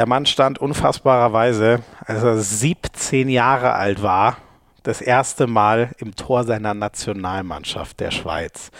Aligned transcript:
Der 0.00 0.06
Mann 0.06 0.24
stand 0.24 0.58
unfassbarerweise, 0.58 1.82
als 2.06 2.22
er 2.22 2.38
17 2.38 3.28
Jahre 3.28 3.74
alt 3.74 4.02
war, 4.02 4.38
das 4.82 5.02
erste 5.02 5.46
Mal 5.46 5.90
im 5.98 6.16
Tor 6.16 6.44
seiner 6.44 6.72
Nationalmannschaft 6.72 8.00
der 8.00 8.10
Schweiz. 8.10 8.70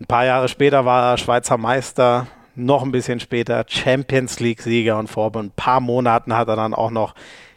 Ein 0.00 0.06
paar 0.06 0.24
Jahre 0.24 0.46
später 0.46 0.84
war 0.84 1.10
er 1.10 1.18
Schweizer 1.18 1.58
Meister, 1.58 2.28
noch 2.54 2.84
ein 2.84 2.92
bisschen 2.92 3.18
später 3.18 3.64
Champions 3.66 4.38
League-Sieger 4.38 4.96
und 4.96 5.08
vor 5.08 5.34
ein 5.34 5.50
paar 5.50 5.80
Monaten 5.80 6.36
hat 6.36 6.46
er 6.46 6.54
dann 6.54 6.72
auch 6.72 6.92
noch 6.92 7.16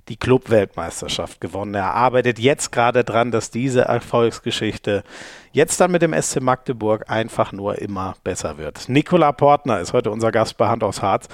die 0.09 0.15
Club-Weltmeisterschaft 0.15 1.41
gewonnen. 1.41 1.73
Er 1.73 1.93
arbeitet 1.93 2.39
jetzt 2.39 2.71
gerade 2.71 3.03
dran, 3.03 3.31
dass 3.31 3.51
diese 3.51 3.81
Erfolgsgeschichte 3.81 5.03
jetzt 5.51 5.81
dann 5.81 5.91
mit 5.91 6.01
dem 6.01 6.13
SC 6.13 6.41
Magdeburg 6.41 7.09
einfach 7.09 7.51
nur 7.51 7.79
immer 7.81 8.15
besser 8.23 8.57
wird. 8.57 8.87
Nikola 8.89 9.31
Portner 9.31 9.79
ist 9.79 9.93
heute 9.93 10.11
unser 10.11 10.31
Gast 10.31 10.57
bei 10.57 10.67
Hand 10.67 10.83
aufs 10.83 11.01
Harz. 11.01 11.27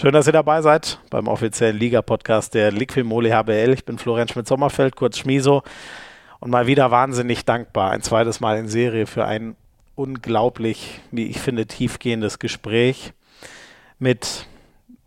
Schön, 0.00 0.12
dass 0.12 0.26
ihr 0.26 0.32
dabei 0.32 0.62
seid 0.62 0.98
beim 1.10 1.28
offiziellen 1.28 1.78
Liga-Podcast 1.78 2.54
der 2.54 2.72
Liquimoli 2.72 3.30
HBL. 3.30 3.72
Ich 3.72 3.84
bin 3.84 3.98
Florian 3.98 4.28
Schmidt-Sommerfeld, 4.28 4.96
kurz 4.96 5.18
Schmiso. 5.18 5.62
Und 6.40 6.50
mal 6.50 6.66
wieder 6.66 6.90
wahnsinnig 6.90 7.44
dankbar, 7.44 7.90
ein 7.90 8.02
zweites 8.02 8.40
Mal 8.40 8.58
in 8.58 8.68
Serie 8.68 9.06
für 9.06 9.24
ein 9.24 9.56
unglaublich, 9.94 11.00
wie 11.10 11.26
ich 11.26 11.40
finde, 11.40 11.66
tiefgehendes 11.66 12.38
Gespräch 12.38 13.12
mit 13.98 14.46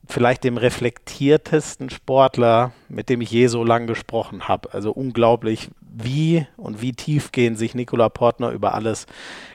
vielleicht 0.09 0.43
dem 0.43 0.57
reflektiertesten 0.57 1.89
Sportler, 1.89 2.71
mit 2.89 3.09
dem 3.09 3.21
ich 3.21 3.31
je 3.31 3.47
so 3.47 3.63
lange 3.63 3.87
gesprochen 3.87 4.47
habe. 4.47 4.73
Also 4.73 4.91
unglaublich, 4.91 5.69
wie 5.81 6.45
und 6.57 6.81
wie 6.81 6.93
tiefgehend 6.93 7.57
sich 7.57 7.75
Nikola 7.75 8.09
Portner 8.09 8.51
über 8.51 8.73
alles 8.73 9.05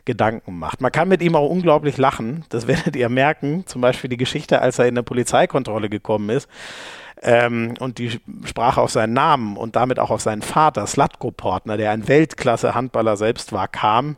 Gedanken 0.05 0.59
macht. 0.59 0.81
Man 0.81 0.93
kann 0.93 1.09
mit 1.09 1.23
ihm 1.23 1.37
auch 1.37 1.49
unglaublich 1.49 1.97
lachen. 1.97 2.45
Das 2.49 2.67
werdet 2.69 2.97
ihr 2.97 3.09
merken. 3.09 3.65
Zum 3.67 3.81
Beispiel 3.81 4.11
die 4.11 4.17
Geschichte, 4.17 4.61
als 4.61 4.79
er 4.79 4.87
in 4.87 4.95
eine 4.95 5.03
Polizeikontrolle 5.03 5.89
gekommen 5.89 6.31
ist 6.31 6.49
ähm, 7.25 7.75
und 7.79 7.99
die 7.99 8.21
sprach 8.45 8.79
auf 8.79 8.91
seinen 8.91 9.13
Namen 9.13 9.57
und 9.57 9.77
damit 9.77 10.01
auch 10.01 10.11
auf 10.11 10.21
seinen 10.21 10.43
Vater, 10.43 10.87
Slatko 10.89 11.31
Portner, 11.31 11.77
der 11.77 11.93
ein 11.93 12.09
Weltklasse-Handballer 12.09 13.17
selbst 13.17 13.53
war, 13.53 13.69
kam, 13.69 14.17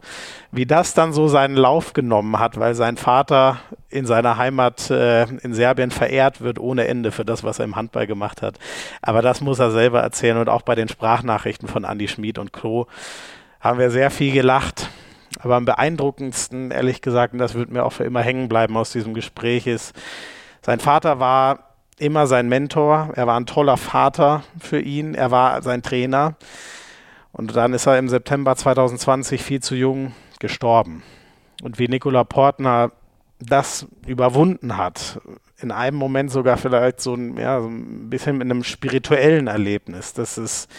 wie 0.51 0.65
das 0.65 0.95
dann 0.95 1.13
so 1.13 1.29
seinen 1.29 1.55
Lauf 1.55 1.93
genommen 1.93 2.39
hat, 2.39 2.59
weil 2.59 2.75
sein 2.75 2.97
Vater 2.97 3.59
in 3.91 4.07
seiner 4.07 4.39
Heimat 4.39 4.91
äh, 4.91 5.25
in 5.25 5.53
Serbien 5.53 5.91
verehrt 5.91 6.41
wird 6.41 6.59
ohne 6.59 6.87
Ende 6.89 7.13
für 7.13 7.27
das, 7.27 7.45
was 7.45 7.59
er 7.59 7.67
im 7.67 7.77
Handball 7.77 8.07
gemacht 8.07 8.41
hat. 8.41 8.59
Aber 9.03 9.21
das 9.21 9.43
muss 9.43 9.59
er 9.59 9.71
selber 9.71 10.01
erzählen 10.01 10.39
und 10.39 10.49
auch 10.49 10.63
bei 10.63 10.75
den 10.75 10.89
Sprachnachrichten 10.89 11.69
von 11.69 11.85
Andy 11.85 12.09
Schmid 12.09 12.39
und 12.39 12.55
Co. 12.55 12.87
haben 13.61 13.79
wir 13.79 13.91
sehr 13.91 14.11
viel 14.11 14.33
gelacht. 14.33 14.89
Aber 15.41 15.57
am 15.57 15.67
beeindruckendsten, 15.67 16.71
ehrlich 16.71 17.03
gesagt, 17.03 17.35
und 17.35 17.39
das 17.39 17.55
wird 17.55 17.71
mir 17.71 17.85
auch 17.85 17.93
für 17.93 18.05
immer 18.05 18.23
hängen 18.23 18.49
bleiben 18.49 18.77
aus 18.79 18.93
diesem 18.93 19.13
Gespräch, 19.13 19.67
ist, 19.67 19.95
sein 20.63 20.81
Vater 20.81 21.21
war 21.21 21.74
immer 21.99 22.27
sein 22.27 22.49
Mentor. 22.49 23.11
Er 23.15 23.27
war 23.27 23.39
ein 23.39 23.47
toller 23.47 23.77
Vater 23.77 24.43
für 24.61 24.81
ihn. 24.81 25.15
Er 25.15 25.31
war 25.31 25.63
sein 25.63 25.83
Trainer. 25.83 26.37
Und 27.33 27.55
dann 27.57 27.75
ist 27.75 27.87
er 27.87 27.99
im 27.99 28.09
September 28.09 28.55
2020 28.55 29.43
viel 29.43 29.61
zu 29.61 29.75
jung 29.75 30.15
gestorben. 30.39 31.03
Und 31.63 31.79
wie 31.79 31.89
Nikola 31.89 32.25
Portner 32.25 32.93
das 33.41 33.87
überwunden 34.07 34.77
hat, 34.77 35.21
in 35.61 35.71
einem 35.71 35.97
Moment 35.97 36.31
sogar 36.31 36.57
vielleicht 36.57 37.01
so 37.01 37.15
ein, 37.15 37.37
ja, 37.37 37.61
so 37.61 37.69
ein 37.69 38.11
bisschen 38.11 38.39
mit 38.39 38.45
einem 38.45 38.65
spirituellen 38.65 39.47
Erlebnis. 39.47 40.13
Das 40.13 40.39
ist, 40.39 40.71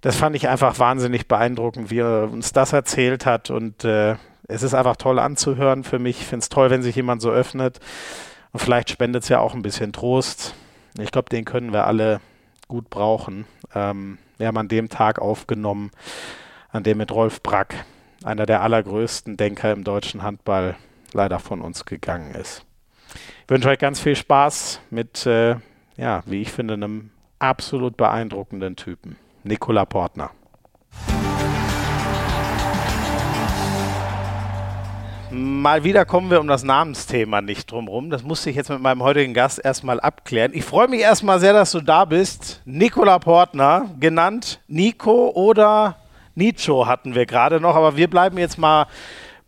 das 0.00 0.16
fand 0.16 0.36
ich 0.36 0.48
einfach 0.48 0.78
wahnsinnig 0.78 1.28
beeindruckend, 1.28 1.90
wie 1.90 1.98
er 1.98 2.30
uns 2.30 2.52
das 2.52 2.72
erzählt 2.72 3.26
hat. 3.26 3.50
Und 3.50 3.84
äh, 3.84 4.16
es 4.48 4.62
ist 4.62 4.74
einfach 4.74 4.96
toll 4.96 5.18
anzuhören 5.18 5.84
für 5.84 5.98
mich. 5.98 6.20
Ich 6.20 6.26
finde 6.26 6.42
es 6.42 6.48
toll, 6.48 6.70
wenn 6.70 6.82
sich 6.82 6.96
jemand 6.96 7.22
so 7.22 7.30
öffnet. 7.30 7.80
Und 8.54 8.60
vielleicht 8.60 8.88
spendet 8.88 9.24
es 9.24 9.28
ja 9.28 9.40
auch 9.40 9.52
ein 9.52 9.62
bisschen 9.62 9.92
Trost. 9.92 10.54
Ich 10.96 11.10
glaube, 11.10 11.28
den 11.28 11.44
können 11.44 11.72
wir 11.72 11.88
alle 11.88 12.20
gut 12.68 12.88
brauchen. 12.88 13.46
Ähm, 13.74 14.18
wir 14.38 14.46
haben 14.46 14.56
an 14.56 14.68
dem 14.68 14.88
Tag 14.88 15.18
aufgenommen, 15.18 15.90
an 16.70 16.84
dem 16.84 16.98
mit 16.98 17.10
Rolf 17.10 17.42
Brack, 17.42 17.84
einer 18.22 18.46
der 18.46 18.62
allergrößten 18.62 19.36
Denker 19.36 19.72
im 19.72 19.82
deutschen 19.82 20.22
Handball, 20.22 20.76
leider 21.12 21.40
von 21.40 21.62
uns 21.62 21.84
gegangen 21.84 22.32
ist. 22.36 22.64
Ich 23.42 23.50
wünsche 23.50 23.68
euch 23.68 23.80
ganz 23.80 23.98
viel 23.98 24.14
Spaß 24.14 24.80
mit, 24.88 25.26
äh, 25.26 25.56
ja, 25.96 26.22
wie 26.24 26.40
ich 26.40 26.52
finde, 26.52 26.74
einem 26.74 27.10
absolut 27.40 27.96
beeindruckenden 27.96 28.76
Typen. 28.76 29.16
Nikola 29.42 29.84
Portner. 29.84 30.30
Mal 35.36 35.82
wieder 35.82 36.04
kommen 36.04 36.30
wir 36.30 36.38
um 36.38 36.46
das 36.46 36.62
Namensthema 36.62 37.40
nicht 37.40 37.68
drumherum. 37.68 38.08
Das 38.08 38.22
musste 38.22 38.50
ich 38.50 38.56
jetzt 38.56 38.70
mit 38.70 38.80
meinem 38.80 39.02
heutigen 39.02 39.34
Gast 39.34 39.60
erstmal 39.64 39.98
abklären. 39.98 40.52
Ich 40.54 40.64
freue 40.64 40.86
mich 40.86 41.00
erstmal 41.00 41.40
sehr, 41.40 41.52
dass 41.52 41.72
du 41.72 41.80
da 41.80 42.04
bist. 42.04 42.62
Nikola 42.64 43.18
Portner, 43.18 43.90
genannt 43.98 44.60
Nico 44.68 45.32
oder 45.34 45.96
Nicho 46.36 46.86
hatten 46.86 47.16
wir 47.16 47.26
gerade 47.26 47.60
noch, 47.60 47.74
aber 47.74 47.96
wir 47.96 48.08
bleiben 48.08 48.38
jetzt 48.38 48.58
mal 48.58 48.86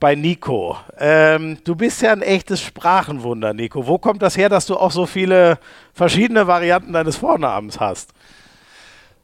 bei 0.01 0.17
Nico. 0.17 0.77
Ähm, 0.99 1.59
du 1.63 1.77
bist 1.77 2.03
ja 2.03 2.11
ein 2.11 2.23
echtes 2.23 2.61
Sprachenwunder, 2.63 3.55
Nico. 3.55 3.87
Wo 3.87 3.99
kommt 3.99 4.23
das 4.23 4.37
her, 4.37 4.49
dass 4.49 4.67
du 4.67 4.77
auch 4.77 4.91
so 4.91 5.07
viele 5.07 5.57
verschiedene 5.93 6.49
Varianten 6.49 6.93
deines 6.95 7.17
Vornamens 7.17 7.79
hast? 7.79 8.13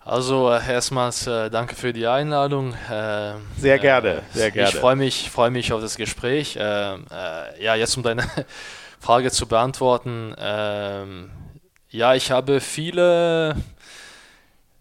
Also 0.05 0.51
äh, 0.51 0.61
erstmals 0.69 1.27
äh, 1.27 1.49
danke 1.49 1.77
für 1.77 1.93
die 1.93 2.07
Einladung. 2.07 2.75
Äh, 2.91 3.35
sehr 3.57 3.79
gerne, 3.79 4.09
äh, 4.09 4.21
sehr 4.33 4.51
gerne. 4.51 4.69
Ich 4.69 4.75
freue 4.75 4.97
mich, 4.97 5.31
freu 5.31 5.51
mich 5.51 5.73
auf 5.73 5.81
das 5.81 5.97
Gespräch. 5.97 6.59
Ähm, 6.59 7.07
äh, 7.11 7.63
ja, 7.63 7.77
jetzt 7.77 7.97
um 7.97 8.03
deine 8.03 8.25
Frage 9.01 9.31
zu 9.31 9.47
beantworten. 9.47 10.35
Ähm, 10.39 11.31
ja, 11.91 12.15
ich 12.15 12.31
habe 12.33 12.61
viele. 12.61 13.55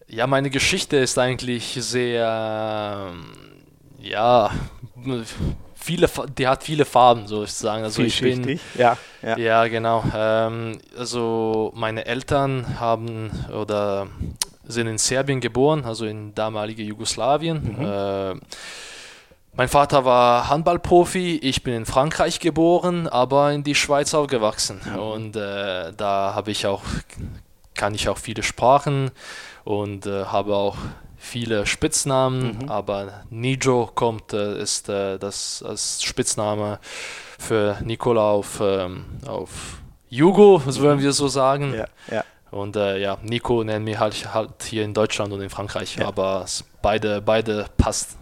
Ja, 0.07 0.27
meine 0.27 0.49
Geschichte 0.49 0.97
ist 0.97 1.19
eigentlich 1.19 1.77
sehr. 1.79 3.13
Ja, 3.99 4.51
viele, 5.75 6.09
die 6.37 6.47
hat 6.47 6.63
viele 6.63 6.85
Farben, 6.85 7.27
sozusagen. 7.27 7.83
Also 7.83 8.01
ich 8.01 8.19
bin, 8.21 8.59
ja, 8.75 8.97
ja. 9.21 9.37
Ja, 9.37 9.67
genau. 9.67 10.03
Ähm, 10.15 10.79
also 10.97 11.71
meine 11.75 12.05
Eltern 12.05 12.79
haben 12.79 13.29
oder 13.53 14.07
sind 14.71 14.87
in 14.87 14.97
Serbien 14.97 15.39
geboren, 15.39 15.85
also 15.85 16.05
in 16.05 16.33
damaliger 16.33 16.83
Jugoslawien. 16.83 17.77
Mhm. 17.77 17.85
Äh, 17.85 18.35
mein 19.53 19.67
Vater 19.67 20.05
war 20.05 20.49
Handballprofi, 20.49 21.37
ich 21.37 21.63
bin 21.63 21.73
in 21.73 21.85
Frankreich 21.85 22.39
geboren, 22.39 23.07
aber 23.07 23.51
in 23.51 23.63
die 23.63 23.75
Schweiz 23.75 24.13
aufgewachsen. 24.13 24.79
Mhm. 24.85 24.99
Und 24.99 25.35
äh, 25.35 25.91
da 25.95 26.33
habe 26.33 26.51
ich 26.51 26.65
auch, 26.65 26.83
kann 27.75 27.93
ich 27.93 28.07
auch 28.07 28.17
viele 28.17 28.43
Sprachen 28.43 29.11
und 29.63 30.05
äh, 30.05 30.25
habe 30.25 30.55
auch 30.55 30.77
viele 31.17 31.67
Spitznamen, 31.67 32.59
mhm. 32.63 32.69
aber 32.69 33.23
Nijo 33.29 33.91
kommt, 33.93 34.33
äh, 34.33 34.59
ist 34.59 34.89
äh, 34.89 35.19
das 35.19 35.63
als 35.67 36.01
Spitzname 36.01 36.79
für 37.37 37.77
Nikola 37.83 38.31
auf, 38.31 38.59
ähm, 38.61 39.05
auf 39.27 39.77
Jugo, 40.09 40.61
so 40.67 40.81
würden 40.81 40.99
wir 40.99 41.13
so 41.13 41.27
sagen. 41.27 41.73
Ja, 41.73 41.85
ja. 42.09 42.23
Und 42.51 42.75
äh, 42.75 42.97
ja, 42.99 43.17
Nico 43.23 43.63
nennen 43.63 43.85
wir 43.85 43.99
halt, 43.99 44.33
halt 44.33 44.63
hier 44.63 44.83
in 44.83 44.93
Deutschland 44.93 45.31
und 45.31 45.41
in 45.41 45.49
Frankreich, 45.49 45.95
ja. 45.95 46.07
aber 46.07 46.45
beide, 46.81 47.21
beide 47.21 47.65
passt. 47.77 48.17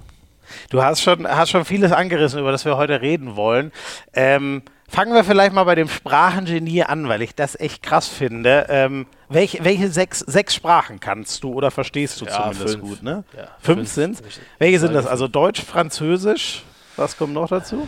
Du 0.69 0.83
hast 0.83 1.01
schon, 1.01 1.27
hast 1.27 1.49
schon 1.49 1.65
vieles 1.65 1.91
angerissen, 1.91 2.39
über 2.39 2.51
das 2.51 2.63
wir 2.63 2.77
heute 2.77 3.01
reden 3.01 3.35
wollen. 3.35 3.71
Ähm, 4.13 4.61
fangen 4.87 5.13
wir 5.13 5.23
vielleicht 5.23 5.53
mal 5.53 5.63
bei 5.63 5.75
dem 5.75 5.89
Sprachengenie 5.89 6.83
an, 6.83 7.07
weil 7.07 7.21
ich 7.21 7.35
das 7.35 7.59
echt 7.59 7.81
krass 7.81 8.07
finde. 8.07 8.67
Ähm, 8.69 9.07
welche, 9.29 9.63
welche 9.63 9.89
sechs, 9.89 10.19
sechs 10.19 10.55
Sprachen 10.55 10.99
kannst 10.99 11.43
du 11.43 11.53
oder 11.53 11.71
verstehst 11.71 12.21
du 12.21 12.25
ja, 12.25 12.31
zumindest 12.31 12.75
fünf. 12.75 12.81
gut? 12.81 13.03
Ne? 13.03 13.23
Ja, 13.35 13.47
fünf, 13.59 13.77
fünf 13.79 13.89
sind 13.89 14.23
Welche 14.57 14.79
sind 14.79 14.93
das? 14.93 15.05
Also 15.05 15.27
Deutsch, 15.27 15.61
Französisch, 15.61 16.63
was 16.95 17.17
kommt 17.17 17.33
noch 17.33 17.47
dazu? 17.47 17.87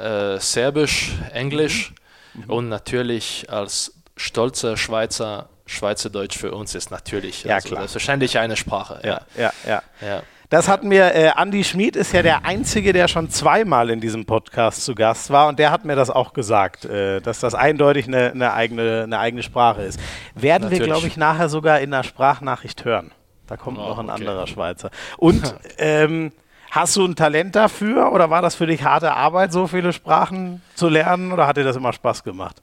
Äh, 0.00 0.38
Serbisch, 0.38 1.12
Englisch 1.32 1.92
mhm. 2.34 2.50
und 2.50 2.68
natürlich 2.68 3.46
als 3.48 3.94
stolzer 4.16 4.76
Schweizer 4.76 5.48
Schweizerdeutsch 5.66 6.36
für 6.36 6.52
uns 6.52 6.74
ist 6.74 6.90
natürlich 6.90 7.44
ja, 7.44 7.56
also 7.56 7.68
klar. 7.68 7.80
selbstverständlich 7.82 8.38
eine 8.38 8.56
Sprache. 8.56 9.00
Ja, 9.04 9.20
ja, 9.36 9.52
ja. 9.66 9.82
ja. 10.00 10.22
Das 10.52 10.68
hatten 10.68 10.90
wir, 10.90 11.14
äh, 11.14 11.28
Andi 11.30 11.64
Schmid 11.64 11.96
ist 11.96 12.12
ja 12.12 12.20
der 12.20 12.44
Einzige, 12.44 12.92
der 12.92 13.08
schon 13.08 13.30
zweimal 13.30 13.88
in 13.88 14.02
diesem 14.02 14.26
Podcast 14.26 14.84
zu 14.84 14.94
Gast 14.94 15.30
war 15.30 15.48
und 15.48 15.58
der 15.58 15.70
hat 15.70 15.86
mir 15.86 15.96
das 15.96 16.10
auch 16.10 16.34
gesagt, 16.34 16.84
äh, 16.84 17.22
dass 17.22 17.40
das 17.40 17.54
eindeutig 17.54 18.06
eine, 18.06 18.32
eine, 18.32 18.52
eigene, 18.52 19.04
eine 19.04 19.18
eigene 19.18 19.42
Sprache 19.42 19.80
ist. 19.80 19.98
Werden 20.34 20.64
Natürlich. 20.64 20.80
wir, 20.80 20.86
glaube 20.88 21.06
ich, 21.06 21.16
nachher 21.16 21.48
sogar 21.48 21.80
in 21.80 21.90
der 21.90 22.02
Sprachnachricht 22.02 22.84
hören. 22.84 23.12
Da 23.46 23.56
kommt 23.56 23.78
oh, 23.78 23.88
noch 23.88 23.98
ein 23.98 24.10
okay. 24.10 24.20
anderer 24.20 24.46
Schweizer. 24.46 24.90
Und 25.16 25.54
ähm, 25.78 26.32
hast 26.70 26.96
du 26.96 27.06
ein 27.06 27.16
Talent 27.16 27.56
dafür 27.56 28.12
oder 28.12 28.28
war 28.28 28.42
das 28.42 28.54
für 28.54 28.66
dich 28.66 28.84
harte 28.84 29.14
Arbeit, 29.14 29.52
so 29.52 29.66
viele 29.66 29.94
Sprachen 29.94 30.60
zu 30.74 30.90
lernen 30.90 31.32
oder 31.32 31.46
hat 31.46 31.56
dir 31.56 31.64
das 31.64 31.76
immer 31.76 31.94
Spaß 31.94 32.24
gemacht? 32.24 32.60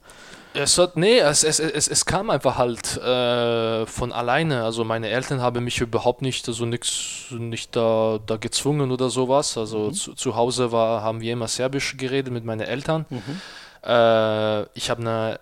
Es 0.52 0.78
hat, 0.78 0.96
nee, 0.96 1.18
es, 1.18 1.44
es, 1.44 1.60
es, 1.60 1.86
es 1.86 2.04
kam 2.04 2.28
einfach 2.28 2.58
halt 2.58 2.96
äh, 2.96 3.86
von 3.86 4.12
alleine. 4.12 4.64
Also 4.64 4.84
meine 4.84 5.08
Eltern 5.08 5.40
haben 5.40 5.62
mich 5.62 5.80
überhaupt 5.80 6.22
nicht 6.22 6.44
so 6.44 6.66
nix, 6.66 7.26
nicht 7.30 7.76
da, 7.76 8.18
da 8.26 8.36
gezwungen 8.36 8.90
oder 8.90 9.10
sowas. 9.10 9.56
Also 9.56 9.86
mhm. 9.86 9.94
zu, 9.94 10.14
zu, 10.14 10.34
Hause 10.34 10.72
war, 10.72 11.02
haben 11.02 11.20
wir 11.20 11.32
immer 11.32 11.46
Serbisch 11.46 11.96
geredet 11.96 12.32
mit 12.32 12.44
meinen 12.44 12.62
Eltern. 12.62 13.06
Mhm. 13.10 13.40
Äh, 13.84 14.62
ich 14.76 14.90
habe 14.90 15.00
eine 15.00 15.40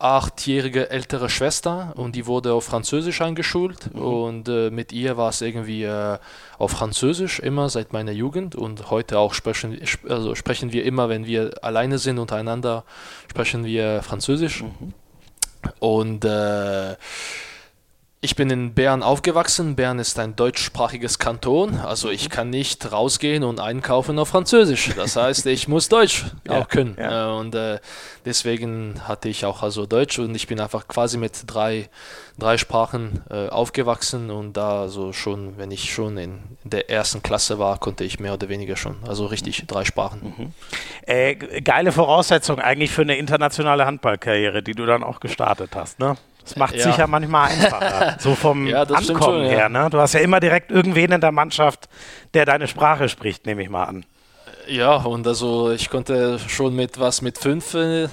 achtjährige 0.00 0.90
ältere 0.90 1.28
Schwester 1.28 1.92
und 1.96 2.16
die 2.16 2.26
wurde 2.26 2.54
auf 2.54 2.64
Französisch 2.64 3.20
eingeschult 3.20 3.94
mhm. 3.94 4.02
und 4.02 4.48
äh, 4.48 4.70
mit 4.70 4.92
ihr 4.92 5.16
war 5.16 5.28
es 5.28 5.42
irgendwie 5.42 5.84
äh, 5.84 6.18
auf 6.58 6.70
Französisch 6.70 7.38
immer 7.38 7.68
seit 7.68 7.92
meiner 7.92 8.12
Jugend 8.12 8.54
und 8.56 8.90
heute 8.90 9.18
auch 9.18 9.34
sprechen, 9.34 9.78
also 10.08 10.34
sprechen 10.34 10.72
wir 10.72 10.84
immer, 10.84 11.08
wenn 11.08 11.26
wir 11.26 11.52
alleine 11.62 11.98
sind 11.98 12.18
untereinander, 12.18 12.84
sprechen 13.30 13.64
wir 13.64 14.02
Französisch. 14.02 14.62
Mhm. 14.62 14.94
Und 15.78 16.24
äh, 16.24 16.96
ich 18.22 18.36
bin 18.36 18.50
in 18.50 18.74
Bern 18.74 19.02
aufgewachsen. 19.02 19.76
Bern 19.76 19.98
ist 19.98 20.18
ein 20.18 20.36
deutschsprachiges 20.36 21.18
Kanton, 21.18 21.78
also 21.78 22.10
ich 22.10 22.28
kann 22.28 22.50
nicht 22.50 22.92
rausgehen 22.92 23.42
und 23.44 23.60
einkaufen 23.60 24.18
auf 24.18 24.28
Französisch. 24.28 24.90
Das 24.94 25.16
heißt, 25.16 25.46
ich 25.46 25.68
muss 25.68 25.88
Deutsch 25.88 26.26
ja, 26.46 26.60
auch 26.60 26.68
können. 26.68 26.96
Ja. 26.98 27.32
Und 27.32 27.54
äh, 27.54 27.78
deswegen 28.26 29.00
hatte 29.08 29.30
ich 29.30 29.46
auch 29.46 29.62
also 29.62 29.86
Deutsch 29.86 30.18
und 30.18 30.34
ich 30.34 30.46
bin 30.46 30.60
einfach 30.60 30.86
quasi 30.86 31.16
mit 31.16 31.44
drei, 31.46 31.88
drei 32.38 32.58
Sprachen 32.58 33.22
äh, 33.30 33.48
aufgewachsen 33.48 34.30
und 34.30 34.54
da 34.54 34.88
so 34.88 35.14
schon, 35.14 35.56
wenn 35.56 35.70
ich 35.70 35.90
schon 35.90 36.18
in 36.18 36.40
der 36.62 36.90
ersten 36.90 37.22
Klasse 37.22 37.58
war, 37.58 37.78
konnte 37.78 38.04
ich 38.04 38.20
mehr 38.20 38.34
oder 38.34 38.50
weniger 38.50 38.76
schon, 38.76 38.96
also 39.08 39.24
richtig 39.24 39.64
drei 39.66 39.86
Sprachen. 39.86 40.34
Mhm. 40.36 40.52
Äh, 41.06 41.36
geile 41.36 41.90
Voraussetzung 41.90 42.58
eigentlich 42.58 42.90
für 42.90 43.02
eine 43.02 43.16
internationale 43.16 43.86
Handballkarriere, 43.86 44.62
die 44.62 44.74
du 44.74 44.84
dann 44.84 45.02
auch 45.02 45.20
gestartet 45.20 45.74
hast, 45.74 45.98
ne? 45.98 46.16
Das 46.50 46.56
macht 46.56 46.74
es 46.74 46.84
ja. 46.84 46.90
sicher 46.90 47.06
manchmal 47.06 47.50
einfacher. 47.50 48.16
So 48.20 48.34
vom 48.34 48.66
ja, 48.66 48.82
Ankommen 48.82 49.22
schon, 49.22 49.44
her. 49.44 49.68
Ne? 49.68 49.88
Du 49.88 49.98
hast 49.98 50.14
ja 50.14 50.20
immer 50.20 50.40
direkt 50.40 50.72
irgendwen 50.72 51.12
in 51.12 51.20
der 51.20 51.30
Mannschaft, 51.30 51.88
der 52.34 52.44
deine 52.44 52.66
Sprache 52.66 53.08
spricht, 53.08 53.46
nehme 53.46 53.62
ich 53.62 53.70
mal 53.70 53.84
an. 53.84 54.04
Ja, 54.66 54.96
und 54.96 55.26
also 55.26 55.70
ich 55.70 55.88
konnte 55.90 56.40
schon 56.40 56.74
mit 56.74 56.98
was 56.98 57.22
mit 57.22 57.38
fünf 57.38 57.74
äh, 57.74 58.08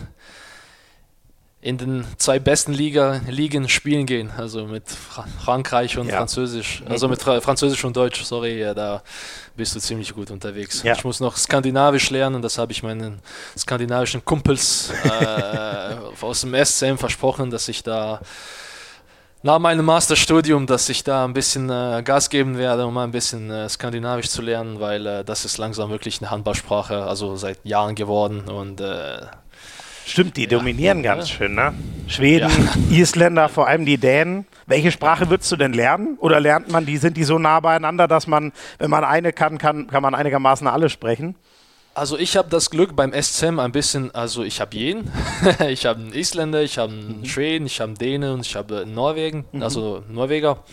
in 1.68 1.78
den 1.78 2.06
zwei 2.18 2.40
besten 2.40 2.72
Liga, 2.72 3.20
Ligen 3.28 3.68
spielen 3.68 4.06
gehen, 4.06 4.32
also 4.38 4.66
mit 4.66 4.88
Fra 4.90 5.26
Frankreich 5.44 5.98
und 5.98 6.08
ja. 6.08 6.16
Französisch, 6.16 6.82
also 6.88 7.10
mit 7.10 7.22
Fra 7.22 7.42
Französisch 7.42 7.84
und 7.84 7.98
Deutsch, 7.98 8.24
sorry, 8.24 8.58
ja, 8.58 8.74
da 8.74 9.04
bist 9.58 9.76
du 9.76 9.82
ziemlich 9.82 10.14
gut 10.14 10.32
unterwegs. 10.32 10.82
Ja. 10.84 10.94
Ich 10.94 11.04
muss 11.04 11.20
noch 11.20 11.36
Skandinavisch 11.36 12.10
lernen, 12.10 12.42
das 12.42 12.58
habe 12.58 12.72
ich 12.72 12.84
meinen 12.84 13.20
skandinavischen 13.58 14.24
Kumpels 14.24 14.94
äh, 15.04 15.96
aus 16.22 16.42
dem 16.42 16.56
SCM 16.56 16.96
versprochen, 16.96 17.52
dass 17.52 17.68
ich 17.68 17.84
da 17.84 18.22
nach 19.44 19.60
meinem 19.60 19.86
Masterstudium, 19.86 20.68
dass 20.68 20.88
ich 20.88 21.04
da 21.04 21.26
ein 21.26 21.34
bisschen 21.34 21.70
äh, 21.70 22.02
Gas 22.02 22.30
geben 22.30 22.58
werde, 22.58 22.88
um 22.88 22.98
ein 22.98 23.12
bisschen 23.12 23.52
äh, 23.52 23.68
Skandinavisch 23.68 24.30
zu 24.30 24.42
lernen, 24.42 24.80
weil 24.80 25.06
äh, 25.06 25.26
das 25.26 25.44
ist 25.44 25.58
langsam 25.58 25.90
wirklich 25.90 26.22
eine 26.22 26.32
Handballsprache, 26.32 27.04
also 27.04 27.36
seit 27.36 27.60
Jahren 27.66 27.96
geworden 27.96 28.48
und 28.48 28.80
äh, 28.80 29.20
Stimmt, 30.08 30.38
die 30.38 30.44
ja. 30.44 30.48
dominieren 30.48 31.04
ganz 31.04 31.30
schön, 31.30 31.54
ne? 31.54 31.74
Schweden, 32.08 32.50
ja. 32.90 32.98
Isländer, 32.98 33.50
vor 33.50 33.68
allem 33.68 33.86
die 33.86 33.98
Dänen. 33.98 34.48
Welche 34.66 34.90
Sprache 34.90 35.30
würdest 35.30 35.52
du 35.52 35.58
denn 35.58 35.74
lernen? 35.74 36.18
Oder 36.20 36.40
lernt 36.40 36.72
man 36.72 36.86
die, 36.86 36.96
sind 36.96 37.18
die 37.18 37.26
so 37.26 37.38
nah 37.38 37.60
beieinander, 37.60 38.08
dass 38.08 38.26
man, 38.26 38.54
wenn 38.80 38.90
man 38.90 39.04
eine 39.04 39.34
kann, 39.34 39.58
kann, 39.58 39.88
kann 39.88 40.02
man 40.02 40.16
einigermaßen 40.16 40.66
alle 40.66 40.90
sprechen? 40.90 41.36
Also 41.94 42.18
ich 42.18 42.38
habe 42.38 42.48
das 42.50 42.70
Glück 42.70 42.96
beim 42.96 43.12
SCM 43.12 43.60
ein 43.60 43.74
bisschen, 43.74 44.16
also 44.16 44.44
ich 44.44 44.62
habe 44.62 44.78
jeden. 44.78 45.12
ich 45.68 45.86
habe 45.86 46.00
einen 46.00 46.14
Isländer, 46.14 46.62
ich 46.62 46.78
habe 46.78 46.94
einen 46.94 47.20
mhm. 47.20 47.26
Schweden, 47.26 47.66
ich 47.66 47.82
habe 47.82 47.90
einen 47.90 47.98
Dänen 47.98 48.34
und 48.34 48.46
ich 48.46 48.56
habe 48.56 48.82
einen 48.82 48.94
Norwegen, 48.94 49.44
mhm. 49.52 49.62
also 49.62 50.04
Norweger. 50.08 50.64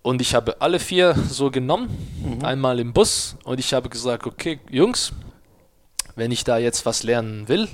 Und 0.00 0.22
ich 0.22 0.34
habe 0.34 0.62
alle 0.62 0.78
vier 0.78 1.14
so 1.14 1.50
genommen, 1.50 1.90
mhm. 2.22 2.42
einmal 2.42 2.80
im 2.80 2.94
Bus 2.94 3.36
und 3.44 3.60
ich 3.60 3.74
habe 3.74 3.90
gesagt, 3.90 4.26
okay, 4.26 4.60
Jungs, 4.70 5.12
wenn 6.16 6.30
ich 6.30 6.44
da 6.44 6.56
jetzt 6.56 6.86
was 6.86 7.02
lernen 7.02 7.48
will, 7.48 7.68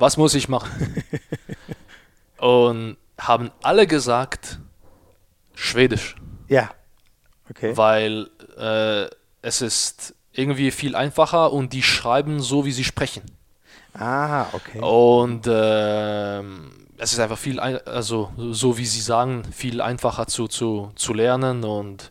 was 0.00 0.16
muss 0.16 0.34
ich 0.34 0.48
machen? 0.48 1.04
und 2.38 2.96
haben 3.18 3.50
alle 3.62 3.86
gesagt, 3.86 4.58
Schwedisch. 5.60 6.16
Ja. 6.48 6.70
Okay. 7.50 7.76
Weil 7.76 8.30
äh, 8.56 9.14
es 9.42 9.60
ist 9.60 10.14
irgendwie 10.32 10.70
viel 10.70 10.96
einfacher 10.96 11.52
und 11.52 11.72
die 11.72 11.82
schreiben 11.82 12.40
so, 12.40 12.64
wie 12.64 12.72
sie 12.72 12.84
sprechen. 12.84 13.22
Ah, 13.92 14.46
okay. 14.52 14.80
Und 14.80 15.46
äh, 15.46 16.40
es 16.96 17.12
ist 17.12 17.18
einfach 17.18 17.38
viel, 17.38 17.60
also 17.60 18.32
so 18.36 18.78
wie 18.78 18.86
sie 18.86 19.00
sagen, 19.00 19.44
viel 19.52 19.80
einfacher 19.80 20.26
zu, 20.26 20.48
zu, 20.48 20.92
zu 20.94 21.12
lernen 21.12 21.64
und 21.64 22.10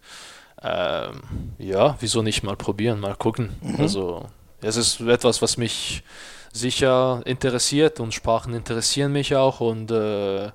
äh, 0.62 1.08
ja, 1.58 1.98
wieso 2.00 2.22
nicht 2.22 2.44
mal 2.44 2.56
probieren, 2.56 3.00
mal 3.00 3.16
gucken. 3.16 3.56
Mhm. 3.62 3.80
Also 3.80 4.26
es 4.62 4.76
ist 4.76 5.00
etwas, 5.02 5.42
was 5.42 5.58
mich 5.58 6.04
sicher 6.51 7.22
interessiert 7.25 8.00
und 8.00 8.13
Sprachen 8.13 8.54
interessieren 8.54 9.12
mich 9.12 9.36
auch 9.36 9.60
und 9.60 9.92
äh, 9.92 10.51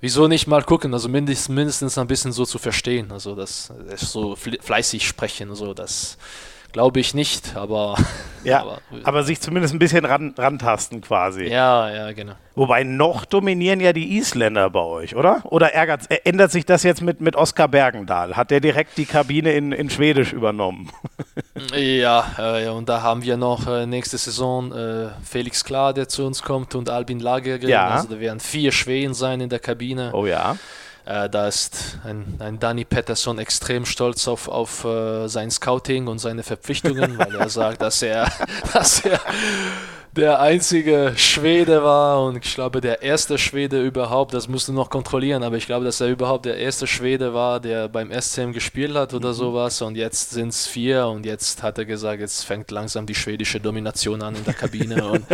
wieso 0.00 0.28
nicht 0.28 0.46
mal 0.46 0.62
gucken, 0.62 0.94
also 0.94 1.08
mindestens, 1.08 1.48
mindestens 1.48 1.98
ein 1.98 2.06
bisschen 2.06 2.32
so 2.32 2.44
zu 2.44 2.58
verstehen, 2.58 3.12
also 3.12 3.34
das, 3.34 3.72
das 3.88 4.12
so 4.12 4.36
fleißig 4.36 5.06
sprechen, 5.06 5.54
so 5.54 5.74
das 5.74 6.16
Glaube 6.72 7.00
ich 7.00 7.14
nicht, 7.14 7.56
aber. 7.56 7.96
Ja, 8.42 8.62
aber, 8.62 8.78
aber, 9.04 9.22
sich 9.22 9.38
zumindest 9.38 9.74
ein 9.74 9.78
bisschen 9.78 10.06
ran, 10.06 10.34
rantasten 10.34 11.02
quasi. 11.02 11.44
Ja, 11.44 11.90
ja, 11.90 12.12
genau. 12.12 12.32
Wobei 12.54 12.84
noch 12.84 13.26
dominieren 13.26 13.80
ja 13.80 13.92
die 13.92 14.16
Isländer 14.16 14.70
bei 14.70 14.80
euch, 14.80 15.14
oder? 15.14 15.42
Oder 15.44 15.74
ärgert, 15.74 16.04
ändert 16.24 16.50
sich 16.50 16.64
das 16.64 16.82
jetzt 16.82 17.02
mit, 17.02 17.20
mit 17.20 17.36
Oskar 17.36 17.68
Bergendahl? 17.68 18.38
Hat 18.38 18.50
der 18.50 18.60
direkt 18.60 18.96
die 18.96 19.04
Kabine 19.04 19.52
in, 19.52 19.72
in 19.72 19.90
Schwedisch 19.90 20.32
übernommen? 20.32 20.90
ja, 21.76 22.24
äh, 22.38 22.68
und 22.70 22.88
da 22.88 23.02
haben 23.02 23.22
wir 23.22 23.36
noch 23.36 23.66
äh, 23.66 23.84
nächste 23.84 24.16
Saison 24.16 24.72
äh, 24.72 25.08
Felix 25.22 25.62
Klar, 25.62 25.92
der 25.92 26.08
zu 26.08 26.24
uns 26.24 26.42
kommt, 26.42 26.74
und 26.74 26.88
Albin 26.88 27.20
Lagergren. 27.20 27.68
Ja. 27.68 27.88
Also 27.88 28.08
da 28.08 28.20
werden 28.20 28.40
vier 28.40 28.72
Schweden 28.72 29.12
sein 29.12 29.42
in 29.42 29.50
der 29.50 29.58
Kabine. 29.58 30.12
Oh 30.14 30.24
ja. 30.24 30.56
Äh, 31.04 31.28
da 31.30 31.48
ist 31.48 31.98
ein, 32.04 32.36
ein 32.38 32.58
Danny 32.58 32.84
Patterson 32.84 33.38
extrem 33.38 33.86
stolz 33.86 34.28
auf, 34.28 34.48
auf 34.48 34.84
uh, 34.84 35.26
sein 35.28 35.50
Scouting 35.50 36.06
und 36.06 36.18
seine 36.18 36.42
Verpflichtungen, 36.42 37.18
weil 37.18 37.34
er 37.34 37.48
sagt, 37.50 37.80
dass 37.82 38.02
er, 38.02 38.30
dass 38.72 39.04
er 39.04 39.20
der 40.16 40.40
einzige 40.40 41.12
Schwede 41.16 41.84
war 41.84 42.24
und 42.24 42.44
ich 42.44 42.54
glaube 42.54 42.80
der 42.80 43.02
erste 43.02 43.38
Schwede 43.38 43.82
überhaupt, 43.82 44.34
das 44.34 44.48
musst 44.48 44.68
du 44.68 44.72
noch 44.72 44.90
kontrollieren, 44.90 45.42
aber 45.42 45.56
ich 45.56 45.66
glaube, 45.66 45.84
dass 45.84 46.00
er 46.00 46.08
überhaupt 46.08 46.46
der 46.46 46.56
erste 46.56 46.86
Schwede 46.86 47.32
war, 47.32 47.60
der 47.60 47.88
beim 47.88 48.10
SCM 48.10 48.52
gespielt 48.52 48.94
hat 48.94 49.14
oder 49.14 49.28
mhm. 49.28 49.34
sowas 49.34 49.80
und 49.82 49.96
jetzt 49.96 50.30
sind 50.30 50.48
es 50.48 50.66
vier 50.66 51.06
und 51.06 51.24
jetzt 51.26 51.62
hat 51.62 51.78
er 51.78 51.84
gesagt, 51.84 52.20
jetzt 52.20 52.44
fängt 52.44 52.70
langsam 52.72 53.06
die 53.06 53.14
schwedische 53.14 53.60
Domination 53.60 54.20
an 54.22 54.34
in 54.34 54.44
der 54.44 54.54
Kabine 54.54 55.04
und 55.10 55.24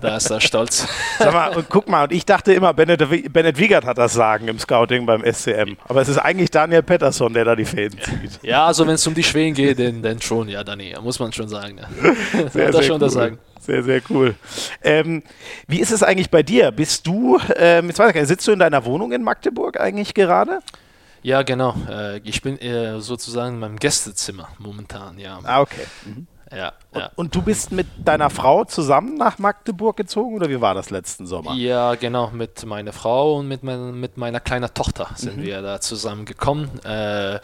da 0.00 0.16
ist 0.16 0.30
er 0.30 0.40
stolz. 0.40 0.86
Sag 1.18 1.32
mal, 1.32 1.56
und 1.56 1.68
guck 1.68 1.88
mal, 1.88 2.04
und 2.04 2.12
ich 2.12 2.24
dachte 2.24 2.52
immer, 2.52 2.72
Bennett, 2.72 3.32
Bennett 3.32 3.58
Wiegert 3.58 3.84
hat 3.84 3.98
das 3.98 4.14
Sagen 4.14 4.46
im 4.46 4.58
Scouting 4.58 5.06
beim 5.06 5.24
SCM, 5.24 5.76
aber 5.88 6.02
es 6.02 6.08
ist 6.08 6.18
eigentlich 6.18 6.50
Daniel 6.50 6.82
Pettersson, 6.82 7.32
der 7.32 7.44
da 7.44 7.56
die 7.56 7.64
Fäden 7.64 7.98
zieht. 7.98 8.38
Ja, 8.42 8.66
also 8.66 8.86
wenn 8.86 8.94
es 8.94 9.06
um 9.06 9.14
die 9.14 9.24
Schweden 9.24 9.54
geht, 9.54 9.80
dann, 9.80 10.02
dann 10.02 10.20
schon, 10.20 10.48
ja, 10.48 10.62
Dani, 10.62 10.94
muss 11.02 11.18
man 11.18 11.32
schon 11.32 11.48
sagen. 11.48 11.76
Ne? 11.76 12.16
Sehr, 12.52 12.68
hat 12.68 12.74
er 12.74 12.82
schon 12.82 12.92
cool. 12.94 12.98
das 13.00 13.12
Sagen. 13.12 13.38
Sehr, 13.60 13.82
sehr 13.82 14.00
cool. 14.08 14.34
Ähm, 14.82 15.22
wie 15.66 15.80
ist 15.80 15.92
es 15.92 16.02
eigentlich 16.02 16.30
bei 16.30 16.42
dir? 16.42 16.70
Bist 16.72 17.06
du, 17.06 17.38
ähm, 17.56 17.88
jetzt 17.88 17.98
weiß 17.98 18.08
ich 18.10 18.14
nicht, 18.14 18.28
sitzt 18.28 18.48
du 18.48 18.52
in 18.52 18.58
deiner 18.58 18.84
Wohnung 18.86 19.12
in 19.12 19.22
Magdeburg 19.22 19.78
eigentlich 19.78 20.14
gerade? 20.14 20.60
Ja, 21.22 21.42
genau. 21.42 21.74
Äh, 21.88 22.18
ich 22.20 22.40
bin 22.40 22.58
äh, 22.58 23.00
sozusagen 23.00 23.54
in 23.54 23.60
meinem 23.60 23.78
Gästezimmer 23.78 24.48
momentan, 24.58 25.18
ja. 25.18 25.38
Ah, 25.44 25.60
okay. 25.60 25.84
Mhm. 26.06 26.26
Ja, 26.52 26.72
und, 26.90 27.00
ja. 27.00 27.10
und, 27.14 27.34
du 27.34 27.42
bist 27.42 27.70
mit 27.70 27.86
deiner 28.04 28.28
Frau 28.28 28.64
zusammen 28.64 29.16
nach 29.16 29.38
Magdeburg 29.38 29.96
gezogen 29.96 30.34
oder 30.34 30.48
wie 30.48 30.60
war 30.60 30.74
das 30.74 30.90
letzten 30.90 31.24
Sommer? 31.24 31.54
Ja, 31.54 31.94
genau, 31.94 32.30
mit 32.30 32.66
meiner 32.66 32.92
Frau 32.92 33.38
und 33.38 33.46
mit, 33.46 33.62
mein, 33.62 34.00
mit 34.00 34.16
meiner 34.16 34.40
kleinen 34.40 34.72
Tochter 34.74 35.10
sind 35.14 35.36
mhm. 35.36 35.42
wir 35.42 35.62
da 35.62 35.80
zusammengekommen. 35.80 36.68
Äh, 36.84 37.38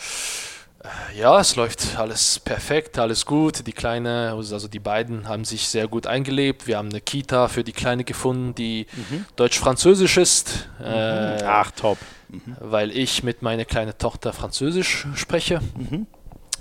ja, 1.19 1.41
es 1.41 1.57
läuft 1.57 1.99
alles 1.99 2.39
perfekt, 2.39 2.99
alles 2.99 3.27
gut. 3.27 3.67
Die 3.67 3.73
Kleine, 3.73 4.35
also 4.37 4.69
die 4.69 4.79
beiden 4.79 5.29
haben 5.29 5.45
sich 5.45 5.69
sehr 5.69 5.89
gut 5.89 6.07
eingelebt. 6.07 6.67
Wir 6.67 6.79
haben 6.79 6.91
eine 6.91 7.01
Kita 7.01 7.49
für 7.49 7.65
die 7.65 7.73
Kleine 7.73 8.05
gefunden, 8.05 8.55
die 8.55 8.87
mhm. 8.93 9.25
deutsch-französisch 9.37 10.17
ist. 10.17 10.69
Mhm. 10.79 10.85
Äh, 10.85 11.43
Ach, 11.45 11.71
top. 11.71 11.99
Mhm. 12.29 12.57
Weil 12.61 12.97
ich 12.97 13.23
mit 13.23 13.43
meiner 13.43 13.65
kleinen 13.65 13.97
Tochter 13.99 14.33
Französisch 14.33 15.07
spreche. 15.15 15.61
Mhm. 15.77 16.07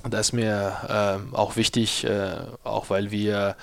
Das 0.10 0.27
ist 0.27 0.34
mir 0.34 1.19
äh, 1.34 1.36
auch 1.36 1.55
wichtig, 1.55 2.05
äh, 2.05 2.36
auch 2.63 2.89
weil 2.89 3.12
wir 3.12 3.55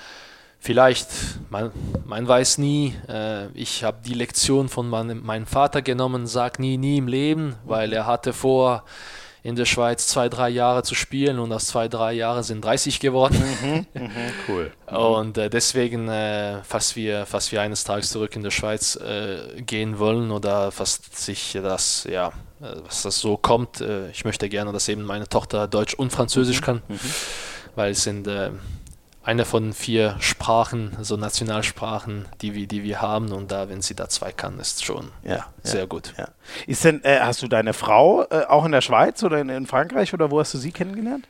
vielleicht, 0.59 1.07
man, 1.49 1.71
man 2.05 2.27
weiß 2.27 2.57
nie, 2.57 2.95
äh, 3.07 3.47
ich 3.53 3.83
habe 3.83 3.97
die 4.05 4.13
Lektion 4.13 4.69
von 4.69 4.89
meinem, 4.89 5.23
meinem 5.25 5.45
Vater 5.45 5.81
genommen, 5.81 6.27
sag 6.27 6.59
nie, 6.59 6.77
nie 6.77 6.97
im 6.97 7.07
Leben, 7.07 7.55
weil 7.65 7.93
er 7.93 8.05
hatte 8.05 8.33
vor, 8.33 8.83
in 9.43 9.57
der 9.57 9.65
Schweiz 9.65 10.07
zwei, 10.07 10.29
drei 10.29 10.47
Jahre 10.49 10.83
zu 10.83 10.95
spielen 10.95 11.37
und 11.37 11.51
aus 11.51 11.67
zwei, 11.67 11.89
drei 11.89 12.13
Jahren 12.13 12.43
sind 12.43 12.63
30 12.63 13.01
geworden. 13.01 13.43
Mhm, 13.61 13.85
mhm, 13.93 14.11
cool. 14.47 14.71
Und 14.87 15.37
äh, 15.37 15.49
deswegen, 15.49 16.07
äh, 16.07 16.63
falls, 16.63 16.95
wir, 16.95 17.25
falls 17.25 17.51
wir 17.51 17.61
eines 17.61 17.83
Tages 17.83 18.09
zurück 18.11 18.35
in 18.37 18.43
der 18.43 18.51
Schweiz 18.51 18.95
äh, 18.95 19.61
gehen 19.61 19.99
wollen 19.99 20.31
oder 20.31 20.71
fast 20.71 21.17
sich 21.17 21.57
das, 21.61 22.07
ja, 22.09 22.29
äh, 22.61 22.75
was 22.85 23.01
das 23.01 23.19
so 23.19 23.35
kommt, 23.35 23.81
äh, 23.81 24.09
ich 24.11 24.23
möchte 24.23 24.47
gerne, 24.47 24.71
dass 24.71 24.87
eben 24.87 25.03
meine 25.03 25.27
Tochter 25.27 25.67
Deutsch 25.67 25.93
und 25.93 26.13
Französisch 26.13 26.61
mhm, 26.61 26.65
kann, 26.65 26.81
mhm. 26.87 26.99
weil 27.75 27.91
es 27.91 28.03
sind 28.03 28.27
äh, 28.27 28.51
eine 29.23 29.45
von 29.45 29.73
vier 29.73 30.17
Sprachen, 30.19 30.97
so 31.01 31.15
Nationalsprachen, 31.15 32.25
die 32.41 32.53
wir, 32.53 32.67
die 32.67 32.83
wir 32.83 33.01
haben. 33.01 33.31
Und 33.31 33.51
da, 33.51 33.69
wenn 33.69 33.81
sie 33.81 33.95
da 33.95 34.09
zwei 34.09 34.31
kann, 34.31 34.59
ist 34.59 34.83
schon 34.83 35.09
Ja, 35.23 35.47
sehr 35.63 35.81
ja, 35.81 35.85
gut. 35.85 36.13
Ja. 36.17 36.27
Ist 36.67 36.83
denn, 36.83 37.03
äh, 37.03 37.19
hast 37.21 37.41
du 37.41 37.47
deine 37.47 37.73
Frau 37.73 38.23
äh, 38.29 38.45
auch 38.47 38.65
in 38.65 38.73
der 38.73 38.81
Schweiz 38.81 39.23
oder 39.23 39.39
in, 39.39 39.49
in 39.49 39.65
Frankreich 39.65 40.13
oder 40.13 40.29
wo 40.29 40.39
hast 40.39 40.53
du 40.53 40.57
sie 40.57 40.71
kennengelernt? 40.71 41.25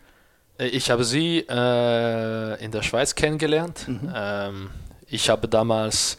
Äh, 0.58 0.68
Ich 0.68 0.90
habe 0.90 1.04
sie 1.04 1.46
äh, 1.48 2.64
in 2.64 2.72
der 2.72 2.82
Schweiz 2.82 3.14
kennengelernt. 3.14 3.88
Ähm, 4.16 4.72
ich 5.08 5.30
habe 5.30 5.48
damals 5.48 6.18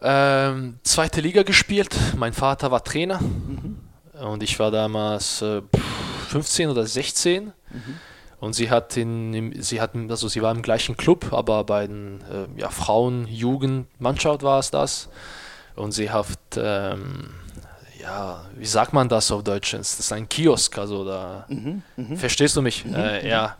ähm, 0.00 0.78
zweite 0.82 1.20
Liga 1.20 1.42
gespielt. 1.42 1.94
Mein 2.16 2.32
Vater 2.32 2.70
war 2.70 2.82
Trainer 2.82 3.20
und 4.18 4.42
ich 4.42 4.58
war 4.58 4.70
damals 4.70 5.42
äh, 5.42 5.60
15 6.28 6.70
oder 6.70 6.86
16. 6.86 7.52
Und 8.40 8.54
sie 8.54 8.70
hat 8.70 8.96
in, 8.96 9.54
sie 9.62 9.80
hatten, 9.80 10.10
also 10.10 10.26
sie 10.28 10.40
war 10.40 10.52
im 10.54 10.62
gleichen 10.62 10.96
Club, 10.96 11.32
aber 11.32 11.62
bei 11.64 11.86
den 11.86 12.22
äh, 12.22 12.60
ja, 12.60 12.70
Frauen-Jugendmannschaft 12.70 14.42
war 14.42 14.58
es 14.58 14.70
das. 14.70 15.10
Und 15.76 15.92
sie 15.92 16.10
hat, 16.10 16.38
ähm, 16.56 17.30
ja, 18.00 18.44
wie 18.56 18.66
sagt 18.66 18.92
man 18.94 19.08
das 19.10 19.30
auf 19.30 19.44
Deutsch? 19.44 19.72
Das 19.72 20.00
ist 20.00 20.12
ein 20.12 20.28
Kiosk, 20.28 20.78
also 20.78 21.04
da. 21.04 21.46
Verstehst 22.16 22.56
du 22.56 22.62
mich? 22.62 22.84
äh, 22.86 23.28
ja. 23.28 23.56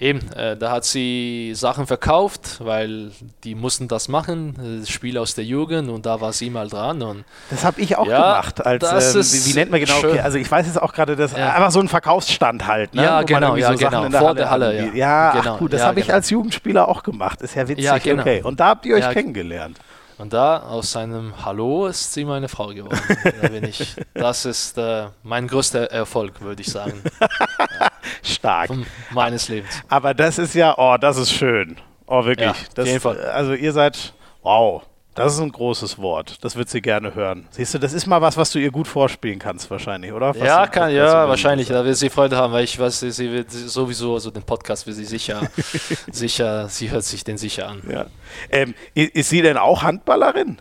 Eben, 0.00 0.32
äh, 0.32 0.56
da 0.56 0.70
hat 0.70 0.86
sie 0.86 1.52
Sachen 1.54 1.86
verkauft, 1.86 2.56
weil 2.60 3.10
die 3.44 3.54
mussten 3.54 3.86
das 3.86 4.08
machen, 4.08 4.82
äh, 4.82 4.86
Spiele 4.90 5.20
aus 5.20 5.34
der 5.34 5.44
Jugend 5.44 5.90
und 5.90 6.06
da 6.06 6.22
war 6.22 6.32
sie 6.32 6.48
mal 6.48 6.68
dran 6.68 7.02
und 7.02 7.24
Das 7.50 7.64
habe 7.66 7.82
ich 7.82 7.98
auch 7.98 8.06
Ja, 8.06 8.16
gemacht. 8.40 8.64
Als, 8.64 8.80
das 8.80 9.14
ähm, 9.14 9.20
ist 9.20 9.46
wie, 9.46 9.50
wie 9.50 9.58
nennt 9.58 9.70
man 9.70 9.78
genau? 9.80 9.98
Okay, 9.98 10.20
also 10.20 10.38
ich 10.38 10.50
weiß 10.50 10.66
jetzt 10.66 10.80
auch 10.80 10.94
gerade, 10.94 11.16
das 11.16 11.32
Ja. 11.32 11.52
einfach 11.52 11.70
so 11.70 11.80
ein 11.80 11.88
Verkaufsstand 11.88 12.66
halt. 12.66 12.94
Ne? 12.94 13.02
Ja, 13.04 13.20
Wo 13.20 13.26
genau, 13.26 13.56
ja, 13.56 13.72
so 13.72 13.76
Sachen 13.76 13.90
genau. 13.90 14.04
in 14.06 14.12
der 14.12 14.20
Vor 14.20 14.28
Halle 14.30 14.38
der 14.40 14.50
Halle, 14.50 14.66
anbietet. 14.70 14.94
ja. 14.94 15.34
Ja, 15.34 15.40
Genau, 15.40 15.54
ach 15.54 15.58
gut, 15.58 15.72
das 15.74 15.80
ja, 15.82 15.86
habe 15.88 16.00
ich 16.00 16.06
genau. 16.06 16.16
als 16.16 16.30
Jugendspieler 16.30 16.88
auch 16.88 17.02
gemacht. 17.02 17.42
Ist 17.42 17.54
ja 17.54 17.68
witzig. 17.68 17.84
Ja, 17.84 17.98
genau. 17.98 18.22
Okay, 18.22 18.42
und 18.42 18.58
da 18.58 18.68
habt 18.68 18.86
ihr 18.86 18.94
euch 18.96 19.02
Ja. 19.02 19.12
kennengelernt. 19.12 19.78
Und 20.16 20.32
da 20.32 20.60
aus 20.60 20.92
seinem 20.92 21.32
Hallo 21.44 21.86
ist 21.86 22.12
sie 22.14 22.24
meine 22.24 22.48
Frau 22.48 22.68
geworden. 22.68 22.98
da 23.42 23.48
bin 23.48 23.64
ich, 23.64 23.96
das 24.14 24.44
ist 24.46 24.76
äh, 24.78 25.08
mein 25.22 25.46
größter 25.46 25.90
Erfolg, 25.90 26.40
würde 26.40 26.60
ich 26.62 26.68
sagen, 26.70 27.02
Stark. 28.22 28.68
von 28.68 28.86
meines 29.10 29.48
Lebens. 29.48 29.82
Aber 29.88 30.14
das 30.14 30.38
ist 30.38 30.54
ja, 30.54 30.74
oh, 30.76 30.96
das 31.00 31.16
ist 31.16 31.32
schön. 31.32 31.76
Oh, 32.06 32.24
wirklich. 32.24 32.46
Ja, 32.46 32.50
auf 32.52 32.68
das, 32.74 32.86
jeden 32.88 33.00
Fall. 33.00 33.20
Also 33.22 33.52
ihr 33.54 33.72
seid, 33.72 34.12
wow, 34.42 34.82
das 35.14 35.34
ist 35.34 35.40
ein 35.40 35.52
großes 35.52 35.98
Wort. 35.98 36.42
Das 36.42 36.56
wird 36.56 36.68
sie 36.68 36.80
gerne 36.80 37.14
hören. 37.14 37.46
Siehst 37.50 37.74
du, 37.74 37.78
das 37.78 37.92
ist 37.92 38.06
mal 38.06 38.20
was, 38.22 38.36
was 38.36 38.50
du 38.52 38.58
ihr 38.58 38.70
gut 38.70 38.88
vorspielen 38.88 39.38
kannst 39.38 39.70
wahrscheinlich, 39.70 40.12
oder? 40.12 40.28
Was 40.28 40.38
ja, 40.38 40.66
kann, 40.66 40.92
ja, 40.94 41.28
wahrscheinlich. 41.28 41.68
Da 41.68 41.84
wird 41.84 41.96
sie 41.96 42.08
Freude 42.10 42.36
haben, 42.36 42.52
weil 42.52 42.64
ich 42.64 42.78
weiß, 42.78 43.00
sie- 43.00 43.10
sie 43.10 43.30
wird 43.30 43.50
sowieso, 43.50 44.14
also 44.14 44.30
den 44.30 44.42
Podcast 44.44 44.86
wird 44.86 44.96
sie 44.96 45.04
sicher, 45.04 45.42
sicher, 46.10 46.68
sie 46.68 46.90
hört 46.90 47.04
sich 47.04 47.22
den 47.24 47.38
sicher 47.38 47.68
an. 47.68 47.82
Ja. 47.90 48.06
Ähm, 48.50 48.74
ist 48.94 49.28
sie 49.30 49.42
denn 49.42 49.56
auch 49.56 49.82
Handballerin? 49.82 50.58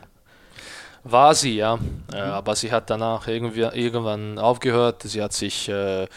War 1.04 1.34
sie, 1.34 1.56
ja. 1.56 1.80
Äh, 2.14 2.18
aber 2.18 2.56
sie 2.56 2.72
hat 2.72 2.90
danach 2.90 3.28
irgendwie, 3.28 3.62
irgendwann 3.62 4.38
aufgehört. 4.38 5.04
Sie 5.04 5.22
hat 5.22 5.32
sich 5.34 5.70
äh, 5.70 6.08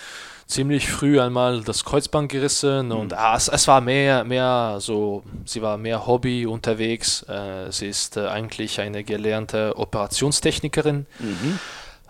ziemlich 0.52 0.90
früh 0.90 1.18
einmal 1.18 1.62
das 1.62 1.85
Kreuzband 1.85 2.30
gerissen 2.30 2.92
und 2.92 3.14
ah, 3.14 3.35
es, 3.37 3.49
es 3.49 3.66
war 3.66 3.80
mehr, 3.80 4.23
mehr 4.25 4.76
so, 4.80 5.23
sie 5.47 5.62
war 5.62 5.78
mehr 5.78 6.06
Hobby 6.06 6.47
unterwegs. 6.47 7.23
Äh, 7.23 7.73
sie 7.73 7.88
ist 7.88 8.16
äh, 8.16 8.26
eigentlich 8.26 8.78
eine 8.80 9.02
gelernte 9.02 9.76
Operationstechnikerin. 9.76 11.06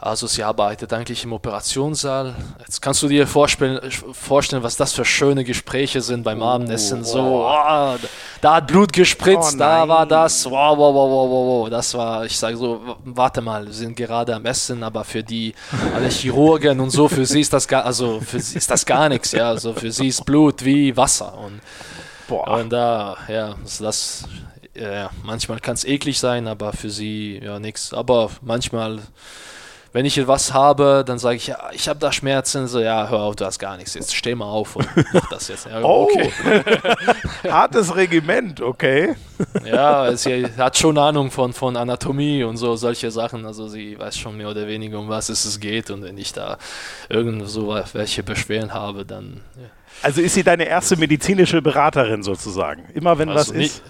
Also 0.05 0.27
sie 0.27 0.43
arbeitet 0.43 0.93
eigentlich 0.93 1.23
im 1.23 1.33
Operationssaal. 1.33 2.35
Jetzt 2.59 2.83
kannst 2.83 3.05
du 3.05 3.09
dir 3.09 3.25
vorstellen, 3.25 3.81
vorstellen 4.13 4.65
was 4.65 4.77
das 4.77 4.93
für 4.93 5.05
schöne 5.05 5.45
Gespräche 5.45 6.01
sind 6.01 6.25
beim 6.25 6.43
Abendessen. 6.43 7.05
So, 7.05 7.47
oh, 7.49 7.95
da 8.41 8.55
hat 8.57 8.67
Blut 8.67 8.93
gespritzt, 8.93 9.55
Oh 9.55 9.59
da 9.59 9.87
war 9.87 10.05
das. 10.05 10.45
Wow, 10.45 10.77
wow, 10.77 10.93
wow, 10.93 11.09
wow, 11.09 11.31
wow, 11.31 11.47
wow. 11.47 11.71
Das 11.71 11.95
war, 11.95 12.27
ich 12.27 12.37
sage 12.37 12.57
so, 12.57 12.81
warte 13.05 13.41
mal, 13.43 13.65
wir 13.65 13.73
sind 13.73 13.95
gerade 13.95 14.35
am 14.35 14.45
Essen, 14.45 14.83
aber 14.83 15.05
für 15.05 15.23
die 15.23 15.55
alle 15.95 16.09
Chirurgen 16.09 16.81
und 16.81 16.91
so, 16.91 17.07
für 17.07 17.25
sie 17.25 17.41
ist 17.41 17.53
das 17.53 17.69
gar, 17.69 17.87
also 17.87 18.21
für 18.21 18.41
sie 18.41 18.59
ist 18.59 18.73
das 18.73 18.85
gar 18.85 19.09
nichts, 19.09 19.31
ja. 19.31 19.51
Also 19.51 19.73
für 19.73 19.93
sie 19.93 20.09
ist 20.09 20.27
Blut 20.27 20.65
wie 20.65 20.97
Wasser. 20.97 21.39
Und, 21.39 21.61
Boah. 22.27 22.59
und 22.59 22.71
da, 22.71 23.19
ja, 23.29 23.55
also 23.63 23.85
das, 23.85 24.25
ja, 24.75 25.11
manchmal 25.23 25.61
kann 25.61 25.75
es 25.75 25.85
eklig 25.85 26.19
sein, 26.19 26.49
aber 26.49 26.73
für 26.73 26.91
sie 26.91 27.39
ja 27.41 27.61
nichts. 27.61 27.95
Aber 27.95 28.31
manchmal 28.41 28.99
wenn 29.93 30.07
ich 30.07 30.27
was 30.27 30.55
habe, 30.55 31.05
dann 31.07 31.19
sage 31.19 31.37
ich, 31.37 31.49
ja, 31.49 31.59
ich 31.73 31.89
habe 31.89 31.99
da 31.99 32.13
Schmerzen. 32.13 32.67
So, 32.67 32.81
ja, 32.81 33.09
hör 33.09 33.21
auf, 33.21 33.37
du 33.37 33.45
hast 33.45 33.59
gar 33.59 33.77
nichts. 33.77 33.95
Jetzt 33.95 34.15
steh 34.15 34.35
mal 34.35 34.47
auf 34.47 34.77
und 34.77 34.89
mach 35.13 35.29
das 35.29 35.49
jetzt. 35.49 35.67
Ja, 35.67 35.83
Oh, 35.83 36.09
okay. 36.11 36.31
hartes 37.51 37.95
Regiment, 37.95 38.61
okay. 38.63 39.15
Ja, 39.65 40.17
sie 40.17 40.47
hat 40.57 40.79
schon 40.79 40.97
Ahnung 40.97 41.31
von, 41.31 41.53
von 41.53 41.77
Anatomie 41.77 42.43
und 42.43 42.57
so 42.57 42.75
solche 42.77 43.11
Sachen. 43.11 43.45
Also 43.45 43.69
sie 43.69 43.99
weiß 43.99 44.17
schon 44.17 44.37
mehr 44.39 44.49
oder 44.49 44.67
weniger, 44.67 44.99
um 44.99 45.09
was 45.09 45.29
es 45.29 45.61
geht. 45.61 45.91
Und 45.91 46.03
wenn 46.05 46.17
ich 46.17 46.33
da 46.33 46.57
irgend 47.11 47.47
so 47.49 47.79
welche 47.93 48.23
Beschwerden 48.23 48.73
habe, 48.73 49.05
dann. 49.05 49.41
Ja. 49.57 49.69
Also 50.03 50.23
ist 50.23 50.35
sie 50.35 50.43
deine 50.43 50.65
erste 50.65 50.97
medizinische 50.97 51.61
Beraterin 51.61 52.23
sozusagen? 52.23 52.85
Immer 52.95 53.19
wenn 53.19 53.29
Also 53.29 53.51
was 53.51 53.53
nicht, 53.53 53.77
ist? 53.77 53.83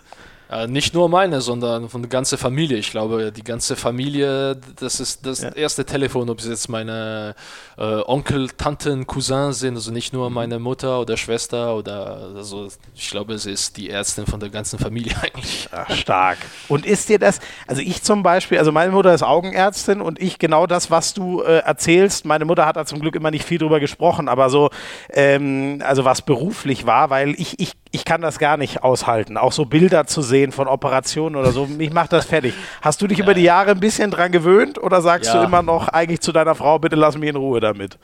Äh, 0.53 0.67
nicht 0.67 0.93
nur 0.95 1.09
meine, 1.09 1.41
sondern 1.41 1.89
von 1.89 2.03
der 2.03 2.09
ganzen 2.11 2.37
Familie. 2.39 2.77
Ich 2.79 2.91
glaube, 2.91 3.33
die 3.33 3.43
ganze 3.43 3.75
Familie, 3.77 4.57
das 4.79 5.01
ist 5.01 5.25
das 5.27 5.41
Ja. 5.43 5.51
erste 5.53 5.85
Telefon, 5.85 6.29
ob 6.31 6.39
es 6.41 6.47
jetzt 6.47 6.69
meine 6.69 7.35
äh, 7.79 7.83
Onkel, 8.07 8.51
Tanten, 8.51 9.07
Cousins 9.07 9.61
sind, 9.61 9.77
also 9.77 9.91
nicht 9.91 10.13
Mhm. 10.13 10.19
nur 10.19 10.31
meine 10.31 10.59
Mutter 10.59 11.01
oder 11.01 11.17
Schwester 11.17 11.75
oder 11.75 12.31
also 12.37 12.69
ich 12.95 13.11
glaube, 13.11 13.39
sie 13.39 13.51
ist 13.53 13.77
die 13.77 13.89
Ärztin 13.91 14.27
von 14.27 14.41
der 14.41 14.51
ganzen 14.51 14.79
Familie 14.79 15.15
eigentlich. 15.23 15.69
Ach, 15.73 15.91
stark. 15.95 16.39
Und 16.69 16.85
ist 16.87 17.09
dir 17.09 17.19
das, 17.19 17.41
also 17.67 17.81
ich 17.81 18.03
zum 18.03 18.23
Beispiel, 18.23 18.59
also 18.59 18.73
meine 18.73 18.93
Mutter 18.93 19.15
ist 19.15 19.23
Augenärztin 19.23 20.01
und 20.01 20.21
ich 20.21 20.39
genau 20.39 20.67
das, 20.67 20.91
was 20.91 21.15
du 21.15 21.43
äh, 21.43 21.59
erzählst, 21.61 22.25
meine 22.27 22.45
Mutter 22.45 22.67
hat 22.67 22.77
da 22.77 22.85
zum 22.85 23.01
Glück 23.01 23.17
immer 23.17 23.31
nicht 23.31 23.45
viel 23.45 23.59
drüber 23.59 23.81
gesprochen, 23.81 24.29
aber 24.29 24.51
so, 24.51 24.69
ähm, 25.11 25.81
also 25.85 26.05
was 26.05 26.23
beruflich 26.23 26.85
war, 26.87 27.09
weil 27.11 27.31
ich, 27.39 27.59
ich, 27.59 27.73
ich 27.95 28.05
kann 28.07 28.23
das 28.23 28.39
gar 28.39 28.57
nicht 28.57 28.83
aushalten, 28.83 29.37
auch 29.37 29.53
so 29.53 29.67
Bilder 29.67 30.07
zu 30.07 30.23
sehen 30.23 30.51
von 30.51 30.67
Operationen 30.67 31.37
oder 31.37 31.53
so, 31.53 31.67
mich 31.67 31.93
macht 31.93 32.13
das 32.13 32.25
fertig. 32.25 32.55
Hast 32.81 33.01
du 33.03 33.07
dich 33.07 33.19
über 33.19 33.35
die 33.35 33.43
Jahre 33.43 33.73
ein 33.73 33.81
bisschen 33.81 34.11
dran 34.11 34.33
gewöhnt 34.33 34.83
oder 34.83 35.03
sagst 35.03 35.33
Ja. 35.33 35.41
du 35.41 35.47
immer 35.47 35.61
noch 35.63 35.89
eigentlich 35.89 36.21
zu 36.21 36.33
deiner 36.33 36.55
Frau, 36.55 36.79
bitte 36.79 36.97
lass 36.97 37.17
mich 37.19 37.29
in 37.29 37.37
Ruhe 37.37 37.61
damit? 37.61 37.99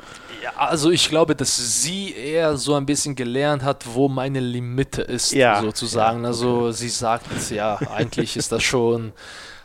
Ja, 0.45 0.51
also 0.57 0.91
ich 0.91 1.09
glaube, 1.09 1.35
dass 1.35 1.57
sie 1.83 2.15
eher 2.15 2.57
so 2.59 2.75
ein 2.75 2.85
bisschen 2.87 3.15
gelernt 3.17 3.65
hat, 3.65 3.85
wo 3.95 4.09
meine 4.09 4.41
Limite 4.41 5.03
ist, 5.03 5.33
Ja. 5.33 5.61
sozusagen. 5.63 6.25
Also 6.27 6.71
sie 6.71 6.91
sagt, 6.91 7.51
ja, 7.51 7.79
eigentlich 7.95 8.37
ist 8.37 8.53
das 8.53 8.63
schon, 8.63 9.13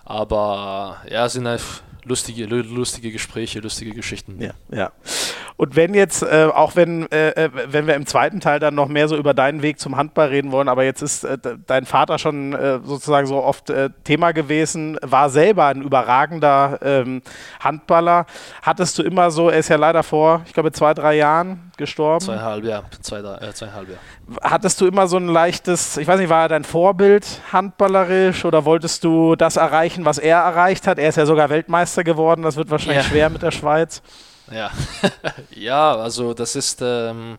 aber 0.06 0.98
ja, 1.10 1.27
sind 1.30 1.48
einfach 1.48 1.82
lustige, 2.05 2.45
lu- 2.45 2.62
lustige 2.62 3.12
Gespräche, 3.12 3.60
lustige 3.60 3.91
Geschichten. 3.91 4.41
Ja, 4.41 4.51
ja. 4.72 4.91
Und 5.55 5.75
wenn 5.75 5.93
jetzt, 5.93 6.24
äh, 6.24 6.50
auch 6.53 6.75
wenn, 6.75 7.10
äh, 7.12 7.29
äh, 7.29 7.50
wenn 7.67 7.86
wir 7.88 7.93
im 7.95 8.05
zweiten 8.05 8.39
Teil 8.39 8.60
dann 8.60 8.75
noch 8.75 8.88
mehr 8.88 9.07
so 9.07 9.15
über 9.15 9.33
deinen 9.33 9.62
Weg 9.62 9.79
zum 9.79 9.95
Handball 9.98 10.29
reden 10.29 10.51
wollen, 10.51 10.67
aber 10.67 10.83
jetzt 10.83 11.01
ist 11.01 11.24
äh, 11.24 11.38
de- 11.38 11.57
dein 11.67 11.86
Vater 11.86 12.17
schon 12.19 12.53
äh, 12.53 12.79
sozusagen 12.83 13.27
so 13.27 13.41
oft 13.43 13.69
äh, 13.69 13.89
Thema 14.03 14.31
gewesen, 14.31 14.98
war 15.01 15.29
selber 15.29 15.67
ein 15.67 15.81
überragender 15.81 16.79
ähm, 16.81 17.22
Handballer. 17.60 18.25
Hattest 18.62 18.98
du 18.98 19.03
immer 19.03 19.31
so, 19.31 19.50
er 19.50 19.60
ist 19.60 19.69
ja 19.69 19.77
leider 19.77 20.03
vor, 20.03 20.41
ich 20.48 20.53
glaube, 20.53 20.72
zwei, 20.72 20.93
drei 20.93 21.15
Jahren 21.15 21.72
gestorben. 21.77 22.25
Zweieinhalb 22.25 22.63
Jahre, 22.63 22.86
zwei, 23.01 23.20
äh, 23.20 23.53
zweieinhalb 23.53 23.89
Jahre. 23.89 24.00
Hattest 24.42 24.80
du 24.82 24.88
immer 24.88 25.08
so 25.08 25.18
ein 25.18 25.27
leichtes, 25.27 25.98
ich 25.98 26.08
weiß 26.08 26.20
nicht, 26.20 26.30
war 26.30 26.44
er 26.44 26.48
dein 26.50 26.63
Vorbild 26.63 27.25
handballerisch 27.51 28.46
oder 28.46 28.65
wolltest 28.65 29.03
du 29.03 29.36
das 29.36 29.56
erreichen, 29.58 30.06
was 30.06 30.18
er 30.18 30.38
erreicht 30.39 30.88
hat? 30.88 31.00
Er 31.00 31.10
ist 31.10 31.15
ja 31.18 31.25
sogar 31.25 31.50
Weltmeister 31.50 32.03
geworden, 32.03 32.42
das 32.44 32.56
wird 32.56 32.70
wahrscheinlich 32.70 33.03
Ja. 33.06 33.10
schwer 33.10 33.30
mit 33.30 33.42
der 33.42 33.51
Schweiz. 33.51 34.01
Ja, 34.51 34.72
ja, 35.56 35.96
also 35.96 36.34
das 36.34 36.56
ist, 36.56 36.80
ähm, 36.82 37.38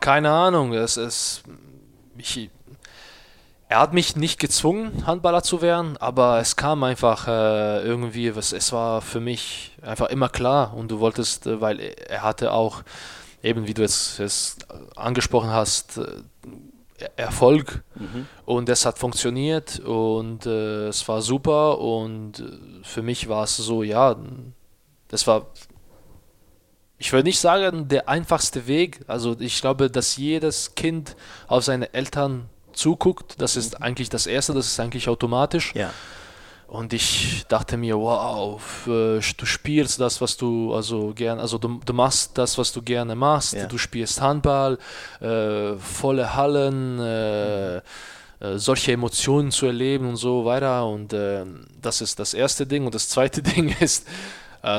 keine 0.00 0.30
Ahnung, 0.30 0.72
es 0.72 0.96
ist, 0.96 1.42
ich, 2.16 2.50
er 3.68 3.80
hat 3.80 3.92
mich 3.92 4.14
nicht 4.14 4.38
gezwungen, 4.38 5.04
Handballer 5.06 5.42
zu 5.42 5.60
werden, 5.60 5.96
aber 5.96 6.38
es 6.38 6.54
kam 6.54 6.84
einfach 6.84 7.26
äh, 7.26 7.82
irgendwie, 7.82 8.36
was, 8.36 8.52
es 8.52 8.72
war 8.72 9.00
für 9.00 9.18
mich 9.20 9.72
einfach 9.82 10.08
immer 10.10 10.28
klar 10.28 10.74
und 10.76 10.90
du 10.90 11.00
wolltest, 11.00 11.46
äh, 11.48 11.60
weil 11.60 11.80
er 11.80 12.22
hatte 12.22 12.52
auch, 12.52 12.82
eben 13.44 13.66
wie 13.66 13.74
du 13.74 13.82
jetzt 13.82 14.18
es 14.18 14.56
angesprochen 14.96 15.50
hast, 15.50 15.98
äh, 15.98 16.22
Erfolg 17.16 17.82
und 18.46 18.68
es 18.68 18.86
hat 18.86 18.98
funktioniert 18.98 19.80
und 19.80 20.46
äh, 20.46 20.88
es 20.88 21.06
war 21.08 21.22
super 21.22 21.78
und 21.78 22.40
äh, 22.40 22.84
für 22.84 23.02
mich 23.02 23.28
war 23.28 23.44
es 23.44 23.56
so, 23.56 23.82
ja, 23.82 24.16
das 25.08 25.26
war 25.26 25.46
ich 26.96 27.12
würde 27.12 27.28
nicht 27.28 27.40
sagen, 27.40 27.88
der 27.88 28.08
einfachste 28.08 28.66
Weg. 28.66 29.00
Also 29.08 29.36
ich 29.38 29.60
glaube, 29.60 29.90
dass 29.90 30.16
jedes 30.16 30.74
Kind 30.74 31.16
auf 31.48 31.64
seine 31.64 31.92
Eltern 31.92 32.48
zuguckt. 32.72 33.34
Das 33.42 33.56
ist 33.56 33.82
eigentlich 33.82 34.08
das 34.08 34.26
Erste, 34.26 34.54
das 34.54 34.66
ist 34.66 34.80
eigentlich 34.80 35.08
automatisch. 35.08 35.74
Ja. 35.74 35.90
Und 36.74 36.92
ich 36.92 37.44
dachte 37.46 37.76
mir, 37.76 37.96
wow, 37.96 38.60
du 38.84 39.46
spielst 39.46 40.00
das, 40.00 40.20
was 40.20 40.36
du 40.36 40.74
also 40.74 41.12
gern, 41.14 41.38
also 41.38 41.56
du, 41.56 41.78
du 41.86 41.92
machst 41.92 42.36
das, 42.36 42.58
was 42.58 42.72
du 42.72 42.82
gerne 42.82 43.14
machst. 43.14 43.52
Ja. 43.52 43.66
Du 43.66 43.78
spielst 43.78 44.20
Handball, 44.20 44.78
äh, 45.20 45.74
volle 45.76 46.34
Hallen, 46.34 46.98
äh, 46.98 47.76
äh, 47.76 47.82
solche 48.56 48.90
Emotionen 48.90 49.52
zu 49.52 49.66
erleben 49.66 50.08
und 50.08 50.16
so 50.16 50.44
weiter. 50.44 50.84
Und 50.84 51.12
äh, 51.12 51.44
das 51.80 52.00
ist 52.00 52.18
das 52.18 52.34
erste 52.34 52.66
Ding. 52.66 52.86
Und 52.86 52.94
das 52.96 53.08
zweite 53.08 53.40
Ding 53.54 53.72
ist, 53.78 54.08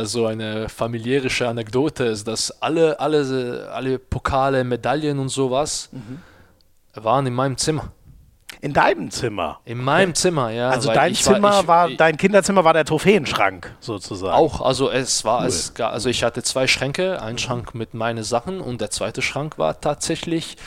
so 0.04 0.26
eine 0.26 0.68
familiäre 0.68 1.30
Anekdote 1.48 2.06
ist, 2.06 2.28
dass 2.28 2.62
alle, 2.62 3.00
alle, 3.00 3.70
alle 3.72 4.00
Pokale, 4.00 4.66
Medaillen 4.66 5.18
und 5.20 5.30
sowas 5.30 5.90
mhm. 5.94 6.20
waren 6.96 7.28
in 7.28 7.34
meinem 7.36 7.56
Zimmer. 7.56 7.94
In 8.62 8.74
deinem 8.74 9.12
Zimmer? 9.12 9.60
In 9.66 9.84
meinem 9.84 10.16
Zimmer, 10.16 10.50
ja. 10.50 10.70
Also 10.70 10.92
dein 10.92 11.14
Zimmer 11.14 11.42
war, 11.42 11.62
ich, 11.62 11.68
war, 11.68 11.90
dein 11.98 12.18
Kinderzimmer 12.18 12.64
war 12.64 12.74
der 12.74 12.86
Trophäenschrank 12.86 13.76
sozusagen. 13.80 14.34
Auch, 14.34 14.62
also 14.62 14.90
es 14.90 15.24
war, 15.26 15.42
cool. 15.42 15.48
es, 15.48 15.74
also 15.80 16.10
ich 16.10 16.24
hatte 16.24 16.42
zwei 16.44 16.68
Schränke, 16.68 17.22
einen 17.22 17.38
Schrank 17.38 17.76
mit 17.76 17.94
meinen 17.94 18.24
Sachen 18.24 18.62
und 18.62 18.82
der 18.82 18.92
zweite 18.92 19.22
Schrank 19.22 19.58
war 19.58 19.80
tatsächlich 19.82 20.58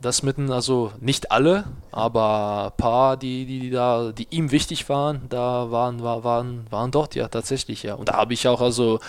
das 0.00 0.22
mitten, 0.22 0.50
also 0.50 0.92
nicht 1.00 1.30
alle, 1.30 1.64
aber 1.92 2.72
ein 2.72 2.76
paar, 2.76 3.16
die, 3.16 3.44
die, 3.44 3.60
die 3.60 3.70
da, 3.70 4.12
die 4.12 4.26
ihm 4.30 4.50
wichtig 4.50 4.88
waren, 4.88 5.22
da 5.28 5.70
waren, 5.70 6.02
waren, 6.02 6.66
waren 6.70 6.90
dort 6.90 7.14
ja 7.14 7.28
tatsächlich, 7.28 7.82
ja. 7.82 7.94
Und 7.94 8.08
da 8.08 8.14
habe 8.14 8.32
ich 8.32 8.48
auch 8.48 8.60
also 8.60 8.96
äh, 8.96 9.00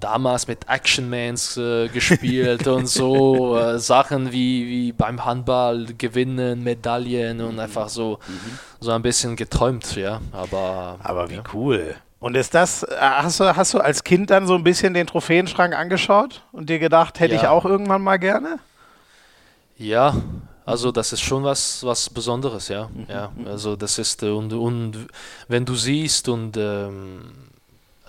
damals 0.00 0.46
mit 0.46 0.68
Actionmans 0.68 1.56
äh, 1.56 1.88
gespielt 1.88 2.66
und 2.66 2.88
so 2.88 3.56
äh, 3.56 3.78
Sachen 3.78 4.32
wie, 4.32 4.66
wie 4.66 4.92
beim 4.92 5.24
Handball 5.24 5.86
gewinnen, 5.96 6.62
Medaillen 6.62 7.40
und 7.40 7.54
mhm. 7.54 7.60
einfach 7.60 7.88
so, 7.88 8.18
mhm. 8.26 8.58
so 8.80 8.90
ein 8.92 9.02
bisschen 9.02 9.36
geträumt, 9.36 9.96
ja. 9.96 10.20
Aber, 10.32 10.98
aber 11.02 11.30
wie 11.30 11.36
ja. 11.36 11.44
cool. 11.54 11.94
Und 12.20 12.36
ist 12.36 12.54
das, 12.54 12.84
äh, 12.84 12.96
hast 13.00 13.40
du, 13.40 13.56
hast 13.56 13.74
du 13.74 13.78
als 13.78 14.04
Kind 14.04 14.30
dann 14.30 14.46
so 14.46 14.54
ein 14.54 14.64
bisschen 14.64 14.94
den 14.94 15.06
Trophäenschrank 15.06 15.74
angeschaut 15.74 16.42
und 16.52 16.70
dir 16.70 16.78
gedacht, 16.78 17.20
hätte 17.20 17.34
ja. 17.34 17.40
ich 17.40 17.46
auch 17.48 17.64
irgendwann 17.64 18.02
mal 18.02 18.18
gerne? 18.18 18.58
Ja, 19.76 20.14
also 20.64 20.92
das 20.92 21.12
ist 21.12 21.20
schon 21.20 21.42
was, 21.42 21.84
was 21.84 22.08
Besonderes, 22.08 22.68
ja. 22.68 22.88
Mhm. 22.88 23.06
ja. 23.08 23.32
Also 23.46 23.76
das 23.76 23.98
ist, 23.98 24.22
und, 24.22 24.52
und 24.52 25.08
wenn 25.48 25.64
du 25.64 25.74
siehst 25.74 26.28
und 26.28 26.56
ähm, 26.56 27.51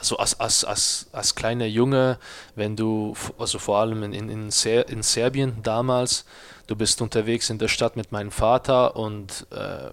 also 0.03 0.17
als, 0.17 0.37
als, 0.37 0.65
als, 0.65 1.07
als 1.13 1.33
kleiner 1.33 1.65
Junge, 1.65 2.19
wenn 2.55 2.75
du, 2.75 3.13
also 3.39 3.57
vor 3.57 3.77
allem 3.77 4.03
in, 4.03 4.29
in, 4.29 4.51
Ser 4.51 4.89
in 4.89 5.01
Serbien 5.01 5.63
damals, 5.63 6.25
du 6.67 6.75
bist 6.75 7.01
unterwegs 7.01 7.49
in 7.49 7.57
der 7.57 7.69
Stadt 7.69 7.95
mit 7.95 8.11
meinem 8.11 8.29
Vater 8.29 8.97
und 8.97 9.47
äh, 9.51 9.91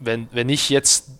wenn, 0.00 0.28
wenn 0.32 0.48
ich 0.48 0.68
jetzt 0.68 1.10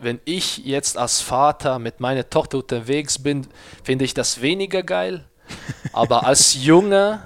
wenn 0.00 0.18
ich 0.24 0.58
jetzt 0.64 0.96
als 0.96 1.20
Vater 1.20 1.78
mit 1.78 2.00
meiner 2.00 2.28
Tochter 2.28 2.58
unterwegs 2.58 3.18
bin, 3.18 3.46
finde 3.84 4.04
ich 4.06 4.14
das 4.14 4.40
weniger 4.40 4.82
geil. 4.82 5.26
Aber 5.92 6.26
als 6.26 6.54
Junge 6.54 7.22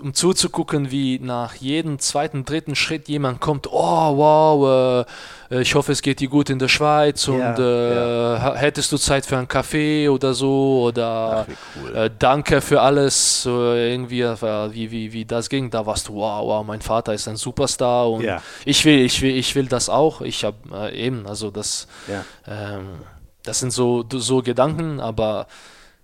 um 0.00 0.14
zuzugucken, 0.14 0.90
wie 0.90 1.18
nach 1.18 1.56
jedem 1.56 1.98
zweiten, 1.98 2.44
dritten 2.44 2.76
Schritt 2.76 3.08
jemand 3.08 3.40
kommt, 3.40 3.66
oh 3.66 4.16
wow, 4.16 5.04
äh, 5.06 5.10
ich 5.50 5.74
hoffe, 5.74 5.90
es 5.90 6.00
geht 6.00 6.20
dir 6.20 6.28
gut 6.28 6.48
in 6.48 6.60
der 6.60 6.68
Schweiz 6.68 7.26
und 7.26 7.38
ja, 7.40 7.54
äh, 7.58 8.34
ja. 8.34 8.54
hättest 8.54 8.92
du 8.92 8.96
Zeit 8.98 9.26
für 9.26 9.36
einen 9.36 9.48
Kaffee 9.48 10.08
oder 10.08 10.32
so 10.32 10.82
oder 10.84 11.46
Ach, 11.48 11.54
cool. 11.82 11.96
äh, 11.96 12.10
danke 12.16 12.60
für 12.60 12.80
alles, 12.80 13.44
irgendwie, 13.46 14.22
wie, 14.22 14.90
wie, 14.92 15.12
wie 15.12 15.24
das 15.24 15.48
ging, 15.48 15.68
da 15.70 15.84
warst 15.84 16.08
du, 16.08 16.14
wow, 16.14 16.46
wow, 16.46 16.64
mein 16.64 16.80
Vater 16.80 17.14
ist 17.14 17.26
ein 17.26 17.36
Superstar 17.36 18.10
und 18.10 18.22
ja. 18.22 18.40
ich 18.64 18.84
will, 18.84 19.00
ich 19.00 19.20
will, 19.22 19.36
ich 19.36 19.54
will 19.56 19.66
das 19.66 19.88
auch, 19.88 20.20
ich 20.20 20.44
habe 20.44 20.56
äh, 20.72 21.06
eben, 21.06 21.26
also 21.26 21.50
das, 21.50 21.88
ähm, 22.46 23.00
das 23.42 23.58
sind 23.58 23.72
so, 23.72 24.04
so 24.08 24.42
Gedanken, 24.42 25.00
aber 25.00 25.48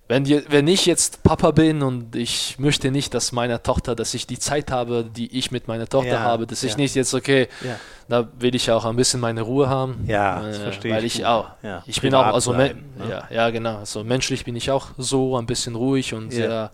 wenn, 0.08 0.25
die, 0.25 0.42
wenn 0.48 0.68
ich 0.68 0.86
jetzt 0.86 1.22
Papa 1.22 1.50
bin 1.50 1.82
und 1.82 2.14
ich 2.14 2.58
möchte 2.58 2.90
nicht, 2.90 3.12
dass 3.14 3.32
meine 3.32 3.62
Tochter, 3.62 3.96
dass 3.96 4.14
ich 4.14 4.26
die 4.26 4.38
Zeit 4.38 4.70
habe, 4.70 5.04
die 5.04 5.36
ich 5.36 5.50
mit 5.50 5.66
meiner 5.66 5.88
Tochter 5.88 6.10
ja, 6.10 6.20
habe, 6.20 6.46
dass 6.46 6.62
ja. 6.62 6.68
ich 6.68 6.76
nicht 6.76 6.94
jetzt, 6.94 7.12
okay, 7.12 7.49
ja. 7.64 7.76
da 8.08 8.28
will 8.38 8.54
ich 8.54 8.71
auch 8.71 8.84
ein 8.84 8.95
bisschen 8.95 9.19
meine 9.21 9.42
Ruhe 9.42 9.69
haben. 9.69 10.04
Ja, 10.06 10.40
das 10.42 10.58
äh, 10.58 10.62
verstehe 10.62 10.95
weil 10.95 11.04
ich. 11.04 11.26
auch, 11.26 11.50
ich 11.86 12.00
bin 12.00 12.14
auch, 12.14 12.26
also, 12.26 12.52
bleiben, 12.52 12.84
ne? 12.97 13.10
ja, 13.10 13.28
ja, 13.30 13.50
genau, 13.50 13.78
also 13.78 14.04
menschlich 14.04 14.45
bin 14.45 14.54
ich 14.54 14.71
auch 14.71 14.88
so 14.97 15.36
ein 15.36 15.47
bisschen 15.47 15.75
ruhig 15.75 16.14
und 16.14 16.32
sehr 16.32 16.71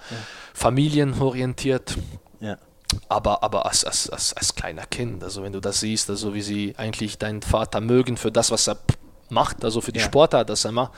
familienorientiert. 0.52 1.96
Ja. 2.40 2.58
Aber, 3.08 3.42
aber 3.42 3.64
als, 3.64 3.84
als, 3.84 4.10
als, 4.10 4.34
als 4.34 4.54
kleiner 4.54 4.84
Kind, 4.84 5.24
also 5.24 5.42
wenn 5.42 5.52
du 5.52 5.60
das 5.60 5.80
siehst, 5.80 6.10
also 6.10 6.34
wie 6.34 6.42
sie 6.42 6.74
eigentlich 6.76 7.16
deinen 7.16 7.40
Vater 7.40 7.80
mögen 7.80 8.18
für 8.18 8.30
das, 8.30 8.50
was 8.50 8.68
er 8.68 8.76
macht, 9.32 9.64
also 9.64 9.80
für 9.80 9.92
die 9.92 10.00
Sportart, 10.00 10.48
das 10.48 10.64
er 10.64 10.72
macht, 10.72 10.92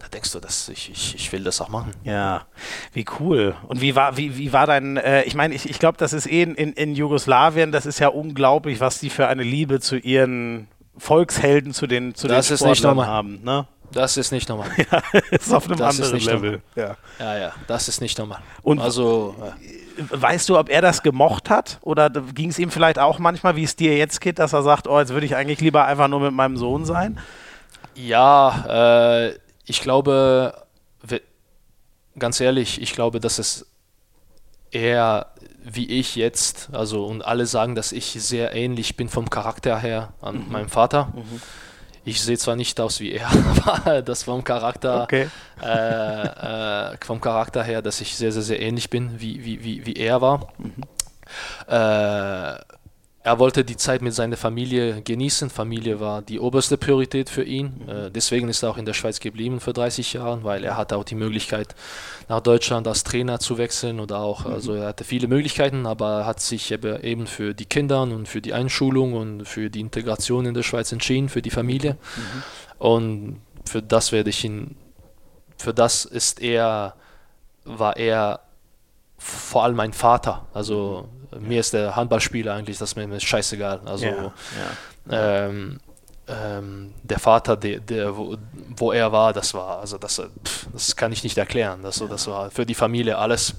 da 0.00 0.08
denkst 0.08 0.32
du, 0.32 0.40
dass 0.40 0.68
ich, 0.70 0.90
ich, 0.90 1.14
ich 1.14 1.32
will 1.32 1.44
das 1.44 1.60
auch 1.60 1.68
machen. 1.68 1.92
Ja, 2.04 2.46
wie 2.94 3.04
cool. 3.18 3.54
Und 3.68 3.82
wie 3.82 3.94
war, 3.94 4.16
wie, 4.16 4.38
wie 4.38 4.52
war 4.52 4.66
dein, 4.66 4.96
äh, 4.96 5.24
ich 5.24 5.34
meine, 5.34 5.54
ich, 5.54 5.68
ich 5.68 5.78
glaube, 5.78 5.98
das 5.98 6.12
ist 6.12 6.26
eh 6.26 6.42
in, 6.42 6.54
in 6.54 6.94
Jugoslawien, 6.94 7.70
das 7.70 7.84
ist 7.84 7.98
ja 7.98 8.08
unglaublich, 8.08 8.80
was 8.80 8.98
die 8.98 9.10
für 9.10 9.26
eine 9.26 9.42
Liebe 9.42 9.80
zu 9.80 9.96
ihren 9.96 10.68
Volkshelden, 10.96 11.74
zu 11.74 11.86
den, 11.86 12.14
zu 12.14 12.28
das 12.28 12.48
den 12.48 12.56
Sportlern 12.56 13.06
haben. 13.06 13.40
Ne? 13.42 13.66
Das 13.92 14.16
ist 14.16 14.30
nicht 14.30 14.48
normal. 14.48 14.68
ja, 14.76 15.02
ist 15.30 15.52
auf 15.52 15.66
einem 15.66 15.78
das 15.78 16.00
anderen 16.00 16.24
Level. 16.24 16.62
Ja. 16.76 16.96
ja, 17.18 17.38
ja, 17.38 17.52
das 17.66 17.88
ist 17.88 18.00
nicht 18.00 18.18
normal. 18.18 18.40
Und 18.62 18.80
also, 18.80 19.34
ja. 19.38 20.04
weißt 20.10 20.48
du, 20.48 20.58
ob 20.58 20.68
er 20.68 20.80
das 20.80 21.02
gemocht 21.02 21.50
hat? 21.50 21.78
Oder 21.82 22.08
ging 22.08 22.50
es 22.50 22.58
ihm 22.58 22.70
vielleicht 22.70 22.98
auch 22.98 23.18
manchmal, 23.18 23.56
wie 23.56 23.64
es 23.64 23.76
dir 23.76 23.96
jetzt 23.96 24.20
geht, 24.20 24.38
dass 24.38 24.52
er 24.52 24.62
sagt, 24.62 24.86
oh, 24.86 24.98
jetzt 24.98 25.12
würde 25.12 25.26
ich 25.26 25.34
eigentlich 25.34 25.60
lieber 25.60 25.84
einfach 25.84 26.08
nur 26.08 26.20
mit 26.20 26.32
meinem 26.32 26.56
Sohn 26.56 26.84
sein? 26.84 27.18
Ja, 27.94 29.28
äh, 29.28 29.38
ich 29.64 29.80
glaube, 29.80 30.54
ganz 32.18 32.40
ehrlich, 32.40 32.80
ich 32.80 32.92
glaube, 32.92 33.20
dass 33.20 33.38
es 33.38 33.66
eher 34.70 35.26
wie 35.62 35.90
ich 35.90 36.16
jetzt, 36.16 36.70
also 36.72 37.04
und 37.04 37.22
alle 37.22 37.44
sagen, 37.46 37.74
dass 37.74 37.92
ich 37.92 38.12
sehr 38.12 38.54
ähnlich 38.54 38.96
bin 38.96 39.08
vom 39.08 39.28
Charakter 39.28 39.78
her 39.78 40.12
an 40.22 40.46
mhm. 40.46 40.52
meinem 40.52 40.68
Vater. 40.68 41.12
Mhm. 41.14 41.42
Ich 42.04 42.22
sehe 42.22 42.38
zwar 42.38 42.56
nicht 42.56 42.80
aus 42.80 43.00
wie 43.00 43.12
er, 43.12 43.28
aber 43.66 44.00
das 44.02 44.22
vom 44.22 44.42
Charakter, 44.42 45.02
okay. 45.02 45.28
äh, 45.62 46.92
äh, 46.92 46.96
vom 47.04 47.20
Charakter 47.20 47.62
her, 47.62 47.82
dass 47.82 48.00
ich 48.00 48.16
sehr, 48.16 48.32
sehr, 48.32 48.42
sehr 48.42 48.60
ähnlich 48.60 48.88
bin, 48.88 49.20
wie, 49.20 49.44
wie, 49.44 49.62
wie, 49.62 49.86
wie 49.86 49.96
er 49.96 50.20
war. 50.20 50.48
Mhm. 50.56 50.82
Äh, 51.66 52.79
er 53.22 53.38
wollte 53.38 53.64
die 53.64 53.76
Zeit 53.76 54.00
mit 54.00 54.14
seiner 54.14 54.38
Familie 54.38 55.02
genießen. 55.02 55.50
Familie 55.50 56.00
war 56.00 56.22
die 56.22 56.40
oberste 56.40 56.78
Priorität 56.78 57.28
für 57.28 57.42
ihn. 57.42 57.86
Äh, 57.86 58.10
deswegen 58.10 58.48
ist 58.48 58.62
er 58.62 58.70
auch 58.70 58.78
in 58.78 58.86
der 58.86 58.94
Schweiz 58.94 59.20
geblieben 59.20 59.60
für 59.60 59.74
30 59.74 60.14
Jahre, 60.14 60.42
weil 60.42 60.64
er 60.64 60.78
hatte 60.78 60.96
auch 60.96 61.04
die 61.04 61.16
Möglichkeit, 61.16 61.74
nach 62.28 62.40
Deutschland 62.40 62.88
als 62.88 63.04
Trainer 63.04 63.38
zu 63.38 63.58
wechseln 63.58 64.00
oder 64.00 64.20
auch, 64.20 64.46
mhm. 64.46 64.52
also 64.52 64.72
er 64.72 64.88
hatte 64.88 65.04
viele 65.04 65.28
Möglichkeiten, 65.28 65.86
aber 65.86 66.20
er 66.20 66.26
hat 66.26 66.40
sich 66.40 66.72
eben 66.72 67.26
für 67.26 67.52
die 67.52 67.66
Kinder 67.66 68.02
und 68.02 68.26
für 68.26 68.40
die 68.40 68.54
Einschulung 68.54 69.12
und 69.12 69.44
für 69.44 69.68
die 69.68 69.80
Integration 69.80 70.46
in 70.46 70.54
der 70.54 70.62
Schweiz 70.62 70.90
entschieden, 70.90 71.28
für 71.28 71.42
die 71.42 71.50
Familie. 71.50 71.98
Mhm. 72.16 72.42
Und 72.78 73.40
für 73.66 73.82
das 73.82 74.12
werde 74.12 74.30
ich 74.30 74.42
ihn, 74.46 74.76
für 75.58 75.74
das 75.74 76.06
ist 76.06 76.40
er, 76.40 76.94
war 77.64 77.98
er 77.98 78.40
vor 79.18 79.64
allem 79.64 79.76
mein 79.76 79.92
Vater. 79.92 80.46
Also 80.54 81.06
mir 81.38 81.60
ist 81.60 81.72
der 81.72 81.96
Handballspieler 81.96 82.54
eigentlich, 82.54 82.78
das 82.78 82.90
ist 82.90 82.96
mir 82.96 83.20
scheißegal. 83.20 83.80
Also 83.84 84.06
ja, 84.06 84.32
ja. 85.10 85.46
Ähm, 85.46 85.80
ähm, 86.28 86.94
der 87.02 87.18
Vater, 87.18 87.56
der, 87.56 87.80
der 87.80 88.16
wo, 88.16 88.36
wo, 88.76 88.92
er 88.92 89.10
war, 89.12 89.32
das 89.32 89.52
war, 89.54 89.80
also 89.80 89.98
das, 89.98 90.16
pff, 90.16 90.66
das 90.72 90.94
kann 90.94 91.12
ich 91.12 91.24
nicht 91.24 91.36
erklären. 91.38 91.82
Das, 91.82 92.02
das 92.08 92.26
war 92.26 92.50
für 92.50 92.66
die 92.66 92.74
Familie 92.74 93.18
alles. 93.18 93.54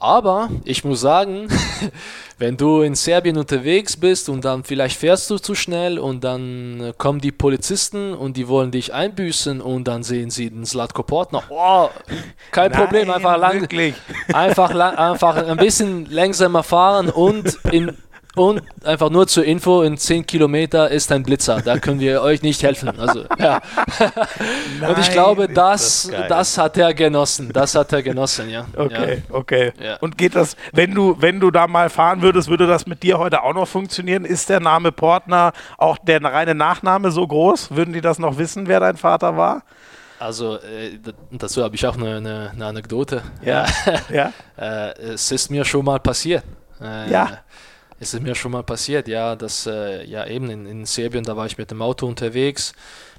Aber 0.00 0.48
ich 0.64 0.82
muss 0.82 1.02
sagen, 1.02 1.46
wenn 2.38 2.56
du 2.56 2.80
in 2.80 2.94
Serbien 2.94 3.36
unterwegs 3.36 3.98
bist 3.98 4.30
und 4.30 4.46
dann 4.46 4.64
vielleicht 4.64 4.96
fährst 4.96 5.28
du 5.28 5.36
zu 5.36 5.54
schnell 5.54 5.98
und 5.98 6.24
dann 6.24 6.94
kommen 6.96 7.20
die 7.20 7.32
Polizisten 7.32 8.14
und 8.14 8.38
die 8.38 8.48
wollen 8.48 8.70
dich 8.70 8.94
einbüßen 8.94 9.60
und 9.60 9.84
dann 9.84 10.02
sehen 10.02 10.30
sie 10.30 10.48
den 10.48 10.64
Slatko 10.64 11.02
Portner. 11.02 11.42
Oh, 11.50 11.90
kein 12.50 12.70
Nein, 12.70 12.80
Problem, 12.80 13.10
einfach 13.10 13.36
lang, 13.36 13.68
einfach, 14.32 14.72
lang, 14.72 14.96
einfach 14.96 15.36
ein 15.36 15.58
bisschen 15.58 16.06
langsamer 16.06 16.62
fahren 16.62 17.10
und 17.10 17.58
in 17.70 17.94
und 18.36 18.62
einfach 18.84 19.10
nur 19.10 19.26
zur 19.26 19.44
Info, 19.44 19.82
in 19.82 19.96
10 19.96 20.24
Kilometer 20.24 20.88
ist 20.88 21.10
ein 21.10 21.24
Blitzer, 21.24 21.62
da 21.62 21.78
können 21.80 21.98
wir 21.98 22.22
euch 22.22 22.42
nicht 22.42 22.62
helfen. 22.62 22.88
Also, 22.96 23.24
ja. 23.38 23.60
Nein, 24.78 24.90
und 24.94 24.98
ich 25.00 25.10
glaube, 25.10 25.48
das, 25.48 26.08
das, 26.08 26.28
das, 26.28 26.58
hat 26.58 26.76
er 26.76 26.94
genossen. 26.94 27.52
Das 27.52 27.74
hat 27.74 27.92
er 27.92 28.04
genossen, 28.04 28.48
ja. 28.48 28.66
Okay, 28.76 29.22
ja. 29.28 29.34
okay. 29.34 29.72
Ja. 29.82 29.96
Und 29.96 30.16
geht 30.16 30.36
das, 30.36 30.56
wenn 30.72 30.94
du, 30.94 31.16
wenn 31.18 31.40
du 31.40 31.50
da 31.50 31.66
mal 31.66 31.90
fahren 31.90 32.22
würdest, 32.22 32.48
würde 32.48 32.68
das 32.68 32.86
mit 32.86 33.02
dir 33.02 33.18
heute 33.18 33.42
auch 33.42 33.52
noch 33.52 33.66
funktionieren? 33.66 34.24
Ist 34.24 34.48
der 34.48 34.60
Name 34.60 34.92
Portner 34.92 35.52
auch 35.76 35.98
der 35.98 36.22
reine 36.22 36.54
Nachname 36.54 37.10
so 37.10 37.26
groß? 37.26 37.72
Würden 37.72 37.92
die 37.92 38.00
das 38.00 38.20
noch 38.20 38.38
wissen, 38.38 38.68
wer 38.68 38.78
dein 38.78 38.96
Vater 38.96 39.36
war? 39.36 39.64
Also 40.20 40.56
äh, 40.56 41.00
dazu 41.32 41.64
habe 41.64 41.74
ich 41.74 41.84
auch 41.84 41.96
eine, 41.96 42.18
eine, 42.18 42.50
eine 42.52 42.66
Anekdote. 42.66 43.22
Ja. 43.44 43.66
ja. 44.08 44.32
äh, 44.56 44.92
es 45.00 45.32
ist 45.32 45.50
mir 45.50 45.64
schon 45.64 45.84
mal 45.84 45.98
passiert. 45.98 46.44
Äh, 46.80 47.10
ja 47.10 47.40
es 48.00 48.14
ist 48.14 48.22
mir 48.22 48.34
schon 48.34 48.52
mal 48.52 48.62
passiert, 48.62 49.08
ja, 49.08 49.36
dass, 49.36 49.66
äh, 49.66 50.04
ja, 50.06 50.26
eben 50.26 50.48
in, 50.48 50.64
in 50.66 50.86
Serbien, 50.86 51.22
da 51.22 51.36
war 51.36 51.44
ich 51.44 51.58
mit 51.58 51.70
dem 51.70 51.82
Auto 51.82 52.06
unterwegs, 52.06 52.72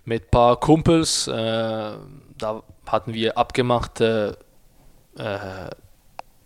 mit 0.05 0.23
ein 0.23 0.29
paar 0.31 0.59
Kumpels, 0.59 1.27
äh, 1.27 1.31
da 1.31 2.63
hatten 2.87 3.13
wir 3.13 3.37
abgemacht, 3.37 4.01
äh, 4.01 4.31
äh, 5.17 5.69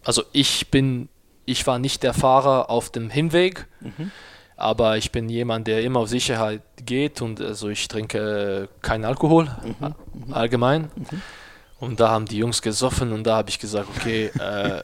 also 0.03 0.23
ich 0.33 0.69
bin, 0.69 1.07
ich 1.45 1.65
war 1.65 1.79
nicht 1.79 2.03
der 2.03 2.13
Fahrer 2.13 2.69
auf 2.69 2.89
dem 2.89 3.09
Hinweg, 3.09 3.67
mhm. 3.79 4.11
aber 4.57 4.97
ich 4.97 5.13
bin 5.13 5.29
jemand, 5.29 5.67
der 5.67 5.81
immer 5.83 6.01
auf 6.01 6.09
Sicherheit 6.09 6.61
geht 6.85 7.21
und 7.21 7.39
also 7.39 7.69
ich 7.69 7.87
trinke 7.87 8.67
keinen 8.81 9.05
Alkohol 9.05 9.45
mhm. 9.63 9.95
mhm. 10.27 10.33
allgemein. 10.33 10.91
Mhm. 10.95 11.21
Und 11.79 11.99
da 11.99 12.09
haben 12.09 12.25
die 12.25 12.37
Jungs 12.37 12.61
gesoffen 12.61 13.13
und 13.13 13.25
da 13.25 13.37
habe 13.37 13.49
ich 13.49 13.59
gesagt, 13.59 13.87
okay, 13.95 14.31
äh, 14.39 14.81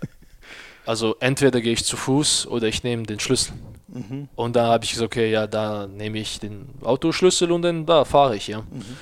also 0.85 1.15
entweder 1.19 1.61
gehe 1.61 1.73
ich 1.73 1.85
zu 1.85 1.97
Fuß 1.97 2.47
oder 2.47 2.67
ich 2.67 2.83
nehme 2.83 3.03
den 3.03 3.19
Schlüssel. 3.19 3.53
Mhm. 3.87 4.29
Und 4.35 4.55
da 4.55 4.67
habe 4.67 4.85
ich 4.85 4.91
gesagt, 4.91 5.11
okay, 5.11 5.31
ja, 5.31 5.47
da 5.47 5.87
nehme 5.87 6.19
ich 6.19 6.39
den 6.39 6.69
Autoschlüssel 6.83 7.51
und 7.51 7.61
dann 7.61 7.85
da 7.85 8.05
fahre 8.05 8.35
ich, 8.35 8.47
ja. 8.47 8.59
Mhm. 8.59 8.97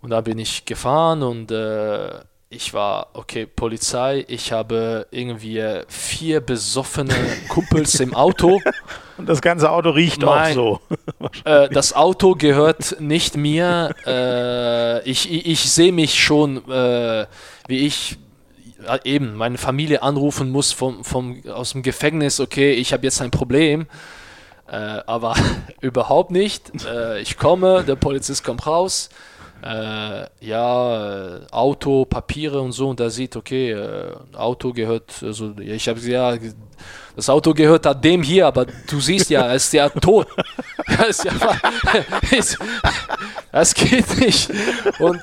Und 0.00 0.10
da 0.10 0.20
bin 0.20 0.38
ich 0.38 0.64
gefahren 0.64 1.22
und 1.22 1.50
äh, 1.50 2.20
ich 2.50 2.72
war, 2.72 3.08
okay, 3.12 3.46
Polizei, 3.46 4.24
ich 4.26 4.52
habe 4.52 5.06
irgendwie 5.10 5.62
vier 5.88 6.40
besoffene 6.40 7.14
Kumpels 7.48 8.00
im 8.00 8.14
Auto. 8.14 8.60
Und 9.18 9.28
das 9.28 9.42
ganze 9.42 9.70
Auto 9.70 9.90
riecht 9.90 10.22
mein, 10.22 10.52
auch 10.52 10.54
so. 10.54 10.80
Äh, 11.44 11.68
das 11.72 11.92
Auto 11.92 12.34
gehört 12.34 13.00
nicht 13.00 13.36
mir. 13.36 13.94
Äh, 14.06 15.08
ich 15.08 15.30
ich, 15.30 15.46
ich 15.46 15.70
sehe 15.70 15.92
mich 15.92 16.22
schon, 16.22 16.58
äh, 16.70 17.26
wie 17.66 17.86
ich 17.86 18.16
eben 19.04 19.34
meine 19.34 19.58
Familie 19.58 20.02
anrufen 20.02 20.50
muss 20.50 20.72
vom, 20.72 21.04
vom, 21.04 21.42
aus 21.48 21.72
dem 21.72 21.82
Gefängnis, 21.82 22.40
okay, 22.40 22.72
ich 22.72 22.92
habe 22.92 23.04
jetzt 23.04 23.20
ein 23.20 23.30
Problem. 23.30 23.86
Äh, 24.70 25.00
aber 25.06 25.34
überhaupt 25.80 26.30
nicht. 26.30 26.70
Äh, 26.84 27.20
ich 27.20 27.36
komme, 27.36 27.84
der 27.84 27.96
Polizist 27.96 28.44
kommt 28.44 28.66
raus 28.66 29.10
äh, 29.62 30.26
ja, 30.40 31.36
äh, 31.36 31.40
Auto, 31.50 32.04
Papiere 32.04 32.60
und 32.60 32.72
so 32.72 32.88
und 32.88 33.00
er 33.00 33.10
sieht, 33.10 33.36
okay, 33.36 33.72
äh, 33.72 34.14
Auto 34.34 34.72
gehört, 34.72 35.12
also 35.22 35.52
ich 35.58 35.88
habe 35.88 36.00
ja, 36.00 36.36
das 37.16 37.28
Auto 37.28 37.52
gehört 37.54 37.84
da 37.84 37.94
dem 37.94 38.22
hier, 38.22 38.46
aber 38.46 38.66
du 38.66 39.00
siehst 39.00 39.30
ja, 39.30 39.48
er 39.48 39.56
ist 39.56 39.72
ja 39.72 39.88
tot. 39.88 40.28
das, 40.98 41.24
ja, 41.24 41.32
geht 43.74 44.18
nicht. 44.18 44.50
Und, 44.98 45.20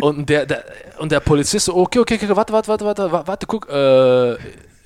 und, 0.00 0.28
der, 0.28 0.46
der, 0.46 0.64
und 0.98 1.12
der 1.12 1.20
Polizist 1.20 1.66
so, 1.66 1.76
okay, 1.76 1.98
okay, 1.98 2.14
okay, 2.16 2.36
warte, 2.36 2.52
warte, 2.52 2.68
warte, 2.68 2.84
warte, 2.84 3.26
warte, 3.26 3.46
guck, 3.46 3.68
äh, 3.68 4.36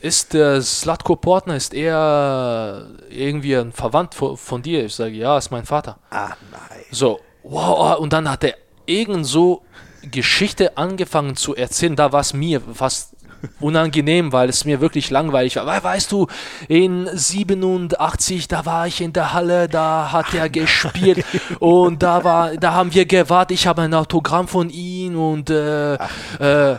ist 0.01 0.35
der 0.35 0.61
Slatko 0.61 1.17
Portner, 1.17 1.57
ist 1.57 1.75
er 1.75 2.87
irgendwie 3.09 3.55
ein 3.55 3.73
Verwandt 3.73 4.15
von, 4.15 4.37
von 4.37 4.61
dir? 4.61 4.85
Ich 4.85 4.95
sage, 4.95 5.15
ja, 5.15 5.39
ist 5.39 5.51
mein 5.51 5.65
Vater. 5.65 5.99
Ah, 6.11 6.31
nein. 6.51 6.85
So, 6.91 7.21
wow, 7.45 7.99
und 7.99 8.13
dann 8.13 8.29
hat 8.29 8.43
er 8.43 8.57
irgend 8.87 9.27
so 9.27 9.63
Geschichte 10.11 10.77
angefangen 10.77 11.37
zu 11.37 11.55
erzählen, 11.55 11.95
da 11.95 12.13
war 12.13 12.21
es 12.21 12.35
mir 12.35 12.61
fast 12.61 13.12
unangenehm, 13.61 14.33
weil 14.33 14.49
es 14.49 14.65
mir 14.65 14.81
wirklich 14.81 15.11
langweilig 15.11 15.57
war. 15.57 15.83
Weißt 15.83 16.13
du, 16.13 16.27
in 16.69 17.09
87, 17.13 18.49
da 18.49 18.67
war 18.67 18.87
ich 18.87 19.01
in 19.01 19.13
der 19.13 19.33
Halle, 19.33 19.69
da 19.69 20.13
hat 20.13 20.35
er 20.35 20.49
gespielt 20.49 21.25
und 21.59 22.03
da 22.03 22.25
war, 22.25 22.57
da 22.57 22.73
haben 22.73 22.95
wir 22.95 23.07
gewartet. 23.07 23.59
Ich 23.59 23.67
habe 23.67 23.83
ein 23.83 23.95
Autogramm 23.95 24.49
von 24.49 24.71
ihm 24.71 25.19
und 25.19 25.51
äh, 25.51 25.95
äh, 25.95 26.73
äh, 26.73 26.79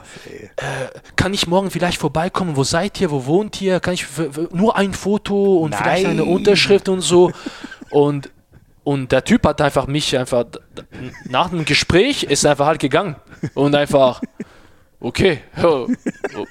kann 1.16 1.34
ich 1.34 1.48
morgen 1.48 1.72
vielleicht 1.72 2.00
vorbeikommen? 2.00 2.56
Wo 2.56 2.64
seid 2.64 3.00
ihr? 3.02 3.12
Wo 3.12 3.26
wohnt 3.26 3.62
ihr? 3.62 3.80
Kann 3.80 3.94
ich 3.94 4.06
nur 4.52 4.76
ein 4.76 4.94
Foto 4.94 5.58
und 5.58 5.72
Nein. 5.72 5.84
vielleicht 5.84 6.06
eine 6.06 6.26
Unterschrift 6.26 6.90
und 6.90 7.02
so? 7.02 7.32
Und 7.90 8.30
und 8.84 9.14
der 9.14 9.24
Typ 9.24 9.46
hat 9.46 9.62
einfach 9.62 9.88
mich 9.88 10.18
einfach 10.18 10.46
nach 11.30 11.50
dem 11.50 11.64
Gespräch 11.64 12.24
ist 12.24 12.46
einfach 12.46 12.66
halt 12.66 12.80
gegangen 12.80 13.16
und 13.54 13.76
einfach 13.76 14.22
okay, 15.04 15.42
oh, 15.62 15.88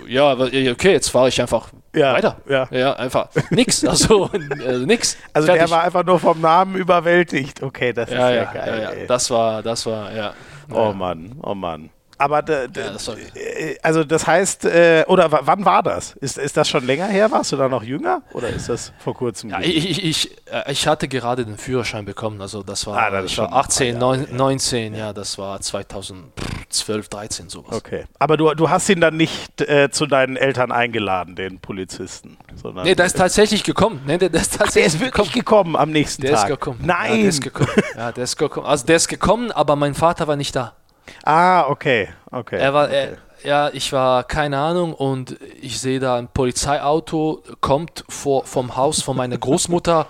ja, 0.07 0.33
okay, 0.35 0.93
jetzt 0.93 1.09
fahre 1.09 1.29
ich 1.29 1.41
einfach 1.41 1.71
ja, 1.95 2.15
weiter. 2.15 2.37
Ja. 2.49 2.69
ja, 2.71 2.93
einfach 2.95 3.29
nix, 3.51 3.85
also 3.85 4.31
äh, 4.33 4.79
nix. 4.87 5.17
Also 5.33 5.47
fertig. 5.47 5.65
der 5.65 5.71
war 5.71 5.85
einfach 5.85 6.05
nur 6.05 6.19
vom 6.19 6.41
Namen 6.41 6.77
überwältigt. 6.77 7.63
Okay, 7.63 7.93
das 7.93 8.11
ja, 8.11 8.31
ist 8.31 8.35
ja, 8.35 8.43
ja 8.43 8.53
geil. 8.53 8.83
Ja, 8.83 8.95
ja. 9.01 9.07
Das 9.07 9.31
war, 9.31 9.63
das 9.63 9.87
war, 9.87 10.13
ja. 10.15 10.35
Oh 10.71 10.93
Mann, 10.93 11.39
oh 11.43 11.55
Mann. 11.55 11.91
Aber 12.23 12.45
ja, 12.49 12.69
das 12.69 13.09
äh, 13.09 13.77
also 13.83 14.05
das 14.05 14.29
heißt, 14.29 14.67
äh, 14.67 15.05
oder 15.09 15.29
wann 15.33 15.65
war 15.65 15.83
das? 15.83 16.13
Ist, 16.13 16.39
ist 16.39 16.57
das 16.57 16.69
schon 16.69 16.87
länger 16.87 17.09
her? 17.09 17.33
Warst 17.33 17.51
du 17.51 17.57
da 17.57 17.69
noch 17.69 17.83
jünger 17.83 18.23
oder 18.33 18.49
ist 18.49 18.69
das 18.69 18.93
vor 18.99 19.15
kurzem? 19.15 19.51
Ja, 19.51 19.59
ich, 19.61 20.05
ich, 20.05 20.31
äh, 20.47 20.71
ich, 20.71 20.87
hatte 20.87 21.09
gerade 21.09 21.45
den 21.45 21.59
Führerschein 21.59 22.05
bekommen, 22.05 22.41
also 22.41 22.63
das 22.63 22.87
war, 22.87 22.97
ah, 22.97 23.11
das 23.11 23.37
war 23.39 23.53
18, 23.53 23.99
9, 23.99 24.29
19, 24.31 24.95
ja, 24.95 25.13
das 25.13 25.37
war 25.37 25.61
2012, 25.61 27.09
13 27.09 27.49
sowas. 27.49 27.75
Okay, 27.75 28.05
aber 28.21 28.37
du, 28.37 28.55
du 28.55 28.71
hast 28.71 28.89
ihn 28.89 29.01
dann 29.01 29.17
nicht 29.17 29.61
äh, 29.61 29.91
zu 29.91 30.07
deinen 30.07 30.37
Eltern 30.37 30.71
eingeladen, 30.71 31.35
den 31.35 31.59
Polizisten? 31.59 32.37
Sondern 32.55 32.85
nee, 32.85 32.95
der 32.95 33.07
ist 33.07 33.17
tatsächlich 33.17 33.65
gekommen. 33.65 34.01
Nee, 34.07 34.19
der, 34.19 34.33
ist 34.33 34.57
tatsächlich 34.57 34.69
Ach, 34.69 34.73
der 34.73 34.87
ist 34.87 35.01
wirklich 35.01 35.33
gekommen, 35.33 35.75
am 35.75 35.91
nächsten 35.91 36.23
der 36.23 36.35
Tag? 36.35 36.47
Der 36.47 36.55
ist 36.55 36.61
gekommen. 36.61 36.79
Nein! 36.85 37.11
Ja, 37.11 37.17
der 37.17 37.29
ist 37.29 37.43
gekommen. 37.43 37.71
Ja, 37.97 38.13
der 38.13 38.25
ist 38.25 38.37
gekommen. 38.37 38.67
Also 38.67 38.87
der 38.87 38.97
ist 38.97 39.09
gekommen, 39.09 39.51
aber 39.51 39.75
mein 39.75 39.95
Vater 39.95 40.29
war 40.29 40.37
nicht 40.37 40.55
da. 40.55 40.77
Ah, 41.25 41.69
okay, 41.69 42.09
okay. 42.31 42.59
Er 42.59 42.75
war, 42.75 42.87
okay. 42.87 42.95
Er, 42.95 43.19
ja, 43.45 43.71
ich 43.73 43.93
war 43.93 44.25
keine 44.25 44.59
Ahnung 44.59 44.95
und 44.95 45.37
ich 45.61 45.81
sehe 45.81 45.99
da 45.99 46.17
ein 46.17 46.29
Polizeiauto 46.29 47.43
kommt 47.61 48.05
vor, 48.09 48.45
vom 48.45 48.77
Haus 48.77 49.03
von 49.03 49.17
meiner 49.17 49.39
Großmutter. 49.39 50.07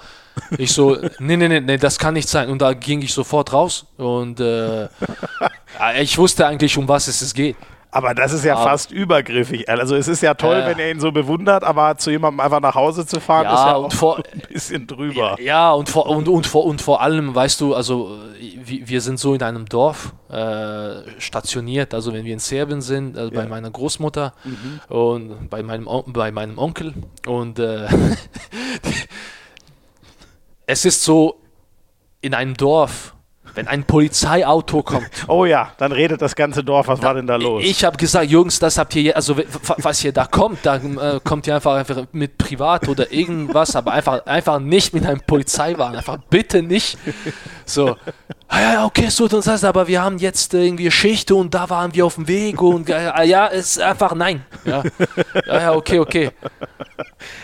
Ich 0.59 0.73
so, 0.73 0.97
nee, 1.19 1.37
nee, 1.37 1.49
nee, 1.49 1.61
nee, 1.61 1.77
das 1.77 1.99
kann 1.99 2.15
nicht 2.15 2.29
sein. 2.29 2.49
Und 2.51 2.61
da 2.61 2.73
ging 2.75 3.03
ich 3.03 3.13
sofort 3.13 3.53
raus 3.53 3.87
und 3.97 4.41
äh, 4.41 4.89
ich 6.01 6.17
wusste 6.19 6.47
eigentlich, 6.47 6.77
um 6.77 6.89
was 6.89 7.09
es 7.09 7.35
geht. 7.35 7.57
Aber 7.95 8.15
das 8.15 8.33
ist 8.33 8.43
ja 8.43 8.55
aber 8.55 8.71
fast 8.71 8.91
übergriffig. 8.91 9.69
Also 9.69 9.97
es 9.97 10.09
ist 10.09 10.23
ja 10.23 10.33
toll, 10.33 10.57
äh, 10.57 10.67
wenn 10.67 10.79
ihr 10.79 10.91
ihn 10.91 10.99
so 10.99 11.13
bewundert, 11.13 11.63
aber 11.63 11.99
zu 11.99 12.11
jemandem 12.11 12.41
einfach 12.41 12.61
nach 12.61 12.75
Hause 12.75 13.07
zu 13.07 13.21
fahren, 13.21 13.45
ja, 13.45 13.53
ist 13.53 13.67
ja 13.67 13.75
auch 13.75 13.93
vor, 13.93 14.23
ein 14.33 14.43
bisschen 14.51 14.87
drüber. 14.87 15.37
Ja, 15.39 15.73
und 15.73 15.91
vor, 15.91 16.07
und, 16.07 16.27
und, 16.27 16.47
vor, 16.47 16.65
und 16.65 16.81
vor 16.81 17.03
allem, 17.03 17.35
weißt 17.35 17.61
du, 17.61 17.75
also 17.75 18.19
wir 18.65 19.03
sind 19.03 19.21
so 19.21 19.35
in 19.35 19.43
einem 19.43 19.67
Dorf 19.67 20.15
äh, 20.31 21.03
stationiert, 21.19 21.93
also 21.93 22.15
wenn 22.15 22.25
wir 22.25 22.33
in 22.33 22.39
Serbien 22.39 22.81
sind, 22.81 23.19
also 23.19 23.31
ja. 23.31 23.43
bei 23.43 23.47
meiner 23.47 23.71
Großmutter 23.71 24.33
mhm. 24.43 24.81
und 24.89 25.51
bei 25.51 25.63
meinem, 25.63 25.87
bei 26.07 26.33
meinem 26.33 26.57
Onkel 26.57 26.95
und 27.27 27.59
äh, 27.59 27.89
es 30.67 30.87
ist 30.87 31.05
so 31.05 31.43
in 32.23 32.33
einem 32.33 32.57
Dorf, 32.57 33.15
wenn 33.55 33.69
ein 33.69 33.85
Polizeiauto 33.85 34.83
kommt. 34.83 35.03
Oh 35.29 35.45
ja, 35.45 35.73
dann 35.79 35.93
redet 35.93 36.21
das 36.21 36.35
ganze 36.35 36.65
Dorf, 36.65 36.89
was 36.89 37.01
da, 37.01 37.07
war 37.07 37.15
denn 37.15 37.27
da 37.27 37.37
los? 37.37 37.63
Ich 37.65 37.85
habe 37.85 37.97
gesagt, 37.97 38.31
Jungs, 38.31 38.59
das 38.59 38.77
habt 38.77 38.95
ihr, 38.97 39.15
also 39.17 39.37
was 39.79 40.01
hier 40.01 40.13
da 40.13 40.27
kommt, 40.27 40.59
da 40.65 40.77
äh, 40.77 41.21
kommt 41.23 41.47
ihr 41.47 41.55
einfach, 41.55 41.75
einfach 41.75 42.05
mit 42.13 42.39
Privat 42.39 42.89
oder 42.89 43.13
irgendwas, 43.13 43.77
aber 43.77 43.93
einfach, 43.93 44.27
einfach 44.27 44.59
nicht 44.59 44.95
mit 44.95 45.07
einem 45.07 45.21
Polizeiwagen, 45.21 45.97
einfach 45.97 46.19
bitte 46.29 46.63
nicht. 46.63 46.99
So, 47.73 47.97
ah, 48.49 48.61
ja, 48.61 48.85
okay, 48.85 49.09
so 49.09 49.27
das 49.29 49.47
heißt, 49.47 49.65
aber 49.65 49.87
wir 49.89 50.03
haben 50.03 50.19
jetzt 50.19 50.53
irgendwie 50.53 50.91
Schicht 50.91 51.31
und 51.31 51.55
da 51.55 51.71
waren 51.71 51.95
wir 51.95 52.05
auf 52.05 52.17
dem 52.17 52.29
Weg 52.29 52.61
und 52.61 52.91
äh, 52.91 53.25
ja, 53.25 53.47
ist 53.47 53.81
einfach 53.81 54.15
nein. 54.15 54.45
Ja, 54.67 54.83
ja, 55.47 55.61
ja 55.61 55.73
okay, 55.73 55.99
okay. 55.99 56.31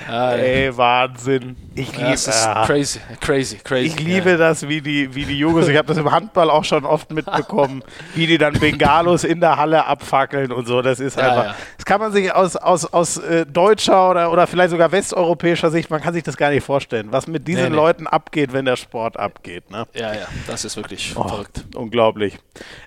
Ey, 0.08 0.76
Wahnsinn. 0.76 1.56
Ich 1.74 1.92
liebe 1.92 2.08
ja, 2.08 2.12
es. 2.12 2.26
Ist 2.26 2.46
ah. 2.46 2.64
crazy, 2.66 3.00
crazy, 3.20 3.56
crazy. 3.62 3.86
Ich 3.86 4.00
liebe 4.00 4.30
ja. 4.30 4.36
das, 4.36 4.66
wie 4.68 4.80
die, 4.80 5.14
wie 5.14 5.24
die 5.24 5.38
Jungs, 5.38 5.68
ich 5.68 5.76
habe 5.76 5.88
das 5.88 5.96
im 5.96 6.10
Handball 6.10 6.50
auch 6.50 6.64
schon 6.64 6.84
oft 6.84 7.10
mitbekommen, 7.10 7.82
wie 8.14 8.26
die 8.26 8.38
dann 8.38 8.54
Bengalos 8.54 9.24
in 9.24 9.40
der 9.40 9.56
Halle 9.56 9.86
abfackeln 9.86 10.52
und 10.52 10.66
so. 10.66 10.82
Das 10.82 11.00
ist 11.00 11.16
ja, 11.16 11.28
einfach, 11.28 11.54
das 11.76 11.84
kann 11.84 12.00
man 12.00 12.12
sich 12.12 12.32
aus, 12.34 12.56
aus, 12.56 12.84
aus 12.84 13.18
äh, 13.18 13.46
deutscher 13.46 14.10
oder, 14.10 14.32
oder 14.32 14.46
vielleicht 14.46 14.70
sogar 14.70 14.90
westeuropäischer 14.92 15.70
Sicht, 15.70 15.90
man 15.90 16.00
kann 16.00 16.14
sich 16.14 16.22
das 16.22 16.36
gar 16.36 16.50
nicht 16.50 16.64
vorstellen, 16.64 17.08
was 17.10 17.26
mit 17.26 17.46
diesen 17.46 17.64
nee, 17.64 17.70
nee. 17.70 17.76
Leuten 17.76 18.06
abgeht, 18.06 18.52
wenn 18.52 18.64
der 18.64 18.76
Sport 18.76 19.16
abgeht. 19.16 19.70
Ne? 19.70 19.86
Ja, 19.94 20.12
ja, 20.14 20.17
das 20.46 20.64
ist 20.64 20.76
wirklich 20.76 21.14
oh, 21.16 21.26
verrückt. 21.26 21.64
Unglaublich. 21.74 22.38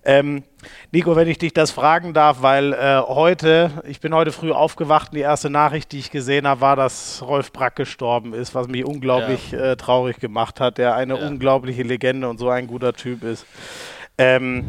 Ähm, 0.04 0.44
Nico, 0.92 1.16
wenn 1.16 1.28
ich 1.28 1.38
dich 1.38 1.54
das 1.54 1.72
fragen 1.72 2.14
darf, 2.14 2.42
weil 2.42 2.74
äh, 2.74 3.02
heute, 3.08 3.72
ich 3.88 4.00
bin 4.00 4.14
heute 4.14 4.32
früh 4.32 4.52
aufgewacht 4.52 5.10
und 5.12 5.16
die 5.16 5.22
erste 5.22 5.50
Nachricht, 5.50 5.92
die 5.92 6.00
ich 6.00 6.12
gesehen 6.12 6.48
habe, 6.48 6.62
war, 6.62 6.76
dass 6.76 7.24
Rolf 7.26 7.52
Brack 7.52 7.76
gestorben 7.76 8.34
ist, 8.34 8.56
was 8.56 8.68
mich 8.68 8.86
unglaublich 8.86 9.52
ja. 9.52 9.72
äh, 9.72 9.76
traurig 9.76 10.20
gemacht 10.20 10.60
hat, 10.60 10.78
der 10.78 10.96
eine 10.96 11.20
ja. 11.20 11.28
unglaubliche 11.28 11.84
Legende 11.84 12.30
und 12.30 12.38
so 12.38 12.50
ein 12.50 12.68
guter 12.68 12.94
Typ 12.94 13.24
ist. 13.24 13.46
Ähm, 14.18 14.66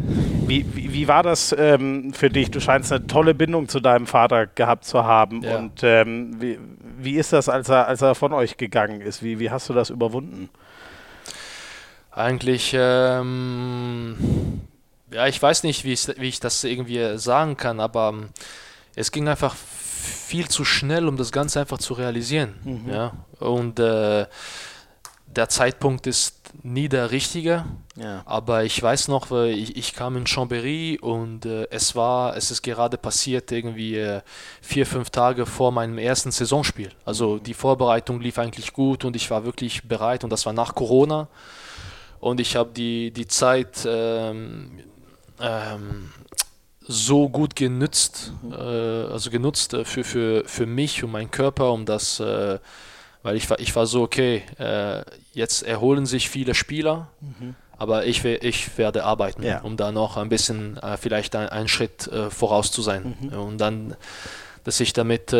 wie, 0.46 0.64
wie, 0.74 0.94
wie, 0.94 1.08
war 1.08 1.22
das 1.22 1.54
ähm, 1.58 2.14
für 2.14 2.30
dich? 2.30 2.50
Du 2.50 2.60
scheinst 2.60 2.90
eine 2.90 3.06
tolle 3.06 3.34
Bindung 3.34 3.68
zu 3.68 3.80
deinem 3.80 4.06
Vater 4.06 4.46
gehabt 4.46 4.84
zu 4.84 5.04
haben. 5.04 5.42
Ja. 5.42 5.58
Und 5.58 5.82
ähm, 5.82 6.40
wie, 6.40 6.58
wie 6.98 7.16
ist 7.16 7.32
das, 7.32 7.48
als 7.50 7.68
er, 7.68 7.86
als 7.86 8.00
er 8.00 8.14
von 8.14 8.32
euch 8.32 8.56
gegangen 8.56 9.00
ist? 9.00 9.22
Wie, 9.22 9.38
wie 9.40 9.50
hast 9.50 9.68
du 9.68 9.74
das 9.74 9.90
überwunden? 9.90 10.48
Eigentlich 12.12 12.72
ähm, 12.74 14.16
ja, 15.12 15.26
ich 15.26 15.40
weiß 15.40 15.62
nicht, 15.64 15.84
wie 15.84 15.92
ich, 15.92 16.08
wie 16.18 16.28
ich 16.28 16.40
das 16.40 16.64
irgendwie 16.64 17.18
sagen 17.18 17.56
kann, 17.56 17.80
aber 17.80 18.10
ähm, 18.14 18.28
es 18.94 19.12
ging 19.12 19.28
einfach 19.28 19.54
viel 19.54 20.48
zu 20.48 20.64
schnell, 20.64 21.08
um 21.08 21.16
das 21.16 21.32
Ganze 21.32 21.60
einfach 21.60 21.78
zu 21.78 21.94
realisieren. 21.94 22.54
Mhm. 22.64 22.90
Ja? 22.90 23.12
Und 23.38 23.78
äh, 23.78 24.26
der 25.26 25.48
Zeitpunkt 25.48 26.06
ist 26.06 26.40
nie 26.62 26.88
der 26.88 27.10
richtige, 27.10 27.64
ja. 27.96 28.22
aber 28.26 28.64
ich 28.64 28.82
weiß 28.82 29.08
noch, 29.08 29.30
ich, 29.30 29.76
ich 29.76 29.94
kam 29.94 30.18
in 30.18 30.26
Chambéry 30.26 31.00
und 31.00 31.46
äh, 31.46 31.66
es 31.70 31.96
war, 31.96 32.36
es 32.36 32.50
ist 32.50 32.62
gerade 32.62 32.98
passiert, 32.98 33.50
irgendwie 33.50 33.96
äh, 33.96 34.20
vier, 34.60 34.84
fünf 34.84 35.08
Tage 35.08 35.46
vor 35.46 35.72
meinem 35.72 35.96
ersten 35.96 36.30
Saisonspiel. 36.30 36.90
Also 37.06 37.38
die 37.38 37.54
Vorbereitung 37.54 38.20
lief 38.20 38.38
eigentlich 38.38 38.74
gut 38.74 39.06
und 39.06 39.16
ich 39.16 39.30
war 39.30 39.46
wirklich 39.46 39.88
bereit 39.88 40.24
und 40.24 40.30
das 40.30 40.44
war 40.44 40.52
nach 40.52 40.74
Corona 40.74 41.28
und 42.22 42.38
ich 42.38 42.54
habe 42.54 42.70
die, 42.72 43.10
die 43.10 43.26
Zeit 43.26 43.84
ähm, 43.84 44.78
ähm, 45.40 46.12
so 46.78 47.28
gut 47.28 47.56
genützt, 47.56 48.32
mhm. 48.42 48.52
äh, 48.52 48.56
also 48.56 49.28
genutzt 49.28 49.74
äh, 49.74 49.84
für, 49.84 50.04
für, 50.04 50.44
für 50.46 50.66
mich 50.66 51.02
und 51.02 51.10
meinen 51.10 51.32
Körper, 51.32 51.72
um 51.72 51.84
das 51.84 52.20
äh, 52.20 52.60
weil 53.24 53.36
ich 53.36 53.50
war, 53.50 53.58
ich 53.58 53.74
war 53.74 53.86
so, 53.86 54.02
okay, 54.02 54.44
äh, 54.58 55.02
jetzt 55.32 55.62
erholen 55.62 56.06
sich 56.06 56.30
viele 56.30 56.54
Spieler, 56.54 57.08
mhm. 57.20 57.56
aber 57.76 58.06
ich, 58.06 58.24
ich 58.24 58.78
werde 58.78 59.02
arbeiten, 59.02 59.42
ja. 59.42 59.60
um 59.62 59.76
da 59.76 59.90
noch 59.90 60.16
ein 60.16 60.28
bisschen 60.28 60.76
äh, 60.76 60.96
vielleicht 60.98 61.34
ein, 61.34 61.48
einen 61.48 61.68
Schritt 61.68 62.06
äh, 62.06 62.30
voraus 62.30 62.70
zu 62.70 62.82
sein. 62.82 63.16
Mhm. 63.20 63.28
Und 63.36 63.58
dann, 63.58 63.96
dass 64.62 64.78
ich 64.78 64.92
damit, 64.92 65.32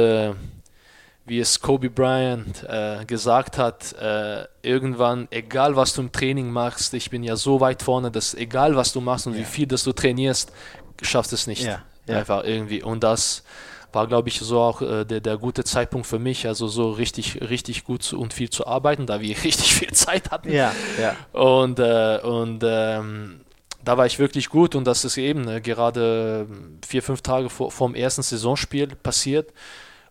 wie 1.24 1.38
es 1.38 1.60
Kobe 1.60 1.88
Bryant 1.88 2.64
äh, 2.68 3.04
gesagt 3.04 3.56
hat, 3.58 3.92
äh, 3.94 4.44
irgendwann, 4.62 5.28
egal 5.30 5.76
was 5.76 5.94
du 5.94 6.02
im 6.02 6.12
Training 6.12 6.50
machst, 6.50 6.94
ich 6.94 7.10
bin 7.10 7.22
ja 7.22 7.36
so 7.36 7.60
weit 7.60 7.82
vorne, 7.82 8.10
dass 8.10 8.34
egal 8.34 8.74
was 8.74 8.92
du 8.92 9.00
machst 9.00 9.26
und 9.26 9.34
ja. 9.34 9.40
wie 9.40 9.44
viel 9.44 9.66
das 9.66 9.84
du 9.84 9.92
trainierst, 9.92 10.52
schaffst 11.00 11.32
es 11.32 11.46
nicht. 11.46 11.64
Ja. 11.64 11.82
Einfach 12.08 12.44
irgendwie. 12.44 12.82
Und 12.82 13.04
das 13.04 13.44
war, 13.92 14.06
glaube 14.06 14.28
ich, 14.28 14.40
so 14.40 14.60
auch 14.60 14.82
äh, 14.82 15.04
der, 15.04 15.20
der 15.20 15.36
gute 15.36 15.64
Zeitpunkt 15.64 16.06
für 16.06 16.18
mich, 16.18 16.46
also 16.46 16.66
so 16.66 16.90
richtig, 16.90 17.40
richtig 17.42 17.84
gut 17.84 18.02
zu, 18.02 18.18
und 18.18 18.32
viel 18.32 18.50
zu 18.50 18.66
arbeiten, 18.66 19.06
da 19.06 19.20
wir 19.20 19.36
richtig 19.44 19.74
viel 19.74 19.92
Zeit 19.92 20.30
hatten. 20.30 20.50
Ja, 20.50 20.74
ja. 21.00 21.14
Und, 21.38 21.78
äh, 21.78 22.18
und 22.22 22.62
ähm, 22.66 23.40
da 23.84 23.96
war 23.96 24.06
ich 24.06 24.18
wirklich 24.18 24.48
gut 24.48 24.74
und 24.74 24.84
das 24.84 25.04
ist 25.04 25.18
eben 25.18 25.48
äh, 25.48 25.60
gerade 25.60 26.46
vier, 26.86 27.02
fünf 27.02 27.22
Tage 27.22 27.50
vor, 27.50 27.70
vor 27.70 27.88
dem 27.88 27.94
ersten 27.94 28.22
Saisonspiel 28.22 28.88
passiert. 28.88 29.52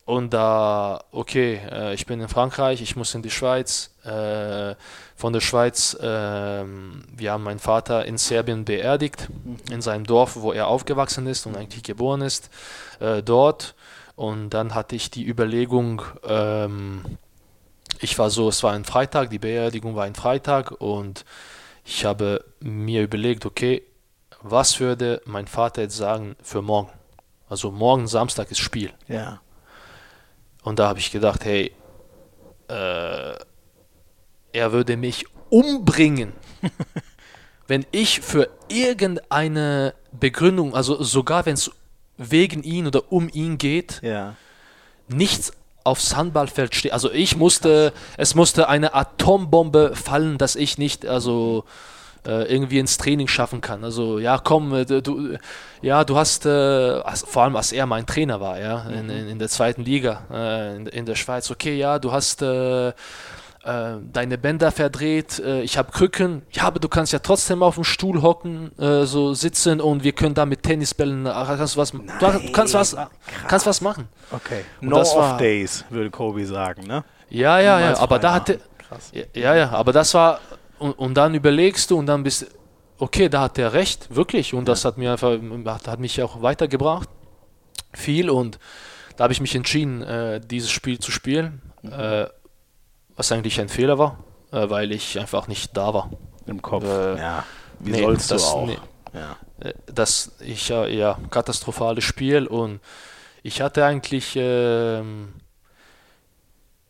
Und 0.05 0.33
da, 0.33 1.03
okay, 1.11 1.61
äh, 1.71 1.93
ich 1.93 2.05
bin 2.05 2.19
in 2.19 2.27
Frankreich, 2.27 2.81
ich 2.81 2.95
muss 2.95 3.13
in 3.13 3.21
die 3.21 3.29
Schweiz. 3.29 3.91
Äh, 4.03 4.75
von 5.15 5.31
der 5.31 5.41
Schweiz, 5.41 5.93
äh, 5.93 6.03
wir 6.03 7.31
haben 7.31 7.43
meinen 7.43 7.59
Vater 7.59 8.05
in 8.05 8.17
Serbien 8.17 8.65
beerdigt, 8.65 9.29
mhm. 9.29 9.57
in 9.71 9.81
seinem 9.81 10.05
Dorf, 10.05 10.35
wo 10.37 10.51
er 10.51 10.67
aufgewachsen 10.67 11.27
ist 11.27 11.45
und 11.45 11.55
eigentlich 11.55 11.83
geboren 11.83 12.21
ist, 12.21 12.49
äh, 12.99 13.21
dort. 13.21 13.75
Und 14.15 14.49
dann 14.49 14.73
hatte 14.73 14.95
ich 14.95 15.11
die 15.11 15.27
Überlegung, 15.27 16.01
ähm, 16.23 17.17
ich 17.99 18.17
war 18.17 18.29
so, 18.29 18.49
es 18.49 18.63
war 18.63 18.73
ein 18.73 18.85
Freitag, 18.85 19.29
die 19.29 19.39
Beerdigung 19.39 19.95
war 19.95 20.05
ein 20.05 20.15
Freitag 20.15 20.71
und 20.81 21.23
ich 21.85 22.05
habe 22.05 22.43
mir 22.59 23.03
überlegt, 23.03 23.45
okay, 23.45 23.83
was 24.41 24.79
würde 24.79 25.21
mein 25.25 25.47
Vater 25.47 25.83
jetzt 25.83 25.97
sagen 25.97 26.35
für 26.41 26.61
morgen? 26.61 26.89
Also 27.47 27.71
morgen 27.71 28.07
Samstag 28.07 28.49
ist 28.49 28.59
Spiel. 28.59 28.91
Ja. 29.07 29.41
Und 30.63 30.79
da 30.79 30.87
habe 30.87 30.99
ich 30.99 31.11
gedacht, 31.11 31.45
hey, 31.45 31.71
äh, 32.67 33.35
er 34.53 34.71
würde 34.71 34.97
mich 34.97 35.25
umbringen, 35.49 36.33
wenn 37.67 37.85
ich 37.91 38.21
für 38.21 38.49
irgendeine 38.67 39.93
Begründung, 40.11 40.75
also 40.75 41.01
sogar 41.03 41.45
wenn 41.45 41.53
es 41.53 41.71
wegen 42.17 42.63
ihn 42.63 42.87
oder 42.87 43.11
um 43.11 43.29
ihn 43.29 43.57
geht, 43.57 44.01
ja. 44.03 44.35
nichts 45.07 45.53
aufs 45.83 46.15
Handballfeld 46.15 46.75
steht. 46.75 46.93
Also 46.93 47.11
ich 47.11 47.35
musste, 47.35 47.93
es 48.17 48.35
musste 48.35 48.69
eine 48.69 48.93
Atombombe 48.93 49.95
fallen, 49.95 50.37
dass 50.37 50.55
ich 50.55 50.77
nicht, 50.77 51.05
also 51.05 51.63
äh, 52.23 52.53
irgendwie 52.53 52.77
ins 52.77 52.97
Training 52.97 53.27
schaffen 53.27 53.61
kann. 53.61 53.83
Also 53.83 54.19
ja, 54.19 54.37
komm, 54.37 54.75
äh, 54.75 54.85
du, 54.85 55.37
ja, 55.81 56.03
du 56.03 56.17
hast, 56.17 56.45
äh, 56.45 57.01
vor 57.15 57.43
allem 57.43 57.55
als 57.55 57.71
er 57.71 57.87
mein 57.87 58.05
Trainer 58.05 58.39
war, 58.39 58.59
ja, 58.59 58.83
in, 58.89 59.05
mhm. 59.05 59.09
in, 59.09 59.27
in 59.29 59.39
der 59.39 59.49
zweiten 59.49 59.83
Liga 59.83 60.75
in, 60.75 60.85
in, 60.85 61.07
der 61.07 61.15
Schweiz, 61.15 61.49
okay, 61.49 61.75
ja, 61.75 61.97
du 61.97 62.11
hast 62.11 62.43
deine 62.43 62.93
Bänder 64.39 64.71
verdreht, 64.71 65.39
ich 65.63 65.77
habe 65.77 65.91
Krücken, 65.91 66.41
ja, 66.51 66.63
aber 66.63 66.79
du 66.79 66.89
kannst 66.89 67.13
ja 67.13 67.19
trotzdem 67.19 67.61
auf 67.61 67.75
dem 67.75 67.83
Stuhl 67.83 68.21
hocken, 68.21 68.71
so 68.77 69.33
sitzen 69.35 69.79
und 69.79 70.03
wir 70.03 70.13
können 70.13 70.33
da 70.33 70.47
mit 70.47 70.63
Tennisbällen, 70.63 71.25
kannst 71.25 71.75
du 71.75 71.79
was, 71.79 71.93
Nein, 71.93 72.07
du 72.19 72.51
kannst 72.51 72.73
was, 72.73 72.95
kannst 73.47 73.67
was 73.67 73.81
machen. 73.81 74.07
Okay, 74.31 74.63
und 74.81 74.89
no 74.89 75.01
off 75.01 75.15
war, 75.15 75.37
days, 75.37 75.85
würde 75.89 76.09
Kobe 76.09 76.45
sagen, 76.45 76.87
ne? 76.87 77.03
Ja, 77.29 77.59
ja, 77.59 77.79
ja, 77.79 77.97
aber 77.97 78.17
da 78.17 78.33
hatte, 78.33 78.59
ja, 79.33 79.55
ja, 79.55 79.69
aber 79.69 79.93
das 79.93 80.13
war, 80.15 80.39
und, 80.81 80.93
und 80.93 81.13
dann 81.13 81.35
überlegst 81.35 81.91
du 81.91 81.97
und 81.97 82.07
dann 82.07 82.23
bist, 82.23 82.47
okay, 82.97 83.29
da 83.29 83.41
hat 83.41 83.57
er 83.57 83.73
recht, 83.73 84.13
wirklich, 84.15 84.53
und 84.53 84.61
ja. 84.61 84.73
das 84.73 84.83
hat 84.83 84.97
mir 84.97 85.11
einfach, 85.11 85.37
hat, 85.65 85.87
hat 85.87 85.99
mich 85.99 86.21
auch 86.21 86.41
weitergebracht, 86.41 87.07
viel 87.93 88.29
und 88.29 88.59
da 89.15 89.25
habe 89.25 89.33
ich 89.33 89.41
mich 89.41 89.55
entschieden, 89.55 90.01
äh, 90.01 90.41
dieses 90.41 90.71
Spiel 90.71 90.99
zu 90.99 91.11
spielen. 91.11 91.61
Mhm. 91.83 91.93
Äh, 91.93 92.27
was 93.15 93.31
eigentlich 93.31 93.59
ein 93.59 93.69
Fehler 93.69 93.99
war, 93.99 94.23
äh, 94.51 94.69
weil 94.69 94.91
ich 94.91 95.19
einfach 95.19 95.47
nicht 95.47 95.77
da 95.77 95.93
war. 95.93 96.09
Im 96.47 96.61
Kopf, 96.61 96.85
äh, 96.85 97.17
ja. 97.17 97.45
Wie 97.79 97.91
nee, 97.91 98.01
sollst 98.01 98.31
das, 98.31 98.43
du 98.43 98.49
auch? 98.49 98.65
Nee, 98.65 98.77
ja. 99.13 99.37
Äh, 99.59 99.73
das, 99.93 100.31
ich, 100.39 100.69
ja, 100.69 101.17
katastrophales 101.29 102.03
Spiel 102.03 102.47
und 102.47 102.79
ich 103.43 103.61
hatte 103.61 103.85
eigentlich, 103.85 104.33
ähm, 104.35 105.33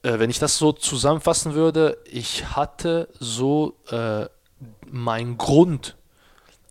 äh, 0.04 0.20
wenn 0.20 0.30
ich 0.30 0.40
das 0.40 0.58
so 0.58 0.72
zusammenfassen 0.72 1.54
würde, 1.54 1.98
ich 2.06 2.56
hatte 2.56 3.08
so 3.20 3.76
äh, 3.90 4.26
mein 4.90 5.38
Grund, 5.38 5.96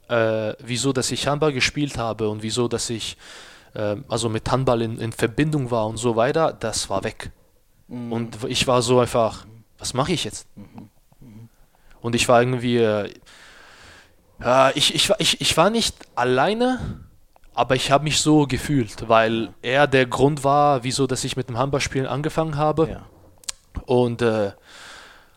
äh, 0.08 0.54
wieso, 0.58 0.92
dass 0.92 1.10
ich 1.10 1.26
Handball 1.26 1.52
gespielt 1.52 1.98
habe 1.98 2.28
und 2.28 2.42
wieso, 2.42 2.68
dass 2.68 2.90
ich 2.90 3.16
also 3.72 4.28
mit 4.28 4.50
Handball 4.50 4.82
in, 4.82 4.98
in 4.98 5.12
Verbindung 5.12 5.70
war 5.70 5.86
und 5.86 5.96
so 5.96 6.16
weiter, 6.16 6.52
das 6.52 6.90
war 6.90 7.04
weg. 7.04 7.30
Mhm. 7.86 8.12
Und 8.12 8.38
ich 8.48 8.66
war 8.66 8.82
so 8.82 8.98
einfach, 8.98 9.46
was 9.78 9.94
mache 9.94 10.10
ich 10.10 10.24
jetzt? 10.24 10.48
Mhm. 10.56 10.90
Und 12.00 12.16
ich 12.16 12.28
war 12.28 12.42
irgendwie, 12.42 12.78
äh, 12.78 13.12
ich, 14.74 14.94
ich, 14.94 15.10
ich, 15.18 15.40
ich 15.40 15.56
war 15.56 15.70
nicht 15.70 15.96
alleine, 16.14 17.00
aber 17.54 17.76
ich 17.76 17.90
habe 17.90 18.04
mich 18.04 18.20
so 18.20 18.46
gefühlt, 18.46 19.08
weil 19.08 19.52
er 19.62 19.86
der 19.86 20.06
Grund 20.06 20.44
war, 20.44 20.82
wieso, 20.82 21.06
dass 21.06 21.24
ich 21.24 21.36
mit 21.36 21.48
dem 21.48 21.58
Handballspielen 21.58 22.06
angefangen 22.06 22.56
habe. 22.56 22.88
Ja. 22.88 23.06
Und 23.87 24.22
äh, 24.22 24.52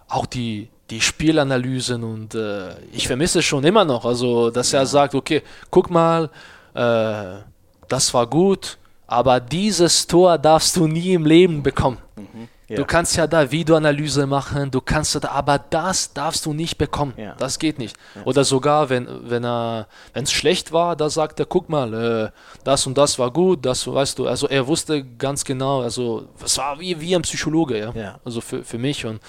auch 0.08 0.26
die, 0.26 0.70
die 0.90 1.02
Spielanalysen 1.02 2.04
und 2.04 2.36
äh, 2.36 2.80
ich 2.92 3.08
vermisse 3.08 3.40
es 3.40 3.46
schon 3.46 3.64
immer 3.64 3.86
noch. 3.86 4.06
Also, 4.06 4.50
dass 4.52 4.74
er 4.74 4.86
sagt, 4.86 5.16
okay, 5.16 5.42
guck 5.72 5.90
mal, 5.90 6.30
äh, 6.74 7.42
das 7.88 8.14
war 8.14 8.28
gut, 8.28 8.78
aber 9.08 9.40
dieses 9.40 10.08
Tor 10.08 10.38
darfst 10.38 10.76
du 10.76 10.88
nie 10.88 11.14
im 11.14 11.26
Leben 11.26 11.64
bekommen. 11.64 11.98
Mhm. 12.16 12.48
Ja. 12.68 12.78
Du 12.78 12.86
kannst 12.86 13.16
ja 13.18 13.28
da 13.28 13.52
Videoanalyse 13.52 14.26
machen, 14.26 14.72
du 14.72 14.80
kannst 14.80 15.22
da, 15.22 15.30
aber 15.30 15.60
das 15.60 16.14
darfst 16.14 16.46
du 16.46 16.54
nicht 16.54 16.78
bekommen. 16.78 17.14
Ja. 17.18 17.36
Das 17.38 17.60
geht 17.60 17.78
nicht. 17.78 17.98
Ja. 18.16 18.24
Oder 18.24 18.44
sogar, 18.46 18.90
wenn 18.90 19.08
wenn 19.30 19.44
er 19.44 19.88
wenn 20.14 20.24
es 20.24 20.32
schlecht 20.32 20.72
war, 20.72 20.96
da 20.96 21.10
sagt 21.10 21.40
er, 21.40 21.46
guck 21.46 21.70
mal, 21.70 21.94
äh, 21.94 22.32
das 22.64 22.88
und 22.88 22.98
das 22.98 23.20
war 23.20 23.32
gut, 23.32 23.66
das 23.66 23.86
weißt 23.86 24.20
du. 24.20 24.28
Also 24.28 24.48
er 24.48 24.66
wusste 24.68 25.04
ganz 25.04 25.44
genau, 25.44 25.82
also 25.82 26.30
es 26.44 26.58
war 26.58 26.80
wie, 26.80 27.00
wie 27.02 27.16
ein 27.16 27.22
Psychologe, 27.24 27.80
ja. 27.80 28.20
Also 28.24 28.40
für, 28.40 28.64
für 28.64 28.78
mich 28.78 29.06
und 29.06 29.20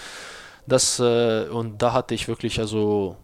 das 0.66 1.01
äh, 1.01 1.47
und 1.49 1.83
da 1.83 1.92
hatte 1.92 2.14
ich 2.14 2.29
wirklich 2.29 2.61
also 2.61 3.16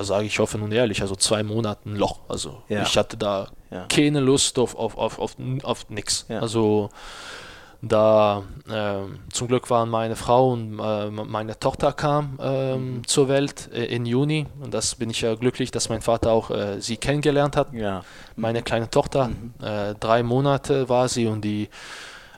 sage 0.00 0.26
ich 0.26 0.40
offen 0.40 0.62
und 0.62 0.72
ehrlich, 0.72 1.02
also 1.02 1.14
zwei 1.14 1.42
Monate 1.42 1.90
ein 1.90 1.96
Loch. 1.96 2.20
Also 2.28 2.62
ich 2.68 2.96
hatte 2.96 3.16
da 3.16 3.48
keine 3.88 4.20
Lust 4.20 4.58
auf, 4.58 4.74
auf, 4.76 4.96
auf, 4.96 5.18
auf, 5.18 5.36
auf 5.62 5.90
nichts. 5.90 6.26
Also 6.28 6.90
da 7.88 8.42
äh, 8.68 9.32
zum 9.32 9.48
Glück 9.48 9.70
waren 9.70 9.88
meine 9.88 10.16
Frau 10.16 10.52
und 10.52 10.78
äh, 10.78 11.10
meine 11.10 11.58
Tochter 11.58 11.92
kam 11.92 12.38
äh, 12.40 12.76
mhm. 12.76 13.06
zur 13.06 13.28
Welt 13.28 13.70
äh, 13.72 13.84
im 13.86 14.06
Juni 14.06 14.46
und 14.60 14.72
das 14.72 14.94
bin 14.94 15.10
ich 15.10 15.20
ja 15.20 15.34
glücklich, 15.34 15.70
dass 15.70 15.88
mein 15.88 16.02
Vater 16.02 16.30
auch 16.30 16.50
äh, 16.50 16.80
sie 16.80 16.96
kennengelernt 16.96 17.56
hat. 17.56 17.72
Ja. 17.72 18.04
Meine 18.36 18.62
kleine 18.62 18.90
Tochter, 18.90 19.28
mhm. 19.28 19.54
Äh, 19.62 19.94
drei 19.94 20.22
Monate 20.22 20.88
war 20.88 21.08
sie 21.08 21.26
und 21.26 21.42
die, 21.42 21.68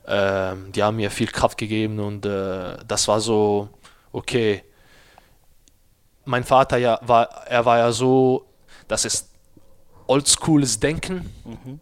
ähm, 0.07 0.73
die 0.73 0.83
haben 0.83 0.97
mir 0.97 1.11
viel 1.11 1.29
Kraft 1.29 1.59
gegeben 1.59 2.01
und 2.01 2.27
das 2.27 3.09
war 3.09 3.21
so, 3.21 3.69
okay, 4.13 4.63
mein 6.25 6.45
Vater 6.45 6.77
ja 6.77 6.99
war, 7.03 7.29
er 7.47 7.65
war 7.65 7.79
ja 7.79 7.93
so, 7.93 8.47
das 8.89 9.05
ist 9.05 9.31
oldschooles 10.07 10.81
Denken, 10.81 11.33
mhm. 11.45 11.81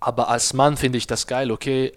aber 0.00 0.28
als 0.28 0.52
Mann 0.52 0.76
finde 0.76 0.98
ich 0.98 1.06
das 1.06 1.26
geil, 1.26 1.50
okay, 1.50 1.92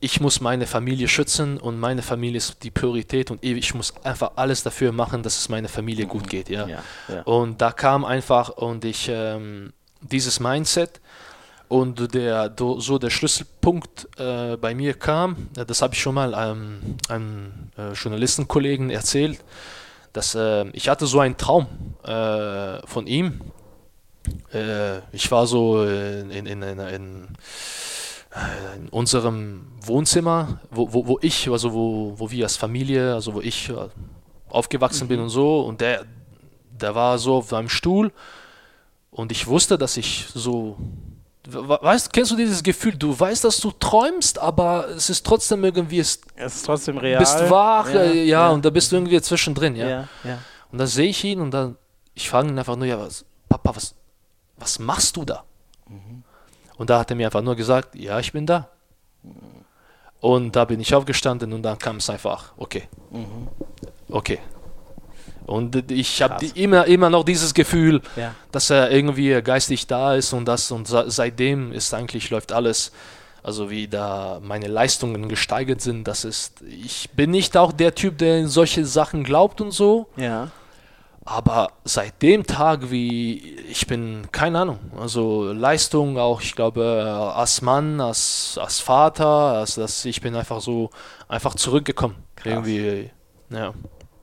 ich 0.00 0.20
muss 0.20 0.40
meine 0.40 0.66
Familie 0.66 1.08
schützen 1.08 1.58
und 1.58 1.80
meine 1.80 2.02
Familie 2.02 2.36
ist 2.36 2.62
die 2.62 2.70
Priorität 2.70 3.30
und 3.30 3.42
ich 3.42 3.74
muss 3.74 3.94
einfach 4.04 4.32
alles 4.36 4.62
dafür 4.62 4.92
machen, 4.92 5.22
dass 5.22 5.38
es 5.38 5.48
meiner 5.48 5.68
Familie 5.68 6.06
gut 6.06 6.28
geht. 6.28 6.48
Ja? 6.48 6.66
ja, 6.66 6.82
ja. 7.08 7.22
Und 7.22 7.60
da 7.62 7.72
kam 7.72 8.04
einfach 8.04 8.50
und 8.50 8.84
ich 8.84 9.08
ähm, 9.10 9.72
dieses 10.02 10.38
Mindset 10.40 11.00
Und 11.68 12.14
der, 12.14 12.54
so 12.56 12.98
der 12.98 13.10
Schlüsselpunkt 13.10 14.08
äh, 14.18 14.56
bei 14.56 14.74
mir 14.74 14.94
kam, 14.94 15.48
das 15.54 15.82
habe 15.82 15.94
ich 15.94 16.00
schon 16.00 16.14
mal 16.14 16.32
ähm, 16.36 16.96
einem 17.08 17.70
äh, 17.76 17.92
Journalistenkollegen 17.92 18.90
erzählt, 18.90 19.42
dass 20.12 20.34
äh, 20.36 20.68
ich 20.72 20.88
hatte 20.88 21.06
so 21.06 21.18
einen 21.18 21.36
Traum 21.36 21.66
äh, 22.04 22.86
von 22.86 23.06
ihm. 23.08 23.40
Äh, 24.52 24.98
ich 25.10 25.30
war 25.32 25.46
so 25.48 25.82
in, 25.82 26.30
in, 26.30 26.46
in, 26.46 26.62
in, 26.78 27.28
in 28.76 28.88
unserem 28.88 29.66
Wohnzimmer, 29.80 30.60
wo, 30.70 30.92
wo, 30.92 31.06
wo 31.06 31.18
ich, 31.22 31.48
also 31.48 31.72
wo, 31.72 32.14
wo 32.16 32.30
wir 32.30 32.44
als 32.44 32.56
Familie, 32.56 33.14
also 33.14 33.34
wo 33.34 33.40
ich 33.40 33.68
äh, 33.68 33.74
aufgewachsen 34.48 35.04
mhm. 35.04 35.08
bin 35.08 35.20
und 35.20 35.28
so, 35.28 35.60
und 35.60 35.80
der, 35.80 36.04
der 36.70 36.94
war 36.94 37.18
so 37.18 37.36
auf 37.36 37.52
einem 37.52 37.68
Stuhl 37.68 38.12
und 39.10 39.32
ich 39.32 39.46
wusste, 39.46 39.78
dass 39.78 39.96
ich 39.96 40.26
so 40.34 40.76
weißt, 41.48 42.12
kennst 42.12 42.32
du 42.32 42.36
dieses 42.36 42.62
Gefühl, 42.62 42.96
du 42.96 43.18
weißt, 43.18 43.44
dass 43.44 43.60
du 43.60 43.70
träumst, 43.70 44.38
aber 44.38 44.88
es 44.88 45.10
ist 45.10 45.24
trotzdem 45.24 45.64
irgendwie, 45.64 46.00
es, 46.00 46.20
es 46.34 46.56
ist 46.56 46.66
trotzdem 46.66 46.98
real. 46.98 47.20
Bist 47.20 47.38
wach, 47.50 47.88
ja, 47.88 48.04
ja, 48.04 48.12
ja, 48.12 48.50
und 48.50 48.64
da 48.64 48.70
bist 48.70 48.90
du 48.90 48.96
irgendwie 48.96 49.20
zwischendrin, 49.20 49.76
ja. 49.76 49.88
ja, 49.88 50.08
ja. 50.24 50.38
Und 50.72 50.78
dann 50.78 50.88
sehe 50.88 51.08
ich 51.08 51.22
ihn 51.24 51.40
und 51.40 51.52
dann, 51.52 51.76
ich 52.14 52.28
frage 52.28 52.48
ihn 52.48 52.58
einfach 52.58 52.76
nur, 52.76 52.86
ja, 52.86 52.98
was, 52.98 53.24
Papa, 53.48 53.76
was, 53.76 53.94
was 54.56 54.78
machst 54.78 55.16
du 55.16 55.24
da? 55.24 55.44
Mhm. 55.88 56.24
Und 56.78 56.90
da 56.90 56.98
hat 57.00 57.10
er 57.10 57.16
mir 57.16 57.26
einfach 57.26 57.42
nur 57.42 57.56
gesagt, 57.56 57.94
ja, 57.94 58.18
ich 58.18 58.32
bin 58.32 58.46
da. 58.46 58.68
Und 60.20 60.56
da 60.56 60.64
bin 60.64 60.80
ich 60.80 60.94
aufgestanden 60.94 61.52
und 61.52 61.62
dann 61.62 61.78
kam 61.78 61.96
es 61.96 62.10
einfach, 62.10 62.52
okay, 62.56 62.88
mhm. 63.10 63.48
okay, 64.08 64.40
und 65.46 65.92
ich 65.92 66.20
habe 66.22 66.44
immer, 66.54 66.86
immer 66.86 67.08
noch 67.08 67.24
dieses 67.24 67.54
Gefühl, 67.54 68.02
ja. 68.16 68.34
dass 68.50 68.68
er 68.68 68.90
irgendwie 68.90 69.40
geistig 69.42 69.86
da 69.86 70.14
ist 70.14 70.32
und 70.32 70.44
das 70.46 70.70
und 70.72 70.88
seitdem 70.88 71.72
ist 71.72 71.94
eigentlich 71.94 72.30
läuft 72.30 72.50
alles, 72.50 72.90
also 73.44 73.70
wie 73.70 73.86
da 73.86 74.40
meine 74.42 74.66
Leistungen 74.66 75.28
gesteigert 75.28 75.80
sind, 75.80 76.08
das 76.08 76.24
ist, 76.24 76.62
ich 76.62 77.10
bin 77.10 77.30
nicht 77.30 77.56
auch 77.56 77.70
der 77.70 77.94
Typ, 77.94 78.18
der 78.18 78.38
in 78.38 78.48
solche 78.48 78.84
Sachen 78.84 79.22
glaubt 79.22 79.60
und 79.60 79.70
so. 79.70 80.08
Ja. 80.16 80.50
Aber 81.28 81.72
seit 81.84 82.22
dem 82.22 82.46
Tag, 82.46 82.92
wie 82.92 83.56
ich 83.68 83.88
bin, 83.88 84.28
keine 84.30 84.60
Ahnung, 84.60 84.78
also 84.96 85.52
Leistung 85.52 86.18
auch, 86.18 86.40
ich 86.40 86.54
glaube, 86.54 87.32
als 87.34 87.62
Mann, 87.62 88.00
als, 88.00 88.56
als 88.62 88.78
Vater, 88.78 89.26
als 89.26 89.74
das, 89.74 90.04
ich 90.04 90.20
bin 90.20 90.36
einfach 90.36 90.60
so 90.60 90.90
einfach 91.26 91.56
zurückgekommen. 91.56 92.14
Krass. 92.36 92.52
Irgendwie, 92.52 93.10
ja. 93.50 93.74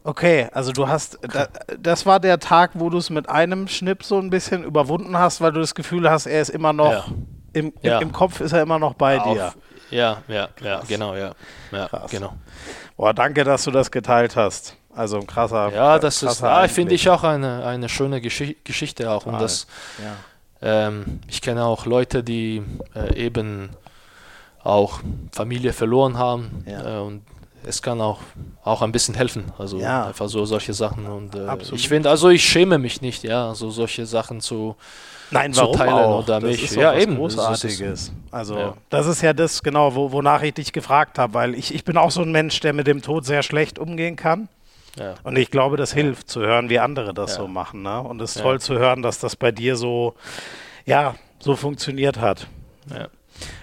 Okay, 0.06 0.48
also 0.54 0.72
du 0.72 0.88
hast, 0.88 1.20
da, 1.22 1.50
das 1.78 2.06
war 2.06 2.22
der 2.22 2.40
Tag, 2.40 2.72
wo 2.76 2.90
du 2.90 3.00
es 3.00 3.10
mit 3.10 3.28
einem 3.28 3.68
Schnipp 3.68 4.06
so 4.06 4.18
ein 4.18 4.30
bisschen 4.30 4.64
überwunden 4.64 5.18
hast, 5.18 5.42
weil 5.42 5.52
du 5.52 5.60
das 5.60 5.76
Gefühl 5.76 6.10
hast, 6.10 6.26
er 6.26 6.42
ist 6.42 6.50
immer 6.50 6.72
noch, 6.72 6.92
ja. 6.92 7.06
im, 7.52 7.74
ja. 7.82 8.00
im, 8.00 8.14
Kopf 8.14 8.40
ist 8.40 8.54
er 8.54 8.62
immer 8.62 8.80
noch 8.80 8.94
bei 8.94 9.20
Auf, 9.20 9.34
dir. 9.34 9.54
Ja, 9.92 10.24
ja, 10.30 10.48
ja, 10.62 10.82
genau, 10.88 11.16
ja. 11.16 11.34
ja 11.74 11.88
Krass. 11.90 12.12
genau. 12.12 12.34
Boah, 12.96 13.14
danke, 13.14 13.44
dass 13.44 13.66
du 13.66 13.72
das 13.72 13.92
geteilt 13.92 14.38
hast. 14.38 14.78
Also 14.96 15.20
ein 15.20 15.28
krasser. 15.28 15.72
Ja, 15.74 16.00
das 16.00 16.22
ist, 16.22 16.44
ah, 16.44 16.68
finde 16.68 16.94
ich 16.94 17.10
auch 17.10 17.24
eine, 17.24 17.66
eine 17.66 17.90
schöne 17.90 18.22
Geschi 18.22 18.58
Geschichte 18.64 19.10
auch. 19.10 19.26
Und 19.26 19.40
das, 19.40 19.68
ja. 20.62 20.88
ähm, 20.88 21.20
ich 21.28 21.42
kenne 21.42 21.64
auch 21.64 21.86
Leute, 21.86 22.24
die 22.24 22.62
äh, 22.96 23.16
eben 23.16 23.72
auch 24.64 25.00
Familie 25.32 25.74
verloren 25.74 26.18
haben 26.18 26.64
ja. 26.68 26.98
äh, 26.98 27.02
und 27.02 27.22
es 27.66 27.82
kann 27.82 28.02
auch, 28.02 28.20
auch 28.64 28.82
ein 28.82 28.92
bisschen 28.92 29.16
helfen. 29.16 29.46
Also 29.58 29.80
ja. 29.80 30.08
einfach 30.08 30.28
so 30.28 30.46
solche 30.46 30.74
Sachen. 30.74 31.06
Und 31.06 31.36
äh, 31.36 31.48
ich 31.74 31.88
finde, 31.88 32.10
also 32.10 32.30
ich 32.30 32.44
schäme 32.44 32.78
mich 32.78 33.02
nicht, 33.02 33.24
ja, 33.24 33.56
so 33.56 33.70
solche 33.70 34.06
Sachen 34.06 34.42
zu, 34.42 34.76
Nein, 35.32 35.54
zu 35.54 35.72
teilen 35.72 35.94
auch? 35.94 36.24
oder 36.24 36.40
das 36.40 36.52
mich. 36.52 36.64
Ist 36.64 36.76
ja, 36.76 36.94
eben. 36.94 37.16
Großartiges. 37.16 38.12
Also 38.32 38.58
ja. 38.58 38.74
das 38.90 39.08
ist 39.08 39.22
ja 39.22 39.34
das 39.34 39.64
genau, 39.64 39.96
wo, 39.96 40.12
wonach 40.12 40.42
ich 40.42 40.54
dich 40.54 40.74
gefragt 40.74 41.18
habe, 41.18 41.34
weil 41.34 41.56
ich, 41.56 41.74
ich 41.74 41.84
bin 41.84 41.98
auch 41.98 42.12
so 42.12 42.22
ein 42.22 42.32
Mensch, 42.32 42.60
der 42.60 42.74
mit 42.74 42.88
dem 42.88 43.02
Tod 43.02 43.26
sehr 43.26 43.44
schlecht 43.44 43.80
umgehen 43.80 44.16
kann. 44.16 44.50
Ja. 44.98 45.16
Und 45.24 45.38
ich 45.38 45.50
glaube, 45.50 45.78
das 45.78 45.94
hilft 45.94 46.30
zu 46.30 46.42
hören, 46.42 46.70
wie 46.70 46.80
andere 46.80 47.14
das 47.14 47.36
so 47.36 47.48
machen. 47.48 47.82
Ne? 47.82 48.00
Und 48.00 48.22
es 48.22 48.36
ist 48.36 48.42
toll 48.42 48.60
zu 48.60 48.78
hören, 48.78 49.02
dass 49.02 49.20
das 49.20 49.36
bei 49.36 49.52
dir 49.52 49.76
so, 49.76 50.14
ja, 50.86 51.16
so 51.40 51.56
funktioniert 51.56 52.20
hat. 52.20 52.48
Ja. 52.90 53.08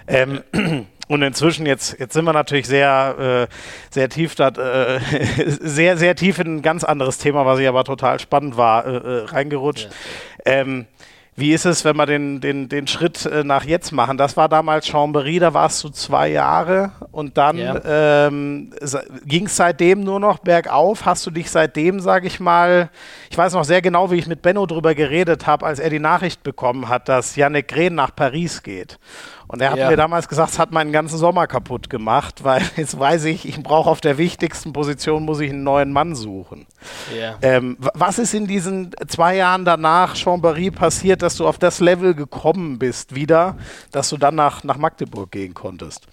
Ähm, 0.07 0.41
und 1.07 1.21
inzwischen, 1.21 1.65
jetzt, 1.65 1.97
jetzt 1.99 2.13
sind 2.13 2.25
wir 2.25 2.33
natürlich 2.33 2.67
sehr, 2.67 3.47
äh, 3.49 3.53
sehr 3.89 4.09
tief, 4.09 4.35
dat, 4.35 4.57
äh, 4.57 4.99
sehr, 5.45 5.97
sehr 5.97 6.15
tief 6.15 6.39
in 6.39 6.57
ein 6.57 6.61
ganz 6.61 6.83
anderes 6.83 7.17
Thema, 7.17 7.45
was 7.45 7.59
ich 7.59 7.67
aber 7.67 7.85
total 7.85 8.19
spannend 8.19 8.57
war, 8.57 8.85
äh, 8.85 8.97
äh 8.97 9.25
reingerutscht. 9.25 9.89
Ja. 10.45 10.51
Ähm, 10.53 10.87
wie 11.35 11.53
ist 11.53 11.65
es, 11.65 11.85
wenn 11.85 11.95
wir 11.95 12.05
den, 12.05 12.41
den, 12.41 12.67
den 12.67 12.87
Schritt 12.87 13.25
äh, 13.25 13.43
nach 13.43 13.63
jetzt 13.63 13.91
machen? 13.93 14.17
Das 14.17 14.35
war 14.35 14.49
damals 14.49 14.85
Chambéry, 14.87 15.39
da 15.39 15.53
warst 15.53 15.81
du 15.83 15.89
zwei 15.89 16.27
Jahre 16.27 16.91
und 17.11 17.37
dann 17.37 17.57
ja. 17.57 18.27
ähm, 18.27 18.73
ging 19.25 19.45
es 19.45 19.55
seitdem 19.55 20.03
nur 20.03 20.19
noch 20.19 20.39
bergauf. 20.39 21.05
Hast 21.05 21.25
du 21.25 21.31
dich 21.31 21.49
seitdem, 21.49 22.01
sage 22.01 22.27
ich 22.27 22.41
mal, 22.41 22.89
ich 23.29 23.37
weiß 23.37 23.53
noch 23.53 23.63
sehr 23.63 23.81
genau, 23.81 24.11
wie 24.11 24.17
ich 24.17 24.27
mit 24.27 24.41
Benno 24.41 24.65
darüber 24.65 24.93
geredet 24.93 25.47
habe, 25.47 25.65
als 25.65 25.79
er 25.79 25.89
die 25.89 25.99
Nachricht 25.99 26.43
bekommen 26.43 26.89
hat, 26.89 27.07
dass 27.07 27.37
Yannick 27.37 27.69
Green 27.69 27.95
nach 27.95 28.13
Paris 28.13 28.61
geht. 28.61 28.99
Und 29.51 29.61
er 29.61 29.71
hat 29.71 29.79
ja. 29.79 29.89
mir 29.89 29.97
damals 29.97 30.29
gesagt, 30.29 30.51
es 30.51 30.59
hat 30.59 30.71
meinen 30.71 30.93
ganzen 30.93 31.17
Sommer 31.17 31.45
kaputt 31.45 31.89
gemacht, 31.89 32.45
weil 32.45 32.61
jetzt 32.77 32.97
weiß 32.97 33.25
ich, 33.25 33.45
ich 33.45 33.61
brauche 33.61 33.89
auf 33.89 33.99
der 33.99 34.17
wichtigsten 34.17 34.71
Position, 34.71 35.25
muss 35.25 35.41
ich 35.41 35.49
einen 35.49 35.63
neuen 35.63 35.91
Mann 35.91 36.15
suchen. 36.15 36.67
Ja. 37.13 37.35
Ähm, 37.41 37.75
was 37.93 38.17
ist 38.17 38.33
in 38.33 38.47
diesen 38.47 38.91
zwei 39.09 39.35
Jahren 39.35 39.65
danach 39.65 40.15
Chambéry 40.15 40.71
passiert, 40.71 41.21
dass 41.21 41.35
du 41.35 41.45
auf 41.45 41.57
das 41.57 41.81
Level 41.81 42.15
gekommen 42.15 42.79
bist 42.79 43.13
wieder, 43.13 43.57
dass 43.91 44.07
du 44.07 44.15
dann 44.15 44.35
nach, 44.35 44.63
nach 44.63 44.77
Magdeburg 44.77 45.31
gehen 45.31 45.53
konntest? 45.53 46.07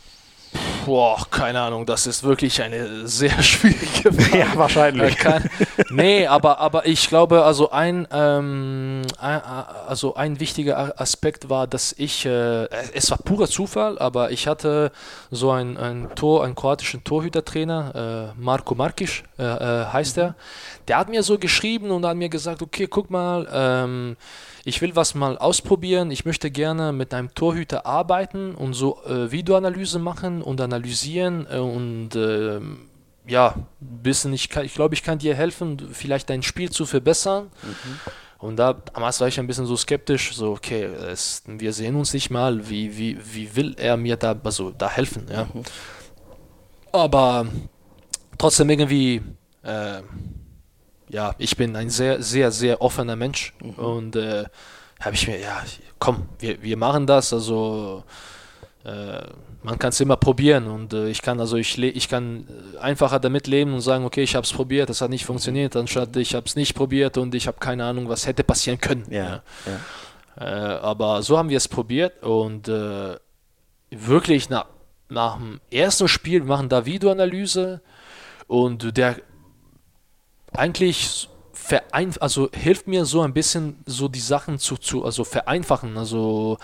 Boah, 0.84 1.26
keine 1.30 1.60
Ahnung, 1.60 1.86
das 1.86 2.06
ist 2.06 2.22
wirklich 2.22 2.62
eine 2.62 3.06
sehr 3.06 3.42
schwierige 3.42 4.12
Frage. 4.12 4.38
Ja, 4.38 4.46
wahrscheinlich. 4.54 5.16
Kann, 5.16 5.48
nee, 5.90 6.26
aber, 6.26 6.58
aber 6.58 6.86
ich 6.86 7.08
glaube, 7.08 7.44
also 7.44 7.70
ein, 7.70 8.06
ähm, 8.12 9.02
ein, 9.18 9.42
also 9.86 10.14
ein 10.14 10.40
wichtiger 10.40 11.00
Aspekt 11.00 11.48
war, 11.48 11.66
dass 11.66 11.94
ich, 11.96 12.26
äh, 12.26 12.66
es 12.94 13.10
war 13.10 13.18
purer 13.18 13.48
Zufall, 13.48 13.98
aber 13.98 14.30
ich 14.30 14.46
hatte 14.46 14.92
so 15.30 15.50
ein, 15.50 15.76
ein 15.76 16.08
Tor, 16.14 16.44
einen 16.44 16.54
kroatischen 16.54 17.04
Torhütertrainer, 17.04 18.34
äh, 18.36 18.40
Marko 18.40 18.74
Markic 18.74 19.24
äh, 19.38 19.42
äh 19.42 19.86
heißt 19.86 20.18
er, 20.18 20.34
der 20.88 20.98
hat 20.98 21.08
mir 21.08 21.22
so 21.22 21.38
geschrieben 21.38 21.90
und 21.90 22.04
hat 22.06 22.16
mir 22.16 22.28
gesagt, 22.28 22.62
okay, 22.62 22.86
guck 22.88 23.10
mal, 23.10 23.46
ähm, 23.52 24.16
ich 24.64 24.82
will 24.82 24.94
was 24.96 25.14
mal 25.14 25.38
ausprobieren, 25.38 26.10
ich 26.10 26.24
möchte 26.24 26.50
gerne 26.50 26.92
mit 26.92 27.14
einem 27.14 27.34
Torhüter 27.34 27.86
arbeiten 27.86 28.54
und 28.54 28.74
so 28.74 29.00
äh, 29.06 29.30
Videoanalyse 29.30 29.98
machen 29.98 30.42
und 30.42 30.60
analysieren 30.72 31.46
äh, 31.50 31.58
und 31.58 32.14
äh, 32.14 32.60
ja, 33.26 33.54
bisschen, 33.80 34.32
ich, 34.32 34.54
ich 34.56 34.74
glaube, 34.74 34.94
ich 34.94 35.02
kann 35.02 35.18
dir 35.18 35.34
helfen, 35.34 35.90
vielleicht 35.92 36.30
dein 36.30 36.42
Spiel 36.42 36.70
zu 36.70 36.86
verbessern. 36.86 37.50
Mhm. 37.62 38.00
Und 38.38 38.56
da 38.56 38.72
damals 38.72 39.20
war 39.20 39.26
ich 39.28 39.38
ein 39.40 39.46
bisschen 39.48 39.66
so 39.66 39.76
skeptisch, 39.76 40.34
so, 40.34 40.52
okay, 40.52 40.84
es, 40.84 41.42
wir 41.46 41.72
sehen 41.72 41.96
uns 41.96 42.14
nicht 42.14 42.30
mal, 42.30 42.68
wie, 42.68 42.96
wie, 42.96 43.18
wie 43.34 43.54
will 43.56 43.74
er 43.76 43.96
mir 43.96 44.16
da, 44.16 44.36
also, 44.44 44.70
da 44.70 44.88
helfen, 44.88 45.26
ja. 45.30 45.44
Mhm. 45.44 45.62
Aber 46.92 47.46
trotzdem 48.38 48.70
irgendwie, 48.70 49.22
äh, 49.62 50.02
ja, 51.10 51.34
ich 51.38 51.56
bin 51.56 51.74
ein 51.74 51.90
sehr, 51.90 52.22
sehr, 52.22 52.52
sehr 52.52 52.80
offener 52.80 53.16
Mensch 53.16 53.54
mhm. 53.60 53.74
und 53.74 54.16
äh, 54.16 54.44
habe 55.00 55.14
ich 55.14 55.26
mir, 55.26 55.38
ja, 55.40 55.62
komm, 55.98 56.28
wir, 56.38 56.62
wir 56.62 56.76
machen 56.76 57.06
das, 57.06 57.32
also 57.32 58.04
man 59.62 59.78
kann 59.78 59.90
es 59.90 60.00
immer 60.00 60.16
probieren 60.16 60.66
und 60.66 60.92
äh, 60.92 61.08
ich 61.08 61.22
kann 61.22 61.40
also 61.40 61.56
ich, 61.56 61.78
ich 61.78 62.08
kann 62.08 62.46
einfacher 62.80 63.18
damit 63.18 63.46
leben 63.46 63.74
und 63.74 63.80
sagen, 63.80 64.04
okay, 64.04 64.22
ich 64.22 64.34
habe 64.34 64.44
es 64.44 64.52
probiert, 64.52 64.88
das 64.88 65.00
hat 65.00 65.10
nicht 65.10 65.24
funktioniert, 65.24 65.76
anstatt 65.76 66.16
ich 66.16 66.34
habe 66.34 66.46
es 66.46 66.56
nicht 66.56 66.74
probiert 66.74 67.16
und 67.18 67.34
ich 67.34 67.46
habe 67.46 67.58
keine 67.58 67.84
Ahnung, 67.84 68.08
was 68.08 68.26
hätte 68.26 68.44
passieren 68.44 68.80
können. 68.80 69.04
Ja, 69.10 69.42
ja. 69.66 70.40
Äh, 70.40 70.78
aber 70.80 71.22
so 71.22 71.36
haben 71.36 71.48
wir 71.48 71.56
es 71.56 71.68
probiert 71.68 72.22
und 72.22 72.68
äh, 72.68 73.16
wirklich 73.90 74.48
nach, 74.48 74.66
nach 75.08 75.36
dem 75.36 75.60
ersten 75.70 76.08
Spiel, 76.08 76.40
wir 76.40 76.48
machen 76.48 76.68
da 76.68 76.86
Videoanalyse 76.86 77.80
und 78.46 78.96
der 78.96 79.16
eigentlich 80.52 81.28
verein 81.52 82.14
also 82.20 82.48
hilft 82.52 82.86
mir 82.86 83.04
so 83.04 83.20
ein 83.22 83.34
bisschen 83.34 83.78
so 83.84 84.08
die 84.08 84.20
Sachen 84.20 84.58
zu, 84.58 84.76
zu 84.76 85.04
also 85.04 85.24
vereinfachen, 85.24 85.98
also 85.98 86.58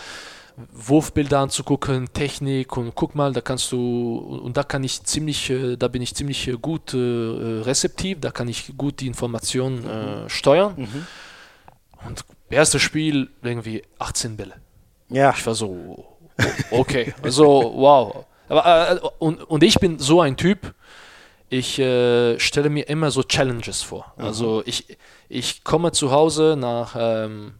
Wurfbilder 0.56 1.40
anzugucken, 1.40 2.12
Technik 2.12 2.76
und 2.76 2.94
guck 2.94 3.14
mal, 3.14 3.32
da 3.32 3.40
kannst 3.40 3.72
du 3.72 4.18
und 4.44 4.56
da 4.56 4.62
kann 4.62 4.84
ich 4.84 5.02
ziemlich, 5.02 5.50
äh, 5.50 5.76
da 5.76 5.88
bin 5.88 6.00
ich 6.00 6.14
ziemlich 6.14 6.46
äh, 6.46 6.52
gut 6.52 6.94
äh, 6.94 6.96
rezeptiv, 6.96 8.18
da 8.20 8.30
kann 8.30 8.48
ich 8.48 8.76
gut 8.76 9.00
die 9.00 9.06
Informationen 9.06 9.84
äh, 9.84 10.30
steuern. 10.30 10.74
Mhm. 10.76 11.06
Und 12.06 12.24
erstes 12.50 12.82
Spiel 12.82 13.30
irgendwie 13.42 13.82
18 13.98 14.36
Bälle. 14.36 14.54
Ja. 15.08 15.34
Ich 15.36 15.44
war 15.44 15.54
so, 15.54 16.16
okay, 16.70 17.14
also 17.22 17.72
wow. 17.74 18.24
Aber, 18.48 18.90
äh, 18.92 19.08
und, 19.18 19.42
und 19.42 19.62
ich 19.62 19.78
bin 19.80 19.98
so 19.98 20.20
ein 20.20 20.36
Typ, 20.36 20.74
ich 21.48 21.78
äh, 21.78 22.38
stelle 22.38 22.70
mir 22.70 22.88
immer 22.88 23.10
so 23.10 23.22
Challenges 23.22 23.82
vor. 23.82 24.12
Mhm. 24.16 24.24
Also 24.24 24.62
ich, 24.66 24.98
ich 25.28 25.64
komme 25.64 25.92
zu 25.92 26.10
Hause 26.12 26.56
nach, 26.58 26.94
ähm, 26.98 27.54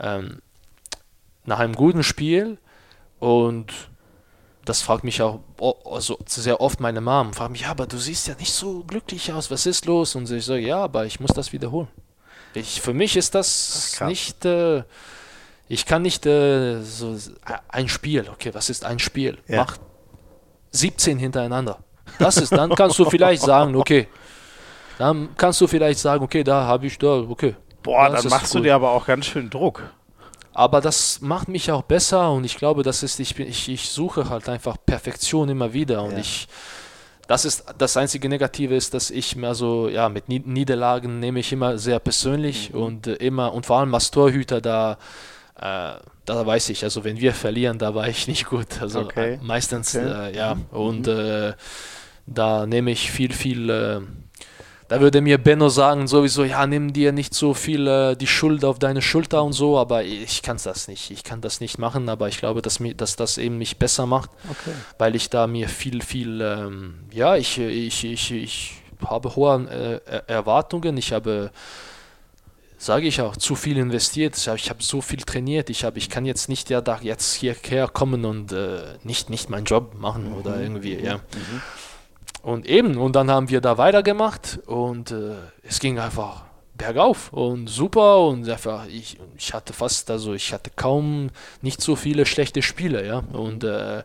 ähm, 0.00 0.40
nach 1.46 1.58
einem 1.58 1.74
guten 1.74 2.02
Spiel 2.02 2.58
Und 3.18 3.72
das 4.64 4.82
fragt 4.82 5.04
mich 5.04 5.22
auch 5.22 5.40
also 5.84 6.18
sehr 6.26 6.60
oft 6.60 6.80
meine 6.80 7.00
Mom, 7.00 7.32
fragt 7.32 7.52
mich, 7.52 7.62
ja, 7.62 7.70
aber 7.70 7.86
du 7.86 7.98
siehst 7.98 8.26
ja 8.26 8.34
nicht 8.34 8.52
so 8.52 8.82
glücklich 8.82 9.32
aus, 9.32 9.50
was 9.50 9.64
ist 9.64 9.86
los? 9.86 10.14
Und 10.16 10.30
ich 10.30 10.44
sage, 10.44 10.60
ja, 10.60 10.82
aber 10.82 11.06
ich 11.06 11.20
muss 11.20 11.30
das 11.32 11.52
wiederholen. 11.52 11.88
Ich, 12.52 12.80
für 12.80 12.92
mich 12.92 13.16
ist 13.16 13.34
das, 13.34 13.92
ist 13.92 14.00
nicht, 14.02 14.44
äh, 14.44 14.82
ich 15.68 15.86
kann 15.86 16.02
nicht 16.02 16.26
äh, 16.26 16.82
so 16.82 17.16
ein 17.68 17.88
Spiel, 17.88 18.28
okay, 18.28 18.52
was 18.54 18.68
ist 18.68 18.84
ein 18.84 18.98
Spiel? 18.98 19.38
Ja. 19.46 19.58
Mach 19.58 19.76
17 20.72 21.18
hintereinander. 21.18 21.78
Das 22.18 22.36
ist, 22.36 22.52
dann 22.52 22.74
kannst 22.74 22.98
du 22.98 23.08
vielleicht 23.08 23.42
sagen, 23.42 23.76
okay, 23.76 24.08
dann 24.98 25.28
kannst 25.36 25.60
du 25.60 25.66
vielleicht 25.66 26.00
sagen, 26.00 26.24
okay, 26.24 26.42
da 26.42 26.64
habe 26.64 26.86
ich 26.86 26.98
da, 26.98 27.20
okay. 27.20 27.54
Boah, 27.82 28.10
dann 28.10 28.26
machst 28.28 28.52
gut. 28.52 28.60
du 28.60 28.64
dir 28.64 28.74
aber 28.74 28.90
auch 28.90 29.06
ganz 29.06 29.26
schön 29.26 29.48
Druck. 29.48 29.82
Aber 30.56 30.80
das 30.80 31.20
macht 31.20 31.48
mich 31.48 31.70
auch 31.70 31.82
besser 31.82 32.32
und 32.32 32.44
ich 32.44 32.56
glaube, 32.56 32.82
das 32.82 33.02
ist, 33.02 33.20
ich, 33.20 33.38
ich, 33.38 33.68
ich 33.68 33.90
suche 33.90 34.30
halt 34.30 34.48
einfach 34.48 34.78
Perfektion 34.86 35.50
immer 35.50 35.74
wieder 35.74 36.02
und 36.02 36.12
ja. 36.12 36.18
ich, 36.18 36.48
das 37.28 37.44
ist 37.44 37.66
das 37.76 37.94
einzige 37.98 38.26
Negative 38.30 38.74
ist, 38.74 38.94
dass 38.94 39.10
ich 39.10 39.36
mir 39.36 39.54
so, 39.54 39.90
ja, 39.90 40.08
mit 40.08 40.30
Niederlagen 40.30 41.20
nehme 41.20 41.40
ich 41.40 41.52
immer 41.52 41.76
sehr 41.76 41.98
persönlich 41.98 42.72
mhm. 42.72 42.82
und 42.82 43.06
äh, 43.06 43.16
immer, 43.16 43.52
und 43.52 43.66
vor 43.66 43.80
allem 43.80 43.94
als 43.94 44.10
Torhüter, 44.10 44.62
da, 44.62 44.92
äh, 45.56 46.00
da 46.24 46.46
weiß 46.46 46.70
ich, 46.70 46.84
also 46.84 47.04
wenn 47.04 47.20
wir 47.20 47.34
verlieren, 47.34 47.78
da 47.78 47.94
war 47.94 48.08
ich 48.08 48.26
nicht 48.26 48.46
gut. 48.46 48.80
Also 48.80 49.00
okay. 49.00 49.34
äh, 49.34 49.38
meistens, 49.42 49.94
okay. 49.94 50.30
Äh, 50.30 50.36
ja, 50.38 50.54
mhm. 50.54 50.64
und 50.70 51.06
äh, 51.06 51.52
da 52.26 52.64
nehme 52.64 52.92
ich 52.92 53.10
viel, 53.10 53.34
viel 53.34 53.68
da 54.88 55.00
würde 55.00 55.20
mir 55.20 55.38
Benno 55.38 55.68
sagen, 55.68 56.06
sowieso, 56.06 56.44
ja, 56.44 56.66
nimm 56.66 56.92
dir 56.92 57.12
nicht 57.12 57.34
so 57.34 57.54
viel 57.54 57.86
äh, 57.86 58.16
die 58.16 58.26
Schuld 58.26 58.64
auf 58.64 58.78
deine 58.78 59.02
Schulter 59.02 59.42
und 59.42 59.52
so, 59.52 59.78
aber 59.78 60.04
ich 60.04 60.42
kann 60.42 60.58
das 60.62 60.86
nicht. 60.86 61.10
Ich 61.10 61.24
kann 61.24 61.40
das 61.40 61.60
nicht 61.60 61.78
machen, 61.78 62.08
aber 62.08 62.28
ich 62.28 62.38
glaube, 62.38 62.62
dass, 62.62 62.78
mir, 62.78 62.94
dass 62.94 63.16
das 63.16 63.38
eben 63.38 63.58
mich 63.58 63.78
besser 63.78 64.06
macht, 64.06 64.30
okay. 64.48 64.72
weil 64.98 65.16
ich 65.16 65.28
da 65.28 65.46
mir 65.46 65.68
viel, 65.68 66.02
viel, 66.02 66.40
ähm, 66.40 66.94
ja, 67.12 67.36
ich, 67.36 67.58
ich, 67.58 68.04
ich, 68.04 68.30
ich 68.30 68.82
habe 69.04 69.34
hohe 69.34 70.00
äh, 70.06 70.32
Erwartungen, 70.32 70.96
ich 70.96 71.12
habe 71.12 71.50
sage 72.78 73.06
ich 73.06 73.20
auch, 73.20 73.36
zu 73.36 73.54
viel 73.54 73.78
investiert. 73.78 74.36
Ich 74.36 74.48
habe 74.48 74.58
hab 74.58 74.82
so 74.82 75.00
viel 75.00 75.20
trainiert. 75.20 75.70
Ich, 75.70 75.84
hab, 75.84 75.96
ich 75.96 76.10
kann 76.10 76.24
jetzt 76.24 76.48
nicht 76.48 76.70
ja 76.70 76.80
da 76.80 76.98
jetzt 77.02 77.34
hierher 77.34 77.88
kommen 77.88 78.24
und 78.24 78.52
äh, 78.52 78.80
nicht, 79.02 79.30
nicht 79.30 79.50
meinen 79.50 79.64
Job 79.64 79.94
machen 79.98 80.30
mhm. 80.30 80.34
oder 80.34 80.60
irgendwie, 80.60 80.94
ja. 80.96 81.16
Mhm. 81.16 81.62
Und 82.46 82.64
eben, 82.66 82.96
und 82.96 83.16
dann 83.16 83.28
haben 83.28 83.48
wir 83.48 83.60
da 83.60 83.76
weitergemacht 83.76 84.60
und 84.66 85.10
äh, 85.10 85.34
es 85.64 85.80
ging 85.80 85.98
einfach 85.98 86.44
bergauf 86.74 87.32
und 87.32 87.66
super 87.66 88.20
und 88.20 88.48
einfach, 88.48 88.86
ich, 88.86 89.18
ich 89.36 89.52
hatte 89.52 89.72
fast, 89.72 90.12
also 90.12 90.32
ich 90.32 90.52
hatte 90.52 90.70
kaum 90.76 91.30
nicht 91.60 91.82
so 91.82 91.96
viele 91.96 92.24
schlechte 92.24 92.62
Spiele, 92.62 93.04
ja. 93.04 93.24
Und 93.32 93.64
äh, 93.64 94.04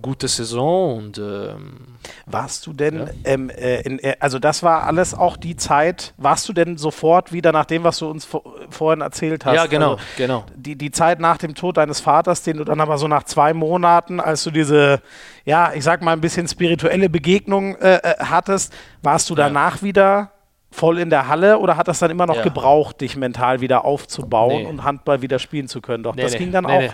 gute 0.00 0.28
Saison 0.28 0.98
und 0.98 1.18
ähm, 1.18 1.96
warst 2.26 2.66
du 2.66 2.72
denn 2.72 2.98
ja. 2.98 3.06
ähm, 3.24 3.50
äh, 3.50 3.80
in, 3.80 3.98
äh, 3.98 4.16
also 4.20 4.38
das 4.38 4.62
war 4.62 4.84
alles 4.84 5.14
auch 5.14 5.36
die 5.36 5.56
Zeit 5.56 6.14
warst 6.16 6.48
du 6.48 6.52
denn 6.52 6.76
sofort 6.76 7.32
wieder 7.32 7.52
nach 7.52 7.64
dem 7.64 7.84
was 7.84 7.98
du 7.98 8.08
uns 8.08 8.24
vor, 8.24 8.44
vorhin 8.70 9.00
erzählt 9.00 9.44
hast 9.44 9.54
ja 9.54 9.66
genau 9.66 9.92
also 9.92 10.04
genau 10.16 10.44
die, 10.54 10.76
die 10.76 10.90
Zeit 10.90 11.20
nach 11.20 11.38
dem 11.38 11.54
Tod 11.54 11.76
deines 11.76 12.00
Vaters 12.00 12.42
den 12.42 12.58
du 12.58 12.64
dann 12.64 12.80
aber 12.80 12.98
so 12.98 13.08
nach 13.08 13.24
zwei 13.24 13.54
Monaten 13.54 14.20
als 14.20 14.44
du 14.44 14.50
diese 14.50 15.00
ja 15.44 15.72
ich 15.74 15.84
sag 15.84 16.02
mal 16.02 16.12
ein 16.12 16.20
bisschen 16.20 16.46
spirituelle 16.48 17.08
Begegnung 17.08 17.76
äh, 17.76 17.96
äh 17.96 18.14
hattest 18.20 18.72
warst 19.02 19.28
du 19.30 19.34
danach 19.34 19.76
ja. 19.76 19.82
wieder 19.82 20.32
voll 20.70 20.98
in 20.98 21.10
der 21.10 21.28
Halle 21.28 21.58
oder 21.58 21.76
hat 21.76 21.88
das 21.88 21.98
dann 21.98 22.10
immer 22.10 22.26
noch 22.26 22.36
ja. 22.36 22.42
gebraucht 22.42 23.00
dich 23.00 23.16
mental 23.16 23.60
wieder 23.60 23.84
aufzubauen 23.84 24.62
nee. 24.62 24.66
und 24.66 24.84
Handball 24.84 25.22
wieder 25.22 25.38
spielen 25.38 25.66
zu 25.66 25.80
können 25.80 26.02
doch 26.02 26.14
nee, 26.14 26.22
das 26.22 26.32
nee, 26.32 26.38
ging 26.38 26.52
dann 26.52 26.66
auch 26.66 26.92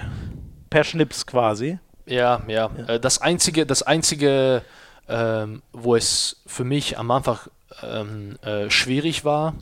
per 0.70 0.84
Schnips 0.84 1.26
quasi 1.26 1.78
ja, 2.06 2.42
ja. 2.46 2.70
ja. 2.76 2.94
Äh, 2.94 3.00
das 3.00 3.20
einzige, 3.20 3.66
das 3.66 3.82
einzige, 3.82 4.62
ähm, 5.08 5.62
wo 5.72 5.96
es 5.96 6.42
für 6.46 6.64
mich 6.64 6.98
am 6.98 7.10
Anfang 7.10 7.38
ähm, 7.82 8.38
äh, 8.42 8.70
schwierig 8.70 9.24
war, 9.24 9.54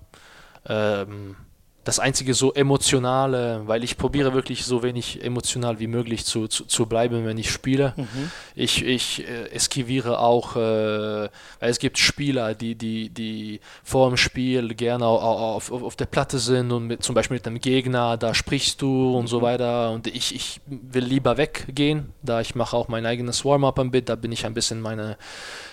ähm, 0.68 1.36
das 1.84 1.98
einzige 1.98 2.34
so 2.34 2.52
emotionale, 2.52 3.62
weil 3.66 3.82
ich 3.82 3.96
probiere 3.96 4.34
wirklich 4.34 4.64
so 4.64 4.84
wenig 4.84 5.24
emotional 5.24 5.80
wie 5.80 5.88
möglich 5.88 6.24
zu, 6.24 6.46
zu, 6.46 6.64
zu 6.64 6.86
bleiben, 6.86 7.26
wenn 7.26 7.38
ich 7.38 7.50
spiele. 7.50 7.92
Mhm. 7.96 8.30
Ich, 8.54 8.84
ich 8.84 9.26
äh, 9.26 9.50
eskiviere 9.50 10.20
auch, 10.20 10.54
äh, 10.54 10.58
weil 10.58 11.30
es 11.60 11.80
gibt 11.80 11.98
Spieler, 11.98 12.54
die, 12.54 12.76
die, 12.76 13.08
die 13.08 13.60
vor 13.82 14.08
dem 14.08 14.16
Spiel 14.16 14.74
gerne 14.74 15.06
auf, 15.06 15.72
auf, 15.72 15.82
auf 15.82 15.96
der 15.96 16.06
Platte 16.06 16.38
sind 16.38 16.70
und 16.70 16.86
mit, 16.86 17.02
zum 17.02 17.16
Beispiel 17.16 17.36
mit 17.36 17.46
einem 17.48 17.58
Gegner, 17.58 18.16
da 18.16 18.32
sprichst 18.32 18.80
du 18.80 19.16
und 19.16 19.26
so 19.26 19.40
mhm. 19.40 19.42
weiter. 19.42 19.90
Und 19.90 20.06
ich, 20.06 20.36
ich 20.36 20.60
will 20.66 21.04
lieber 21.04 21.36
weggehen, 21.36 22.12
da 22.22 22.40
ich 22.40 22.54
mache 22.54 22.76
auch 22.76 22.86
mein 22.86 23.06
eigenes 23.06 23.44
Warm-up 23.44 23.80
ein 23.80 23.90
bisschen, 23.90 24.06
da 24.06 24.14
bin 24.14 24.30
ich 24.30 24.46
ein 24.46 24.54
bisschen 24.54 24.80
meine, 24.80 25.16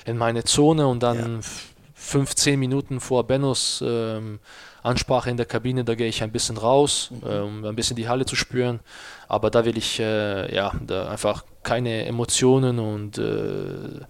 in 0.05 0.17
meine 0.17 0.43
Zone 0.43 0.87
und 0.87 1.03
dann 1.03 1.17
ja. 1.17 1.39
15 1.93 2.59
Minuten 2.59 2.99
vor 2.99 3.25
Bennos 3.25 3.83
ähm, 3.85 4.39
Ansprache 4.83 5.29
in 5.29 5.37
der 5.37 5.45
Kabine, 5.45 5.83
da 5.83 5.95
gehe 5.95 6.07
ich 6.07 6.23
ein 6.23 6.31
bisschen 6.31 6.57
raus, 6.57 7.11
mhm. 7.11 7.29
äh, 7.29 7.39
um 7.39 7.65
ein 7.65 7.75
bisschen 7.75 7.95
die 7.95 8.07
Halle 8.07 8.25
zu 8.25 8.35
spüren. 8.35 8.79
Aber 9.27 9.49
da 9.49 9.65
will 9.65 9.77
ich 9.77 9.99
äh, 9.99 10.53
ja, 10.53 10.71
einfach 11.09 11.43
keine 11.63 12.05
Emotionen 12.05 12.79
und 12.79 13.17
äh, 13.17 14.03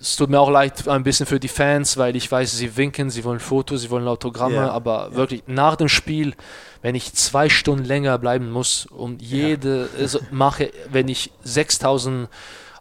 es 0.00 0.16
tut 0.16 0.30
mir 0.30 0.40
auch 0.40 0.50
leid 0.50 0.88
ein 0.88 1.02
bisschen 1.02 1.26
für 1.26 1.38
die 1.38 1.48
Fans, 1.48 1.98
weil 1.98 2.16
ich 2.16 2.30
weiß, 2.30 2.56
sie 2.56 2.76
winken, 2.76 3.10
sie 3.10 3.22
wollen 3.22 3.38
Fotos, 3.38 3.82
sie 3.82 3.90
wollen 3.90 4.08
Autogramme, 4.08 4.54
yeah. 4.54 4.70
aber 4.70 5.08
yeah. 5.08 5.14
wirklich 5.14 5.42
nach 5.46 5.76
dem 5.76 5.88
Spiel, 5.88 6.34
wenn 6.80 6.94
ich 6.94 7.12
zwei 7.12 7.50
Stunden 7.50 7.84
länger 7.84 8.16
bleiben 8.16 8.50
muss 8.50 8.86
und 8.86 9.20
jede 9.20 9.90
yeah. 9.92 10.00
also 10.00 10.20
mache, 10.30 10.70
wenn 10.90 11.08
ich 11.08 11.30
6000 11.42 12.28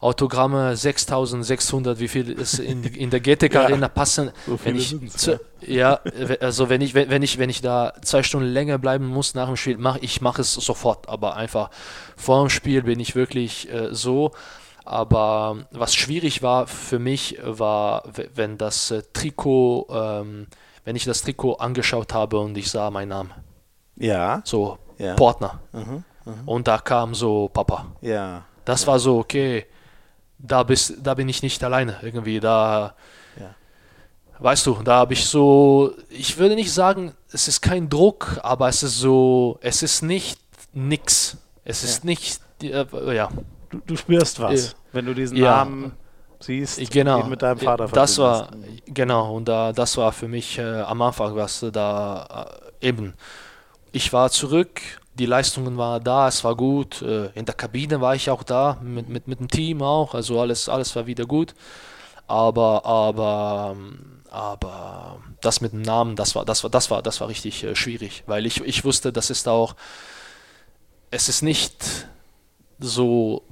Autogramme 0.02 0.78
6600, 0.78 2.00
wie 2.00 2.08
viel 2.08 2.32
ist 2.32 2.60
in, 2.60 2.84
in 2.96 3.10
der 3.10 3.20
GTK 3.20 3.54
ja, 3.54 3.64
Arena 3.64 3.90
passen. 3.90 4.32
So 4.48 4.58
wenn 4.64 4.76
ich 4.76 4.96
zu, 5.12 5.40
ja, 5.62 6.00
also 6.40 6.70
wenn 6.70 6.82
ich, 6.82 6.94
wenn, 6.94 7.22
ich, 7.22 7.38
wenn 7.38 7.50
ich 7.50 7.62
da 7.62 7.94
zwei 8.02 8.24
Stunden 8.24 8.48
länger 8.48 8.78
bleiben 8.78 9.08
muss 9.08 9.34
nach 9.36 9.48
dem 9.48 9.58
Spiel, 9.58 9.78
mach, 9.78 9.98
ich 9.98 10.22
mache 10.22 10.42
es 10.42 10.54
sofort, 10.54 11.10
aber 11.10 11.36
einfach 11.36 11.70
vor 12.16 12.42
dem 12.42 12.50
Spiel 12.50 12.84
bin 12.84 13.00
ich 13.00 13.16
wirklich 13.16 13.72
äh, 13.72 13.94
so. 13.94 14.32
Aber 14.86 15.68
was 15.72 15.94
schwierig 15.94 16.42
war 16.42 16.66
für 16.66 16.98
mich, 16.98 17.38
war, 17.44 18.04
wenn 18.34 18.58
das 18.58 18.90
äh, 18.90 19.04
Trikot, 19.14 19.88
ähm, 19.92 20.48
wenn 20.84 20.96
ich 20.96 21.06
das 21.06 21.22
Trikot 21.22 21.56
angeschaut 21.56 22.14
habe 22.14 22.40
und 22.40 22.58
ich 22.58 22.72
sah 22.72 22.90
meinen 22.90 23.10
Namen. 23.10 23.32
Ja. 23.98 24.42
So, 24.46 24.80
ja. 24.98 25.14
Partner. 25.16 25.60
Mhm, 25.74 26.04
mh. 26.26 26.34
Und 26.46 26.68
da 26.68 26.78
kam 26.80 27.14
so 27.14 27.50
Papa. 27.50 27.86
Ja. 28.02 28.46
Das 28.66 28.82
ja. 28.82 28.88
war 28.88 29.00
so, 29.00 29.20
okay, 29.20 29.66
da, 30.40 30.64
bist, 30.64 30.96
da 31.04 31.14
bin 31.14 31.30
ich 31.30 31.44
nicht 31.44 31.64
alleine 31.64 31.98
irgendwie. 32.02 32.40
Da, 32.40 32.96
ja. 33.40 33.54
weißt 34.40 34.66
du, 34.66 34.80
da 34.84 34.96
habe 34.96 35.14
ich 35.14 35.26
so, 35.26 35.94
ich 36.10 36.38
würde 36.38 36.56
nicht 36.56 36.74
sagen, 36.74 37.14
es 37.32 37.48
ist 37.48 37.62
kein 37.62 37.90
Druck, 37.90 38.40
aber 38.42 38.70
es 38.70 38.82
ist 38.82 38.98
so, 38.98 39.60
es 39.62 39.84
ist 39.84 40.02
nicht 40.02 40.40
nix. 40.74 41.38
Es 41.64 41.84
ist 41.84 42.04
ja. 42.04 42.10
nicht, 42.10 42.42
äh, 42.64 43.16
ja. 43.16 43.30
Du, 43.70 43.80
du, 43.86 43.96
spürst 43.96 44.40
was, 44.40 44.70
äh, 44.70 44.76
wenn 44.94 45.06
du 45.06 45.14
diesen 45.14 45.38
ja. 45.38 45.58
Namen 45.58 45.92
siehst, 46.40 46.80
genau. 46.90 47.24
mit 47.26 47.42
deinem 47.42 47.60
Vater 47.60 47.88
Das 47.88 48.18
war, 48.18 48.50
genau, 48.86 49.36
und 49.36 49.48
da, 49.48 49.74
das 49.74 49.96
war 49.98 50.12
für 50.12 50.28
mich 50.28 50.58
äh, 50.58 50.82
am 50.82 51.02
Anfang, 51.02 51.36
was 51.36 51.64
da 51.72 52.50
äh, 52.82 52.88
eben, 52.88 53.14
ich 53.92 54.12
war 54.14 54.32
zurück 54.32 54.82
die 55.20 55.26
Leistungen 55.26 55.78
waren 55.78 56.04
da, 56.04 56.28
es 56.28 56.44
war 56.44 56.56
gut. 56.56 57.02
Äh, 57.02 57.28
in 57.36 57.46
der 57.46 57.56
Kabine 57.56 58.02
war 58.02 58.16
ich 58.16 58.30
auch 58.30 58.44
da, 58.44 58.80
mit, 58.82 59.10
mit, 59.10 59.28
mit 59.28 59.40
dem 59.40 59.50
Team 59.50 59.82
auch, 59.82 60.16
also 60.16 60.40
alles, 60.40 60.70
alles 60.70 60.96
war 60.96 61.06
wieder 61.06 61.26
gut. 61.26 61.54
Aber, 62.28 62.86
aber, 62.86 63.76
aber 64.30 65.22
das 65.42 65.62
mit 65.62 65.74
dem 65.74 65.82
Namen, 65.82 66.16
das 66.16 66.36
war, 66.36 66.46
das 66.46 66.64
war, 66.64 66.70
das 66.70 66.90
war, 66.90 67.02
das 67.02 67.20
war 67.22 67.28
richtig 67.28 67.64
äh, 67.64 67.76
schwierig, 67.76 68.24
weil 68.28 68.46
ich, 68.46 68.62
ich 68.62 68.86
wusste, 68.86 69.12
das 69.12 69.30
ist 69.30 69.48
auch, 69.48 69.76
es 71.12 71.28
ist 71.28 71.42
nicht 71.42 72.08
so, 72.80 73.44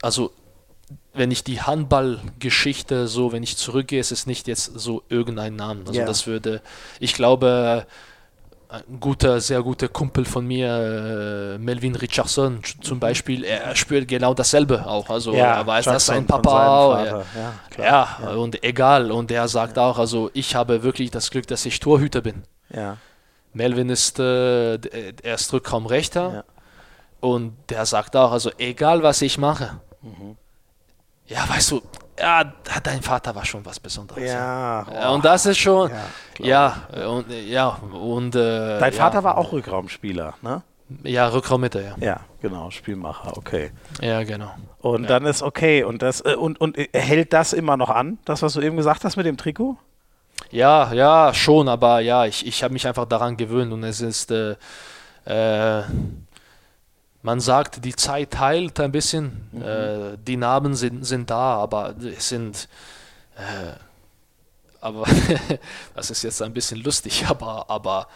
also 0.00 0.32
wenn 1.12 1.30
ich 1.30 1.44
die 1.44 1.60
Handballgeschichte 1.60 3.08
so, 3.08 3.32
wenn 3.32 3.42
ich 3.42 3.56
zurückgehe, 3.56 4.00
es 4.00 4.12
ist 4.12 4.26
nicht 4.26 4.48
jetzt 4.48 4.78
so 4.78 5.02
irgendein 5.08 5.56
Namen. 5.56 5.86
Also 5.86 5.98
yeah. 5.98 6.06
das 6.06 6.26
würde, 6.26 6.60
ich 6.98 7.14
glaube, 7.14 7.86
ein 8.88 9.00
guter, 9.00 9.40
sehr 9.40 9.62
guter 9.62 9.88
Kumpel 9.88 10.24
von 10.24 10.46
mir, 10.46 11.56
äh, 11.56 11.58
Melvin 11.58 11.94
Richardson 11.94 12.60
zum 12.80 13.00
Beispiel, 13.00 13.44
er 13.44 13.74
spürt 13.76 14.08
genau 14.08 14.34
dasselbe 14.34 14.86
auch. 14.86 15.10
Also 15.10 15.32
ja, 15.32 15.54
er 15.56 15.66
weiß, 15.66 15.84
dass 15.86 16.06
sein 16.06 16.26
Papa 16.26 16.68
auch. 16.68 17.04
Ja, 17.04 17.22
ja, 17.78 18.18
ja, 18.22 18.30
und 18.34 18.62
egal. 18.64 19.10
Und 19.10 19.30
er 19.30 19.48
sagt 19.48 19.78
auch, 19.78 19.98
also 19.98 20.30
ich 20.34 20.54
habe 20.54 20.82
wirklich 20.82 21.10
das 21.10 21.30
Glück, 21.30 21.46
dass 21.46 21.64
ich 21.66 21.80
Torhüter 21.80 22.20
bin. 22.20 22.42
Melvin 23.52 23.88
ist, 23.88 24.18
äh, 24.18 24.74
er 24.74 25.34
ist 25.34 25.52
Rückraumrechter 25.52 26.44
und 27.20 27.56
der 27.70 27.86
sagt 27.86 28.16
auch, 28.16 28.32
also 28.32 28.50
egal 28.58 29.02
was 29.02 29.22
ich 29.22 29.38
mache, 29.38 29.80
mhm. 30.02 30.36
ja, 31.26 31.48
weißt 31.48 31.70
du, 31.70 31.82
ja, 32.18 32.44
dein 32.82 33.02
Vater 33.02 33.34
war 33.34 33.44
schon 33.44 33.64
was 33.64 33.80
Besonderes. 33.80 34.30
Ja. 34.30 34.86
ja. 34.92 35.10
Und 35.10 35.24
das 35.24 35.46
ist 35.46 35.58
schon, 35.58 35.90
ja, 36.38 36.76
ja 36.92 37.08
und 37.08 37.30
ja 37.30 37.68
und 37.68 38.34
äh, 38.34 38.78
dein 38.78 38.92
Vater 38.92 39.18
ja. 39.18 39.24
war 39.24 39.38
auch 39.38 39.52
Rückraumspieler, 39.52 40.34
ne? 40.42 40.62
Ja, 41.02 41.28
Rückraummitte, 41.28 41.82
ja. 41.82 41.94
Ja, 41.98 42.20
genau, 42.42 42.70
Spielmacher, 42.70 43.36
okay. 43.36 43.72
Ja, 44.00 44.22
genau. 44.22 44.50
Und 44.80 45.08
dann 45.08 45.24
ist 45.24 45.42
okay. 45.42 45.82
Und 45.82 46.02
das 46.02 46.20
äh, 46.20 46.34
und, 46.34 46.60
und 46.60 46.76
hält 46.92 47.32
das 47.32 47.52
immer 47.52 47.76
noch 47.76 47.90
an, 47.90 48.18
das, 48.24 48.42
was 48.42 48.52
du 48.52 48.60
eben 48.60 48.76
gesagt 48.76 49.04
hast 49.04 49.16
mit 49.16 49.26
dem 49.26 49.36
Trikot? 49.36 49.78
Ja, 50.50 50.92
ja, 50.92 51.32
schon, 51.32 51.68
aber 51.68 52.00
ja, 52.00 52.26
ich, 52.26 52.46
ich 52.46 52.62
habe 52.62 52.74
mich 52.74 52.86
einfach 52.86 53.06
daran 53.06 53.36
gewöhnt 53.36 53.72
und 53.72 53.82
es 53.82 54.00
ist, 54.00 54.30
äh, 54.30 54.56
äh, 55.24 55.82
man 57.24 57.40
sagt, 57.40 57.86
die 57.86 57.96
Zeit 57.96 58.38
heilt 58.38 58.78
ein 58.78 58.92
bisschen, 58.92 59.48
mhm. 59.50 59.62
äh, 59.62 60.16
die 60.18 60.36
Narben 60.36 60.74
sind, 60.74 61.04
sind 61.04 61.30
da, 61.30 61.56
aber 61.56 61.94
es 62.16 62.28
sind, 62.28 62.68
äh, 63.36 63.72
aber 64.82 65.06
das 65.94 66.10
ist 66.10 66.22
jetzt 66.22 66.42
ein 66.42 66.52
bisschen 66.52 66.82
lustig, 66.82 67.24
aber, 67.28 67.70
aber 67.70 68.08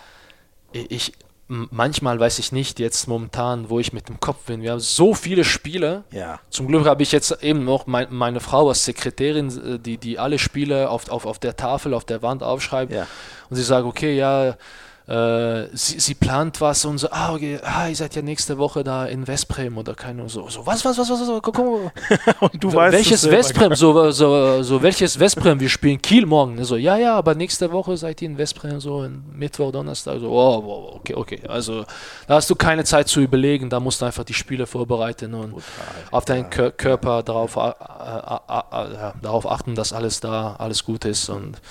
ich, 0.72 1.14
manchmal 1.48 2.20
weiß 2.20 2.38
ich 2.38 2.52
nicht 2.52 2.78
jetzt 2.78 3.08
momentan, 3.08 3.70
wo 3.70 3.80
ich 3.80 3.94
mit 3.94 4.10
dem 4.10 4.20
Kopf 4.20 4.44
bin. 4.44 4.60
Wir 4.60 4.72
haben 4.72 4.80
so 4.80 5.14
viele 5.14 5.42
Spiele. 5.44 6.04
Ja. 6.12 6.40
Zum 6.50 6.68
Glück 6.68 6.84
habe 6.84 7.02
ich 7.02 7.10
jetzt 7.10 7.42
eben 7.42 7.64
noch 7.64 7.86
mein, 7.86 8.08
meine 8.10 8.40
Frau 8.40 8.68
als 8.68 8.84
Sekretärin, 8.84 9.80
die, 9.82 9.96
die 9.96 10.18
alle 10.18 10.38
Spiele 10.38 10.90
auf, 10.90 11.08
auf, 11.08 11.24
auf 11.24 11.38
der 11.38 11.56
Tafel, 11.56 11.94
auf 11.94 12.04
der 12.04 12.20
Wand 12.20 12.42
aufschreibt. 12.42 12.92
Ja. 12.92 13.06
Und 13.48 13.56
sie 13.56 13.62
sagt, 13.62 13.86
okay, 13.86 14.14
ja, 14.14 14.58
äh, 15.08 15.68
sie, 15.72 15.98
sie, 16.00 16.14
plant 16.14 16.60
was 16.60 16.84
und 16.84 16.98
so, 16.98 17.08
ah, 17.10 17.32
okay, 17.32 17.58
ah, 17.62 17.88
ihr 17.88 17.96
seid 17.96 18.14
ja 18.14 18.20
nächste 18.20 18.58
Woche 18.58 18.84
da 18.84 19.06
in 19.06 19.26
Westbrem 19.26 19.78
oder 19.78 19.94
keine 19.94 20.28
so, 20.28 20.50
so 20.50 20.66
was, 20.66 20.84
was, 20.84 20.98
was, 20.98 21.08
was, 21.08 21.20
was, 21.20 21.42
guck, 21.42 21.54
guck. 21.54 21.92
und 22.40 22.62
du 22.62 22.72
weißt 22.74 22.92
welches 22.92 23.30
Westbrem, 23.30 23.74
so, 23.74 24.10
so, 24.10 24.62
so, 24.62 24.82
welches 24.82 25.18
Westbrem, 25.18 25.58
wir 25.60 25.70
spielen 25.70 26.02
Kiel 26.02 26.26
morgen, 26.26 26.62
so, 26.62 26.76
ja, 26.76 26.98
ja, 26.98 27.14
aber 27.14 27.34
nächste 27.34 27.72
Woche 27.72 27.96
seid 27.96 28.20
ihr 28.20 28.28
in 28.28 28.36
Westbrem, 28.36 28.80
so, 28.80 29.08
Mittwoch, 29.32 29.72
Donnerstag, 29.72 30.20
so, 30.20 30.30
oh, 30.30 30.62
oh, 30.66 30.96
okay, 30.96 31.14
okay, 31.14 31.40
also, 31.48 31.86
da 32.26 32.34
hast 32.34 32.50
du 32.50 32.54
keine 32.54 32.84
Zeit 32.84 33.08
zu 33.08 33.20
überlegen, 33.20 33.70
da 33.70 33.80
musst 33.80 34.02
du 34.02 34.04
einfach 34.04 34.24
die 34.24 34.34
Spiele 34.34 34.66
vorbereiten 34.66 35.32
und 35.32 35.52
Total, 35.52 35.62
auf 36.10 36.24
deinen 36.26 36.50
ja. 36.54 36.70
Körper 36.70 37.22
darauf, 37.22 37.56
äh, 37.56 37.70
äh, 37.70 39.12
darauf 39.22 39.50
achten, 39.50 39.74
dass 39.74 39.94
alles 39.94 40.20
da, 40.20 40.56
alles 40.58 40.84
gut 40.84 41.06
ist 41.06 41.30
und 41.30 41.62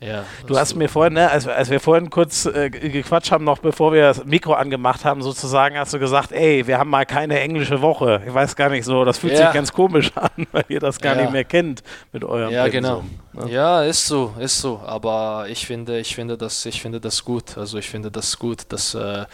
ja, 0.00 0.24
du 0.46 0.56
hast 0.56 0.76
mir 0.76 0.88
vorhin, 0.88 1.14
ne, 1.14 1.28
als, 1.28 1.48
als 1.48 1.70
wir 1.70 1.80
vorhin 1.80 2.08
kurz 2.08 2.46
äh, 2.46 2.70
gequatscht 2.70 3.32
haben, 3.32 3.44
noch 3.44 3.58
bevor 3.58 3.92
wir 3.92 4.02
das 4.02 4.24
Mikro 4.24 4.52
angemacht 4.52 5.04
haben, 5.04 5.22
sozusagen, 5.22 5.76
hast 5.76 5.92
du 5.92 5.98
gesagt, 5.98 6.30
ey, 6.30 6.66
wir 6.68 6.78
haben 6.78 6.90
mal 6.90 7.04
keine 7.04 7.40
englische 7.40 7.82
Woche. 7.82 8.22
Ich 8.24 8.32
weiß 8.32 8.54
gar 8.54 8.70
nicht 8.70 8.84
so, 8.84 9.04
das 9.04 9.18
fühlt 9.18 9.32
ja. 9.32 9.46
sich 9.46 9.54
ganz 9.54 9.72
komisch 9.72 10.12
an, 10.14 10.46
weil 10.52 10.64
ihr 10.68 10.78
das 10.78 11.00
gar 11.00 11.16
ja. 11.16 11.22
nicht 11.22 11.32
mehr 11.32 11.44
kennt 11.44 11.82
mit 12.12 12.22
eurem 12.24 12.52
Ja, 12.52 12.68
genau. 12.68 13.02
Ne? 13.32 13.50
Ja, 13.50 13.82
ist 13.82 14.06
so, 14.06 14.34
ist 14.38 14.60
so. 14.60 14.80
Aber 14.86 15.46
ich 15.48 15.66
finde, 15.66 15.98
ich 15.98 16.14
finde 16.14 16.38
das, 16.38 16.64
ich 16.64 16.80
finde 16.80 17.00
das 17.00 17.24
gut. 17.24 17.58
Also 17.58 17.76
ich 17.78 17.90
finde 17.90 18.12
das 18.12 18.38
gut, 18.38 18.66
dass 18.68 18.94
äh, 18.94 19.24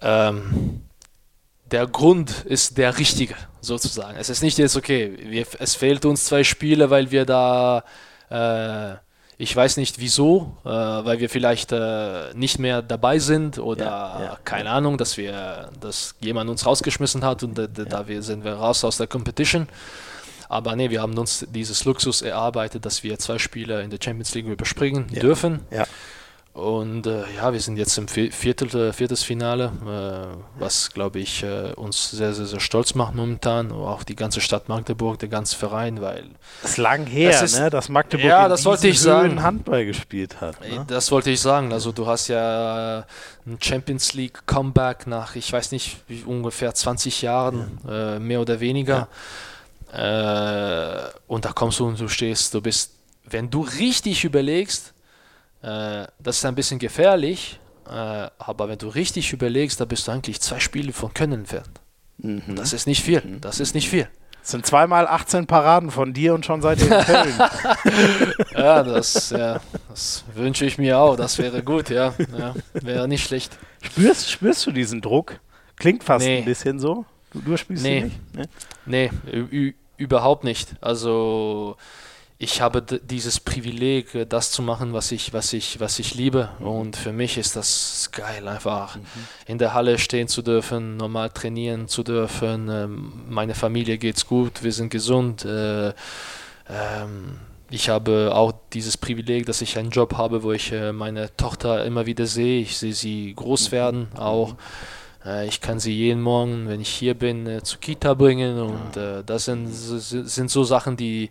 ähm, 0.00 0.82
der 1.70 1.86
Grund 1.86 2.44
ist 2.46 2.78
der 2.78 2.98
richtige, 2.98 3.34
sozusagen. 3.60 4.16
Es 4.16 4.30
ist 4.30 4.42
nicht 4.42 4.56
jetzt, 4.58 4.76
okay, 4.76 5.18
wir, 5.20 5.46
es 5.58 5.74
fehlt 5.74 6.06
uns 6.06 6.24
zwei 6.24 6.44
Spiele, 6.44 6.88
weil 6.88 7.10
wir 7.10 7.26
da 7.26 7.84
äh, 8.30 8.96
ich 9.40 9.56
weiß 9.56 9.78
nicht 9.78 9.98
wieso, 9.98 10.54
äh, 10.66 10.68
weil 10.68 11.18
wir 11.18 11.30
vielleicht 11.30 11.72
äh, 11.72 12.34
nicht 12.34 12.58
mehr 12.58 12.82
dabei 12.82 13.18
sind 13.18 13.58
oder 13.58 13.84
ja, 13.84 14.22
ja, 14.22 14.38
keine 14.44 14.66
ja. 14.68 14.74
Ahnung, 14.74 14.98
dass 14.98 15.16
wir, 15.16 15.70
dass 15.80 16.14
jemand 16.20 16.50
uns 16.50 16.66
rausgeschmissen 16.66 17.24
hat 17.24 17.42
und 17.42 17.56
da, 17.56 17.66
da 17.66 18.06
wir, 18.06 18.22
sind 18.22 18.44
wir 18.44 18.52
raus 18.52 18.84
aus 18.84 18.98
der 18.98 19.06
Competition. 19.06 19.66
Aber 20.50 20.76
nee, 20.76 20.90
wir 20.90 21.00
haben 21.00 21.16
uns 21.16 21.46
dieses 21.54 21.86
Luxus 21.86 22.20
erarbeitet, 22.20 22.84
dass 22.84 23.02
wir 23.02 23.18
zwei 23.18 23.38
Spiele 23.38 23.80
in 23.80 23.88
der 23.88 23.98
Champions 24.02 24.34
League 24.34 24.46
überspringen 24.46 25.06
dürfen. 25.06 25.60
Ja. 25.70 25.86
Und 26.52 27.06
äh, 27.06 27.22
ja, 27.36 27.52
wir 27.52 27.60
sind 27.60 27.76
jetzt 27.76 27.96
im 27.96 28.08
Viertel, 28.08 28.88
äh, 28.88 28.92
viertes 28.92 29.22
Finale, 29.22 29.70
äh, 29.86 30.60
was 30.60 30.90
glaube 30.90 31.20
ich 31.20 31.44
äh, 31.44 31.72
uns 31.76 32.10
sehr, 32.10 32.34
sehr, 32.34 32.46
sehr 32.46 32.58
stolz 32.58 32.96
macht 32.96 33.14
momentan. 33.14 33.70
Auch 33.70 34.02
die 34.02 34.16
ganze 34.16 34.40
Stadt 34.40 34.68
Magdeburg, 34.68 35.20
der 35.20 35.28
ganze 35.28 35.56
Verein, 35.56 36.00
weil. 36.00 36.24
Das 36.62 36.72
ist 36.72 36.76
lang 36.78 37.06
her, 37.06 37.30
das 37.30 37.42
ist, 37.42 37.58
ne, 37.60 37.70
dass 37.70 37.88
Magdeburg 37.88 38.26
ja, 38.26 38.48
das 38.48 38.64
wollte 38.64 38.88
ich 38.88 39.00
sagen. 39.00 39.40
Handball 39.44 39.86
gespielt 39.86 40.40
hat. 40.40 40.60
Ne? 40.60 40.84
Das 40.88 41.12
wollte 41.12 41.30
ich 41.30 41.40
sagen. 41.40 41.72
Also, 41.72 41.92
du 41.92 42.08
hast 42.08 42.26
ja 42.26 43.04
ein 43.46 43.58
Champions 43.62 44.14
League 44.14 44.44
Comeback 44.46 45.06
nach, 45.06 45.36
ich 45.36 45.52
weiß 45.52 45.70
nicht, 45.70 45.98
ungefähr 46.26 46.74
20 46.74 47.22
Jahren, 47.22 47.78
ja. 47.86 48.16
Äh, 48.16 48.18
mehr 48.18 48.40
oder 48.40 48.58
weniger. 48.58 49.08
Ja. 49.92 51.06
Äh, 51.06 51.10
und 51.28 51.44
da 51.44 51.52
kommst 51.52 51.78
du 51.78 51.86
und 51.86 52.00
du 52.00 52.08
stehst, 52.08 52.54
du 52.54 52.60
bist, 52.60 52.90
wenn 53.24 53.50
du 53.50 53.60
richtig 53.60 54.24
überlegst, 54.24 54.94
äh, 55.62 56.06
das 56.18 56.38
ist 56.38 56.44
ein 56.44 56.54
bisschen 56.54 56.78
gefährlich, 56.78 57.58
äh, 57.88 57.92
aber 58.38 58.68
wenn 58.68 58.78
du 58.78 58.88
richtig 58.88 59.32
überlegst, 59.32 59.80
da 59.80 59.84
bist 59.84 60.06
du 60.08 60.12
eigentlich 60.12 60.40
zwei 60.40 60.60
Spiele 60.60 60.92
von 60.92 61.12
Können 61.14 61.40
entfernt. 61.40 61.80
Mhm. 62.18 62.56
Das 62.56 62.72
ist 62.72 62.86
nicht 62.86 63.02
viel. 63.02 63.22
Mhm. 63.22 63.40
Das 63.40 63.60
ist 63.60 63.74
nicht 63.74 63.88
viel. 63.88 64.08
Das 64.40 64.52
sind 64.52 64.64
zweimal 64.64 65.06
18 65.06 65.46
Paraden 65.46 65.90
von 65.90 66.14
dir 66.14 66.32
und 66.34 66.46
schon 66.46 66.62
seid 66.62 66.80
ihr 66.80 66.98
in 66.98 67.04
Köln. 67.04 67.34
ja, 68.54 68.82
das, 68.82 69.30
ja, 69.30 69.60
das 69.88 70.24
wünsche 70.34 70.64
ich 70.64 70.78
mir 70.78 70.98
auch. 70.98 71.16
Das 71.16 71.36
wäre 71.38 71.62
gut, 71.62 71.90
ja. 71.90 72.14
ja 72.38 72.54
wäre 72.72 73.06
nicht 73.06 73.24
schlecht. 73.24 73.58
Spürst, 73.82 74.30
spürst 74.30 74.64
du 74.66 74.72
diesen 74.72 75.02
Druck? 75.02 75.40
Klingt 75.76 76.04
fast 76.04 76.26
nee. 76.26 76.38
ein 76.38 76.44
bisschen 76.46 76.78
so. 76.78 77.04
Du, 77.32 77.40
du 77.40 77.56
spielst 77.56 77.82
nee. 77.82 78.10
nicht? 78.34 78.48
Nee, 78.86 79.10
nee 79.30 79.74
überhaupt 80.00 80.44
nicht. 80.44 80.74
Also 80.80 81.76
ich 82.42 82.62
habe 82.62 82.80
dieses 82.80 83.38
Privileg, 83.38 84.14
äh, 84.14 84.24
das 84.24 84.50
zu 84.50 84.62
machen, 84.62 84.94
was 84.94 85.12
ich, 85.12 85.34
was 85.34 85.52
ich, 85.52 85.78
was 85.78 85.98
ich 85.98 86.14
liebe. 86.14 86.48
Und 86.58 86.96
für 86.96 87.12
mich 87.12 87.36
ist 87.36 87.54
das 87.54 88.08
geil, 88.12 88.48
einfach 88.48 88.96
mhm. 88.96 89.02
in 89.46 89.58
der 89.58 89.74
Halle 89.74 89.98
stehen 89.98 90.26
zu 90.26 90.40
dürfen, 90.40 90.96
normal 90.96 91.28
trainieren 91.28 91.86
zu 91.86 92.02
dürfen. 92.02 92.70
Ähm, 92.70 93.12
meine 93.28 93.54
Familie 93.54 93.98
geht's 93.98 94.26
gut, 94.26 94.62
wir 94.62 94.72
sind 94.72 94.88
gesund. 94.88 95.44
Äh, 95.44 95.88
ähm, 96.70 97.40
ich 97.68 97.90
habe 97.90 98.32
auch 98.34 98.54
dieses 98.72 98.96
Privileg, 98.96 99.44
dass 99.44 99.60
ich 99.60 99.76
einen 99.76 99.90
Job 99.90 100.16
habe, 100.16 100.42
wo 100.42 100.52
ich 100.52 100.72
äh, 100.72 100.92
meine 100.92 101.36
Tochter 101.36 101.84
immer 101.84 102.06
wieder 102.06 102.24
sehe. 102.24 102.62
Ich 102.62 102.78
sehe 102.78 102.94
sie 102.94 103.34
groß 103.36 103.68
mhm. 103.68 103.72
werden, 103.72 104.08
auch. 104.16 104.54
Ich 105.46 105.60
kann 105.60 105.78
sie 105.78 105.92
jeden 105.92 106.22
Morgen, 106.22 106.66
wenn 106.66 106.80
ich 106.80 106.88
hier 106.88 107.12
bin, 107.12 107.60
zur 107.62 107.78
Kita 107.78 108.14
bringen. 108.14 108.58
Und 108.58 108.96
das 109.26 109.44
sind, 109.44 109.66
sind 109.68 110.50
so 110.50 110.64
Sachen, 110.64 110.96
die 110.96 111.28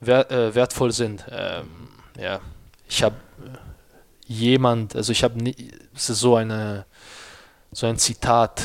wert, 0.00 0.30
äh, 0.30 0.54
wertvoll 0.54 0.92
sind. 0.92 1.24
Ähm, 1.30 1.88
ja, 2.18 2.40
ich 2.88 3.02
habe 3.02 3.16
jemand, 4.26 4.96
also 4.96 5.12
ich 5.12 5.22
habe 5.22 5.54
es 5.94 6.10
ist 6.10 6.20
so 6.20 6.36
eine 6.36 6.86
so 7.72 7.86
ein 7.86 7.98
Zitat. 7.98 8.62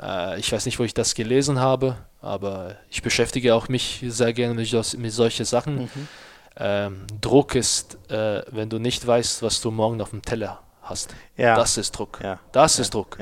Äh, 0.00 0.38
ich 0.38 0.52
weiß 0.52 0.66
nicht, 0.66 0.78
wo 0.78 0.84
ich 0.84 0.94
das 0.94 1.14
gelesen 1.14 1.58
habe, 1.58 1.96
aber 2.20 2.76
ich 2.90 3.02
beschäftige 3.02 3.54
auch 3.54 3.68
mich 3.68 4.04
sehr 4.08 4.32
gerne 4.32 4.54
mit, 4.54 4.98
mit 4.98 5.12
solchen 5.12 5.44
Sachen. 5.44 5.82
Mhm. 5.82 6.08
Ähm, 6.56 7.06
Druck 7.20 7.54
ist, 7.54 7.96
äh, 8.10 8.42
wenn 8.50 8.68
du 8.68 8.78
nicht 8.78 9.06
weißt, 9.06 9.42
was 9.42 9.60
du 9.60 9.70
morgen 9.70 10.00
auf 10.02 10.10
dem 10.10 10.22
Teller 10.22 10.60
hast. 10.82 11.14
Ja. 11.36 11.56
Das 11.56 11.78
ist 11.78 11.92
Druck. 11.92 12.20
Ja. 12.22 12.38
Das 12.52 12.76
ja. 12.76 12.82
ist 12.82 12.92
Druck. 12.92 13.18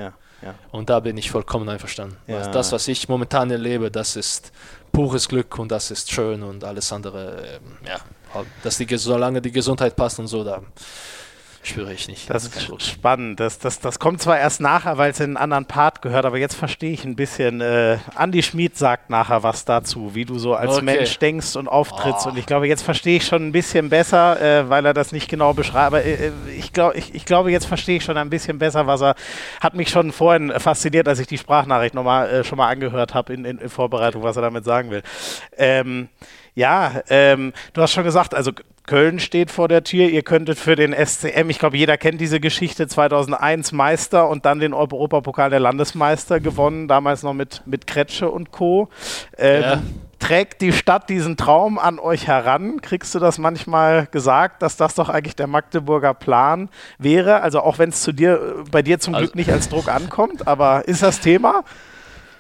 Und 0.73 0.91
da 0.91 1.01
bin 1.01 1.17
ich 1.17 1.31
vollkommen 1.31 1.69
einverstanden. 1.69 2.17
Das, 2.27 2.73
was 2.73 2.89
ich 2.89 3.09
momentan 3.09 3.51
erlebe, 3.51 3.91
das 3.91 4.17
ist 4.17 4.53
pures 4.93 5.29
Glück 5.29 5.59
und 5.59 5.71
das 5.71 5.91
ist 5.91 6.11
schön 6.11 6.43
und 6.43 6.65
alles 6.65 6.93
andere, 6.93 7.43
ähm, 7.57 7.77
ja, 7.87 8.01
dass 8.63 8.79
die, 8.79 8.87
solange 8.97 9.41
die 9.41 9.53
Gesundheit 9.53 9.97
passt 9.97 10.19
und 10.19 10.27
so, 10.27 10.45
da 10.45 10.63
spüre 11.63 11.93
ich 11.93 12.09
nicht. 12.09 12.31
Das, 12.31 12.51
das 12.51 12.69
ist 12.69 12.87
spannend. 12.87 13.41
Das, 13.41 13.59
das, 13.59 13.81
das 13.81 13.99
kommt 13.99 14.23
zwar 14.23 14.39
erst 14.39 14.61
nachher, 14.61 14.99
weil 14.99 15.11
es 15.11 15.21
in 15.21 15.25
einen 15.25 15.37
anderen 15.37 15.67
Part 15.67 16.03
gehört, 16.03 16.25
aber 16.25 16.39
jetzt 16.39 16.55
verstehe 16.55 16.93
ich 16.93 17.05
ein 17.05 17.17
bisschen. 17.17 17.61
Äh, 17.61 17.99
Andi 18.15 18.43
Schmid 18.43 18.77
sagt 18.77 19.11
nachher 19.11 19.43
was 19.43 19.65
dazu, 19.65 20.15
wie 20.15 20.25
du 20.25 20.39
so 20.39 20.55
als 20.55 20.77
okay. 20.77 20.85
Mensch 20.85 21.19
denkst 21.19 21.57
und 21.57 21.69
auftrittst. 21.69 22.27
Oh. 22.27 22.31
Und 22.31 22.39
ich 22.39 22.47
glaube, 22.47 22.67
jetzt 22.67 22.83
verstehe 22.83 23.19
ich 23.19 23.27
schon 23.27 23.49
ein 23.49 23.53
bisschen 23.53 23.91
besser, 23.91 24.41
äh, 24.41 24.69
weil 24.69 24.87
er 24.87 24.95
das 24.95 25.13
nicht 25.13 25.29
genau 25.29 25.53
beschreibt. 25.53 25.87
Aber 25.87 26.05
äh, 26.05 26.29
äh 26.29 26.33
ich, 26.57 26.73
glaub, 26.73 26.95
ich, 26.95 27.15
ich 27.15 27.25
glaube, 27.25 27.51
jetzt 27.51 27.67
verstehe 27.67 27.99
ich 27.99 28.05
schon 28.05 28.17
ein 28.17 28.31
bisschen 28.31 28.59
besser, 28.59 28.87
was 28.87 29.03
er 29.03 29.15
hat 29.61 29.75
mich 29.75 29.91
schon 29.91 30.13
vorhin 30.13 30.53
fasziniert, 30.59 31.09
als 31.09 31.19
ich 31.19 31.27
die 31.27 31.39
Sprachnachricht 31.39 31.95
nochmal 31.95 32.29
äh, 32.31 32.45
schon 32.45 32.59
mal 32.59 32.69
angehört 32.69 33.15
habe 33.15 33.33
in, 33.33 33.45
in, 33.45 33.59
in, 33.59 33.69
Vorbereitung, 33.69 34.23
was 34.23 34.37
er 34.37 34.43
damit 34.43 34.65
sagen 34.65 34.91
will. 34.91 35.03
Ähm, 35.57 36.09
ja, 36.61 37.03
ähm, 37.09 37.55
du 37.73 37.81
hast 37.81 37.93
schon 37.93 38.05
gesagt, 38.05 38.35
also 38.35 38.53
Köln 38.87 39.19
steht 39.19 39.51
vor 39.51 39.67
der 39.67 39.83
Tür. 39.83 40.09
Ihr 40.09 40.23
könntet 40.23 40.59
für 40.59 40.77
den 40.77 40.93
SCM, 40.93 41.49
ich 41.49 41.59
glaube, 41.59 41.79
jeder 41.79 41.97
kennt 41.97 42.21
diese 42.21 42.39
Geschichte, 42.39 42.87
2001 42.87 43.73
Meister 43.73 44.29
und 44.29 44.45
dann 44.45 44.61
den 44.61 44.75
Europapokal 44.75 45.49
der 45.49 45.61
Landesmeister 45.61 46.39
gewonnen, 46.39 46.87
damals 46.87 47.23
noch 47.23 47.33
mit, 47.33 47.63
mit 47.65 47.87
Kretsche 47.87 48.31
und 48.31 48.51
Co. 48.51 48.91
Ähm, 49.39 49.63
ja. 49.63 49.83
Trägt 50.19 50.61
die 50.61 50.73
Stadt 50.73 51.09
diesen 51.09 51.39
Traum 51.39 51.79
an 51.79 51.99
euch 51.99 52.27
heran? 52.27 52.83
Kriegst 52.83 53.15
du 53.15 53.19
das 53.19 53.39
manchmal 53.39 54.07
gesagt, 54.11 54.61
dass 54.61 54.77
das 54.77 54.95
doch 54.95 55.09
eigentlich 55.09 55.37
der 55.37 55.47
Magdeburger 55.47 56.13
Plan 56.13 56.69
wäre? 56.99 57.41
Also 57.41 57.61
auch 57.61 57.79
wenn 57.79 57.89
es 57.89 58.03
zu 58.03 58.13
dir, 58.13 58.65
bei 58.71 58.83
dir 58.83 59.01
zum 59.01 59.15
also, 59.15 59.25
Glück 59.25 59.35
nicht 59.35 59.51
als 59.51 59.71
Druck 59.71 59.89
ankommt, 59.89 60.47
aber 60.47 60.87
ist 60.87 61.03
das 61.03 61.21
Thema? 61.21 61.65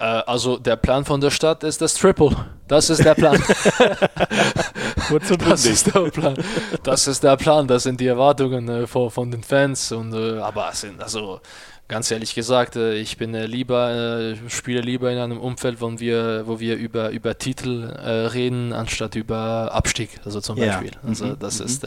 Äh, 0.00 0.22
also 0.26 0.56
der 0.56 0.76
Plan 0.76 1.04
von 1.04 1.20
der 1.20 1.30
Stadt 1.30 1.62
ist 1.62 1.80
das 1.80 1.94
Triple. 1.94 2.34
Das 2.66 2.88
ist 2.88 3.04
der 3.04 3.14
Plan. 3.14 3.38
Kurz 5.08 5.30
und 5.30 5.46
das 5.46 5.66
ist 5.66 5.94
der 5.94 6.10
Plan. 6.10 6.34
Das 6.82 7.06
ist 7.06 7.22
der 7.22 7.36
Plan. 7.36 7.68
Das 7.68 7.82
sind 7.82 8.00
die 8.00 8.06
Erwartungen 8.06 8.68
äh, 8.68 8.86
von, 8.86 9.10
von 9.10 9.30
den 9.30 9.42
Fans. 9.42 9.92
Und, 9.92 10.14
äh, 10.14 10.38
aber 10.38 10.72
sind 10.72 11.02
also 11.02 11.40
ganz 11.86 12.10
ehrlich 12.10 12.34
gesagt, 12.34 12.76
äh, 12.76 12.94
ich 12.94 13.18
bin 13.18 13.34
lieber, 13.34 14.34
spiele 14.48 14.80
lieber 14.80 15.10
in 15.10 15.18
einem 15.18 15.38
Umfeld, 15.38 15.82
wo 15.82 16.00
wir, 16.00 16.46
wo 16.46 16.60
wir 16.60 16.76
über, 16.76 17.10
über 17.10 17.36
Titel 17.36 17.84
reden, 17.84 18.72
anstatt 18.72 19.16
über 19.16 19.70
Abstieg, 19.72 20.20
also 20.24 20.40
zum 20.40 20.56
ja. 20.56 20.66
Beispiel. 20.66 20.92
Also 21.06 21.26
mhm. 21.26 21.38
das 21.40 21.58
mhm. 21.58 21.66
ist, 21.66 21.86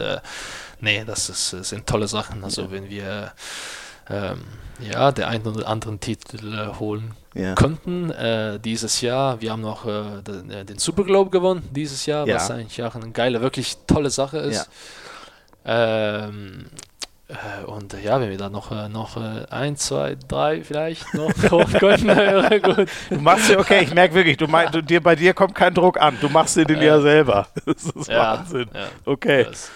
nee, 0.80 1.02
das 1.04 1.30
ist, 1.30 1.50
sind 1.50 1.86
tolle 1.86 2.06
Sachen. 2.06 2.44
Also 2.44 2.62
ja. 2.62 2.70
wenn 2.70 2.90
wir 2.90 3.32
ähm, 4.10 4.44
ja, 4.78 5.10
der 5.10 5.28
einen 5.28 5.46
oder 5.46 5.66
anderen 5.66 5.98
Titel 5.98 6.74
holen 6.78 7.14
ja. 7.34 7.54
könnten 7.54 8.10
äh, 8.10 8.58
dieses 8.58 9.00
Jahr. 9.00 9.40
Wir 9.40 9.52
haben 9.52 9.62
noch 9.62 9.86
äh, 9.86 10.22
den, 10.22 10.66
den 10.66 10.78
Super 10.78 11.04
Globe 11.04 11.30
gewonnen 11.30 11.68
dieses 11.70 12.06
Jahr, 12.06 12.26
was 12.26 12.50
eigentlich 12.50 12.82
auch 12.82 12.94
eine 12.94 13.10
geile, 13.10 13.40
wirklich 13.40 13.76
tolle 13.86 14.10
Sache 14.10 14.38
ist. 14.38 14.68
Ähm, 15.66 16.66
äh, 17.28 17.64
und 17.64 17.94
ja, 18.02 18.20
wenn 18.20 18.28
wir 18.28 18.36
da 18.36 18.50
noch, 18.50 18.70
äh, 18.70 18.88
noch 18.88 19.16
äh, 19.16 19.46
ein, 19.48 19.76
zwei, 19.76 20.16
drei 20.28 20.62
vielleicht 20.62 21.14
noch 21.14 21.30
hoch 21.50 21.72
wäre 21.72 22.60
gut. 22.76 22.88
Du 23.08 23.20
machst 23.20 23.48
ja, 23.48 23.58
okay, 23.58 23.82
ich 23.82 23.94
merke 23.94 24.14
wirklich, 24.14 24.36
du, 24.36 24.46
mein, 24.46 24.70
du 24.70 24.82
dir, 24.82 25.02
bei 25.02 25.16
dir 25.16 25.32
kommt 25.32 25.54
kein 25.54 25.72
Druck 25.72 25.98
an, 26.00 26.18
du 26.20 26.28
machst 26.28 26.56
dir 26.56 26.66
den 26.66 26.82
ja 26.82 27.00
selber. 27.00 27.46
Das 27.64 27.84
ist 27.84 28.08
ja, 28.08 28.38
Wahnsinn. 28.38 28.68
Ja, 28.74 28.88
okay. 29.06 29.44
Das 29.44 29.70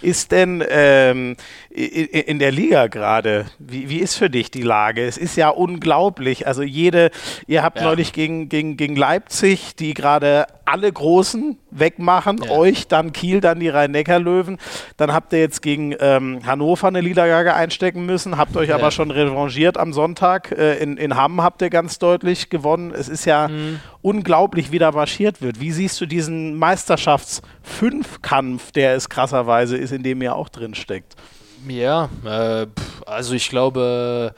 ist 0.00 0.32
denn 0.32 0.64
ähm, 0.68 1.36
in 1.70 2.38
der 2.38 2.50
Liga 2.50 2.86
gerade, 2.88 3.46
wie, 3.58 3.88
wie 3.88 3.98
ist 3.98 4.14
für 4.14 4.30
dich 4.30 4.50
die 4.50 4.62
Lage? 4.62 5.06
Es 5.06 5.16
ist 5.16 5.36
ja 5.36 5.48
unglaublich. 5.48 6.46
Also 6.46 6.62
jede, 6.62 7.10
ihr 7.46 7.62
habt 7.62 7.78
ja. 7.78 7.84
neulich 7.84 8.12
gegen, 8.12 8.48
gegen, 8.48 8.76
gegen 8.76 8.96
Leipzig, 8.96 9.76
die 9.76 9.94
gerade 9.94 10.46
alle 10.64 10.90
Großen 10.92 11.56
wegmachen, 11.70 12.40
ja. 12.44 12.50
euch, 12.50 12.88
dann 12.88 13.12
Kiel, 13.12 13.40
dann 13.40 13.60
die 13.60 13.68
Rhein-Neckar-Löwen. 13.68 14.58
Dann 14.96 15.12
habt 15.12 15.32
ihr 15.32 15.38
jetzt 15.40 15.62
gegen 15.62 15.94
ähm, 16.00 16.44
Hannover 16.46 16.88
eine 16.88 17.00
Niederlage 17.02 17.54
einstecken 17.54 18.04
müssen, 18.06 18.36
habt 18.36 18.56
euch 18.56 18.70
ja. 18.70 18.74
aber 18.76 18.90
schon 18.90 19.10
revanchiert 19.10 19.76
am 19.78 19.92
Sonntag. 19.92 20.52
Äh, 20.52 20.78
in, 20.78 20.96
in 20.96 21.16
Hamm 21.16 21.42
habt 21.42 21.60
ihr 21.62 21.70
ganz 21.70 21.98
deutlich 21.98 22.50
gewonnen. 22.50 22.92
Es 22.92 23.08
ist 23.08 23.24
ja 23.24 23.48
mhm. 23.48 23.80
unglaublich, 24.02 24.70
wie 24.72 24.78
da 24.78 24.92
marschiert 24.92 25.42
wird. 25.42 25.60
Wie 25.60 25.72
siehst 25.72 26.00
du 26.00 26.06
diesen 26.06 26.56
Meisterschafts-Fünfkampf, 26.56 28.70
der 28.72 28.94
es 28.94 29.08
krasserweise 29.08 29.76
ist, 29.76 29.92
in 29.92 30.02
dem 30.02 30.22
ihr 30.22 30.36
auch 30.36 30.48
drin 30.48 30.74
steckt? 30.74 31.16
Ja, 31.68 32.08
äh, 32.24 32.66
also 33.06 33.34
ich 33.34 33.48
glaube, 33.48 34.34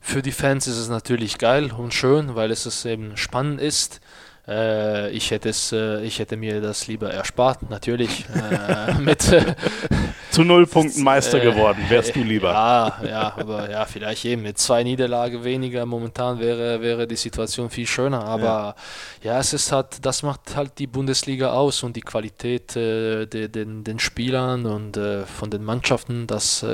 für 0.00 0.22
die 0.22 0.32
Fans 0.32 0.66
ist 0.66 0.78
es 0.78 0.88
natürlich 0.88 1.38
geil 1.38 1.70
und 1.76 1.92
schön, 1.92 2.34
weil 2.34 2.50
es 2.50 2.84
eben 2.84 3.16
spannend 3.16 3.60
ist. 3.60 4.00
Äh, 4.48 5.10
ich, 5.10 5.30
hätte 5.30 5.50
es, 5.50 5.72
äh, 5.72 6.02
ich 6.02 6.18
hätte 6.18 6.36
mir 6.36 6.60
das 6.60 6.86
lieber 6.86 7.12
erspart, 7.12 7.68
natürlich. 7.68 8.24
äh, 8.34 8.94
mit, 9.00 9.30
äh, 9.30 9.54
Zu 10.30 10.44
null 10.44 10.66
Punkten 10.66 11.02
Meister 11.02 11.38
äh, 11.38 11.50
geworden, 11.52 11.84
wärst 11.88 12.16
du 12.16 12.22
lieber. 12.22 12.50
Ja, 12.50 13.00
ja, 13.06 13.34
aber 13.36 13.70
ja, 13.70 13.84
vielleicht 13.84 14.24
eben 14.24 14.42
mit 14.42 14.58
zwei 14.58 14.82
Niederlagen 14.82 15.44
weniger 15.44 15.84
momentan 15.86 16.38
wäre, 16.38 16.80
wäre 16.80 17.06
die 17.06 17.16
Situation 17.16 17.70
viel 17.70 17.86
schöner. 17.86 18.24
Aber 18.24 18.76
ja, 19.22 19.32
ja 19.34 19.38
es 19.40 19.52
ist 19.52 19.72
halt, 19.72 20.04
das 20.04 20.22
macht 20.22 20.56
halt 20.56 20.78
die 20.78 20.86
Bundesliga 20.86 21.52
aus 21.52 21.82
und 21.82 21.96
die 21.96 22.02
Qualität 22.02 22.76
äh, 22.76 23.26
de, 23.26 23.48
den, 23.48 23.84
den 23.84 23.98
Spielern 23.98 24.66
und 24.66 24.98
von 25.26 25.50
den 25.50 25.64
Mannschaften, 25.64 26.26
dass 26.26 26.64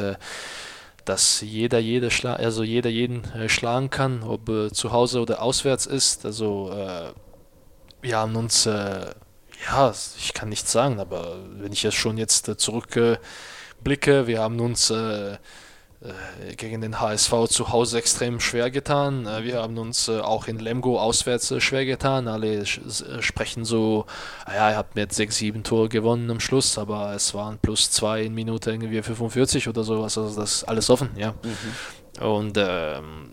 dass 1.05 1.43
jeder 1.43 1.79
jede 1.79 2.09
also 2.39 2.63
jeder 2.63 2.91
jeden 2.91 3.25
äh, 3.35 3.49
schlagen 3.49 3.91
kann, 3.91 4.23
ob 4.23 4.49
äh, 4.49 4.71
zu 4.71 4.93
Hause 4.93 5.21
oder 5.21 5.43
auswärts 5.43 5.87
ist. 5.87 6.25
Also 6.25 6.71
äh, 6.73 7.13
wir 8.05 8.19
haben 8.19 8.37
uns, 8.37 8.67
äh, 8.67 9.07
ja, 9.67 9.95
ich 10.19 10.35
kann 10.35 10.51
nichts 10.51 10.71
sagen, 10.71 11.01
aber 11.01 11.39
wenn 11.59 11.73
ich 11.73 11.83
jetzt 11.83 11.97
schon 11.97 12.19
jetzt 12.19 12.49
äh, 12.49 12.57
zurückblicke, 12.57 14.27
wir 14.27 14.41
haben 14.41 14.61
uns 14.61 14.91
äh, 14.91 15.33
äh 15.33 15.39
gegen 16.57 16.83
den 16.83 17.01
HSV 17.01 17.49
zu 17.49 17.73
Hause 17.73 17.97
extrem 17.97 18.41
schwer 18.41 18.71
getan. 18.71 19.27
Äh, 19.27 19.45
wir 19.45 19.63
haben 19.63 19.79
uns 19.79 20.11
auch 20.11 20.49
in 20.49 20.59
Lemgo 20.59 21.01
auswärts 21.01 21.55
schwer 21.63 21.87
getan. 21.87 22.29
Alle 22.29 22.67
sprechen 22.67 23.65
so, 23.65 24.05
ah 24.45 24.55
ja, 24.55 24.71
ihr 24.73 24.77
habt 24.77 24.97
mit 24.97 25.15
6, 25.15 25.35
7 25.35 25.63
Tore 25.65 25.89
gewonnen 25.89 26.31
am 26.31 26.41
Schluss, 26.41 26.77
aber 26.77 27.15
es 27.15 27.33
waren 27.33 27.59
plus 27.59 27.91
2 27.91 28.25
in 28.25 28.35
Minute 28.35 28.71
irgendwie 28.71 29.01
45 29.01 29.67
oder 29.67 29.83
sowas. 29.83 30.19
Also 30.19 30.39
das 30.39 30.57
ist 30.57 30.65
alles 30.65 30.91
offen, 30.91 31.09
ja. 31.17 31.33
Mhm. 31.43 32.23
Und 32.23 32.59
ähm, 32.59 33.31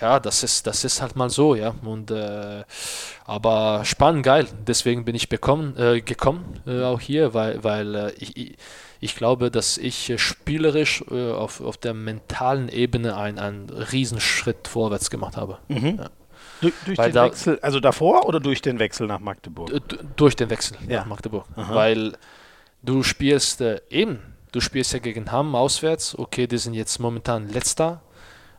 ja, 0.00 0.20
das 0.20 0.42
ist, 0.42 0.66
das 0.66 0.84
ist 0.84 1.00
halt 1.02 1.16
mal 1.16 1.30
so, 1.30 1.54
ja. 1.54 1.74
Und 1.82 2.10
äh, 2.10 2.64
aber 3.24 3.84
spannend, 3.84 4.24
geil. 4.24 4.46
Deswegen 4.66 5.04
bin 5.04 5.14
ich 5.14 5.28
bekommen, 5.28 5.76
äh, 5.76 6.00
gekommen, 6.00 6.60
äh, 6.66 6.82
auch 6.82 7.00
hier, 7.00 7.34
weil, 7.34 7.62
weil 7.64 7.94
äh, 7.94 8.12
ich, 8.18 8.56
ich 9.00 9.16
glaube, 9.16 9.50
dass 9.50 9.78
ich 9.78 10.12
spielerisch 10.16 11.04
äh, 11.10 11.32
auf, 11.32 11.60
auf 11.60 11.76
der 11.76 11.94
mentalen 11.94 12.68
Ebene 12.68 13.16
einen, 13.16 13.38
einen 13.38 13.70
Riesenschritt 13.70 14.68
vorwärts 14.68 15.10
gemacht 15.10 15.36
habe. 15.36 15.58
Mhm. 15.68 15.98
Ja. 15.98 16.10
Du, 16.60 16.72
durch 16.86 16.98
weil 16.98 17.10
den 17.10 17.14
da, 17.14 17.24
Wechsel, 17.26 17.58
also 17.62 17.78
davor 17.78 18.26
oder 18.26 18.40
durch 18.40 18.62
den 18.62 18.78
Wechsel 18.78 19.06
nach 19.06 19.20
Magdeburg? 19.20 19.70
Durch 20.16 20.34
den 20.34 20.50
Wechsel 20.50 20.76
ja. 20.88 21.00
nach 21.00 21.06
Magdeburg. 21.06 21.46
Aha. 21.54 21.74
Weil 21.74 22.16
du 22.82 23.02
spielst 23.02 23.60
äh, 23.60 23.80
eben, 23.90 24.20
du 24.52 24.60
spielst 24.60 24.92
ja 24.92 24.98
gegen 24.98 25.30
Hamm 25.30 25.54
auswärts, 25.54 26.18
okay, 26.18 26.46
die 26.46 26.58
sind 26.58 26.74
jetzt 26.74 26.98
momentan 26.98 27.48
letzter, 27.48 28.02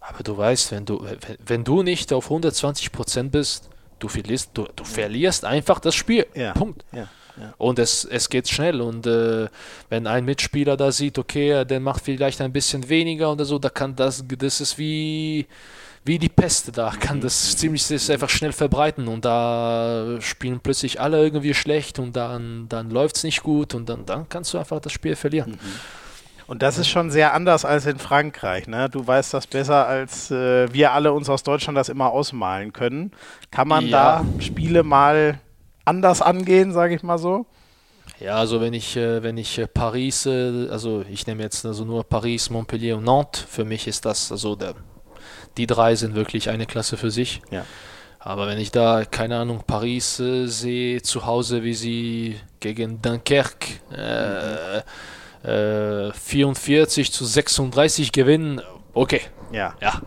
aber 0.10 0.24
du 0.24 0.38
weißt, 0.38 0.72
wenn 0.72 0.86
du, 0.86 1.06
wenn 1.46 1.64
du 1.64 1.84
nicht 1.84 2.12
auf 2.12 2.26
120 2.26 2.92
Prozent 2.92 3.32
bist, 3.32 3.70
du 4.00 4.08
verlierst, 4.08 4.52
du, 4.54 4.68
du 4.76 4.84
verlierst 4.84 5.46
einfach 5.46 5.80
das 5.80 5.96
Spiel. 5.96 6.26
Ja. 6.34 6.54
Punkt. 6.54 6.84
Ja. 6.92 7.08
Ja. 7.40 7.54
Und 7.58 7.80
es, 7.80 8.04
es 8.04 8.30
geht 8.30 8.50
schnell. 8.50 8.82
Und 8.82 9.08
äh, 9.08 9.48
wenn 9.90 10.08
ein 10.08 10.26
Mitspieler 10.26 10.76
da 10.76 10.92
sieht, 10.92 11.18
okay, 11.18 11.64
der 11.64 11.80
macht 11.80 12.04
vielleicht 12.04 12.42
ein 12.42 12.52
bisschen 12.52 12.90
weniger 12.90 13.32
oder 13.32 13.46
so, 13.46 13.60
da 13.60 13.70
kann 13.70 13.96
das, 13.96 14.26
das 14.28 14.60
ist 14.60 14.78
wie, 14.78 15.48
wie 16.04 16.20
die 16.20 16.28
Pest. 16.28 16.78
Da 16.78 16.92
kann 17.00 17.18
mhm. 17.18 17.22
das 17.22 17.56
ziemlich 17.56 17.88
das 17.88 18.10
einfach 18.10 18.30
schnell 18.30 18.52
verbreiten. 18.52 19.08
Und 19.08 19.24
da 19.24 20.18
spielen 20.20 20.60
plötzlich 20.60 21.00
alle 21.00 21.24
irgendwie 21.24 21.54
schlecht 21.54 22.00
und 22.00 22.16
dann, 22.16 22.68
dann 22.68 22.90
läuft 22.90 23.18
es 23.18 23.24
nicht 23.24 23.42
gut 23.42 23.74
und 23.74 23.88
dann, 23.88 24.06
dann 24.06 24.28
kannst 24.28 24.54
du 24.54 24.58
einfach 24.58 24.82
das 24.82 24.92
Spiel 24.92 25.16
verlieren. 25.16 25.52
Mhm. 25.52 25.80
Und 26.50 26.64
das 26.64 26.80
ist 26.80 26.88
schon 26.88 27.12
sehr 27.12 27.36
anders 27.36 27.64
als 27.64 27.86
in 27.86 28.00
Frankreich. 28.00 28.66
Ne? 28.66 28.90
Du 28.90 29.06
weißt 29.06 29.36
das 29.36 29.46
besser, 29.46 29.86
als 29.86 30.32
äh, 30.32 30.74
wir 30.74 30.94
alle 30.94 31.14
uns 31.14 31.30
aus 31.30 31.44
Deutschland 31.44 31.78
das 31.78 31.90
immer 31.90 32.10
ausmalen 32.10 32.74
können. 32.74 33.12
Kann 33.52 33.68
man 33.68 33.86
ja. 33.86 34.24
da 34.24 34.42
Spiele 34.42 34.82
mal 34.82 35.40
anders 35.86 36.24
angehen, 36.24 36.72
sage 36.74 36.96
ich 36.96 37.04
mal 37.04 37.20
so? 37.20 37.46
Ja, 38.20 38.38
also 38.38 38.62
wenn 38.62 38.74
ich, 38.74 38.98
äh, 38.98 39.22
wenn 39.22 39.38
ich 39.38 39.60
äh, 39.60 39.68
Paris, 39.68 40.26
äh, 40.26 40.70
also 40.72 41.06
ich 41.08 41.28
nehme 41.28 41.44
jetzt 41.44 41.68
also 41.68 41.86
nur 41.86 42.04
Paris, 42.04 42.50
Montpellier 42.50 42.98
und 42.98 43.04
Nantes, 43.04 43.44
für 43.44 43.64
mich 43.64 43.88
ist 43.88 44.06
das, 44.06 44.32
also 44.32 44.56
der, 44.56 44.74
die 45.56 45.68
drei 45.68 45.94
sind 45.94 46.16
wirklich 46.16 46.50
eine 46.50 46.66
Klasse 46.66 46.98
für 46.98 47.12
sich. 47.12 47.44
Ja. 47.52 47.64
Aber 48.18 48.48
wenn 48.48 48.58
ich 48.58 48.72
da, 48.72 49.06
keine 49.06 49.38
Ahnung, 49.38 49.62
Paris 49.68 50.20
äh, 50.20 50.48
sehe, 50.48 51.04
zu 51.04 51.28
Hause, 51.28 51.62
wie 51.62 51.76
sie 51.76 52.40
gegen 52.60 53.04
Dunkerque 53.04 53.82
äh, 53.96 54.78
mhm 54.78 54.84
44 55.42 57.08
äh, 57.08 57.12
zu 57.12 57.26
36 57.26 58.12
gewinnen, 58.12 58.62
okay. 58.94 59.22
Ja. 59.52 59.74
Ja. 59.82 60.02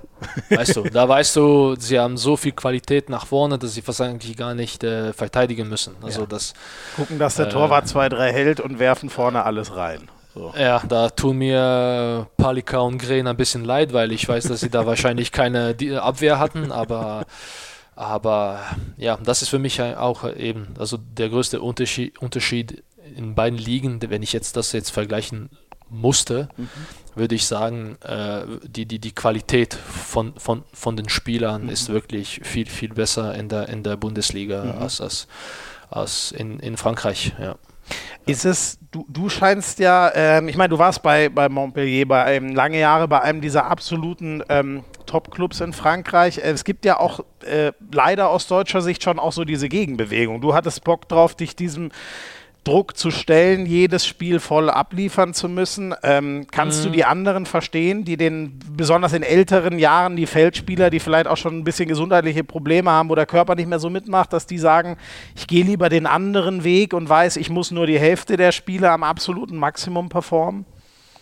Weißt 0.51 0.77
du, 0.77 0.83
da 0.85 1.09
weißt 1.09 1.35
du, 1.37 1.75
sie 1.77 1.99
haben 1.99 2.17
so 2.17 2.37
viel 2.37 2.53
Qualität 2.53 3.09
nach 3.09 3.27
vorne, 3.27 3.59
dass 3.59 3.75
sie 3.75 3.83
fast 3.83 4.01
eigentlich 4.01 4.37
gar 4.37 4.55
nicht 4.55 4.85
äh, 4.85 5.13
verteidigen 5.13 5.69
müssen. 5.69 5.97
Also 6.01 6.21
ja. 6.21 6.27
das. 6.27 6.55
Gucken, 6.97 7.19
dass 7.19 7.37
der 7.37 7.47
äh, 7.47 7.51
Torwart 7.51 7.89
zwei, 7.89 8.09
drei 8.09 8.33
hält 8.33 8.61
und 8.61 8.79
werfen 8.79 9.11
vorne 9.11 9.45
alles 9.45 9.75
rein. 9.75 10.09
So. 10.35 10.55
Ja, 10.59 10.83
da 10.89 11.11
tun 11.11 11.39
mir 11.39 12.27
Palika 12.39 12.79
und 12.79 12.99
Gren 12.99 13.27
ein 13.27 13.37
bisschen 13.37 13.65
leid, 13.65 13.93
weil 13.93 14.13
ich 14.13 14.27
weiß, 14.27 14.45
dass 14.45 14.61
sie 14.61 14.71
da 14.71 14.87
wahrscheinlich 14.87 15.31
keine 15.31 15.77
Abwehr 16.01 16.39
hatten, 16.39 16.73
aber, 16.73 17.27
aber 17.97 18.61
ja, 18.97 19.19
das 19.23 19.43
ist 19.43 19.51
für 19.51 19.59
mich 19.59 19.83
auch 19.83 20.25
eben 20.35 20.69
also 20.79 20.97
der 20.97 21.29
größte 21.29 21.61
Unterschied, 21.61 22.19
Unterschied 22.19 22.83
in 23.15 23.35
beiden 23.35 23.59
Ligen, 23.59 24.01
wenn 24.03 24.23
ich 24.23 24.33
jetzt 24.33 24.57
das 24.57 24.73
jetzt 24.73 24.91
vergleichen 24.91 25.51
musste, 25.93 26.49
mhm. 26.57 26.69
würde 27.15 27.35
ich 27.35 27.47
sagen, 27.47 27.97
äh, 28.03 28.45
die, 28.65 28.87
die, 28.87 28.99
die 28.99 29.15
Qualität 29.15 29.75
von, 29.75 30.35
von, 30.37 30.65
von 30.73 30.97
den 30.97 31.09
Spielern 31.09 31.65
mhm. 31.65 31.69
ist 31.69 31.91
wirklich 31.91 32.41
viel, 32.43 32.67
viel 32.67 32.95
besser 32.95 33.35
in 33.35 33.49
der, 33.49 33.69
in 33.69 33.83
der 33.83 33.97
Bundesliga 33.97 34.65
mhm. 34.65 34.83
als, 34.83 35.01
als, 35.01 35.29
als 35.91 36.33
in, 36.33 36.59
in 36.61 36.77
Frankreich. 36.77 37.35
Ja. 37.39 37.57
Ist 38.25 38.45
es, 38.45 38.79
du, 38.93 39.05
du 39.09 39.29
scheinst 39.29 39.81
ja, 39.81 40.11
ähm, 40.15 40.49
ich 40.49 40.57
meine, 40.57 40.69
du 40.69 40.79
warst 40.79 41.03
bei, 41.03 41.29
bei 41.29 41.49
Montpellier 41.49 42.07
bei 42.07 42.23
einem, 42.25 42.55
lange 42.55 42.79
Jahre 42.79 43.09
bei 43.09 43.21
einem 43.21 43.41
dieser 43.41 43.67
absoluten 43.67 44.43
ähm, 44.49 44.85
Top-Clubs 45.07 45.61
in 45.61 45.73
Frankreich. 45.73 46.39
Äh, 46.39 46.53
es 46.53 46.65
gibt 46.65 46.85
ja 46.85 47.01
auch 47.01 47.21
äh, 47.45 47.73
leider 47.93 48.31
aus 48.31 48.47
deutscher 48.47 48.81
Sicht 48.81 49.03
schon 49.03 49.19
auch 49.19 49.33
so 49.33 49.45
diese 49.45 49.69
Gegenbewegung. 49.69 50.41
Du 50.41 50.55
hattest 50.55 50.85
Bock 50.85 51.09
drauf, 51.09 51.35
dich 51.35 51.57
diesem 51.57 51.91
Druck 52.65 52.97
zu 52.97 53.11
stellen, 53.11 53.67
jedes 53.67 54.07
Spiel 54.07 54.39
voll 54.39 54.71
abliefern 54.71 55.35
zu 55.35 55.49
müssen. 55.49 55.95
Ähm, 56.05 56.47
kannst 56.51 56.81
mhm. 56.81 56.85
du 56.85 56.91
die 56.91 57.05
anderen 57.05 57.45
verstehen, 57.45 58.05
die 58.05 58.17
den, 58.17 58.59
besonders 58.77 59.13
in 59.13 59.25
älteren 59.25 59.79
Jahren, 59.81 60.15
die 60.15 60.27
Feldspieler, 60.27 60.89
die 60.89 61.01
vielleicht 61.01 61.27
auch 61.27 61.37
schon 61.37 61.59
ein 61.59 61.65
bisschen 61.65 61.89
gesundheitliche 61.89 62.45
Probleme 62.45 62.91
haben, 62.91 63.09
wo 63.09 63.17
der 63.17 63.27
Körper 63.27 63.57
nicht 63.57 63.69
mehr 63.69 63.81
so 63.81 63.91
mitmacht, 63.91 64.33
dass 64.33 64.47
die 64.47 64.59
sagen, 64.59 64.97
ich 65.35 65.49
gehe 65.49 65.65
lieber 65.65 65.89
den 65.89 66.07
anderen 66.07 66.63
Weg 66.63 66.95
und 66.95 67.09
weiß, 67.09 67.37
ich 67.37 67.51
muss 67.51 67.73
nur 67.73 67.87
die 67.87 67.99
Hälfte 67.99 68.37
der 68.37 68.53
Spiele 68.53 68.91
am 68.91 69.03
absoluten 69.03 69.57
Maximum 69.57 70.09
performen? 70.09 70.65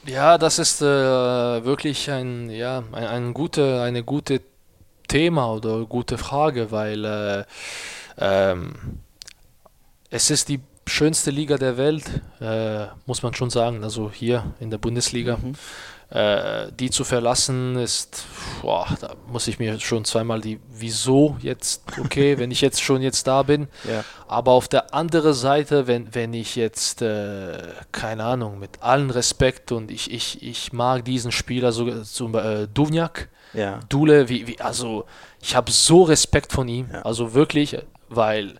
Ja, 0.06 0.36
das 0.36 0.58
ist 0.58 0.82
äh, 0.82 0.84
wirklich 0.84 2.10
ein, 2.10 2.50
ja, 2.50 2.82
ein, 2.92 3.04
ein 3.04 3.34
gute, 3.34 3.80
eine 3.80 4.02
gute 4.02 4.42
Thema 5.08 5.52
oder 5.52 5.84
gute 5.86 6.18
Frage, 6.18 6.70
weil 6.70 7.04
äh, 7.04 7.44
ähm, 8.18 8.74
es 10.10 10.30
ist 10.30 10.48
die 10.48 10.60
schönste 10.90 11.30
Liga 11.30 11.56
der 11.56 11.76
Welt, 11.76 12.04
äh, 12.40 12.86
muss 13.06 13.22
man 13.22 13.34
schon 13.34 13.50
sagen, 13.50 13.82
also 13.84 14.10
hier 14.10 14.44
in 14.60 14.70
der 14.70 14.78
Bundesliga. 14.78 15.36
Mhm. 15.36 15.54
Äh, 16.10 16.72
die 16.72 16.90
zu 16.90 17.04
verlassen 17.04 17.76
ist, 17.76 18.24
boah, 18.62 18.84
da 19.00 19.14
muss 19.28 19.46
ich 19.46 19.60
mir 19.60 19.78
schon 19.78 20.04
zweimal 20.04 20.40
die, 20.40 20.58
wieso 20.68 21.36
jetzt, 21.40 21.84
okay, 22.04 22.36
wenn 22.38 22.50
ich 22.50 22.60
jetzt 22.62 22.82
schon 22.82 23.00
jetzt 23.00 23.28
da 23.28 23.44
bin. 23.44 23.68
Ja. 23.88 24.02
Aber 24.26 24.50
auf 24.50 24.66
der 24.66 24.92
anderen 24.92 25.34
Seite, 25.34 25.86
wenn, 25.86 26.12
wenn 26.12 26.34
ich 26.34 26.56
jetzt, 26.56 27.00
äh, 27.00 27.58
keine 27.92 28.24
Ahnung, 28.24 28.58
mit 28.58 28.82
allen 28.82 29.10
Respekt 29.10 29.70
und 29.70 29.92
ich, 29.92 30.10
ich, 30.10 30.42
ich 30.42 30.72
mag 30.72 31.04
diesen 31.04 31.30
Spieler, 31.30 31.70
so, 31.70 32.02
zum 32.02 32.34
äh, 32.34 32.66
Duvniak, 32.66 33.28
ja. 33.52 33.78
Dule, 33.88 34.28
wie, 34.28 34.48
wie, 34.48 34.60
also 34.60 35.06
ich 35.40 35.54
habe 35.54 35.70
so 35.70 36.02
Respekt 36.02 36.52
von 36.52 36.66
ihm, 36.66 36.88
ja. 36.92 37.02
also 37.02 37.34
wirklich, 37.34 37.78
weil 38.08 38.58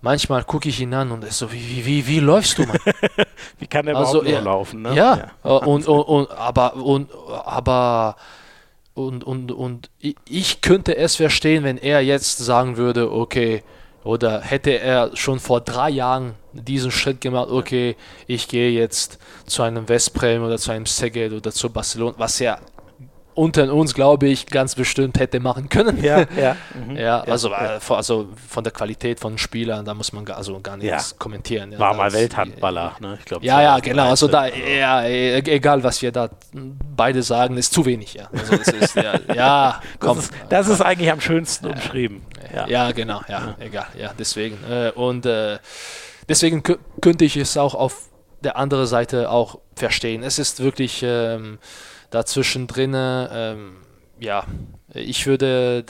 manchmal 0.00 0.44
gucke 0.44 0.68
ich 0.68 0.80
ihn 0.80 0.94
an 0.94 1.10
und 1.10 1.24
ist 1.24 1.38
so, 1.38 1.52
wie, 1.52 1.68
wie, 1.68 1.86
wie, 1.86 2.06
wie 2.06 2.20
läufst 2.20 2.58
du, 2.58 2.66
Mann? 2.66 2.78
wie 3.58 3.66
kann 3.66 3.86
der 3.86 3.96
also, 3.96 4.20
überhaupt 4.20 4.32
ja, 4.32 4.40
laufen, 4.40 4.82
ne? 4.82 4.94
Ja, 4.94 5.30
ja. 5.44 5.50
Und, 5.50 5.86
und, 5.86 6.02
und, 6.02 6.30
aber, 6.30 6.76
und, 6.76 7.10
aber, 7.44 8.16
und, 8.94 9.24
und, 9.24 9.52
und 9.52 9.90
ich 10.00 10.60
könnte 10.60 10.96
es 10.96 11.16
verstehen, 11.16 11.64
wenn 11.64 11.78
er 11.78 12.00
jetzt 12.00 12.38
sagen 12.38 12.76
würde, 12.76 13.12
okay, 13.12 13.62
oder 14.02 14.40
hätte 14.40 14.78
er 14.78 15.14
schon 15.14 15.38
vor 15.40 15.60
drei 15.60 15.90
Jahren 15.90 16.34
diesen 16.52 16.90
Schritt 16.90 17.20
gemacht, 17.20 17.50
okay, 17.50 17.96
ich 18.26 18.48
gehe 18.48 18.70
jetzt 18.70 19.18
zu 19.46 19.62
einem 19.62 19.88
Westbrem 19.88 20.42
oder 20.42 20.58
zu 20.58 20.70
einem 20.72 20.86
Szeged 20.86 21.32
oder 21.32 21.52
zu 21.52 21.70
Barcelona, 21.70 22.14
was 22.16 22.40
er 22.40 22.60
unter 23.34 23.72
uns, 23.72 23.94
glaube 23.94 24.28
ich, 24.28 24.46
ganz 24.46 24.74
bestimmt 24.74 25.18
hätte 25.18 25.40
machen 25.40 25.68
können. 25.68 26.02
Ja, 26.02 26.24
ja. 26.36 26.56
Mhm. 26.74 26.96
ja, 26.96 27.20
also, 27.22 27.50
ja. 27.50 27.76
Äh, 27.76 27.80
also 27.88 28.28
von 28.48 28.64
der 28.64 28.72
Qualität 28.72 29.20
von 29.20 29.38
Spielern, 29.38 29.84
da 29.84 29.94
muss 29.94 30.12
man 30.12 30.24
gar, 30.24 30.36
also 30.36 30.58
gar 30.60 30.76
nichts 30.76 31.10
ja. 31.10 31.16
kommentieren. 31.18 31.78
War 31.78 31.94
mal 31.94 32.12
Welthandballer, 32.12 32.96
ne? 33.00 33.16
Ich 33.18 33.24
glaub, 33.24 33.42
ja, 33.42 33.62
ja, 33.62 33.78
genau. 33.78 34.08
Also 34.08 34.28
da, 34.28 34.46
ja, 34.46 35.04
e-, 35.04 35.38
egal 35.38 35.82
was 35.82 36.02
wir 36.02 36.12
da 36.12 36.30
beide 36.52 37.22
sagen, 37.22 37.56
ist 37.56 37.72
zu 37.72 37.84
wenig. 37.86 38.14
Ja, 38.14 38.28
also 38.32 38.54
ist, 38.56 38.94
ja, 38.94 39.14
ja 39.34 39.80
komm. 39.98 40.16
Das 40.16 40.24
ist, 40.24 40.34
das 40.48 40.68
ist 40.68 40.80
eigentlich 40.80 41.10
am 41.10 41.20
schönsten 41.20 41.66
umschrieben. 41.66 42.22
Ja, 42.66 42.90
genau, 42.92 43.20
ja, 43.28 43.54
egal, 43.60 43.86
ja, 43.98 44.12
deswegen. 44.18 44.58
Äh, 44.68 44.90
und 44.90 45.24
äh, 45.24 45.58
deswegen 46.28 46.62
könnte 47.00 47.24
ich 47.24 47.36
es 47.36 47.56
auch 47.56 47.74
auf 47.74 48.10
der 48.42 48.56
anderen 48.56 48.86
Seite 48.86 49.30
auch 49.30 49.58
verstehen. 49.76 50.22
Es 50.22 50.38
ist 50.38 50.60
wirklich 50.60 51.02
ähm, 51.04 51.58
dazwischen 52.10 52.66
drin, 52.66 52.92
ähm, 52.94 53.76
ja, 54.18 54.44
ich 54.92 55.26
würde 55.26 55.84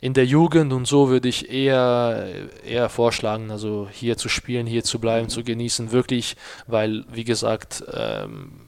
in 0.00 0.14
der 0.14 0.26
Jugend 0.26 0.72
und 0.72 0.86
so 0.86 1.08
würde 1.08 1.28
ich 1.28 1.50
eher, 1.50 2.26
eher 2.64 2.88
vorschlagen, 2.88 3.50
also 3.50 3.88
hier 3.90 4.16
zu 4.16 4.28
spielen, 4.28 4.66
hier 4.66 4.84
zu 4.84 5.00
bleiben, 5.00 5.28
zu 5.28 5.42
genießen, 5.42 5.90
wirklich, 5.90 6.36
weil, 6.66 7.04
wie 7.10 7.24
gesagt, 7.24 7.82
ähm, 7.92 8.60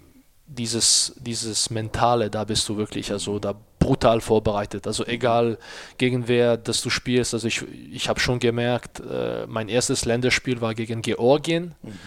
dieses, 0.47 1.15
dieses 1.21 1.71
Mentale, 1.71 2.31
da 2.31 2.45
bist 2.45 2.69
du 2.69 2.77
wirklich, 2.77 3.13
also 3.13 3.39
da 3.39 3.55
brutal 3.89 4.21
vorbereitet. 4.21 4.87
Also 4.87 5.07
egal 5.07 5.59
gegen 5.97 6.29
wer, 6.29 6.57
dass 6.57 6.83
du 6.83 6.91
spielst. 6.91 7.33
Also 7.33 7.49
ich, 7.49 7.65
ich 7.91 8.09
habe 8.09 8.21
schon 8.21 8.39
gemerkt, 8.39 9.01
äh, 9.01 9.47
mein 9.47 9.69
erstes 9.69 10.05
Länderspiel 10.05 10.61
war 10.61 10.75
gegen 10.75 11.01
Georgien. 11.03 11.75
Mhm 11.83 11.99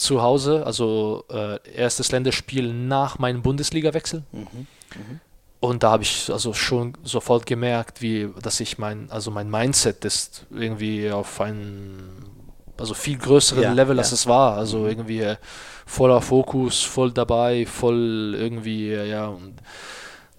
zu 0.00 0.22
Hause, 0.22 0.64
also 0.64 1.24
äh, 1.30 1.58
erstes 1.74 2.10
Länderspiel 2.10 2.72
nach 2.72 3.18
meinem 3.18 3.42
Bundesliga-Wechsel. 3.42 4.22
Mhm. 4.32 4.40
Mhm. 4.40 5.20
Und 5.60 5.82
da 5.82 5.90
habe 5.90 6.04
ich 6.04 6.32
also 6.32 6.54
schon 6.54 6.94
sofort 7.04 7.44
gemerkt, 7.44 8.00
wie, 8.00 8.30
dass 8.40 8.60
ich 8.60 8.78
mein, 8.78 9.10
also 9.10 9.30
mein 9.30 9.50
Mindset 9.50 10.06
ist 10.06 10.46
irgendwie 10.50 11.10
auf 11.10 11.38
ein 11.42 12.24
also 12.78 12.94
viel 12.94 13.18
größeren 13.18 13.62
ja, 13.62 13.72
Level, 13.74 13.98
als 13.98 14.10
ja. 14.10 14.14
es 14.14 14.26
war. 14.26 14.56
Also 14.56 14.78
mhm. 14.78 14.86
irgendwie 14.86 15.20
äh, 15.20 15.36
voller 15.84 16.22
Fokus, 16.22 16.82
voll 16.82 17.12
dabei, 17.12 17.66
voll 17.66 18.34
irgendwie, 18.34 18.90
äh, 18.90 19.06
ja, 19.10 19.26
und 19.26 19.56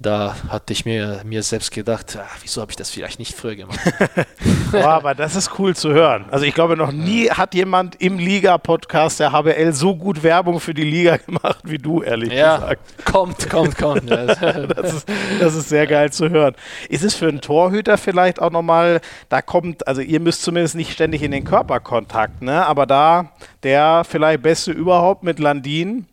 da 0.01 0.35
hatte 0.49 0.73
ich 0.73 0.85
mir, 0.85 1.21
mir 1.23 1.43
selbst 1.43 1.71
gedacht, 1.71 2.17
ach, 2.19 2.37
wieso 2.41 2.61
habe 2.61 2.71
ich 2.71 2.75
das 2.75 2.89
vielleicht 2.89 3.19
nicht 3.19 3.35
früher 3.35 3.55
gemacht? 3.55 3.79
oh, 4.73 4.77
aber 4.77 5.15
das 5.15 5.35
ist 5.35 5.59
cool 5.59 5.75
zu 5.75 5.93
hören. 5.93 6.25
Also 6.31 6.45
ich 6.45 6.53
glaube, 6.53 6.75
noch 6.75 6.91
nie 6.91 7.29
hat 7.29 7.53
jemand 7.53 8.01
im 8.01 8.17
Liga-Podcast 8.17 9.19
der 9.19 9.31
HBL 9.31 9.73
so 9.73 9.95
gut 9.95 10.23
Werbung 10.23 10.59
für 10.59 10.73
die 10.73 10.83
Liga 10.83 11.17
gemacht 11.25 11.59
wie 11.63 11.77
du, 11.77 12.01
ehrlich 12.01 12.33
ja, 12.33 12.55
gesagt. 12.55 13.05
Kommt, 13.05 13.49
kommt, 13.49 13.77
kommt. 13.77 14.09
das, 14.11 14.93
ist, 14.93 15.09
das 15.39 15.55
ist 15.55 15.69
sehr 15.69 15.87
geil 15.87 16.11
zu 16.11 16.29
hören. 16.29 16.55
Ist 16.89 17.03
es 17.03 17.15
für 17.15 17.27
einen 17.27 17.41
Torhüter 17.41 17.97
vielleicht 17.97 18.41
auch 18.41 18.51
nochmal, 18.51 19.01
da 19.29 19.41
kommt, 19.41 19.87
also 19.87 20.01
ihr 20.01 20.19
müsst 20.19 20.41
zumindest 20.41 20.75
nicht 20.75 20.91
ständig 20.91 21.21
in 21.21 21.31
den 21.31 21.43
Körperkontakt, 21.43 22.41
ne? 22.41 22.65
aber 22.65 22.85
da 22.85 23.31
der 23.63 24.03
vielleicht 24.07 24.41
Beste 24.41 24.71
überhaupt 24.71 25.23
mit 25.23 25.39
Landin, 25.39 26.07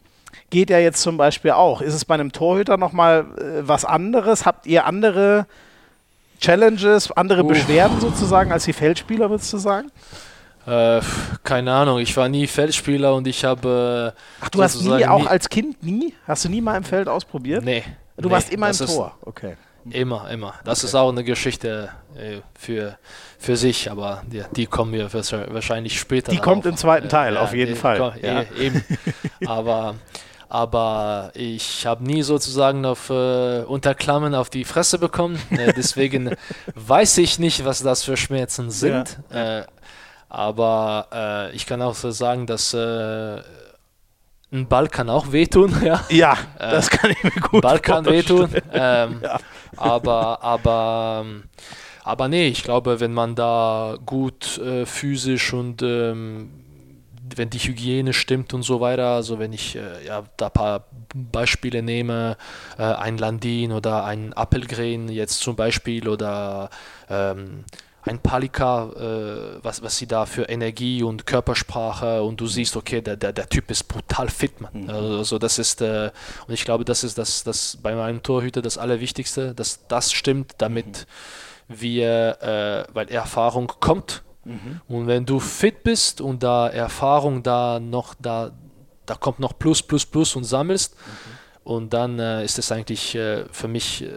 geht 0.51 0.70
ja 0.70 0.78
jetzt 0.78 1.03
zum 1.03 1.16
Beispiel 1.16 1.53
auch. 1.53 1.80
Ist 1.80 1.94
es 1.94 2.05
bei 2.05 2.14
einem 2.14 2.32
Torhüter 2.32 2.76
nochmal 2.76 3.26
äh, 3.38 3.66
was 3.66 3.84
anderes? 3.84 4.46
Habt 4.46 4.66
ihr 4.66 4.86
andere 4.86 5.46
Challenges, 6.40 7.11
andere 7.12 7.44
uh. 7.44 7.49
Beschwerden 7.49 8.01
sozusagen 8.01 8.53
als 8.53 8.64
die 8.64 8.72
Feldspieler, 8.72 9.30
würdest 9.30 9.53
du 9.53 9.59
sagen? 9.59 9.90
Äh, 10.66 11.01
keine 11.44 11.72
Ahnung, 11.72 11.99
ich 11.99 12.16
war 12.16 12.28
nie 12.28 12.46
Feldspieler 12.46 13.14
und 13.14 13.26
ich 13.26 13.44
habe. 13.44 14.14
Äh, 14.14 14.44
Ach, 14.44 14.49
du 14.51 14.62
hast 14.62 14.82
nie, 14.82 15.07
auch 15.07 15.26
als 15.26 15.49
Kind 15.49 15.82
nie? 15.82 16.14
Hast 16.26 16.44
du 16.44 16.49
nie 16.49 16.61
mal 16.61 16.76
im 16.76 16.84
Feld 16.84 17.09
ausprobiert? 17.09 17.64
Nee. 17.64 17.84
Du 18.16 18.28
nee, 18.28 18.34
warst 18.34 18.53
immer 18.53 18.68
im 18.68 18.76
Tor, 18.76 19.16
okay. 19.22 19.57
Immer, 19.90 20.28
immer. 20.30 20.55
Das 20.64 20.80
okay. 20.80 20.88
ist 20.88 20.94
auch 20.94 21.09
eine 21.09 21.24
Geschichte 21.24 21.90
äh, 22.16 22.40
für, 22.59 22.99
für 23.38 23.57
sich, 23.57 23.90
aber 23.90 24.22
die, 24.26 24.42
die 24.55 24.66
kommen 24.66 24.92
wir 24.92 25.11
wahrscheinlich 25.12 25.99
später. 25.99 26.32
Die 26.32 26.38
kommt 26.38 26.66
auf. 26.66 26.72
im 26.72 26.76
zweiten 26.76 27.09
Teil, 27.09 27.36
äh, 27.36 27.38
auf 27.38 27.55
jeden 27.55 27.76
Fall. 27.76 27.99
Komm, 27.99 28.12
ja. 28.22 28.44
eben. 28.59 28.84
aber 29.46 29.94
aber 30.49 31.30
ich 31.34 31.86
habe 31.86 32.05
nie 32.05 32.22
sozusagen 32.22 32.84
auf 32.86 33.11
äh, 33.11 33.62
Unterklammern 33.62 34.34
auf 34.34 34.49
die 34.49 34.64
Fresse 34.64 34.99
bekommen. 34.99 35.38
Äh, 35.51 35.72
deswegen 35.76 36.34
weiß 36.74 37.18
ich 37.18 37.38
nicht, 37.38 37.64
was 37.64 37.82
das 37.82 38.05
für 38.05 38.16
Schmerzen 38.16 38.70
sind. 38.70 39.18
Ja. 39.30 39.59
Äh, 39.59 39.66
aber 40.30 41.09
äh, 41.12 41.57
ich 41.57 41.66
kann 41.66 41.82
auch 41.82 41.94
so 41.94 42.11
sagen, 42.11 42.46
dass 42.46 42.72
äh, 42.72 43.42
ein 44.51 44.66
Ball 44.68 44.88
kann 44.88 45.11
auch 45.11 45.32
wehtun. 45.32 45.74
Ja, 45.84 46.05
ja 46.09 46.32
äh, 46.59 46.70
das 46.70 46.88
kann 46.88 47.11
ich 47.11 47.22
mir 47.22 47.30
gut 47.30 47.62
Ball 47.62 47.80
kann 47.80 48.07
wehtun. 48.07 48.51
Ähm, 48.72 49.20
ja. 49.22 49.38
Aber, 49.76 50.42
aber, 50.42 51.26
aber 52.05 52.28
nee, 52.28 52.49
ich 52.49 52.62
glaube, 52.62 53.01
wenn 53.01 53.12
man 53.12 53.34
da 53.34 53.96
gut 54.05 54.61
physisch 54.86 55.53
und 55.53 55.82
ähm, 55.82 56.57
wenn 57.37 57.51
die 57.51 57.59
Hygiene 57.59 58.12
stimmt 58.12 58.55
und 58.55 58.62
so 58.62 58.81
weiter, 58.81 59.09
also 59.14 59.39
wenn 59.39 59.53
ich 59.53 59.76
äh, 59.76 60.07
ja, 60.07 60.24
da 60.37 60.47
ein 60.47 60.53
paar 60.53 60.85
Beispiele 61.14 61.83
nehme, 61.83 62.37
äh, 62.79 62.83
ein 62.83 63.18
Landin 63.18 63.72
oder 63.72 64.05
ein 64.05 64.33
Appelgren 64.33 65.09
jetzt 65.09 65.41
zum 65.41 65.57
Beispiel 65.57 66.09
oder 66.09 66.70
ähm, 67.09 67.64
ein 68.03 68.18
Palika, 68.20 68.91
äh, 68.97 69.62
was, 69.62 69.83
was 69.83 69.97
sie 69.97 70.07
da 70.07 70.26
für 70.26 70.45
Energie 70.45 71.03
und 71.03 71.26
Körpersprache 71.26 72.22
und 72.22 72.41
du 72.41 72.47
siehst, 72.47 72.76
okay, 72.76 73.01
der, 73.01 73.16
der, 73.16 73.33
der 73.33 73.49
Typ 73.49 73.70
ist 73.70 73.85
brutal 73.85 74.29
fit, 74.29 74.61
man. 74.61 74.85
Mhm. 74.85 74.91
Also 74.91 75.39
das 75.39 75.59
ist, 75.59 75.81
äh, 75.83 76.11
und 76.47 76.55
ich 76.55 76.64
glaube, 76.64 76.85
das 76.85 77.05
ist 77.05 77.18
das, 77.18 77.45
das 77.45 77.79
bei 77.83 77.95
meinem 77.95 78.22
Torhüter 78.22 78.62
das 78.62 78.79
Allerwichtigste, 78.79 79.55
dass 79.55 79.87
das 79.89 80.12
stimmt, 80.12 80.55
damit 80.59 81.07
mhm. 81.68 81.81
wir, 81.81 82.87
äh, 82.89 82.95
weil 82.95 83.09
Erfahrung 83.09 83.72
kommt 83.81 84.22
Mhm. 84.49 84.80
Und 84.88 85.07
wenn 85.07 85.24
du 85.24 85.38
fit 85.40 85.82
bist 85.82 86.20
und 86.20 86.42
da 86.42 86.68
Erfahrung 86.68 87.42
da 87.42 87.78
noch, 87.80 88.14
da, 88.18 88.51
da 89.07 89.14
kommt 89.14 89.38
noch 89.38 89.59
Plus, 89.59 89.82
Plus, 89.82 90.07
Plus 90.07 90.34
und 90.36 90.44
sammelst, 90.44 90.96
mhm. 90.96 91.72
und 91.72 91.92
dann 91.92 92.18
äh, 92.18 92.44
ist 92.44 92.59
es 92.59 92.72
eigentlich 92.72 93.14
äh, 93.14 93.44
für 93.51 93.68
mich 93.68 94.05
äh, 94.05 94.09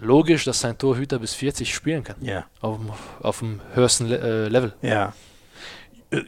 logisch, 0.00 0.44
dass 0.44 0.64
ein 0.64 0.78
Torhüter 0.78 1.18
bis 1.18 1.34
40 1.34 1.74
spielen 1.74 2.04
kann. 2.04 2.16
Ja. 2.20 2.46
Auf, 2.60 2.78
auf 3.20 3.38
dem 3.40 3.60
höchsten 3.74 4.06
Le 4.06 4.18
äh, 4.18 4.48
Level. 4.48 4.74
Ja. 4.82 5.12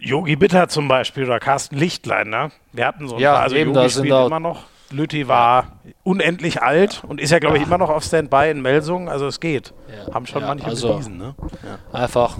Yogi 0.00 0.36
Bitter 0.36 0.68
zum 0.68 0.88
Beispiel 0.88 1.24
oder 1.24 1.40
Carsten 1.40 1.76
Lichtlein, 1.76 2.28
ne? 2.28 2.50
Wir 2.72 2.86
hatten 2.86 3.08
so 3.08 3.16
ein 3.16 3.20
ja, 3.20 3.32
paar, 3.32 3.42
also 3.42 3.56
eben, 3.56 3.70
Yogi 3.70 3.82
da 3.82 3.88
sind 3.88 4.06
immer 4.06 4.40
noch. 4.40 4.64
Lütti 4.90 5.28
war 5.28 5.78
ja. 5.84 5.92
unendlich 6.02 6.62
alt 6.62 7.02
und 7.06 7.20
ist 7.20 7.30
ja, 7.30 7.38
glaube 7.38 7.58
ich, 7.58 7.62
immer 7.62 7.78
noch 7.78 7.90
auf 7.90 8.02
Standby 8.04 8.50
in 8.50 8.60
Melsungen. 8.60 9.08
Also 9.08 9.26
es 9.26 9.40
geht. 9.40 9.72
Ja. 9.88 10.14
Haben 10.14 10.26
schon 10.26 10.42
manche 10.42 10.66
also 10.66 10.94
bewiesen. 10.94 11.16
Ne? 11.16 11.34
Einfach 11.92 12.36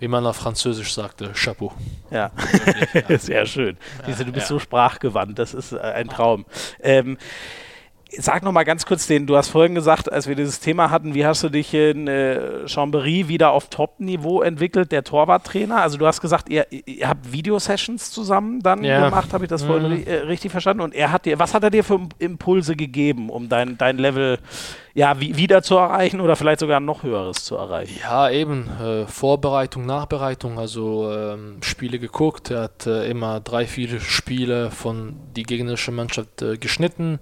wie 0.00 0.08
man 0.08 0.26
auf 0.26 0.36
Französisch 0.36 0.92
sagte, 0.92 1.32
Chapeau. 1.34 1.72
Ja, 2.10 2.32
sehr 3.18 3.46
schön. 3.46 3.76
Ja, 4.06 4.14
du 4.14 4.32
bist 4.32 4.46
ja. 4.46 4.48
so 4.48 4.58
sprachgewandt, 4.58 5.38
das 5.38 5.54
ist 5.54 5.72
äh, 5.72 5.78
ein 5.78 6.08
Traum. 6.08 6.46
Ähm, 6.82 7.18
Sag 8.18 8.42
noch 8.42 8.52
mal 8.52 8.64
ganz 8.64 8.86
kurz 8.86 9.06
den, 9.06 9.26
du 9.26 9.36
hast 9.36 9.48
vorhin 9.48 9.74
gesagt, 9.74 10.10
als 10.10 10.26
wir 10.26 10.34
dieses 10.34 10.60
Thema 10.60 10.90
hatten, 10.90 11.14
wie 11.14 11.24
hast 11.24 11.42
du 11.42 11.48
dich 11.48 11.72
in 11.74 12.08
äh, 12.08 12.64
Chambéry 12.66 13.28
wieder 13.28 13.52
auf 13.52 13.68
Top-Niveau 13.68 14.42
entwickelt, 14.42 14.90
der 14.90 15.04
Torwarttrainer? 15.04 15.80
Also 15.80 15.96
du 15.96 16.06
hast 16.06 16.20
gesagt, 16.20 16.48
ihr, 16.48 16.66
ihr 16.70 17.08
habt 17.08 17.32
Videosessions 17.32 18.10
zusammen 18.10 18.60
dann 18.60 18.82
ja. 18.82 19.04
gemacht, 19.04 19.32
habe 19.32 19.44
ich 19.44 19.48
das 19.48 19.62
mhm. 19.62 19.66
vorhin 19.66 20.06
äh, 20.06 20.14
richtig 20.14 20.50
verstanden? 20.50 20.82
Und 20.82 20.94
er 20.94 21.12
hat 21.12 21.24
dir, 21.24 21.38
was 21.38 21.54
hat 21.54 21.62
er 21.62 21.70
dir 21.70 21.84
für 21.84 22.00
Impulse 22.18 22.74
gegeben, 22.74 23.30
um 23.30 23.48
dein, 23.48 23.78
dein 23.78 23.98
Level 23.98 24.38
ja, 24.94 25.20
wie, 25.20 25.36
wieder 25.36 25.62
zu 25.62 25.76
erreichen 25.76 26.20
oder 26.20 26.36
vielleicht 26.36 26.60
sogar 26.60 26.80
noch 26.80 27.02
höheres 27.02 27.44
zu 27.44 27.56
erreichen? 27.56 27.98
Ja, 28.02 28.28
eben. 28.30 28.68
Äh, 28.80 29.06
Vorbereitung, 29.06 29.86
Nachbereitung, 29.86 30.58
also 30.58 31.10
ähm, 31.12 31.58
Spiele 31.62 31.98
geguckt. 31.98 32.50
Er 32.50 32.62
hat 32.62 32.86
äh, 32.86 33.08
immer 33.08 33.40
drei, 33.40 33.66
vier 33.66 34.00
Spiele 34.00 34.70
von 34.70 35.16
die 35.36 35.44
gegnerische 35.44 35.92
Mannschaft 35.92 36.42
äh, 36.42 36.56
geschnitten, 36.56 37.20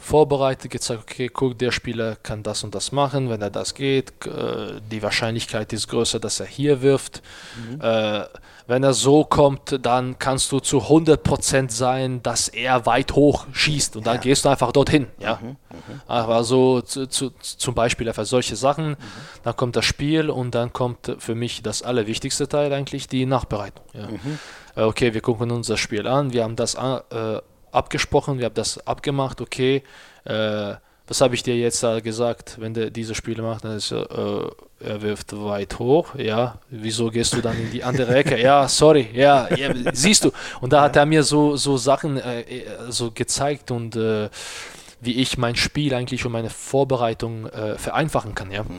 vorbereitet, 0.00 0.70
gezeigt, 0.70 1.02
okay, 1.02 1.28
guck, 1.28 1.58
der 1.58 1.70
Spieler 1.70 2.16
kann 2.16 2.42
das 2.42 2.64
und 2.64 2.74
das 2.74 2.90
machen, 2.90 3.30
wenn 3.30 3.42
er 3.42 3.50
das 3.50 3.74
geht. 3.74 4.26
Äh, 4.26 4.80
die 4.90 5.02
Wahrscheinlichkeit 5.02 5.72
ist 5.72 5.88
größer, 5.88 6.18
dass 6.18 6.40
er 6.40 6.46
hier 6.46 6.82
wirft. 6.82 7.22
Mhm 7.56 7.80
äh, 7.80 8.24
wenn 8.70 8.84
er 8.84 8.94
so 8.94 9.24
kommt, 9.24 9.84
dann 9.84 10.16
kannst 10.20 10.52
du 10.52 10.60
zu 10.60 10.78
100% 10.78 11.70
sein, 11.72 12.22
dass 12.22 12.46
er 12.46 12.86
weit 12.86 13.12
hoch 13.16 13.46
schießt 13.52 13.96
und 13.96 14.06
dann 14.06 14.16
ja. 14.16 14.20
gehst 14.20 14.44
du 14.44 14.48
einfach 14.48 14.70
dorthin. 14.70 15.08
Ja? 15.18 15.40
Mhm, 15.42 15.48
mhm. 15.48 15.56
Aber 16.06 16.44
so 16.44 16.80
zu, 16.80 17.08
zu, 17.08 17.30
zum 17.40 17.74
Beispiel 17.74 18.06
einfach 18.06 18.26
solche 18.26 18.54
Sachen, 18.54 18.90
mhm. 18.90 18.96
dann 19.42 19.56
kommt 19.56 19.74
das 19.74 19.84
Spiel 19.84 20.30
und 20.30 20.54
dann 20.54 20.72
kommt 20.72 21.16
für 21.18 21.34
mich 21.34 21.62
das 21.62 21.82
allerwichtigste 21.82 22.46
Teil 22.46 22.72
eigentlich, 22.72 23.08
die 23.08 23.26
Nachbereitung. 23.26 23.84
Ja? 23.92 24.06
Mhm. 24.06 24.38
Äh, 24.76 24.82
okay, 24.82 25.14
wir 25.14 25.20
gucken 25.20 25.50
uns 25.50 25.66
das 25.66 25.80
Spiel 25.80 26.06
an, 26.06 26.32
wir 26.32 26.44
haben 26.44 26.54
das 26.54 26.74
äh, 26.74 27.40
abgesprochen, 27.72 28.38
wir 28.38 28.46
haben 28.46 28.54
das 28.54 28.86
abgemacht, 28.86 29.40
okay, 29.40 29.82
äh, 30.24 30.74
was 31.10 31.20
habe 31.20 31.34
ich 31.34 31.42
dir 31.42 31.56
jetzt 31.56 31.82
da 31.82 31.98
gesagt, 31.98 32.56
wenn 32.60 32.72
der 32.72 32.90
diese 32.90 33.16
Spiele 33.16 33.42
macht, 33.42 33.64
dann 33.64 33.76
ist 33.76 33.90
er, 33.90 34.08
äh, 34.10 34.88
er 34.88 35.02
wirft 35.02 35.32
weit 35.32 35.80
hoch, 35.80 36.14
ja, 36.14 36.58
wieso 36.70 37.10
gehst 37.10 37.32
du 37.32 37.40
dann 37.40 37.58
in 37.58 37.72
die 37.72 37.82
andere 37.82 38.14
Ecke? 38.14 38.40
ja, 38.40 38.68
sorry, 38.68 39.08
ja, 39.12 39.52
ja 39.54 39.74
siehst 39.92 40.24
du. 40.24 40.30
Und 40.60 40.72
da 40.72 40.82
hat 40.82 40.94
er 40.94 41.06
mir 41.06 41.24
so, 41.24 41.56
so 41.56 41.76
Sachen 41.76 42.16
äh, 42.16 42.42
äh, 42.42 42.64
so 42.90 43.10
gezeigt 43.10 43.72
und 43.72 43.96
äh, 43.96 44.28
wie 45.00 45.14
ich 45.14 45.36
mein 45.36 45.56
Spiel 45.56 45.94
eigentlich 45.94 46.24
und 46.24 46.30
meine 46.30 46.50
Vorbereitung 46.50 47.46
äh, 47.46 47.76
vereinfachen 47.76 48.36
kann, 48.36 48.52
ja, 48.52 48.62
mhm, 48.62 48.78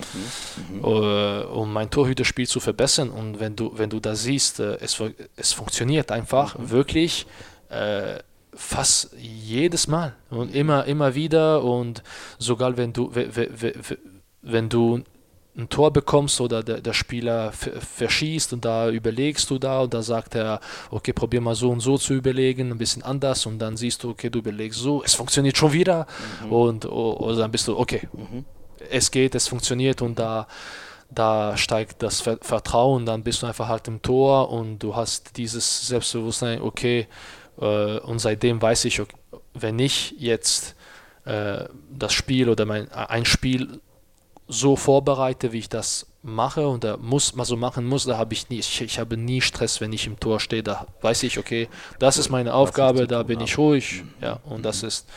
mhm. 0.77 0.85
Uh, 0.85 1.59
um 1.59 1.73
mein 1.73 1.89
Torhüterspiel 1.89 2.47
zu 2.47 2.59
verbessern. 2.59 3.09
Und 3.09 3.39
wenn 3.39 3.55
du, 3.55 3.73
wenn 3.75 3.89
du 3.89 3.99
da 3.99 4.15
siehst, 4.15 4.61
äh, 4.61 4.77
es, 4.79 5.01
es 5.35 5.51
funktioniert 5.51 6.11
einfach 6.11 6.57
mhm. 6.57 6.69
wirklich 6.69 7.25
fast 8.53 9.15
jedes 9.17 9.87
Mal 9.87 10.15
und 10.29 10.53
immer, 10.53 10.85
immer 10.85 11.15
wieder 11.15 11.63
und 11.63 12.03
sogar 12.37 12.77
wenn 12.77 12.93
du, 12.93 13.11
wenn 14.41 14.69
du 14.69 15.03
ein 15.57 15.67
Tor 15.67 15.91
bekommst 15.91 16.39
oder 16.39 16.63
der, 16.63 16.79
der 16.81 16.93
Spieler 16.93 17.51
verschießt 17.51 18.53
und 18.53 18.63
da 18.63 18.89
überlegst 18.89 19.49
du 19.49 19.57
da 19.57 19.81
und 19.81 19.93
da 19.93 20.01
sagt 20.01 20.35
er, 20.35 20.61
okay, 20.89 21.11
probier 21.11 21.41
mal 21.41 21.55
so 21.55 21.69
und 21.69 21.81
so 21.81 21.97
zu 21.97 22.13
überlegen, 22.13 22.71
ein 22.71 22.77
bisschen 22.77 23.03
anders 23.03 23.45
und 23.45 23.59
dann 23.59 23.75
siehst 23.75 24.03
du, 24.03 24.11
okay, 24.11 24.29
du 24.29 24.39
überlegst 24.39 24.79
so, 24.79 25.03
es 25.03 25.13
funktioniert 25.13 25.57
schon 25.57 25.73
wieder 25.73 26.07
mhm. 26.45 26.51
und 26.51 26.85
oder 26.85 27.35
dann 27.35 27.51
bist 27.51 27.67
du, 27.67 27.77
okay, 27.77 28.07
mhm. 28.13 28.45
es 28.89 29.11
geht, 29.11 29.35
es 29.35 29.47
funktioniert 29.47 30.01
und 30.01 30.19
da 30.19 30.47
da 31.13 31.57
steigt 31.57 32.01
das 32.01 32.21
Vertrauen, 32.21 33.05
dann 33.05 33.21
bist 33.23 33.43
du 33.43 33.47
einfach 33.47 33.67
halt 33.67 33.85
im 33.89 34.01
Tor 34.01 34.49
und 34.49 34.79
du 34.79 34.95
hast 34.95 35.35
dieses 35.35 35.87
Selbstbewusstsein, 35.87 36.61
okay, 36.61 37.07
und 37.65 38.19
seitdem 38.19 38.61
weiß 38.61 38.85
ich, 38.85 39.01
wenn 39.53 39.79
ich 39.79 40.15
jetzt 40.17 40.75
äh, 41.25 41.65
das 41.91 42.13
Spiel 42.13 42.49
oder 42.49 42.65
mein, 42.65 42.91
ein 42.91 43.25
Spiel 43.25 43.79
so 44.47 44.75
vorbereite, 44.75 45.51
wie 45.51 45.59
ich 45.59 45.69
das 45.69 46.07
mache 46.23 46.67
und 46.67 46.83
da 46.83 46.97
muss 46.97 47.35
man 47.35 47.45
so 47.45 47.55
machen 47.55 47.85
muss, 47.85 48.05
da 48.05 48.17
habe 48.17 48.33
ich 48.33 48.49
nie, 48.49 48.59
ich, 48.59 48.81
ich, 48.81 48.99
habe 48.99 49.17
nie 49.17 49.41
Stress, 49.41 49.81
wenn 49.81 49.93
ich 49.93 50.07
im 50.07 50.19
Tor 50.19 50.39
stehe, 50.39 50.63
da 50.63 50.87
weiß 51.01 51.23
ich, 51.23 51.39
okay, 51.39 51.69
das 51.99 52.17
ist 52.17 52.29
meine 52.29 52.53
Aufgabe, 52.53 53.07
da 53.07 53.23
bin 53.23 53.39
ich 53.39 53.57
ruhig, 53.57 54.03
ja, 54.21 54.39
und 54.43 54.63
das 54.65 54.83
ist 54.83 55.07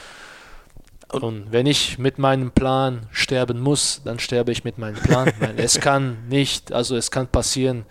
und 1.10 1.52
wenn 1.52 1.66
ich 1.66 1.98
mit 1.98 2.18
meinem 2.18 2.50
Plan 2.50 3.06
sterben 3.12 3.60
muss, 3.60 4.02
dann 4.04 4.18
sterbe 4.18 4.50
ich 4.50 4.64
mit 4.64 4.78
meinem 4.78 4.96
Plan. 4.96 5.32
es 5.56 5.78
kann 5.78 6.26
nicht, 6.28 6.72
also 6.72 6.96
es 6.96 7.12
kann 7.12 7.28
passieren, 7.28 7.86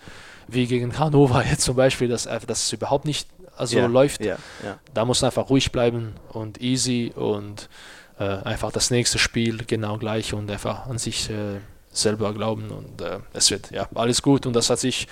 wie 0.46 0.66
gegen 0.66 0.98
Hannover 0.98 1.42
jetzt 1.44 1.62
zum 1.62 1.76
Beispiel, 1.76 2.08
dass, 2.08 2.24
dass 2.24 2.64
es 2.64 2.72
überhaupt 2.72 3.06
nicht 3.06 3.28
also 3.56 3.78
ja, 3.78 3.86
läuft. 3.86 4.24
Ja, 4.24 4.36
ja. 4.62 4.78
Da 4.92 5.04
muss 5.04 5.22
man 5.22 5.28
einfach 5.28 5.50
ruhig 5.50 5.72
bleiben 5.72 6.14
und 6.30 6.60
easy 6.60 7.12
und 7.14 7.68
äh, 8.18 8.24
einfach 8.24 8.72
das 8.72 8.90
nächste 8.90 9.18
Spiel 9.18 9.64
genau 9.66 9.98
gleich 9.98 10.34
und 10.34 10.50
einfach 10.50 10.86
an 10.86 10.98
sich 10.98 11.30
äh, 11.30 11.60
selber 11.90 12.32
glauben 12.32 12.70
und 12.70 13.00
äh, 13.00 13.18
es 13.32 13.50
wird 13.50 13.70
ja 13.70 13.88
alles 13.94 14.22
gut 14.22 14.46
und 14.46 14.54
das 14.54 14.70
hat 14.70 14.78
sich 14.78 15.06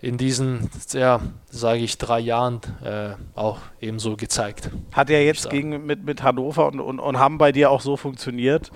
in 0.00 0.18
diesen, 0.18 0.70
ja, 0.92 1.20
sage 1.48 1.80
ich, 1.80 1.98
drei 1.98 2.20
Jahren 2.20 2.60
äh, 2.84 3.10
auch 3.34 3.58
ebenso 3.80 4.16
gezeigt. 4.16 4.70
Hat 4.92 5.10
ja 5.10 5.18
jetzt 5.18 5.50
gegen, 5.50 5.86
mit, 5.86 6.04
mit 6.04 6.22
Hannover 6.22 6.66
und, 6.66 6.80
und, 6.80 7.00
und 7.00 7.18
haben 7.18 7.38
bei 7.38 7.52
dir 7.52 7.70
auch 7.70 7.80
so 7.80 7.96
funktioniert. 7.96 8.70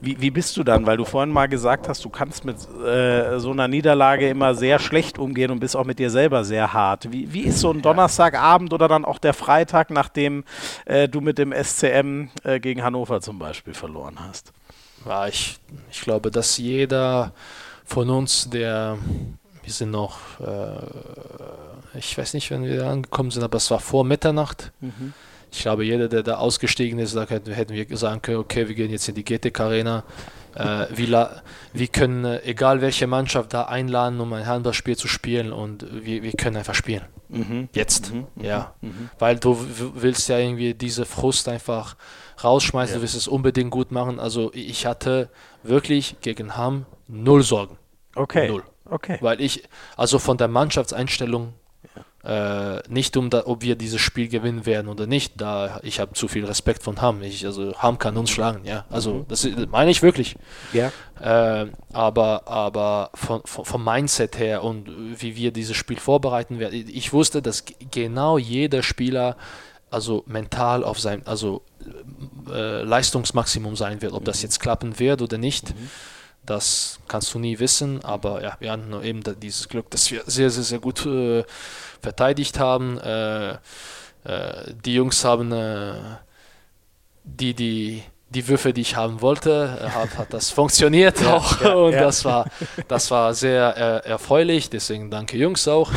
Wie, 0.00 0.20
wie 0.20 0.30
bist 0.30 0.56
du 0.56 0.64
dann? 0.64 0.86
Weil 0.86 0.96
du 0.96 1.04
vorhin 1.04 1.32
mal 1.32 1.48
gesagt 1.48 1.88
hast, 1.88 2.04
du 2.04 2.10
kannst 2.10 2.44
mit 2.44 2.56
äh, 2.84 3.38
so 3.38 3.50
einer 3.50 3.68
Niederlage 3.68 4.28
immer 4.28 4.54
sehr 4.54 4.78
schlecht 4.78 5.18
umgehen 5.18 5.50
und 5.50 5.60
bist 5.60 5.76
auch 5.76 5.84
mit 5.84 5.98
dir 5.98 6.10
selber 6.10 6.44
sehr 6.44 6.72
hart. 6.72 7.12
Wie, 7.12 7.32
wie 7.32 7.42
ist 7.42 7.60
so 7.60 7.70
ein 7.70 7.82
Donnerstagabend 7.82 8.72
oder 8.72 8.88
dann 8.88 9.04
auch 9.04 9.18
der 9.18 9.34
Freitag, 9.34 9.90
nachdem 9.90 10.44
äh, 10.86 11.08
du 11.08 11.20
mit 11.20 11.38
dem 11.38 11.52
SCM 11.52 12.28
äh, 12.42 12.60
gegen 12.60 12.82
Hannover 12.82 13.20
zum 13.20 13.38
Beispiel 13.38 13.74
verloren 13.74 14.16
hast? 14.18 14.52
Ja, 15.06 15.26
ich, 15.26 15.58
ich 15.90 16.00
glaube, 16.00 16.30
dass 16.30 16.58
jeder 16.58 17.32
von 17.84 18.08
uns, 18.08 18.48
der 18.48 18.98
wir 19.64 19.72
sind 19.72 19.90
noch, 19.90 20.18
äh, 20.40 21.98
ich 21.98 22.16
weiß 22.16 22.34
nicht, 22.34 22.50
wenn 22.50 22.64
wir 22.64 22.86
angekommen 22.86 23.30
sind, 23.30 23.42
aber 23.42 23.56
es 23.56 23.70
war 23.70 23.80
vor 23.80 24.04
Mitternacht. 24.04 24.72
Mhm. 24.80 25.12
Ich 25.50 25.62
glaube, 25.62 25.84
jeder, 25.84 26.08
der 26.08 26.22
da 26.22 26.36
ausgestiegen 26.36 26.98
ist, 26.98 27.14
da 27.14 27.26
hätten, 27.28 27.52
hätten 27.52 27.74
wir 27.74 27.96
sagen 27.96 28.20
können, 28.22 28.38
okay, 28.38 28.66
wir 28.66 28.74
gehen 28.74 28.90
jetzt 28.90 29.08
in 29.08 29.14
die 29.14 29.24
GTK 29.24 29.60
Arena. 29.60 30.04
Äh, 30.54 30.86
wir, 30.90 31.42
wir, 31.72 31.86
können, 31.88 32.24
äh, 32.24 32.42
egal 32.42 32.80
welche 32.80 33.06
Mannschaft 33.06 33.54
da 33.54 33.62
einladen, 33.64 34.20
um 34.20 34.32
ein 34.32 34.46
Handballspiel 34.46 34.96
zu 34.96 35.08
spielen 35.08 35.52
und 35.52 35.86
wir, 36.04 36.22
wir 36.22 36.32
können 36.32 36.56
einfach 36.56 36.74
spielen. 36.74 37.04
Mhm. 37.28 37.68
Jetzt, 37.72 38.12
mhm. 38.12 38.26
ja. 38.40 38.74
Mhm. 38.80 38.88
mhm. 38.88 39.10
Weil 39.18 39.38
du 39.38 39.58
willst 39.94 40.28
ja 40.28 40.38
irgendwie 40.38 40.74
diese 40.74 41.04
Frust 41.04 41.48
einfach 41.48 41.96
rausschmeißen, 42.42 42.94
ja. 42.94 42.98
du 42.98 43.02
willst 43.02 43.16
es 43.16 43.28
unbedingt 43.28 43.70
gut 43.70 43.92
machen. 43.92 44.20
Also 44.20 44.50
ich 44.54 44.86
hatte 44.86 45.30
wirklich 45.62 46.16
gegen 46.20 46.56
Ham 46.56 46.86
null 47.08 47.42
Sorgen. 47.42 47.78
Okay. 48.14 48.48
Null. 48.48 48.64
Okay. 48.88 49.18
Weil 49.20 49.40
ich, 49.40 49.64
also 49.96 50.18
von 50.18 50.36
der 50.36 50.48
Mannschaftseinstellung, 50.48 51.54
ja. 52.24 52.76
äh, 52.78 52.82
nicht 52.88 53.16
um, 53.16 53.30
da, 53.30 53.46
ob 53.46 53.62
wir 53.62 53.76
dieses 53.76 54.00
Spiel 54.00 54.28
gewinnen 54.28 54.66
werden 54.66 54.88
oder 54.88 55.06
nicht, 55.06 55.40
da 55.40 55.80
ich 55.82 56.00
habe 56.00 56.12
zu 56.12 56.28
viel 56.28 56.44
Respekt 56.44 56.82
von 56.82 57.00
Ham. 57.00 57.22
Ich, 57.22 57.46
also 57.46 57.74
Ham 57.78 57.98
kann 57.98 58.16
uns 58.16 58.30
schlagen, 58.30 58.64
ja. 58.64 58.84
Also 58.90 59.14
mhm. 59.14 59.28
das 59.28 59.48
meine 59.70 59.90
ich 59.90 60.02
wirklich. 60.02 60.36
Ja. 60.72 60.92
Äh, 61.20 61.66
aber 61.92 62.46
aber 62.46 63.10
von, 63.14 63.42
von, 63.44 63.64
vom 63.64 63.84
Mindset 63.84 64.38
her 64.38 64.62
und 64.62 64.90
wie 65.20 65.36
wir 65.36 65.50
dieses 65.50 65.76
Spiel 65.76 65.98
vorbereiten 65.98 66.58
werden, 66.58 66.88
ich 66.88 67.12
wusste, 67.12 67.40
dass 67.40 67.64
genau 67.90 68.36
jeder 68.38 68.82
Spieler 68.82 69.36
also 69.90 70.24
mental 70.26 70.82
auf 70.82 70.98
sein, 70.98 71.22
also 71.24 71.62
äh, 72.52 72.82
Leistungsmaximum 72.82 73.76
sein 73.76 74.02
wird, 74.02 74.12
ob 74.12 74.22
mhm. 74.22 74.26
das 74.26 74.42
jetzt 74.42 74.58
klappen 74.58 74.98
wird 74.98 75.22
oder 75.22 75.38
nicht. 75.38 75.70
Mhm 75.70 75.88
das 76.46 76.98
kannst 77.08 77.32
du 77.34 77.38
nie 77.38 77.58
wissen, 77.58 78.04
aber 78.04 78.42
ja, 78.42 78.56
wir 78.60 78.72
hatten 78.72 78.90
nur 78.90 79.02
eben 79.02 79.22
dieses 79.40 79.68
Glück, 79.68 79.90
dass 79.90 80.10
wir 80.10 80.22
sehr, 80.26 80.50
sehr, 80.50 80.62
sehr 80.62 80.78
gut 80.78 81.04
äh, 81.06 81.44
verteidigt 82.02 82.58
haben. 82.58 82.98
Äh, 82.98 83.52
äh, 84.24 84.74
die 84.84 84.94
Jungs 84.94 85.24
haben 85.24 85.52
äh, 85.52 85.94
die, 87.24 87.54
die, 87.54 88.02
die 88.28 88.48
Würfe, 88.48 88.72
die 88.72 88.82
ich 88.82 88.96
haben 88.96 89.20
wollte, 89.20 89.78
äh, 89.80 89.88
hat, 89.88 90.18
hat 90.18 90.32
das 90.32 90.50
funktioniert 90.58 91.20
ja, 91.20 91.34
auch 91.34 91.60
ja, 91.60 91.74
und 91.74 91.92
ja. 91.92 92.00
das 92.00 92.24
war 92.24 92.46
das 92.88 93.10
war 93.10 93.34
sehr 93.34 93.62
erfreulich. 94.04 94.70
Deswegen 94.70 95.10
danke 95.10 95.36
Jungs 95.36 95.68
auch 95.68 95.90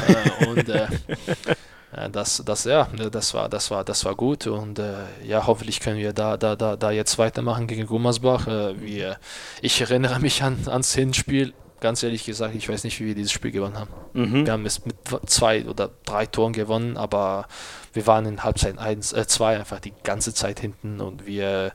und 0.48 0.66
das, 2.12 2.44
das, 2.46 2.66
ja, 2.66 2.88
das 3.12 3.34
war, 3.34 3.48
das 3.48 3.72
war, 3.72 3.84
das 3.84 4.04
war 4.04 4.16
gut 4.16 4.46
und 4.48 4.78
äh, 4.78 4.94
ja, 5.26 5.48
hoffentlich 5.48 5.80
können 5.80 5.98
wir 5.98 6.12
da, 6.12 6.36
da, 6.36 6.56
da, 6.56 6.76
da 6.76 6.92
jetzt 6.92 7.18
weitermachen 7.18 7.66
gegen 7.66 7.86
Gummersbach. 7.86 8.48
Äh, 8.48 8.82
wir, 8.82 9.18
ich 9.62 9.80
erinnere 9.80 10.20
mich 10.20 10.44
an, 10.44 10.58
ans 10.68 10.94
Hinspiel. 10.94 11.54
Ganz 11.80 12.02
ehrlich 12.02 12.26
gesagt, 12.26 12.56
ich 12.56 12.68
weiß 12.68 12.84
nicht, 12.86 13.00
wie 13.00 13.06
wir 13.06 13.16
dieses 13.16 13.32
Spiel 13.32 13.52
gewonnen 13.52 13.78
haben. 13.78 13.92
Mhm. 14.14 14.46
Wir 14.46 14.52
haben 14.52 14.66
es 14.66 14.84
mit 14.84 14.96
zwei 15.28 15.64
oder 15.66 15.92
drei 16.06 16.26
Toren 16.26 16.52
gewonnen, 16.52 16.98
aber 16.98 17.48
wir 17.94 18.08
waren 18.08 18.26
in 18.26 18.44
Halbzeit 18.44 18.80
1, 18.80 19.14
äh, 19.14 19.28
2 19.28 19.60
einfach 19.60 19.80
die 19.80 19.94
ganze 20.04 20.34
Zeit 20.34 20.60
hinten 20.60 21.00
und 21.00 21.28
wir 21.28 21.72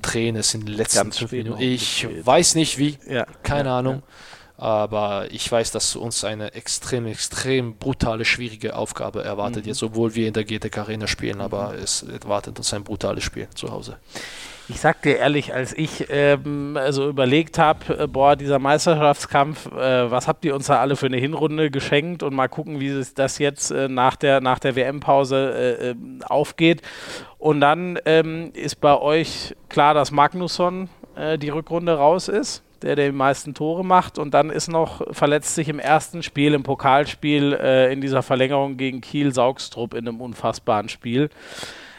drehen 0.00 0.34
es 0.36 0.54
in 0.54 0.64
den 0.64 0.74
letzten 0.74 1.12
fünf 1.12 1.32
Minuten. 1.32 1.60
Ich 1.60 2.08
weiß 2.22 2.54
nicht 2.54 2.78
wie, 2.78 2.98
ja. 3.06 3.26
keine 3.42 3.68
ja, 3.68 3.78
Ahnung. 3.78 3.96
Ja 3.96 4.33
Aber 4.56 5.26
ich 5.30 5.50
weiß, 5.50 5.72
dass 5.72 5.96
uns 5.96 6.22
eine 6.22 6.54
extrem, 6.54 7.06
extrem 7.06 7.74
brutale, 7.74 8.24
schwierige 8.24 8.76
Aufgabe 8.76 9.24
erwartet, 9.24 9.64
mhm. 9.64 9.68
jetzt, 9.68 9.82
obwohl 9.82 10.14
wir 10.14 10.28
in 10.28 10.34
der 10.34 10.44
GTK 10.44 10.78
Arena 10.78 11.06
spielen, 11.08 11.40
aber 11.40 11.74
es 11.74 12.02
erwartet 12.02 12.58
uns 12.58 12.72
ein 12.72 12.84
brutales 12.84 13.24
Spiel 13.24 13.48
zu 13.54 13.70
Hause. 13.72 13.98
Ich 14.66 14.80
sag 14.80 15.02
dir 15.02 15.18
ehrlich, 15.18 15.52
als 15.52 15.74
ich 15.76 16.06
ähm, 16.08 16.78
also 16.80 17.08
überlegt 17.08 17.58
habe, 17.58 17.98
äh, 17.98 18.06
boah, 18.06 18.34
dieser 18.34 18.58
Meisterschaftskampf, 18.58 19.66
äh, 19.72 20.10
was 20.10 20.26
habt 20.26 20.44
ihr 20.44 20.54
uns 20.54 20.68
da 20.68 20.80
alle 20.80 20.96
für 20.96 21.06
eine 21.06 21.18
Hinrunde 21.18 21.70
geschenkt 21.70 22.22
und 22.22 22.32
mal 22.32 22.48
gucken, 22.48 22.80
wie 22.80 23.04
das 23.14 23.38
jetzt 23.38 23.72
äh, 23.72 23.88
nach 23.88 24.16
der, 24.16 24.40
nach 24.40 24.60
der 24.60 24.74
WM-Pause 24.74 25.36
äh, 25.54 25.90
ähm, 25.90 26.22
aufgeht. 26.26 26.80
Und 27.36 27.60
dann 27.60 27.98
ähm, 28.06 28.52
ist 28.54 28.80
bei 28.80 28.96
euch 28.96 29.54
klar, 29.68 29.92
dass 29.92 30.12
Magnusson 30.12 30.88
äh, 31.14 31.36
die 31.36 31.50
Rückrunde 31.50 31.94
raus 31.98 32.28
ist 32.28 32.62
der 32.84 32.96
die 32.96 33.12
meisten 33.12 33.54
Tore 33.54 33.84
macht. 33.84 34.18
Und 34.18 34.34
dann 34.34 34.50
ist 34.50 34.68
noch, 34.68 35.02
verletzt 35.14 35.54
sich 35.54 35.68
im 35.68 35.78
ersten 35.78 36.22
Spiel, 36.22 36.54
im 36.54 36.62
Pokalspiel, 36.62 37.52
äh, 37.54 37.92
in 37.92 38.00
dieser 38.00 38.22
Verlängerung 38.22 38.76
gegen 38.76 39.00
Kiel 39.00 39.32
Saugstrup 39.32 39.94
in 39.94 40.06
einem 40.06 40.20
unfassbaren 40.20 40.88
Spiel. 40.88 41.30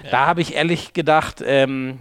Ja. 0.04 0.12
Da 0.12 0.26
habe 0.28 0.42
ich 0.42 0.56
ehrlich 0.56 0.94
gedacht, 0.94 1.44
ähm, 1.46 2.00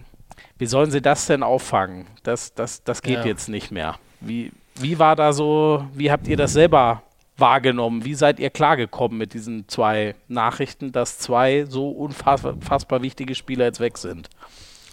wie 0.57 0.67
sollen 0.67 0.91
sie 0.91 1.01
das 1.01 1.27
denn 1.27 1.43
auffangen? 1.43 2.07
Das, 2.23 2.53
das, 2.53 2.83
das 2.83 3.01
geht 3.01 3.19
ja. 3.19 3.25
jetzt 3.25 3.49
nicht 3.49 3.71
mehr. 3.71 3.95
Wie, 4.21 4.51
wie 4.75 4.99
war 4.99 5.15
da 5.15 5.33
so, 5.33 5.85
wie 5.93 6.11
habt 6.11 6.27
ihr 6.27 6.37
das 6.37 6.53
selber 6.53 7.01
wahrgenommen? 7.37 8.05
Wie 8.05 8.13
seid 8.13 8.39
ihr 8.39 8.49
klargekommen 8.49 9.17
mit 9.17 9.33
diesen 9.33 9.67
zwei 9.67 10.15
Nachrichten, 10.27 10.91
dass 10.91 11.19
zwei 11.19 11.65
so 11.65 11.89
unfassbar 11.89 13.01
wichtige 13.01 13.35
Spieler 13.35 13.65
jetzt 13.65 13.79
weg 13.79 13.97
sind? 13.97 14.29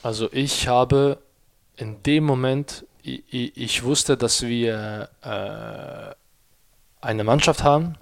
Also 0.02 0.28
ich 0.32 0.66
habe 0.66 1.18
in 1.76 2.02
dem 2.02 2.24
Moment, 2.24 2.84
ich, 3.02 3.56
ich 3.56 3.82
wusste, 3.82 4.16
dass 4.16 4.42
wir 4.42 5.08
äh, 5.22 6.14
eine 7.04 7.24
Mannschaft 7.24 7.62
haben, 7.62 7.96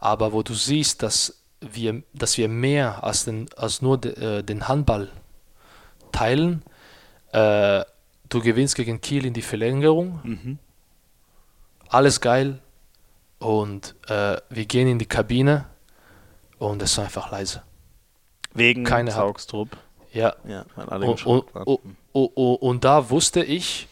aber 0.00 0.32
wo 0.32 0.42
du 0.42 0.54
siehst, 0.54 1.02
dass 1.02 1.42
wir, 1.60 2.02
dass 2.12 2.38
wir 2.38 2.48
mehr 2.48 3.04
als, 3.04 3.24
den, 3.24 3.48
als 3.56 3.82
nur 3.82 3.98
de, 3.98 4.38
äh, 4.38 4.42
den 4.42 4.68
Handball 4.68 5.08
teilen, 6.10 6.62
äh, 7.32 7.84
du 8.28 8.40
gewinnst 8.40 8.74
gegen 8.74 9.00
Kiel 9.00 9.26
in 9.26 9.34
die 9.34 9.42
Verlängerung. 9.42 10.20
Mhm. 10.22 10.58
Alles 11.88 12.20
geil. 12.20 12.58
Und 13.38 13.94
äh, 14.08 14.36
wir 14.48 14.64
gehen 14.66 14.88
in 14.88 14.98
die 14.98 15.06
Kabine 15.06 15.66
und 16.58 16.80
es 16.80 16.92
ist 16.92 16.98
einfach 16.98 17.30
leise. 17.30 17.62
Wegen 18.54 18.84
Keine 18.84 19.10
Saugstrup. 19.10 19.76
Ja. 20.12 20.34
ja 20.46 20.64
und, 20.76 21.26
und, 21.26 21.46
und, 22.12 22.36
und, 22.36 22.84
da 22.84 23.10
wusste 23.10 23.42
ich, 23.42 23.88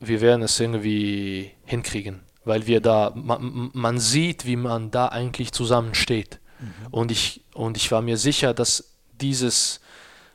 wir 0.00 0.20
werden 0.20 0.42
es 0.42 0.58
irgendwie 0.60 1.52
hinkriegen, 1.64 2.20
weil 2.44 2.66
wir 2.66 2.80
da, 2.80 3.12
man, 3.14 3.70
man 3.72 3.98
sieht, 3.98 4.46
wie 4.46 4.56
man 4.56 4.90
da 4.90 5.08
eigentlich 5.08 5.52
zusammensteht. 5.52 6.40
Mhm. 6.60 6.86
Und, 6.90 7.10
ich, 7.10 7.42
und 7.54 7.76
ich 7.76 7.90
war 7.90 8.02
mir 8.02 8.16
sicher, 8.16 8.54
dass 8.54 8.92
dieses 9.20 9.80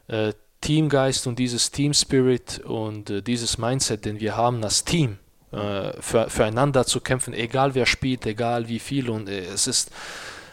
äh, 0.07 0.33
Teamgeist 0.61 1.27
und 1.27 1.39
dieses 1.39 1.71
Team 1.71 1.93
Spirit 1.93 2.59
und 2.59 3.09
äh, 3.09 3.21
dieses 3.21 3.57
Mindset, 3.57 4.05
den 4.05 4.19
wir 4.19 4.37
haben 4.37 4.63
als 4.63 4.83
Team, 4.83 5.17
äh, 5.51 5.93
für, 6.01 6.29
füreinander 6.29 6.85
zu 6.85 6.99
kämpfen, 6.99 7.33
egal 7.33 7.75
wer 7.75 7.85
spielt, 7.85 8.25
egal 8.25 8.67
wie 8.67 8.79
viel 8.79 9.09
und 9.09 9.29
äh, 9.29 9.45
es 9.45 9.67
ist, 9.67 9.91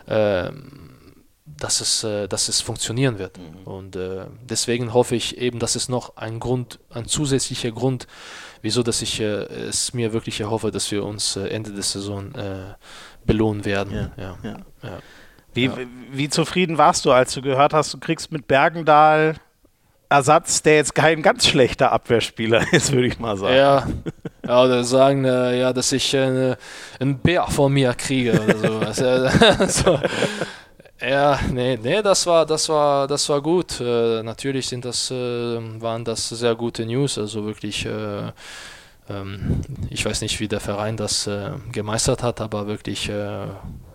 ähm, 0.08 0.90
dass, 1.46 1.80
es, 1.80 2.04
äh, 2.04 2.28
dass 2.28 2.48
es 2.48 2.60
funktionieren 2.60 3.18
wird. 3.18 3.38
Mhm. 3.38 3.64
Und 3.64 3.96
äh, 3.96 4.26
deswegen 4.42 4.92
hoffe 4.92 5.16
ich 5.16 5.38
eben, 5.38 5.58
dass 5.58 5.74
es 5.74 5.88
noch 5.88 6.16
ein 6.16 6.40
Grund, 6.40 6.80
ein 6.90 7.06
zusätzlicher 7.06 7.70
Grund, 7.70 8.06
wieso 8.62 8.82
dass 8.82 9.02
ich 9.02 9.20
äh, 9.20 9.24
es 9.24 9.94
mir 9.94 10.12
wirklich 10.12 10.40
erhoffe, 10.40 10.70
dass 10.70 10.90
wir 10.90 11.04
uns 11.04 11.36
Ende 11.36 11.72
der 11.72 11.82
Saison 11.82 12.32
belohnen 13.24 13.64
werden. 13.64 14.10
Ja, 14.16 14.36
ja, 14.42 14.56
ja. 14.82 14.98
Wie, 15.52 15.70
wie 16.12 16.28
zufrieden 16.28 16.78
warst 16.78 17.04
du, 17.04 17.12
als 17.12 17.34
du 17.34 17.42
gehört 17.42 17.74
hast, 17.74 17.92
du 17.92 17.98
kriegst 17.98 18.30
mit 18.30 18.46
Bergendahl 18.46 19.34
Ersatz, 20.10 20.62
der 20.62 20.74
jetzt 20.74 20.96
kein 20.96 21.22
ganz 21.22 21.46
schlechter 21.46 21.92
Abwehrspieler 21.92 22.64
ist, 22.72 22.92
würde 22.92 23.06
ich 23.06 23.20
mal 23.20 23.36
sagen. 23.36 23.54
Ja, 23.54 23.86
ja 24.44 24.64
oder 24.64 24.82
sagen, 24.82 25.24
äh, 25.24 25.60
ja, 25.60 25.72
dass 25.72 25.92
ich 25.92 26.12
äh, 26.12 26.56
einen 26.98 27.18
Bär 27.18 27.46
von 27.46 27.72
mir 27.72 27.94
kriege 27.94 28.32
oder 28.32 28.58
sowas. 28.58 29.00
also, 29.00 30.00
ja, 31.00 31.40
nee, 31.52 31.78
nee, 31.82 32.02
das 32.02 32.26
war, 32.26 32.46
das 32.46 32.68
war, 32.68 33.06
das 33.06 33.28
war 33.28 33.40
gut. 33.40 33.80
Äh, 33.80 34.22
natürlich 34.22 34.66
sind 34.68 34.84
das, 34.84 35.10
äh, 35.10 35.14
waren 35.14 36.04
das 36.04 36.28
sehr 36.28 36.54
gute 36.54 36.84
News, 36.86 37.18
also 37.18 37.44
wirklich 37.44 37.86
äh, 37.86 38.32
ähm, 39.10 39.60
ich 39.90 40.04
weiß 40.04 40.22
nicht, 40.22 40.40
wie 40.40 40.48
der 40.48 40.60
Verein 40.60 40.96
das 40.96 41.26
äh, 41.26 41.50
gemeistert 41.72 42.22
hat, 42.22 42.40
aber 42.40 42.66
wirklich 42.66 43.08
äh, 43.08 43.46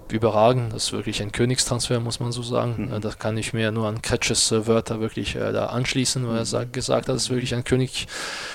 überragend. 0.09 0.73
Das 0.73 0.85
ist 0.85 0.91
wirklich 0.93 1.21
ein 1.21 1.31
Königstransfer, 1.31 1.99
muss 1.99 2.19
man 2.19 2.31
so 2.31 2.43
sagen. 2.43 2.89
Mhm. 2.91 3.01
Das 3.01 3.17
kann 3.17 3.37
ich 3.37 3.53
mir 3.53 3.71
nur 3.71 3.87
an 3.87 4.01
Kretsches 4.01 4.51
äh, 4.51 4.67
Wörter 4.67 4.99
wirklich 4.99 5.35
äh, 5.35 5.51
da 5.51 5.67
anschließen, 5.67 6.27
weil 6.27 6.35
er 6.35 6.41
mhm. 6.41 6.45
sagt, 6.45 6.73
gesagt 6.73 7.07
hat, 7.07 7.15
dass 7.15 7.23
es 7.23 7.29
wirklich 7.29 7.55
ein 7.55 7.63
König, 7.63 8.07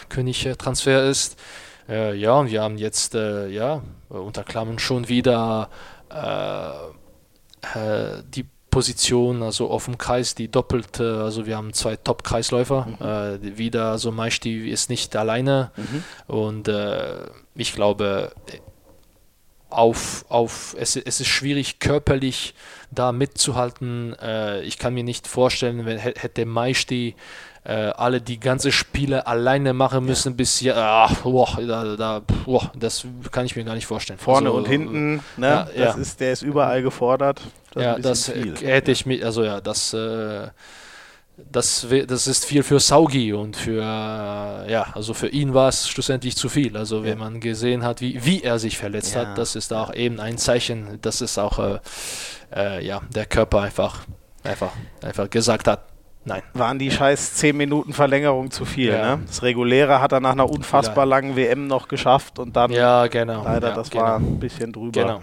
König-Transfer 0.09 1.05
ist. 1.05 1.39
Äh, 1.89 2.15
ja, 2.15 2.35
und 2.35 2.51
wir 2.51 2.63
haben 2.63 2.77
jetzt, 2.77 3.15
äh, 3.15 3.49
ja, 3.49 3.83
unter 4.09 4.45
Klammern 4.45 4.79
schon 4.79 5.09
wieder 5.09 5.71
äh, 7.75 8.19
äh, 8.19 8.23
die 8.35 8.47
Position, 8.71 9.43
also 9.43 9.69
auf 9.69 9.87
dem 9.87 9.99
Kreis, 9.99 10.37
die 10.37 10.49
doppelt, 10.49 11.01
also 11.01 11.45
wir 11.45 11.57
haben 11.57 11.73
zwei 11.73 11.97
Top-Kreisläufer. 11.97 12.87
Mhm. 13.41 13.59
wieder, 13.59 13.91
also 13.91 14.13
Maishti 14.13 14.71
ist 14.71 14.91
nicht 14.91 15.17
alleine. 15.17 15.73
Mhm. 15.77 16.05
Und 16.33 16.71
ich 17.57 17.73
glaube, 17.73 18.31
auf, 19.71 20.25
auf 20.29 20.75
es, 20.79 20.97
es 20.97 21.21
ist 21.21 21.29
schwierig 21.29 21.79
körperlich 21.79 22.55
da 22.91 23.13
mitzuhalten. 23.13 24.15
Äh, 24.21 24.63
ich 24.63 24.79
kann 24.79 24.95
mir 24.95 25.05
nicht 25.05 25.27
vorstellen, 25.27 25.87
wenn 25.87 25.99
hätte 25.99 26.45
Maisti 26.45 27.15
äh, 27.71 27.93
alle 27.97 28.21
die 28.21 28.41
ganze 28.41 28.73
Spiele 28.73 29.29
alleine 29.29 29.73
machen 29.73 30.05
müssen 30.05 30.35
bis 30.35 30.61
ja, 30.61 31.07
ach, 31.07 31.21
boah, 31.21 31.57
da, 31.65 31.95
da, 31.95 32.21
boah, 32.45 32.73
das 32.75 33.07
kann 33.31 33.47
ich 33.47 33.55
mir 33.55 33.63
gar 33.63 33.77
nicht 33.77 33.87
vorstellen. 33.87 34.19
Vorne 34.19 34.49
also, 34.49 34.59
und 34.59 34.67
hinten, 34.67 35.23
ne? 35.37 35.47
Ja, 35.47 35.65
das 35.65 35.75
ja. 35.77 35.95
Ist, 35.95 36.21
der 36.21 36.33
ist 36.33 36.43
überall 36.43 36.83
gefordert. 36.83 37.41
Das 37.73 37.83
ja, 37.83 37.99
das 37.99 38.29
viel. 38.29 38.57
hätte 38.57 38.91
ich 38.91 39.07
mir, 39.07 39.25
also 39.25 39.45
ja, 39.45 39.61
das 39.61 39.95
äh, 39.95 40.49
das, 41.51 41.87
das 42.07 42.27
ist 42.27 42.45
viel 42.45 42.63
für 42.63 42.81
Saugi 42.81 43.33
und 43.33 43.57
für, 43.57 43.81
ja, 43.81 44.87
also 44.93 45.15
für 45.15 45.29
ihn 45.29 45.55
war 45.55 45.69
es 45.69 45.89
schlussendlich 45.89 46.37
zu 46.37 46.51
viel. 46.51 46.77
Also 46.77 47.03
wenn 47.03 47.17
man 47.17 47.41
gesehen 47.41 47.83
hat, 47.83 48.03
wie, 48.03 48.23
wie 48.27 48.43
er 48.43 48.59
sich 48.59 48.77
verletzt 48.77 49.15
ja. 49.15 49.21
hat, 49.21 49.39
das 49.39 49.57
ist 49.57 49.73
auch 49.73 49.95
eben 49.95 50.21
ein 50.21 50.37
Zeichen, 50.37 50.99
dass 51.01 51.23
es 51.23 51.39
auch, 51.39 51.59
äh, 51.59 51.79
äh, 52.55 52.85
ja, 52.85 53.01
der 53.15 53.25
Körper 53.25 53.63
einfach, 53.63 54.01
einfach, 54.43 54.73
einfach 55.03 55.31
gesagt 55.31 55.67
hat, 55.67 55.90
Nein. 56.25 56.43
Waren 56.53 56.79
die 56.79 56.91
scheiß 56.91 57.35
10 57.35 57.57
Minuten 57.57 57.93
Verlängerung 57.95 58.51
zu 58.51 58.65
viel. 58.65 58.93
Ja. 58.93 59.17
Ne? 59.17 59.23
Das 59.27 59.43
Reguläre 59.43 60.01
hat 60.01 60.13
er 60.13 60.21
nach 60.21 60.33
einer 60.33 60.51
unfassbar 60.51 61.07
langen 61.07 61.35
WM 61.35 61.67
noch 61.67 61.89
geschafft 61.89 62.39
und 62.39 62.57
dann 62.57 62.71
ja, 62.71 63.07
genau. 63.07 63.45
leider, 63.45 63.71
ja, 63.71 63.75
das 63.75 63.91
genau. 63.91 64.05
war 64.05 64.17
ein 64.17 64.39
bisschen 64.39 64.73
drüber. 64.73 65.01
Genau. 65.01 65.23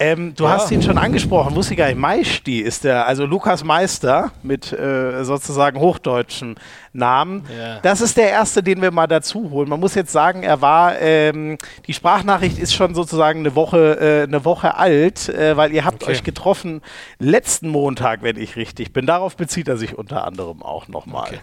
Ähm, 0.00 0.34
du 0.34 0.44
ja. 0.44 0.50
hast 0.50 0.72
ihn 0.72 0.82
schon 0.82 0.98
angesprochen, 0.98 1.54
wusste 1.54 1.74
ich 1.74 1.78
gar 1.78 1.86
nicht. 1.86 1.98
Meisti 1.98 2.58
ist 2.58 2.82
der, 2.82 3.06
also 3.06 3.26
Lukas 3.26 3.62
Meister 3.62 4.32
mit 4.42 4.72
äh, 4.72 5.24
sozusagen 5.24 5.78
hochdeutschen 5.78 6.56
Namen. 6.92 7.44
Ja. 7.56 7.78
Das 7.80 8.00
ist 8.00 8.16
der 8.16 8.30
erste, 8.30 8.62
den 8.62 8.82
wir 8.82 8.90
mal 8.90 9.06
dazu 9.06 9.50
holen. 9.50 9.68
Man 9.68 9.78
muss 9.78 9.94
jetzt 9.94 10.10
sagen, 10.10 10.42
er 10.42 10.60
war, 10.60 11.00
ähm, 11.00 11.58
die 11.86 11.94
Sprachnachricht 11.94 12.58
ist 12.58 12.74
schon 12.74 12.94
sozusagen 12.94 13.40
eine 13.40 13.54
Woche, 13.54 13.98
äh, 14.00 14.22
eine 14.24 14.44
Woche 14.44 14.76
alt, 14.76 15.28
äh, 15.28 15.56
weil 15.56 15.72
ihr 15.72 15.84
habt 15.84 16.02
okay. 16.02 16.12
euch 16.12 16.24
getroffen 16.24 16.82
letzten 17.20 17.68
Montag, 17.68 18.22
wenn 18.22 18.36
ich 18.36 18.56
richtig 18.56 18.92
bin. 18.92 19.06
Darauf 19.06 19.36
bezieht 19.36 19.68
er 19.68 19.76
sich 19.76 19.96
unter 19.96 20.26
anderem 20.26 20.62
auch 20.62 20.88
nochmal. 20.88 21.28
Okay. 21.28 21.40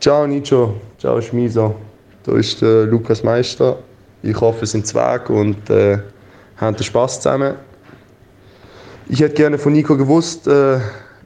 Ciao 0.00 0.26
Nico, 0.26 0.74
ciao 0.98 1.20
Schmiso. 1.20 1.76
Da 2.24 2.36
ist 2.36 2.60
äh, 2.62 2.82
Lukas 2.84 3.22
Meister. 3.22 3.78
Ich 4.22 4.40
hoffe, 4.40 4.64
es 4.64 4.72
sind 4.72 4.86
Zweig 4.86 5.30
und 5.30 5.70
äh, 5.70 5.98
haben 6.56 6.76
den 6.76 6.84
Spaß 6.84 7.20
zusammen. 7.20 7.54
Ich 9.08 9.20
hätte 9.20 9.34
gerne 9.34 9.58
von 9.58 9.72
Nico 9.72 9.96
gewusst, 9.96 10.46
äh, 10.48 10.78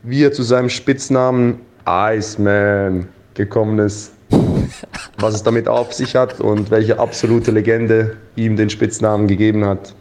wie 0.02 0.24
er 0.24 0.32
zu 0.32 0.42
seinem 0.42 0.68
Spitznamen 0.68 1.60
Iceman 1.86 3.08
gekommen 3.34 3.78
ist, 3.78 4.12
was 5.18 5.34
es 5.34 5.42
damit 5.42 5.68
auf 5.68 5.92
sich 5.92 6.16
hat 6.16 6.40
und 6.40 6.70
welche 6.70 6.98
absolute 6.98 7.50
Legende 7.50 8.16
ihm 8.36 8.56
den 8.56 8.68
Spitznamen 8.70 9.28
gegeben 9.28 9.64
hat. 9.64 9.94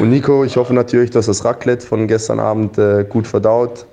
Und 0.00 0.10
Nico, 0.10 0.42
ich 0.44 0.56
hoffe 0.56 0.72
natürlich, 0.72 1.10
dass 1.10 1.26
das 1.26 1.44
Raclette 1.44 1.86
von 1.86 2.08
gestern 2.08 2.40
Abend 2.40 2.78
äh, 2.78 3.04
gut 3.08 3.26
verdaut. 3.26 3.86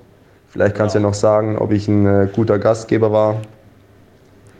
Vielleicht 0.48 0.74
kannst 0.74 0.94
du 0.94 0.98
ja 0.98 1.02
noch 1.02 1.14
sagen, 1.14 1.58
ob 1.58 1.72
ich 1.72 1.88
ein 1.88 2.06
äh, 2.06 2.28
guter 2.34 2.58
Gastgeber 2.58 3.12
war. 3.12 3.42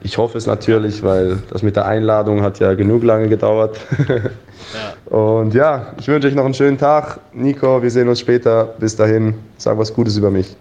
Ich 0.03 0.19
hoffe 0.19 0.39
es 0.39 0.47
natürlich, 0.47 1.03
weil 1.03 1.39
das 1.51 1.63
mit 1.63 1.77
der 1.77 1.87
Einladung 1.87 2.43
hat 2.43 2.59
ja 2.59 2.75
genug 2.75 3.03
lange 3.05 3.29
gedauert. 3.29 3.79
ja. 4.75 5.17
Und 5.17 5.55
ja, 5.55 5.95
ich 5.99 6.09
wünsche 6.09 6.29
euch 6.29 6.35
noch 6.35 6.45
einen 6.45 6.55
schönen 6.55 6.79
Tag. 6.79 7.21
Nico, 7.33 7.83
wir 7.83 7.91
sehen 7.91 8.09
uns 8.09 8.21
später. 8.21 8.65
Bis 8.79 8.97
dahin, 8.97 9.35
sag 9.57 9.79
was 9.79 9.93
Gutes 9.93 10.17
über 10.17 10.31
mich. 10.31 10.57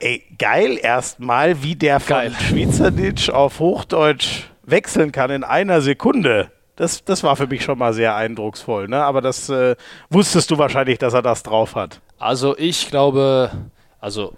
Ey, 0.00 0.22
geil 0.38 0.78
erstmal, 0.80 1.62
wie 1.62 1.74
der 1.74 1.98
von 1.98 2.30
Schweizerdeutsch 2.30 3.30
auf 3.30 3.58
Hochdeutsch 3.58 4.44
wechseln 4.62 5.10
kann 5.10 5.30
in 5.30 5.44
einer 5.44 5.80
Sekunde. 5.80 6.52
Das, 6.76 7.04
das 7.04 7.24
war 7.24 7.34
für 7.34 7.48
mich 7.48 7.64
schon 7.64 7.78
mal 7.78 7.92
sehr 7.92 8.14
eindrucksvoll. 8.14 8.86
Ne? 8.86 9.02
Aber 9.02 9.20
das 9.20 9.48
äh, 9.48 9.74
wusstest 10.10 10.52
du 10.52 10.58
wahrscheinlich, 10.58 10.98
dass 10.98 11.14
er 11.14 11.22
das 11.22 11.42
drauf 11.42 11.74
hat. 11.74 12.00
Also 12.18 12.56
ich 12.56 12.88
glaube, 12.88 13.50
also 13.98 14.34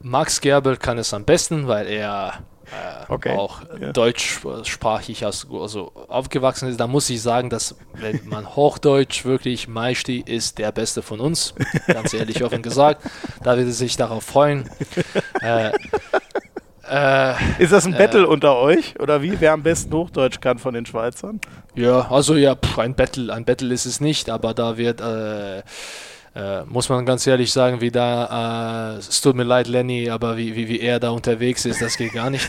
Max 0.00 0.40
Gerbel 0.40 0.76
kann 0.76 0.98
es 0.98 1.12
am 1.12 1.24
besten, 1.24 1.66
weil 1.66 1.88
er 1.88 2.34
okay. 3.08 3.36
auch 3.36 3.62
ja. 3.80 3.92
deutschsprachig 3.92 5.24
also 5.24 5.92
aufgewachsen 6.08 6.68
ist. 6.68 6.80
Da 6.80 6.86
muss 6.86 7.08
ich 7.10 7.22
sagen, 7.22 7.50
dass 7.50 7.76
wenn 7.94 8.20
man 8.28 8.56
Hochdeutsch 8.56 9.24
wirklich 9.24 9.68
Meisti 9.68 10.22
ist 10.24 10.58
der 10.58 10.72
Beste 10.72 11.02
von 11.02 11.20
uns, 11.20 11.54
ganz 11.86 12.14
ehrlich 12.14 12.44
offen 12.44 12.62
gesagt, 12.62 13.02
da 13.42 13.56
wird 13.56 13.68
er 13.68 13.72
sich 13.72 13.96
darauf 13.96 14.24
freuen. 14.24 14.68
äh, 15.40 15.72
äh, 16.88 17.34
ist 17.58 17.72
das 17.72 17.86
ein 17.86 17.94
äh, 17.94 17.98
Battle 17.98 18.28
unter 18.28 18.56
euch 18.56 18.98
oder 19.00 19.22
wie? 19.22 19.40
Wer 19.40 19.52
am 19.52 19.62
besten 19.62 19.92
Hochdeutsch 19.92 20.40
kann 20.40 20.58
von 20.58 20.74
den 20.74 20.86
Schweizern? 20.86 21.40
Ja, 21.74 22.10
also 22.10 22.36
ja, 22.36 22.54
pff, 22.54 22.78
ein 22.78 22.94
Battle, 22.94 23.32
ein 23.32 23.44
Battle 23.44 23.72
ist 23.74 23.86
es 23.86 24.00
nicht, 24.00 24.30
aber 24.30 24.54
da 24.54 24.76
wird 24.76 25.00
äh, 26.36 26.64
muss 26.66 26.88
man 26.90 27.06
ganz 27.06 27.26
ehrlich 27.26 27.50
sagen, 27.50 27.80
wie 27.80 27.90
da, 27.90 28.94
äh, 28.94 28.98
es 28.98 29.22
tut 29.22 29.34
mir 29.34 29.44
leid, 29.44 29.68
Lenny, 29.68 30.10
aber 30.10 30.36
wie, 30.36 30.54
wie, 30.54 30.68
wie 30.68 30.80
er 30.80 31.00
da 31.00 31.10
unterwegs 31.10 31.64
ist, 31.64 31.80
das 31.80 31.96
geht 31.96 32.12
gar 32.12 32.28
nicht. 32.28 32.48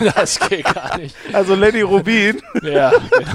das 0.14 0.40
geht 0.40 0.64
gar 0.74 0.98
nicht. 0.98 1.14
Also 1.32 1.54
Lenny 1.54 1.82
Rubin. 1.82 2.42
ja, 2.62 2.90
genau. 2.90 3.30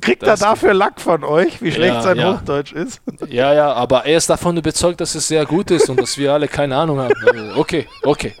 Kriegt 0.00 0.22
das 0.22 0.40
er 0.40 0.50
dafür 0.50 0.74
Lack 0.74 1.00
von 1.00 1.24
euch, 1.24 1.60
wie 1.60 1.72
schlecht 1.72 1.94
ja, 1.94 2.02
sein 2.02 2.18
ja. 2.18 2.34
Hochdeutsch 2.34 2.72
ist? 2.72 3.00
Ja, 3.28 3.52
ja, 3.52 3.72
aber 3.72 4.06
er 4.06 4.18
ist 4.18 4.30
davon 4.30 4.56
überzeugt, 4.56 5.00
dass 5.00 5.16
es 5.16 5.26
sehr 5.26 5.44
gut 5.44 5.72
ist 5.72 5.90
und 5.90 6.00
dass 6.00 6.16
wir 6.16 6.32
alle 6.32 6.46
keine 6.46 6.76
Ahnung 6.76 7.00
haben. 7.00 7.14
Also, 7.26 7.60
okay, 7.60 7.88
okay. 8.04 8.32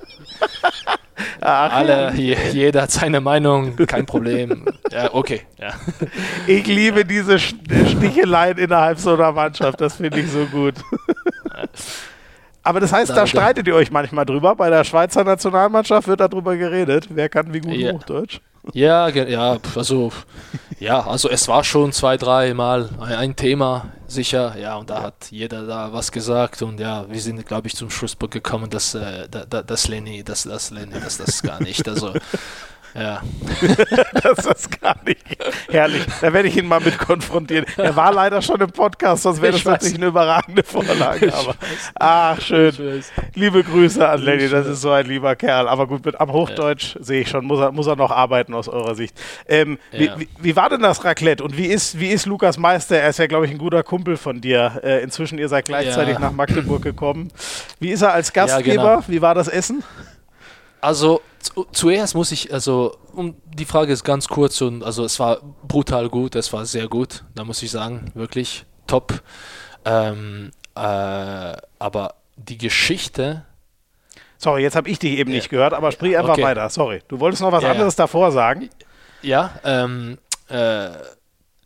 Ach, 1.44 1.72
Alle, 1.72 2.12
ja. 2.14 2.36
jeder 2.52 2.82
hat 2.82 2.90
seine 2.92 3.20
Meinung, 3.20 3.74
kein 3.86 4.06
Problem. 4.06 4.64
Ja, 4.90 5.12
okay. 5.12 5.42
Ja. 5.58 5.72
Ich 6.46 6.66
liebe 6.66 7.04
diese 7.04 7.38
Sticheleien 7.38 8.58
innerhalb 8.58 8.98
so 8.98 9.14
einer 9.14 9.32
Mannschaft, 9.32 9.80
das 9.80 9.96
finde 9.96 10.20
ich 10.20 10.30
so 10.30 10.46
gut. 10.46 10.74
Aber 12.62 12.80
das 12.80 12.92
heißt, 12.92 13.10
da 13.10 13.26
streitet 13.26 13.66
ihr 13.66 13.74
euch 13.74 13.90
manchmal 13.90 14.24
drüber. 14.24 14.54
Bei 14.54 14.70
der 14.70 14.84
Schweizer 14.84 15.24
Nationalmannschaft 15.24 16.06
wird 16.06 16.20
darüber 16.20 16.56
geredet, 16.56 17.08
wer 17.10 17.28
kann 17.28 17.52
wie 17.52 17.60
gut 17.60 17.74
ja. 17.74 17.92
Hochdeutsch. 17.92 18.40
Ja, 18.72 19.08
ja, 19.08 19.58
also, 19.74 20.12
ja, 20.78 21.04
also 21.04 21.28
es 21.28 21.48
war 21.48 21.64
schon 21.64 21.90
zwei, 21.90 22.16
drei 22.16 22.54
Mal 22.54 22.88
ein 23.00 23.34
Thema, 23.34 23.86
sicher, 24.06 24.54
ja, 24.56 24.76
und 24.76 24.88
da 24.88 25.02
hat 25.02 25.30
jeder 25.30 25.66
da 25.66 25.92
was 25.92 26.12
gesagt 26.12 26.62
und 26.62 26.78
ja, 26.78 27.04
wir 27.10 27.20
sind, 27.20 27.44
glaube 27.44 27.66
ich, 27.66 27.74
zum 27.74 27.90
Schlussburg 27.90 28.30
gekommen, 28.30 28.70
dass 28.70 28.94
äh, 28.94 29.26
das 29.28 29.88
Lenny, 29.88 30.22
das, 30.22 30.44
das 30.44 30.70
Lenny, 30.70 30.94
das, 31.02 31.18
das 31.18 31.42
gar 31.42 31.60
nicht, 31.60 31.88
also 31.88 32.12
ja. 32.94 33.22
das 34.22 34.46
ist 34.46 34.80
gar 34.80 34.96
nicht. 35.04 35.22
Herrlich. 35.70 36.04
Da 36.20 36.32
werde 36.32 36.48
ich 36.48 36.56
ihn 36.56 36.66
mal 36.66 36.80
mit 36.80 36.98
konfrontieren. 36.98 37.64
Er 37.76 37.96
war 37.96 38.12
leider 38.12 38.42
schon 38.42 38.60
im 38.60 38.70
Podcast, 38.70 39.22
sonst 39.22 39.40
wäre 39.40 39.52
das 39.52 39.64
natürlich 39.64 39.96
eine 39.96 40.06
überragende 40.06 40.62
Vorlage. 40.62 41.32
Aber, 41.32 41.54
ach, 41.94 42.40
schön. 42.40 43.02
Liebe 43.34 43.62
Grüße 43.64 44.06
an 44.06 44.20
Lenny, 44.22 44.48
das 44.48 44.66
ist 44.66 44.82
so 44.82 44.90
ein 44.90 45.06
lieber 45.06 45.34
Kerl. 45.36 45.68
Aber 45.68 45.86
gut, 45.86 46.04
mit, 46.04 46.20
am 46.20 46.32
Hochdeutsch 46.32 46.96
ja. 46.96 47.02
sehe 47.02 47.20
ich 47.22 47.28
schon, 47.28 47.46
muss 47.46 47.60
er, 47.60 47.72
muss 47.72 47.86
er 47.86 47.96
noch 47.96 48.10
arbeiten 48.10 48.54
aus 48.54 48.68
eurer 48.68 48.94
Sicht. 48.94 49.18
Ähm, 49.48 49.78
ja. 49.92 50.18
wie, 50.18 50.28
wie, 50.40 50.56
war 50.56 50.68
denn 50.68 50.82
das 50.82 51.04
Raclette 51.04 51.42
und 51.42 51.56
wie 51.56 51.66
ist, 51.66 51.98
wie 51.98 52.08
ist 52.08 52.26
Lukas 52.26 52.58
Meister? 52.58 52.98
Er 52.98 53.08
ist 53.08 53.18
ja, 53.18 53.26
glaube 53.26 53.46
ich, 53.46 53.52
ein 53.52 53.58
guter 53.58 53.82
Kumpel 53.82 54.16
von 54.16 54.40
dir. 54.40 54.80
Äh, 54.82 55.02
inzwischen, 55.02 55.38
ihr 55.38 55.48
seid 55.48 55.64
gleichzeitig 55.64 56.14
ja. 56.14 56.20
nach 56.20 56.32
Magdeburg 56.32 56.82
gekommen. 56.82 57.30
Wie 57.80 57.90
ist 57.90 58.02
er 58.02 58.12
als 58.12 58.32
Gastgeber? 58.32 58.96
Genau. 58.96 59.04
Wie 59.08 59.22
war 59.22 59.34
das 59.34 59.48
Essen? 59.48 59.82
Also 60.80 61.22
zu, 61.42 61.66
zuerst 61.72 62.14
muss 62.14 62.32
ich, 62.32 62.52
also 62.52 62.96
um, 63.14 63.36
die 63.44 63.64
Frage 63.64 63.92
ist 63.92 64.04
ganz 64.04 64.28
kurz 64.28 64.60
und 64.60 64.82
also 64.82 65.04
es 65.04 65.18
war 65.20 65.40
brutal 65.66 66.08
gut, 66.08 66.36
es 66.36 66.52
war 66.52 66.64
sehr 66.64 66.88
gut, 66.88 67.24
da 67.34 67.44
muss 67.44 67.62
ich 67.62 67.70
sagen, 67.70 68.10
wirklich 68.14 68.64
top. 68.86 69.22
Ähm, 69.84 70.50
äh, 70.74 70.80
aber 71.78 72.14
die 72.36 72.58
Geschichte. 72.58 73.44
Sorry, 74.38 74.62
jetzt 74.62 74.76
habe 74.76 74.88
ich 74.88 74.98
dich 74.98 75.18
eben 75.18 75.30
ja. 75.30 75.36
nicht 75.36 75.50
gehört, 75.50 75.74
aber 75.74 75.92
sprich 75.92 76.16
einfach 76.16 76.34
okay. 76.34 76.42
weiter. 76.42 76.68
Sorry, 76.68 77.02
du 77.08 77.20
wolltest 77.20 77.42
noch 77.42 77.52
was 77.52 77.62
ja, 77.62 77.72
anderes 77.72 77.96
ja. 77.96 78.04
davor 78.04 78.32
sagen. 78.32 78.70
Ja, 79.22 79.52
ähm, 79.64 80.18
äh, 80.48 80.90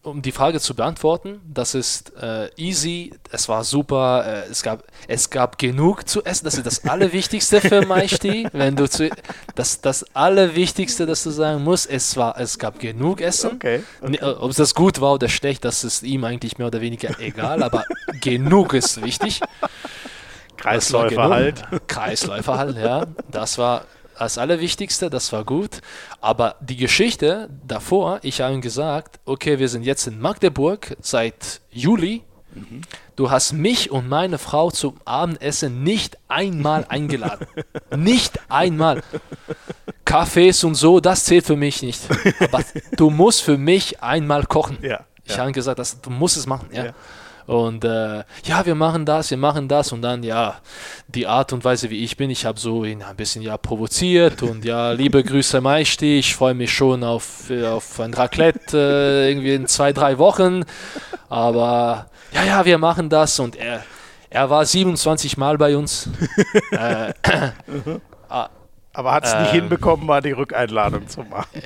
um 0.06 0.22
die 0.22 0.32
Frage 0.32 0.60
zu 0.60 0.74
beantworten, 0.74 1.40
das 1.52 1.74
ist 1.74 2.12
äh, 2.22 2.48
easy, 2.56 3.12
es 3.32 3.48
war 3.48 3.64
super, 3.64 4.24
äh, 4.46 4.50
es, 4.50 4.62
gab, 4.62 4.84
es 5.08 5.30
gab 5.30 5.58
genug 5.58 6.08
zu 6.08 6.24
essen, 6.24 6.44
das 6.44 6.54
ist 6.54 6.66
das 6.66 6.84
Allerwichtigste 6.84 7.60
für 7.60 7.84
Maisti, 7.86 8.46
wenn 8.52 8.76
du 8.76 8.88
zu, 8.88 9.10
das, 9.56 9.80
das 9.80 10.04
Allerwichtigste, 10.14 11.06
das 11.06 11.24
du 11.24 11.30
sagen 11.30 11.64
musst, 11.64 11.90
es 11.90 12.16
war, 12.16 12.38
es 12.38 12.58
gab 12.58 12.78
genug 12.78 13.20
Essen, 13.20 13.52
okay, 13.56 13.82
okay. 14.00 14.22
ob 14.22 14.50
es 14.50 14.56
das 14.56 14.74
gut 14.74 15.00
war 15.00 15.14
oder 15.14 15.28
schlecht, 15.28 15.64
das 15.64 15.82
ist 15.82 16.04
ihm 16.04 16.22
eigentlich 16.24 16.56
mehr 16.58 16.68
oder 16.68 16.80
weniger 16.80 17.18
egal, 17.18 17.62
aber 17.62 17.84
genug 18.20 18.74
ist 18.74 19.02
wichtig. 19.02 19.40
Kreisläufer 20.56 21.28
halt. 21.28 21.62
Kreisläufer 21.86 22.56
halt, 22.56 22.78
ja, 22.78 23.06
das 23.30 23.58
war 23.58 23.84
als 24.18 24.38
Allerwichtigste, 24.38 25.10
das 25.10 25.32
war 25.32 25.44
gut. 25.44 25.80
Aber 26.20 26.56
die 26.60 26.76
Geschichte 26.76 27.48
davor, 27.66 28.20
ich 28.22 28.40
habe 28.40 28.54
ihm 28.54 28.60
gesagt, 28.60 29.20
okay, 29.24 29.58
wir 29.58 29.68
sind 29.68 29.84
jetzt 29.84 30.06
in 30.06 30.20
Magdeburg 30.20 30.96
seit 31.00 31.60
Juli. 31.70 32.22
Mhm. 32.54 32.82
Du 33.16 33.30
hast 33.30 33.52
mich 33.52 33.90
und 33.90 34.08
meine 34.08 34.38
Frau 34.38 34.70
zum 34.70 35.00
Abendessen 35.04 35.82
nicht 35.82 36.18
einmal 36.28 36.86
eingeladen. 36.88 37.46
nicht 37.96 38.38
einmal. 38.50 39.02
Kaffees 40.04 40.64
und 40.64 40.74
so, 40.74 41.00
das 41.00 41.24
zählt 41.24 41.46
für 41.46 41.56
mich 41.56 41.82
nicht. 41.82 42.00
Aber 42.40 42.62
du 42.96 43.10
musst 43.10 43.42
für 43.42 43.58
mich 43.58 44.02
einmal 44.02 44.44
kochen. 44.44 44.78
Ja, 44.82 45.04
ich 45.24 45.32
ja. 45.32 45.38
habe 45.38 45.52
gesagt, 45.52 45.78
dass, 45.78 46.00
du 46.00 46.10
musst 46.10 46.36
es 46.36 46.46
machen. 46.46 46.68
Ja. 46.72 46.94
Und 47.46 47.84
äh, 47.84 48.24
ja, 48.44 48.66
wir 48.66 48.74
machen 48.74 49.06
das, 49.06 49.30
wir 49.30 49.38
machen 49.38 49.68
das 49.68 49.92
und 49.92 50.02
dann 50.02 50.22
ja, 50.22 50.56
die 51.06 51.26
Art 51.26 51.52
und 51.52 51.64
Weise, 51.64 51.90
wie 51.90 52.02
ich 52.02 52.16
bin, 52.16 52.28
ich 52.30 52.44
habe 52.44 52.58
so 52.58 52.84
ihn 52.84 53.02
ein 53.02 53.16
bisschen 53.16 53.42
ja 53.42 53.56
provoziert 53.56 54.42
und 54.42 54.64
ja, 54.64 54.90
liebe 54.92 55.22
Grüße 55.22 55.60
Meisti, 55.60 56.18
ich 56.18 56.34
freue 56.34 56.54
mich 56.54 56.72
schon 56.72 57.04
auf, 57.04 57.50
auf 57.50 58.00
ein 58.00 58.14
Raclette 58.14 58.76
äh, 58.76 59.30
irgendwie 59.30 59.54
in 59.54 59.66
zwei, 59.66 59.92
drei 59.92 60.18
Wochen. 60.18 60.64
Aber 61.28 62.06
ja, 62.32 62.44
ja, 62.44 62.64
wir 62.64 62.78
machen 62.78 63.08
das 63.08 63.38
und 63.38 63.54
er, 63.56 63.84
er 64.28 64.50
war 64.50 64.64
27 64.64 65.36
Mal 65.36 65.56
bei 65.56 65.76
uns. 65.76 66.08
äh, 66.72 67.12
aber 68.96 69.12
hat 69.12 69.26
es 69.26 69.34
nicht 69.34 69.54
ähm, 69.54 69.60
hinbekommen, 69.60 70.06
mal 70.06 70.22
die 70.22 70.32
Rückeinladung 70.32 71.06
zu 71.06 71.22
machen. 71.22 71.46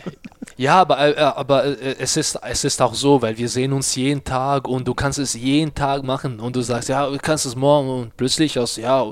Ja, 0.56 0.80
aber, 0.82 1.16
äh, 1.16 1.18
aber 1.18 1.64
äh, 1.64 1.96
es, 1.98 2.18
ist, 2.18 2.38
es 2.42 2.64
ist 2.64 2.82
auch 2.82 2.92
so, 2.92 3.22
weil 3.22 3.38
wir 3.38 3.48
sehen 3.48 3.72
uns 3.72 3.94
jeden 3.94 4.22
Tag 4.24 4.68
und 4.68 4.86
du 4.86 4.92
kannst 4.92 5.18
es 5.18 5.32
jeden 5.32 5.74
Tag 5.74 6.02
machen 6.02 6.38
und 6.38 6.54
du 6.54 6.60
sagst, 6.60 6.90
ja, 6.90 7.08
du 7.08 7.16
kannst 7.16 7.46
es 7.46 7.56
morgen 7.56 7.88
und 7.88 8.16
plötzlich 8.18 8.58
aus, 8.58 8.76
ja, 8.76 9.02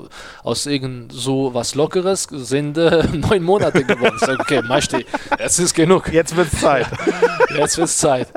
aus 0.43 0.67
irgend 0.67 1.11
so 1.11 1.51
was 1.51 1.73
Lockeres 1.73 2.27
sind 2.29 2.77
äh, 2.77 3.03
neun 3.13 3.41
Monate 3.41 3.83
geworden. 3.83 4.17
Sag, 4.19 4.39
okay, 4.41 4.61
Meister, 4.61 4.99
jetzt 5.39 5.57
ist 5.57 5.73
genug. 5.73 6.13
Jetzt 6.13 6.35
wird 6.35 6.53
es 6.53 6.59
Zeit. 6.59 6.85
jetzt 7.57 7.77
wird 7.77 7.87
es 7.87 7.97
Zeit. 7.97 8.27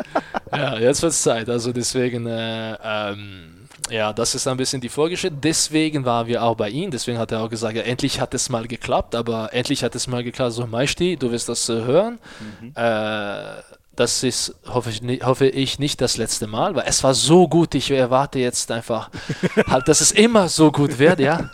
Ja, 0.51 0.79
jetzt 0.79 1.03
wird 1.03 1.13
es 1.13 1.23
Zeit. 1.23 1.51
Also 1.51 1.71
deswegen, 1.73 2.27
äh, 2.27 2.79
ähm, 2.83 3.62
ja, 3.93 4.13
das 4.13 4.35
ist 4.35 4.47
ein 4.49 4.57
bisschen 4.57 4.81
die 4.81 4.89
Vorgeschichte. 4.89 5.37
Deswegen 5.37 6.05
waren 6.07 6.27
wir 6.27 6.43
auch 6.43 6.57
bei 6.57 6.71
ihm. 6.71 6.91
Deswegen 6.91 7.19
hat 7.19 7.31
er 7.31 7.43
auch 7.43 7.51
gesagt, 7.51 7.77
ja, 7.77 7.83
endlich 7.83 8.21
hat 8.21 8.33
es 8.33 8.49
mal 8.49 8.67
geklappt. 8.67 9.15
Aber 9.15 9.53
endlich 9.53 9.85
hat 9.85 9.95
es 9.95 10.07
mal 10.07 10.25
geklappt. 10.25 10.53
So, 10.53 10.67
Meisti, 10.67 11.17
du 11.17 11.31
wirst 11.31 11.51
das 11.51 11.69
äh, 11.69 11.75
hören. 11.85 12.19
Mhm. 12.61 12.73
Äh, 12.75 13.63
das 13.95 14.23
ist, 14.23 14.55
hoffe 14.67 14.89
ich, 14.89 15.03
hoffe 15.23 15.47
ich, 15.47 15.79
nicht 15.79 16.01
das 16.01 16.17
letzte 16.17 16.47
Mal, 16.47 16.75
weil 16.75 16.85
es 16.87 17.05
war 17.05 17.13
so 17.13 17.47
gut. 17.47 17.75
Ich 17.75 17.91
erwarte 17.91 18.39
jetzt 18.39 18.71
einfach, 18.71 19.11
halt, 19.69 19.87
dass 19.87 20.01
es 20.01 20.13
immer 20.13 20.49
so 20.49 20.73
gut 20.73 20.99
wird, 20.99 21.21
ja. 21.21 21.51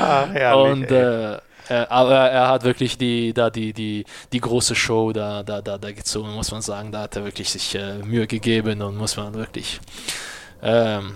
ah, 0.00 0.26
herrlich, 0.32 0.72
Und 0.72 0.90
äh, 0.92 1.38
äh, 1.68 1.86
aber 1.88 2.30
er 2.30 2.48
hat 2.48 2.64
wirklich 2.64 2.98
die, 2.98 3.32
da 3.32 3.50
die, 3.50 3.72
die, 3.72 4.04
die 4.32 4.40
große 4.40 4.74
Show 4.74 5.12
da, 5.12 5.42
da, 5.42 5.60
da, 5.62 5.78
da 5.78 5.92
gezogen, 5.92 6.32
muss 6.32 6.52
man 6.52 6.62
sagen. 6.62 6.92
Da 6.92 7.02
hat 7.02 7.16
er 7.16 7.24
wirklich 7.24 7.50
sich 7.50 7.74
äh, 7.74 7.98
Mühe 7.98 8.26
gegeben 8.26 8.82
und 8.82 8.96
muss 8.96 9.16
man 9.16 9.34
wirklich, 9.34 9.80
ähm, 10.62 11.12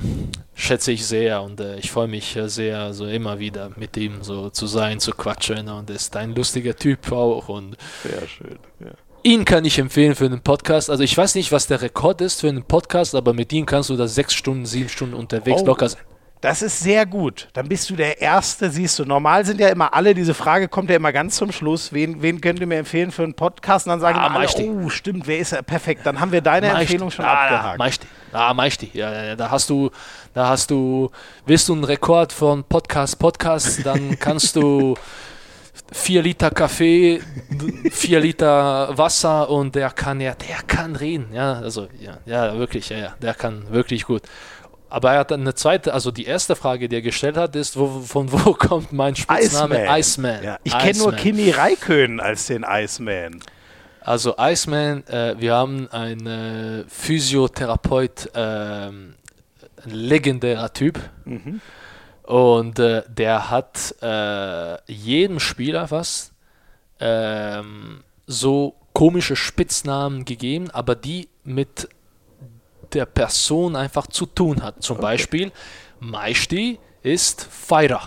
schätze 0.55 0.93
ich 0.93 1.07
sehr 1.07 1.43
und 1.43 1.61
äh, 1.61 1.77
ich 1.77 1.91
freue 1.91 2.09
mich 2.09 2.39
sehr, 2.47 2.93
so 2.93 3.07
immer 3.07 3.39
wieder 3.39 3.71
mit 3.77 3.97
ihm 3.97 4.23
so 4.23 4.51
zu 4.51 4.67
sein, 4.67 5.01
zu 5.01 5.13
quatschen 5.13 5.69
und 5.69 5.89
ist 5.91 6.17
ein 6.17 6.35
lustiger 6.35 6.77
Typ 6.77 7.11
auch 7.13 7.49
und 7.49 7.77
sehr 8.03 8.27
schön. 8.27 8.59
Ja. 8.81 8.91
Ihn 9.23 9.45
kann 9.45 9.67
ich 9.67 9.79
empfehlen 9.79 10.15
für 10.15 10.25
einen 10.25 10.41
Podcast. 10.41 10.89
Also 10.89 11.03
ich 11.03 11.17
weiß 11.17 11.35
nicht, 11.35 11.53
was 11.53 11.67
der 11.67 11.83
Rekord 11.83 12.23
ist 12.23 12.41
für 12.41 12.49
einen 12.49 12.65
Podcast, 12.65 13.15
aber 13.15 13.35
mit 13.35 13.53
ihm 13.53 13.67
kannst 13.67 13.91
du 13.91 13.97
da 13.97 14.09
sechs 14.09 14.33
Stunden, 14.33 14.65
sieben 14.65 14.89
Stunden 14.89 15.15
unterwegs 15.15 15.61
oh. 15.63 15.67
locker 15.67 15.91
sein. 15.91 16.01
Das 16.41 16.63
ist 16.63 16.81
sehr 16.81 17.05
gut. 17.05 17.49
Dann 17.53 17.69
bist 17.69 17.91
du 17.91 17.97
der 17.97 18.21
Erste, 18.23 18.71
siehst 18.71 18.99
du. 18.99 19.05
Normal 19.05 19.45
sind 19.45 19.61
ja 19.61 19.69
immer 19.69 19.93
alle, 19.93 20.15
diese 20.15 20.33
Frage 20.33 20.69
kommt 20.69 20.89
ja 20.89 20.97
immer 20.97 21.13
ganz 21.13 21.37
zum 21.37 21.53
Schluss. 21.53 21.93
Wen, 21.93 22.23
wen 22.23 22.41
könnt 22.41 22.61
ihr 22.61 22.67
mir 22.67 22.79
empfehlen 22.79 23.11
für 23.11 23.25
einen 23.25 23.35
Podcast? 23.35 23.87
Und 23.87 23.91
dann 23.91 24.01
sagen 24.01 24.19
Ah, 24.19 24.35
alle, 24.35 24.49
oh, 24.71 24.89
stimmt, 24.89 25.27
wer 25.27 25.39
ist 25.39 25.53
er? 25.53 25.63
Perfekt. 25.63 26.07
Dann 26.07 26.19
haben 26.19 26.33
wir 26.33 26.41
deine 26.41 26.69
Empfehlung 26.69 27.11
schon 27.11 27.27
ah, 27.27 27.45
abgehakt. 27.45 27.79
Maishti. 27.79 28.07
Ah, 28.33 28.55
Maishti. 28.55 28.91
Ja, 28.95 29.13
ja, 29.13 29.25
ja, 29.25 29.37
da 29.37 29.51
hast 29.51 29.69
du, 29.69 29.91
da 30.33 30.49
hast 30.49 30.71
du, 30.71 31.11
willst 31.45 31.69
du 31.69 31.75
einen 31.75 31.85
Rekord 31.85 32.33
von 32.33 32.65
Podcast, 32.65 33.19
Podcast, 33.19 33.85
dann 33.85 34.19
kannst 34.19 34.57
du 34.57 34.97
vier 35.93 36.23
Liter 36.23 36.51
Kaffee, 36.51 37.21
vier 37.91 38.21
Liter 38.21 38.97
Wasser 38.97 39.51
und 39.51 39.75
der 39.75 39.91
kann 39.91 40.21
ja, 40.21 40.35
der 40.35 40.63
kann 40.67 40.97
reden. 40.97 41.35
Ja, 41.35 41.55
also, 41.55 41.89
ja, 42.01 42.19
ja, 42.25 42.57
wirklich, 42.57 42.89
ja, 42.89 42.97
ja, 42.97 43.15
der 43.21 43.35
kann 43.35 43.71
wirklich 43.71 44.05
gut. 44.05 44.23
Aber 44.91 45.13
er 45.13 45.21
hat 45.21 45.31
dann 45.31 45.43
eine 45.43 45.55
zweite, 45.55 45.95
also 45.95 46.11
die 46.11 46.25
erste 46.25 46.57
Frage, 46.57 46.89
die 46.89 46.97
er 46.97 47.03
gestellt 47.03 47.37
hat, 47.37 47.55
ist, 47.55 47.79
wo, 47.79 48.01
von 48.01 48.31
wo 48.33 48.53
kommt 48.59 48.93
mein 48.93 49.15
Spitzname? 49.15 49.87
Iceman. 49.89 50.43
Ja, 50.43 50.59
ich 50.65 50.77
kenne 50.77 50.99
nur 50.99 51.13
Iceman. 51.13 51.17
Kimi 51.17 51.51
Räikkönen 51.51 52.21
als 52.21 52.47
den 52.47 52.67
Iceman. 52.69 53.41
Also 54.01 54.35
Iceman, 54.39 55.07
äh, 55.07 55.37
wir 55.39 55.55
haben 55.55 55.89
einen 55.93 56.27
äh, 56.27 56.85
Physiotherapeut, 56.89 58.31
ähm, 58.35 59.15
ein 59.85 59.91
legendärer 59.91 60.73
Typ. 60.73 60.99
Und 62.25 62.79
äh, 62.79 63.03
der 63.09 63.51
hat 63.51 63.95
äh, 64.03 64.93
jedem 64.93 65.41
Spieler 65.41 65.89
fast 65.89 66.33
ähm, 66.99 68.03
so 68.27 68.75
komische 68.93 69.37
Spitznamen 69.37 70.25
gegeben, 70.25 70.71
aber 70.71 70.95
die 70.95 71.29
mit 71.45 71.89
der 72.95 73.07
Person 73.07 73.77
einfach 73.77 74.07
zu 74.07 74.27
tun 74.27 74.63
hat. 74.63 74.83
Zum 74.83 74.99
Beispiel, 74.99 75.53
Maishti 76.01 76.79
ist 77.03 77.47
Fighter. 77.51 78.01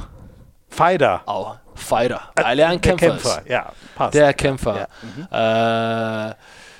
Fighter. 0.69 1.21
Auch 1.25 1.57
Fighter, 1.75 2.21
weil 2.35 2.59
er 2.59 2.69
ein 2.69 2.81
der 2.81 2.91
Kämpfer, 2.95 3.07
Kämpfer. 3.07 3.41
ist. 3.41 3.49
Ja, 3.49 3.71
passt. 3.95 4.13
Der 4.13 4.33
Kämpfer. 4.33 4.87
Äh, 5.31 6.33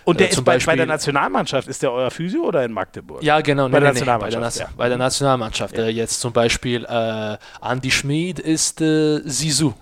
Und 0.05 0.19
der 0.19 0.27
äh, 0.27 0.29
ist 0.31 0.35
bei, 0.37 0.41
bei 0.43 0.57
der 0.57 0.65
Beispiel- 0.65 0.85
Nationalmannschaft. 0.85 1.67
Ist 1.67 1.81
der 1.81 1.91
euer 1.91 2.11
Physio 2.11 2.43
oder 2.43 2.63
in 2.63 2.71
Magdeburg? 2.71 3.23
Ja, 3.23 3.41
genau. 3.41 3.69
Bei 3.69 3.79
nee, 3.79 3.85
der 3.85 3.93
nee, 3.93 3.99
nee, 4.01 4.05
bei, 4.05 4.29
der 4.29 4.39
Nationalmannschaft, 4.39 4.59
ja. 4.71 4.77
bei 4.77 4.89
der 4.89 4.97
Nationalmannschaft. 4.97 5.77
Äh, 5.77 5.87
jetzt 5.89 6.19
zum 6.19 6.31
Beispiel 6.33 6.85
äh, 6.85 7.37
Andy 7.61 7.89
Schmid 7.91 8.39
ist 8.39 8.81
äh, 8.81 9.21
Sisu. 9.25 9.73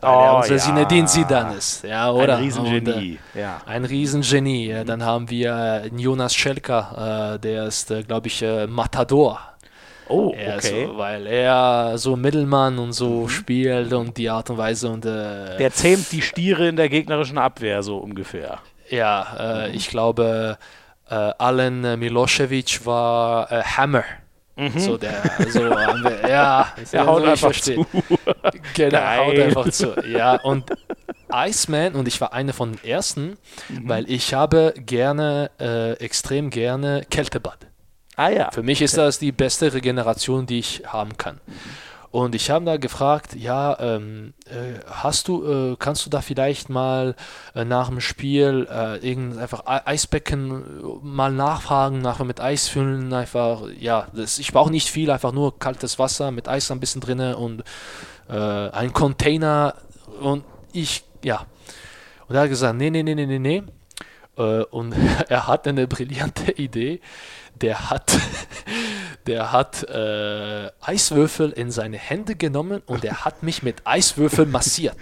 Weil 0.00 0.10
Oh, 0.32 0.36
unser 0.38 0.54
ja. 0.54 0.58
Zinedine 0.58 1.06
Zidane 1.06 1.54
ist. 1.56 1.84
Ja, 1.84 2.10
oder? 2.10 2.36
Ein 2.36 2.44
Riesengenie. 2.44 3.18
Und, 3.34 3.36
äh, 3.36 3.40
ja. 3.42 3.60
ein 3.66 3.84
Riesengenie. 3.84 4.68
Ja, 4.68 4.84
dann 4.84 5.04
haben 5.04 5.28
wir 5.28 5.82
äh, 5.84 5.88
Jonas 5.96 6.34
Schelka, 6.34 7.34
äh, 7.34 7.38
der 7.38 7.64
ist, 7.66 7.92
glaube 8.08 8.28
ich, 8.28 8.44
Matador. 8.68 9.38
Oh, 10.08 10.32
Er 10.36 10.56
okay. 10.56 10.86
so, 10.88 10.98
weil 10.98 11.26
er 11.28 11.92
so 11.96 12.16
Mittelmann 12.16 12.78
und 12.80 12.92
so 12.94 13.28
spielt 13.28 13.92
und 13.92 14.16
die 14.16 14.28
Art 14.28 14.50
und 14.50 14.58
Weise 14.58 14.88
und 14.88 15.04
äh, 15.04 15.56
Der 15.58 15.70
zähmt 15.72 16.10
die 16.10 16.20
Stiere 16.22 16.66
in 16.66 16.74
der 16.74 16.88
gegnerischen 16.88 17.38
Abwehr, 17.38 17.82
so 17.84 17.98
ungefähr. 17.98 18.58
ja, 18.88 19.26
äh, 19.66 19.70
ich 19.70 19.88
glaube, 19.88 20.58
äh, 21.08 21.14
Alan 21.14 21.98
Milosevic 22.00 22.84
war 22.84 23.52
äh, 23.52 23.62
Hammer. 24.56 24.78
So 24.80 24.96
der, 24.98 25.22
so 25.48 25.60
haben 25.70 26.02
wir, 26.04 26.28
ja, 26.28 26.66
Mhm. 26.76 26.82
Der 26.92 27.06
haut 27.06 27.22
einfach 27.24 27.36
verstehe. 27.38 27.86
Genau, 28.74 28.98
haut 28.98 29.34
Geil. 29.34 29.42
einfach 29.42 29.70
zu. 29.70 29.94
Ja, 30.06 30.36
und 30.40 30.64
Iceman, 31.32 31.94
und 31.94 32.08
ich 32.08 32.20
war 32.20 32.32
einer 32.32 32.52
von 32.52 32.72
den 32.72 32.84
ersten, 32.84 33.36
Mhm. 33.68 33.88
weil 33.88 34.10
ich 34.10 34.34
habe 34.34 34.74
gerne, 34.76 35.50
äh, 35.60 35.92
extrem 35.94 36.50
gerne 36.50 37.04
Kältebad. 37.10 37.58
Ah 38.16 38.28
ja. 38.28 38.50
Für 38.50 38.62
mich 38.62 38.82
ist 38.82 38.98
das 38.98 39.18
die 39.18 39.32
beste 39.32 39.72
Regeneration, 39.72 40.44
die 40.46 40.58
ich 40.58 40.82
haben 40.86 41.16
kann. 41.16 41.40
Und 42.12 42.34
ich 42.34 42.50
habe 42.50 42.64
da 42.64 42.76
gefragt, 42.76 43.36
ja, 43.36 43.78
ähm, 43.78 44.34
äh, 44.46 44.80
hast 44.86 45.28
du, 45.28 45.72
äh, 45.72 45.76
kannst 45.78 46.04
du 46.04 46.10
da 46.10 46.20
vielleicht 46.20 46.68
mal 46.68 47.14
äh, 47.54 47.64
nach 47.64 47.88
dem 47.88 48.00
Spiel 48.00 48.66
äh, 48.68 48.96
irgend 48.98 49.38
einfach 49.38 49.66
Ei- 49.66 49.86
Eisbecken 49.86 50.50
äh, 50.50 51.06
mal 51.06 51.30
nachfragen, 51.32 52.00
nachher 52.00 52.24
mit 52.24 52.40
Eis 52.40 52.66
füllen, 52.66 53.12
einfach, 53.12 53.62
ja, 53.78 54.08
das, 54.12 54.40
ich 54.40 54.52
brauche 54.52 54.72
nicht 54.72 54.88
viel, 54.90 55.08
einfach 55.12 55.30
nur 55.32 55.56
kaltes 55.60 56.00
Wasser 56.00 56.32
mit 56.32 56.48
Eis 56.48 56.70
ein 56.72 56.80
bisschen 56.80 57.00
drinne 57.00 57.36
und 57.36 57.62
ein 58.28 58.92
Container 58.92 59.74
und 60.20 60.44
ich, 60.72 61.02
ja. 61.24 61.46
Und 62.28 62.36
er 62.36 62.42
hat 62.42 62.48
gesagt, 62.48 62.76
nee, 62.78 62.88
nee, 62.90 63.02
nee, 63.02 63.16
nee, 63.16 63.26
nee, 63.26 63.40
nee. 63.40 63.62
Und 64.70 64.94
er 65.28 65.48
hat 65.48 65.66
eine 65.66 65.86
brillante 65.88 66.52
Idee. 66.52 67.00
Der 67.62 67.90
hat, 67.90 68.18
der 69.26 69.52
hat 69.52 69.82
äh, 69.84 70.70
Eiswürfel 70.80 71.50
in 71.50 71.70
seine 71.70 71.98
Hände 71.98 72.34
genommen 72.36 72.82
und 72.86 73.04
er 73.04 73.24
hat 73.24 73.42
mich 73.42 73.62
mit 73.62 73.86
Eiswürfel 73.86 74.46
massiert. 74.46 74.96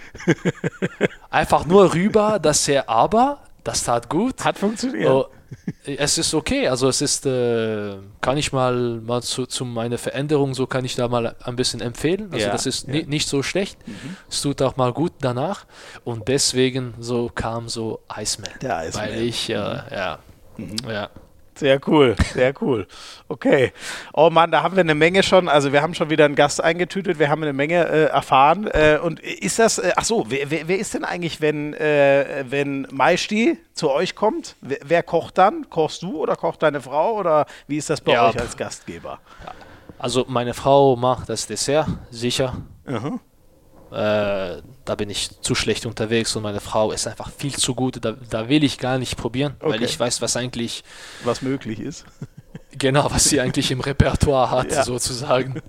Einfach 1.29 1.65
nur 1.65 1.93
rüber, 1.93 2.39
dass 2.39 2.67
er 2.67 2.89
aber, 2.89 3.39
das 3.63 3.83
tat 3.83 4.09
gut. 4.09 4.43
Hat 4.43 4.57
funktioniert. 4.57 5.09
Oh, 5.09 5.27
es 5.85 6.17
ist 6.17 6.33
okay, 6.33 6.67
also 6.67 6.87
es 6.87 7.01
ist, 7.01 7.25
äh, 7.25 7.95
kann 8.21 8.37
ich 8.37 8.53
mal, 8.53 9.01
mal 9.01 9.21
zu, 9.21 9.45
zu 9.45 9.65
meiner 9.65 9.97
Veränderung, 9.97 10.53
so 10.53 10.67
kann 10.67 10.85
ich 10.85 10.95
da 10.95 11.07
mal 11.07 11.35
ein 11.43 11.55
bisschen 11.55 11.81
empfehlen. 11.81 12.29
Also 12.31 12.45
Ja, 12.45 12.51
das 12.51 12.65
ist 12.65 12.87
ja. 12.87 12.93
ni 12.93 13.03
nicht 13.03 13.27
so 13.27 13.41
schlecht. 13.41 13.77
Es 14.29 14.41
tut 14.41 14.61
auch 14.61 14.77
mal 14.77 14.93
gut 14.93 15.13
danach. 15.21 15.65
Und 16.03 16.27
deswegen 16.27 16.93
so 16.99 17.31
kam 17.33 17.69
so 17.69 18.01
Iceman. 18.15 18.51
Der 18.61 18.87
Iceman. 18.87 19.09
Mhm. 19.09 19.11
Weil 19.11 19.21
ich, 19.23 19.49
äh, 19.49 19.53
ja, 19.53 20.19
ja. 20.87 21.09
Sehr 21.59 21.79
cool, 21.87 22.15
sehr 22.33 22.53
cool. 22.61 22.87
Okay. 23.27 23.73
Oh 24.13 24.29
Mann, 24.29 24.49
da 24.49 24.63
haben 24.63 24.75
wir 24.77 24.81
eine 24.81 24.95
Menge 24.95 25.23
schon. 25.23 25.49
Also 25.49 25.73
wir 25.73 25.81
haben 25.81 25.93
schon 25.93 26.09
wieder 26.09 26.23
einen 26.23 26.35
Gast 26.35 26.63
eingetütet, 26.63 27.19
wir 27.19 27.27
haben 27.29 27.43
eine 27.43 27.51
Menge 27.51 27.85
äh, 27.85 28.05
erfahren. 28.05 28.67
Äh, 28.67 28.97
und 29.03 29.19
ist 29.19 29.59
das, 29.59 29.77
äh, 29.77 29.91
ach 29.97 30.05
so, 30.05 30.25
wer, 30.29 30.49
wer, 30.49 30.69
wer 30.69 30.79
ist 30.79 30.93
denn 30.93 31.03
eigentlich, 31.03 31.41
wenn, 31.41 31.73
äh, 31.73 32.45
wenn 32.47 32.87
Maishti 32.91 33.57
zu 33.73 33.91
euch 33.91 34.15
kommt? 34.15 34.55
Wer, 34.61 34.77
wer 34.85 35.03
kocht 35.03 35.37
dann? 35.37 35.69
Kochst 35.69 36.01
du 36.01 36.17
oder 36.17 36.37
kocht 36.37 36.63
deine 36.63 36.79
Frau? 36.79 37.15
Oder 37.15 37.45
wie 37.67 37.75
ist 37.77 37.89
das 37.89 37.99
bei 37.99 38.13
Ja. 38.13 38.29
euch 38.29 38.39
als 38.39 38.55
Gastgeber? 38.55 39.19
Also 39.97 40.25
meine 40.29 40.53
Frau 40.53 40.95
macht 40.95 41.27
das 41.27 41.45
Dessert, 41.45 41.87
sicher. 42.09 42.55
Mhm. 42.85 43.19
Äh, 43.91 44.61
da 44.85 44.95
bin 44.95 45.09
ich 45.09 45.41
zu 45.41 45.55
schlecht 45.55 45.85
unterwegs 45.85 46.35
und 46.35 46.43
meine 46.43 46.59
Frau 46.59 46.91
ist 46.91 47.07
einfach 47.07 47.29
viel 47.31 47.55
zu 47.55 47.73
gut. 47.75 48.03
Da, 48.03 48.13
da 48.29 48.47
will 48.49 48.63
ich 48.63 48.77
gar 48.77 48.97
nicht 48.97 49.17
probieren, 49.17 49.55
weil 49.59 49.75
Okay. 49.75 49.85
ich 49.85 49.99
weiß, 49.99 50.21
was 50.21 50.35
eigentlich 50.37 50.83
Was 51.23 51.41
möglich 51.41 51.79
ist. 51.79 52.05
Genau, 52.77 53.09
was 53.11 53.23
sie 53.25 53.41
eigentlich 53.41 53.71
im 53.71 53.79
Repertoire 53.81 54.51
hat, 54.51 54.71
Ja. 54.71 54.83
sozusagen. 54.83 55.61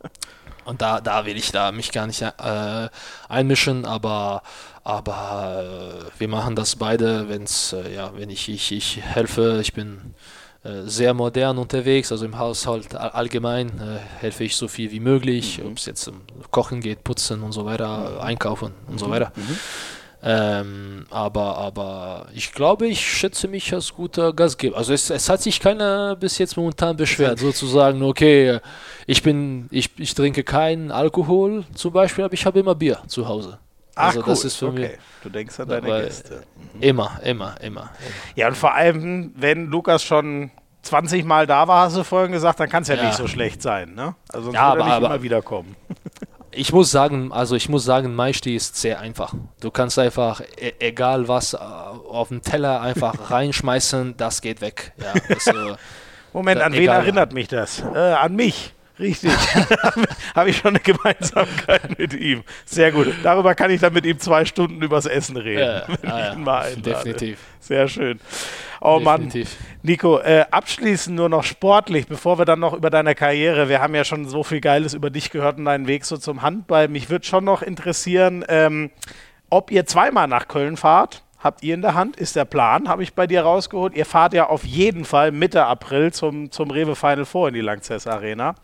Und 0.64 0.80
da, 0.80 1.00
da 1.00 1.26
will 1.26 1.36
ich 1.36 1.52
da 1.52 1.72
mich 1.72 1.90
gar 1.90 2.06
nicht 2.06 2.22
äh, 2.22 2.88
einmischen, 3.28 3.84
aber, 3.84 4.42
aber 4.82 6.04
äh, 6.14 6.20
wir 6.20 6.28
machen 6.28 6.54
das 6.56 6.76
beide, 6.76 7.28
wenn's, 7.28 7.72
äh, 7.72 7.94
ja, 7.94 8.12
wenn 8.16 8.30
ich, 8.30 8.48
ich, 8.48 8.72
ich 8.72 9.00
helfe, 9.02 9.58
ich 9.60 9.72
bin 9.74 10.14
sehr 10.86 11.12
modern 11.12 11.58
unterwegs, 11.58 12.10
also 12.10 12.24
im 12.24 12.38
Haushalt 12.38 12.94
all- 12.94 13.10
allgemein 13.10 13.68
äh, 13.68 13.98
helfe 14.20 14.44
ich 14.44 14.56
so 14.56 14.66
viel 14.66 14.90
wie 14.90 15.00
möglich, 15.00 15.60
ob 15.64 15.76
es 15.76 15.84
jetzt 15.86 16.08
um 16.08 16.22
Kochen 16.50 16.80
geht, 16.80 17.04
Putzen 17.04 17.42
und 17.42 17.52
so 17.52 17.66
weiter, 17.66 18.22
Einkaufen 18.22 18.72
und 18.88 18.98
so 18.98 19.10
weiter. 19.10 19.30
Ähm, 20.26 21.04
aber, 21.10 21.58
aber 21.58 22.28
ich 22.34 22.52
glaube, 22.52 22.86
ich 22.86 22.98
schätze 23.06 23.46
mich 23.46 23.74
als 23.74 23.92
guter 23.92 24.32
Gastgeber. 24.32 24.78
Also 24.78 24.94
es, 24.94 25.10
es 25.10 25.28
hat 25.28 25.42
sich 25.42 25.60
keiner 25.60 26.16
bis 26.16 26.38
jetzt 26.38 26.56
momentan 26.56 26.96
beschwert, 26.96 27.38
sozusagen, 27.40 28.02
okay, 28.02 28.58
ich 29.06 29.22
bin, 29.22 29.68
ich, 29.70 29.90
ich 29.98 30.14
trinke 30.14 30.42
keinen 30.42 30.90
Alkohol 30.90 31.64
zum 31.74 31.92
Beispiel, 31.92 32.24
aber 32.24 32.32
ich 32.32 32.46
habe 32.46 32.60
immer 32.60 32.74
Bier 32.74 33.00
zu 33.06 33.28
Hause. 33.28 33.58
Ach, 33.96 34.06
Also 34.08 34.20
cool. 34.20 34.26
das 34.26 34.44
ist 34.44 34.56
für 34.56 34.66
okay. 34.68 34.78
mich 34.80 34.90
Du 35.22 35.28
denkst 35.30 35.58
an 35.60 35.68
deine 35.68 35.86
Gäste. 36.02 36.42
immer, 36.80 37.18
immer, 37.24 37.54
immer. 37.60 37.90
Ja, 38.34 38.48
und 38.48 38.56
vor 38.56 38.74
allem, 38.74 39.32
wenn 39.36 39.66
Lukas 39.66 40.02
schon 40.02 40.50
20 40.82 41.24
Mal 41.24 41.46
da 41.46 41.66
war, 41.68 41.86
hast 41.86 41.96
du 41.96 42.04
vorhin 42.04 42.32
gesagt, 42.32 42.60
dann 42.60 42.68
kann 42.68 42.82
es 42.82 42.88
ja, 42.88 42.96
Ja. 42.96 43.04
nicht 43.06 43.16
so 43.16 43.26
schlecht 43.26 43.62
sein, 43.62 43.94
ne? 43.94 44.14
Also 44.32 44.46
sonst 44.46 44.54
Ja, 44.56 44.70
würde 44.72 44.80
er 44.80 44.84
aber- 44.84 44.84
nicht 44.84 44.92
aber- 44.94 45.06
immer 45.14 45.22
wiederkommen. 45.22 45.76
Ich 46.56 46.72
muss 46.72 46.92
sagen, 46.92 47.32
also 47.32 47.56
ich 47.56 47.68
muss 47.68 47.84
sagen, 47.84 48.14
Maishti 48.14 48.54
ist 48.54 48.76
sehr 48.76 49.00
einfach. 49.00 49.34
Du 49.60 49.72
kannst 49.72 49.98
einfach, 49.98 50.40
e 50.56 50.72
egal 50.78 51.26
was, 51.26 51.54
äh, 51.54 51.56
auf 51.56 52.28
den 52.28 52.42
Teller 52.42 52.80
einfach 52.80 53.12
reinschmeißen, 53.32 54.16
das 54.16 54.40
geht 54.40 54.60
weg. 54.60 54.92
Ja, 54.98 55.14
das, 55.28 55.48
äh, 55.48 55.52
Moment, 56.32 56.60
an 56.60 56.72
wen 56.74 56.82
egal. 56.82 57.00
erinnert 57.02 57.32
mich 57.32 57.48
das? 57.48 57.80
Äh, 57.92 57.98
an 57.98 58.36
mich. 58.36 58.72
Richtig. 58.98 59.32
Habe 60.36 60.50
ich 60.50 60.58
schon 60.58 60.70
eine 60.70 60.80
Gemeinsamkeit 60.80 61.98
mit 61.98 62.14
ihm. 62.14 62.44
Sehr 62.64 62.92
gut. 62.92 63.12
Darüber 63.24 63.54
kann 63.56 63.70
ich 63.70 63.80
dann 63.80 63.92
mit 63.92 64.06
ihm 64.06 64.20
zwei 64.20 64.44
Stunden 64.44 64.80
übers 64.82 65.06
Essen 65.06 65.36
reden. 65.36 65.60
Ja, 65.60 65.88
wenn 66.02 66.10
ah, 66.10 66.18
ich 66.18 66.26
ja. 66.26 66.32
ihn 66.34 66.44
mal 66.44 66.60
einlade. 66.60 66.82
Definitiv. 66.82 67.38
Sehr 67.58 67.88
schön. 67.88 68.20
Oh 68.80 69.00
Definitiv. 69.00 69.48
Mann. 69.58 69.78
Nico, 69.82 70.18
äh, 70.18 70.44
abschließend 70.48 71.16
nur 71.16 71.28
noch 71.28 71.42
sportlich, 71.42 72.06
bevor 72.06 72.38
wir 72.38 72.44
dann 72.44 72.60
noch 72.60 72.72
über 72.72 72.90
deine 72.90 73.16
Karriere, 73.16 73.68
wir 73.68 73.80
haben 73.80 73.94
ja 73.96 74.04
schon 74.04 74.28
so 74.28 74.44
viel 74.44 74.60
Geiles 74.60 74.94
über 74.94 75.10
dich 75.10 75.30
gehört 75.30 75.58
und 75.58 75.64
deinen 75.64 75.88
Weg 75.88 76.04
so 76.04 76.16
zum 76.16 76.42
Handball. 76.42 76.86
Mich 76.86 77.10
würde 77.10 77.26
schon 77.26 77.44
noch 77.44 77.62
interessieren, 77.62 78.44
ähm, 78.48 78.90
ob 79.50 79.72
ihr 79.72 79.86
zweimal 79.86 80.28
nach 80.28 80.46
Köln 80.46 80.76
fahrt. 80.76 81.23
Habt 81.44 81.62
ihr 81.62 81.74
in 81.74 81.82
der 81.82 81.92
Hand? 81.92 82.16
Ist 82.16 82.36
der 82.36 82.46
Plan, 82.46 82.88
habe 82.88 83.02
ich 83.02 83.12
bei 83.12 83.26
dir 83.26 83.42
rausgeholt. 83.42 83.94
Ihr 83.94 84.06
fahrt 84.06 84.32
ja 84.32 84.46
auf 84.48 84.64
jeden 84.64 85.04
Fall 85.04 85.30
Mitte 85.30 85.66
April 85.66 86.10
zum, 86.10 86.50
zum 86.50 86.70
Rewe 86.70 86.96
Final 86.96 87.26
Four 87.26 87.48
in 87.48 87.54
die 87.54 87.60
Lanxess 87.60 88.06
Arena. 88.06 88.54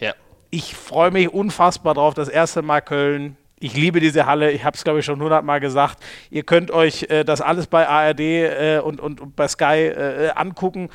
Ja. 0.00 0.14
Ich 0.48 0.74
freue 0.74 1.10
mich 1.10 1.28
unfassbar 1.28 1.92
drauf. 1.92 2.14
Das 2.14 2.30
erste 2.30 2.62
Mal 2.62 2.80
Köln. 2.80 3.36
Ich 3.60 3.76
liebe 3.76 4.00
diese 4.00 4.24
Halle. 4.24 4.52
Ich 4.52 4.64
habe 4.64 4.74
es, 4.74 4.84
glaube 4.84 5.00
ich, 5.00 5.04
schon 5.04 5.20
hundertmal 5.20 5.60
gesagt. 5.60 6.02
Ihr 6.30 6.44
könnt 6.44 6.70
euch 6.70 7.02
äh, 7.10 7.24
das 7.24 7.42
alles 7.42 7.66
bei 7.66 7.86
ARD 7.86 8.20
äh, 8.20 8.80
und, 8.82 9.02
und, 9.02 9.20
und, 9.20 9.36
bei 9.36 9.46
Sky 9.46 9.88
äh, 9.88 10.30
angucken. 10.34 10.88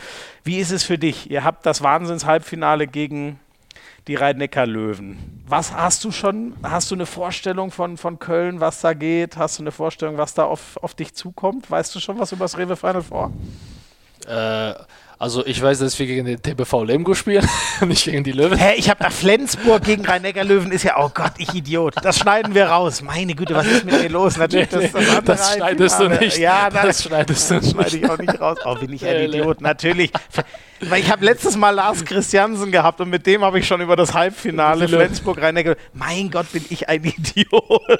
Wie 0.43 0.57
ist 0.57 0.71
es 0.71 0.83
für 0.83 0.97
dich? 0.97 1.29
Ihr 1.29 1.43
habt 1.43 1.63
das 1.63 1.83
Wahnsinns-Halbfinale 1.83 2.87
gegen 2.87 3.39
die 4.09 4.15
Rhein-Neckar-Löwen. 4.15 5.43
Was 5.45 5.71
hast 5.71 6.03
du 6.03 6.11
schon? 6.11 6.55
Hast 6.63 6.89
du 6.89 6.95
eine 6.95 7.05
Vorstellung 7.05 7.69
von, 7.69 7.95
von 7.95 8.17
Köln, 8.17 8.59
was 8.59 8.81
da 8.81 8.93
geht? 8.93 9.37
Hast 9.37 9.59
du 9.59 9.63
eine 9.63 9.71
Vorstellung, 9.71 10.17
was 10.17 10.33
da 10.33 10.45
auf, 10.45 10.77
auf 10.81 10.95
dich 10.95 11.13
zukommt? 11.13 11.69
Weißt 11.69 11.93
du 11.93 11.99
schon 11.99 12.17
was 12.17 12.31
über 12.31 12.45
das 12.45 12.57
Rewe 12.57 12.75
Final 12.75 13.03
Four? 13.03 13.31
Äh, 14.25 14.73
also 15.21 15.45
ich 15.45 15.61
weiß, 15.61 15.79
dass 15.79 15.99
wir 15.99 16.07
gegen 16.07 16.25
den 16.25 16.41
TBV 16.41 16.85
Lemgo 16.85 17.13
spielen, 17.13 17.45
nicht 17.85 18.05
gegen 18.05 18.23
die 18.23 18.31
Löwen. 18.31 18.57
Hä, 18.57 18.75
ich 18.77 18.89
habe 18.89 19.03
da 19.03 19.09
Flensburg 19.09 19.83
gegen 19.83 20.05
Rhein-Neckar-Löwen, 20.05 20.71
ist 20.71 20.83
ja, 20.83 20.95
oh 20.97 21.11
Gott, 21.13 21.33
ich 21.39 21.53
Idiot. 21.53 21.95
Das 22.01 22.19
schneiden 22.19 22.55
wir 22.55 22.67
raus. 22.67 23.01
Meine 23.01 23.35
Güte, 23.35 23.53
was 23.53 23.67
ist 23.67 23.83
mit 23.83 24.01
dir 24.01 24.09
los? 24.09 24.37
Natürlich, 24.37 24.69
das, 24.69 24.93
das, 24.93 25.23
das 25.25 25.55
schneidest 25.55 25.99
du 25.99 26.07
nicht. 26.07 26.37
Ja, 26.37 26.69
das, 26.69 26.83
das 26.83 27.03
schneidest 27.03 27.51
du 27.51 27.55
nicht. 27.55 27.65
Das 27.65 27.71
schneide 27.71 27.97
ich 27.97 28.09
auch 28.09 28.17
nicht 28.17 28.39
raus. 28.39 28.59
Oh, 28.63 28.75
bin 28.75 28.93
ich 28.93 29.05
ein 29.05 29.25
Idiot. 29.25 29.59
Natürlich. 29.59 30.11
Weil 30.81 31.01
ich 31.01 31.11
habe 31.11 31.25
letztes 31.25 31.57
Mal 31.57 31.71
Lars 31.71 32.05
Christiansen 32.05 32.71
gehabt 32.71 33.01
und 33.01 33.09
mit 33.09 33.25
dem 33.25 33.43
habe 33.43 33.59
ich 33.59 33.67
schon 33.67 33.81
über 33.81 33.97
das 33.97 34.13
Halbfinale 34.13 34.87
Flensburg 34.87 35.41
rhein 35.41 35.75
Mein 35.93 36.31
Gott, 36.31 36.51
bin 36.53 36.63
ich 36.69 36.87
ein 36.87 37.03
Idiot. 37.03 37.99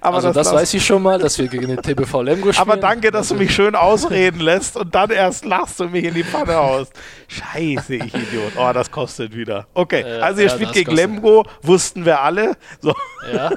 Aber 0.00 0.16
also 0.16 0.28
das, 0.28 0.48
das, 0.48 0.54
weiß 0.54 0.74
ich 0.74 0.86
schon 0.86 1.02
mal, 1.02 1.18
dass 1.18 1.38
wir 1.38 1.48
gegen 1.48 1.68
den 1.68 1.82
TBV 1.82 2.22
Lemgo 2.22 2.52
spielen. 2.52 2.70
Aber 2.70 2.76
danke, 2.76 3.10
dass 3.10 3.28
du 3.28 3.34
mich 3.34 3.52
schön 3.52 3.74
ausreden 3.74 4.40
lässt 4.40 4.76
und 4.76 4.94
dann 4.94 5.10
erst 5.10 5.44
lachst 5.44 5.80
du 5.80 5.88
mich 5.88 6.04
in 6.04 6.14
die 6.14 6.22
Pfanne 6.44 6.58
aus. 6.58 6.88
Scheiße, 7.28 7.94
ich 7.96 8.14
Idiot. 8.14 8.52
Oh, 8.56 8.70
das 8.72 8.90
kostet 8.90 9.34
wieder. 9.34 9.66
Okay, 9.74 10.02
äh, 10.02 10.20
also 10.20 10.40
ihr 10.40 10.48
ja, 10.48 10.54
spielt 10.54 10.72
gegen 10.72 10.90
kostet. 10.90 11.08
Lemgo, 11.08 11.44
wussten 11.62 12.04
wir 12.04 12.20
alle. 12.20 12.56
So. 12.80 12.94
Ja. 13.32 13.50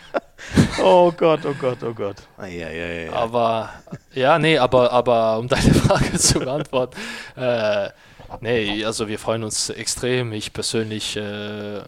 oh 0.82 1.12
Gott, 1.12 1.40
oh 1.46 1.54
Gott, 1.58 1.82
oh 1.82 1.94
Gott. 1.94 2.16
Ja, 2.38 2.46
ja, 2.46 2.68
ja. 2.70 3.12
Aber, 3.12 3.70
ja, 4.12 4.38
nee, 4.38 4.58
aber, 4.58 4.92
aber 4.92 5.38
um 5.38 5.48
deine 5.48 5.74
Frage 5.74 6.18
zu 6.18 6.40
beantworten, 6.40 6.96
äh, 7.36 7.88
nee, 8.40 8.84
also 8.84 9.08
wir 9.08 9.18
freuen 9.18 9.44
uns 9.44 9.70
extrem. 9.70 10.32
Ich 10.32 10.52
persönlich 10.52 11.16
äh, 11.16 11.82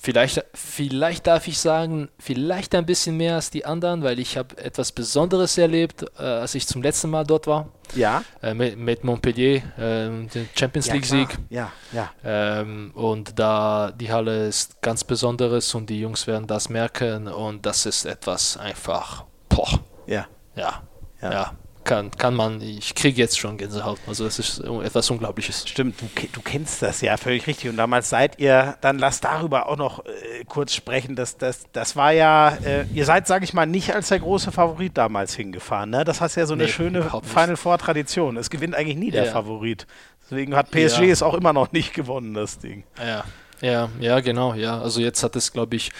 Vielleicht, 0.00 0.44
vielleicht 0.54 1.26
darf 1.26 1.48
ich 1.48 1.58
sagen, 1.58 2.08
vielleicht 2.18 2.74
ein 2.74 2.86
bisschen 2.86 3.16
mehr 3.16 3.34
als 3.34 3.50
die 3.50 3.66
anderen, 3.66 4.04
weil 4.04 4.20
ich 4.20 4.38
habe 4.38 4.56
etwas 4.58 4.92
Besonderes 4.92 5.58
erlebt, 5.58 6.04
äh, 6.18 6.22
als 6.22 6.54
ich 6.54 6.68
zum 6.68 6.82
letzten 6.82 7.10
Mal 7.10 7.24
dort 7.24 7.48
war. 7.48 7.68
Ja. 7.96 8.22
Äh, 8.40 8.54
mit, 8.54 8.78
mit, 8.78 9.02
Montpellier, 9.02 9.56
äh, 9.76 10.26
den 10.26 10.48
Champions 10.54 10.86
ja, 10.86 10.94
League 10.94 11.06
Sieg. 11.06 11.38
Ja, 11.50 11.72
ja. 11.92 12.10
Ähm, 12.24 12.92
und 12.94 13.38
da 13.38 13.90
die 13.90 14.12
Halle 14.12 14.46
ist 14.46 14.80
ganz 14.82 15.02
Besonderes 15.02 15.74
und 15.74 15.90
die 15.90 16.00
Jungs 16.00 16.26
werden 16.28 16.46
das 16.46 16.68
merken 16.68 17.26
und 17.26 17.66
das 17.66 17.84
ist 17.84 18.04
etwas 18.04 18.56
einfach, 18.56 19.24
boah. 19.48 19.80
Ja. 20.06 20.26
Ja. 20.54 20.82
Ja. 21.20 21.32
ja 21.32 21.52
kann, 21.88 22.10
kann 22.10 22.34
man, 22.34 22.60
ich 22.60 22.94
kriege 22.94 23.18
jetzt 23.20 23.38
schon 23.38 23.56
Gänsehaut. 23.56 23.98
Also 24.06 24.24
das 24.24 24.38
ist 24.38 24.60
etwas 24.60 25.10
Unglaubliches. 25.10 25.66
Stimmt, 25.66 26.00
du, 26.00 26.06
du 26.30 26.40
kennst 26.42 26.82
das 26.82 27.00
ja 27.00 27.16
völlig 27.16 27.46
richtig. 27.46 27.70
Und 27.70 27.78
damals 27.78 28.10
seid 28.10 28.38
ihr, 28.38 28.76
dann 28.82 28.98
lass 28.98 29.20
darüber 29.20 29.68
auch 29.68 29.78
noch 29.78 30.04
äh, 30.04 30.44
kurz 30.46 30.74
sprechen. 30.74 31.16
Das, 31.16 31.38
das, 31.38 31.64
das 31.72 31.96
war 31.96 32.12
ja, 32.12 32.50
äh, 32.62 32.84
ihr 32.92 33.06
seid, 33.06 33.26
sage 33.26 33.44
ich 33.44 33.54
mal, 33.54 33.66
nicht 33.66 33.94
als 33.94 34.08
der 34.08 34.20
große 34.20 34.52
Favorit 34.52 34.98
damals 34.98 35.34
hingefahren. 35.34 35.88
Ne? 35.90 36.04
Das 36.04 36.20
hast 36.20 36.36
ja 36.36 36.44
so 36.44 36.52
eine 36.52 36.64
nee, 36.64 36.68
schöne 36.68 37.10
Final 37.22 37.56
Four 37.56 37.78
Tradition. 37.78 38.36
Es 38.36 38.50
gewinnt 38.50 38.74
eigentlich 38.74 38.98
nie 38.98 39.10
der 39.10 39.24
ja. 39.24 39.32
Favorit. 39.32 39.86
Deswegen 40.24 40.54
hat 40.54 40.70
PSG 40.70 41.00
ja. 41.00 41.06
es 41.06 41.22
auch 41.22 41.34
immer 41.34 41.54
noch 41.54 41.72
nicht 41.72 41.94
gewonnen, 41.94 42.34
das 42.34 42.58
Ding. 42.58 42.84
Ja. 42.98 43.24
Ja, 43.60 43.88
ja, 44.00 44.20
genau, 44.20 44.54
ja. 44.54 44.80
Also 44.80 45.00
jetzt 45.00 45.22
hat 45.22 45.34
es, 45.36 45.52
glaube 45.52 45.76
ich, 45.76 45.90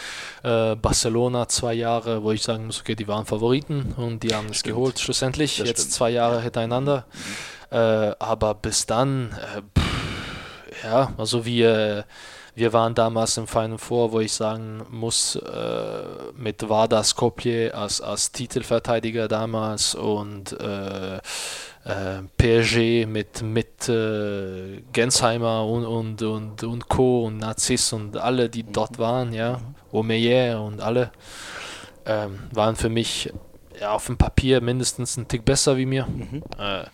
äh, 0.43 0.77
Barcelona 0.77 1.49
zwei 1.49 1.75
Jahre, 1.75 2.23
wo 2.23 2.33
ich 2.33 2.43
sagen 2.43 2.67
muss, 2.67 2.81
okay, 2.81 2.95
die 2.95 3.09
waren 3.09 3.27
Favoriten 3.27 3.95
und 3.97 4.23
die 4.23 4.35
haben 4.35 4.49
es 4.51 4.63
geholt 4.63 4.99
schlussendlich. 4.99 5.59
Das 5.59 5.69
jetzt 5.69 5.81
stimmt. 5.81 5.95
zwei 5.95 6.11
Jahre 6.11 6.37
ja. 6.37 6.43
hintereinander. 6.43 7.07
Mhm. 7.71 7.77
Äh, 7.77 8.15
aber 8.19 8.55
bis 8.55 8.87
dann, 8.87 9.33
äh, 9.33 9.63
pff, 9.79 10.85
ja, 10.85 11.13
also 11.19 11.45
wir, 11.45 12.05
wir 12.59 12.73
waren 12.73 12.95
damals 12.95 13.37
im 13.37 13.47
Final 13.47 13.79
Four, 13.79 14.13
wo 14.13 14.21
ich 14.21 14.33
sagen 14.33 14.83
muss, 14.91 15.37
äh, 15.37 16.03
mit 16.37 16.69
Vada 16.69 17.05
Skopje 17.05 17.73
als, 17.75 18.01
als 18.01 18.33
Titelverteidiger 18.33 19.29
damals 19.29 19.95
und 19.95 20.53
äh, 20.61 21.17
äh, 21.17 22.23
PSG 22.37 23.07
mit, 23.07 23.43
mit 23.43 23.89
äh, 23.89 24.83
Gensheimer 24.93 25.67
und, 25.67 25.87
und, 25.87 26.23
und, 26.23 26.65
und 26.65 26.89
Co. 26.89 27.27
und 27.27 27.39
Nazis 27.39 27.93
und 27.93 28.17
alle, 28.17 28.49
die 28.49 28.65
mhm. 28.65 28.73
dort 28.73 28.99
waren, 28.99 29.33
ja, 29.33 29.61
Omeyer 29.93 30.61
und 30.63 30.81
alle, 30.81 31.13
ähm, 32.07 32.41
waren 32.53 32.77
für 32.77 32.89
mich 32.89 33.33
ja, 33.81 33.93
auf 33.93 34.07
dem 34.07 34.17
Papier 34.17 34.61
mindestens 34.61 35.17
ein 35.17 35.29
Tick 35.29 35.45
besser 35.45 35.77
wie 35.77 35.87
mir. 35.87 36.07
Mhm. 36.07 36.43
Äh, 36.59 36.85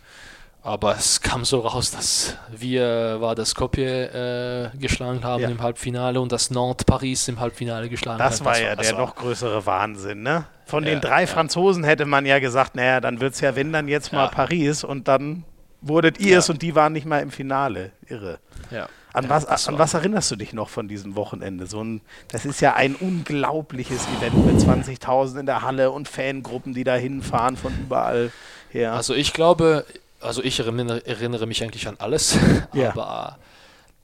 aber 0.64 0.96
es 0.96 1.20
kam 1.20 1.44
so 1.44 1.60
raus, 1.60 1.90
dass 1.90 2.36
wir 2.50 3.20
war 3.20 3.34
das 3.34 3.50
Skopje 3.50 4.70
äh, 4.72 4.78
geschlagen 4.78 5.22
haben 5.22 5.42
ja. 5.42 5.50
im 5.50 5.60
Halbfinale 5.60 6.18
und 6.18 6.32
das 6.32 6.50
Nantes 6.50 6.86
Paris 6.86 7.28
im 7.28 7.38
Halbfinale 7.38 7.90
geschlagen 7.90 8.18
das 8.18 8.40
haben. 8.40 8.46
War 8.46 8.52
das 8.54 8.62
war 8.62 8.68
ja 8.68 8.76
der 8.76 8.92
war 8.92 9.00
noch 9.00 9.14
größere 9.14 9.66
Wahnsinn, 9.66 10.22
ne? 10.22 10.46
Von 10.64 10.84
ja, 10.84 10.90
den 10.90 11.02
drei 11.02 11.22
ja. 11.22 11.26
Franzosen 11.26 11.84
hätte 11.84 12.06
man 12.06 12.24
ja 12.24 12.38
gesagt, 12.38 12.76
naja, 12.76 13.02
dann 13.02 13.20
wird 13.20 13.34
es 13.34 13.40
ja, 13.40 13.54
wenn 13.54 13.74
dann 13.74 13.88
jetzt 13.88 14.14
mal 14.14 14.28
Paris 14.28 14.84
und 14.84 15.06
dann 15.06 15.44
wurdet 15.82 16.18
ihr 16.18 16.38
es 16.38 16.48
und 16.48 16.62
die 16.62 16.74
waren 16.74 16.94
nicht 16.94 17.04
mal 17.04 17.20
im 17.20 17.30
Finale. 17.30 17.92
Irre. 18.08 18.38
Ja. 18.70 18.88
An, 19.12 19.28
was, 19.28 19.68
an 19.68 19.78
was 19.78 19.94
erinnerst 19.94 20.30
du 20.30 20.36
dich 20.36 20.54
noch 20.54 20.70
von 20.70 20.88
diesem 20.88 21.14
Wochenende? 21.14 21.66
So 21.66 21.84
ein, 21.84 22.00
das 22.32 22.46
ist 22.46 22.60
ja 22.62 22.74
ein 22.74 22.96
unglaubliches 22.96 24.08
Event 24.18 24.46
mit 24.46 24.56
20.000 24.56 25.40
in 25.40 25.46
der 25.46 25.60
Halle 25.60 25.90
und 25.90 26.08
Fangruppen, 26.08 26.72
die 26.72 26.82
da 26.82 26.94
hinfahren 26.94 27.56
von 27.56 27.72
überall 27.78 28.32
her. 28.70 28.94
Also 28.94 29.14
ich 29.14 29.32
glaube, 29.32 29.84
also 30.24 30.42
ich 30.42 30.58
erinnere, 30.60 31.06
erinnere, 31.06 31.46
mich 31.46 31.62
eigentlich 31.62 31.86
an 31.86 31.96
alles, 31.98 32.38
ja. 32.72 32.90
aber, 32.90 33.38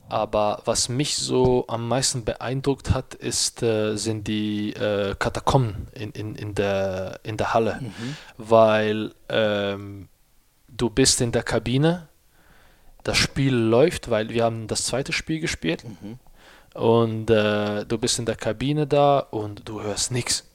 aber 0.09 0.63
was 0.65 0.89
mich 0.89 1.17
so 1.17 1.65
am 1.69 1.89
meisten 1.89 2.25
beeindruckt 2.25 2.91
hat, 2.91 3.15
ist, 3.15 3.63
äh, 3.63 3.97
sind 3.97 4.29
die 4.29 4.73
äh, 4.75 5.15
Katakomben 5.19 5.89
in, 5.95 6.11
in, 6.13 6.35
in, 6.35 6.55
der, 6.55 7.21
in 7.23 7.37
der 7.37 7.55
Halle, 7.55 7.79
mhm. 7.81 8.17
weil 8.37 9.15
ähm, 9.29 10.09
du 10.69 10.91
bist 10.91 11.21
in 11.21 11.33
der 11.33 11.43
Kabine, 11.43 12.09
das 13.03 13.17
Spiel 13.17 13.55
läuft, 13.55 14.11
weil 14.11 14.29
wir 14.29 14.45
haben 14.45 14.67
das 14.67 14.85
zweite 14.85 15.13
Spiel 15.13 15.41
gespielt 15.41 15.85
mhm. 15.85 16.19
und 16.75 17.31
äh, 17.31 17.87
du 17.87 17.99
bist 17.99 18.19
in 18.19 18.27
der 18.27 18.37
Kabine 18.37 18.87
da 18.87 19.21
und 19.21 19.69
du 19.69 19.81
hörst 19.81 20.13
nichts. 20.13 20.47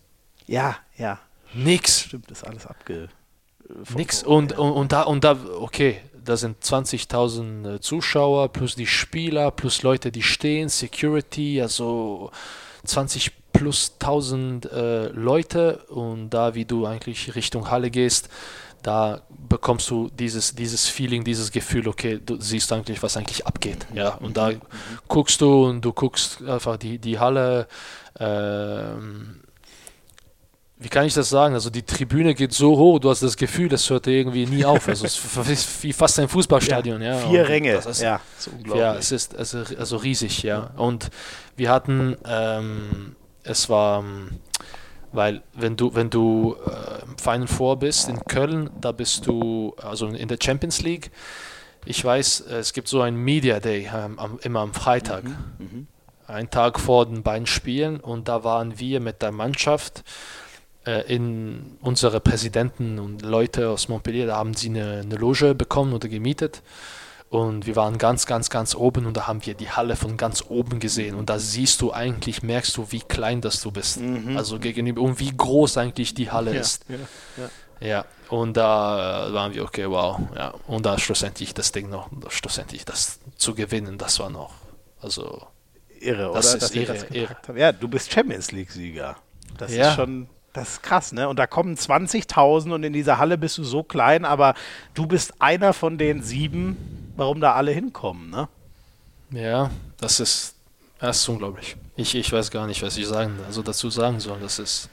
Ja, 0.46 0.78
ja. 0.96 1.20
Nix. 1.54 2.02
Stimmt, 2.02 2.30
ist 2.30 2.46
alles 2.46 2.68
abge 2.68 3.10
Nix. 3.96 4.24
Und, 4.24 4.58
und, 4.58 4.72
und, 4.72 4.92
da, 4.92 5.04
und 5.04 5.24
da, 5.24 5.38
okay, 5.60 6.02
da 6.24 6.38
sind 6.38 6.64
20.000 6.64 7.76
äh, 7.76 7.80
Zuschauer 7.82 8.50
plus 8.50 8.76
die 8.76 8.88
Spieler 8.88 9.52
plus 9.52 9.84
Leute, 9.84 10.12
die 10.12 10.24
stehen, 10.24 10.70
Security, 10.70 11.62
also 11.62 12.32
20 12.84 13.32
plus 13.54 13.94
1000 14.00 14.66
äh, 14.66 15.08
Leute 15.10 15.78
und 15.88 16.30
da, 16.32 16.56
wie 16.56 16.66
du 16.66 16.86
eigentlich 16.86 17.36
Richtung 17.36 17.70
Halle 17.70 17.90
gehst, 17.90 18.30
da 18.84 19.22
bekommst 19.30 19.90
du 19.90 20.10
dieses, 20.10 20.54
dieses 20.54 20.88
Feeling, 20.88 21.24
dieses 21.24 21.52
Gefühl, 21.52 21.88
okay, 21.88 22.20
du 22.24 22.40
siehst 22.40 22.72
eigentlich, 22.72 23.02
was 23.02 23.18
eigentlich 23.18 23.48
abgeht. 23.48 23.88
Ja, 23.94 24.16
und 24.16 24.38
da 24.38 24.52
guckst 25.08 25.42
du 25.42 25.66
und 25.66 25.82
du 25.82 25.92
guckst 25.92 26.44
einfach 26.44 26.78
die, 26.78 27.00
die 27.00 27.18
Halle. 27.18 27.68
Ähm, 28.20 29.42
wie 30.86 30.90
kann 30.90 31.08
ich 31.08 31.16
das 31.16 31.32
sagen? 31.32 31.56
Also 31.56 31.72
die 31.72 31.82
Tribüne 31.82 32.36
geht 32.36 32.54
so 32.54 32.78
hoch, 32.78 33.00
du 33.00 33.10
hast 33.10 33.24
das 33.24 33.38
Gefühl, 33.38 33.70
das 33.70 33.90
hört 33.90 34.06
irgendwie 34.06 34.46
nie 34.46 34.64
auf. 34.66 34.88
Also 34.88 35.08
es 35.08 35.18
ist 35.50 35.84
wie 35.84 35.92
fast 35.92 36.20
ein 36.20 36.30
Fußballstadion. 36.30 37.02
Ja, 37.02 37.20
ja. 37.20 37.28
Vier 37.28 37.50
Ränge, 37.50 37.72
ist, 37.72 38.02
ja, 38.04 38.22
ist 38.38 38.50
unglaublich. 38.50 38.82
Ja, 38.82 38.94
es 38.94 39.12
ist 39.12 39.36
also, 39.36 39.64
also 39.80 39.98
riesig, 39.98 40.44
ja. 40.44 40.70
Und 40.78 41.10
wir 41.56 41.72
hatten, 41.72 42.16
ähm, 42.28 43.16
es 43.42 43.68
war, 43.68 44.04
weil 45.12 45.42
wenn 45.56 45.76
du, 45.76 45.96
wenn 45.96 46.12
du 46.12 46.56
äh, 46.68 47.02
im 47.10 47.18
Final 47.18 47.48
Four 47.48 47.80
bist 47.80 48.08
in 48.08 48.24
Köln, 48.24 48.70
da 48.80 48.92
bist 48.92 49.26
du, 49.26 49.74
also 49.82 50.06
in 50.06 50.28
der 50.28 50.38
Champions 50.40 50.84
League, 50.84 51.10
ich 51.88 52.06
weiß, 52.06 52.42
es 52.42 52.74
gibt 52.74 52.90
so 52.90 53.02
ein 53.02 53.16
Media 53.16 53.60
Day 53.60 53.90
ähm, 53.92 54.20
immer 54.44 54.60
am 54.60 54.76
Freitag. 54.76 55.24
Mhm, 55.24 55.36
mhm. 55.58 55.88
Ein 56.28 56.52
Tag 56.52 56.80
vor 56.80 57.08
den 57.08 57.24
beiden 57.24 57.48
Spielen 57.48 58.00
und 58.00 58.28
da 58.28 58.44
waren 58.44 58.78
wir 58.78 59.00
mit 59.00 59.24
der 59.24 59.32
Mannschaft 59.32 60.04
in 60.86 61.78
unsere 61.82 62.20
Präsidenten 62.20 63.00
und 63.00 63.22
Leute 63.24 63.70
aus 63.70 63.88
Montpellier, 63.88 64.28
da 64.28 64.38
haben 64.38 64.54
sie 64.54 64.70
eine, 64.70 65.02
eine 65.04 65.16
Loge 65.16 65.56
bekommen 65.56 65.94
oder 65.94 66.08
gemietet. 66.08 66.62
Und 67.30 67.66
wir 67.66 67.76
waren 67.76 67.98
ganz, 67.98 68.28
ganz, 68.28 68.50
ganz 68.50 68.76
oben 68.76 69.08
und 69.08 69.18
da 69.18 69.28
haben 69.28 69.46
wir 69.46 69.56
die 69.56 69.70
Halle 69.70 69.96
von 69.96 70.16
ganz 70.16 70.44
oben 70.48 70.80
gesehen. 70.80 71.16
Und 71.16 71.30
da 71.30 71.40
siehst 71.40 71.82
du 71.82 71.92
eigentlich, 71.92 72.44
merkst 72.44 72.78
du, 72.78 72.92
wie 72.92 73.02
klein 73.02 73.42
das 73.42 73.62
du 73.62 73.72
bist. 73.72 74.00
Mhm. 74.00 74.38
Also 74.38 74.60
gegenüber 74.60 75.02
und 75.02 75.20
wie 75.20 75.36
groß 75.36 75.78
eigentlich 75.78 76.14
die 76.14 76.30
Halle 76.32 76.54
ja, 76.54 76.62
ist. 76.62 76.86
Ja, 76.88 76.96
ja. 77.82 77.88
ja, 77.88 78.06
und 78.30 78.56
da 78.56 79.30
waren 79.34 79.54
wir, 79.54 79.64
okay, 79.64 79.90
wow. 79.90 80.20
Ja. 80.36 80.54
Und 80.68 80.86
da 80.86 80.98
schlussendlich 81.00 81.54
das 81.54 81.72
Ding 81.72 81.90
noch, 81.90 82.10
schlussendlich 82.30 82.86
das 82.86 83.20
zu 83.38 83.56
gewinnen, 83.56 83.98
das 83.98 84.20
war 84.20 84.30
noch, 84.30 84.54
also 85.02 85.48
irre, 86.00 86.32
Das 86.34 86.46
oder? 86.48 86.56
ist 86.56 86.62
Dass 86.62 86.72
irre, 86.76 86.94
das 86.94 87.04
irre. 87.10 87.36
Ja, 87.60 87.72
du 87.72 87.88
bist 87.88 88.12
Champions 88.12 88.52
League-Sieger. 88.52 89.18
Das 89.58 89.74
Ja. 89.74 89.90
ist 89.90 89.96
schon, 89.96 90.28
das 90.56 90.70
ist 90.70 90.84
krass, 90.84 91.12
ne? 91.12 91.28
Und 91.28 91.38
da 91.38 91.48
kommen 91.48 91.76
20.000 91.76 92.74
und 92.74 92.84
in 92.84 92.94
dieser 92.94 93.18
Halle 93.18 93.38
bist 93.38 93.58
du 93.58 93.64
so 93.64 93.84
klein, 93.84 94.24
aber 94.26 94.54
du 94.94 95.06
bist 95.06 95.34
einer 95.40 95.74
von 95.74 95.98
den 95.98 96.24
sieben, 96.24 97.12
warum 97.18 97.42
da 97.42 97.54
alle 97.54 97.72
hinkommen, 97.72 98.30
ne? 98.30 98.48
Ja, 99.32 99.70
das 99.98 100.20
ist, 100.20 100.56
das 101.00 101.18
ist 101.18 101.30
unglaublich. 101.30 101.76
Ich, 101.98 102.16
ich 102.16 102.32
weiß 102.32 102.52
gar 102.52 102.68
nicht, 102.68 102.82
was 102.82 102.96
ich 102.98 103.08
sagen, 103.08 103.38
also 103.46 103.62
dazu 103.62 103.90
sagen 103.90 104.20
soll. 104.20 104.40
Das 104.40 104.60
ist, 104.60 104.90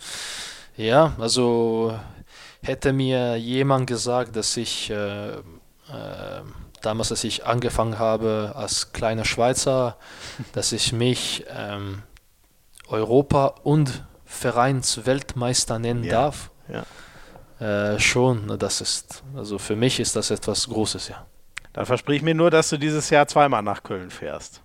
ja, 0.76 1.14
also 1.18 1.98
hätte 2.62 2.93
mir 2.93 3.36
jemand 3.36 3.86
gesagt, 3.86 4.34
dass 4.34 4.56
ich 4.56 4.90
äh, 4.90 5.32
äh, 5.32 5.40
damals, 6.80 7.12
als 7.12 7.22
ich 7.24 7.47
angefangen 7.47 7.98
habe 7.98 8.52
als 8.56 8.93
kleiner 8.93 9.24
Schweizer, 9.24 9.97
dass 10.52 10.72
ich 10.72 10.93
mich 10.93 11.44
ähm, 11.48 12.02
Europa- 12.89 13.55
und 13.62 14.05
Vereinsweltmeister 14.32 15.78
nennen 15.78 16.04
Ja, 16.04 16.12
darf, 16.12 16.50
ja. 16.68 17.94
äh, 17.94 18.00
schon, 18.00 18.59
das 18.59 18.80
ist, 18.80 19.22
also 19.36 19.59
für 19.59 19.76
mich 19.76 20.00
ist 20.00 20.16
das 20.16 20.30
etwas 20.30 20.68
Großes, 20.68 21.09
ja. 21.09 21.26
Dann 21.72 21.86
versprich 21.86 22.22
mir 22.22 22.34
nur, 22.34 22.50
dass 22.50 22.68
du 22.68 22.76
dieses 22.76 23.09
Jahr 23.10 23.26
zweimal 23.26 23.62
nach 23.62 23.82
Köln 23.82 24.10
fährst. 24.10 24.60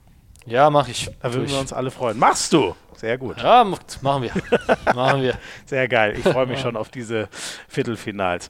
Ja, 0.45 0.69
mache 0.69 0.91
ich. 0.91 1.09
Da 1.21 1.33
würden 1.33 1.49
wir 1.49 1.59
uns 1.59 1.73
alle 1.73 1.91
freuen. 1.91 2.17
Machst 2.17 2.53
du! 2.53 2.73
Sehr 2.95 3.17
gut. 3.17 3.37
Ja, 3.41 3.63
machen 4.01 4.23
wir. 4.23 4.31
machen 4.95 5.21
wir. 5.21 5.37
Sehr 5.65 5.87
geil. 5.87 6.15
Ich 6.17 6.23
freue 6.23 6.47
mich 6.47 6.59
schon 6.59 6.75
auf 6.75 6.89
diese 6.89 7.29
Viertelfinals. 7.67 8.49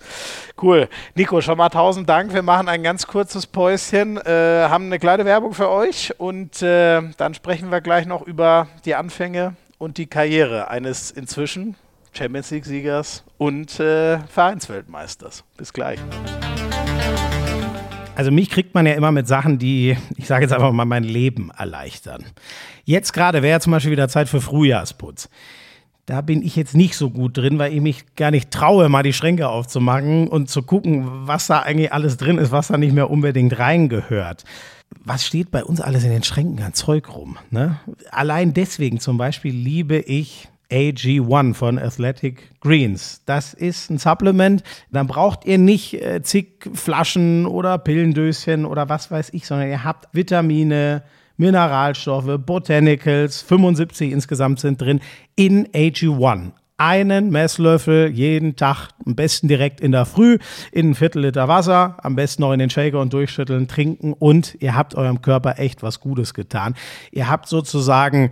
Cool. 0.61 0.87
Nico, 1.15 1.41
schon 1.41 1.57
mal 1.57 1.67
tausend 1.67 2.07
Dank. 2.07 2.33
Wir 2.33 2.43
machen 2.43 2.69
ein 2.69 2.81
ganz 2.81 3.07
kurzes 3.07 3.45
Päuschen, 3.45 4.15
äh, 4.17 4.67
haben 4.69 4.85
eine 4.85 4.99
kleine 4.99 5.25
Werbung 5.25 5.53
für 5.53 5.69
euch 5.69 6.13
und 6.17 6.61
äh, 6.61 7.01
dann 7.17 7.33
sprechen 7.33 7.71
wir 7.71 7.81
gleich 7.81 8.05
noch 8.05 8.21
über 8.21 8.67
die 8.85 8.95
Anfänge 8.95 9.57
und 9.77 9.97
die 9.97 10.07
Karriere 10.07 10.69
eines 10.69 11.11
inzwischen 11.11 11.75
Champions 12.13 12.51
League-Siegers 12.51 13.23
und 13.37 13.79
äh, 13.79 14.19
Vereinsweltmeisters. 14.27 15.43
Bis 15.55 15.71
gleich. 15.73 15.99
Also 18.15 18.31
mich 18.31 18.49
kriegt 18.49 18.73
man 18.73 18.87
ja 18.87 18.93
immer 18.93 19.11
mit 19.11 19.27
Sachen, 19.27 19.59
die, 19.59 19.95
ich 20.15 20.25
sage 20.25 20.43
jetzt 20.43 20.51
einfach 20.51 20.71
mal, 20.71 20.85
mein 20.85 21.03
Leben 21.03 21.51
erleichtern. 21.55 22.25
Jetzt 22.83 23.13
gerade 23.13 23.43
wäre 23.43 23.59
zum 23.59 23.71
Beispiel 23.71 23.91
wieder 23.91 24.09
Zeit 24.09 24.27
für 24.27 24.41
Frühjahrsputz. 24.41 25.29
Da 26.07 26.21
bin 26.21 26.41
ich 26.41 26.55
jetzt 26.55 26.73
nicht 26.73 26.95
so 26.95 27.11
gut 27.11 27.37
drin, 27.37 27.59
weil 27.59 27.73
ich 27.73 27.81
mich 27.81 28.15
gar 28.15 28.31
nicht 28.31 28.49
traue, 28.49 28.89
mal 28.89 29.03
die 29.03 29.13
Schränke 29.13 29.49
aufzumachen 29.49 30.29
und 30.29 30.49
zu 30.49 30.63
gucken, 30.63 31.27
was 31.27 31.47
da 31.47 31.59
eigentlich 31.59 31.93
alles 31.93 32.17
drin 32.17 32.37
ist, 32.37 32.51
was 32.51 32.69
da 32.69 32.77
nicht 32.77 32.93
mehr 32.93 33.11
unbedingt 33.11 33.59
reingehört. 33.59 34.45
Was 35.03 35.25
steht 35.25 35.51
bei 35.51 35.63
uns 35.63 35.81
alles 35.81 36.03
in 36.03 36.11
den 36.11 36.23
Schränken 36.23 36.61
an 36.63 36.73
Zeug 36.73 37.13
rum? 37.15 37.37
Ne? 37.49 37.79
Allein 38.11 38.53
deswegen 38.53 38.99
zum 38.99 39.17
Beispiel 39.17 39.53
liebe 39.53 39.97
ich 39.99 40.49
AG1 40.71 41.53
von 41.53 41.79
Athletic 41.79 42.59
Greens. 42.59 43.21
Das 43.25 43.53
ist 43.53 43.89
ein 43.89 43.99
Supplement. 43.99 44.63
Dann 44.91 45.07
braucht 45.07 45.45
ihr 45.45 45.57
nicht 45.57 45.93
äh, 45.93 46.21
zig 46.21 46.69
Flaschen 46.73 47.45
oder 47.45 47.77
Pillendöschen 47.77 48.65
oder 48.65 48.89
was 48.89 49.09
weiß 49.09 49.29
ich, 49.33 49.47
sondern 49.47 49.69
ihr 49.69 49.83
habt 49.83 50.13
Vitamine, 50.13 51.03
Mineralstoffe, 51.37 52.37
Botanicals, 52.45 53.41
75 53.41 54.11
insgesamt 54.11 54.59
sind 54.59 54.81
drin 54.81 54.99
in 55.35 55.67
AG1. 55.67 56.51
Einen 56.79 57.31
Messlöffel 57.31 58.11
jeden 58.11 58.55
Tag, 58.55 58.89
am 59.03 59.15
besten 59.15 59.47
direkt 59.47 59.81
in 59.81 59.91
der 59.91 60.05
Früh, 60.05 60.37
in 60.71 60.91
ein 60.91 60.95
Viertel 60.95 61.23
Liter 61.23 61.47
Wasser, 61.47 61.97
am 62.03 62.15
besten 62.15 62.43
noch 62.43 62.53
in 62.53 62.59
den 62.59 62.69
Shaker 62.69 63.01
und 63.01 63.11
durchschütteln, 63.13 63.67
trinken 63.67 64.13
und 64.13 64.55
ihr 64.59 64.75
habt 64.75 64.93
eurem 64.93 65.23
Körper 65.23 65.57
echt 65.57 65.81
was 65.81 65.99
Gutes 65.99 66.35
getan. 66.35 66.75
Ihr 67.11 67.29
habt 67.29 67.49
sozusagen 67.49 68.29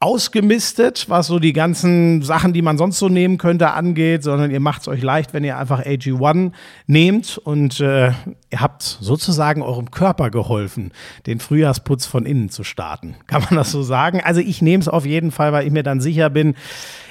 ausgemistet, 0.00 1.06
was 1.08 1.26
so 1.26 1.38
die 1.38 1.52
ganzen 1.52 2.22
Sachen, 2.22 2.52
die 2.52 2.62
man 2.62 2.78
sonst 2.78 2.98
so 2.98 3.08
nehmen 3.08 3.36
könnte, 3.36 3.72
angeht, 3.72 4.22
sondern 4.22 4.50
ihr 4.50 4.60
macht 4.60 4.82
es 4.82 4.88
euch 4.88 5.02
leicht, 5.02 5.32
wenn 5.32 5.42
ihr 5.42 5.56
einfach 5.56 5.82
AG1 5.82 6.52
nehmt 6.86 7.38
und 7.38 7.80
äh, 7.80 8.08
ihr 8.50 8.60
habt 8.60 8.82
sozusagen 8.82 9.62
eurem 9.62 9.90
Körper 9.90 10.30
geholfen, 10.30 10.92
den 11.26 11.40
Frühjahrsputz 11.40 12.06
von 12.06 12.26
innen 12.26 12.50
zu 12.50 12.62
starten. 12.62 13.16
Kann 13.26 13.42
man 13.42 13.56
das 13.56 13.72
so 13.72 13.82
sagen? 13.82 14.20
Also 14.22 14.40
ich 14.40 14.62
nehme 14.62 14.82
es 14.82 14.88
auf 14.88 15.04
jeden 15.04 15.32
Fall, 15.32 15.52
weil 15.52 15.66
ich 15.66 15.72
mir 15.72 15.82
dann 15.82 16.00
sicher 16.00 16.30
bin, 16.30 16.54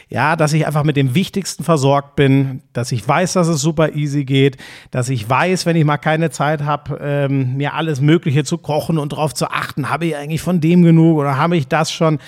ja, 0.10 0.36
dass 0.36 0.54
ich 0.54 0.66
einfach 0.66 0.84
mit 0.84 0.96
dem 0.96 1.16
Wichtigsten 1.16 1.64
versorgt 1.64 2.16
bin, 2.16 2.62
dass 2.72 2.92
ich 2.92 3.06
weiß, 3.06 3.34
dass 3.34 3.48
es 3.48 3.62
super 3.62 3.94
easy 3.94 4.24
geht, 4.24 4.58
dass 4.90 5.10
ich 5.10 5.30
weiß, 5.30 5.66
wenn 5.66 5.76
ich 5.76 5.84
mal 5.84 5.98
keine 5.98 6.30
Zeit 6.30 6.64
habe, 6.64 6.98
ähm, 7.02 7.58
mir 7.58 7.74
alles 7.74 8.00
Mögliche 8.00 8.44
zu 8.44 8.58
kochen 8.58 8.98
und 8.98 9.12
darauf 9.12 9.34
zu 9.34 9.52
achten, 9.52 9.90
habe 9.90 10.06
ich 10.06 10.16
eigentlich 10.16 10.42
von 10.42 10.62
dem 10.62 10.84
genug 10.84 11.18
oder 11.18 11.38
habe 11.38 11.58
ich 11.58 11.68
das 11.68 11.92
schon? 11.92 12.20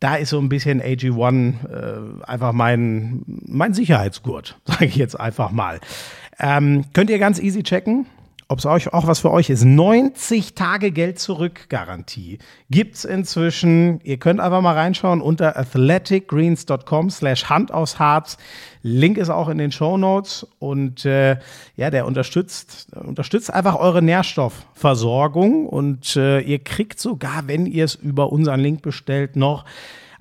Da 0.00 0.16
ist 0.16 0.30
so 0.30 0.38
ein 0.38 0.48
bisschen 0.48 0.82
AG1 0.82 1.54
äh, 1.68 2.24
einfach 2.24 2.52
mein, 2.52 3.22
mein 3.26 3.74
Sicherheitsgurt, 3.74 4.58
sage 4.64 4.86
ich 4.86 4.96
jetzt 4.96 5.18
einfach 5.18 5.52
mal. 5.52 5.80
Ähm, 6.40 6.84
könnt 6.92 7.10
ihr 7.10 7.20
ganz 7.20 7.38
easy 7.38 7.62
checken, 7.62 8.06
ob 8.48 8.58
es 8.58 8.66
euch 8.66 8.92
auch 8.92 9.06
was 9.06 9.20
für 9.20 9.30
euch 9.30 9.50
ist. 9.50 9.64
90 9.64 10.54
Tage 10.54 10.90
Geld 10.90 11.18
zurück 11.18 11.68
Garantie 11.68 12.38
gibt's 12.70 13.04
inzwischen. 13.04 14.00
Ihr 14.04 14.18
könnt 14.18 14.40
einfach 14.40 14.60
mal 14.60 14.74
reinschauen 14.74 15.20
unter 15.20 15.56
athleticgreens.com 15.56 17.10
slash 17.10 17.48
Hand 17.48 17.72
aufs 17.72 17.98
Harz. 17.98 18.36
Link 18.82 19.16
ist 19.16 19.30
auch 19.30 19.48
in 19.48 19.58
den 19.58 19.72
Show 19.72 19.96
Notes 19.96 20.46
und 20.58 21.04
äh, 21.04 21.38
ja, 21.76 21.90
der 21.90 22.06
unterstützt, 22.06 22.88
unterstützt 22.94 23.52
einfach 23.52 23.76
eure 23.76 24.02
Nährstoffversorgung 24.02 25.66
und 25.66 26.16
äh, 26.16 26.40
ihr 26.40 26.58
kriegt 26.58 27.00
sogar, 27.00 27.46
wenn 27.46 27.66
ihr 27.66 27.84
es 27.86 27.94
über 27.94 28.30
unseren 28.30 28.60
Link 28.60 28.82
bestellt, 28.82 29.36
noch 29.36 29.64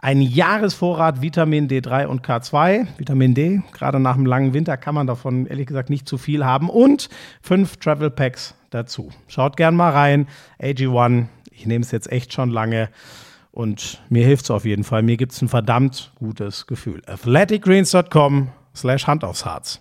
ein 0.04 0.22
Jahresvorrat 0.22 1.22
Vitamin 1.22 1.70
D3 1.70 2.08
und 2.08 2.28
K2. 2.28 2.88
Vitamin 2.98 3.34
D, 3.34 3.62
gerade 3.72 4.02
nach 4.02 4.16
einem 4.16 4.26
langen 4.26 4.54
Winter 4.54 4.76
kann 4.76 4.94
man 4.94 5.08
davon 5.08 5.46
ehrlich 5.46 5.66
gesagt 5.66 5.90
nicht 5.90 6.10
zu 6.10 6.18
viel 6.18 6.46
haben. 6.46 6.70
Und 6.70 7.08
fünf 7.42 7.78
Travel 7.78 8.12
Packs 8.12 8.54
dazu. 8.70 9.12
Schaut 9.28 9.56
gern 9.56 9.78
mal 9.78 9.92
rein. 9.92 10.28
AG1, 10.62 11.28
ich 11.52 11.66
nehme 11.68 11.86
es 11.86 11.92
jetzt 11.92 12.12
echt 12.12 12.34
schon 12.34 12.50
lange. 12.50 12.90
Und 13.52 14.02
mir 14.10 14.26
hilft 14.26 14.44
es 14.44 14.52
auf 14.52 14.66
jeden 14.66 14.84
Fall. 14.84 15.04
Mir 15.04 15.16
gibt 15.16 15.32
es 15.32 15.42
ein 15.42 15.48
verdammt 15.48 16.12
gutes 16.16 16.68
Gefühl. 16.68 17.02
athleticgreens.com 17.06 18.50
slash 18.76 19.08
Hand 19.08 19.24
aufs 19.24 19.46
Harz. 19.46 19.80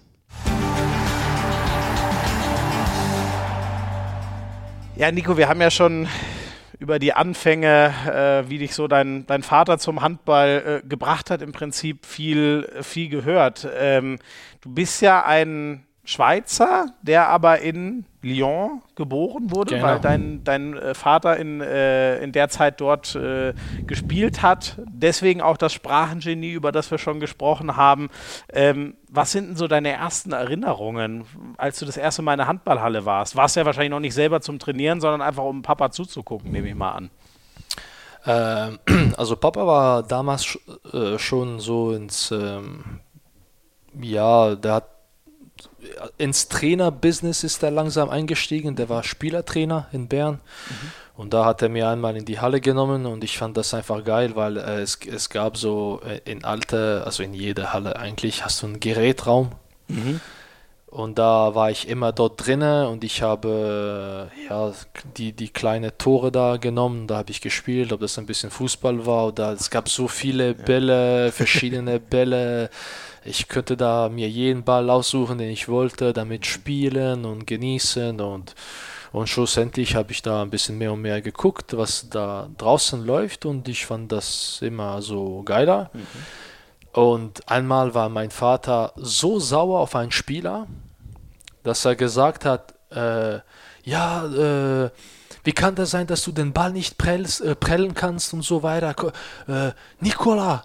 Ja, 4.95 5.11
Nico, 5.11 5.37
wir 5.37 5.49
haben 5.49 5.61
ja 5.61 5.73
schon 5.73 6.07
über 6.83 6.99
die 6.99 7.13
Anfänge, 7.13 7.95
äh, 8.45 8.51
wie 8.51 8.59
dich 8.59 8.75
so 8.75 8.89
dein, 8.89 9.25
dein 9.27 9.45
Vater 9.45 9.79
zum 9.79 10.03
Handball 10.03 10.83
äh, 10.83 10.87
gebracht 10.87 11.31
hat, 11.31 11.41
im 11.41 11.53
Prinzip 11.53 12.05
viel, 12.05 12.69
viel 12.83 13.09
gehört. 13.09 13.69
Ähm, 13.79 14.19
du 14.63 14.75
bist 14.75 15.01
ja 15.01 15.25
ein 15.25 15.87
Schweizer, 16.05 16.87
der 17.03 17.29
aber 17.29 17.61
in 17.61 18.05
Lyon 18.23 18.83
geboren 18.97 19.51
wurde, 19.53 19.77
Genau. 19.77 19.87
weil 19.87 20.01
dein, 20.01 20.43
dein 20.43 20.77
äh, 20.77 20.95
Vater 20.95 21.37
in, 21.37 21.61
äh, 21.61 22.19
in 22.19 22.33
der 22.33 22.49
Zeit 22.49 22.81
dort 22.81 23.15
äh, 23.15 23.55
gespielt 23.87 24.43
hat. 24.43 24.81
Deswegen 24.89 25.41
auch 25.41 25.57
das 25.57 25.73
Sprachengenie, 25.73 26.53
über 26.53 26.73
das 26.73 26.91
wir 26.91 26.99
schon 26.99 27.21
gesprochen 27.21 27.77
haben. 27.77 28.11
Ähm, 28.53 28.95
was 29.09 29.33
sind 29.33 29.49
denn 29.49 29.57
so 29.57 29.69
deine 29.69 29.91
ersten 29.91 30.33
Erinnerungen, 30.33 31.25
als 31.57 31.79
du 31.79 31.87
das 31.87 31.97
erste 31.97 32.23
Mal 32.23 32.33
in 32.35 32.39
der 32.39 32.49
Handballhalle 32.49 33.05
warst? 33.05 33.37
Warst 33.37 33.57
ja 33.57 33.65
wahrscheinlich 33.65 33.91
noch 33.91 34.01
nicht 34.01 34.15
selber 34.15 34.41
zum 34.41 34.59
Trainieren, 34.59 35.01
sondern 35.01 35.23
einfach 35.23 35.45
um 35.45 35.63
Papa 35.63 35.91
zuzugucken, 35.91 36.51
nehme 36.51 36.69
ich 36.69 36.75
mal 36.75 36.93
an. 36.93 37.11
Ähm, 38.25 38.79
also 39.17 39.37
Papa 39.37 39.67
war 39.67 40.03
damals 40.03 40.59
äh, 40.93 41.19
schon 41.19 41.61
so 41.61 41.93
ins, 41.93 42.31
ähm, 42.31 43.01
ja, 44.01 44.55
der 44.55 44.75
hat 44.75 44.92
ins 46.19 46.49
Trainerbusiness 46.49 47.45
ist 47.45 47.63
er 47.63 47.71
langsam 47.71 48.11
eingestiegen. 48.11 48.77
Der 48.77 48.89
war 48.89 49.03
Spielertrainer 49.03 49.89
in 49.93 50.09
Bern. 50.09 50.41
Und 51.17 51.35
da 51.35 51.45
hat 51.45 51.63
er 51.63 51.69
mir 51.69 51.89
einmal 51.89 52.17
in 52.17 52.25
die 52.25 52.41
Halle 52.41 52.61
genommen 52.61 53.05
und 53.07 53.23
ich 53.23 53.37
fand 53.37 53.57
das 53.57 53.75
einfach 53.75 54.03
geil, 54.03 54.35
weil 54.35 54.57
äh, 54.57 54.81
es, 54.81 54.99
es 55.07 55.29
gab 55.29 55.57
so 55.59 56.01
äh, 56.07 56.21
in 56.31 56.43
alte, 56.43 57.03
also 57.05 57.23
in 57.23 57.35
jeder 57.35 57.73
Halle 57.73 57.97
eigentlich, 57.97 58.45
hast 58.45 58.63
du 58.63 58.67
einen 58.67 58.81
Gerätraum 58.81 59.53
und 60.93 61.19
da 61.19 61.55
war 61.55 61.71
ich 61.71 61.89
immer 61.89 62.13
dort 62.13 62.47
drinne 62.47 62.87
und 62.91 63.03
ich 63.03 63.23
habe 63.23 64.31
äh, 64.31 64.45
ja, 64.49 64.73
die, 65.17 65.33
die 65.33 65.49
kleine 65.49 65.97
Tore 65.97 66.31
da 66.31 66.59
genommen, 66.59 67.07
da 67.07 67.17
habe 67.17 67.31
ich 67.31 67.41
gespielt, 67.41 67.95
ob 67.95 68.01
das 68.01 68.19
ein 68.19 68.27
bisschen 68.27 68.51
Fußball 68.51 69.07
war 69.07 69.29
oder 69.29 69.53
es 69.53 69.71
gab 69.71 69.89
so 69.89 70.07
viele 70.07 70.53
Bälle, 70.53 71.33
verschiedene 71.33 71.99
Bälle. 72.11 72.69
Ich 73.25 73.49
könnte 73.49 73.79
da 73.79 74.11
mir 74.11 74.29
jeden 74.29 74.65
Ball 74.65 74.91
aussuchen, 74.91 75.39
den 75.39 75.49
ich 75.49 75.67
wollte, 75.67 76.13
damit 76.13 76.45
spielen 76.45 77.25
und 77.25 77.47
genießen. 77.47 78.21
Und, 78.21 78.55
und 79.13 79.29
schlussendlich 79.29 79.95
habe 79.95 80.13
ich 80.13 80.21
da 80.21 80.43
ein 80.43 80.51
bisschen 80.51 80.77
mehr 80.77 80.93
und 80.93 81.01
mehr 81.01 81.23
geguckt, 81.23 81.75
was 81.75 82.11
da 82.11 82.51
draußen 82.59 83.03
läuft. 83.07 83.47
Und 83.47 83.67
ich 83.67 83.87
fand 83.87 84.13
das 84.13 84.59
immer 84.61 85.01
so 85.01 85.43
geiler. 85.43 85.91
Und 86.93 87.49
einmal 87.49 87.95
war 87.95 88.09
mein 88.09 88.31
Vater 88.31 88.93
so 88.97 89.39
sauer 89.41 89.81
auf 89.81 89.97
einen 89.97 90.11
Spieler, 90.11 90.67
dass 91.63 91.85
er 91.85 91.97
gesagt 91.97 92.45
hat, 92.45 92.75
äh, 92.91 93.41
ja, 93.85 94.27
äh, 94.27 94.91
wie 95.45 95.53
kann 95.53 95.75
das 95.75 95.91
sein, 95.91 96.07
dass 96.07 96.23
du 96.23 96.33
den 96.33 96.53
Ball 96.53 96.73
nicht 96.73 96.99
prellst, 96.99 97.41
äh, 97.41 97.57
prellen 97.57 97.95
kannst 97.95 98.35
und 98.35 98.43
so 98.43 98.63
weiter? 98.63 98.95
Äh, 99.49 99.73
Nikola, 100.01 100.65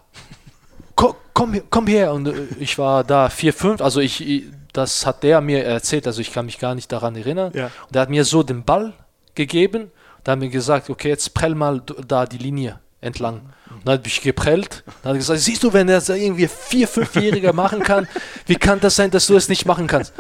komm, 0.96 1.16
komm, 1.34 1.62
komm 1.70 1.88
her. 1.88 2.14
Und 2.14 2.28
äh, 2.28 2.48
ich 2.60 2.78
war 2.78 3.04
da 3.04 3.30
vier, 3.30 3.54
fünf, 3.54 3.82
also 3.82 4.02
ich, 4.02 4.44
das 4.74 5.06
hat 5.06 5.24
der 5.24 5.40
mir 5.40 5.64
erzählt, 5.64 6.06
also 6.08 6.20
ich 6.20 6.32
kann 6.32 6.46
mich 6.46 6.60
gar 6.60 6.76
nicht 6.76 6.92
daran 6.92 7.16
erinnern. 7.16 7.54
Ja. 7.56 7.72
Und 7.88 7.96
er 7.96 8.02
hat 8.02 8.10
mir 8.10 8.26
so 8.26 8.44
den 8.44 8.64
Ball 8.66 8.94
gegeben, 9.34 9.92
da 10.24 10.34
hat 10.34 10.40
mir 10.40 10.50
gesagt, 10.50 10.90
okay, 10.90 11.10
jetzt 11.10 11.34
prell 11.34 11.56
mal 11.56 11.82
da 12.06 12.26
die 12.26 12.38
Linie 12.38 12.82
entlang. 13.00 13.54
Und 13.70 13.88
dann 13.88 13.98
habe 14.00 14.08
ich 14.08 14.22
geprellt. 14.22 14.84
Dann 14.86 15.12
hat 15.12 15.16
er 15.16 15.18
gesagt, 15.18 15.40
siehst 15.40 15.64
du, 15.64 15.74
wenn 15.74 15.90
er 15.90 15.96
das 15.96 16.10
irgendwie 16.10 16.48
vier, 16.48 16.88
fünfjähriger 16.88 17.54
machen 17.54 17.82
kann, 17.82 18.08
wie 18.46 18.56
kann 18.56 18.80
das 18.80 18.96
sein, 18.96 19.12
dass 19.12 19.28
du 19.28 19.36
es 19.36 19.50
nicht 19.50 19.66
machen 19.66 19.88
kannst? 19.88 20.14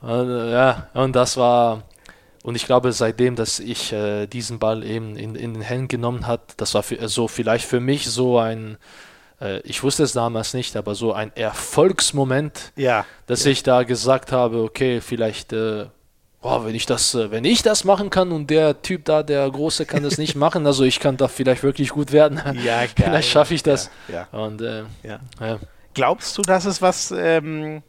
Und, 0.00 0.30
äh, 0.30 0.52
ja, 0.52 0.88
und 0.94 1.14
das 1.14 1.36
war, 1.36 1.84
und 2.42 2.56
ich 2.56 2.66
glaube, 2.66 2.92
seitdem, 2.92 3.36
dass 3.36 3.60
ich 3.60 3.92
äh, 3.92 4.26
diesen 4.26 4.58
Ball 4.58 4.82
eben 4.82 5.16
in, 5.16 5.36
in 5.36 5.54
den 5.54 5.62
Händen 5.62 5.88
genommen 5.88 6.26
hat, 6.26 6.54
das 6.56 6.74
war 6.74 6.82
für, 6.82 7.08
so 7.08 7.28
vielleicht 7.28 7.66
für 7.66 7.80
mich 7.80 8.10
so 8.10 8.38
ein, 8.38 8.78
äh, 9.40 9.60
ich 9.60 9.82
wusste 9.82 10.02
es 10.02 10.12
damals 10.12 10.52
nicht, 10.52 10.76
aber 10.76 10.94
so 10.96 11.12
ein 11.12 11.34
Erfolgsmoment, 11.36 12.72
ja, 12.74 13.06
dass 13.26 13.44
ja. 13.44 13.52
ich 13.52 13.62
da 13.62 13.84
gesagt 13.84 14.32
habe, 14.32 14.62
okay, 14.62 15.00
vielleicht 15.00 15.52
äh, 15.52 15.86
boah, 16.42 16.66
wenn 16.66 16.74
ich 16.74 16.84
das, 16.84 17.14
äh, 17.14 17.30
wenn 17.30 17.44
ich 17.44 17.62
das 17.62 17.84
machen 17.84 18.10
kann 18.10 18.32
und 18.32 18.50
der 18.50 18.82
Typ 18.82 19.04
da, 19.06 19.22
der 19.22 19.48
Große, 19.48 19.86
kann 19.86 20.02
das 20.02 20.18
nicht 20.18 20.34
machen, 20.36 20.66
also 20.66 20.84
ich 20.84 21.00
kann 21.00 21.16
da 21.16 21.28
vielleicht 21.28 21.62
wirklich 21.62 21.90
gut 21.90 22.12
werden. 22.12 22.40
Ja, 22.62 22.80
geil. 22.80 22.88
vielleicht 22.96 23.30
schaffe 23.30 23.54
ich 23.54 23.62
das. 23.62 23.90
Ja, 24.08 24.26
ja. 24.30 24.38
Und, 24.38 24.60
äh, 24.60 24.82
ja. 25.02 25.20
Glaubst 25.94 26.36
du, 26.36 26.42
dass 26.42 26.64
es 26.64 26.82
was, 26.82 27.12
ähm, 27.16 27.82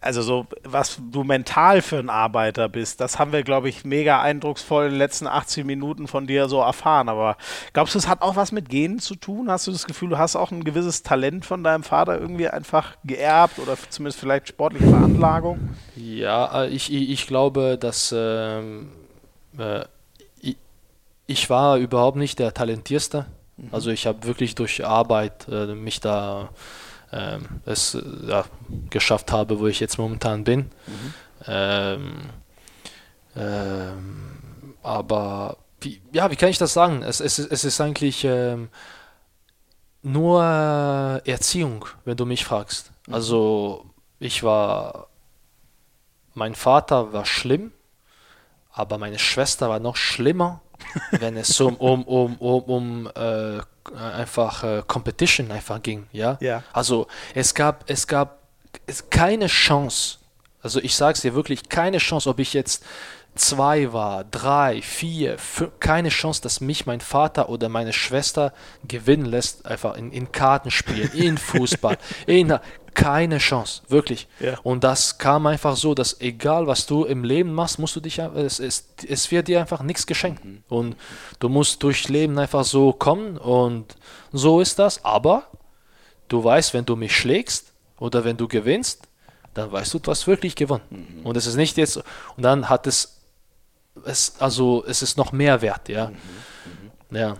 also 0.00 0.22
so, 0.22 0.46
was 0.64 1.00
du 1.10 1.24
mental 1.24 1.82
für 1.82 1.98
ein 1.98 2.10
Arbeiter 2.10 2.68
bist, 2.68 3.00
das 3.00 3.18
haben 3.18 3.32
wir, 3.32 3.42
glaube 3.42 3.68
ich, 3.68 3.84
mega 3.84 4.20
eindrucksvoll 4.20 4.86
in 4.86 4.90
den 4.92 4.98
letzten 4.98 5.26
18 5.26 5.66
Minuten 5.66 6.06
von 6.06 6.26
dir 6.26 6.48
so 6.48 6.60
erfahren. 6.60 7.08
Aber 7.08 7.36
glaubst 7.72 7.94
du, 7.94 7.98
es 7.98 8.08
hat 8.08 8.22
auch 8.22 8.36
was 8.36 8.52
mit 8.52 8.68
Genen 8.68 9.00
zu 9.00 9.14
tun? 9.16 9.50
Hast 9.50 9.66
du 9.66 9.72
das 9.72 9.86
Gefühl, 9.86 10.10
du 10.10 10.18
hast 10.18 10.36
auch 10.36 10.50
ein 10.50 10.64
gewisses 10.64 11.02
Talent 11.02 11.44
von 11.44 11.64
deinem 11.64 11.82
Vater 11.82 12.20
irgendwie 12.20 12.48
einfach 12.48 12.96
geerbt 13.04 13.58
oder 13.58 13.76
zumindest 13.88 14.20
vielleicht 14.20 14.48
sportliche 14.48 14.88
Veranlagung? 14.88 15.70
Ja, 15.96 16.64
äh, 16.64 16.68
ich, 16.68 16.92
ich, 16.92 17.10
ich 17.10 17.26
glaube, 17.26 17.76
dass 17.78 18.14
ähm, 18.16 18.90
äh, 19.58 19.84
ich, 20.40 20.56
ich, 21.26 21.50
war 21.50 21.76
überhaupt 21.76 22.16
nicht 22.16 22.38
der 22.38 22.54
Talentierste. 22.54 23.26
Mhm. 23.56 23.68
Also 23.72 23.90
ich 23.90 24.06
habe 24.06 24.24
wirklich 24.24 24.54
durch 24.54 24.84
Arbeit 24.84 25.48
äh, 25.48 25.74
mich 25.74 26.00
da 26.00 26.50
ähm, 27.12 27.46
es 27.64 27.96
ja, 28.26 28.44
geschafft 28.90 29.32
habe, 29.32 29.58
wo 29.58 29.66
ich 29.66 29.80
jetzt 29.80 29.98
momentan 29.98 30.44
bin. 30.44 30.70
Mhm. 30.86 31.14
Ähm, 31.46 32.16
ähm, 33.36 34.38
aber 34.82 35.58
wie, 35.80 36.00
ja, 36.12 36.30
wie 36.30 36.36
kann 36.36 36.48
ich 36.48 36.58
das 36.58 36.72
sagen? 36.72 37.02
Es, 37.02 37.20
es, 37.20 37.38
es 37.38 37.64
ist 37.64 37.80
eigentlich 37.80 38.24
ähm, 38.24 38.68
nur 40.02 40.42
Erziehung, 41.24 41.86
wenn 42.04 42.16
du 42.16 42.26
mich 42.26 42.44
fragst. 42.44 42.92
Mhm. 43.06 43.14
Also 43.14 43.86
ich 44.18 44.42
war, 44.42 45.08
mein 46.34 46.54
Vater 46.54 47.12
war 47.12 47.24
schlimm, 47.24 47.72
aber 48.72 48.98
meine 48.98 49.18
Schwester 49.18 49.68
war 49.68 49.80
noch 49.80 49.96
schlimmer, 49.96 50.60
wenn 51.12 51.36
es 51.36 51.60
um, 51.60 51.76
um, 51.76 52.04
um, 52.04 52.36
um, 52.36 52.62
um 52.62 53.06
äh, 53.14 53.60
einfach 53.94 54.64
äh, 54.64 54.82
Competition 54.86 55.50
einfach 55.50 55.82
ging, 55.82 56.06
ja? 56.12 56.38
ja. 56.40 56.62
Also 56.72 57.06
es 57.34 57.54
gab, 57.54 57.88
es 57.88 58.06
gab 58.06 58.38
es 58.86 59.10
keine 59.10 59.46
Chance, 59.46 60.18
also 60.62 60.80
ich 60.80 60.94
sage 60.94 61.14
es 61.14 61.20
dir 61.22 61.34
wirklich, 61.34 61.68
keine 61.68 61.98
Chance, 61.98 62.28
ob 62.28 62.38
ich 62.38 62.52
jetzt 62.52 62.84
zwei 63.34 63.92
war, 63.92 64.24
drei, 64.24 64.82
vier, 64.82 65.38
fünf, 65.38 65.70
keine 65.80 66.08
Chance, 66.08 66.42
dass 66.42 66.60
mich 66.60 66.86
mein 66.86 67.00
Vater 67.00 67.48
oder 67.48 67.68
meine 67.68 67.92
Schwester 67.92 68.52
gewinnen 68.86 69.26
lässt, 69.26 69.66
einfach 69.66 69.96
in, 69.96 70.12
in 70.12 70.32
Kartenspielen, 70.32 71.12
in 71.12 71.38
Fußball, 71.38 71.98
in 72.26 72.58
keine 72.94 73.38
Chance, 73.38 73.82
wirklich. 73.88 74.26
Ja. 74.40 74.58
Und 74.64 74.82
das 74.82 75.18
kam 75.18 75.46
einfach 75.46 75.76
so, 75.76 75.94
dass 75.94 76.20
egal 76.20 76.66
was 76.66 76.86
du 76.86 77.04
im 77.04 77.22
Leben 77.22 77.54
machst, 77.54 77.78
musst 77.78 77.94
du 77.94 78.00
dich, 78.00 78.18
es, 78.18 78.58
es, 78.58 78.88
es 79.06 79.30
wird 79.30 79.46
dir 79.46 79.60
einfach 79.60 79.82
nichts 79.82 80.04
geschenkt. 80.04 80.44
Mhm. 80.44 80.64
Und 80.68 80.96
du 81.38 81.48
musst 81.48 81.80
durchs 81.84 82.08
Leben 82.08 82.36
einfach 82.38 82.64
so 82.64 82.92
kommen 82.92 83.38
und 83.38 83.94
so 84.32 84.60
ist 84.60 84.80
das. 84.80 85.04
Aber 85.04 85.44
du 86.26 86.42
weißt, 86.42 86.74
wenn 86.74 86.86
du 86.86 86.96
mich 86.96 87.16
schlägst 87.16 87.72
oder 88.00 88.24
wenn 88.24 88.36
du 88.36 88.48
gewinnst, 88.48 89.02
dann 89.54 89.70
weißt 89.70 89.94
du, 89.94 90.00
du 90.00 90.10
hast 90.10 90.26
wirklich 90.26 90.56
gewonnen. 90.56 90.82
Mhm. 90.90 91.26
Und 91.26 91.36
es 91.36 91.46
ist 91.46 91.56
nicht 91.56 91.76
jetzt, 91.76 91.98
und 91.98 92.42
dann 92.42 92.68
hat 92.68 92.88
es, 92.88 93.17
es 94.04 94.34
also 94.38 94.84
es 94.86 95.02
ist 95.02 95.16
noch 95.16 95.32
mehr 95.32 95.62
wert, 95.62 95.88
ja. 95.88 96.08
Mhm. 96.08 96.16
Ja. 97.10 97.36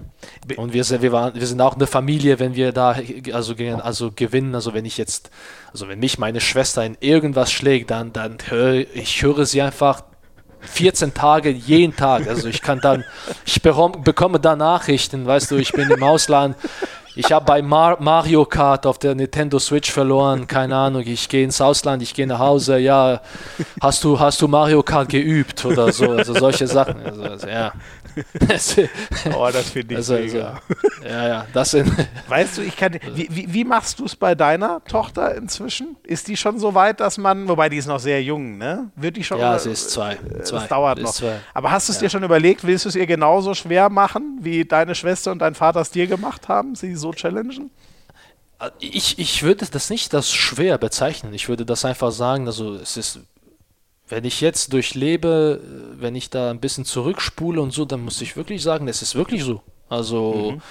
Und 0.57 0.73
wir 0.73 0.83
sind, 0.83 1.03
wir, 1.03 1.13
waren, 1.13 1.35
wir 1.35 1.47
sind 1.47 1.61
auch 1.61 1.75
eine 1.75 1.87
Familie, 1.87 2.39
wenn 2.39 2.55
wir 2.55 2.73
da 2.73 2.97
also, 3.33 3.55
also 3.83 4.11
gewinnen. 4.15 4.55
Also 4.55 4.73
wenn 4.73 4.87
ich 4.87 4.97
jetzt, 4.97 5.31
also 5.73 5.89
wenn 5.89 5.99
mich 5.99 6.19
meine 6.19 6.41
Schwester 6.41 6.85
in 6.85 6.97
irgendwas 7.01 7.53
schlägt, 7.53 7.91
dann, 7.91 8.13
dann 8.13 8.39
höre 8.49 8.87
ich 8.95 9.23
höre 9.23 9.45
sie 9.45 9.61
einfach 9.61 10.05
14 10.61 11.13
Tage 11.13 11.51
jeden 11.51 11.95
Tag. 11.95 12.27
Also 12.29 12.49
ich 12.49 12.63
kann 12.63 12.81
dann, 12.81 13.05
ich 13.45 13.61
bekomme 13.61 14.41
da 14.41 14.57
Nachrichten, 14.57 15.27
weißt 15.27 15.51
du, 15.51 15.57
ich 15.57 15.73
bin 15.73 15.91
im 15.91 16.03
Ausland. 16.03 16.57
Ich 17.15 17.33
habe 17.33 17.45
bei 17.45 17.63
Mar 17.63 17.97
Mario 18.01 18.45
Kart 18.45 18.87
auf 18.87 18.99
der 18.99 19.15
Nintendo 19.15 19.59
Switch 19.59 19.91
verloren, 19.91 20.47
keine 20.47 20.77
Ahnung, 20.77 21.03
ich 21.05 21.29
gehe 21.29 21.45
ins 21.45 21.61
Ausland, 21.61 22.03
ich 22.03 22.15
gehe 22.15 22.27
nach 22.27 22.39
Hause, 22.39 22.79
ja, 22.79 23.21
hast 23.81 24.05
du, 24.05 24.19
hast 24.19 24.41
du 24.41 24.49
Mario 24.49 24.83
Kart 24.83 25.09
geübt 25.09 25.65
oder 25.65 25.93
so, 25.93 26.11
also 26.11 26.35
solche 26.35 26.67
Sachen. 26.67 27.05
Also, 27.23 27.49
ja. 27.49 27.73
oh, 29.35 29.49
das 29.53 29.71
finde 29.71 29.95
ich 29.95 29.99
also, 29.99 30.15
mega. 30.15 30.61
Also, 30.69 31.09
ja, 31.09 31.29
ja, 31.29 31.47
das 31.53 31.71
sind 31.71 31.91
Weißt 32.29 32.59
du, 32.59 32.63
ich 32.63 32.77
kann. 32.77 32.99
Wie, 33.15 33.29
wie, 33.31 33.53
wie 33.53 33.65
machst 33.65 33.99
du 33.99 34.05
es 34.05 34.17
bei 34.17 34.35
deiner 34.35 34.83
Tochter 34.85 35.35
inzwischen? 35.35 35.97
Ist 36.03 36.29
die 36.29 36.37
schon 36.37 36.59
so 36.59 36.75
weit, 36.75 37.01
dass 37.01 37.19
man, 37.19 37.49
wobei 37.49 37.69
die 37.69 37.77
ist 37.77 37.87
noch 37.87 38.01
sehr 38.01 38.23
jung, 38.23 38.59
ne? 38.59 38.91
Wird 38.97 39.17
die 39.17 39.25
schon? 39.25 39.39
Ja, 39.39 39.59
sie 39.59 39.71
ist 39.71 39.91
zwei. 39.91 40.15
Äh, 40.15 40.43
zwei. 40.43 40.59
Das 40.61 40.69
dauert 40.69 40.99
noch. 41.01 41.13
Zwei. 41.13 41.39
Aber 41.55 41.71
hast 41.71 41.89
du 41.89 41.93
es 41.93 41.99
ja. 41.99 42.07
dir 42.07 42.11
schon 42.11 42.23
überlegt, 42.23 42.65
willst 42.65 42.85
du 42.85 42.89
es 42.89 42.95
ihr 42.95 43.07
genauso 43.07 43.55
schwer 43.55 43.89
machen, 43.89 44.39
wie 44.41 44.65
deine 44.65 44.95
Schwester 44.95 45.33
und 45.33 45.41
dein 45.41 45.55
Vater 45.55 45.81
es 45.81 45.91
dir 45.91 46.07
gemacht 46.07 46.49
haben, 46.49 46.75
sie 46.75 46.95
so 46.95 47.13
challengen? 47.13 47.71
Ich, 48.81 49.19
ich 49.19 49.43
würde 49.45 49.67
das 49.71 49.89
nicht 49.89 50.13
als 50.15 50.33
schwer 50.33 50.79
bezeichnen. 50.79 51.33
Ich 51.33 51.49
würde 51.49 51.65
das 51.65 51.85
einfach 51.85 52.11
sagen, 52.11 52.47
also 52.47 52.75
es 52.75 52.97
ist 52.97 53.21
wenn 54.09 54.25
ich 54.25 54.41
jetzt 54.41 54.73
durchlebe, 54.73 55.61
wenn 55.95 56.15
ich 56.15 56.31
da 56.31 56.51
ein 56.51 56.61
bisschen 56.61 56.85
zurückspule 56.85 57.61
und 57.61 57.73
so, 57.73 57.85
dann 57.85 58.01
muss 58.01 58.21
ich 58.21 58.37
wirklich 58.37 58.63
sagen, 58.63 58.89
es 58.89 59.03
ist 59.03 59.15
wirklich 59.15 59.45
so. 59.45 59.63
Also 59.89 60.53
mhm. 60.53 60.63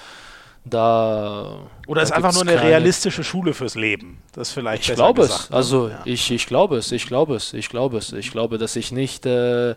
da. 0.64 1.58
Oder 1.86 2.02
ist 2.02 2.12
einfach 2.12 2.32
nur 2.32 2.42
eine 2.42 2.54
keine... 2.54 2.68
realistische 2.68 3.24
Schule 3.24 3.54
fürs 3.54 3.74
Leben. 3.74 4.18
Das 4.32 4.52
vielleicht. 4.52 4.88
Ich 4.88 4.94
glaube 4.94 5.22
es. 5.22 5.50
Ne? 5.50 5.56
Also 5.56 5.88
ja. 5.88 6.00
ich, 6.04 6.30
ich 6.30 6.46
glaube 6.46 6.76
es, 6.76 6.92
ich 6.92 7.06
glaube 7.06 7.36
es, 7.36 7.52
ich 7.52 7.68
glaube 7.68 7.98
es. 7.98 8.12
Ich 8.12 8.30
glaube, 8.30 8.58
dass 8.58 8.76
ich 8.76 8.92
nicht. 8.92 9.26
Äh, 9.26 9.70
äh, 9.70 9.76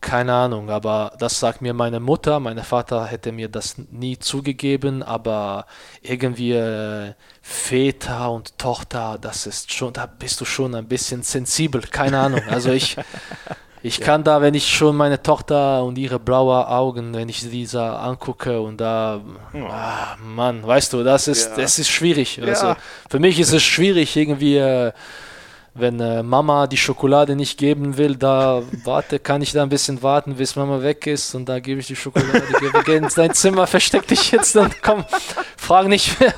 keine 0.00 0.32
Ahnung, 0.32 0.70
aber 0.70 1.12
das 1.18 1.38
sagt 1.38 1.60
mir 1.60 1.74
meine 1.74 2.00
Mutter. 2.00 2.40
Mein 2.40 2.58
Vater 2.60 3.04
hätte 3.04 3.32
mir 3.32 3.50
das 3.50 3.76
nie 3.90 4.18
zugegeben, 4.18 5.02
aber 5.02 5.66
irgendwie 6.00 6.52
äh, 6.52 7.12
Väter 7.42 8.30
und 8.30 8.58
Tochter, 8.58 9.18
das 9.20 9.46
ist 9.46 9.72
schon, 9.72 9.92
da 9.92 10.06
bist 10.06 10.40
du 10.40 10.44
schon 10.44 10.74
ein 10.74 10.86
bisschen 10.86 11.22
sensibel. 11.22 11.80
Keine 11.82 12.18
Ahnung. 12.18 12.42
Also 12.48 12.70
ich, 12.70 12.96
ich 13.82 13.98
ja. 13.98 14.06
kann 14.06 14.24
da, 14.24 14.42
wenn 14.42 14.54
ich 14.54 14.68
schon 14.68 14.96
meine 14.96 15.22
Tochter 15.22 15.82
und 15.82 15.96
ihre 15.96 16.18
blauen 16.18 16.66
Augen, 16.66 17.14
wenn 17.14 17.28
ich 17.28 17.48
diese 17.48 17.82
angucke 17.82 18.60
und 18.60 18.80
da, 18.80 19.20
oh. 19.54 19.58
ah, 19.68 20.16
Mann, 20.22 20.66
weißt 20.66 20.92
du, 20.92 21.02
das 21.02 21.28
ist, 21.28 21.50
ja. 21.50 21.56
das 21.62 21.78
ist 21.78 21.88
schwierig. 21.88 22.36
Ja. 22.36 22.44
Also 22.44 22.76
für 23.08 23.18
mich 23.18 23.40
ist 23.40 23.52
es 23.52 23.62
schwierig 23.62 24.16
irgendwie. 24.16 24.56
Äh, 24.56 24.92
wenn 25.74 26.00
äh, 26.00 26.22
Mama 26.22 26.66
die 26.66 26.76
Schokolade 26.76 27.36
nicht 27.36 27.58
geben 27.58 27.96
will, 27.96 28.16
da 28.16 28.62
warte, 28.84 29.18
kann 29.18 29.42
ich 29.42 29.52
da 29.52 29.62
ein 29.62 29.68
bisschen 29.68 30.02
warten, 30.02 30.34
bis 30.34 30.56
Mama 30.56 30.82
weg 30.82 31.06
ist 31.06 31.34
und 31.34 31.48
da 31.48 31.60
gebe 31.60 31.80
ich 31.80 31.86
die 31.86 31.96
Schokolade. 31.96 32.42
Geh 32.84 32.96
in 32.96 33.08
dein 33.14 33.34
Zimmer, 33.34 33.66
versteck 33.66 34.06
dich 34.06 34.32
jetzt 34.32 34.56
und 34.56 34.82
komm, 34.82 35.04
frag 35.70 35.86
nicht 35.86 36.18
mehr. 36.18 36.34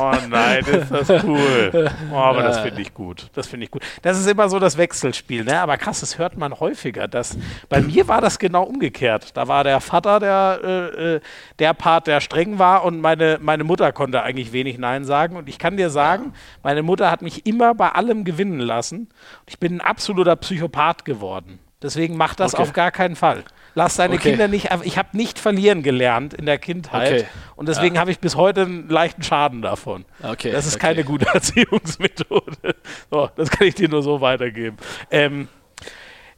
Oh 0.00 0.12
nein, 0.28 0.64
ist 0.64 0.90
das 0.90 1.24
cool. 1.24 1.90
Oh, 2.12 2.16
aber 2.16 2.40
ja. 2.40 2.48
das 2.48 2.58
finde 2.60 2.82
ich 2.82 2.92
gut. 2.92 3.28
Das 3.34 3.46
finde 3.46 3.64
ich 3.64 3.70
gut. 3.70 3.82
Das 4.02 4.18
ist 4.18 4.26
immer 4.26 4.48
so 4.48 4.58
das 4.58 4.76
Wechselspiel, 4.76 5.44
ne? 5.44 5.60
Aber 5.60 5.76
krass, 5.76 6.00
das 6.00 6.18
hört 6.18 6.36
man 6.36 6.58
häufiger. 6.58 7.06
Das, 7.06 7.38
bei 7.68 7.80
mir 7.80 8.08
war 8.08 8.20
das 8.20 8.40
genau 8.40 8.64
umgekehrt. 8.64 9.36
Da 9.36 9.46
war 9.46 9.62
der 9.62 9.80
Vater 9.80 10.18
der, 10.18 10.60
äh, 10.64 11.14
äh, 11.14 11.20
der 11.60 11.74
Part, 11.74 12.08
der 12.08 12.20
streng 12.20 12.58
war 12.58 12.84
und 12.84 13.00
meine, 13.00 13.38
meine 13.40 13.62
Mutter 13.62 13.92
konnte 13.92 14.22
eigentlich 14.22 14.52
wenig 14.52 14.78
Nein 14.78 15.04
sagen. 15.04 15.36
Und 15.36 15.48
ich 15.48 15.58
kann 15.60 15.76
dir 15.76 15.90
sagen, 15.90 16.32
meine 16.64 16.82
Mutter 16.82 17.10
hat 17.10 17.22
mich 17.22 17.46
immer 17.46 17.72
bei 17.74 17.90
allem 17.90 18.24
gewinnen 18.24 18.58
lassen. 18.58 19.08
Ich 19.46 19.60
bin 19.60 19.76
ein 19.76 19.80
absoluter 19.80 20.34
Psychopath 20.34 21.04
geworden. 21.04 21.60
Deswegen 21.82 22.16
mach 22.16 22.34
das 22.34 22.54
okay. 22.54 22.62
auf 22.62 22.72
gar 22.72 22.90
keinen 22.90 23.16
Fall. 23.16 23.44
Lass 23.74 23.96
deine 23.96 24.14
okay. 24.14 24.30
Kinder 24.30 24.48
nicht. 24.48 24.70
Ich 24.84 24.96
habe 24.96 25.14
nicht 25.14 25.38
verlieren 25.38 25.82
gelernt 25.82 26.32
in 26.32 26.46
der 26.46 26.56
Kindheit. 26.56 27.12
Okay. 27.12 27.26
Und 27.56 27.68
deswegen 27.68 27.96
ja. 27.96 28.00
habe 28.00 28.10
ich 28.10 28.18
bis 28.18 28.34
heute 28.34 28.62
einen 28.62 28.88
leichten 28.88 29.22
Schaden 29.22 29.60
davon. 29.60 30.06
Okay. 30.22 30.50
Das 30.50 30.66
ist 30.66 30.78
keine 30.78 31.04
gute 31.04 31.26
Erziehungsmethode. 31.34 32.76
So, 33.10 33.28
das 33.36 33.50
kann 33.50 33.66
ich 33.66 33.74
dir 33.74 33.90
nur 33.90 34.02
so 34.02 34.22
weitergeben. 34.22 34.78
Ähm, 35.10 35.48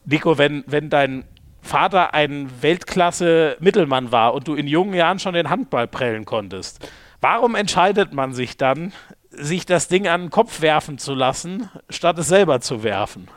Nico, 0.03 0.37
wenn, 0.37 0.65
wenn 0.67 0.89
dein 0.89 1.23
Vater 1.61 2.13
ein 2.13 2.49
Weltklasse-Mittelmann 2.61 4.11
war 4.11 4.33
und 4.33 4.47
du 4.47 4.55
in 4.55 4.67
jungen 4.67 4.93
Jahren 4.93 5.19
schon 5.19 5.33
den 5.33 5.49
Handball 5.49 5.87
prellen 5.87 6.25
konntest, 6.25 6.89
warum 7.21 7.55
entscheidet 7.55 8.13
man 8.13 8.33
sich 8.33 8.57
dann, 8.57 8.91
sich 9.29 9.65
das 9.65 9.87
Ding 9.87 10.07
an 10.09 10.23
den 10.23 10.29
Kopf 10.29 10.59
werfen 10.59 10.97
zu 10.97 11.13
lassen, 11.13 11.69
statt 11.89 12.17
es 12.17 12.27
selber 12.27 12.59
zu 12.59 12.83
werfen? 12.83 13.29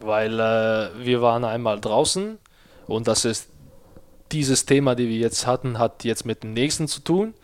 Weil 0.00 0.38
äh, 0.38 1.04
wir 1.04 1.22
waren 1.22 1.44
einmal 1.44 1.80
draußen 1.80 2.38
und 2.86 3.08
das 3.08 3.24
ist 3.24 3.48
dieses 4.32 4.66
Thema, 4.66 4.94
die 4.94 5.08
wir 5.08 5.16
jetzt 5.16 5.46
hatten, 5.46 5.78
hat 5.78 6.04
jetzt 6.04 6.26
mit 6.26 6.42
dem 6.42 6.52
nächsten 6.52 6.88
zu 6.88 7.00
tun. 7.00 7.34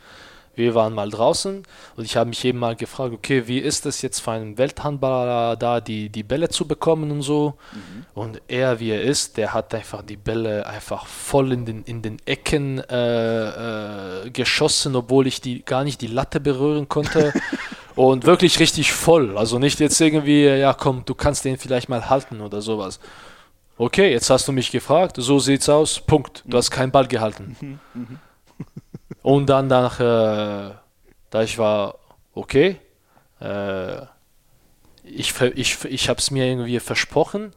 Wir 0.57 0.75
waren 0.75 0.95
mal 0.95 1.11
draußen 1.11 1.65
und 1.97 2.05
ich 2.05 2.17
habe 2.17 2.29
mich 2.29 2.45
eben 2.45 2.61
mal 2.61 2.77
gefragt, 2.77 3.13
okay, 3.13 3.49
wie 3.49 3.59
ist 3.59 3.87
es 3.87 4.03
jetzt 4.03 4.21
für 4.21 4.31
einen 4.33 4.57
Welthandballer 4.57 5.57
da, 5.57 5.81
die, 5.81 6.11
die 6.11 6.23
Bälle 6.23 6.49
zu 6.49 6.69
bekommen 6.69 7.11
und 7.11 7.23
so. 7.23 7.55
Mhm. 7.73 8.07
Und 8.15 8.43
er, 8.47 8.79
wie 8.79 8.91
er 8.91 9.03
ist, 9.03 9.37
der 9.37 9.53
hat 9.53 9.75
einfach 9.75 10.03
die 10.03 10.17
Bälle 10.17 10.67
einfach 10.67 11.07
voll 11.07 11.53
in 11.53 11.67
den, 11.67 11.83
in 11.83 12.03
den 12.03 12.19
Ecken 12.25 12.79
äh, 12.79 14.27
äh, 14.27 14.31
geschossen, 14.31 14.95
obwohl 14.95 15.27
ich 15.27 15.41
die 15.41 15.65
gar 15.65 15.83
nicht 15.83 16.01
die 16.01 16.07
Latte 16.07 16.39
berühren 16.39 16.89
konnte. 16.89 17.33
und 17.97 18.25
wirklich 18.25 18.59
richtig 18.61 18.93
voll. 18.93 19.37
Also 19.39 19.59
nicht 19.59 19.81
jetzt 19.81 20.01
irgendwie, 20.01 20.45
ja 20.45 20.73
komm, 20.75 21.05
du 21.05 21.15
kannst 21.15 21.45
den 21.45 21.59
vielleicht 21.59 21.89
mal 21.89 22.09
halten 22.09 22.41
oder 22.41 22.61
sowas. 22.61 23.01
Okay, 23.77 24.12
jetzt 24.12 24.31
hast 24.31 24.47
du 24.47 24.53
mich 24.53 24.71
gefragt, 24.71 25.16
so 25.19 25.39
sieht's 25.39 25.69
aus, 25.69 26.01
Punkt. 26.01 26.43
Du 26.47 26.57
hast 26.57 26.71
keinen 26.71 26.93
Ball 26.93 27.09
gehalten. 27.09 27.57
Mhm. 27.61 27.79
Mhm. 27.95 28.19
Und 29.23 29.47
dann 29.47 29.66
nach, 29.66 29.99
äh, 29.99 30.75
da 31.31 31.43
ich 31.43 31.59
war, 31.59 31.97
okay, 32.35 32.79
äh, 33.41 34.03
ich, 35.03 35.39
ich, 35.41 35.85
ich 35.85 36.09
habe 36.09 36.19
es 36.19 36.31
mir 36.31 36.47
irgendwie 36.47 36.79
versprochen, 36.81 37.53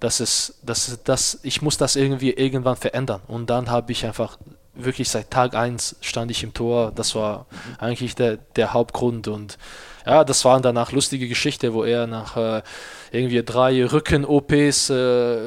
dass 0.00 0.20
es, 0.20 0.58
dass, 0.62 1.02
dass 1.04 1.40
ich 1.42 1.60
muss 1.62 1.76
das 1.76 1.96
irgendwie 1.96 2.32
irgendwann 2.32 2.76
verändern. 2.76 3.20
Und 3.26 3.50
dann 3.50 3.70
habe 3.70 3.92
ich 3.92 4.06
einfach 4.06 4.38
wirklich 4.78 5.08
seit 5.08 5.30
Tag 5.30 5.54
1 5.54 5.96
stand 6.00 6.30
ich 6.30 6.42
im 6.42 6.54
Tor. 6.54 6.92
Das 6.94 7.14
war 7.14 7.46
eigentlich 7.78 8.14
der, 8.14 8.36
der 8.56 8.72
Hauptgrund. 8.72 9.28
Und 9.28 9.58
ja, 10.06 10.24
das 10.24 10.44
waren 10.44 10.62
danach 10.62 10.92
lustige 10.92 11.28
Geschichten, 11.28 11.74
wo 11.74 11.84
er 11.84 12.06
nach 12.06 12.36
äh, 12.36 12.62
irgendwie 13.10 13.42
drei 13.42 13.84
Rücken-OPs 13.84 14.90
äh, 14.90 15.38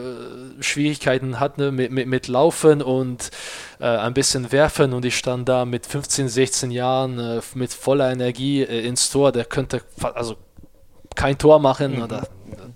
Schwierigkeiten 0.59 1.39
hatte 1.39 1.71
mit, 1.71 1.91
mit, 1.91 2.07
mit 2.07 2.27
Laufen 2.27 2.81
und 2.81 3.31
äh, 3.79 3.85
ein 3.85 4.13
bisschen 4.13 4.51
werfen 4.51 4.93
und 4.93 5.05
ich 5.05 5.17
stand 5.17 5.49
da 5.49 5.65
mit 5.65 5.85
15, 5.85 6.27
16 6.27 6.71
Jahren 6.71 7.19
äh, 7.19 7.41
mit 7.55 7.73
voller 7.73 8.11
Energie 8.11 8.61
äh, 8.61 8.85
ins 8.85 9.09
Tor. 9.09 9.31
Der 9.31 9.45
könnte 9.45 9.81
also 10.01 10.35
kein 11.15 11.37
Tor 11.37 11.59
machen. 11.59 11.97
Mhm. 11.97 12.03
Oder, 12.03 12.27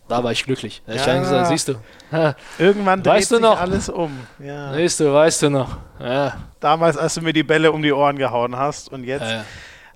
da 0.07 0.23
war 0.23 0.31
ich 0.31 0.43
glücklich. 0.43 0.83
Ja. 0.87 0.95
Ich 0.95 1.05
gesagt, 1.05 1.47
siehst 1.47 1.67
du. 1.67 1.75
Irgendwann 2.59 3.01
dreht 3.01 3.13
weißt 3.13 3.31
du 3.31 3.39
noch? 3.39 3.59
alles 3.59 3.89
um. 3.89 4.11
Ja. 4.39 4.73
Siehst 4.73 4.99
du, 4.99 5.13
weißt 5.13 5.43
du 5.43 5.49
noch. 5.49 5.77
Ja. 5.99 6.35
Damals, 6.59 6.97
als 6.97 7.15
du 7.15 7.21
mir 7.21 7.33
die 7.33 7.43
Bälle 7.43 7.71
um 7.71 7.81
die 7.81 7.91
Ohren 7.91 8.17
gehauen 8.17 8.55
hast 8.55 8.91
und 8.91 9.03
jetzt. 9.03 9.29
Ja. 9.29 9.43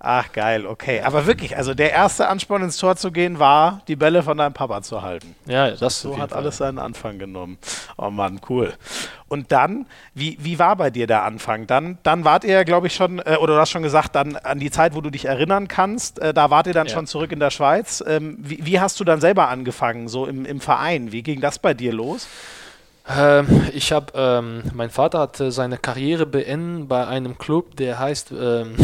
Ach, 0.02 0.32
geil, 0.32 0.66
okay. 0.66 1.02
Aber 1.02 1.26
wirklich, 1.26 1.58
also 1.58 1.74
der 1.74 1.92
erste 1.92 2.30
Ansporn 2.30 2.64
ins 2.64 2.78
Tor 2.78 2.96
zu 2.96 3.12
gehen 3.12 3.38
war, 3.38 3.82
die 3.90 3.98
Bälle 3.98 4.24
von 4.24 4.38
deinem 4.38 4.54
Papa 4.54 4.82
zu 4.82 5.02
halten. 5.02 5.36
Ja, 5.46 5.72
das 5.72 6.00
So 6.00 6.18
hat 6.18 6.30
Fall. 6.30 6.40
alles 6.40 6.58
seinen 6.58 6.80
Anfang 6.80 7.20
genommen. 7.20 7.58
Oh 7.98 8.10
Mann, 8.10 8.40
cool. 8.48 8.74
Und 9.28 9.52
dann, 9.52 9.86
wie, 10.14 10.38
wie 10.40 10.58
war 10.58 10.78
bei 10.78 10.90
dir 10.90 11.06
der 11.06 11.24
Anfang? 11.24 11.68
Dann, 11.68 11.98
dann 12.04 12.24
wart 12.24 12.46
ihr, 12.46 12.64
glaube 12.64 12.88
ich, 12.88 12.96
schon, 12.96 13.20
äh, 13.20 13.36
oder 13.42 13.56
du 13.56 13.60
hast 13.60 13.72
schon 13.72 13.84
gesagt, 13.84 14.16
dann 14.16 14.38
an 14.38 14.60
die 14.60 14.72
Zeit, 14.72 14.96
wo 14.96 15.02
du 15.02 15.10
dich 15.10 15.26
erinnern 15.26 15.68
kannst, 15.68 16.20
äh, 16.20 16.34
da 16.34 16.50
wart 16.50 16.68
ihr 16.68 16.74
dann 16.74 16.88
ja. 16.88 16.94
schon 16.94 17.06
zurück 17.06 17.34
in 17.34 17.42
der 17.42 17.52
Schweiz. 17.52 18.02
Ähm, 18.08 18.38
wie, 18.40 18.66
wie, 18.66 18.80
hast 18.80 19.02
du 19.02 19.04
dann 19.04 19.20
selber 19.20 19.50
angefangen, 19.50 20.08
so 20.08 20.26
im, 20.26 20.46
im 20.46 20.62
Verein? 20.62 21.12
Wie 21.12 21.24
ging 21.24 21.42
das 21.42 21.60
bei 21.60 21.74
dir 21.74 21.92
los? 21.92 22.26
Ähm, 23.10 23.68
ich 23.74 23.92
habe, 23.92 24.14
ähm, 24.16 24.64
mein 24.74 24.92
Vater 24.92 25.20
hatte 25.20 25.52
seine 25.52 25.78
Karriere 25.78 26.26
beendet 26.26 26.88
bei 26.88 27.06
einem 27.06 27.38
Club, 27.38 27.76
der 27.76 28.00
heißt 28.00 28.32
ähm, 28.32 28.76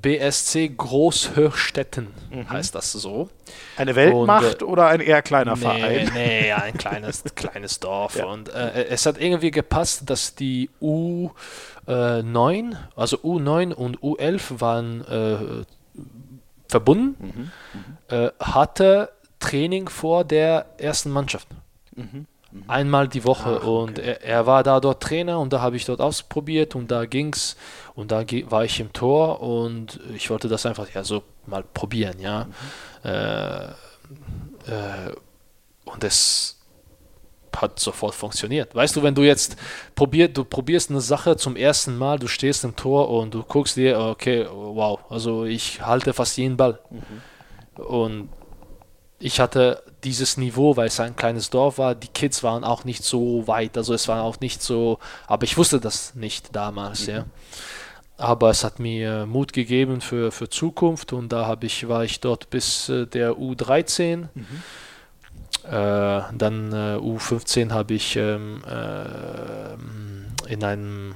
BSC 0.00 0.68
Großhöchstetten 0.76 2.08
mhm. 2.30 2.48
heißt 2.48 2.74
das 2.74 2.92
so. 2.92 3.28
Eine 3.76 3.94
Weltmacht 3.94 4.62
und, 4.62 4.68
äh, 4.68 4.70
oder 4.72 4.86
ein 4.88 5.00
eher 5.00 5.22
kleiner 5.22 5.54
nee, 5.54 5.60
Verein? 5.60 6.10
Nee, 6.14 6.52
ein 6.52 6.76
kleines, 6.76 7.24
kleines 7.36 7.80
Dorf. 7.80 8.16
Ja. 8.16 8.26
Und 8.26 8.48
äh, 8.48 8.86
es 8.86 9.06
hat 9.06 9.20
irgendwie 9.20 9.50
gepasst, 9.50 10.08
dass 10.10 10.34
die 10.34 10.70
U9, 10.80 11.30
äh, 12.72 12.76
also 12.96 13.18
U9 13.18 13.72
und 13.72 13.98
U11 13.98 14.60
waren 14.60 15.04
äh, 15.06 15.64
verbunden, 16.68 17.50
mhm. 17.74 17.78
Mhm. 17.80 18.16
Äh, 18.16 18.30
hatte 18.40 19.10
Training 19.38 19.88
vor 19.88 20.24
der 20.24 20.66
ersten 20.78 21.10
Mannschaft. 21.10 21.48
Mhm. 21.94 22.26
Mhm. 22.52 22.64
Einmal 22.68 23.08
die 23.08 23.24
Woche. 23.24 23.60
Ach, 23.60 23.66
okay. 23.66 23.66
Und 23.66 23.98
er, 23.98 24.22
er, 24.22 24.46
war 24.46 24.62
da 24.62 24.78
dort 24.80 25.02
Trainer 25.02 25.40
und 25.40 25.52
da 25.52 25.60
habe 25.60 25.76
ich 25.76 25.84
dort 25.84 26.00
ausprobiert 26.00 26.74
und 26.74 26.90
da 26.90 27.06
ging's 27.06 27.56
und 27.94 28.12
da 28.12 28.24
war 28.48 28.64
ich 28.64 28.78
im 28.78 28.92
Tor 28.92 29.40
und 29.40 30.00
ich 30.14 30.28
wollte 30.30 30.48
das 30.48 30.66
einfach 30.66 30.88
ja 30.94 31.02
so 31.02 31.22
mal 31.46 31.62
probieren, 31.62 32.20
ja. 32.20 32.44
Mhm. 32.44 33.10
Äh, 33.10 33.64
äh, 33.64 35.12
und 35.84 36.04
es 36.04 36.58
hat 37.56 37.78
sofort 37.78 38.14
funktioniert. 38.14 38.74
Weißt 38.74 38.96
du, 38.96 39.02
wenn 39.02 39.14
du 39.14 39.22
jetzt 39.22 39.56
probierst, 39.94 40.36
du 40.36 40.44
probierst 40.44 40.90
eine 40.90 41.00
Sache 41.00 41.36
zum 41.36 41.56
ersten 41.56 41.96
Mal, 41.98 42.18
du 42.18 42.26
stehst 42.26 42.64
im 42.64 42.76
Tor 42.76 43.10
und 43.10 43.34
du 43.34 43.42
guckst 43.42 43.76
dir, 43.76 43.98
okay, 43.98 44.46
wow, 44.50 45.00
also 45.10 45.44
ich 45.44 45.84
halte 45.84 46.12
fast 46.12 46.36
jeden 46.38 46.56
Ball. 46.56 46.80
Mhm. 46.90 47.84
Und 47.84 48.28
ich 49.18 49.40
hatte 49.40 49.82
dieses 50.04 50.36
Niveau, 50.36 50.76
weil 50.76 50.88
es 50.88 51.00
ein 51.00 51.16
kleines 51.16 51.50
Dorf 51.50 51.78
war, 51.78 51.94
die 51.94 52.08
Kids 52.08 52.42
waren 52.42 52.64
auch 52.64 52.84
nicht 52.84 53.04
so 53.04 53.46
weit, 53.46 53.76
also 53.76 53.94
es 53.94 54.08
war 54.08 54.22
auch 54.22 54.40
nicht 54.40 54.62
so, 54.62 54.98
aber 55.26 55.44
ich 55.44 55.56
wusste 55.56 55.80
das 55.80 56.14
nicht 56.14 56.54
damals, 56.54 57.06
mhm. 57.06 57.12
ja. 57.12 57.24
Aber 58.18 58.50
es 58.50 58.62
hat 58.62 58.78
mir 58.78 59.26
Mut 59.26 59.52
gegeben 59.52 60.00
für, 60.00 60.30
für 60.30 60.48
Zukunft 60.48 61.12
und 61.12 61.32
da 61.32 61.46
habe 61.46 61.66
ich, 61.66 61.88
war 61.88 62.04
ich 62.04 62.20
dort 62.20 62.50
bis 62.50 62.88
äh, 62.88 63.06
der 63.06 63.32
U13. 63.32 64.28
Mhm. 64.34 64.46
Äh, 65.64 65.70
dann 65.70 66.72
äh, 66.72 66.98
U15 66.98 67.70
habe 67.70 67.94
ich 67.94 68.16
ähm, 68.16 68.62
äh, 68.64 70.52
in 70.52 70.62
einem 70.62 71.14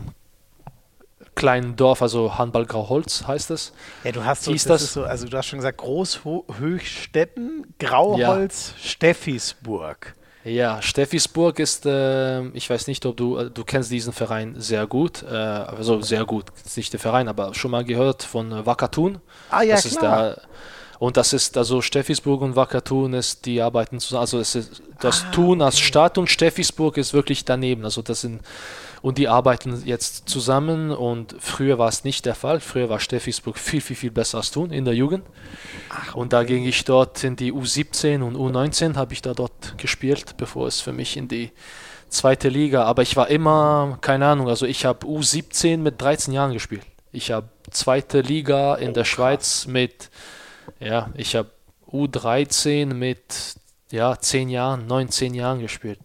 kleinen 1.36 1.76
Dorf, 1.76 2.02
also 2.02 2.36
Handball 2.36 2.66
Grauholz 2.66 3.24
heißt 3.28 3.52
es. 3.52 3.72
Ja, 4.02 4.10
du 4.10 4.24
hast 4.24 4.42
so, 4.42 4.52
das, 4.52 4.64
das? 4.64 4.92
so, 4.92 5.04
also 5.04 5.28
du 5.28 5.36
hast 5.36 5.46
schon 5.46 5.60
gesagt, 5.60 5.78
Großhöchstetten, 5.78 7.74
Grauholz, 7.78 8.72
ja. 8.76 8.88
Steffisburg. 8.88 10.16
Ja, 10.44 10.80
Steffisburg 10.80 11.58
ist, 11.58 11.86
äh, 11.86 12.46
ich 12.48 12.70
weiß 12.70 12.86
nicht, 12.86 13.04
ob 13.04 13.16
du, 13.16 13.36
äh, 13.36 13.50
du 13.50 13.64
kennst 13.64 13.90
diesen 13.90 14.12
Verein 14.12 14.54
sehr 14.58 14.86
gut, 14.86 15.24
äh, 15.24 15.34
also 15.34 16.00
sehr 16.02 16.24
gut, 16.24 16.46
nicht 16.76 16.92
der 16.92 17.00
Verein, 17.00 17.28
aber 17.28 17.52
schon 17.54 17.72
mal 17.72 17.84
gehört 17.84 18.22
von 18.22 18.64
Wakatun. 18.64 19.18
Ah 19.50 19.62
ja, 19.62 19.74
das 19.74 19.96
klar. 19.96 20.30
Ist 20.30 20.36
der, 20.36 20.42
und 20.98 21.16
das 21.16 21.32
ist, 21.32 21.58
also 21.58 21.82
Steffisburg 21.82 22.40
und 22.42 22.56
Wakatun 22.56 23.12
ist, 23.12 23.44
die 23.44 23.60
arbeiten 23.60 24.00
zusammen, 24.00 24.20
also 24.20 24.38
es 24.38 24.54
ist, 24.54 24.82
das 25.00 25.24
ah, 25.24 25.30
Thun 25.32 25.60
als 25.60 25.78
Stadt 25.78 26.16
und 26.16 26.30
Steffisburg 26.30 26.96
ist 26.96 27.12
wirklich 27.12 27.44
daneben, 27.44 27.84
also 27.84 28.00
das 28.00 28.22
sind 28.22 28.40
und 29.02 29.18
die 29.18 29.28
arbeiten 29.28 29.82
jetzt 29.84 30.28
zusammen 30.28 30.90
und 30.90 31.36
früher 31.38 31.78
war 31.78 31.88
es 31.88 32.04
nicht 32.04 32.26
der 32.26 32.34
Fall. 32.34 32.60
Früher 32.60 32.88
war 32.88 33.00
Steffisburg 33.00 33.58
viel, 33.58 33.80
viel, 33.80 33.96
viel 33.96 34.10
besser 34.10 34.38
als 34.38 34.50
tun 34.50 34.70
in 34.70 34.84
der 34.84 34.94
Jugend. 34.94 35.24
Und 36.14 36.32
da 36.32 36.44
ging 36.44 36.66
ich 36.66 36.84
dort 36.84 37.22
in 37.24 37.36
die 37.36 37.52
U17 37.52 38.22
und 38.22 38.36
U19 38.36 38.96
habe 38.96 39.12
ich 39.12 39.22
da 39.22 39.34
dort 39.34 39.78
gespielt, 39.78 40.36
bevor 40.36 40.66
es 40.66 40.80
für 40.80 40.92
mich 40.92 41.16
in 41.16 41.28
die 41.28 41.52
zweite 42.08 42.48
Liga. 42.48 42.84
Aber 42.84 43.02
ich 43.02 43.16
war 43.16 43.28
immer, 43.28 43.98
keine 44.00 44.26
Ahnung, 44.26 44.48
also 44.48 44.66
ich 44.66 44.84
habe 44.84 45.06
U17 45.06 45.78
mit 45.78 46.00
13 46.00 46.32
Jahren 46.32 46.52
gespielt. 46.52 46.82
Ich 47.12 47.30
habe 47.30 47.48
zweite 47.70 48.20
Liga 48.20 48.74
in 48.74 48.90
oh, 48.90 48.92
der 48.92 49.04
Schweiz 49.04 49.66
mit, 49.66 50.10
ja, 50.80 51.10
ich 51.14 51.34
habe 51.34 51.50
U13 51.90 52.92
mit 52.92 53.56
ja, 53.90 54.18
10 54.18 54.48
Jahren, 54.48 54.86
19 54.86 55.34
Jahren 55.34 55.60
gespielt. 55.60 55.98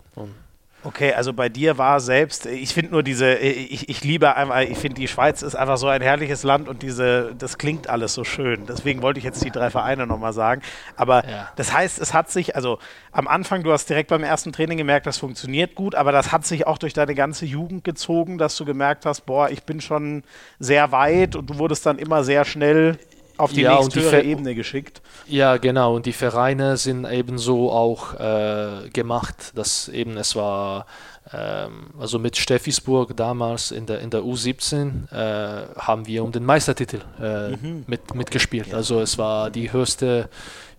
Okay, 0.83 1.13
also 1.13 1.31
bei 1.31 1.47
dir 1.47 1.77
war 1.77 1.99
selbst, 1.99 2.47
ich 2.47 2.73
finde 2.73 2.91
nur 2.91 3.03
diese, 3.03 3.35
ich, 3.35 3.87
ich 3.87 4.03
liebe 4.03 4.35
einmal, 4.35 4.63
ich 4.63 4.79
finde 4.79 4.95
die 4.95 5.07
Schweiz 5.07 5.43
ist 5.43 5.53
einfach 5.53 5.77
so 5.77 5.87
ein 5.87 6.01
herrliches 6.01 6.41
Land 6.41 6.67
und 6.67 6.81
diese, 6.81 7.35
das 7.37 7.59
klingt 7.59 7.87
alles 7.87 8.15
so 8.15 8.23
schön. 8.23 8.65
Deswegen 8.65 9.03
wollte 9.03 9.19
ich 9.19 9.23
jetzt 9.23 9.43
die 9.43 9.51
drei 9.51 9.69
Vereine 9.69 10.07
nochmal 10.07 10.33
sagen. 10.33 10.61
Aber 10.95 11.27
ja. 11.29 11.49
das 11.55 11.71
heißt, 11.71 11.99
es 11.99 12.15
hat 12.15 12.31
sich, 12.31 12.55
also 12.55 12.79
am 13.11 13.27
Anfang, 13.27 13.61
du 13.61 13.71
hast 13.71 13.89
direkt 13.89 14.09
beim 14.09 14.23
ersten 14.23 14.53
Training 14.53 14.79
gemerkt, 14.79 15.05
das 15.05 15.19
funktioniert 15.19 15.75
gut, 15.75 15.93
aber 15.93 16.11
das 16.11 16.31
hat 16.31 16.47
sich 16.47 16.65
auch 16.65 16.79
durch 16.79 16.93
deine 16.93 17.13
ganze 17.13 17.45
Jugend 17.45 17.83
gezogen, 17.83 18.39
dass 18.39 18.55
du 18.55 18.65
gemerkt 18.65 19.05
hast, 19.05 19.21
boah, 19.27 19.49
ich 19.49 19.63
bin 19.63 19.81
schon 19.81 20.23
sehr 20.57 20.91
weit 20.91 21.35
und 21.35 21.47
du 21.47 21.59
wurdest 21.59 21.85
dann 21.85 21.99
immer 21.99 22.23
sehr 22.23 22.43
schnell 22.43 22.97
auf 23.41 23.53
die 23.53 23.61
ja, 23.61 23.80
nächste 23.80 24.22
Ebene 24.22 24.55
geschickt. 24.55 25.01
Ja, 25.27 25.57
genau. 25.57 25.95
Und 25.95 26.05
die 26.05 26.13
Vereine 26.13 26.77
sind 26.77 27.05
ebenso 27.05 27.72
auch 27.72 28.19
äh, 28.19 28.89
gemacht, 28.89 29.51
dass 29.55 29.88
eben 29.89 30.18
es 30.18 30.35
war 30.35 30.85
ähm, 31.34 31.91
also 31.99 32.19
mit 32.19 32.38
Steffisburg 32.38 33.15
damals 33.15 33.72
in 33.72 33.85
der, 33.85 34.01
in 34.01 34.09
der 34.09 34.22
U17 34.22 35.11
äh, 35.11 35.68
haben 35.77 36.07
wir 36.07 36.23
um 36.23 36.31
den 36.31 36.43
Meistertitel 36.43 37.01
äh, 37.22 37.51
mhm. 37.51 37.84
mit, 37.88 38.15
mitgespielt. 38.15 38.68
Ja. 38.68 38.76
Also 38.76 38.99
es 39.01 39.18
war 39.18 39.49
die 39.49 39.72
höchste 39.72 40.30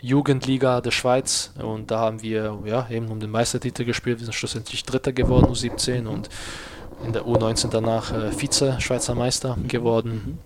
Jugendliga 0.01 0.81
der 0.81 0.91
Schweiz 0.91 1.53
und 1.63 1.91
da 1.91 2.01
haben 2.01 2.23
wir 2.23 2.59
ja 2.65 2.89
eben 2.91 3.09
um 3.09 3.21
den 3.21 3.31
Meistertitel 3.31 3.85
gespielt. 3.85 4.19
Wir 4.19 4.27
sind 4.27 4.35
schlussendlich 4.35 4.85
Dritter 4.85 5.13
geworden, 5.13 5.47
U17 5.47 6.07
und 6.07 6.29
in 7.05 7.13
der 7.13 7.23
U19 7.23 7.69
danach 7.71 8.13
äh, 8.13 8.33
Vize-Schweizer 8.33 9.15
Meister 9.15 9.57
mhm. 9.57 9.69
geworden. 9.69 10.39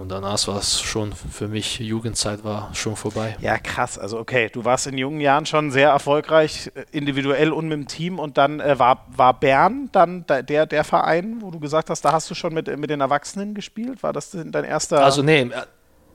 Und 0.00 0.08
danach 0.08 0.48
war 0.48 0.56
es 0.56 0.80
schon 0.80 1.12
für 1.12 1.46
mich, 1.46 1.78
Jugendzeit 1.78 2.42
war 2.42 2.74
schon 2.74 2.96
vorbei. 2.96 3.36
Ja, 3.40 3.58
krass. 3.58 3.98
Also 3.98 4.18
okay, 4.18 4.48
du 4.50 4.64
warst 4.64 4.86
in 4.86 4.96
jungen 4.96 5.20
Jahren 5.20 5.44
schon 5.44 5.70
sehr 5.70 5.90
erfolgreich, 5.90 6.72
äh, 6.74 6.84
individuell 6.90 7.52
und 7.52 7.68
mit 7.68 7.76
dem 7.76 7.86
Team. 7.86 8.18
Und 8.18 8.38
dann 8.38 8.60
äh, 8.60 8.78
war, 8.78 9.06
war 9.14 9.38
Bern 9.38 9.90
dann 9.92 10.24
der, 10.26 10.64
der 10.64 10.84
Verein, 10.84 11.42
wo 11.42 11.50
du 11.50 11.60
gesagt 11.60 11.90
hast, 11.90 12.02
da 12.02 12.12
hast 12.12 12.30
du 12.30 12.34
schon 12.34 12.54
mit, 12.54 12.74
mit 12.78 12.88
den 12.88 13.02
Erwachsenen 13.02 13.52
gespielt? 13.52 14.02
War 14.02 14.14
das 14.14 14.30
dein 14.30 14.64
erster? 14.64 15.04
Also 15.04 15.22
nee, 15.22 15.42
äh, 15.42 15.50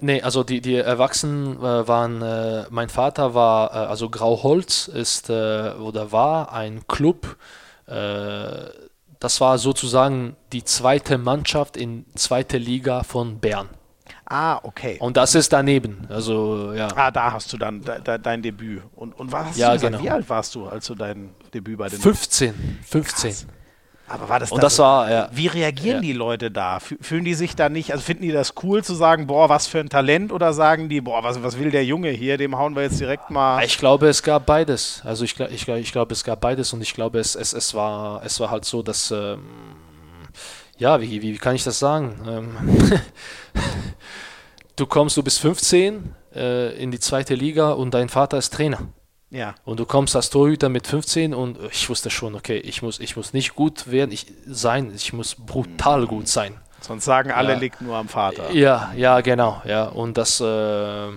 nee 0.02 0.20
also 0.20 0.44
die, 0.44 0.62
die 0.62 0.78
Erwachsenen 0.78 1.58
äh, 1.58 1.88
waren, 1.88 2.24
äh, 2.24 2.64
mein 2.72 2.90
Vater 2.90 3.36
war, 3.36 3.70
äh, 3.72 3.78
also 3.88 4.10
Grauholz 4.10 4.88
ist 4.88 5.30
oder 5.30 6.12
war 6.12 6.52
ein 6.54 6.88
Club, 6.88 7.38
das 9.26 9.42
war 9.42 9.58
sozusagen 9.58 10.36
die 10.54 10.64
zweite 10.64 11.18
Mannschaft 11.18 11.78
in 11.78 12.06
zweite 12.14 12.60
Liga 12.60 13.02
von 13.02 13.40
Bern. 13.40 13.70
Ah, 14.24 14.60
okay. 14.62 14.98
Und 15.00 15.18
das 15.18 15.34
ist 15.34 15.52
daneben. 15.52 16.06
Also, 16.10 16.74
ja. 16.74 16.90
Ah, 16.96 17.10
da 17.10 17.32
hast 17.32 17.52
du 17.52 17.58
dann 17.58 17.82
de, 17.82 18.02
de, 18.02 18.20
dein 18.20 18.44
Debüt. 18.44 18.84
Und, 18.96 19.18
und 19.20 19.32
was 19.32 19.48
hast 19.48 19.58
ja, 19.58 19.70
du 19.70 19.74
gesagt? 19.78 19.94
Genau. 19.94 20.04
Wie 20.04 20.12
alt 20.12 20.30
warst 20.30 20.54
du, 20.54 20.68
als 20.68 20.86
du 20.86 20.94
dein 20.94 21.32
Debüt 21.56 21.80
bei 21.80 21.90
den 21.90 22.00
15. 22.00 22.54
15. 22.86 23.32
Krass. 23.32 23.48
Aber 24.08 24.30
war 24.30 24.40
das 24.40 24.52
Und 24.52 24.62
das 24.62 24.76
so, 24.76 24.84
war, 24.84 25.10
ja. 25.10 25.30
Wie 25.32 25.48
reagieren 25.48 25.98
ja. 25.98 26.02
die 26.02 26.14
Leute 26.14 26.52
da? 26.52 26.80
Fühlen 26.80 27.26
die 27.26 27.34
sich 27.34 27.56
da 27.56 27.70
nicht, 27.70 27.92
also 27.92 28.04
finden 28.04 28.24
die 28.24 28.32
das 28.32 28.54
cool 28.62 28.84
zu 28.84 28.94
sagen, 28.94 29.26
boah, 29.26 29.50
was 29.50 29.66
für 29.66 29.80
ein 29.80 29.90
Talent 29.90 30.32
oder 30.32 30.54
sagen 30.54 30.90
die, 30.90 31.02
boah, 31.02 31.24
was, 31.24 31.42
was 31.42 31.58
will 31.58 31.72
der 31.72 31.84
Junge 31.84 32.10
hier, 32.10 32.38
dem 32.38 32.56
hauen 32.56 32.76
wir 32.76 32.84
jetzt 32.84 33.00
direkt 33.00 33.32
mal. 33.32 33.64
Ich 33.64 33.80
glaube, 33.80 34.08
es 34.08 34.22
gab 34.22 34.46
beides. 34.46 35.02
Also 35.04 35.24
ich, 35.24 35.40
ich, 35.40 35.68
ich 35.68 35.92
glaube, 35.92 36.14
es 36.14 36.24
gab 36.24 36.40
beides 36.42 36.72
und 36.74 36.82
ich 36.82 36.94
glaube, 36.94 37.20
es, 37.20 37.36
es, 37.36 37.54
es, 37.54 37.74
war, 37.74 38.24
es 38.24 38.40
war 38.40 38.52
halt 38.52 38.66
so, 38.66 38.84
dass, 38.84 39.10
ähm, 39.10 39.44
ja, 40.78 41.02
wie, 41.02 41.24
wie 41.24 41.38
kann 41.38 41.56
ich 41.56 41.64
das 41.64 41.80
sagen? 41.80 42.16
Ähm, 42.28 42.58
du 44.76 44.86
kommst, 44.86 45.18
du 45.18 45.24
bist 45.24 45.40
15 45.40 46.14
äh, 46.36 46.76
in 46.76 46.92
die 46.92 47.00
zweite 47.00 47.34
Liga 47.34 47.72
und 47.72 47.96
dein 47.96 48.10
Vater 48.10 48.38
ist 48.38 48.54
Trainer. 48.54 48.80
Ja. 49.30 49.56
Und 49.66 49.80
du 49.80 49.86
kommst 49.86 50.16
als 50.16 50.30
Torhüter 50.30 50.70
mit 50.70 50.88
15 50.88 51.34
und 51.34 51.58
ich 51.72 51.90
wusste 51.90 52.10
schon, 52.10 52.36
okay, 52.36 52.58
ich 52.58 52.82
muss, 52.82 53.00
ich 53.00 53.18
muss 53.18 53.34
nicht 53.34 53.56
gut 53.56 53.92
werden, 53.92 54.12
ich 54.12 54.28
sein, 54.46 54.94
ich 54.96 55.14
muss 55.14 55.36
brutal 55.36 56.02
mhm. 56.02 56.08
gut 56.08 56.28
sein. 56.28 56.56
Sonst 56.82 57.06
sagen 57.06 57.32
alle, 57.32 57.54
ja. 57.54 57.60
liegt 57.60 57.82
nur 57.82 57.96
am 57.96 58.08
Vater. 58.08 58.52
Ja, 58.52 58.94
ja, 58.96 59.22
genau, 59.22 59.62
ja. 59.66 59.86
Und 59.86 60.18
das, 60.18 60.40
äh, 60.40 61.10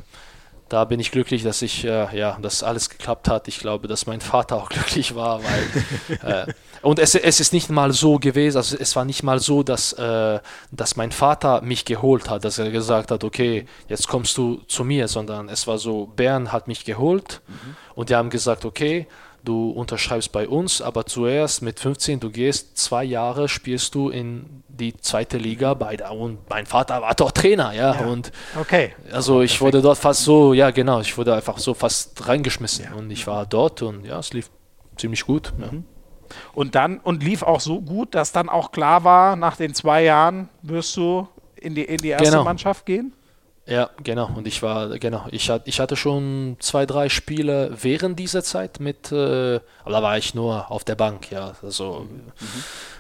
da 0.69 0.85
bin 0.85 0.99
ich 0.99 1.11
glücklich, 1.11 1.43
dass 1.43 1.61
ich, 1.61 1.85
äh, 1.85 2.17
ja, 2.17 2.39
dass 2.41 2.63
alles 2.63 2.89
geklappt 2.89 3.29
hat. 3.29 3.49
Ich 3.49 3.59
glaube, 3.59 3.87
dass 3.87 4.07
mein 4.07 4.21
Vater 4.21 4.57
auch 4.57 4.69
glücklich 4.71 5.15
war, 5.15 5.41
weil 5.43 6.47
äh, 6.47 6.53
und 6.83 6.99
es, 6.99 7.15
es 7.15 7.41
ist 7.41 7.53
nicht 7.53 7.71
mal 7.71 7.93
so 7.93 8.19
gewesen, 8.19 8.57
also 8.57 8.77
es 8.79 8.95
war 8.97 9.05
nicht 9.05 9.23
mal 9.23 9.41
so, 9.41 9.63
dass, 9.63 9.93
äh, 9.95 10.41
dass 10.71 10.97
mein 10.97 11.13
Vater 11.13 11.63
mich 11.63 11.85
geholt 11.85 12.29
hat, 12.31 12.45
dass 12.45 12.59
er 12.59 12.71
gesagt 12.71 13.11
hat, 13.11 13.25
okay, 13.25 13.67
jetzt 13.89 14.09
kommst 14.09 14.37
du 14.37 14.57
zu 14.69 14.85
mir, 14.85 15.09
sondern 15.09 15.49
es 15.49 15.67
war 15.67 15.79
so, 15.79 16.07
Bern 16.07 16.53
hat 16.53 16.69
mich 16.69 16.85
geholt 16.85 17.41
mhm. 17.47 17.77
und 17.95 18.11
die 18.11 18.15
haben 18.15 18.31
gesagt, 18.31 18.65
okay, 18.65 19.07
du 19.45 19.71
unterschreibst 19.71 20.33
bei 20.33 20.49
uns, 20.49 20.83
aber 20.83 21.07
zuerst 21.07 21.63
mit 21.63 21.81
15, 21.81 22.21
du 22.21 22.31
gehst 22.31 22.77
zwei 22.77 23.05
Jahre, 23.05 23.49
spielst 23.49 23.95
du 23.95 24.11
in 24.11 24.63
die 24.69 24.97
zweite 24.97 25.39
Liga 25.39 25.75
bei 25.75 25.97
der, 25.97 26.13
und 26.13 26.39
mein 26.51 26.67
Vater 26.67 27.01
war 27.03 27.15
dort 27.15 27.37
Trainer, 27.37 27.73
ja, 27.73 27.95
ja. 27.95 28.07
und 28.07 28.31
okay. 28.61 28.95
also 29.11 29.43
ich 29.43 29.61
wurde 29.61 29.81
dort 29.81 29.99
fast 29.99 30.25
so, 30.25 30.53
ja 30.53 30.71
genau, 30.71 31.01
ich 31.01 31.17
wurde 31.17 31.35
einfach 31.35 31.59
so 31.59 31.75
fast 31.75 32.29
reingeschmissen 32.29 32.85
ja. 32.85 32.93
und 32.95 33.11
ich 33.11 33.27
war 33.27 33.47
dort 33.47 33.83
und 33.83 34.05
ja, 34.05 34.19
es 34.19 34.33
lief 34.33 34.51
ziemlich 34.97 35.25
gut. 35.25 35.53
Mhm. 35.57 35.85
Und 36.55 36.75
dann, 36.75 36.99
und 36.99 37.23
lief 37.23 37.43
auch 37.43 37.61
so 37.61 37.81
gut, 37.81 38.15
dass 38.15 38.33
dann 38.33 38.49
auch 38.49 38.73
klar 38.73 39.05
war, 39.05 39.37
nach 39.37 39.57
den 39.57 39.75
zwei 39.75 40.05
Jahren 40.05 40.49
wirst 40.63 40.97
du 40.97 41.29
in 41.57 41.75
die, 41.75 41.85
in 41.85 41.99
die 41.99 42.09
erste 42.09 42.31
genau. 42.31 42.45
Mannschaft 42.45 42.87
gehen? 42.87 43.13
Ja, 43.67 43.91
genau. 44.03 44.31
Und 44.35 44.47
ich 44.47 44.63
war, 44.63 44.99
genau, 44.99 45.27
ich, 45.31 45.53
ich 45.67 45.79
hatte 45.79 45.95
schon 45.95 46.57
zwei, 46.59 46.87
drei 46.87 47.11
Spiele 47.11 47.77
während 47.83 48.19
dieser 48.19 48.43
Zeit 48.43 48.81
mit, 48.81 49.13
äh, 49.13 49.57
aber 49.85 49.91
da 49.91 50.03
war 50.03 50.17
ich 50.17 50.35
nur 50.35 50.71
auf 50.71 50.85
der 50.85 50.95
Bank, 50.95 51.31
ja. 51.31 51.53
Also 51.63 52.07
mhm. 52.09 52.33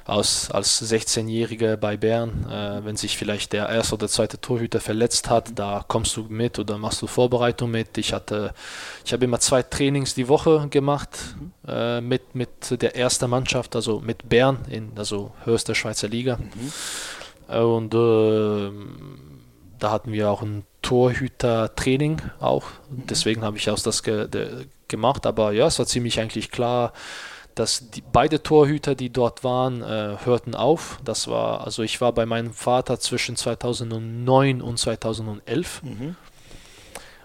Aus, 0.09 0.51
als 0.51 0.83
16-Jähriger 0.83 1.77
bei 1.77 1.97
Bern, 1.97 2.47
äh, 2.51 2.85
wenn 2.85 2.97
sich 2.97 3.17
vielleicht 3.17 3.53
der 3.53 3.69
erste 3.69 3.95
oder 3.95 4.09
zweite 4.09 4.41
Torhüter 4.41 4.81
verletzt 4.81 5.29
hat, 5.29 5.59
da 5.59 5.85
kommst 5.87 6.17
du 6.17 6.25
mit 6.29 6.59
oder 6.59 6.79
machst 6.79 7.03
du 7.03 7.07
Vorbereitung 7.07 7.71
mit. 7.71 7.99
Ich 7.99 8.13
hatte, 8.13 8.55
ich 9.05 9.13
habe 9.13 9.27
immer 9.27 9.39
zwei 9.39 9.63
Trainings 9.63 10.15
die 10.15 10.29
Woche 10.29 10.69
gemacht 10.71 11.11
mhm. 11.39 11.53
äh, 11.69 12.01
mit, 12.01 12.35
mit 12.35 12.83
der 12.83 12.97
ersten 12.97 13.29
Mannschaft, 13.29 13.77
also 13.77 14.01
mit 14.01 14.29
Bern 14.29 14.59
in, 14.71 14.93
also 14.97 15.33
höchster 15.45 15.75
Schweizer 15.75 16.09
Liga. 16.09 16.39
Mhm. 16.39 17.55
Und 17.55 17.95
äh, 17.95 18.71
da 19.79 19.91
hatten 19.91 20.13
wir 20.13 20.31
auch 20.31 20.43
ein 20.43 20.65
Torhüter-Training 20.83 22.23
auch. 22.41 22.65
Deswegen 22.89 23.43
habe 23.43 23.59
ich 23.59 23.71
auch 23.71 23.79
das 23.79 24.03
ge 24.03 24.27
gemacht. 24.89 25.27
Aber 25.27 25.53
ja, 25.53 25.67
es 25.67 25.79
war 25.79 25.87
ziemlich 25.87 26.19
eigentlich 26.19 26.51
klar, 26.51 26.93
dass 27.59 27.91
die, 27.91 28.03
beide 28.03 28.43
Torhüter, 28.43 28.95
die 28.95 29.11
dort 29.11 29.43
waren, 29.43 29.83
äh, 29.83 30.17
hörten 30.25 30.55
auf. 30.55 31.01
Das 31.05 31.27
war, 31.27 31.65
also 31.65 31.83
ich 31.83 32.01
war 32.01 32.13
bei 32.13 32.25
meinem 32.25 32.53
Vater 32.53 33.01
zwischen 33.01 33.37
2009 33.37 34.63
und 34.63 34.79
2011. 34.79 35.83
Mhm. 35.83 36.17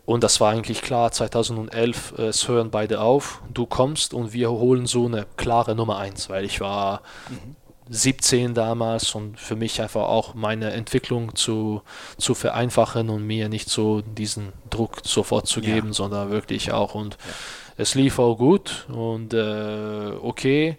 Und 0.05 0.23
das 0.23 0.41
war 0.41 0.51
eigentlich 0.51 0.81
klar, 0.81 1.11
2011, 1.11 2.15
äh, 2.17 2.23
es 2.23 2.47
hören 2.47 2.71
beide 2.71 3.01
auf, 3.01 3.41
du 3.53 3.65
kommst 3.65 4.13
und 4.13 4.33
wir 4.33 4.51
holen 4.51 4.85
so 4.85 5.05
eine 5.05 5.25
klare 5.37 5.75
Nummer 5.75 5.97
1, 5.97 6.29
weil 6.29 6.45
ich 6.45 6.59
war 6.59 7.01
mhm. 7.29 7.55
17 7.89 8.53
damals 8.53 9.13
und 9.13 9.39
für 9.39 9.55
mich 9.55 9.81
einfach 9.81 10.03
auch 10.03 10.33
meine 10.33 10.71
Entwicklung 10.71 11.35
zu, 11.35 11.83
zu 12.17 12.33
vereinfachen 12.33 13.09
und 13.09 13.25
mir 13.25 13.49
nicht 13.49 13.69
so 13.69 14.01
diesen 14.01 14.51
Druck 14.69 15.01
sofort 15.03 15.47
zu 15.47 15.61
geben, 15.61 15.87
ja. 15.87 15.93
sondern 15.93 16.31
wirklich 16.31 16.71
auch 16.71 16.95
und 16.95 17.13
ja. 17.13 17.33
Es 17.77 17.95
lief 17.95 18.19
auch 18.19 18.35
gut 18.35 18.85
und 18.89 19.33
äh, 19.33 20.11
okay. 20.21 20.77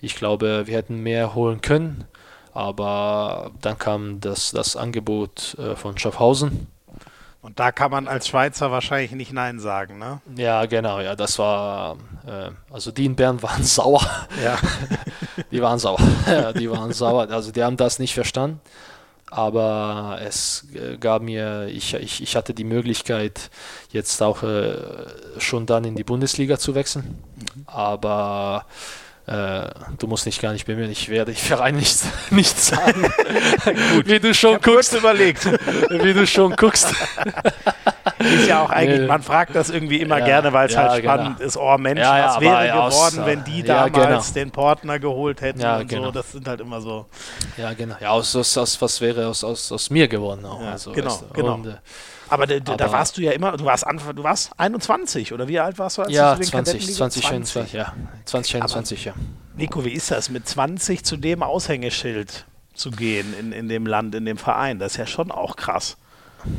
Ich 0.00 0.16
glaube, 0.16 0.66
wir 0.66 0.76
hätten 0.76 1.02
mehr 1.02 1.34
holen 1.34 1.62
können, 1.62 2.04
aber 2.52 3.52
dann 3.62 3.78
kam 3.78 4.20
das, 4.20 4.50
das 4.50 4.76
Angebot 4.76 5.56
äh, 5.58 5.76
von 5.76 5.96
Schaffhausen 5.96 6.66
und 7.44 7.60
da 7.60 7.72
kann 7.72 7.90
man 7.90 8.08
als 8.08 8.26
Schweizer 8.26 8.70
wahrscheinlich 8.70 9.12
nicht 9.12 9.30
Nein 9.30 9.60
sagen, 9.60 9.98
ne? 9.98 10.22
Ja, 10.34 10.64
genau, 10.64 11.00
ja, 11.00 11.14
das 11.14 11.38
war, 11.38 11.98
äh, 12.26 12.48
also 12.72 12.90
die 12.90 13.04
in 13.04 13.16
Bern 13.16 13.42
waren 13.42 13.62
sauer. 13.62 14.00
Ja. 14.42 14.56
die 15.50 15.60
waren 15.60 15.78
sauer. 15.78 15.98
die 16.58 16.70
waren 16.70 16.94
sauer. 16.94 17.28
Also 17.30 17.52
die 17.52 17.62
haben 17.62 17.76
das 17.76 17.98
nicht 17.98 18.14
verstanden. 18.14 18.62
Aber 19.30 20.20
es 20.22 20.66
äh, 20.74 20.96
gab 20.96 21.22
mir, 21.22 21.68
ich, 21.68 21.94
ich, 21.94 22.22
ich 22.22 22.36
hatte 22.36 22.54
die 22.54 22.64
Möglichkeit, 22.64 23.50
jetzt 23.90 24.22
auch 24.22 24.42
äh, 24.42 24.76
schon 25.38 25.66
dann 25.66 25.84
in 25.84 25.96
die 25.96 26.04
Bundesliga 26.04 26.58
zu 26.58 26.74
wechseln. 26.74 27.18
Mhm. 27.36 27.64
Aber 27.66 28.66
äh, 29.26 29.68
du 29.98 30.06
musst 30.06 30.26
dich 30.26 30.40
gar 30.40 30.52
nicht 30.52 30.66
bemühen, 30.66 30.90
ich 30.90 31.08
werde 31.08 31.32
die 31.32 31.40
Verein 31.40 31.76
nicht, 31.76 31.98
nicht 32.30 32.58
sagen. 32.60 33.02
Gut, 33.94 34.06
wie 34.06 34.20
du 34.20 34.34
schon 34.34 34.60
guckst. 34.60 34.92
überlegt. 34.92 35.46
wie 35.90 36.12
du 36.12 36.26
schon 36.26 36.54
guckst. 36.56 36.94
ist 38.24 38.48
ja 38.48 38.62
auch 38.62 38.70
eigentlich, 38.70 39.08
man 39.08 39.22
fragt 39.22 39.54
das 39.54 39.70
irgendwie 39.70 40.00
immer 40.00 40.18
ja, 40.18 40.24
gerne, 40.24 40.52
weil 40.52 40.66
es 40.66 40.74
ja, 40.74 40.88
halt 40.88 41.02
genau. 41.02 41.14
spannend 41.14 41.36
genau. 41.38 41.48
ist. 41.48 41.56
Oh 41.56 41.78
Mensch, 41.78 42.00
was 42.00 42.40
wäre 42.40 42.66
geworden, 42.66 42.80
aus, 42.80 43.16
wenn 43.24 43.44
die 43.44 43.62
damals 43.62 43.92
genau. 44.32 44.44
den 44.44 44.50
Partner 44.50 44.98
geholt 44.98 45.40
hätten 45.40 45.64
und 45.64 45.88
genau. 45.88 46.04
so. 46.04 46.10
Das 46.10 46.32
sind 46.32 46.48
halt 46.48 46.60
immer 46.60 46.80
so. 46.80 47.06
Ja, 47.56 47.72
genau. 47.72 47.96
Ja, 48.00 48.10
aus, 48.10 48.34
aus, 48.36 48.56
aus 48.56 48.80
was 48.80 49.00
wäre 49.00 49.26
aus, 49.26 49.44
aus, 49.44 49.70
aus 49.72 49.90
mir 49.90 50.08
geworden 50.08 50.44
auch. 50.44 50.60
Also, 50.60 50.92
genau, 50.92 51.10
weißt 51.10 51.22
du. 51.22 51.34
genau. 51.34 51.54
Und, 51.54 51.66
äh, 51.66 51.74
aber, 52.28 52.46
de, 52.46 52.60
de, 52.60 52.76
da 52.76 52.90
warst 52.90 53.16
du 53.16 53.22
ja 53.22 53.32
immer, 53.32 53.56
du 53.56 53.64
warst, 53.64 53.86
Anfang, 53.86 54.16
du 54.16 54.22
warst 54.22 54.52
21 54.58 55.32
oder 55.32 55.46
wie 55.46 55.60
alt 55.60 55.78
warst 55.78 55.98
du? 55.98 56.02
Als 56.02 56.12
ja, 56.12 56.34
du 56.34 56.42
20, 56.42 56.94
20, 56.94 57.22
20, 57.22 57.72
ja. 57.72 57.92
2021, 58.24 59.04
ja. 59.04 59.14
Nico, 59.56 59.84
wie 59.84 59.92
ist 59.92 60.10
das, 60.10 60.30
mit 60.30 60.48
20 60.48 61.04
zu 61.04 61.16
dem 61.16 61.42
Aushängeschild 61.42 62.46
zu 62.74 62.90
gehen 62.90 63.34
in, 63.38 63.52
in 63.52 63.68
dem 63.68 63.86
Land, 63.86 64.14
in 64.14 64.24
dem 64.24 64.38
Verein? 64.38 64.78
Das 64.78 64.92
ist 64.92 64.98
ja 64.98 65.06
schon 65.06 65.30
auch 65.30 65.56
krass. 65.56 65.96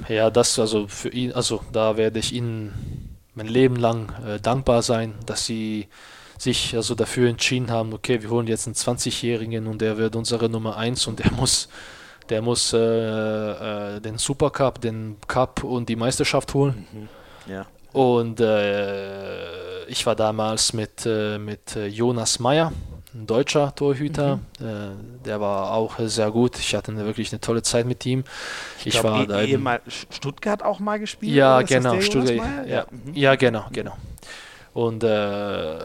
Ja, 0.07 0.29
das 0.29 0.59
also 0.59 0.87
für 0.87 1.09
ihn, 1.09 1.31
also 1.33 1.61
da 1.71 1.97
werde 1.97 2.19
ich 2.19 2.33
Ihnen 2.33 3.17
mein 3.33 3.47
Leben 3.47 3.75
lang 3.75 4.13
äh, 4.25 4.39
dankbar 4.39 4.81
sein, 4.81 5.13
dass 5.25 5.45
Sie 5.45 5.87
sich 6.37 6.75
also 6.75 6.95
dafür 6.95 7.29
entschieden 7.29 7.71
haben, 7.71 7.93
okay, 7.93 8.21
wir 8.21 8.29
holen 8.29 8.47
jetzt 8.47 8.67
einen 8.67 8.75
20-Jährigen 8.75 9.67
und 9.67 9.79
der 9.81 9.97
wird 9.97 10.15
unsere 10.15 10.49
Nummer 10.49 10.77
1 10.77 11.07
und 11.07 11.19
der 11.19 11.31
muss 11.31 11.69
der 12.29 12.41
muss 12.41 12.73
äh, 12.73 12.77
äh, 12.77 14.01
den 14.01 14.17
Supercup, 14.17 14.81
den 14.81 15.17
Cup 15.27 15.63
und 15.63 15.89
die 15.89 15.95
Meisterschaft 15.95 16.53
holen. 16.53 16.87
Mhm. 16.91 17.09
Ja. 17.51 17.65
Und 17.93 18.39
äh, 18.39 19.85
ich 19.85 20.05
war 20.05 20.15
damals 20.15 20.73
mit, 20.73 21.05
äh, 21.05 21.37
mit 21.37 21.75
Jonas 21.75 22.39
Meyer, 22.39 22.73
ein 23.15 23.27
deutscher 23.27 23.73
Torhüter. 23.73 24.39
Mhm. 24.59 24.65
Äh, 24.65 25.25
der 25.25 25.41
war 25.41 25.71
auch 25.71 25.97
sehr 25.99 26.29
gut. 26.31 26.59
Ich 26.59 26.75
hatte 26.75 26.95
wirklich 26.95 27.31
eine 27.31 27.39
tolle 27.39 27.63
Zeit 27.63 27.85
mit 27.85 28.05
ihm. 28.05 28.23
Ich, 28.79 28.87
ich 28.87 28.93
glaub, 28.93 29.05
war 29.05 29.25
da 29.25 29.41
eben, 29.41 29.67
Stuttgart 29.87 30.61
auch 30.63 30.79
mal 30.79 30.99
gespielt. 30.99 31.33
Ja, 31.33 31.61
genau. 31.61 31.99
Stuttgart, 32.01 32.67
ja, 32.67 32.75
ja. 32.75 32.85
Mhm. 32.91 33.13
ja, 33.13 33.35
genau, 33.35 33.65
genau. 33.71 33.95
Und 34.73 35.03
äh, 35.03 35.79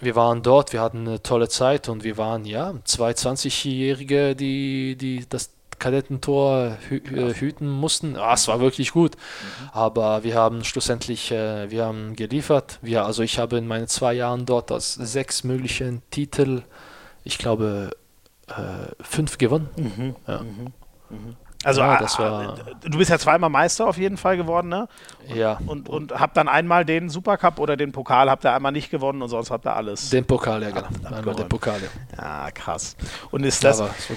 wir 0.00 0.16
waren 0.16 0.42
dort, 0.42 0.72
wir 0.72 0.80
hatten 0.80 1.08
eine 1.08 1.22
tolle 1.22 1.48
Zeit 1.48 1.88
und 1.88 2.04
wir 2.04 2.18
waren 2.18 2.44
ja 2.44 2.74
zwei 2.84 3.12
20-Jährige, 3.12 4.36
die, 4.36 4.96
die 4.96 5.26
das 5.28 5.50
Kadettentor 5.82 6.76
hü 6.88 6.98
äh, 6.98 7.34
hüten 7.34 7.68
mussten. 7.68 8.16
Ah, 8.16 8.34
es 8.34 8.46
war 8.46 8.60
wirklich 8.60 8.92
gut. 8.92 9.16
Mhm. 9.16 9.68
Aber 9.72 10.22
wir 10.22 10.36
haben 10.36 10.62
schlussendlich, 10.62 11.32
äh, 11.32 11.72
wir 11.72 11.84
haben 11.84 12.14
geliefert. 12.14 12.78
Wir, 12.82 13.04
also 13.04 13.24
ich 13.24 13.40
habe 13.40 13.58
in 13.58 13.66
meinen 13.66 13.88
zwei 13.88 14.12
Jahren 14.12 14.46
dort 14.46 14.70
aus 14.70 14.94
sechs 14.94 15.42
möglichen 15.42 16.00
Titel, 16.12 16.62
ich 17.24 17.36
glaube, 17.36 17.90
äh, 18.46 19.02
fünf 19.02 19.38
gewonnen. 19.38 19.68
Mhm. 19.76 20.16
Ja. 20.28 20.42
Mhm. 20.42 20.72
mhm. 21.10 21.36
Also 21.64 21.80
ja, 21.80 21.96
das 21.96 22.18
war 22.18 22.56
du 22.80 22.98
bist 22.98 23.10
ja 23.10 23.20
zweimal 23.20 23.48
Meister 23.48 23.86
auf 23.86 23.96
jeden 23.96 24.16
Fall 24.16 24.36
geworden, 24.36 24.68
ne? 24.68 24.88
Ja. 25.32 25.58
Und, 25.66 25.88
und 25.88 26.12
habt 26.12 26.36
dann 26.36 26.48
einmal 26.48 26.84
den 26.84 27.08
Supercup 27.08 27.60
oder 27.60 27.76
den 27.76 27.92
Pokal 27.92 28.28
habt 28.28 28.44
ihr 28.44 28.52
einmal 28.52 28.72
nicht 28.72 28.90
gewonnen 28.90 29.22
und 29.22 29.28
sonst 29.28 29.52
habt 29.52 29.64
ihr 29.64 29.76
alles. 29.76 30.10
Den 30.10 30.24
Pokal, 30.24 30.62
ja 30.62 30.70
genau. 30.70 30.86
Ab, 31.04 31.12
einmal 31.12 31.34
den 31.36 31.48
Pokal, 31.48 31.80
ja. 31.80 32.20
Ja, 32.20 32.50
krass. 32.50 32.96
Und 33.30 33.44
ist 33.44 33.62
das, 33.62 33.78
ja, 33.78 33.86
das 33.86 34.08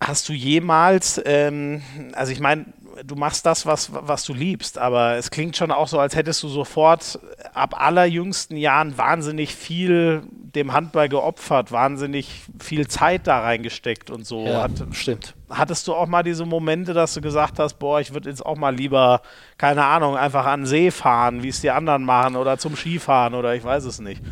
hast 0.00 0.28
du 0.28 0.32
jemals, 0.32 1.20
ähm, 1.24 1.82
also 2.14 2.32
ich 2.32 2.40
meine, 2.40 2.66
du 3.04 3.14
machst 3.14 3.46
das, 3.46 3.66
was, 3.66 3.90
was 3.92 4.24
du 4.24 4.32
liebst, 4.32 4.78
aber 4.78 5.16
es 5.16 5.30
klingt 5.30 5.56
schon 5.56 5.70
auch 5.70 5.88
so, 5.88 5.98
als 5.98 6.16
hättest 6.16 6.42
du 6.42 6.48
sofort 6.48 7.18
ab 7.54 7.80
allerjüngsten 7.80 8.56
Jahren 8.56 8.96
wahnsinnig 8.96 9.54
viel 9.54 10.22
dem 10.54 10.72
Handball 10.72 11.08
geopfert, 11.08 11.70
wahnsinnig 11.70 12.42
viel 12.58 12.88
Zeit 12.88 13.26
da 13.26 13.40
reingesteckt 13.40 14.10
und 14.10 14.26
so. 14.26 14.46
Ja, 14.46 14.62
Hat, 14.62 14.72
stimmt. 14.92 15.34
Hattest 15.48 15.86
du 15.86 15.94
auch 15.94 16.06
mal 16.06 16.22
diese 16.22 16.44
Momente, 16.44 16.92
dass 16.92 17.14
du 17.14 17.20
gesagt 17.20 17.58
hast, 17.58 17.74
boah, 17.74 18.00
ich 18.00 18.12
würde 18.12 18.28
jetzt 18.28 18.44
auch 18.44 18.56
mal 18.56 18.74
lieber, 18.74 19.22
keine 19.58 19.84
Ahnung, 19.84 20.16
einfach 20.16 20.46
an 20.46 20.62
den 20.62 20.66
See 20.66 20.90
fahren, 20.90 21.42
wie 21.42 21.48
es 21.48 21.60
die 21.60 21.70
anderen 21.70 22.04
machen 22.04 22.36
oder 22.36 22.58
zum 22.58 22.76
Skifahren 22.76 23.34
oder 23.34 23.54
ich 23.54 23.62
weiß 23.62 23.84
es 23.84 24.00
nicht. 24.00 24.22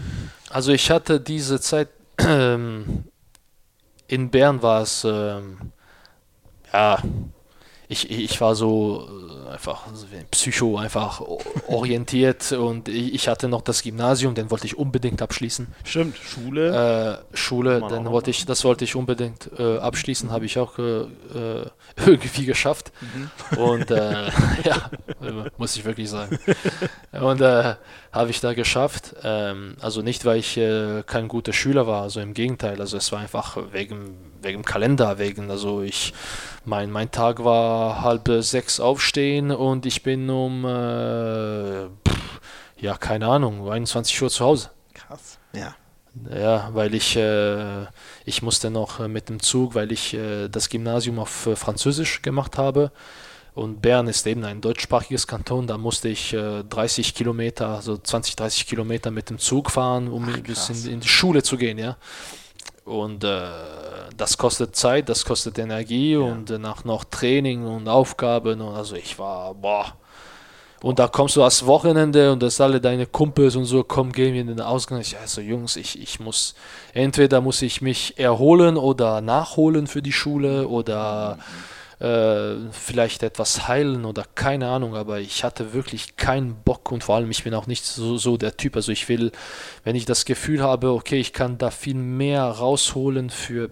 Also 0.51 0.73
ich 0.73 0.91
hatte 0.91 1.21
diese 1.21 1.61
Zeit, 1.61 1.89
ähm, 2.19 3.05
in 4.09 4.31
Bern 4.31 4.63
war 4.63 4.83
es, 4.83 5.05
ähm, 5.05 5.59
ja, 6.73 6.99
ich, 7.89 8.11
ich 8.11 8.41
war 8.41 8.55
so 8.55 9.09
äh, 9.47 9.53
einfach 9.53 9.87
psycho 10.31 10.77
einfach 10.77 11.23
orientiert 11.69 12.53
und 12.59 12.89
ich 12.89 13.29
hatte 13.29 13.49
noch 13.49 13.63
das 13.63 13.83
Gymnasium, 13.83 14.35
den 14.35 14.51
wollte 14.51 14.67
ich 14.67 14.77
unbedingt 14.77 15.23
abschließen. 15.23 15.69
Stimmt, 15.85 16.17
Schule. 16.17 17.23
Äh, 17.33 17.37
Schule, 17.37 17.81
dann 17.81 18.07
wollte 18.07 18.31
ich, 18.31 18.45
das 18.45 18.65
wollte 18.65 18.85
ich 18.85 18.97
unbedingt 18.97 19.51
äh, 19.59 19.79
abschließen, 19.79 20.31
habe 20.31 20.47
ich 20.47 20.59
auch 20.59 20.79
äh, 20.79 21.03
äh 21.03 21.67
irgendwie 22.07 22.45
geschafft. 22.45 22.93
Mhm. 23.01 23.59
Und 23.59 23.91
äh, 23.91 24.31
ja, 24.65 24.91
muss 25.57 25.77
ich 25.77 25.85
wirklich 25.85 26.11
sagen. 26.11 26.39
Und 27.13 27.41
habe 27.41 28.31
ich 28.31 28.41
da 28.41 28.55
geschafft. 28.55 29.15
Ähm, 29.23 29.77
also 29.81 30.03
nicht, 30.03 30.25
weil 30.25 30.39
ich 30.39 30.61
kein 31.07 31.29
guter 31.29 31.53
Schüler 31.53 31.87
war, 31.87 32.03
also 32.03 32.21
im 32.21 32.35
Gegenteil. 32.35 32.81
Also 32.81 32.97
es 32.97 33.13
war 33.13 33.21
einfach 33.21 33.57
wegen, 33.73 34.33
wegen 34.43 34.65
Kalender, 34.65 35.19
wegen, 35.19 35.51
also 35.51 35.83
ich 35.83 36.13
mein, 36.65 36.91
mein 36.91 37.11
Tag 37.11 37.45
war 37.45 38.03
halb 38.03 38.29
sechs 38.41 38.81
aufstehen 38.81 39.51
und 39.51 39.87
ich 39.87 40.03
bin 40.03 40.29
um, 40.29 40.65
äh, 40.65 41.87
pff, 42.07 42.41
ja, 42.77 42.97
keine 42.97 43.27
Ahnung, 43.27 43.69
21 43.69 44.23
Uhr 44.23 44.31
zu 44.31 44.45
Hause. 44.45 44.71
Krass, 44.95 45.39
ja. 45.53 45.75
Ja, 46.31 46.71
weil 46.73 46.95
ich, 46.95 47.17
äh, 47.17 47.85
ich 48.25 48.43
musste 48.43 48.71
noch 48.71 49.07
mit 49.07 49.29
dem 49.29 49.41
Zug, 49.41 49.75
weil 49.75 49.93
ich 49.93 50.15
äh, 50.15 50.49
das 50.49 50.69
Gymnasium 50.69 51.19
auf 51.19 51.47
äh, 51.47 51.57
Französisch 51.57 52.23
gemacht 52.23 52.59
habe. 52.59 52.91
Und 53.55 53.83
Bern 53.83 54.07
ist 54.07 54.25
eben 54.27 54.45
ein 54.45 54.61
deutschsprachiges 54.61 55.27
Kanton, 55.27 55.67
da 55.67 55.79
musste 55.79 56.09
ich 56.09 56.33
äh, 56.33 56.63
30 56.63 57.13
Kilometer, 57.13 57.71
also 57.71 57.97
20, 57.97 58.37
30 58.37 58.67
Kilometer 58.69 59.11
mit 59.11 59.31
dem 59.31 59.39
Zug 59.39 59.73
fahren, 59.73 60.07
um 60.07 60.29
Ach, 60.33 60.41
bis 60.41 60.69
in, 60.69 60.93
in, 60.93 61.01
die 61.01 61.09
Schule 61.09 61.43
zu 61.43 61.57
gehen, 61.57 61.77
ja. 61.77 61.97
Und 62.85 63.25
äh, 63.25 63.49
das 64.17 64.39
kostet 64.39 64.77
Zeit, 64.77 65.09
das 65.09 65.25
kostet 65.25 65.59
Energie 65.59 66.13
ja. 66.13 66.21
und 66.21 66.49
danach 66.49 66.85
noch 66.85 67.05
Training 67.05 67.67
und 67.67 67.89
Aufgaben. 67.89 68.61
Und 68.61 68.75
also 68.75 68.95
ich 68.95 69.19
war, 69.19 69.55
boah. 69.55 69.97
Und 70.83 70.99
da 70.99 71.09
kommst 71.09 71.37
du 71.37 71.43
als 71.43 71.67
Wochenende 71.67 72.33
und 72.33 72.43
dass 72.43 72.61
alle 72.61 72.81
deine 72.81 73.07
Kumpels 73.07 73.57
und 73.57 73.65
so 73.65 73.83
kommen, 73.83 74.13
gehen 74.13 74.35
wir 74.35 74.41
in 74.41 74.47
den 74.47 74.61
Ausgang. 74.61 75.01
Ich 75.01 75.19
also 75.19 75.41
Jungs, 75.41 75.77
ich, 75.77 76.01
ich 76.01 76.21
muss, 76.21 76.55
entweder 76.95 77.41
muss 77.41 77.63
ich 77.63 77.81
mich 77.81 78.19
erholen 78.19 78.77
oder 78.77 79.21
nachholen 79.21 79.87
für 79.87 80.03
die 80.03 80.13
Schule 80.13 80.69
oder 80.69 81.37
mhm 81.37 81.79
äh, 82.01 82.71
vielleicht 82.71 83.23
etwas 83.23 83.67
heilen 83.67 84.05
oder 84.05 84.25
keine 84.35 84.69
Ahnung, 84.69 84.95
aber 84.95 85.21
ich 85.21 85.43
hatte 85.45 85.73
wirklich 85.73 86.17
keinen 86.17 86.55
Bock 86.55 86.93
und 86.93 87.03
vor 87.05 87.17
allem 87.17 87.31
ich 87.31 87.45
bin 87.45 87.55
auch 87.55 87.67
nicht 87.67 87.85
so, 87.85 88.17
so 88.19 88.37
der 88.37 88.57
Typ. 88.57 88.77
Also 88.77 88.93
ich 88.93 89.09
will, 89.09 89.33
wenn 89.85 89.97
ich 89.97 90.05
das 90.05 90.25
Gefühl 90.25 90.63
habe, 90.63 90.93
okay, 90.93 91.19
ich 91.19 91.33
kann 91.33 91.59
da 91.59 91.71
viel 91.71 91.95
mehr 91.95 92.45
rausholen 92.45 93.31
für 93.31 93.71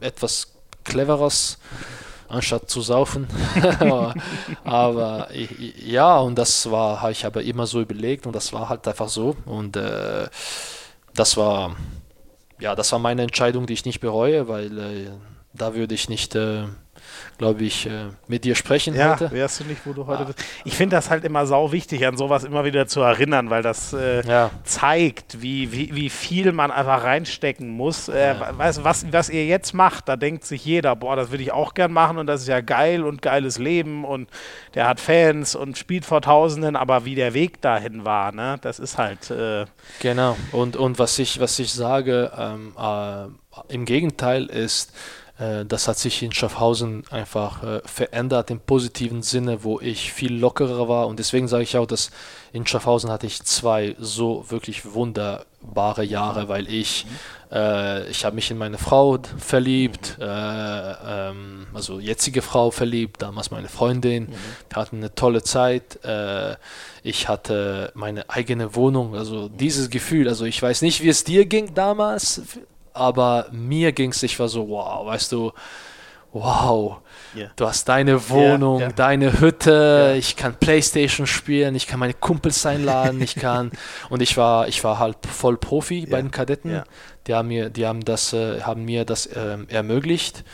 etwas 0.00 0.54
Cleveres, 0.84 1.58
anstatt 2.28 2.70
zu 2.70 2.80
saufen. 2.80 3.26
aber 4.64 5.28
ja, 5.78 6.18
und 6.18 6.36
das 6.36 6.70
war, 6.70 7.02
habe 7.02 7.12
ich 7.12 7.24
aber 7.24 7.42
immer 7.42 7.66
so 7.66 7.80
überlegt 7.80 8.26
und 8.26 8.34
das 8.34 8.52
war 8.52 8.68
halt 8.68 8.86
einfach 8.86 9.08
so. 9.08 9.36
Und 9.44 9.76
äh, 9.76 10.28
das 11.14 11.36
war, 11.36 11.76
ja, 12.58 12.74
das 12.74 12.92
war 12.92 12.98
meine 12.98 13.22
Entscheidung, 13.22 13.66
die 13.66 13.74
ich 13.74 13.84
nicht 13.84 14.00
bereue, 14.00 14.48
weil 14.48 14.78
äh, 14.78 15.10
da 15.52 15.74
würde 15.74 15.94
ich 15.94 16.08
nicht 16.08 16.34
äh, 16.34 16.64
glaube 17.38 17.64
ich, 17.64 17.86
äh, 17.86 18.06
mit 18.28 18.44
dir 18.44 18.54
sprechen 18.54 18.94
ja, 18.94 19.12
heute. 19.12 19.30
wärst 19.30 19.60
du 19.60 19.64
nicht, 19.64 19.80
wo 19.84 19.92
du 19.92 20.06
heute 20.06 20.22
ah. 20.22 20.24
bist. 20.24 20.44
Ich 20.64 20.74
finde 20.74 20.96
das 20.96 21.10
halt 21.10 21.24
immer 21.24 21.46
sau 21.46 21.72
wichtig, 21.72 22.06
an 22.06 22.16
sowas 22.16 22.44
immer 22.44 22.64
wieder 22.64 22.86
zu 22.86 23.00
erinnern, 23.00 23.50
weil 23.50 23.62
das 23.62 23.92
äh, 23.92 24.26
ja. 24.26 24.50
zeigt, 24.64 25.42
wie, 25.42 25.72
wie, 25.72 25.94
wie 25.94 26.10
viel 26.10 26.52
man 26.52 26.70
einfach 26.70 27.04
reinstecken 27.04 27.68
muss. 27.68 28.08
Äh, 28.08 28.34
ja. 28.34 28.56
weißt, 28.56 28.84
was, 28.84 29.12
was 29.12 29.28
ihr 29.28 29.46
jetzt 29.46 29.74
macht, 29.74 30.08
da 30.08 30.16
denkt 30.16 30.44
sich 30.44 30.64
jeder, 30.64 30.96
boah, 30.96 31.16
das 31.16 31.30
würde 31.30 31.42
ich 31.42 31.52
auch 31.52 31.74
gern 31.74 31.92
machen 31.92 32.18
und 32.18 32.26
das 32.26 32.42
ist 32.42 32.48
ja 32.48 32.60
geil 32.60 33.04
und 33.04 33.22
geiles 33.22 33.58
Leben 33.58 34.04
und 34.04 34.28
der 34.74 34.88
hat 34.88 35.00
Fans 35.00 35.54
und 35.54 35.76
spielt 35.76 36.04
vor 36.04 36.22
Tausenden, 36.22 36.76
aber 36.76 37.04
wie 37.04 37.14
der 37.14 37.34
Weg 37.34 37.60
dahin 37.60 38.04
war, 38.04 38.32
ne, 38.32 38.58
das 38.62 38.78
ist 38.78 38.98
halt. 38.98 39.30
Äh 39.30 39.66
genau, 40.00 40.36
und, 40.52 40.76
und 40.76 40.98
was, 40.98 41.18
ich, 41.18 41.40
was 41.40 41.58
ich 41.58 41.72
sage, 41.72 42.30
ähm, 42.36 42.72
äh, 42.78 43.72
im 43.72 43.84
Gegenteil 43.84 44.46
ist, 44.46 44.92
das 45.38 45.86
hat 45.86 45.98
sich 45.98 46.22
in 46.22 46.32
Schaffhausen 46.32 47.04
einfach 47.10 47.62
äh, 47.62 47.80
verändert 47.84 48.50
im 48.50 48.58
positiven 48.58 49.22
Sinne, 49.22 49.64
wo 49.64 49.80
ich 49.80 50.12
viel 50.12 50.34
lockerer 50.34 50.88
war. 50.88 51.06
Und 51.08 51.18
deswegen 51.18 51.46
sage 51.46 51.62
ich 51.62 51.76
auch, 51.76 51.86
dass 51.86 52.10
in 52.52 52.66
Schaffhausen 52.66 53.10
hatte 53.10 53.26
ich 53.26 53.42
zwei 53.42 53.94
so 53.98 54.46
wirklich 54.48 54.94
wunderbare 54.94 56.04
Jahre, 56.04 56.48
weil 56.48 56.72
ich, 56.72 57.04
äh, 57.52 58.08
ich 58.08 58.24
habe 58.24 58.34
mich 58.34 58.50
in 58.50 58.56
meine 58.56 58.78
Frau 58.78 59.18
verliebt, 59.36 60.16
äh, 60.18 60.24
ähm, 60.24 61.66
also 61.74 62.00
jetzige 62.00 62.40
Frau 62.40 62.70
verliebt, 62.70 63.20
damals 63.20 63.50
meine 63.50 63.68
Freundin. 63.68 64.24
Mhm. 64.24 64.34
Wir 64.70 64.76
hatten 64.76 64.96
eine 64.96 65.14
tolle 65.14 65.42
Zeit. 65.42 66.02
Äh, 66.02 66.56
ich 67.02 67.28
hatte 67.28 67.92
meine 67.94 68.30
eigene 68.30 68.74
Wohnung, 68.74 69.14
also 69.14 69.48
dieses 69.48 69.90
Gefühl, 69.90 70.28
also 70.28 70.46
ich 70.46 70.62
weiß 70.62 70.80
nicht, 70.80 71.02
wie 71.02 71.10
es 71.10 71.24
dir 71.24 71.44
ging 71.44 71.74
damals, 71.74 72.40
aber 72.96 73.46
mir 73.52 73.92
ging 73.92 74.10
es, 74.10 74.22
ich 74.22 74.38
war 74.38 74.48
so, 74.48 74.68
wow, 74.68 75.06
weißt 75.06 75.32
du, 75.32 75.52
wow, 76.32 76.98
yeah. 77.34 77.50
du 77.56 77.66
hast 77.66 77.88
deine 77.88 78.28
Wohnung, 78.28 78.78
yeah, 78.78 78.88
yeah. 78.88 78.96
deine 78.96 79.40
Hütte, 79.40 80.14
ich 80.18 80.36
kann 80.36 80.54
Playstation 80.54 81.26
spielen, 81.26 81.74
ich 81.74 81.86
kann 81.86 81.98
meine 81.98 82.14
Kumpels 82.14 82.64
einladen, 82.66 83.20
ich 83.22 83.36
kann 83.36 83.70
und 84.10 84.22
ich 84.22 84.36
war, 84.36 84.68
ich 84.68 84.84
war 84.84 84.98
halt 84.98 85.18
voll 85.26 85.56
Profi 85.56 86.06
bei 86.06 86.20
den 86.20 86.30
Kadetten. 86.30 86.82
Die 87.26 87.34
haben 87.34 87.48
mir, 87.48 87.70
die 87.70 87.86
haben 87.86 88.04
das, 88.04 88.32
äh, 88.32 88.60
haben 88.62 88.84
mir 88.84 89.04
das 89.04 89.26
äh, 89.26 89.58
ermöglicht 89.68 90.44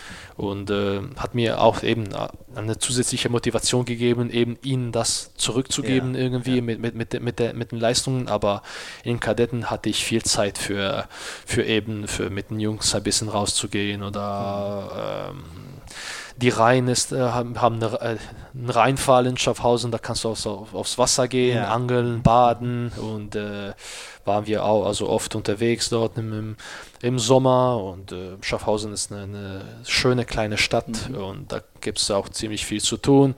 und 0.51 0.70
äh, 0.70 1.01
hat 1.16 1.35
mir 1.35 1.60
auch 1.60 1.82
eben 1.82 2.06
äh, 2.12 2.28
eine 2.55 2.78
zusätzliche 2.78 3.28
Motivation 3.28 3.85
gegeben, 3.85 4.31
eben 4.31 4.59
ihnen 4.62 4.93
das 4.93 5.35
zurückzugeben 5.35 6.14
ja, 6.14 6.20
irgendwie 6.20 6.56
ja. 6.56 6.62
Mit, 6.62 6.81
mit, 6.81 6.94
mit, 6.94 7.23
mit, 7.23 7.39
der, 7.39 7.55
mit 7.55 7.73
den 7.73 7.81
Leistungen. 7.81 8.28
Aber 8.28 8.62
in 9.05 9.20
Kadetten 9.20 9.70
hatte 9.70 9.89
ich 9.89 10.05
viel 10.05 10.23
Zeit 10.23 10.59
für, 10.59 11.06
für 11.47 11.64
eben 11.64 12.09
für 12.09 12.31
mit 12.31 12.51
den 12.51 12.60
Jungs 12.60 12.94
ein 12.94 13.02
bisschen 13.02 13.28
rauszugehen 13.28 14.02
oder 14.02 15.31
mhm. 15.32 15.39
ähm, 15.39 15.44
die 16.36 16.48
Reihen 16.48 16.89
ist, 16.89 17.12
äh, 17.12 17.20
haben, 17.20 17.60
haben 17.60 17.77
eine, 17.77 18.01
äh, 18.01 18.16
einen 18.55 18.70
Rheinfall 18.70 19.27
in 19.27 19.37
Schaffhausen, 19.37 19.91
da 19.91 19.99
kannst 19.99 20.24
du 20.24 20.31
aufs, 20.31 20.47
aufs 20.47 20.99
Wasser 20.99 21.29
gehen, 21.29 21.57
ja. 21.57 21.69
angeln, 21.69 22.23
baden 22.23 22.93
und 22.97 23.35
äh, 23.35 23.73
waren 24.24 24.47
wir 24.47 24.65
auch 24.65 24.87
also 24.87 25.09
oft 25.09 25.35
unterwegs 25.35 25.89
dort 25.89 26.16
im, 26.19 26.57
im 27.01 27.19
Sommer 27.19 27.83
und 27.83 28.12
äh, 28.12 28.37
Schaffhausen 28.41 28.93
ist 28.93 29.11
eine, 29.11 29.23
eine, 29.23 29.62
schöne 29.85 30.24
kleine 30.24 30.59
Stadt 30.59 31.09
mhm. 31.09 31.15
und 31.16 31.53
da 31.53 31.61
gibt 31.81 31.99
es 31.99 32.11
auch 32.11 32.29
ziemlich 32.29 32.65
viel 32.65 32.81
zu 32.81 32.97
tun. 32.97 33.35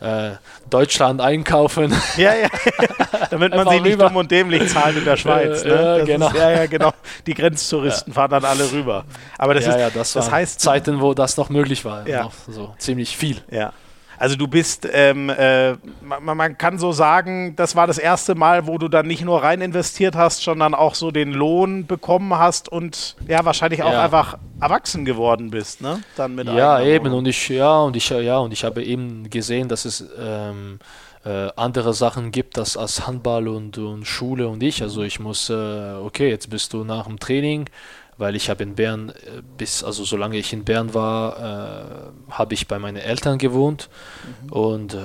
Mhm. 0.00 0.06
Äh, 0.06 0.30
Deutschland 0.68 1.20
einkaufen. 1.20 1.92
Ja, 2.16 2.34
ja, 2.34 2.48
damit 3.30 3.54
man 3.54 3.68
sich 3.68 3.82
nicht 3.82 4.00
dumm 4.00 4.16
und 4.16 4.30
dämlich 4.30 4.68
zahlt 4.68 4.96
in 4.96 5.04
der 5.04 5.16
Schweiz. 5.16 5.64
Ne? 5.64 5.70
Ja, 5.70 6.04
genau. 6.04 6.28
Ist, 6.28 6.36
ja, 6.36 6.50
ja, 6.50 6.66
genau. 6.66 6.92
Die 7.26 7.34
Grenztouristen 7.34 8.12
fahren 8.12 8.30
dann 8.30 8.44
alle 8.44 8.70
rüber. 8.70 9.04
Aber 9.38 9.54
das 9.54 9.64
ja, 9.64 9.72
ist, 9.72 9.80
ja, 9.80 9.90
das, 9.90 10.12
das 10.12 10.30
heißt 10.30 10.60
Zeiten, 10.60 11.00
wo 11.00 11.14
das 11.14 11.36
noch 11.36 11.48
möglich 11.48 11.84
war. 11.84 12.06
Ja. 12.06 12.24
Noch 12.24 12.32
so 12.48 12.74
ziemlich 12.78 13.16
viel. 13.16 13.42
Ja. 13.50 13.72
Also 14.20 14.36
du 14.36 14.48
bist, 14.48 14.86
ähm, 14.92 15.30
äh, 15.30 15.72
man, 16.02 16.36
man, 16.36 16.58
kann 16.58 16.78
so 16.78 16.92
sagen, 16.92 17.56
das 17.56 17.74
war 17.74 17.86
das 17.86 17.96
erste 17.96 18.34
Mal, 18.34 18.66
wo 18.66 18.76
du 18.76 18.88
dann 18.88 19.06
nicht 19.06 19.24
nur 19.24 19.42
rein 19.42 19.62
investiert 19.62 20.14
hast, 20.14 20.42
sondern 20.42 20.74
auch 20.74 20.94
so 20.94 21.10
den 21.10 21.32
Lohn 21.32 21.86
bekommen 21.86 22.34
hast 22.34 22.68
und 22.68 23.16
ja 23.26 23.42
wahrscheinlich 23.46 23.82
auch 23.82 23.92
ja. 23.92 24.04
einfach 24.04 24.36
erwachsen 24.60 25.06
geworden 25.06 25.50
bist, 25.50 25.80
ne? 25.80 26.02
Dann 26.16 26.34
mit 26.34 26.48
ja 26.48 26.82
eben 26.82 27.06
Wohnung. 27.06 27.20
und 27.20 27.28
ich 27.28 27.48
ja 27.48 27.78
und 27.78 27.96
ich 27.96 28.10
ja 28.10 28.36
und 28.36 28.52
ich 28.52 28.62
habe 28.62 28.84
eben 28.84 29.30
gesehen, 29.30 29.68
dass 29.68 29.86
es 29.86 30.04
ähm, 30.20 30.80
äh, 31.24 31.48
andere 31.56 31.94
Sachen 31.94 32.30
gibt 32.30 32.58
als, 32.58 32.76
als 32.76 33.06
Handball 33.06 33.48
und, 33.48 33.78
und 33.78 34.06
Schule 34.06 34.48
und 34.48 34.62
ich. 34.62 34.82
Also 34.82 35.02
ich 35.02 35.18
muss, 35.18 35.48
äh, 35.50 35.92
okay, 35.94 36.28
jetzt 36.28 36.50
bist 36.50 36.72
du 36.74 36.84
nach 36.84 37.06
dem 37.06 37.18
Training 37.18 37.70
weil 38.20 38.36
ich 38.36 38.50
habe 38.50 38.62
in 38.62 38.74
Bern 38.74 39.08
äh, 39.08 39.42
bis, 39.56 39.82
also 39.82 40.04
solange 40.04 40.36
ich 40.36 40.52
in 40.52 40.64
Bern 40.64 40.92
war, 40.92 41.38
äh, 41.38 42.32
habe 42.32 42.54
ich 42.54 42.68
bei 42.68 42.78
meinen 42.78 42.98
Eltern 42.98 43.38
gewohnt 43.38 43.88
mhm. 44.42 44.52
und 44.52 44.94
äh, 44.94 44.98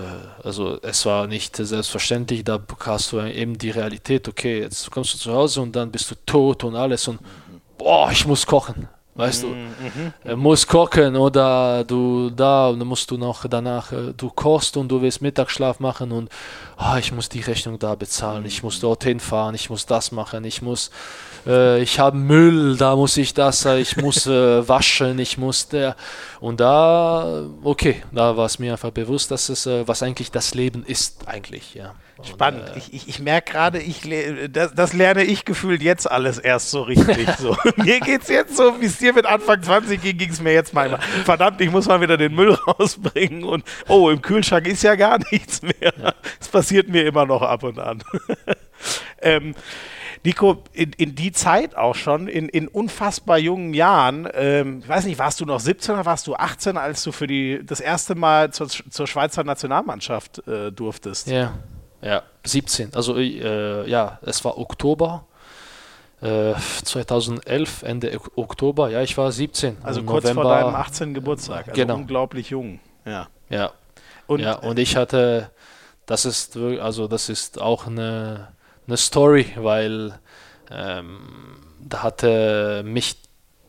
also 0.43 0.77
es 0.81 1.05
war 1.05 1.25
nicht 1.25 1.55
selbstverständlich, 1.55 2.43
da 2.43 2.59
hast 2.81 3.13
du 3.13 3.21
eben 3.21 3.57
die 3.57 3.71
Realität, 3.71 4.27
okay, 4.27 4.59
jetzt 4.59 4.91
kommst 4.91 5.13
du 5.13 5.17
zu 5.17 5.33
Hause 5.33 5.61
und 5.61 5.75
dann 5.75 5.91
bist 5.91 6.11
du 6.11 6.15
tot 6.25 6.65
und 6.65 6.75
alles 6.75 7.07
und 7.07 7.21
mhm. 7.21 7.61
boah, 7.77 8.11
ich 8.11 8.27
muss 8.27 8.45
kochen. 8.45 8.89
Weißt 9.17 9.43
du, 9.43 9.47
mhm. 9.47 10.13
mhm. 10.25 10.39
muss 10.39 10.67
kochen 10.67 11.15
oder 11.15 11.85
du 11.85 12.29
da 12.29 12.67
und 12.67 12.79
dann 12.79 12.87
musst 12.89 13.09
du 13.09 13.17
noch 13.17 13.47
danach, 13.47 13.93
äh, 13.93 14.13
du 14.15 14.29
kochst 14.29 14.75
und 14.75 14.89
du 14.89 15.01
willst 15.01 15.21
Mittagsschlaf 15.21 15.79
machen 15.79 16.11
und 16.11 16.29
oh, 16.77 16.97
ich 16.99 17.13
muss 17.13 17.29
die 17.29 17.39
Rechnung 17.39 17.79
da 17.79 17.95
bezahlen, 17.95 18.45
ich 18.45 18.61
muss 18.61 18.81
dorthin 18.81 19.21
fahren, 19.21 19.55
ich 19.55 19.69
muss 19.69 19.85
das 19.85 20.11
machen, 20.11 20.43
ich 20.43 20.61
muss 20.61 20.91
äh, 21.45 21.81
ich 21.81 21.99
habe 21.99 22.17
Müll, 22.17 22.77
da 22.77 22.95
muss 22.95 23.17
ich 23.17 23.33
das, 23.33 23.65
äh, 23.65 23.79
ich 23.79 23.97
muss 23.97 24.27
äh, 24.27 24.67
waschen, 24.67 25.19
ich 25.19 25.37
muss 25.37 25.67
der. 25.67 25.95
Und 26.39 26.59
da, 26.59 27.45
okay, 27.63 28.03
da 28.11 28.37
war 28.37 28.45
es 28.45 28.59
mir 28.59 28.73
einfach 28.73 28.91
bewusst, 28.91 29.31
dass 29.31 29.49
es, 29.49 29.65
äh, 29.65 29.87
was 29.87 30.03
eigentlich 30.03 30.31
das 30.31 30.53
Leben 30.53 30.83
ist, 30.85 31.27
eigentlich, 31.27 31.73
ja. 31.73 31.95
Spannend. 32.23 32.69
Und, 32.69 32.75
äh, 32.75 32.77
ich 32.77 32.93
ich, 32.93 33.09
ich 33.09 33.19
merke 33.19 33.51
gerade, 33.51 33.79
ich, 33.79 34.09
das, 34.49 34.73
das, 34.73 34.93
lerne 34.93 35.23
ich 35.23 35.43
gefühlt 35.43 35.81
jetzt 35.81 36.09
alles 36.09 36.37
erst 36.37 36.71
so 36.71 36.83
richtig. 36.83 37.27
so. 37.37 37.57
mir 37.75 37.99
geht 37.99 38.21
es 38.21 38.29
jetzt 38.29 38.55
so, 38.55 38.79
wie 38.79 38.85
es 38.85 38.97
dir 38.97 39.13
mit 39.13 39.25
Anfang 39.25 39.61
20 39.61 40.01
ging, 40.01 40.17
ging 40.17 40.29
es 40.29 40.41
mir 40.41 40.53
jetzt 40.53 40.73
mal. 40.73 40.97
Verdammt, 41.25 41.59
ich 41.59 41.69
muss 41.69 41.87
mal 41.87 41.99
wieder 41.99 42.17
den 42.17 42.33
Müll 42.33 42.53
rausbringen 42.67 43.43
und 43.43 43.65
oh, 43.89 44.09
im 44.09 44.21
Kühlschrank 44.21 44.67
ist 44.67 44.83
ja 44.83 44.95
gar 44.95 45.19
nichts 45.31 45.61
mehr. 45.61 45.93
Es 46.39 46.47
ja. 46.47 46.51
passiert 46.51 46.87
mir 46.87 47.05
immer 47.05 47.25
noch 47.25 47.41
ab 47.41 47.63
und 47.63 47.79
an. 47.79 48.01
ähm, 49.21 49.55
Nico, 50.25 50.63
in, 50.73 50.91
in, 50.93 51.15
die 51.15 51.31
Zeit 51.31 51.77
auch 51.77 51.93
schon, 51.93 52.27
in, 52.27 52.49
in 52.49 52.67
unfassbar 52.67 53.37
jungen 53.37 53.75
Jahren, 53.75 54.27
ähm, 54.33 54.79
ich 54.79 54.89
weiß 54.89 55.05
nicht, 55.05 55.19
warst 55.19 55.39
du 55.39 55.45
noch 55.45 55.59
17 55.59 55.93
oder 55.93 56.05
warst 56.05 56.25
du 56.25 56.35
18, 56.35 56.77
als 56.77 57.03
du 57.03 57.11
für 57.11 57.27
die, 57.27 57.63
das 57.63 57.79
erste 57.79 58.15
Mal 58.15 58.51
zur, 58.51 58.67
zur 58.67 59.05
Schweizer 59.05 59.43
Nationalmannschaft 59.43 60.45
äh, 60.47 60.71
durftest? 60.71 61.27
Ja, 61.27 61.53
ja, 62.01 62.23
17. 62.43 62.95
Also 62.95 63.17
äh, 63.17 63.87
ja, 63.87 64.19
es 64.23 64.43
war 64.43 64.57
Oktober. 64.57 65.25
2011, 66.21 67.83
äh, 67.83 67.85
Ende 67.85 68.19
Oktober, 68.35 68.89
ja, 68.89 69.01
ich 69.01 69.15
war 69.15 69.31
17. 69.31 69.77
Also 69.83 70.01
kurz 70.01 70.23
November, 70.23 70.41
vor 70.41 70.55
deinem 70.55 70.73
18. 70.73 71.13
Geburtstag, 71.13 71.67
also 71.67 71.79
genau. 71.79 71.95
unglaublich 71.95 72.49
jung. 72.49 72.79
Ja. 73.05 73.27
Ja. 73.49 73.73
Und, 74.25 74.39
ja, 74.39 74.55
und 74.55 74.79
ich 74.79 74.95
hatte, 74.95 75.51
das 76.07 76.25
ist 76.25 76.57
also 76.57 77.07
das 77.07 77.29
ist 77.29 77.61
auch 77.61 77.85
eine 77.85 78.54
eine 78.87 78.97
Story, 78.97 79.47
weil 79.57 80.19
ähm, 80.71 81.19
da 81.81 82.03
hatte 82.03 82.83
mich 82.85 83.17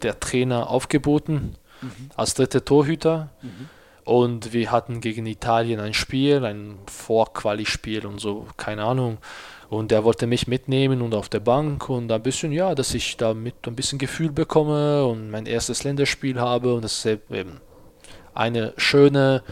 der 0.03 0.21
Trainer 0.21 0.71
aufgeboten 0.71 1.57
mhm. 1.81 2.11
als 2.17 2.35
dritter 2.35 2.65
Torhüter. 2.65 3.31
Mhm. 3.43 3.69
Und 4.05 4.53
wir 4.53 4.71
hatten 4.71 5.01
gegen 5.01 5.27
Italien 5.27 5.81
ein 5.81 5.93
Spiel, 5.93 6.45
ein 6.45 6.79
Vorquali-Spiel 6.87 8.07
und 8.07 8.21
so, 8.21 8.47
keine 8.57 8.85
Ahnung. 8.85 9.19
Und 9.69 9.91
er 9.91 10.05
wollte 10.05 10.29
mich 10.29 10.47
mitnehmen 10.47 11.03
und 11.03 11.13
auf 11.13 11.29
der 11.29 11.41
Bank 11.41 11.89
und 11.89 12.13
ein 12.13 12.23
bisschen, 12.23 12.53
ja, 12.53 12.77
dass 12.77 12.95
ich 12.95 13.17
damit 13.17 13.57
ein 13.67 13.75
bisschen 13.75 13.99
Gefühl 13.99 14.31
bekomme 14.31 15.05
und 15.05 15.31
mein 15.31 15.47
erstes 15.47 15.83
Länderspiel 15.83 16.41
habe. 16.41 16.75
Und 16.75 16.85
das 16.85 17.05
ist 17.05 17.19
eben 17.31 17.61
eine 18.33 18.75
schöne 18.77 19.43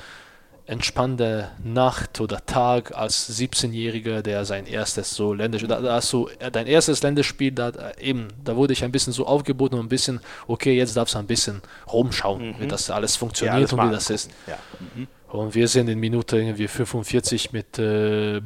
entspannte 0.66 1.51
Nacht 1.62 2.20
oder 2.20 2.45
Tag 2.47 2.97
als 2.97 3.39
17-Jähriger, 3.39 4.23
der 4.23 4.45
sein 4.45 4.66
erstes 4.66 5.15
so 5.15 5.35
Länderspiel, 5.35 5.69
da, 5.69 5.81
da 5.81 5.95
hast 5.95 6.12
du 6.12 6.28
äh, 6.39 6.51
dein 6.51 6.66
erstes 6.66 7.03
Länderspiel, 7.03 7.53
da 7.53 7.69
äh, 7.69 8.01
eben, 8.01 8.28
da 8.43 8.57
wurde 8.57 8.73
ich 8.73 8.82
ein 8.82 8.93
bisschen 8.93 9.12
so 9.12 9.27
aufgeboten 9.27 9.78
und 9.78 9.86
ein 9.86 9.89
bisschen, 9.91 10.20
okay, 10.47 10.74
jetzt 10.74 10.97
darfst 10.97 11.15
du 11.15 11.19
ein 11.19 11.27
bisschen 11.27 11.61
rumschauen, 11.93 12.49
mhm. 12.49 12.55
wie 12.61 12.66
das 12.66 12.91
alles 12.91 13.16
funktioniert 13.16 13.53
ja, 13.53 13.59
alles 13.59 13.73
und 13.73 13.89
wie 13.89 13.93
das 13.93 14.11
ist. 14.11 14.31
Ja. 14.47 14.59
Mhm. 14.95 15.07
Und 15.28 15.55
wir 15.55 15.69
sind 15.69 15.89
in 15.89 15.99
Minute 15.99 16.39
irgendwie 16.39 16.69
45 16.69 17.53
mit 17.53 17.78
äh, 17.78 18.41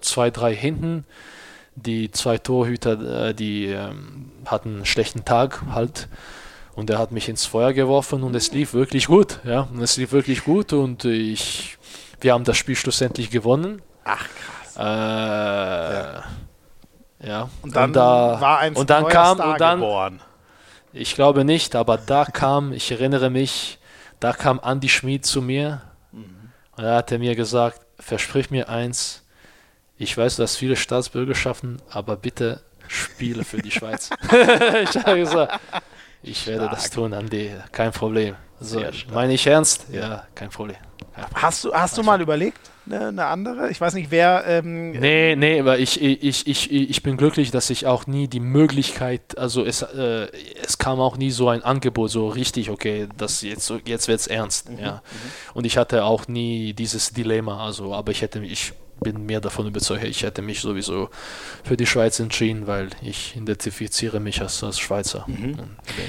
zwei, 0.00 0.30
drei 0.30 0.54
hinten. 0.54 1.04
Die 1.76 2.10
zwei 2.10 2.36
Torhüter, 2.38 3.28
äh, 3.28 3.34
die 3.34 3.66
ähm, 3.66 4.32
hatten 4.44 4.76
einen 4.76 4.86
schlechten 4.86 5.24
Tag 5.24 5.62
halt. 5.70 6.08
Und 6.76 6.90
er 6.90 6.98
hat 6.98 7.10
mich 7.10 7.28
ins 7.28 7.46
Feuer 7.46 7.72
geworfen 7.72 8.22
und 8.22 8.36
es 8.36 8.52
lief 8.52 8.74
wirklich 8.74 9.06
gut. 9.06 9.40
Ja, 9.44 9.62
und 9.62 9.80
es 9.80 9.96
lief 9.96 10.12
wirklich 10.12 10.44
gut 10.44 10.74
und 10.74 11.06
ich, 11.06 11.78
wir 12.20 12.34
haben 12.34 12.44
das 12.44 12.58
Spiel 12.58 12.76
schlussendlich 12.76 13.30
gewonnen. 13.30 13.80
Ach 14.04 14.28
krass. 14.28 14.76
Äh, 14.76 14.82
ja. 14.82 16.24
ja. 17.24 17.50
Und 17.62 17.74
dann 17.74 17.84
und 17.90 17.96
da, 17.96 18.40
war 18.40 18.58
ein 18.58 18.76
und 18.76 18.90
dann 18.90 19.08
kam 19.08 19.38
Star 19.38 19.52
und 19.52 19.60
dann, 19.60 19.80
geboren. 19.80 20.20
Ich 20.92 21.14
glaube 21.14 21.46
nicht, 21.46 21.74
aber 21.74 21.96
da 21.96 22.26
kam, 22.26 22.72
ich 22.72 22.92
erinnere 22.92 23.30
mich, 23.30 23.78
da 24.20 24.34
kam 24.34 24.60
Andy 24.62 24.90
Schmid 24.90 25.24
zu 25.24 25.40
mir 25.40 25.80
mhm. 26.12 26.50
und 26.76 26.84
er 26.84 26.96
hatte 26.96 27.18
mir 27.18 27.34
gesagt, 27.34 27.80
versprich 27.98 28.50
mir 28.50 28.68
eins, 28.68 29.22
ich 29.96 30.16
weiß, 30.16 30.36
du 30.36 30.42
hast 30.42 30.56
viele 30.56 30.76
Staatsbürgerschaften, 30.76 31.80
aber 31.90 32.16
bitte 32.16 32.60
spiele 32.86 33.44
für 33.44 33.62
die 33.62 33.70
Schweiz. 33.70 34.10
ich 34.30 34.96
habe 34.96 35.18
gesagt, 35.18 35.58
ich 36.22 36.46
werde 36.46 36.68
das 36.68 36.90
tun, 36.90 37.14
Andi, 37.14 37.52
kein 37.72 37.92
Problem. 37.92 38.34
So, 38.60 38.82
meine 39.12 39.34
ich 39.34 39.46
ernst? 39.46 39.86
Ja, 39.92 40.24
kein 40.34 40.50
Problem. 40.50 40.76
Hast 41.34 41.64
du, 41.64 41.72
hast 41.72 41.96
du 41.96 42.02
mal 42.02 42.20
überlegt, 42.20 42.58
eine, 42.86 43.08
eine, 43.08 43.24
andere? 43.26 43.70
Ich 43.70 43.80
weiß 43.80 43.94
nicht, 43.94 44.10
wer. 44.10 44.44
Ähm, 44.46 44.92
nee, 44.92 45.34
nee, 45.34 45.60
aber 45.60 45.78
ich, 45.78 46.00
ich, 46.00 46.46
ich, 46.46 46.70
ich 46.70 47.02
bin 47.02 47.16
glücklich, 47.16 47.50
dass 47.50 47.70
ich 47.70 47.86
auch 47.86 48.06
nie 48.06 48.28
die 48.28 48.40
Möglichkeit, 48.40 49.38
also 49.38 49.64
es, 49.64 49.82
äh, 49.82 50.28
es 50.62 50.76
kam 50.76 51.00
auch 51.00 51.16
nie 51.16 51.30
so 51.30 51.48
ein 51.48 51.62
Angebot, 51.62 52.10
so 52.10 52.28
richtig, 52.28 52.70
okay, 52.70 53.08
das 53.16 53.40
jetzt, 53.42 53.72
jetzt 53.86 54.08
wird 54.08 54.20
es 54.20 54.26
ernst. 54.26 54.70
Mhm, 54.70 54.78
ja. 54.78 54.92
Mhm. 54.92 55.54
Und 55.54 55.64
ich 55.64 55.78
hatte 55.78 56.04
auch 56.04 56.28
nie 56.28 56.74
dieses 56.74 57.12
Dilemma, 57.12 57.64
also, 57.64 57.94
aber 57.94 58.12
ich 58.12 58.20
hätte 58.20 58.40
mich 58.40 58.74
bin 59.00 59.26
mehr 59.26 59.40
davon 59.40 59.66
überzeugt, 59.66 60.04
ich 60.04 60.22
hätte 60.22 60.42
mich 60.42 60.60
sowieso 60.60 61.10
für 61.64 61.76
die 61.76 61.86
Schweiz 61.86 62.18
entschieden, 62.18 62.66
weil 62.66 62.90
ich 63.02 63.36
identifiziere 63.36 64.20
mich 64.20 64.40
als, 64.40 64.62
als 64.64 64.78
Schweizer. 64.78 65.24
Mhm. 65.26 65.56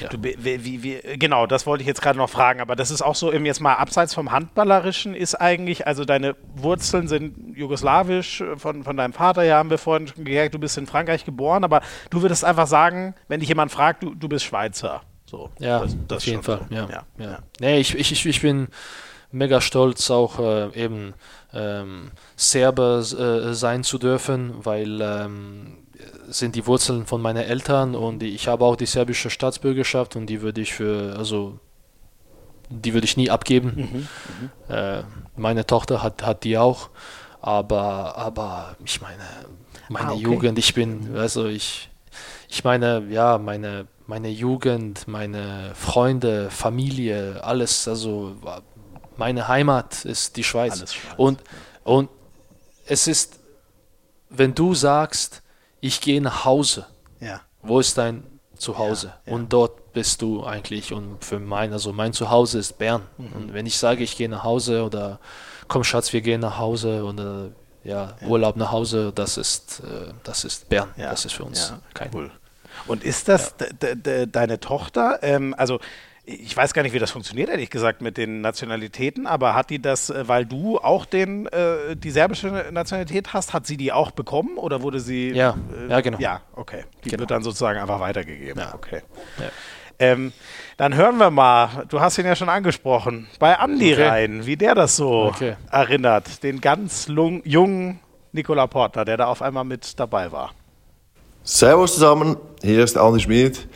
Ja. 0.02 0.08
du, 0.08 0.22
wie, 0.22 0.82
wie, 0.82 1.00
genau, 1.18 1.46
das 1.46 1.66
wollte 1.66 1.82
ich 1.82 1.88
jetzt 1.88 2.00
gerade 2.00 2.18
noch 2.18 2.30
fragen, 2.30 2.60
aber 2.60 2.76
das 2.76 2.90
ist 2.90 3.02
auch 3.02 3.14
so, 3.14 3.32
eben 3.32 3.44
jetzt 3.46 3.60
mal 3.60 3.74
abseits 3.74 4.14
vom 4.14 4.32
Handballerischen 4.32 5.14
ist 5.14 5.34
eigentlich, 5.34 5.86
also 5.86 6.04
deine 6.04 6.36
Wurzeln 6.54 7.08
sind 7.08 7.56
jugoslawisch, 7.56 8.42
von, 8.56 8.84
von 8.84 8.96
deinem 8.96 9.12
Vater 9.12 9.42
ja 9.42 9.58
haben 9.58 9.70
wir 9.70 9.78
vorhin 9.78 10.08
schon 10.08 10.24
gehört, 10.24 10.54
du 10.54 10.58
bist 10.58 10.78
in 10.78 10.86
Frankreich 10.86 11.24
geboren, 11.24 11.64
aber 11.64 11.82
du 12.10 12.22
würdest 12.22 12.44
einfach 12.44 12.66
sagen, 12.66 13.14
wenn 13.28 13.40
dich 13.40 13.48
jemand 13.48 13.70
fragt, 13.70 14.02
du, 14.02 14.14
du 14.14 14.28
bist 14.28 14.44
Schweizer. 14.44 15.02
So, 15.26 15.50
ja, 15.58 15.80
das, 15.80 15.96
das 16.08 16.18
auf 16.18 16.26
jeden 16.26 16.42
Fall. 16.42 16.60
So. 16.70 16.74
Ja, 16.74 16.88
ja, 16.88 17.04
ja. 17.18 17.38
Nee, 17.60 17.80
ich, 17.80 17.94
ich, 17.94 18.24
ich 18.24 18.40
bin 18.40 18.68
mega 19.30 19.60
stolz 19.60 20.10
auch 20.10 20.38
äh, 20.38 20.74
eben 20.74 21.14
ähm, 21.52 22.10
Serbe 22.36 23.04
äh, 23.50 23.54
sein 23.54 23.84
zu 23.84 23.98
dürfen, 23.98 24.54
weil 24.64 25.00
ähm, 25.00 25.78
sind 26.28 26.54
die 26.54 26.66
Wurzeln 26.66 27.06
von 27.06 27.20
meinen 27.20 27.42
Eltern 27.42 27.94
und 27.94 28.22
ich 28.22 28.48
habe 28.48 28.64
auch 28.64 28.76
die 28.76 28.86
serbische 28.86 29.30
Staatsbürgerschaft 29.30 30.16
und 30.16 30.26
die 30.26 30.42
würde 30.42 30.60
ich 30.60 30.74
für, 30.74 31.16
also 31.16 31.58
die 32.70 32.94
würde 32.94 33.06
ich 33.06 33.16
nie 33.16 33.30
abgeben. 33.30 33.72
Mhm, 33.76 34.08
mhm. 34.68 34.74
äh, 34.74 35.02
meine 35.36 35.66
Tochter 35.66 36.02
hat, 36.02 36.24
hat 36.24 36.44
die 36.44 36.58
auch, 36.58 36.90
aber, 37.40 38.16
aber 38.16 38.76
ich 38.84 39.00
meine, 39.00 39.22
meine 39.88 40.08
ah, 40.08 40.12
okay. 40.12 40.22
Jugend, 40.22 40.58
ich 40.58 40.74
bin, 40.74 41.16
also 41.16 41.46
ich, 41.46 41.88
ich 42.48 42.64
meine, 42.64 43.04
ja, 43.10 43.38
meine, 43.38 43.86
meine 44.06 44.28
Jugend, 44.28 45.08
meine 45.08 45.72
Freunde, 45.74 46.50
Familie, 46.50 47.42
alles, 47.42 47.88
also 47.88 48.36
meine 49.18 49.48
Heimat 49.48 50.04
ist 50.04 50.36
die 50.36 50.44
Schweiz. 50.44 50.78
Schweiz. 50.78 50.96
Und, 51.16 51.42
und 51.84 52.08
es 52.86 53.06
ist, 53.06 53.38
wenn 54.30 54.54
du 54.54 54.74
sagst, 54.74 55.42
ich 55.80 56.00
gehe 56.00 56.20
nach 56.20 56.44
Hause, 56.44 56.86
ja. 57.20 57.40
wo 57.62 57.80
ist 57.80 57.98
dein 57.98 58.24
Zuhause? 58.56 59.08
Ja, 59.08 59.20
ja. 59.26 59.34
Und 59.34 59.52
dort 59.52 59.92
bist 59.92 60.22
du 60.22 60.44
eigentlich. 60.44 60.92
Und 60.92 61.24
für 61.24 61.38
mein, 61.38 61.72
also 61.72 61.92
mein 61.92 62.12
Zuhause 62.12 62.58
ist 62.58 62.78
Bern. 62.78 63.02
Mhm. 63.18 63.32
Und 63.32 63.54
wenn 63.54 63.66
ich 63.66 63.76
sage, 63.76 64.02
ich 64.02 64.16
gehe 64.16 64.28
nach 64.28 64.44
Hause 64.44 64.84
oder 64.84 65.18
komm 65.66 65.84
Schatz, 65.84 66.12
wir 66.12 66.20
gehen 66.20 66.40
nach 66.40 66.58
Hause 66.58 67.04
oder 67.04 67.50
ja, 67.84 68.16
Urlaub 68.26 68.56
nach 68.56 68.72
Hause, 68.72 69.12
das 69.14 69.36
ist, 69.36 69.80
äh, 69.80 70.12
das 70.24 70.44
ist 70.44 70.68
Bern. 70.68 70.90
Das 70.96 71.24
ist 71.24 71.32
für 71.32 71.44
uns 71.44 71.72
kein. 71.94 72.10
Cool. 72.14 72.30
Und 72.86 73.02
ist 73.02 73.28
das 73.28 73.54
deine 74.30 74.60
Tochter? 74.60 75.18
Ähm, 75.22 75.54
also 75.56 75.80
ich 76.28 76.54
weiß 76.54 76.74
gar 76.74 76.82
nicht, 76.82 76.92
wie 76.92 76.98
das 76.98 77.10
funktioniert, 77.10 77.48
ehrlich 77.48 77.70
gesagt, 77.70 78.02
mit 78.02 78.18
den 78.18 78.42
Nationalitäten, 78.42 79.26
aber 79.26 79.54
hat 79.54 79.70
die 79.70 79.80
das, 79.80 80.10
äh, 80.10 80.28
weil 80.28 80.44
du 80.44 80.78
auch 80.78 81.06
den, 81.06 81.46
äh, 81.46 81.96
die 81.96 82.10
serbische 82.10 82.66
Nationalität 82.70 83.32
hast, 83.32 83.54
hat 83.54 83.66
sie 83.66 83.78
die 83.78 83.92
auch 83.92 84.10
bekommen 84.10 84.58
oder 84.58 84.82
wurde 84.82 85.00
sie. 85.00 85.30
Ja, 85.30 85.56
äh, 85.74 85.90
ja 85.90 86.00
genau. 86.02 86.18
Ja, 86.18 86.42
okay. 86.54 86.84
Die 87.04 87.08
genau. 87.08 87.20
wird 87.20 87.30
dann 87.30 87.42
sozusagen 87.42 87.78
einfach 87.78 88.00
weitergegeben. 88.00 88.60
Ja. 88.60 88.74
Okay. 88.74 89.00
Ja. 89.38 89.46
Ähm, 90.00 90.32
dann 90.76 90.94
hören 90.94 91.16
wir 91.16 91.30
mal, 91.30 91.86
du 91.88 92.00
hast 92.00 92.18
ihn 92.18 92.26
ja 92.26 92.36
schon 92.36 92.50
angesprochen, 92.50 93.26
bei 93.38 93.58
Andi 93.58 93.94
okay. 93.94 94.06
rein, 94.06 94.46
wie 94.46 94.56
der 94.56 94.74
das 94.74 94.96
so 94.96 95.24
okay. 95.24 95.56
erinnert. 95.70 96.42
Den 96.42 96.60
ganz 96.60 97.08
jungen 97.08 98.00
Nikola 98.32 98.66
Portner, 98.66 99.04
der 99.04 99.16
da 99.16 99.26
auf 99.26 99.40
einmal 99.40 99.64
mit 99.64 99.98
dabei 99.98 100.30
war. 100.30 100.52
Servus 101.42 101.94
zusammen, 101.94 102.36
hier 102.62 102.84
ist 102.84 102.98
Andi 102.98 103.20
Schmid. 103.20 103.66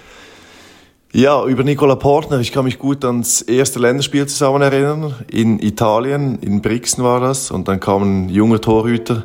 Ja, 1.14 1.44
über 1.44 1.62
Nicola 1.62 1.94
Portner. 1.94 2.40
Ich 2.40 2.52
kann 2.52 2.64
mich 2.64 2.78
gut 2.78 3.04
ans 3.04 3.42
erste 3.42 3.78
Länderspiel 3.78 4.24
zusammen 4.24 4.62
erinnern. 4.62 5.14
In 5.30 5.58
Italien, 5.58 6.38
in 6.38 6.62
Brixen 6.62 7.04
war 7.04 7.20
das. 7.20 7.50
Und 7.50 7.68
dann 7.68 7.80
kam 7.80 8.02
ein 8.02 8.28
junger 8.30 8.62
Torhüter, 8.62 9.24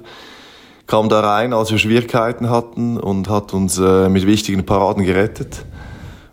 kam 0.86 1.08
da 1.08 1.22
rein, 1.22 1.54
als 1.54 1.72
wir 1.72 1.78
Schwierigkeiten 1.78 2.50
hatten 2.50 2.98
und 2.98 3.30
hat 3.30 3.54
uns 3.54 3.80
äh, 3.80 4.10
mit 4.10 4.28
wichtigen 4.28 4.66
Paraden 4.66 5.06
gerettet. 5.06 5.64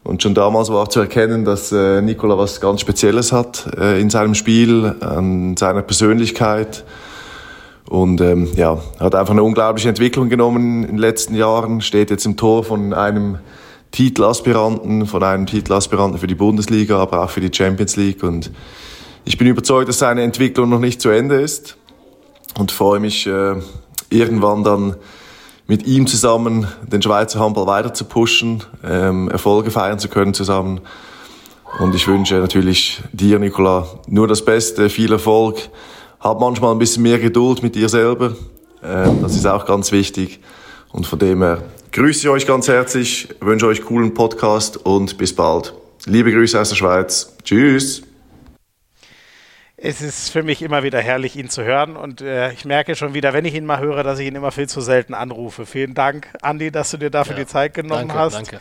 Und 0.02 0.24
schon 0.24 0.34
damals 0.34 0.70
war 0.70 0.90
zu 0.90 0.98
erkennen, 0.98 1.44
dass 1.44 1.70
äh, 1.70 2.02
Nicola 2.02 2.36
was 2.36 2.60
ganz 2.60 2.80
Spezielles 2.80 3.30
hat 3.30 3.78
äh, 3.78 4.00
in 4.00 4.10
seinem 4.10 4.34
Spiel, 4.34 4.96
an 4.98 5.56
seiner 5.56 5.82
Persönlichkeit. 5.82 6.82
Und 7.88 8.20
ähm, 8.20 8.48
ja, 8.56 8.78
hat 8.98 9.14
einfach 9.14 9.34
eine 9.34 9.44
unglaubliche 9.44 9.88
Entwicklung 9.88 10.28
genommen 10.28 10.82
in 10.82 10.88
den 10.88 10.98
letzten 10.98 11.36
Jahren, 11.36 11.80
steht 11.80 12.10
jetzt 12.10 12.26
im 12.26 12.36
Tor 12.36 12.64
von 12.64 12.92
einem 12.92 13.38
Titelaspiranten, 13.94 15.06
von 15.06 15.22
einem 15.22 15.46
Titelaspiranten 15.46 16.18
für 16.18 16.26
die 16.26 16.34
Bundesliga, 16.34 16.98
aber 16.98 17.22
auch 17.22 17.30
für 17.30 17.40
die 17.40 17.56
Champions 17.56 17.94
League. 17.94 18.24
Und 18.24 18.50
ich 19.24 19.38
bin 19.38 19.46
überzeugt, 19.46 19.88
dass 19.88 20.00
seine 20.00 20.22
Entwicklung 20.22 20.68
noch 20.68 20.80
nicht 20.80 21.00
zu 21.00 21.10
Ende 21.10 21.36
ist 21.40 21.76
und 22.58 22.72
freue 22.72 22.98
mich, 22.98 23.28
äh, 23.28 23.54
irgendwann 24.10 24.64
dann 24.64 24.96
mit 25.68 25.86
ihm 25.86 26.08
zusammen 26.08 26.66
den 26.82 27.02
Schweizer 27.02 27.38
Handball 27.38 27.68
weiter 27.68 27.94
zu 27.94 28.04
pushen, 28.06 28.64
ähm, 28.84 29.30
Erfolge 29.30 29.70
feiern 29.70 30.00
zu 30.00 30.08
können 30.08 30.34
zusammen. 30.34 30.80
Und 31.78 31.94
ich 31.94 32.08
wünsche 32.08 32.34
natürlich 32.34 33.00
dir, 33.12 33.38
Nicola, 33.38 33.86
nur 34.08 34.26
das 34.26 34.44
Beste, 34.44 34.90
viel 34.90 35.12
Erfolg. 35.12 35.70
Hab 36.18 36.40
manchmal 36.40 36.72
ein 36.72 36.78
bisschen 36.80 37.04
mehr 37.04 37.20
Geduld 37.20 37.62
mit 37.62 37.76
dir 37.76 37.88
selber. 37.88 38.32
Ähm, 38.82 39.22
das 39.22 39.36
ist 39.36 39.46
auch 39.46 39.64
ganz 39.66 39.92
wichtig. 39.92 40.40
Und 40.92 41.06
von 41.06 41.20
dem 41.20 41.42
her 41.42 41.62
grüße 41.94 42.26
ich 42.26 42.28
euch 42.28 42.44
ganz 42.44 42.66
herzlich, 42.66 43.28
wünsche 43.40 43.68
euch 43.68 43.78
einen 43.78 43.86
coolen 43.86 44.14
Podcast 44.14 44.76
und 44.76 45.16
bis 45.16 45.34
bald. 45.34 45.74
Liebe 46.06 46.32
Grüße 46.32 46.60
aus 46.60 46.70
der 46.70 46.76
Schweiz. 46.76 47.36
Tschüss. 47.44 48.02
Es 49.76 50.02
ist 50.02 50.30
für 50.30 50.42
mich 50.42 50.62
immer 50.62 50.82
wieder 50.82 51.00
herrlich, 51.00 51.36
ihn 51.36 51.48
zu 51.50 51.62
hören. 51.62 51.96
Und 51.96 52.20
äh, 52.20 52.52
ich 52.52 52.64
merke 52.64 52.96
schon 52.96 53.14
wieder, 53.14 53.32
wenn 53.32 53.44
ich 53.44 53.54
ihn 53.54 53.64
mal 53.64 53.78
höre, 53.78 54.02
dass 54.02 54.18
ich 54.18 54.26
ihn 54.26 54.34
immer 54.34 54.50
viel 54.50 54.68
zu 54.68 54.80
selten 54.80 55.14
anrufe. 55.14 55.66
Vielen 55.66 55.94
Dank, 55.94 56.28
Andi, 56.42 56.72
dass 56.72 56.90
du 56.90 56.96
dir 56.96 57.10
dafür 57.10 57.36
ja, 57.36 57.44
die 57.44 57.46
Zeit 57.46 57.74
genommen 57.74 58.08
danke, 58.08 58.14
hast. 58.14 58.34
Danke. 58.34 58.60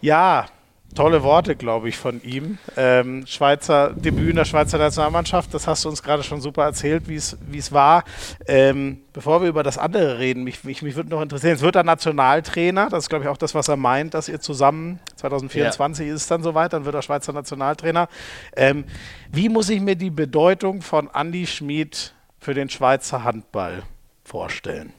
Ja, 0.00 0.46
tolle 0.94 1.22
Worte, 1.22 1.56
glaube 1.56 1.88
ich, 1.88 1.96
von 1.96 2.22
ihm. 2.22 2.58
Ähm, 2.76 3.26
Schweizer 3.26 3.90
Debüt 3.94 4.30
in 4.30 4.36
der 4.36 4.44
Schweizer 4.44 4.78
Nationalmannschaft, 4.78 5.52
das 5.52 5.66
hast 5.66 5.84
du 5.84 5.88
uns 5.88 6.02
gerade 6.02 6.22
schon 6.22 6.40
super 6.40 6.64
erzählt, 6.64 7.08
wie 7.08 7.16
es 7.16 7.72
war. 7.72 8.04
Ähm, 8.46 9.02
bevor 9.12 9.42
wir 9.42 9.48
über 9.48 9.62
das 9.62 9.78
andere 9.78 10.18
reden, 10.18 10.44
mich, 10.44 10.64
mich, 10.64 10.82
mich 10.82 10.96
würde 10.96 11.10
noch 11.10 11.20
interessieren, 11.20 11.54
es 11.54 11.62
wird 11.62 11.76
er 11.76 11.84
Nationaltrainer, 11.84 12.88
das 12.88 13.04
ist, 13.04 13.08
glaube 13.08 13.24
ich, 13.24 13.30
auch 13.30 13.36
das, 13.36 13.54
was 13.54 13.68
er 13.68 13.76
meint, 13.76 14.14
dass 14.14 14.28
ihr 14.28 14.40
zusammen, 14.40 15.00
2024 15.16 16.06
ja. 16.06 16.14
ist 16.14 16.22
es 16.22 16.26
dann 16.28 16.42
soweit, 16.42 16.72
dann 16.72 16.84
wird 16.84 16.94
er 16.94 17.02
Schweizer 17.02 17.32
Nationaltrainer. 17.32 18.08
Ähm, 18.56 18.84
wie 19.32 19.48
muss 19.48 19.68
ich 19.68 19.80
mir 19.80 19.96
die 19.96 20.10
Bedeutung 20.10 20.82
von 20.82 21.10
Andy 21.12 21.46
Schmid 21.46 22.14
für 22.38 22.54
den 22.54 22.68
Schweizer 22.68 23.24
Handball 23.24 23.82
vorstellen? 24.24 24.92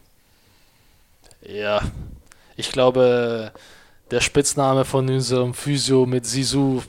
Ja, 1.42 1.82
ich 2.56 2.72
glaube, 2.72 3.52
der 4.12 4.22
Spitzname 4.22 4.86
von 4.86 5.10
unserem 5.10 5.54
Physio 5.54 6.06
mit 6.06 6.26
Sisu, 6.26 6.82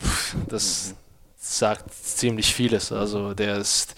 das 0.49 0.95
sagt 1.39 1.93
ziemlich 1.93 2.55
vieles. 2.55 2.93
Also 2.93 3.35
der 3.35 3.57
ist, 3.57 3.95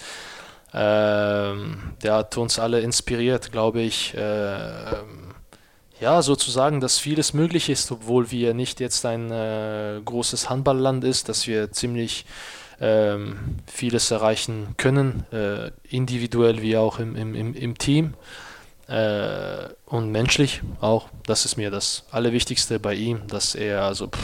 ähm, 0.72 1.94
der 2.02 2.14
hat 2.14 2.36
uns 2.36 2.58
alle 2.58 2.80
inspiriert, 2.80 3.50
glaube 3.52 3.80
ich. 3.80 4.14
Äh, 4.14 4.92
ja, 6.00 6.22
sozusagen, 6.22 6.80
dass 6.80 6.98
vieles 6.98 7.34
möglich 7.34 7.68
ist, 7.68 7.90
obwohl 7.90 8.30
wir 8.30 8.54
nicht 8.54 8.78
jetzt 8.78 9.04
ein 9.04 9.32
äh, 9.32 10.00
großes 10.04 10.48
Handballland 10.48 11.02
ist, 11.02 11.28
dass 11.28 11.48
wir 11.48 11.72
ziemlich 11.72 12.24
ähm, 12.80 13.56
vieles 13.66 14.10
erreichen 14.12 14.74
können, 14.76 15.24
äh, 15.32 15.72
individuell 15.88 16.62
wie 16.62 16.76
auch 16.76 17.00
im, 17.00 17.16
im, 17.16 17.54
im 17.54 17.78
Team. 17.78 18.14
Äh, 18.88 19.68
und 19.84 20.10
menschlich 20.10 20.62
auch. 20.80 21.08
Das 21.26 21.44
ist 21.44 21.56
mir 21.56 21.70
das 21.70 22.04
Allerwichtigste 22.10 22.80
bei 22.80 22.94
ihm, 22.94 23.26
dass 23.26 23.54
er 23.54 23.82
also 23.82 24.08
pff, 24.08 24.18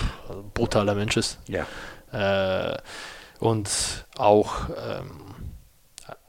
brutaler 0.55 0.95
Mensch 0.95 1.19
ist. 1.19 1.39
Ja. 1.49 1.67
Äh, 2.13 2.79
und 3.41 3.69
auch 4.17 4.71
ähm, 4.71 5.21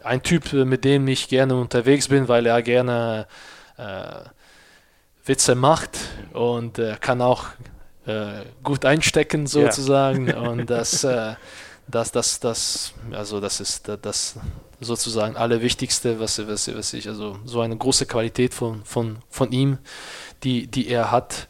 ein 0.04 0.22
Typ, 0.22 0.52
mit 0.52 0.84
dem 0.84 1.08
ich 1.08 1.30
gerne 1.30 1.56
unterwegs 1.56 2.10
bin, 2.10 2.28
weil 2.28 2.46
er 2.46 2.62
gerne 2.62 3.28
äh, 3.78 4.20
Witze 5.26 5.56
macht 5.56 5.98
und 6.34 6.78
äh, 6.78 6.98
kann 7.00 7.22
auch 7.22 7.46
äh, 8.06 8.44
gut 8.64 8.86
einstecken 8.86 9.48
sozusagen. 9.48 10.28
Ja. 10.28 10.40
und 10.50 10.70
das, 10.70 11.04
äh, 11.04 11.36
das, 11.88 12.12
das, 12.12 12.40
das, 12.40 12.94
also 13.12 13.40
das 13.40 13.60
ist 13.60 13.90
das, 14.02 14.38
sozusagen 14.80 15.36
Allerwichtigste, 15.36 16.20
was, 16.20 16.46
was, 16.48 16.74
was 16.76 16.94
ich, 16.94 17.08
also 17.08 17.38
so 17.46 17.62
eine 17.62 17.78
große 17.78 18.06
Qualität 18.06 18.54
von, 18.54 18.84
von, 18.84 19.18
von 19.30 19.52
ihm, 19.52 19.78
die, 20.44 20.68
die 20.68 20.88
er 20.88 21.12
hat. 21.12 21.48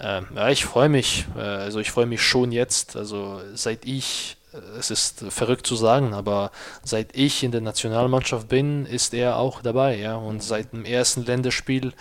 Ähm, 0.00 0.26
ja, 0.34 0.48
ich 0.50 0.64
freue 0.64 0.88
mich, 0.88 1.26
äh, 1.36 1.40
also 1.40 1.80
ich 1.80 1.90
freue 1.90 2.06
mich 2.06 2.22
schon 2.22 2.52
jetzt, 2.52 2.96
also 2.96 3.40
seit 3.54 3.84
ich, 3.84 4.36
äh, 4.52 4.78
es 4.78 4.90
ist 4.90 5.24
verrückt 5.28 5.66
zu 5.66 5.76
sagen, 5.76 6.14
aber 6.14 6.50
seit 6.82 7.16
ich 7.16 7.44
in 7.44 7.52
der 7.52 7.60
Nationalmannschaft 7.60 8.48
bin, 8.48 8.86
ist 8.86 9.14
er 9.14 9.36
auch 9.36 9.62
dabei, 9.62 9.96
ja, 9.96 10.16
und 10.16 10.42
seit 10.42 10.72
dem 10.72 10.84
ersten 10.84 11.24
Länderspiel 11.24 11.92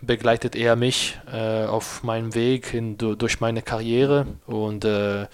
begleitet 0.00 0.56
er 0.56 0.76
mich 0.76 1.18
äh, 1.32 1.64
auf 1.64 2.02
meinem 2.02 2.34
Weg 2.34 2.74
in, 2.74 2.98
durch 2.98 3.40
meine 3.40 3.62
Karriere 3.62 4.26
und 4.46 4.84
äh, 4.84 5.26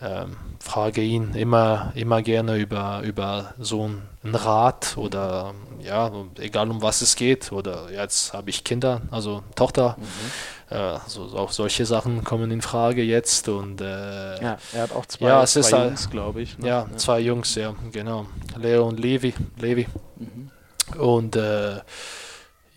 ähm, 0.00 0.36
frage 0.60 1.00
ihn 1.00 1.34
immer, 1.34 1.92
immer 1.94 2.22
gerne 2.22 2.56
über, 2.56 3.00
über 3.02 3.54
so 3.58 3.84
einen 4.22 4.34
Rat 4.34 4.96
oder 4.96 5.54
ja, 5.80 6.10
egal 6.38 6.70
um 6.70 6.82
was 6.82 7.00
es 7.00 7.16
geht. 7.16 7.52
Oder 7.52 7.90
jetzt 7.90 8.32
habe 8.32 8.50
ich 8.50 8.64
Kinder, 8.64 9.02
also 9.10 9.42
Tochter. 9.54 9.96
Mhm. 9.98 10.76
Äh, 10.76 10.98
so, 11.06 11.22
auch 11.36 11.52
solche 11.52 11.86
Sachen 11.86 12.24
kommen 12.24 12.50
in 12.50 12.60
Frage 12.60 13.02
jetzt. 13.02 13.48
Und, 13.48 13.80
äh, 13.80 14.42
ja, 14.42 14.58
er 14.72 14.82
hat 14.82 14.92
auch 14.92 15.06
zwei, 15.06 15.28
ja, 15.28 15.46
zwei 15.46 15.60
ist, 15.60 15.70
Jungs, 15.70 16.10
glaube 16.10 16.42
ich. 16.42 16.58
Ne? 16.58 16.68
Ja, 16.68 16.88
ja, 16.90 16.96
zwei 16.96 17.20
Jungs, 17.20 17.54
ja, 17.54 17.74
genau. 17.92 18.26
Leo 18.58 18.88
und 18.88 18.98
Levi. 18.98 19.34
Levi. 19.58 19.86
Mhm. 20.16 20.50
Und 20.98 21.36
äh, 21.36 21.80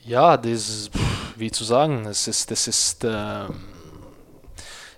ja, 0.06 0.38
das, 0.38 0.90
wie 1.36 1.52
zu 1.52 1.64
sagen, 1.64 2.06
es 2.06 2.28
ist, 2.28 2.52
das 2.52 2.68
ist, 2.68 3.04
ähm, 3.04 3.56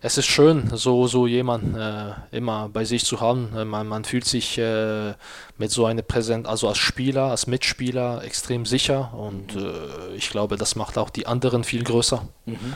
es 0.04 0.18
ist 0.18 0.26
schön, 0.26 0.76
so, 0.76 1.06
so 1.06 1.28
jemand 1.28 1.78
äh, 1.78 2.14
immer 2.32 2.70
bei 2.70 2.86
sich 2.86 3.06
zu 3.06 3.22
haben. 3.22 3.56
Äh, 3.56 3.66
man, 3.66 3.88
man 3.88 4.04
fühlt 4.04 4.26
sich 4.26 4.58
äh, 4.58 5.14
mit 5.58 5.70
so 5.70 5.86
einer 5.86 6.02
Präsenz, 6.02 6.48
also 6.48 6.68
als 6.68 6.80
Spieler, 6.80 7.26
als 7.26 7.46
Mitspieler 7.46 8.24
extrem 8.24 8.66
sicher 8.66 9.14
und 9.14 9.56
mhm. 9.56 9.66
äh, 9.66 10.16
ich 10.16 10.30
glaube, 10.32 10.58
das 10.58 10.76
macht 10.76 10.98
auch 10.98 11.12
die 11.12 11.28
anderen 11.28 11.64
viel 11.64 11.84
größer. 11.84 12.28
Mhm. 12.46 12.74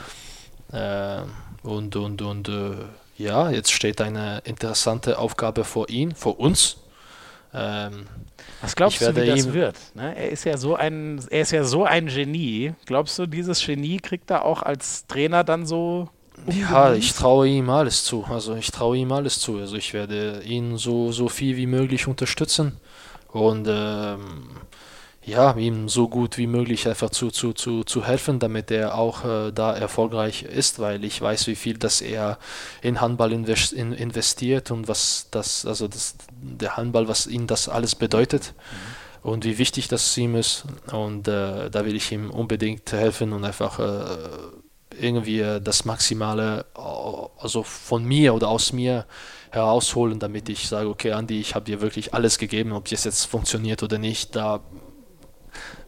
Äh, 0.71 1.21
und 1.63 1.95
und, 1.95 2.21
und 2.21 2.47
äh, 2.47 2.75
ja, 3.17 3.49
jetzt 3.49 3.71
steht 3.71 4.01
eine 4.01 4.41
interessante 4.43 5.17
Aufgabe 5.17 5.63
vor 5.63 5.89
ihn, 5.89 6.13
vor 6.13 6.39
uns. 6.39 6.77
Ähm, 7.53 8.05
was 8.61 8.75
glaubst 8.75 9.01
du, 9.01 9.15
wie 9.15 9.25
das 9.25 9.53
wird? 9.53 9.77
Ne? 9.95 10.15
Er 10.15 10.29
ist 10.29 10.43
ja 10.43 10.57
so 10.57 10.75
ein, 10.75 11.23
er 11.29 11.41
ist 11.41 11.51
ja 11.51 11.63
so 11.63 11.85
ein 11.85 12.07
Genie. 12.07 12.73
Glaubst 12.85 13.17
du, 13.17 13.25
dieses 13.25 13.65
Genie 13.65 13.97
kriegt 13.97 14.29
er 14.29 14.45
auch 14.45 14.61
als 14.61 15.07
Trainer 15.07 15.43
dann 15.43 15.65
so 15.65 16.09
Ja, 16.47 16.93
ich 16.93 17.13
traue 17.13 17.47
ihm 17.47 17.69
alles 17.69 18.03
zu. 18.03 18.25
Also 18.29 18.55
ich 18.55 18.71
traue 18.71 18.97
ihm 18.97 19.11
alles 19.11 19.39
zu. 19.39 19.57
Also 19.57 19.75
ich 19.75 19.93
werde 19.93 20.43
ihn 20.43 20.77
so, 20.77 21.11
so 21.11 21.27
viel 21.27 21.57
wie 21.57 21.65
möglich 21.65 22.07
unterstützen 22.07 22.79
und 23.31 23.67
ähm, 23.69 24.47
ja, 25.25 25.55
ihm 25.57 25.89
so 25.89 26.07
gut 26.07 26.37
wie 26.37 26.45
möglich 26.45 26.87
einfach 26.87 27.09
zu, 27.09 27.31
zu, 27.31 27.53
zu, 27.53 27.83
zu 27.83 28.05
helfen, 28.05 28.37
damit 28.37 28.69
er 28.69 28.95
auch 28.95 29.25
äh, 29.25 29.51
da 29.51 29.73
erfolgreich 29.73 30.43
ist, 30.43 30.77
weil 30.79 31.03
ich 31.03 31.19
weiß, 31.19 31.47
wie 31.47 31.55
viel 31.55 31.77
das 31.79 32.01
er 32.01 32.37
in 32.83 33.01
Handball 33.01 33.31
invest, 33.31 33.73
in, 33.73 33.91
investiert 33.91 34.69
und 34.69 34.87
was 34.87 35.27
das, 35.31 35.65
also 35.65 35.87
das, 35.87 36.15
der 36.31 36.77
Handball, 36.77 37.07
was 37.07 37.25
ihm 37.25 37.47
das 37.47 37.67
alles 37.67 37.95
bedeutet 37.95 38.53
mhm. 39.23 39.31
und 39.31 39.45
wie 39.45 39.57
wichtig 39.57 39.87
das 39.87 40.15
ihm 40.15 40.35
ist. 40.35 40.65
Und 40.91 41.27
äh, 41.27 41.71
da 41.71 41.85
will 41.85 41.95
ich 41.95 42.11
ihm 42.11 42.29
unbedingt 42.29 42.91
helfen 42.91 43.33
und 43.33 43.43
einfach 43.45 43.79
äh, 43.79 44.17
irgendwie 44.99 45.59
das 45.61 45.85
Maximale 45.85 46.65
also 46.73 47.63
von 47.63 48.03
mir 48.03 48.33
oder 48.33 48.49
aus 48.49 48.73
mir 48.73 49.05
herausholen, 49.51 50.19
damit 50.19 50.49
ich 50.49 50.67
sage, 50.67 50.89
okay, 50.89 51.13
Andi, 51.13 51.39
ich 51.39 51.55
habe 51.55 51.65
dir 51.65 51.81
wirklich 51.81 52.13
alles 52.13 52.37
gegeben, 52.37 52.73
ob 52.73 52.91
es 52.91 53.03
jetzt 53.03 53.25
funktioniert 53.25 53.83
oder 53.83 53.97
nicht, 53.97 54.35
da 54.35 54.61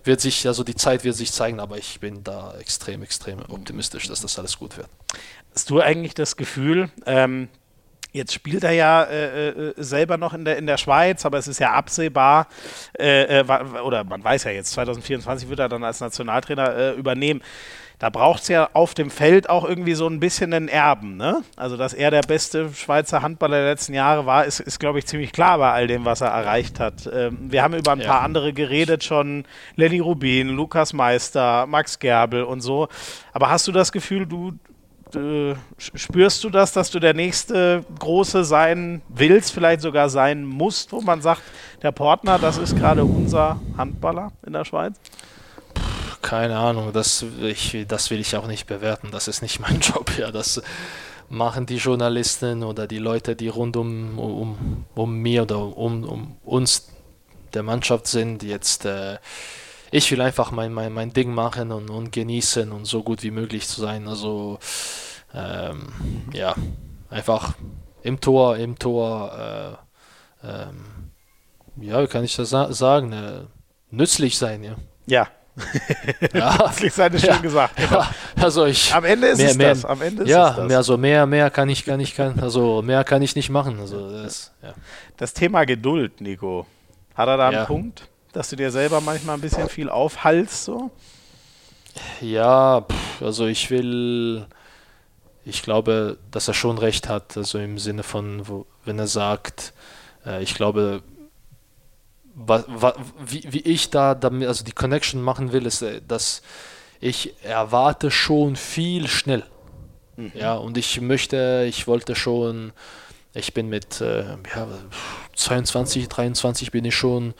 wird 0.03 0.21
sich, 0.21 0.47
also 0.47 0.63
die 0.63 0.75
Zeit 0.75 1.03
wird 1.03 1.15
sich 1.15 1.31
zeigen, 1.31 1.59
aber 1.59 1.77
ich 1.77 1.99
bin 1.99 2.23
da 2.23 2.55
extrem, 2.59 3.03
extrem 3.03 3.39
optimistisch, 3.49 4.07
dass 4.07 4.21
das 4.21 4.39
alles 4.39 4.57
gut 4.57 4.77
wird. 4.77 4.87
Hast 5.53 5.69
du 5.69 5.81
eigentlich 5.81 6.13
das 6.13 6.37
Gefühl, 6.37 6.89
ähm, 7.05 7.49
Jetzt 8.13 8.33
spielt 8.33 8.63
er 8.63 8.71
ja 8.71 9.03
äh, 9.03 9.49
äh, 9.49 9.73
selber 9.77 10.17
noch 10.17 10.33
in 10.33 10.45
der, 10.45 10.57
in 10.57 10.65
der 10.65 10.77
Schweiz, 10.77 11.25
aber 11.25 11.37
es 11.37 11.47
ist 11.47 11.59
ja 11.59 11.73
absehbar, 11.73 12.47
äh, 12.97 13.41
äh 13.41 13.43
oder 13.83 14.03
man 14.05 14.23
weiß 14.23 14.45
ja 14.45 14.51
jetzt, 14.51 14.71
2024 14.71 15.49
wird 15.49 15.59
er 15.59 15.69
dann 15.69 15.83
als 15.83 15.99
Nationaltrainer 15.99 16.75
äh, 16.75 16.91
übernehmen 16.93 17.41
da 17.99 18.11
braucht 18.11 18.43
es 18.43 18.47
ja 18.47 18.69
auf 18.73 18.93
dem 18.93 19.09
Feld 19.09 19.49
auch 19.49 19.65
irgendwie 19.65 19.95
so 19.95 20.07
ein 20.07 20.19
bisschen 20.19 20.53
einen 20.53 20.67
Erben. 20.67 21.17
Ne? 21.17 21.41
Also, 21.55 21.77
dass 21.77 21.93
er 21.93 22.11
der 22.11 22.21
beste 22.21 22.71
Schweizer 22.73 23.23
Handballer 23.23 23.57
der 23.57 23.69
letzten 23.71 23.95
Jahre 23.95 24.27
war, 24.27 24.45
ist, 24.45 24.59
ist 24.59 24.79
glaube 24.79 24.99
ich, 24.99 25.07
ziemlich 25.07 25.31
klar 25.31 25.57
bei 25.57 25.71
all 25.71 25.87
dem, 25.87 26.05
was 26.05 26.21
er 26.21 26.27
erreicht 26.27 26.79
hat. 26.79 27.09
Ähm, 27.11 27.37
wir 27.49 27.63
haben 27.63 27.73
über 27.73 27.93
ein 27.93 28.01
ja. 28.01 28.07
paar 28.07 28.21
andere 28.21 28.53
geredet 28.53 29.03
schon. 29.03 29.45
Lenny 29.75 29.99
Rubin, 29.99 30.49
Lukas 30.49 30.93
Meister, 30.93 31.65
Max 31.65 31.97
Gerbel 31.97 32.43
und 32.43 32.61
so. 32.61 32.87
Aber 33.33 33.49
hast 33.49 33.67
du 33.67 33.71
das 33.71 33.91
Gefühl, 33.91 34.27
du, 34.27 34.53
äh, 35.15 35.55
spürst 35.77 36.43
du 36.43 36.51
das, 36.51 36.73
dass 36.73 36.91
du 36.91 36.99
der 36.99 37.15
nächste 37.15 37.83
Große 37.97 38.43
sein 38.43 39.01
willst, 39.09 39.51
vielleicht 39.51 39.81
sogar 39.81 40.09
sein 40.09 40.45
musst, 40.45 40.91
wo 40.91 41.01
man 41.01 41.21
sagt, 41.21 41.41
der 41.81 41.91
Portner, 41.91 42.37
das 42.37 42.59
ist 42.59 42.77
gerade 42.77 43.03
unser 43.03 43.59
Handballer 43.75 44.31
in 44.45 44.53
der 44.53 44.65
Schweiz? 44.65 44.99
Keine 46.27 46.57
Ahnung, 46.57 46.91
das, 46.91 47.23
ich, 47.41 47.85
das 47.87 48.11
will 48.11 48.19
ich 48.19 48.35
auch 48.35 48.47
nicht 48.47 48.67
bewerten. 48.67 49.11
Das 49.11 49.29
ist 49.29 49.41
nicht 49.41 49.59
mein 49.61 49.79
Job. 49.79 50.11
Ja, 50.17 50.29
das 50.29 50.61
machen 51.29 51.65
die 51.65 51.77
Journalisten 51.77 52.63
oder 52.63 52.85
die 52.85 52.97
Leute, 52.97 53.37
die 53.37 53.47
rund 53.47 53.77
um, 53.77 54.19
um, 54.19 54.85
um 54.93 55.17
mir 55.19 55.43
oder 55.43 55.59
um, 55.77 56.03
um 56.03 56.37
uns 56.43 56.89
der 57.53 57.63
Mannschaft 57.63 58.07
sind. 58.07 58.43
Jetzt, 58.43 58.83
äh, 58.83 59.19
ich 59.89 60.11
will 60.11 60.19
einfach 60.19 60.51
mein, 60.51 60.73
mein, 60.73 60.91
mein 60.91 61.13
Ding 61.13 61.33
machen 61.33 61.71
und, 61.71 61.89
und 61.89 62.11
genießen 62.11 62.73
und 62.73 62.83
so 62.83 63.03
gut 63.03 63.23
wie 63.23 63.31
möglich 63.31 63.65
zu 63.65 63.79
sein. 63.79 64.09
Also, 64.09 64.59
ähm, 65.33 65.87
ja, 66.33 66.55
einfach 67.09 67.53
im 68.03 68.19
Tor, 68.19 68.57
im 68.57 68.77
Tor, 68.77 69.79
äh, 70.43 70.45
ähm, 70.45 71.11
ja, 71.77 72.03
wie 72.03 72.07
kann 72.07 72.25
ich 72.25 72.35
das 72.35 72.49
sagen? 72.49 73.13
Äh, 73.13 73.43
nützlich 73.91 74.37
sein, 74.37 74.65
ja. 74.65 74.75
Ja, 75.05 75.29
ja. 76.33 76.71
Sein 76.71 77.13
ist 77.13 77.23
ja. 77.23 77.33
schön 77.33 77.41
gesagt. 77.41 77.75
Genau. 77.75 77.99
Ja. 77.99 78.11
Also 78.39 78.65
ich, 78.65 78.93
Am 78.93 79.05
Ende 79.05 79.27
ist 79.27 79.37
mehr, 79.39 79.49
es 79.49 79.57
mehr, 79.57 79.69
das. 79.69 79.85
Am 79.85 80.01
Ende 80.01 80.23
ist 80.23 80.29
ja, 80.29 80.49
es 80.49 80.55
das. 80.55 80.67
Mehr, 80.67 80.77
also 80.77 80.97
mehr, 80.97 81.25
mehr 81.25 81.49
kann 81.49 81.69
ich, 81.69 81.85
kann 81.85 81.99
ich, 81.99 82.15
kann, 82.15 82.39
also 82.39 82.81
mehr 82.81 83.03
kann 83.03 83.21
ich 83.21 83.35
nicht 83.35 83.49
machen. 83.49 83.79
Also 83.79 84.11
das, 84.11 84.51
ja. 84.61 84.73
das 85.17 85.33
Thema 85.33 85.65
Geduld, 85.65 86.21
Nico. 86.21 86.65
Hat 87.15 87.27
er 87.27 87.37
da 87.37 87.49
einen 87.49 87.65
Punkt, 87.65 88.07
dass 88.33 88.49
du 88.49 88.55
dir 88.55 88.69
selber 88.71 89.01
manchmal 89.01 89.35
ein 89.35 89.41
bisschen 89.41 89.67
viel 89.69 89.89
aufhalst? 89.89 90.65
So? 90.65 90.91
Ja, 92.21 92.81
pff, 92.81 93.21
also 93.23 93.47
ich 93.47 93.71
will, 93.71 94.45
ich 95.45 95.63
glaube, 95.63 96.17
dass 96.29 96.47
er 96.47 96.53
schon 96.53 96.77
recht 96.77 97.09
hat. 97.09 97.35
Also 97.35 97.57
im 97.57 97.79
Sinne 97.79 98.03
von, 98.03 98.47
wo, 98.47 98.67
wenn 98.85 98.99
er 98.99 99.07
sagt, 99.07 99.73
äh, 100.25 100.43
ich 100.43 100.53
glaube, 100.53 101.01
was, 102.37 102.65
was, 102.67 102.93
wie, 103.25 103.43
wie 103.49 103.61
ich 103.61 103.89
da 103.89 104.13
damit, 104.13 104.47
also 104.47 104.63
die 104.63 104.71
Connection 104.71 105.21
machen 105.21 105.51
will, 105.51 105.65
ist, 105.65 105.81
äh, 105.81 106.01
dass 106.07 106.41
ich 106.99 107.33
erwarte 107.43 108.11
schon 108.11 108.55
viel 108.55 109.07
schnell. 109.07 109.43
Mhm. 110.15 110.31
Ja, 110.35 110.55
und 110.55 110.77
ich 110.77 111.01
möchte, 111.01 111.65
ich 111.67 111.87
wollte 111.87 112.15
schon, 112.15 112.73
ich 113.33 113.53
bin 113.53 113.69
mit 113.69 114.01
äh, 114.01 114.23
ja, 114.55 114.67
22, 115.35 116.07
23 116.07 116.71
bin 116.71 116.85
ich 116.85 116.95
schon 116.95 117.33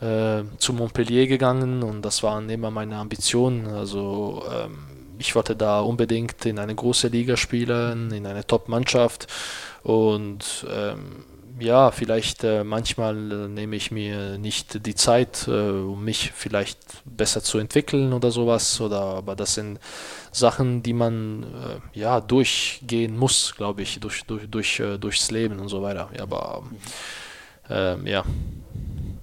äh, 0.00 0.42
zu 0.58 0.72
Montpellier 0.72 1.26
gegangen 1.26 1.82
und 1.82 2.02
das 2.02 2.22
waren 2.22 2.48
immer 2.48 2.70
meine 2.70 2.96
Ambitionen. 2.96 3.66
Also 3.66 4.44
ähm, 4.50 4.78
ich 5.18 5.34
wollte 5.34 5.56
da 5.56 5.80
unbedingt 5.80 6.44
in 6.46 6.58
eine 6.58 6.74
große 6.74 7.08
Liga 7.08 7.36
spielen, 7.36 8.12
in 8.12 8.26
eine 8.26 8.46
Top-Mannschaft 8.46 9.26
und 9.82 10.66
ähm, 10.70 11.24
ja, 11.58 11.90
vielleicht 11.90 12.44
äh, 12.44 12.64
manchmal 12.64 13.32
äh, 13.32 13.48
nehme 13.48 13.76
ich 13.76 13.90
mir 13.90 14.38
nicht 14.38 14.86
die 14.86 14.94
Zeit, 14.94 15.46
äh, 15.48 15.50
um 15.50 16.04
mich 16.04 16.32
vielleicht 16.34 16.78
besser 17.04 17.42
zu 17.42 17.58
entwickeln 17.58 18.12
oder 18.12 18.30
sowas. 18.30 18.80
Oder 18.80 19.00
aber 19.00 19.36
das 19.36 19.54
sind 19.54 19.78
Sachen, 20.32 20.82
die 20.82 20.92
man 20.92 21.42
äh, 21.44 21.98
ja 21.98 22.20
durchgehen 22.20 23.16
muss, 23.16 23.54
glaube 23.56 23.82
ich, 23.82 24.00
durch, 24.00 24.24
durch, 24.24 24.48
durch, 24.48 24.80
äh, 24.80 24.98
durchs 24.98 25.30
Leben 25.30 25.58
und 25.58 25.68
so 25.68 25.82
weiter. 25.82 26.10
Ja, 26.16 26.22
aber 26.22 26.62
ähm, 27.70 28.06
ja. 28.06 28.24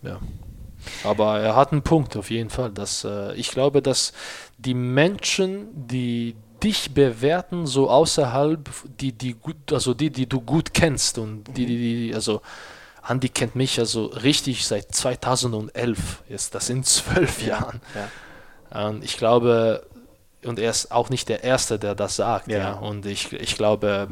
ja. 0.03 0.20
Aber 1.03 1.40
er 1.40 1.56
hat 1.56 1.72
einen 1.72 1.82
Punkt 1.82 2.16
auf 2.16 2.30
jeden 2.30 2.52
Fall. 2.52 2.72
Dass, 2.72 3.07
ich 3.36 3.49
glaube, 3.49 3.82
dass 3.82 4.14
die 4.60 4.76
Menschen, 4.76 5.70
die 5.74 6.36
dich 6.64 6.94
bewerten, 6.94 7.68
so 7.68 7.90
außerhalb, 7.90 8.69
die, 8.99 9.11
die 9.11 9.34
gut, 9.34 9.72
also 9.72 9.94
die, 9.94 10.10
die 10.10 10.27
du 10.27 10.41
gut 10.41 10.73
kennst 10.73 11.18
und 11.18 11.44
die, 11.56 11.65
die, 11.65 11.77
die 11.77 12.15
also 12.15 12.41
Andi 13.02 13.30
kennt 13.30 13.56
mich 13.56 13.80
also 13.80 14.06
richtig 14.07 14.65
seit 14.65 14.94
2011, 14.94 16.23
jetzt, 16.27 16.56
das 16.56 16.68
sind 16.68 16.86
zwölf 16.86 17.41
ja, 17.41 17.48
Jahren. 17.48 17.82
Ja. 17.94 18.88
Und 18.88 19.03
ich 19.03 19.18
glaube, 19.18 19.86
und 20.44 20.60
er 20.60 20.72
ist 20.72 20.91
auch 20.91 21.10
nicht 21.10 21.30
der 21.30 21.44
Erste, 21.44 21.80
der 21.80 21.95
das 21.95 22.15
sagt, 22.15 22.48
ja. 22.48 22.57
ja. 22.57 22.73
Und 22.73 23.06
ich, 23.06 23.32
ich 23.34 23.56
glaube, 23.56 24.07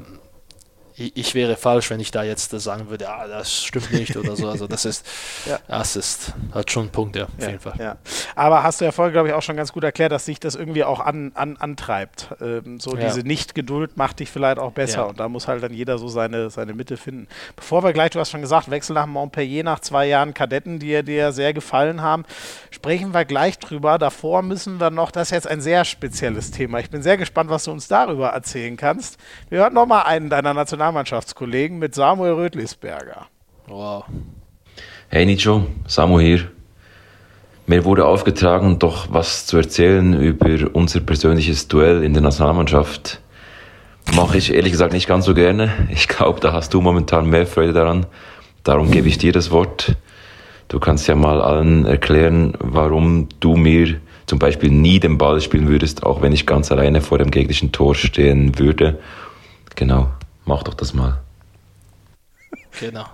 ich, 0.95 1.33
wäre 1.33 1.55
falsch, 1.55 1.89
wenn 1.89 1.99
ich 1.99 2.11
da 2.11 2.23
jetzt 2.23 2.51
sagen 2.51 2.89
würde, 2.89 3.09
ah, 3.09 3.27
das 3.27 3.63
stimmt 3.63 3.91
nicht 3.91 4.15
oder 4.15 4.35
so. 4.35 4.47
Also 4.47 4.67
das 4.67 4.85
ist, 4.85 5.05
ja. 5.47 5.59
das 5.67 5.95
ist, 5.95 6.33
hat 6.53 6.71
schon 6.71 6.83
einen 6.83 6.91
Punkt, 6.91 7.15
ja, 7.15 7.23
auf 7.25 7.29
ja, 7.39 7.47
jeden 7.47 7.59
Fall. 7.59 7.73
Ja. 7.79 7.97
Aber 8.35 8.63
hast 8.63 8.81
du 8.81 8.85
ja 8.85 8.91
vorhin, 8.91 9.13
glaube 9.13 9.29
ich, 9.29 9.33
auch 9.33 9.41
schon 9.41 9.55
ganz 9.55 9.73
gut 9.73 9.83
erklärt, 9.83 10.11
dass 10.11 10.25
sich 10.25 10.39
das 10.39 10.55
irgendwie 10.55 10.83
auch 10.83 10.99
an, 10.99 11.31
an, 11.33 11.57
antreibt. 11.57 12.29
Ähm, 12.41 12.79
so 12.79 12.95
diese 12.95 13.21
Nicht-Geduld 13.21 13.97
macht 13.97 14.19
dich 14.19 14.29
vielleicht 14.29 14.59
auch 14.59 14.71
besser 14.71 15.07
und 15.07 15.19
da 15.19 15.27
muss 15.29 15.47
halt 15.47 15.63
dann 15.63 15.73
jeder 15.73 15.97
so 15.97 16.07
seine, 16.07 16.49
seine 16.49 16.73
Mitte 16.73 16.97
finden. 16.97 17.27
Bevor 17.55 17.83
wir 17.83 17.93
gleich, 17.93 18.11
du 18.11 18.19
hast 18.19 18.29
schon 18.29 18.41
gesagt, 18.41 18.69
Wechsel 18.69 18.93
nach 18.93 19.07
Montpellier 19.07 19.63
nach 19.63 19.79
zwei 19.79 20.05
Jahren 20.05 20.33
Kadetten, 20.33 20.79
die 20.79 21.03
dir 21.03 21.31
sehr 21.31 21.53
gefallen 21.53 22.01
haben, 22.01 22.25
sprechen 22.69 23.13
wir 23.13 23.25
gleich 23.25 23.57
drüber. 23.57 23.97
Davor 23.97 24.43
müssen 24.43 24.79
wir 24.79 24.91
noch, 24.91 25.11
das 25.11 25.29
ist 25.29 25.31
jetzt 25.31 25.47
ein 25.47 25.61
sehr 25.61 25.85
spezielles 25.85 26.51
Thema. 26.51 26.79
Ich 26.79 26.89
bin 26.89 27.01
sehr 27.01 27.17
gespannt, 27.17 27.49
was 27.49 27.63
du 27.63 27.71
uns 27.71 27.87
darüber 27.87 28.29
erzählen 28.29 28.77
kannst. 28.77 29.17
Wir 29.49 29.59
hören 29.59 29.73
nochmal 29.73 30.03
einen 30.03 30.29
deiner 30.29 30.53
National 30.53 30.82
Nationalmannschaftskollegen 30.83 31.79
mit 31.79 31.95
Samuel 31.95 32.33
Rötlisberger. 32.33 33.27
Wow. 33.67 34.03
Hey 35.07 35.25
Nicho, 35.25 35.65
Samu 35.87 36.19
hier. 36.19 36.51
Mir 37.67 37.85
wurde 37.85 38.05
aufgetragen, 38.05 38.79
doch 38.79 39.07
was 39.09 39.45
zu 39.45 39.55
erzählen 39.55 40.21
über 40.21 40.49
unser 40.73 40.99
persönliches 40.99 41.69
Duell 41.69 42.03
in 42.03 42.11
der 42.11 42.21
Nationalmannschaft. 42.21 43.21
Mache 44.13 44.37
ich 44.37 44.53
ehrlich 44.53 44.73
gesagt 44.73 44.91
nicht 44.91 45.07
ganz 45.07 45.23
so 45.23 45.33
gerne. 45.33 45.71
Ich 45.89 46.09
glaube, 46.09 46.41
da 46.41 46.51
hast 46.51 46.73
du 46.73 46.81
momentan 46.81 47.29
mehr 47.29 47.47
Freude 47.47 47.71
daran. 47.71 48.05
Darum 48.65 48.91
gebe 48.91 49.07
ich 49.07 49.17
dir 49.17 49.31
das 49.31 49.51
Wort. 49.51 49.95
Du 50.67 50.81
kannst 50.81 51.07
ja 51.07 51.15
mal 51.15 51.41
allen 51.41 51.85
erklären, 51.85 52.55
warum 52.59 53.29
du 53.39 53.55
mir 53.55 54.01
zum 54.25 54.37
Beispiel 54.37 54.69
nie 54.69 54.99
den 54.99 55.17
Ball 55.17 55.39
spielen 55.39 55.69
würdest, 55.69 56.03
auch 56.03 56.21
wenn 56.21 56.33
ich 56.33 56.45
ganz 56.45 56.73
alleine 56.73 56.99
vor 56.99 57.19
dem 57.19 57.31
gegnerischen 57.31 57.71
Tor 57.71 57.95
stehen 57.95 58.59
würde. 58.59 58.99
Genau. 59.75 60.09
Mach 60.45 60.63
doch 60.63 60.73
das 60.73 60.93
mal. 60.93 61.21
Genau. 62.79 63.05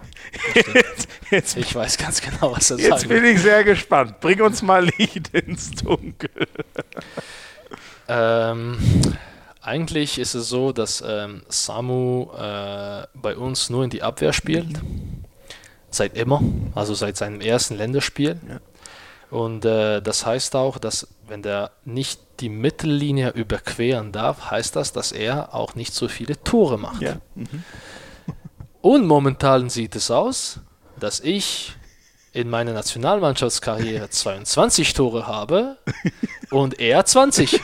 Jetzt, 1.32 1.58
ich 1.58 1.76
weiß 1.76 1.98
ganz 1.98 2.22
genau, 2.22 2.54
was 2.56 2.72
er 2.72 2.78
sagt. 2.78 2.90
Jetzt 2.90 3.08
bin 3.08 3.26
ich 3.26 3.42
sehr 3.42 3.64
gespannt. 3.64 4.20
Bring 4.20 4.42
uns 4.42 4.62
mal 4.62 4.86
Licht 4.86 5.30
ins 5.34 5.72
Dunkel. 5.72 6.30
Ähm, 8.08 8.78
eigentlich 9.62 10.18
ist 10.18 10.34
es 10.34 10.50
so, 10.50 10.72
dass 10.72 11.04
ähm, 11.06 11.44
Samu 11.50 12.32
äh, 12.34 13.06
bei 13.14 13.36
uns 13.36 13.70
nur 13.70 13.84
in 13.84 13.90
die 13.90 14.02
Abwehr 14.02 14.34
spielt. 14.34 14.80
Seit 15.92 16.16
immer, 16.16 16.42
also 16.76 16.94
seit 16.94 17.18
seinem 17.18 17.42
ersten 17.42 17.76
Länderspiel. 17.76 18.40
Ja. 18.48 18.60
Und 19.30 19.66
äh, 19.66 20.02
das 20.02 20.26
heißt 20.26 20.56
auch, 20.56 20.78
dass 20.78 21.08
wenn 21.28 21.44
der 21.44 21.72
nicht 21.86 22.20
die 22.40 22.50
Mittellinie 22.50 23.32
überqueren 23.32 24.12
darf, 24.12 24.52
heißt 24.52 24.76
das, 24.76 24.94
dass 24.94 25.12
er 25.12 25.54
auch 25.54 25.76
nicht 25.76 25.94
so 25.94 26.08
viele 26.08 26.42
Tore 26.44 26.78
macht. 26.78 27.02
Ja. 27.02 27.16
Mhm. 27.36 27.64
Und 28.82 29.06
momentan 29.06 29.70
sieht 29.70 29.96
es 29.96 30.10
aus, 30.10 30.60
dass 31.00 31.20
ich 31.20 31.74
in 32.32 32.50
meiner 32.50 32.74
Nationalmannschaftskarriere 32.74 34.10
22 34.10 34.94
Tore 34.94 35.28
habe 35.28 35.78
und 36.52 36.80
er 36.80 37.04
20. 37.04 37.60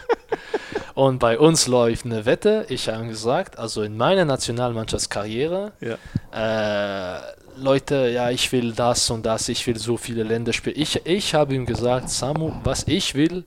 und 0.94 1.18
bei 1.18 1.38
uns 1.38 1.66
läuft 1.66 2.06
eine 2.06 2.24
Wette, 2.24 2.66
ich 2.68 2.88
habe 2.88 3.06
gesagt, 3.08 3.58
also 3.58 3.82
in 3.82 3.96
meiner 3.96 4.24
Nationalmannschaftskarriere, 4.24 5.72
ja. 5.80 7.16
äh, 7.18 7.20
Leute, 7.56 8.08
ja, 8.08 8.30
ich 8.30 8.50
will 8.52 8.72
das 8.72 9.10
und 9.10 9.26
das, 9.26 9.48
ich 9.48 9.66
will 9.66 9.76
so 9.76 9.96
viele 9.96 10.22
Länderspiele. 10.22 10.76
Ich, 10.76 11.04
ich 11.04 11.34
habe 11.34 11.54
ihm 11.54 11.66
gesagt, 11.66 12.08
Samu, 12.08 12.52
was 12.64 12.84
ich 12.86 13.14
will, 13.14 13.44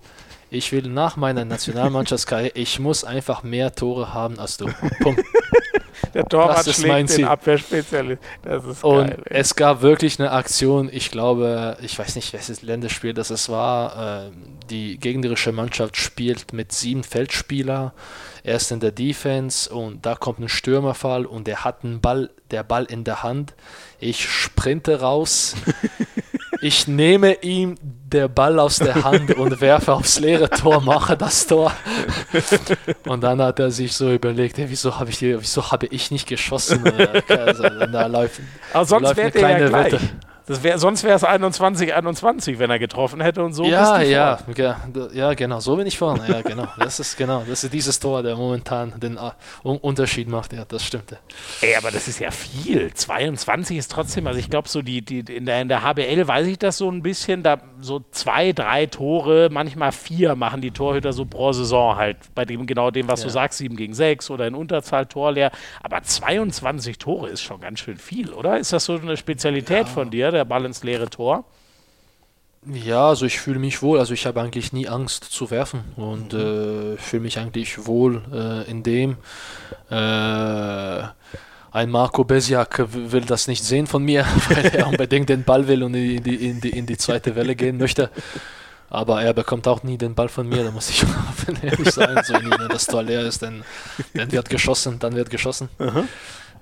ich 0.53 0.71
will 0.71 0.87
nach 0.87 1.17
meiner 1.17 1.45
Nationalmannschaftskarriere, 1.45 2.51
ich 2.55 2.79
muss 2.79 3.03
einfach 3.03 3.43
mehr 3.43 3.73
Tore 3.73 4.13
haben 4.13 4.39
als 4.39 4.57
du. 4.57 4.69
Punkt. 5.01 5.23
Der 6.13 6.25
Torwart 6.25 6.67
das 6.67 6.75
schlägt 6.75 7.17
den 7.17 7.25
Abwehrspezialist. 7.25 8.21
Das 8.43 8.63
ist 8.65 8.83
Und 8.83 9.07
geil, 9.07 9.23
es 9.25 9.55
gab 9.55 9.81
wirklich 9.81 10.19
eine 10.19 10.31
Aktion, 10.31 10.89
ich 10.91 11.09
glaube, 11.09 11.77
ich 11.81 11.97
weiß 11.97 12.15
nicht, 12.15 12.33
welches 12.33 12.61
Länderspiel 12.61 13.13
das 13.13 13.31
es 13.31 13.49
war. 13.49 14.27
Äh, 14.27 14.31
die 14.69 14.99
gegnerische 14.99 15.51
Mannschaft 15.51 15.97
spielt 15.97 16.53
mit 16.53 16.71
sieben 16.71 17.03
Feldspielern 17.03 17.91
erst 18.43 18.71
in 18.71 18.79
der 18.79 18.91
Defense 18.91 19.73
und 19.73 20.05
da 20.05 20.15
kommt 20.15 20.39
ein 20.39 20.49
Stürmerfall 20.49 21.25
und 21.25 21.47
der 21.47 21.63
hat 21.63 21.83
einen 21.83 22.01
Ball, 22.01 22.29
der 22.51 22.63
Ball 22.63 22.85
in 22.85 23.03
der 23.03 23.23
Hand. 23.23 23.53
Ich 23.99 24.29
sprinte 24.29 24.99
raus. 24.99 25.55
ich 26.61 26.87
nehme 26.87 27.33
ihm 27.41 27.75
der 27.81 28.27
Ball 28.27 28.59
aus 28.59 28.77
der 28.77 29.03
Hand 29.03 29.35
und 29.35 29.59
werfe 29.61 29.93
aufs 29.93 30.19
leere 30.19 30.49
Tor, 30.49 30.81
mache 30.81 31.17
das 31.17 31.47
Tor. 31.47 31.73
Und 33.05 33.21
dann 33.21 33.41
hat 33.41 33.59
er 33.59 33.71
sich 33.71 33.93
so 33.93 34.11
überlegt, 34.11 34.57
hey, 34.57 34.65
wieso 34.69 34.99
habe 34.99 35.09
ich, 35.09 35.21
wieso 35.21 35.71
habe 35.71 35.87
ich 35.87 36.11
nicht 36.11 36.27
geschossen? 36.27 36.83
Also, 37.27 37.63
da 37.63 38.05
läuft, 38.07 38.41
Aber 38.73 38.85
sonst 38.85 39.15
wäre 39.15 39.31
der 39.31 39.59
ja 39.59 39.67
gleich. 39.67 39.99
Das 40.45 40.61
wär, 40.61 40.77
sonst 40.77 41.03
wäre 41.03 41.15
es 41.15 41.23
21, 41.23 41.93
21, 41.93 42.59
wenn 42.59 42.69
er 42.69 42.77
getroffen 42.77 43.21
hätte 43.21 43.43
und 43.43 43.53
so. 43.53 43.63
Ja, 43.63 44.01
ja, 44.01 44.39
ja, 44.57 44.77
ja, 45.13 45.33
genau, 45.35 45.61
so 45.61 45.77
bin 45.77 45.87
ich 45.87 45.97
vorne. 45.97 46.27
Ja, 46.27 46.41
genau. 46.43 46.67
Das 46.77 46.99
ist 46.99 47.17
genau, 47.17 47.43
das 47.47 47.63
ist 47.63 47.73
dieses 47.73 47.97
Tor, 47.97 48.23
der 48.23 48.35
momentan 48.35 48.93
den 48.99 49.17
uh, 49.17 49.69
Unterschied 49.69 50.27
macht. 50.27 50.51
Ja, 50.51 50.65
das 50.65 50.83
stimmt. 50.83 51.15
Ey, 51.61 51.75
aber 51.77 51.91
das 51.91 52.09
ist 52.09 52.19
ja 52.19 52.29
viel. 52.31 52.93
22 52.93 53.77
ist 53.77 53.89
trotzdem, 53.89 54.27
also 54.27 54.37
ich 54.37 54.49
glaube, 54.49 54.67
so 54.67 54.81
die, 54.81 55.01
die 55.01 55.19
in 55.19 55.45
der, 55.45 55.61
in 55.61 55.69
der 55.69 55.81
HBL 55.81 56.27
weiß 56.27 56.47
ich 56.47 56.59
das 56.59 56.77
so 56.77 56.89
ein 56.89 57.01
bisschen, 57.01 57.41
da 57.41 57.59
so 57.79 58.03
zwei, 58.11 58.51
drei 58.51 58.85
Tore, 58.87 59.47
manchmal 59.49 59.93
vier 59.93 60.35
machen 60.35 60.59
die 60.59 60.71
Torhüter 60.71 61.13
so 61.13 61.23
pro 61.25 61.53
Saison 61.53 61.95
halt. 61.95 62.17
Bei 62.35 62.43
dem 62.43 62.65
genau 62.65 62.91
dem, 62.91 63.07
was 63.07 63.21
ja. 63.21 63.27
du 63.27 63.31
sagst, 63.31 63.59
7 63.59 63.77
gegen 63.77 63.93
6 63.93 64.29
oder 64.29 64.47
in 64.47 64.55
Unterzahl 64.55 65.05
Torleer. 65.05 65.51
Aber 65.81 66.03
22 66.03 66.97
Tore 66.97 67.29
ist 67.29 67.41
schon 67.41 67.61
ganz 67.61 67.79
schön 67.79 67.97
viel, 67.97 68.33
oder? 68.33 68.57
Ist 68.57 68.73
das 68.73 68.83
so 68.83 68.95
eine 68.95 69.15
Spezialität 69.15 69.85
ja. 69.85 69.85
von 69.85 70.09
dir? 70.09 70.32
Der 70.33 70.45
Ball 70.45 70.65
ins 70.65 70.83
leere 70.83 71.09
Tor? 71.09 71.45
Ja, 72.65 73.09
also 73.09 73.25
ich 73.25 73.39
fühle 73.39 73.59
mich 73.59 73.81
wohl. 73.81 73.99
Also 73.99 74.13
ich 74.13 74.25
habe 74.25 74.41
eigentlich 74.41 74.71
nie 74.73 74.87
Angst 74.87 75.25
zu 75.25 75.51
werfen 75.51 75.83
und 75.95 76.33
mhm. 76.33 76.95
äh, 76.95 76.97
fühle 76.97 77.23
mich 77.23 77.39
eigentlich 77.39 77.85
wohl 77.85 78.21
äh, 78.33 78.69
in 78.69 78.83
dem. 78.83 79.17
Äh, 79.89 81.03
ein 81.71 81.89
Marco 81.89 82.23
Besiak 82.23 82.85
will 82.93 83.25
das 83.25 83.47
nicht 83.47 83.63
sehen 83.63 83.87
von 83.87 84.03
mir, 84.03 84.25
weil 84.49 84.65
er 84.67 84.87
unbedingt 84.87 85.29
den 85.29 85.43
Ball 85.43 85.67
will 85.67 85.83
und 85.83 85.95
in 85.95 86.23
die, 86.23 86.49
in 86.49 86.61
die, 86.61 86.69
in 86.69 86.85
die 86.85 86.97
zweite 86.97 87.35
Welle 87.35 87.55
gehen 87.55 87.77
möchte. 87.77 88.09
Aber 88.89 89.23
er 89.23 89.33
bekommt 89.33 89.67
auch 89.67 89.81
nie 89.81 89.97
den 89.97 90.13
Ball 90.13 90.29
von 90.29 90.47
mir, 90.47 90.63
da 90.63 90.69
muss 90.69 90.91
ich 90.91 91.03
ehrlich 91.63 91.91
sein. 91.91 92.23
So, 92.23 92.35
wenn 92.35 92.69
das 92.69 92.85
Tor 92.85 93.01
leer 93.01 93.21
ist, 93.21 93.41
dann, 93.41 93.63
dann 94.13 94.31
wird 94.31 94.49
geschossen, 94.49 94.99
dann 94.99 95.15
wird 95.15 95.31
geschossen. 95.31 95.67
Mhm. 95.79 96.07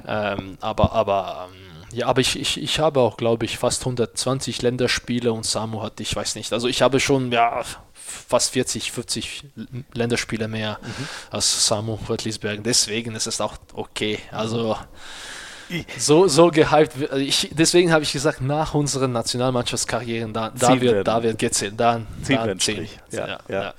Ähm, 0.07 0.57
aber 0.61 0.93
aber 0.93 1.49
ähm, 1.51 1.70
ja, 1.93 2.07
aber 2.07 2.21
ich, 2.21 2.39
ich, 2.39 2.61
ich 2.61 2.79
habe 2.79 2.99
auch, 2.99 3.17
glaube 3.17 3.45
ich, 3.45 3.57
fast 3.57 3.81
120 3.81 4.61
Länderspiele 4.61 5.31
und 5.33 5.45
Samu 5.45 5.81
hat, 5.81 5.99
ich 5.99 6.15
weiß 6.15 6.35
nicht. 6.35 6.53
Also 6.53 6.67
ich 6.67 6.81
habe 6.81 6.99
schon 6.99 7.31
ja, 7.31 7.63
fast 7.93 8.51
40, 8.51 8.91
50 8.91 9.43
Länderspiele 9.93 10.47
mehr 10.47 10.79
mhm. 10.81 11.07
als 11.31 11.67
Samu 11.67 11.97
Röttlisbergen. 12.09 12.63
Deswegen 12.63 13.15
ist 13.15 13.27
es 13.27 13.41
auch 13.41 13.55
okay. 13.73 14.19
Also 14.31 14.77
so, 15.97 16.27
so 16.27 16.47
gehypt. 16.47 16.93
Ich, 17.17 17.49
deswegen 17.51 17.91
habe 17.91 18.03
ich 18.03 18.11
gesagt, 18.11 18.41
nach 18.41 18.73
unseren 18.73 19.11
Nationalmannschaftskarrieren, 19.11 20.33
da, 20.33 20.49
da, 20.49 20.79
wird, 20.79 21.07
da 21.07 21.23
wird 21.23 21.39
gezählt. 21.39 21.75
Dann, 21.77 22.07
dann 22.27 22.59
zählen. 22.59 22.89
Ja, 23.11 23.27
ja, 23.27 23.39
ja. 23.47 23.73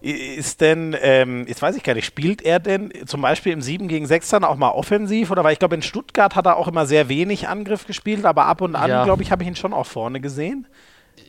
Ist 0.00 0.60
denn, 0.60 0.96
ähm, 1.00 1.46
jetzt 1.48 1.62
weiß 1.62 1.76
ich 1.76 1.82
gar 1.82 1.94
nicht, 1.94 2.04
spielt 2.04 2.42
er 2.42 2.60
denn 2.60 2.92
zum 3.06 3.22
Beispiel 3.22 3.52
im 3.52 3.62
7 3.62 3.88
gegen 3.88 4.06
6 4.06 4.28
dann 4.30 4.44
auch 4.44 4.56
mal 4.56 4.70
offensiv? 4.70 5.30
Oder 5.30 5.42
weil 5.42 5.54
ich 5.54 5.58
glaube, 5.58 5.74
in 5.74 5.82
Stuttgart 5.82 6.36
hat 6.36 6.46
er 6.46 6.56
auch 6.56 6.68
immer 6.68 6.86
sehr 6.86 7.08
wenig 7.08 7.48
Angriff 7.48 7.86
gespielt, 7.86 8.24
aber 8.24 8.46
ab 8.46 8.60
und 8.60 8.76
an, 8.76 8.90
ja. 8.90 9.04
glaube 9.04 9.22
ich, 9.22 9.30
habe 9.30 9.42
ich 9.42 9.48
ihn 9.48 9.56
schon 9.56 9.72
auch 9.72 9.86
vorne 9.86 10.20
gesehen. 10.20 10.66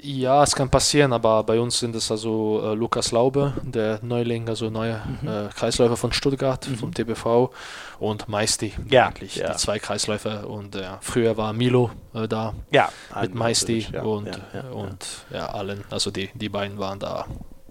Ja, 0.02 0.44
es 0.44 0.56
kann 0.56 0.69
passieren, 0.69 1.14
aber 1.14 1.44
bei 1.44 1.60
uns 1.60 1.80
sind 1.80 1.95
es 1.95 2.11
also 2.11 2.61
äh, 2.64 2.76
Lukas 2.76 3.11
Laube, 3.11 3.53
der 3.64 3.99
Neuling, 4.03 4.48
also 4.48 4.69
neuer 4.69 5.02
mhm. 5.22 5.27
äh, 5.27 5.49
Kreisläufer 5.49 5.98
von 5.98 6.11
Stuttgart, 6.11 6.68
mhm. 6.68 6.76
vom 6.76 6.94
TBV 6.94 7.52
und 7.99 8.27
Meisti, 8.27 8.73
ja, 8.89 9.07
eigentlich, 9.07 9.38
ja. 9.38 9.52
die 9.52 9.57
zwei 9.57 9.80
Kreisläufer. 9.80 10.48
Und 10.48 10.76
äh, 10.76 10.84
früher 11.02 11.38
war 11.38 11.53
Milo 11.53 11.91
äh, 12.14 12.27
da 12.27 12.53
ja, 12.72 12.89
mit 13.22 13.34
Meisti 13.34 13.88
ja, 13.91 14.03
und, 14.03 14.39
und 14.72 15.26
ja, 15.31 15.48
allen, 15.48 15.84
also 15.89 16.11
die, 16.11 16.30
die 16.34 16.49
beiden 16.49 16.77
waren 16.77 16.99
da 16.99 17.26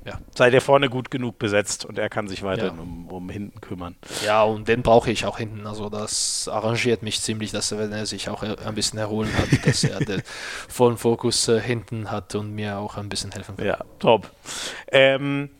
ja. 0.06 0.20
Seid 0.34 0.52
ihr 0.54 0.60
vorne 0.60 0.88
gut 0.88 1.10
genug 1.10 1.38
besetzt 1.38 1.84
und 1.84 1.98
er 1.98 2.08
kann 2.08 2.28
sich 2.28 2.44
weiter 2.44 2.66
ja. 2.66 2.72
um, 2.72 3.08
um 3.08 3.28
hinten 3.28 3.60
kümmern. 3.60 3.96
Ja, 4.24 4.44
und 4.44 4.68
den 4.68 4.82
brauche 4.82 5.10
ich 5.10 5.26
auch 5.26 5.38
hinten. 5.38 5.66
Also 5.66 5.88
das 5.88 6.48
arrangiert 6.50 7.02
mich 7.02 7.20
ziemlich, 7.20 7.50
dass 7.50 7.72
er, 7.72 7.78
wenn 7.78 7.92
er 7.92 8.06
sich 8.06 8.28
auch 8.28 8.42
ein 8.42 8.74
bisschen 8.76 9.00
erholen 9.00 9.30
hat, 9.36 9.48
dass 9.66 9.82
er 9.82 9.98
den 9.98 10.22
vollen 10.68 10.96
Fokus 10.96 11.48
äh, 11.48 11.60
hinten 11.60 12.10
hat 12.10 12.36
und 12.36 12.54
mir 12.54 12.78
auch 12.78 12.96
ein 12.96 13.08
bisschen 13.08 13.32
helfen 13.32 13.56
kann. 13.56 13.66
Ja, 13.66 13.78
top. 13.98 14.30
Ähm, 14.92 15.50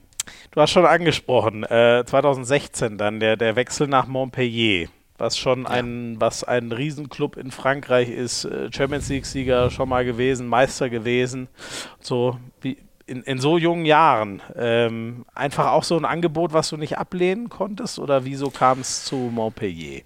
du 0.53 0.61
hast 0.61 0.71
schon 0.71 0.87
angesprochen, 0.87 1.65
äh, 1.65 2.05
2016 2.07 2.99
dann 2.99 3.19
der, 3.19 3.37
der 3.37 3.57
Wechsel 3.57 3.89
nach 3.89 4.07
Montpellier 4.07 4.89
was 5.19 5.39
schon 5.39 5.67
ein, 5.67 6.17
was 6.19 6.45
ein 6.45 6.73
Riesenclub 6.73 7.39
in 7.39 7.51
Frankreich 7.51 8.11
ist, 8.11 8.45
äh, 8.45 8.71
Champions 8.71 9.09
League-Sieger 9.09 9.71
schon 9.71 9.89
mal 9.89 10.05
gewesen, 10.05 10.47
Meister 10.47 10.91
gewesen. 10.91 11.49
So, 12.01 12.39
wie, 12.61 12.77
in, 13.07 13.23
in 13.23 13.39
so 13.39 13.57
jungen 13.57 13.87
Jahren 13.87 14.43
ähm, 14.57 15.25
einfach 15.35 15.73
auch 15.73 15.85
so 15.85 15.97
ein 15.97 16.05
Angebot, 16.05 16.53
was 16.53 16.71
du 16.71 16.77
nicht 16.77 16.99
ablehnen 16.99 17.49
konntest? 17.49 17.99
Oder 17.99 18.25
wieso 18.25 18.51
kam 18.51 18.81
es 18.81 19.05
zu 19.05 19.17
Montpellier? 19.17 20.03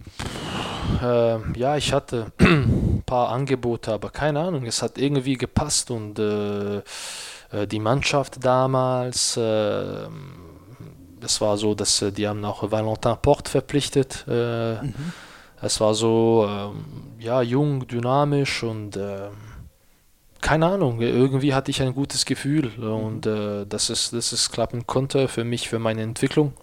Äh, 1.03 1.59
ja, 1.59 1.77
ich 1.77 1.93
hatte 1.93 2.33
ein 2.39 3.03
paar 3.07 3.31
Angebote, 3.31 3.93
aber 3.93 4.11
keine 4.11 4.41
Ahnung, 4.41 4.67
es 4.67 4.83
hat 4.83 4.99
irgendwie 4.99 5.35
gepasst 5.35 5.91
und 5.91 6.19
äh, 6.19 6.79
äh 7.53 7.67
die 7.67 7.81
Mannschaft 7.81 8.45
damals, 8.45 9.37
äh, 9.37 10.07
es 11.23 11.41
war 11.41 11.57
so, 11.57 11.75
dass 11.75 12.03
äh, 12.03 12.13
die 12.13 12.29
haben 12.29 12.45
auch 12.45 12.71
Valentin 12.71 13.17
Port 13.23 13.49
verpflichtet. 13.49 14.27
Äh, 14.29 14.83
mhm. 14.83 14.95
Es 15.63 15.81
war 15.81 15.95
so, 15.95 16.47
ähm, 16.49 16.85
ja, 17.19 17.43
jung, 17.43 17.87
dynamisch 17.87 18.63
und 18.63 18.97
ähm, 18.97 19.50
keine 20.41 20.67
Ahnung, 20.67 21.01
irgendwie 21.01 21.55
hatte 21.55 21.71
ich 21.71 21.83
ein 21.83 21.95
gutes 21.95 22.25
Gefühl 22.25 22.69
und 22.79 23.27
äh, 23.27 23.67
dass, 23.67 23.91
es, 23.91 24.11
dass 24.11 24.33
es 24.33 24.51
klappen 24.51 24.87
konnte 24.87 25.29
für 25.29 25.45
mich, 25.45 25.69
für 25.69 25.79
meine 25.79 26.03
Entwicklung. 26.03 26.55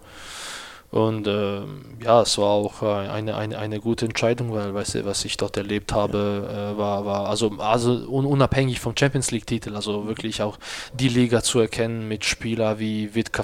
Und 0.90 1.28
äh, 1.28 1.62
ja, 2.02 2.22
es 2.22 2.38
war 2.38 2.48
auch 2.48 2.82
äh, 2.82 3.10
eine, 3.10 3.36
eine, 3.36 3.58
eine 3.58 3.82
gute 3.82 4.06
Entscheidung, 4.06 4.54
weil 4.54 4.74
weißt 4.74 4.96
du, 4.96 5.06
was 5.06 5.26
ich 5.26 5.36
dort 5.36 5.58
erlebt 5.58 5.92
habe, 5.92 6.48
äh, 6.50 6.78
war, 6.78 7.06
war 7.06 7.28
also, 7.28 7.52
also 7.58 7.92
unabhängig 8.08 8.80
vom 8.80 8.96
Champions 8.98 9.32
League-Titel, 9.32 9.76
also 9.76 10.08
wirklich 10.08 10.42
auch 10.42 10.58
die 10.94 11.10
Liga 11.10 11.44
zu 11.44 11.60
erkennen 11.60 12.08
mit 12.08 12.24
Spielern 12.24 12.80
wie 12.80 13.14
Vitka 13.14 13.44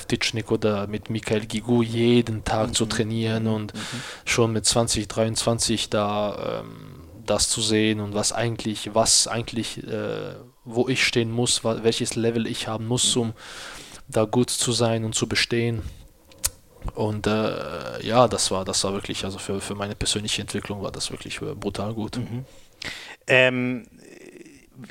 oder 0.49 0.88
mit 0.88 1.10
Michael 1.10 1.45
Gigou 1.45 1.84
jeden 1.84 2.45
Tag 2.45 2.69
mhm. 2.69 2.73
zu 2.73 2.85
trainieren 2.85 3.47
und 3.47 3.73
mhm. 3.73 3.80
schon 4.23 4.53
mit 4.53 4.65
2023 4.65 5.89
da 5.89 6.61
ähm, 6.61 7.02
das 7.25 7.49
zu 7.49 7.61
sehen 7.61 7.99
und 7.99 8.13
was 8.13 8.31
eigentlich, 8.31 8.93
was 8.93 9.27
eigentlich, 9.27 9.83
äh, 9.87 10.35
wo 10.65 10.87
ich 10.87 11.03
stehen 11.03 11.31
muss, 11.31 11.63
welches 11.63 12.15
Level 12.15 12.47
ich 12.47 12.67
haben 12.67 12.87
muss, 12.87 13.15
um 13.15 13.33
da 14.07 14.25
gut 14.25 14.49
zu 14.49 14.71
sein 14.71 15.05
und 15.05 15.15
zu 15.15 15.27
bestehen. 15.27 15.81
Und 16.95 17.27
äh, 17.27 18.05
ja, 18.05 18.27
das 18.27 18.51
war, 18.51 18.65
das 18.65 18.83
war 18.83 18.93
wirklich, 18.93 19.23
also 19.23 19.39
für, 19.39 19.61
für 19.61 19.75
meine 19.75 19.95
persönliche 19.95 20.41
Entwicklung 20.41 20.81
war 20.83 20.91
das 20.91 21.11
wirklich 21.11 21.39
brutal 21.39 21.93
gut. 21.93 22.17
Mhm. 22.17 22.45
Ähm, 23.27 23.87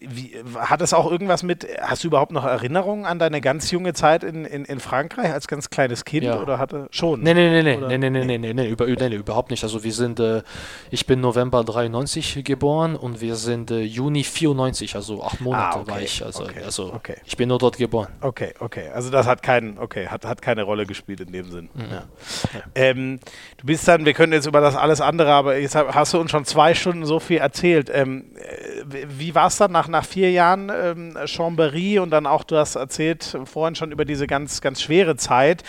wie, 0.00 0.34
hat 0.58 0.80
es 0.82 0.92
auch 0.94 1.10
irgendwas 1.10 1.42
mit, 1.42 1.66
hast 1.80 2.04
du 2.04 2.08
überhaupt 2.08 2.32
noch 2.32 2.44
Erinnerungen 2.44 3.04
an 3.04 3.18
deine 3.18 3.40
ganz 3.40 3.70
junge 3.70 3.92
Zeit 3.94 4.24
in, 4.24 4.44
in, 4.44 4.64
in 4.64 4.80
Frankreich 4.80 5.32
als 5.32 5.48
ganz 5.48 5.70
kleines 5.70 6.04
Kind 6.04 6.24
Ja. 6.24 6.40
oder 6.40 6.58
hatte 6.58 6.86
schon? 6.90 7.20
Nee, 7.20 7.34
nee, 7.34 7.50
nee, 7.50 7.62
nee, 7.62 7.76
nee, 7.76 7.98
nee, 7.98 8.10
nee, 8.10 8.24
nee, 8.24 8.38
nee, 8.38 8.54
nee, 8.54 8.68
über, 8.68 8.86
nee, 8.86 9.08
nee, 9.08 9.14
überhaupt 9.16 9.50
nicht. 9.50 9.62
Also 9.64 9.82
wir 9.84 9.92
sind, 9.92 10.20
äh, 10.20 10.42
ich 10.90 11.06
bin 11.06 11.20
November 11.20 11.64
93 11.64 12.42
geboren 12.44 12.96
und 12.96 13.20
wir 13.20 13.36
sind 13.36 13.70
äh, 13.70 13.80
Juni 13.82 14.24
94, 14.24 14.94
also 14.96 15.22
acht 15.22 15.40
Monate 15.40 15.76
Ah, 15.76 15.80
okay, 15.80 15.90
war 15.90 16.00
ich. 16.00 16.24
Also, 16.24 16.44
okay, 16.44 16.62
also 16.64 16.92
okay. 16.94 17.16
ich 17.24 17.36
bin 17.36 17.48
nur 17.48 17.58
dort 17.58 17.76
geboren. 17.78 18.08
Okay, 18.20 18.54
okay. 18.60 18.88
Also 18.94 19.10
das 19.10 19.26
hat 19.26 19.42
keinen, 19.42 19.78
okay, 19.78 20.08
hat, 20.08 20.24
hat 20.24 20.42
keine 20.42 20.62
Rolle 20.62 20.86
gespielt 20.86 21.20
in 21.20 21.32
dem 21.32 21.50
Sinn. 21.50 21.68
Ja. 21.76 22.04
Ähm, 22.74 23.20
du 23.58 23.66
bist 23.66 23.86
dann, 23.88 24.04
wir 24.04 24.14
können 24.14 24.32
jetzt 24.32 24.46
über 24.46 24.60
das 24.60 24.76
alles 24.76 25.00
andere, 25.00 25.32
aber 25.32 25.56
jetzt 25.58 25.74
hast 25.74 26.14
du 26.14 26.18
uns 26.20 26.30
schon 26.30 26.44
zwei 26.44 26.74
Stunden 26.74 27.04
so 27.04 27.20
viel 27.20 27.38
erzählt. 27.38 27.90
Ähm, 27.92 28.24
äh, 28.36 29.04
wie 29.08 29.34
war 29.34 29.46
es 29.48 29.56
dann 29.56 29.72
nach, 29.72 29.81
nach 29.88 30.04
vier 30.04 30.30
Jahren 30.30 30.70
ähm, 30.70 31.16
Chambéry 31.24 32.00
und 32.00 32.10
dann 32.10 32.26
auch, 32.26 32.44
du 32.44 32.56
hast 32.56 32.76
erzählt 32.76 33.38
vorhin 33.44 33.74
schon 33.74 33.92
über 33.92 34.04
diese 34.04 34.26
ganz, 34.26 34.60
ganz 34.60 34.82
schwere 34.82 35.16
Zeit 35.16 35.62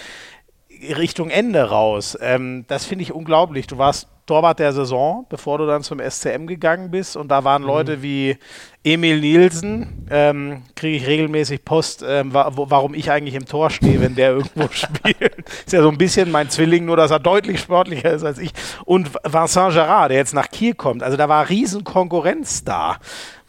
Richtung 0.97 1.29
Ende 1.29 1.69
raus. 1.69 2.17
Ähm, 2.21 2.65
das 2.67 2.85
finde 2.85 3.03
ich 3.03 3.13
unglaublich. 3.13 3.67
Du 3.67 3.77
warst 3.77 4.07
Torwart 4.25 4.59
der 4.59 4.71
Saison, 4.71 5.25
bevor 5.29 5.57
du 5.57 5.65
dann 5.65 5.83
zum 5.83 5.99
SCM 5.99 6.47
gegangen 6.47 6.91
bist. 6.91 7.17
Und 7.17 7.27
da 7.27 7.43
waren 7.43 7.61
Leute 7.61 8.01
wie 8.01 8.37
Emil 8.83 9.19
Nielsen, 9.19 10.07
ähm, 10.09 10.63
kriege 10.75 10.97
ich 10.97 11.07
regelmäßig 11.07 11.65
Post, 11.65 12.05
ähm, 12.07 12.33
wa 12.33 12.49
warum 12.55 12.93
ich 12.93 13.11
eigentlich 13.11 13.35
im 13.35 13.45
Tor 13.45 13.69
stehe, 13.69 13.99
wenn 13.99 14.15
der 14.15 14.31
irgendwo 14.37 14.69
spielt. 14.69 15.49
Ist 15.65 15.73
ja 15.73 15.81
so 15.81 15.89
ein 15.89 15.97
bisschen 15.97 16.31
mein 16.31 16.49
Zwilling, 16.49 16.85
nur 16.85 16.95
dass 16.95 17.11
er 17.11 17.19
deutlich 17.19 17.59
sportlicher 17.59 18.11
ist 18.11 18.23
als 18.23 18.39
ich. 18.39 18.53
Und 18.85 19.13
Vincent 19.25 19.73
Gerard, 19.73 20.11
der 20.11 20.17
jetzt 20.17 20.33
nach 20.33 20.49
Kiel 20.49 20.73
kommt. 20.73 21.03
Also 21.03 21.17
da 21.17 21.27
war 21.27 21.49
riesen 21.49 21.83
Konkurrenz 21.83 22.63
da. 22.63 22.97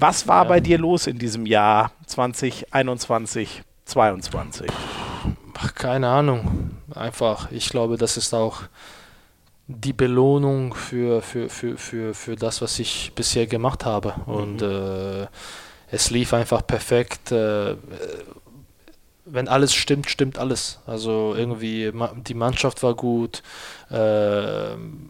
Was 0.07 0.29
war 0.29 0.45
bei 0.45 0.61
dir 0.61 0.77
los 0.77 1.07
in 1.07 1.19
diesem 1.19 1.47
Jahr 1.47 1.91
2021, 2.05 3.63
22? 3.87 4.71
Ach, 5.55 5.75
keine 5.75 6.09
Ahnung. 6.11 6.73
Einfach, 6.95 7.51
ich 7.51 7.71
glaube, 7.71 7.97
das 7.97 8.19
ist 8.19 8.35
auch 8.35 8.65
die 9.67 9.95
Belohnung 9.95 10.75
für, 10.75 11.23
für, 11.23 11.49
für, 11.49 11.79
für, 11.79 12.13
für 12.13 12.37
das, 12.37 12.61
was 12.61 12.79
ich 12.81 13.13
bisher 13.15 13.47
gemacht 13.47 13.87
habe. 13.87 14.13
Und 14.27 14.61
äh, 14.61 15.27
es 15.91 16.11
lief 16.11 16.35
einfach 16.35 16.67
perfekt. 16.67 17.33
Äh, 17.33 17.77
wenn 19.25 19.49
alles 19.49 19.73
stimmt, 19.73 20.11
stimmt 20.11 20.37
alles. 20.37 20.81
Also 20.87 21.35
irgendwie, 21.35 21.91
ma- 21.93 22.13
die 22.15 22.35
Mannschaft 22.35 22.83
war 22.83 22.95
gut. 22.95 23.43
Äh, 23.91 24.75
ähm, 24.75 25.01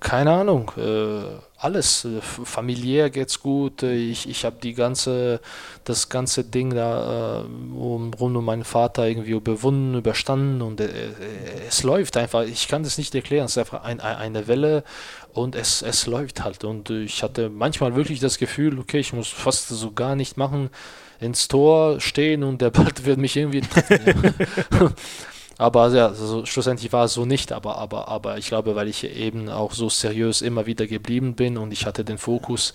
keine 0.00 0.32
Ahnung, 0.32 0.72
äh, 0.76 1.22
alles. 1.58 2.04
Äh, 2.04 2.20
familiär 2.22 3.10
geht's 3.10 3.40
gut. 3.40 3.82
Äh, 3.82 3.94
Ich, 3.96 4.28
ich 4.28 4.44
habe 4.44 4.56
die 4.62 4.74
ganze, 4.74 5.40
das 5.84 6.08
ganze 6.08 6.44
Ding 6.44 6.74
da 6.74 7.40
äh, 7.42 7.44
um, 7.44 8.14
rund 8.14 8.36
um 8.36 8.44
meinen 8.44 8.64
Vater 8.64 9.06
irgendwie 9.08 9.32
überwunden, 9.32 9.96
überstanden 9.96 10.62
und 10.62 10.80
es 10.80 11.82
läuft 11.82 12.16
einfach. 12.16 12.42
Ich 12.42 12.68
kann 12.68 12.82
das 12.82 12.98
nicht 12.98 13.14
erklären. 13.14 13.46
Es 13.46 13.52
ist 13.52 13.58
einfach 13.58 13.82
ein, 13.82 14.00
ein, 14.00 14.16
eine 14.16 14.46
Welle 14.46 14.84
und 15.32 15.54
es, 15.54 15.82
es 15.82 16.06
läuft 16.06 16.42
halt. 16.42 16.64
Und 16.64 16.90
ich 16.90 17.22
hatte 17.22 17.50
manchmal 17.50 17.94
wirklich 17.96 18.20
das 18.20 18.38
Gefühl, 18.38 18.78
okay, 18.78 18.98
ich 18.98 19.12
muss 19.12 19.28
fast 19.28 19.68
so 19.68 19.92
gar 19.92 20.14
nicht 20.16 20.36
machen, 20.36 20.70
ins 21.20 21.48
Tor 21.48 22.00
stehen 22.00 22.44
und 22.44 22.60
der 22.62 22.70
Ball 22.70 22.92
wird 23.02 23.18
mich 23.18 23.36
irgendwie 23.36 23.60
treffen. 23.62 24.34
Aber 25.60 25.92
ja, 25.92 26.14
so, 26.14 26.46
schlussendlich 26.46 26.92
war 26.92 27.06
es 27.06 27.14
so 27.14 27.26
nicht, 27.26 27.52
aber, 27.52 27.78
aber, 27.78 28.06
aber 28.06 28.38
ich 28.38 28.46
glaube, 28.46 28.76
weil 28.76 28.86
ich 28.86 29.02
eben 29.02 29.48
auch 29.48 29.72
so 29.72 29.88
seriös 29.88 30.40
immer 30.40 30.66
wieder 30.66 30.86
geblieben 30.86 31.34
bin 31.34 31.58
und 31.58 31.72
ich 31.72 31.84
hatte 31.84 32.04
den 32.04 32.16
Fokus, 32.16 32.74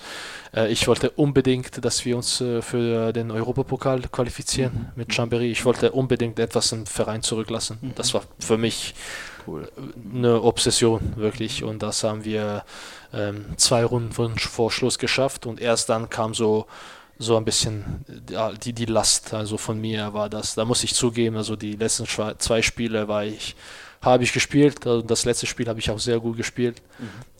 äh, 0.53 0.69
ich 0.69 0.85
wollte 0.87 1.09
unbedingt, 1.11 1.83
dass 1.83 2.03
wir 2.03 2.17
uns 2.17 2.41
äh, 2.41 2.61
für 2.61 3.13
den 3.13 3.31
Europapokal 3.31 4.01
qualifizieren 4.11 4.91
mit 4.95 5.11
Chambéry. 5.11 5.49
Ich 5.49 5.63
wollte 5.63 5.93
unbedingt 5.93 6.37
etwas 6.39 6.73
im 6.73 6.85
Verein 6.85 7.23
zurücklassen. 7.23 7.93
Das 7.95 8.13
war 8.13 8.23
für 8.37 8.57
mich 8.57 8.95
eine 10.13 10.41
Obsession, 10.41 11.13
wirklich. 11.15 11.63
Und 11.63 11.83
das 11.83 12.03
haben 12.03 12.25
wir 12.25 12.65
ähm, 13.13 13.45
zwei 13.55 13.85
Runden 13.85 14.11
von, 14.11 14.37
vor 14.37 14.71
Schluss 14.71 14.99
geschafft 14.99 15.45
und 15.45 15.61
erst 15.61 15.89
dann 15.89 16.09
kam 16.09 16.33
so 16.33 16.65
so 17.19 17.37
ein 17.37 17.45
bisschen 17.45 18.05
die, 18.63 18.73
die 18.73 18.85
Last, 18.85 19.33
also 19.33 19.57
von 19.57 19.79
mir 19.79 20.13
war 20.13 20.29
das, 20.29 20.55
da 20.55 20.65
muss 20.65 20.83
ich 20.83 20.93
zugeben, 20.93 21.37
also 21.37 21.55
die 21.55 21.73
letzten 21.73 22.05
zwei 22.05 22.61
Spiele 22.61 23.07
war 23.07 23.23
ich, 23.25 23.55
habe 24.01 24.23
ich 24.23 24.33
gespielt, 24.33 24.85
also 24.85 25.01
das 25.01 25.25
letzte 25.25 25.45
Spiel 25.45 25.67
habe 25.67 25.79
ich 25.79 25.89
auch 25.89 25.99
sehr 25.99 26.19
gut 26.19 26.37
gespielt, 26.37 26.81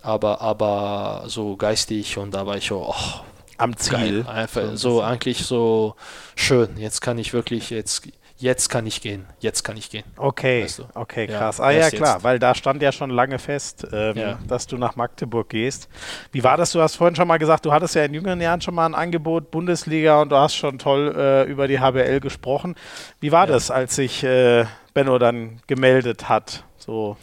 aber, 0.01 0.41
aber 0.41 1.25
so 1.27 1.57
geistig 1.57 2.17
und 2.17 2.33
da 2.33 2.45
war 2.45 2.57
ich 2.57 2.71
auch, 2.71 2.95
oh, 3.19 3.25
Am 3.57 3.75
Ziel. 3.77 4.23
geil, 4.23 4.27
einfach 4.27 4.71
So 4.71 4.75
so 4.75 5.01
eigentlich 5.01 5.45
so 5.45 5.95
schön, 6.35 6.77
jetzt 6.77 7.01
kann 7.01 7.17
ich 7.17 7.33
wirklich, 7.33 7.69
jetzt, 7.69 8.07
jetzt 8.43 8.69
kann 8.69 8.85
ich 8.85 9.01
gehen, 9.01 9.25
jetzt 9.39 9.63
kann 9.63 9.77
ich 9.77 9.89
gehen. 9.89 10.03
Okay, 10.17 10.63
Weißt 10.63 10.79
du? 10.79 10.83
okay, 10.95 11.27
Ja, 11.31 11.37
krass. 11.39 11.59
ah 11.61 11.71
ja, 11.71 11.79
erst 11.79 11.95
klar, 11.95 12.15
jetzt. 12.15 12.23
weil 12.23 12.37
da 12.39 12.53
stand 12.53 12.81
ja 12.81 12.91
schon 12.91 13.09
lange 13.09 13.39
fest, 13.39 13.87
ähm, 13.91 14.17
Ja. 14.17 14.39
dass 14.47 14.67
du 14.67 14.77
nach 14.77 14.95
Magdeburg 14.95 15.49
gehst. 15.49 15.87
Wie 16.31 16.43
war 16.43 16.57
das? 16.57 16.71
Du 16.73 16.81
hast 16.81 16.97
vorhin 16.97 17.15
schon 17.15 17.27
mal 17.27 17.37
gesagt, 17.37 17.65
du 17.65 17.71
hattest 17.71 17.95
ja 17.95 18.03
in 18.03 18.13
jüngeren 18.13 18.41
Jahren 18.41 18.59
schon 18.61 18.75
mal 18.75 18.85
ein 18.85 18.95
Angebot 18.95 19.49
Bundesliga 19.49 20.21
und 20.21 20.29
du 20.29 20.35
hast 20.35 20.55
schon 20.55 20.77
toll 20.77 21.13
äh, 21.17 21.43
über 21.49 21.67
die 21.67 21.79
HBL 21.79 22.19
gesprochen. 22.19 22.75
Wie 23.21 23.31
war 23.31 23.47
das, 23.47 23.71
als 23.71 23.95
sich 23.95 24.23
äh, 24.23 24.65
Benno 24.93 25.17
dann 25.19 25.61
gemeldet 25.67 26.27
hat? 26.29 26.65
So 26.77 27.15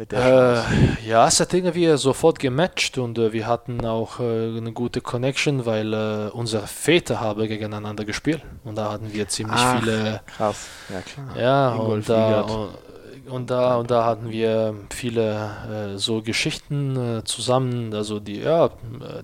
mit 0.00 0.12
der? 0.12 0.64
Äh, 1.02 1.08
ja, 1.08 1.28
es 1.28 1.38
hat 1.40 1.52
irgendwie 1.52 1.94
sofort 1.96 2.38
gematcht 2.38 2.96
und 2.96 3.18
äh, 3.18 3.32
wir 3.32 3.46
hatten 3.46 3.84
auch 3.84 4.18
äh, 4.18 4.56
eine 4.56 4.72
gute 4.72 5.02
Connection, 5.02 5.66
weil 5.66 5.92
äh, 5.92 6.30
unsere 6.32 6.66
Väter 6.66 7.20
haben 7.20 7.46
gegeneinander 7.46 8.04
gespielt 8.04 8.42
und 8.64 8.76
da 8.76 8.92
hatten 8.92 9.12
wir 9.12 9.28
ziemlich 9.28 9.60
Ach, 9.60 9.78
viele 9.78 10.22
Krass, 10.26 10.66
ja 10.88 11.00
klar. 11.02 11.36
Ja, 11.36 11.74
Ingolf 11.74 12.08
und. 12.08 12.89
Und, 13.28 13.50
da 13.50 13.76
und 13.76 13.90
da 13.90 14.04
hatten 14.04 14.30
wir 14.30 14.74
viele 14.90 15.94
äh, 15.94 15.98
so 15.98 16.22
Geschichten 16.22 17.18
äh, 17.18 17.24
zusammen. 17.24 17.92
Also 17.94 18.20
die, 18.20 18.40
ja, 18.40 18.70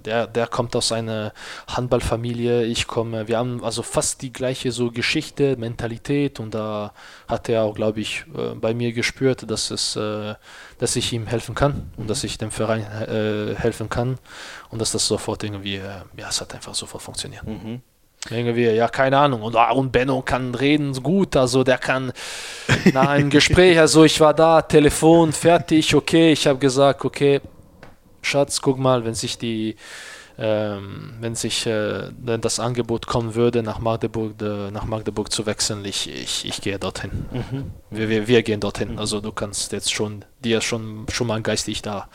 der, 0.04 0.26
der 0.26 0.46
kommt 0.46 0.74
aus 0.76 0.92
einer 0.92 1.32
Handballfamilie, 1.68 2.64
ich 2.64 2.86
komme, 2.86 3.28
wir 3.28 3.38
haben 3.38 3.64
also 3.64 3.82
fast 3.82 4.22
die 4.22 4.32
gleiche 4.32 4.72
so 4.72 4.90
Geschichte, 4.90 5.56
Mentalität 5.56 6.40
und 6.40 6.54
da 6.54 6.92
hat 7.28 7.48
er 7.48 7.64
auch, 7.64 7.74
glaube 7.74 8.00
ich, 8.00 8.24
äh, 8.34 8.54
bei 8.54 8.74
mir 8.74 8.92
gespürt, 8.92 9.50
dass 9.50 9.70
es, 9.70 9.96
äh, 9.96 10.34
dass 10.78 10.96
ich 10.96 11.12
ihm 11.12 11.26
helfen 11.26 11.54
kann 11.54 11.90
und 11.96 12.10
dass 12.10 12.24
ich 12.24 12.38
dem 12.38 12.50
Verein 12.50 12.82
äh, 12.82 13.54
helfen 13.56 13.88
kann 13.88 14.18
und 14.70 14.80
dass 14.80 14.92
das 14.92 15.06
sofort 15.06 15.42
irgendwie, 15.44 15.76
äh, 15.76 16.02
ja, 16.16 16.28
es 16.28 16.40
hat 16.40 16.54
einfach 16.54 16.74
sofort 16.74 17.02
funktioniert. 17.02 17.46
Mhm. 17.46 17.82
Irgendwie, 18.30 18.68
ja, 18.70 18.88
keine 18.88 19.18
Ahnung. 19.18 19.42
Und, 19.42 19.56
ah, 19.56 19.70
und 19.72 19.92
Benno 19.92 20.22
kann 20.22 20.54
reden 20.54 20.92
gut, 21.02 21.36
also 21.36 21.64
der 21.64 21.78
kann 21.78 22.12
nach 22.92 23.08
einem 23.08 23.30
Gespräch, 23.36 23.78
also 23.78 24.04
ich 24.04 24.20
war 24.20 24.34
da, 24.34 24.62
Telefon, 24.62 25.32
fertig, 25.32 25.94
okay, 25.94 26.32
ich 26.32 26.46
habe 26.46 26.58
gesagt, 26.58 27.04
okay, 27.04 27.40
Schatz, 28.22 28.60
guck 28.60 28.78
mal, 28.78 29.04
wenn 29.04 29.14
sich 29.14 29.38
die, 29.38 29.76
ähm, 30.38 31.14
wenn 31.20 31.34
sich 31.34 31.66
äh, 31.66 32.10
wenn 32.18 32.40
das 32.40 32.60
Angebot 32.60 33.06
kommen 33.06 33.34
würde, 33.34 33.62
nach 33.62 33.78
Magdeburg, 33.78 34.40
äh, 34.42 34.70
nach 34.70 34.84
Magdeburg 34.84 35.32
zu 35.32 35.46
wechseln, 35.46 35.84
ich, 35.84 36.10
ich, 36.10 36.44
ich 36.44 36.60
gehe 36.60 36.78
dorthin. 36.78 37.10
Wir, 37.90 38.08
wir, 38.08 38.28
wir 38.28 38.42
gehen 38.42 38.60
dorthin. 38.60 38.98
Also 38.98 39.20
du 39.20 39.32
kannst 39.32 39.72
jetzt 39.72 39.92
schon, 39.92 40.24
dir 40.44 40.60
schon, 40.60 41.06
schon 41.10 41.26
mal 41.26 41.40
geistig 41.40 41.82
da. 41.82 42.08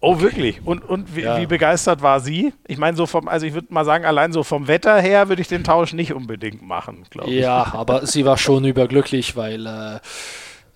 Oh, 0.00 0.20
wirklich? 0.20 0.64
Und, 0.64 0.84
und 0.88 1.16
wie, 1.16 1.22
Ja. 1.22 1.40
wie 1.40 1.46
begeistert 1.46 2.02
war 2.02 2.20
sie? 2.20 2.52
Ich 2.66 2.78
meine, 2.78 2.96
so 2.96 3.06
vom, 3.06 3.26
also 3.28 3.46
ich 3.46 3.54
würde 3.54 3.66
mal 3.74 3.84
sagen, 3.84 4.04
allein 4.04 4.32
so 4.32 4.44
vom 4.44 4.68
Wetter 4.68 5.00
her 5.00 5.28
würde 5.28 5.42
ich 5.42 5.48
den 5.48 5.64
Tausch 5.64 5.92
nicht 5.92 6.12
unbedingt 6.12 6.62
machen, 6.62 7.04
glaube 7.10 7.30
ich. 7.30 7.40
Ja, 7.40 7.72
aber 7.74 8.06
sie 8.06 8.24
war 8.24 8.38
schon 8.38 8.64
überglücklich, 8.64 9.34
weil 9.36 9.66
äh, 9.66 9.98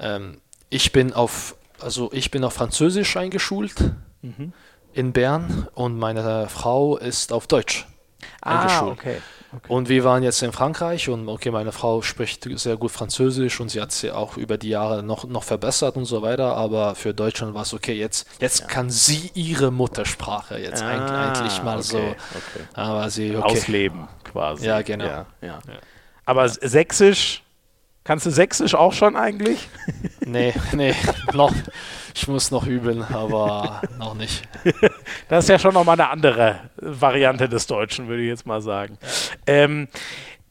ähm, 0.01 0.39
ich 0.71 0.91
bin 0.93 1.13
auf, 1.13 1.55
also 1.81 2.11
ich 2.13 2.31
bin 2.33 2.43
auf 2.45 2.55
Französisch 2.55 3.17
eingeschult 3.17 3.93
Mhm. 4.23 4.53
in 4.93 5.13
Bern 5.13 5.67
und 5.75 5.99
meine 5.99 6.49
Frau 6.49 6.97
ist 6.97 7.33
auf 7.33 7.47
Deutsch 7.47 7.87
Ah, 8.41 8.61
eingeschult. 8.61 8.93
okay. 8.93 9.17
Und 9.69 9.89
wir 9.89 10.05
waren 10.05 10.23
jetzt 10.23 10.43
in 10.43 10.53
Frankreich 10.53 11.09
und 11.09 11.29
okay, 11.29 11.51
meine 11.51 11.73
Frau 11.73 12.03
spricht 12.03 12.49
sehr 12.59 12.77
gut 12.77 12.91
Französisch 12.91 13.61
und 13.61 13.71
sie 13.71 13.81
hat 13.81 13.93
sie 13.93 14.11
auch 14.11 14.37
über 14.37 14.57
die 14.57 14.71
Jahre 14.71 15.03
noch, 15.03 15.25
noch 15.25 15.45
verbessert 15.45 15.97
und 15.97 16.07
so 16.07 16.23
weiter, 16.23 16.57
aber 16.57 16.95
für 16.95 17.13
Deutschland 17.13 17.55
war 17.55 17.63
es 17.63 17.75
okay, 17.75 17.93
jetzt, 17.95 18.27
jetzt 18.41 18.69
kann 18.69 18.89
sie 18.91 19.31
ihre 19.35 19.71
Muttersprache 19.71 20.59
jetzt 20.59 20.83
eigentlich, 20.83 21.11
eigentlich 21.13 21.63
mal 21.63 21.83
so, 21.83 21.99
Ah, 21.99 22.15
okay. 22.35 22.65
aber 22.73 23.11
sie, 23.11 23.37
okay. 23.37 23.45
Ausleben 23.45 24.09
quasi. 24.25 24.67
Ja, 24.67 24.83
genau. 24.83 25.05
Ja, 25.05 25.27
ja. 25.43 25.59
Aber 26.25 26.49
Sächsisch, 26.49 27.43
kannst 28.05 28.25
du 28.27 28.31
Sächsisch 28.31 28.75
auch 28.75 28.93
schon 28.93 29.17
eigentlich? 29.17 29.69
Nee, 30.25 30.55
nee, 30.73 30.95
noch. 31.35 31.53
Ich 32.15 32.29
muss 32.29 32.51
noch 32.51 32.67
üben, 32.67 33.03
aber 33.03 33.83
noch 33.99 34.15
nicht. 34.15 34.43
Das 35.29 35.45
ist 35.45 35.49
ja 35.49 35.59
schon 35.59 35.73
nochmal 35.73 35.95
eine 35.95 36.11
andere 36.11 36.61
Variante 36.77 37.49
des 37.49 37.67
Deutschen, 37.67 38.09
würde 38.09 38.23
ich 38.23 38.29
jetzt 38.29 38.47
mal 38.47 38.61
sagen. 38.61 38.99
Ähm, 39.47 39.89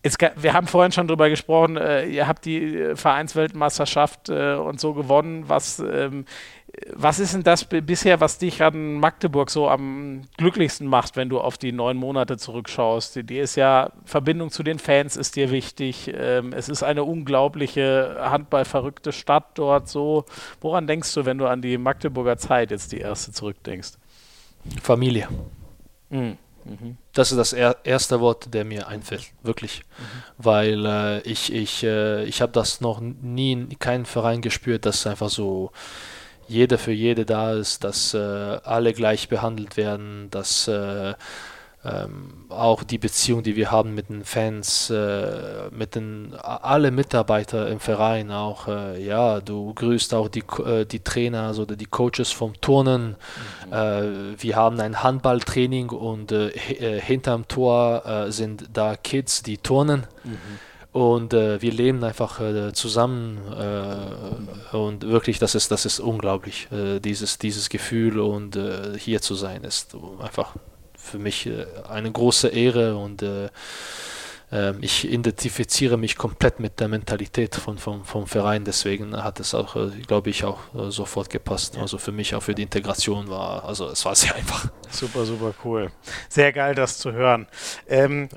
es, 0.03 0.15
wir 0.35 0.53
haben 0.53 0.65
vorhin 0.65 0.91
schon 0.91 1.07
drüber 1.07 1.29
gesprochen, 1.29 1.77
äh, 1.77 2.05
ihr 2.05 2.27
habt 2.27 2.45
die 2.45 2.75
äh, 2.75 2.95
Vereinsweltmeisterschaft 2.95 4.29
äh, 4.29 4.55
und 4.55 4.79
so 4.79 4.93
gewonnen. 4.93 5.47
Was, 5.47 5.79
ähm, 5.79 6.25
Was 6.93 7.19
ist 7.19 7.33
denn 7.33 7.43
das 7.43 7.65
bisher, 7.65 8.21
was 8.21 8.37
dich 8.37 8.63
an 8.63 8.95
Magdeburg 8.95 9.49
so 9.49 9.67
am 9.67 10.21
glücklichsten 10.37 10.87
macht, 10.87 11.17
wenn 11.17 11.27
du 11.27 11.41
auf 11.41 11.57
die 11.57 11.73
neun 11.73 11.97
Monate 11.97 12.37
zurückschaust? 12.37 13.15
Die, 13.15 13.23
die 13.23 13.39
ist 13.39 13.55
ja, 13.55 13.91
Verbindung 14.05 14.51
zu 14.51 14.63
den 14.63 14.79
Fans 14.79 15.17
ist 15.17 15.35
dir 15.35 15.51
wichtig. 15.51 16.11
Ähm, 16.13 16.53
es 16.53 16.69
ist 16.69 16.83
eine 16.83 17.03
unglaubliche 17.03 18.17
handballverrückte 18.19 19.11
Stadt 19.11 19.49
dort 19.55 19.89
so. 19.89 20.25
Woran 20.61 20.87
denkst 20.87 21.13
du, 21.13 21.25
wenn 21.25 21.37
du 21.37 21.47
an 21.47 21.61
die 21.61 21.77
Magdeburger 21.77 22.37
Zeit 22.37 22.71
jetzt 22.71 22.93
die 22.93 22.99
erste 22.99 23.33
zurückdenkst? 23.33 23.93
Familie. 24.81 25.27
Mhm. 26.09 26.37
Mhm. 26.63 26.97
Das 27.13 27.31
ist 27.31 27.37
das 27.37 27.53
er 27.53 27.77
erste 27.83 28.19
Wort, 28.21 28.53
der 28.53 28.63
mir 28.65 28.87
einfällt, 28.87 29.31
wirklich. 29.43 29.83
Mhm. 29.97 30.03
Weil 30.37 30.85
äh, 30.85 31.19
ich, 31.21 31.51
ich, 31.53 31.83
äh, 31.83 32.23
ich 32.25 32.41
habe 32.41 32.51
das 32.51 32.81
noch 32.81 33.01
nie 33.01 33.53
in 33.53 33.79
keinem 33.79 34.05
Verein 34.05 34.41
gespürt, 34.41 34.85
dass 34.85 35.07
einfach 35.07 35.29
so 35.29 35.71
jeder 36.51 36.77
für 36.77 36.91
jede 36.91 37.25
da 37.25 37.53
ist, 37.53 37.83
dass 37.83 38.13
äh, 38.13 38.17
alle 38.17 38.93
gleich 38.93 39.29
behandelt 39.29 39.77
werden, 39.77 40.29
dass 40.29 40.67
äh, 40.67 41.13
ähm, 41.83 42.45
auch 42.49 42.83
die 42.83 42.99
Beziehung, 42.99 43.41
die 43.41 43.55
wir 43.55 43.71
haben 43.71 43.95
mit 43.95 44.09
den 44.09 44.23
Fans, 44.23 44.91
äh, 44.91 45.69
mit 45.71 45.95
den 45.95 46.35
alle 46.35 46.91
Mitarbeiter 46.91 47.67
im 47.69 47.79
Verein 47.79 48.31
auch, 48.31 48.67
äh, 48.67 49.03
ja, 49.03 49.39
du 49.41 49.73
grüßt 49.73 50.13
auch 50.13 50.27
die, 50.27 50.43
äh, 50.63 50.85
die 50.85 50.99
Trainer, 50.99 51.43
also 51.43 51.65
die 51.65 51.85
Coaches 51.87 52.31
vom 52.31 52.53
Turnen. 52.61 53.15
Mhm. 53.65 53.73
Äh, 53.73 54.43
wir 54.43 54.55
haben 54.55 54.79
ein 54.79 55.01
Handballtraining 55.01 55.89
und 55.89 56.31
äh, 56.31 56.49
äh, 56.49 57.01
hinterm 57.01 57.47
Tor 57.47 58.03
sind 58.29 58.69
da 58.73 58.95
Kids, 58.95 59.41
die 59.41 59.57
turnen. 59.57 60.05
Mhm. 60.23 60.59
Und 60.93 61.31
wir 61.31 61.71
leben 61.71 62.03
einfach 62.03 62.41
zusammen 62.73 63.37
und 64.73 65.03
wirklich, 65.03 65.39
das 65.39 65.55
ist, 65.55 65.71
das 65.71 65.85
ist 65.85 66.01
unglaublich. 66.01 66.67
dieses, 67.01 67.37
dieses 67.37 67.69
Gefühl 67.69 68.19
und 68.19 68.59
hier 68.97 69.21
zu 69.21 69.35
sein 69.35 69.63
ist 69.63 69.95
einfach 70.19 70.55
für 71.01 71.19
mich 71.19 71.47
äh, 71.47 71.65
eine 71.89 72.11
große 72.11 72.49
Ehre 72.49 72.95
und 72.95 73.21
äh, 73.21 73.49
ähm, 74.51 74.77
ich 74.81 75.09
identifiziere 75.09 75.97
mich 75.97 76.17
komplett 76.17 76.59
mit 76.59 76.79
der 76.79 76.87
Mentalität 76.87 77.55
von, 77.55 77.77
vom, 77.77 78.05
vom 78.05 78.27
Verein, 78.27 78.65
deswegen 78.65 79.15
hat 79.15 79.39
es 79.39 79.53
auch, 79.53 79.75
äh, 79.75 79.89
glaube 80.05 80.29
ich, 80.29 80.43
auch 80.43 80.59
sofort 80.89 81.29
gepasst. 81.29 81.77
Also 81.77 81.97
für 81.97 82.11
mich 82.11 82.35
auch 82.35 82.43
für 82.43 82.55
die 82.55 82.63
Integration 82.63 83.29
war, 83.29 83.65
also 83.65 83.87
es 83.89 84.03
war 84.05 84.15
sehr 84.15 84.35
einfach. 84.35 84.69
Super, 84.89 85.25
super 85.25 85.53
cool. 85.63 85.91
Sehr 86.29 86.51
geil, 86.53 86.75
das 86.75 86.97
zu 86.97 87.11
hören. 87.11 87.47
Ähm, 87.87 88.29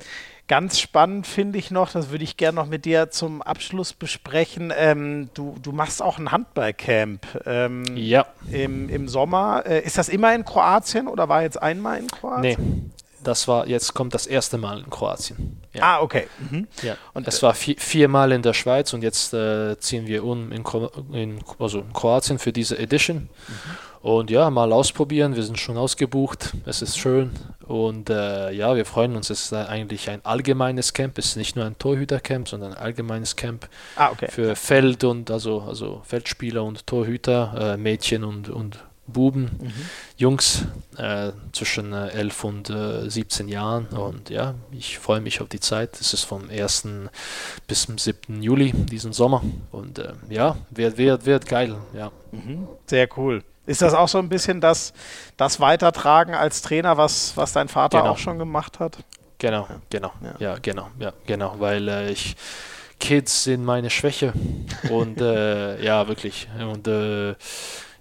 Ganz 0.46 0.78
spannend 0.78 1.26
finde 1.26 1.58
ich 1.58 1.70
noch, 1.70 1.90
das 1.90 2.10
würde 2.10 2.22
ich 2.22 2.36
gerne 2.36 2.56
noch 2.56 2.66
mit 2.66 2.84
dir 2.84 3.10
zum 3.10 3.40
Abschluss 3.40 3.94
besprechen. 3.94 4.72
Ähm, 4.76 5.30
du, 5.32 5.56
du 5.62 5.72
machst 5.72 6.02
auch 6.02 6.18
ein 6.18 6.32
Handballcamp 6.32 7.26
ähm, 7.46 7.84
ja. 7.96 8.26
im, 8.50 8.90
im 8.90 9.08
Sommer. 9.08 9.64
Äh, 9.64 9.80
ist 9.84 9.96
das 9.96 10.10
immer 10.10 10.34
in 10.34 10.44
Kroatien 10.44 11.08
oder 11.08 11.30
war 11.30 11.42
jetzt 11.42 11.60
einmal 11.62 11.98
in 11.98 12.08
Kroatien? 12.08 12.42
Nee, 12.42 12.90
das 13.22 13.48
war, 13.48 13.66
jetzt 13.66 13.94
kommt 13.94 14.12
das 14.12 14.26
erste 14.26 14.58
Mal 14.58 14.80
in 14.80 14.90
Kroatien. 14.90 15.62
Ja. 15.72 15.82
Ah, 15.82 16.02
okay. 16.02 16.28
Mhm. 16.50 16.68
Ja. 16.82 16.96
Und 17.14 17.26
es 17.26 17.42
war 17.42 17.54
vier, 17.54 17.76
viermal 17.78 18.30
in 18.32 18.42
der 18.42 18.52
Schweiz 18.52 18.92
und 18.92 19.02
jetzt 19.02 19.32
äh, 19.32 19.78
ziehen 19.78 20.06
wir 20.06 20.24
um 20.24 20.52
in, 20.52 20.62
in, 21.12 21.38
also 21.58 21.80
in 21.80 21.92
Kroatien 21.94 22.38
für 22.38 22.52
diese 22.52 22.78
Edition. 22.78 23.16
Mhm. 23.16 23.30
Und 24.02 24.30
ja, 24.30 24.50
mal 24.50 24.70
ausprobieren. 24.74 25.34
Wir 25.34 25.42
sind 25.42 25.58
schon 25.58 25.78
ausgebucht. 25.78 26.52
Es 26.66 26.82
ist 26.82 26.98
schön. 26.98 27.32
Und 27.66 28.10
äh, 28.10 28.50
ja, 28.52 28.76
wir 28.76 28.84
freuen 28.84 29.16
uns. 29.16 29.30
Es 29.30 29.46
ist 29.46 29.52
eigentlich 29.52 30.10
ein 30.10 30.24
allgemeines 30.24 30.92
Camp. 30.92 31.18
Es 31.18 31.26
ist 31.26 31.36
nicht 31.36 31.56
nur 31.56 31.64
ein 31.64 31.78
Torhütercamp, 31.78 32.48
sondern 32.48 32.72
ein 32.72 32.78
allgemeines 32.78 33.36
Camp 33.36 33.68
ah, 33.96 34.10
okay. 34.10 34.28
für 34.30 34.56
Feld 34.56 35.04
und 35.04 35.30
also, 35.30 35.62
also 35.62 36.02
Feldspieler 36.04 36.62
und 36.62 36.86
Torhüter, 36.86 37.74
äh, 37.74 37.76
Mädchen 37.76 38.24
und, 38.24 38.48
und 38.48 38.78
Buben, 39.06 39.50
mhm. 39.60 39.72
Jungs 40.16 40.64
äh, 40.96 41.32
zwischen 41.52 41.92
äh, 41.92 42.08
11 42.08 42.44
und 42.44 42.70
äh, 42.70 43.08
17 43.08 43.48
Jahren. 43.48 43.86
Und 43.88 44.30
ja, 44.30 44.54
ich 44.72 44.98
freue 44.98 45.20
mich 45.20 45.40
auf 45.40 45.48
die 45.48 45.60
Zeit. 45.60 46.00
Es 46.00 46.14
ist 46.14 46.24
vom 46.24 46.48
1. 46.48 46.88
bis 47.66 47.86
zum 47.86 47.98
7. 47.98 48.42
Juli 48.42 48.72
diesen 48.72 49.12
Sommer. 49.12 49.42
Und 49.72 49.98
äh, 49.98 50.12
ja, 50.30 50.56
wird, 50.70 50.96
wird, 50.96 51.26
wird 51.26 51.46
geil. 51.46 51.76
Ja. 51.92 52.12
Mhm. 52.32 52.66
Sehr 52.86 53.08
cool. 53.16 53.42
Ist 53.66 53.82
das 53.82 53.94
auch 53.94 54.08
so 54.08 54.18
ein 54.18 54.28
bisschen 54.28 54.60
das, 54.60 54.92
das 55.36 55.58
Weitertragen 55.58 56.34
als 56.34 56.62
Trainer, 56.62 56.96
was, 56.96 57.36
was 57.36 57.52
dein 57.52 57.68
Vater 57.68 57.98
genau. 57.98 58.12
auch 58.12 58.18
schon 58.18 58.38
gemacht 58.38 58.78
hat? 58.78 58.98
Genau, 59.38 59.66
genau, 59.90 60.12
ja, 60.22 60.34
ja 60.38 60.58
genau, 60.60 60.90
ja, 60.98 61.12
genau, 61.26 61.54
weil 61.58 61.88
äh, 61.88 62.10
ich 62.10 62.36
Kids 63.00 63.44
sind 63.44 63.64
meine 63.64 63.90
Schwäche 63.90 64.32
und 64.90 65.20
äh, 65.20 65.82
ja, 65.84 66.08
wirklich. 66.08 66.48
Und 66.58 66.86
äh, 66.88 67.34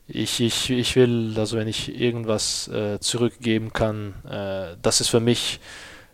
ich, 0.07 0.39
ich, 0.39 0.69
ich 0.69 0.95
will, 0.95 1.33
also 1.37 1.57
wenn 1.57 1.67
ich 1.67 1.99
irgendwas 1.99 2.67
äh, 2.67 2.99
zurückgeben 2.99 3.73
kann, 3.73 4.13
äh, 4.29 4.75
das 4.81 5.01
ist 5.01 5.09
für 5.09 5.19
mich 5.19 5.59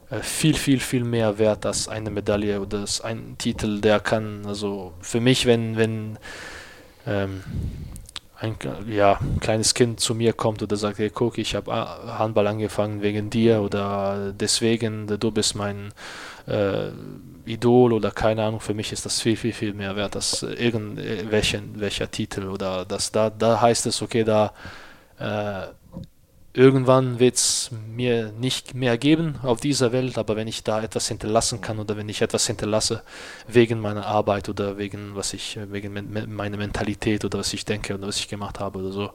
äh, 0.10 0.20
viel, 0.20 0.56
viel, 0.56 0.80
viel 0.80 1.04
mehr 1.04 1.38
wert 1.38 1.66
als 1.66 1.88
eine 1.88 2.10
Medaille 2.10 2.62
oder 2.62 2.86
ein 3.04 3.36
Titel, 3.38 3.82
der 3.82 4.00
kann, 4.00 4.46
also 4.46 4.94
für 5.02 5.20
mich, 5.20 5.46
wenn, 5.46 5.78
wenn 5.78 6.18
ähm, 7.06 7.44
ein 8.42 8.56
ja, 8.88 9.20
kleines 9.42 9.74
Kind 9.74 10.00
zu 10.00 10.16
mir 10.16 10.34
kommt 10.34 10.64
oder 10.64 10.78
sagt, 10.78 11.00
hey, 11.00 11.10
guck, 11.10 11.38
ich 11.38 11.56
habe 11.56 11.74
Handball 11.74 12.48
angefangen 12.48 13.02
wegen 13.02 13.30
dir 13.30 13.62
oder 13.62 14.32
deswegen, 14.34 15.08
du 15.08 15.32
bist 15.32 15.56
mein 15.56 15.92
äh, 16.48 16.90
Idol 17.46 17.94
oder 17.94 18.12
keine 18.12 18.44
Ahnung, 18.44 18.60
für 18.60 18.74
mich 18.74 18.94
ist 18.94 19.06
das 19.06 19.22
viel, 19.22 19.36
viel, 19.36 19.54
viel 19.54 19.74
mehr 19.74 19.96
wert 19.96 20.16
als 20.16 20.44
irgendwelchen 20.44 21.80
welcher 21.80 22.10
Titel 22.10 22.48
oder 22.48 22.86
das, 22.86 23.12
da, 23.12 23.30
da 23.30 23.60
heißt 23.60 23.86
es, 23.88 24.02
okay, 24.02 24.24
da 24.24 24.54
äh, 25.20 25.68
irgendwann 26.54 27.20
wird 27.20 27.36
es 27.36 27.70
mir 27.96 28.32
nicht 28.32 28.74
mehr 28.74 28.98
geben 28.98 29.38
auf 29.44 29.60
dieser 29.60 29.92
Welt, 29.92 30.18
aber 30.18 30.36
wenn 30.36 30.48
ich 30.48 30.64
da 30.64 30.82
etwas 30.82 31.08
hinterlassen 31.08 31.62
kann 31.62 31.80
oder 31.80 31.96
wenn 31.96 32.10
ich 32.10 32.22
etwas 32.22 32.48
hinterlasse 32.48 33.04
wegen 33.48 33.80
meiner 33.80 34.06
Arbeit 34.06 34.50
oder 34.50 34.78
wegen 34.78 35.16
was 35.16 35.34
ich 35.34 35.60
wegen 35.70 35.94
meiner 36.36 36.58
Mentalität 36.58 37.24
oder 37.24 37.40
was 37.40 37.54
ich 37.54 37.66
denke 37.66 37.94
oder 37.94 38.08
was 38.08 38.18
ich 38.18 38.28
gemacht 38.28 38.60
habe 38.60 38.80
oder 38.80 38.92
so, 38.92 39.12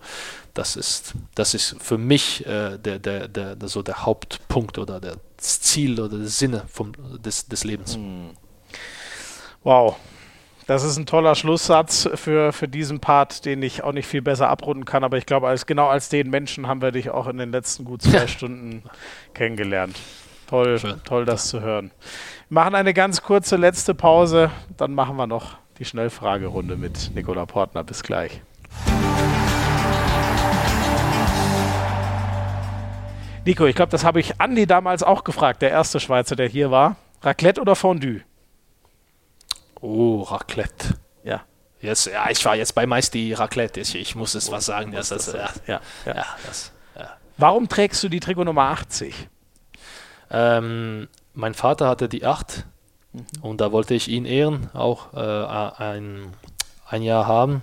das 0.54 0.76
ist 0.76 1.14
das 1.34 1.54
ist 1.54 1.76
für 1.80 1.98
mich 1.98 2.46
äh, 2.46 2.78
der, 2.78 2.98
der, 2.98 3.28
der, 3.28 3.56
der 3.56 3.68
so 3.68 3.82
der 3.82 4.06
Hauptpunkt 4.06 4.78
oder 4.78 5.00
das 5.00 5.60
Ziel 5.60 6.00
oder 6.00 6.18
der 6.18 6.28
Sinne 6.28 6.64
vom, 6.68 6.92
des, 7.22 7.46
des 7.46 7.64
Lebens. 7.64 7.96
Hm. 7.96 8.30
Wow, 9.64 9.96
das 10.66 10.82
ist 10.82 10.96
ein 10.96 11.06
toller 11.06 11.34
Schlusssatz 11.34 12.08
für, 12.14 12.52
für 12.52 12.68
diesen 12.68 13.00
Part, 13.00 13.44
den 13.44 13.62
ich 13.62 13.84
auch 13.84 13.92
nicht 13.92 14.06
viel 14.06 14.22
besser 14.22 14.48
abrunden 14.48 14.84
kann. 14.84 15.04
Aber 15.04 15.18
ich 15.18 15.26
glaube, 15.26 15.46
als, 15.46 15.66
genau 15.66 15.88
als 15.88 16.08
den 16.08 16.30
Menschen 16.30 16.66
haben 16.66 16.80
wir 16.80 16.92
dich 16.92 17.10
auch 17.10 17.26
in 17.26 17.36
den 17.36 17.52
letzten 17.52 17.84
gut 17.84 18.02
zwei 18.02 18.26
Stunden 18.26 18.82
kennengelernt. 19.34 19.98
Toll, 20.48 20.78
Schön. 20.78 21.00
toll, 21.04 21.24
das 21.24 21.48
zu 21.48 21.60
hören. 21.60 21.90
Wir 22.48 22.54
machen 22.54 22.74
eine 22.74 22.94
ganz 22.94 23.22
kurze 23.22 23.56
letzte 23.56 23.94
Pause. 23.94 24.50
Dann 24.76 24.94
machen 24.94 25.16
wir 25.16 25.26
noch 25.26 25.56
die 25.78 25.84
Schnellfragerunde 25.84 26.76
mit 26.76 27.10
Nicola 27.14 27.46
Portner. 27.46 27.84
Bis 27.84 28.02
gleich. 28.02 28.40
Nico, 33.46 33.66
ich 33.66 33.76
glaube, 33.76 33.90
das 33.90 34.04
habe 34.04 34.20
ich 34.20 34.40
Andi 34.40 34.66
damals 34.66 35.02
auch 35.02 35.24
gefragt, 35.24 35.60
der 35.60 35.70
erste 35.70 36.00
Schweizer, 36.00 36.34
der 36.34 36.48
hier 36.48 36.70
war. 36.70 36.96
Raclette 37.22 37.60
oder 37.60 37.76
Fondue? 37.76 38.22
Oh, 39.84 40.22
Raclette. 40.22 40.94
Ja. 41.24 41.42
Yes, 41.82 42.06
ja, 42.06 42.30
ich 42.30 42.42
war 42.46 42.56
jetzt 42.56 42.74
bei 42.74 42.86
Meisti 42.86 43.34
Raclette. 43.34 43.80
Ich, 43.80 43.94
ich 43.94 44.14
muss 44.14 44.34
es 44.34 44.48
oh, 44.48 44.52
was 44.52 44.64
sagen. 44.64 44.92
Das, 44.92 45.10
das, 45.10 45.26
ja, 45.26 45.50
ja, 45.66 45.80
ja. 46.06 46.14
ja, 46.14 46.26
das, 46.46 46.72
ja. 46.98 47.10
Warum 47.36 47.68
trägst 47.68 48.02
du 48.02 48.08
die 48.08 48.20
Trikot 48.20 48.44
Nummer 48.44 48.62
80? 48.62 49.28
Ähm, 50.30 51.08
mein 51.34 51.52
Vater 51.52 51.88
hatte 51.88 52.08
die 52.08 52.24
8 52.24 52.64
mhm. 53.12 53.26
und 53.42 53.60
da 53.60 53.72
wollte 53.72 53.92
ich 53.92 54.08
ihn 54.08 54.24
ehren, 54.24 54.70
auch 54.72 55.12
äh, 55.12 55.82
ein, 55.82 56.32
ein 56.88 57.02
Jahr 57.02 57.26
haben. 57.26 57.60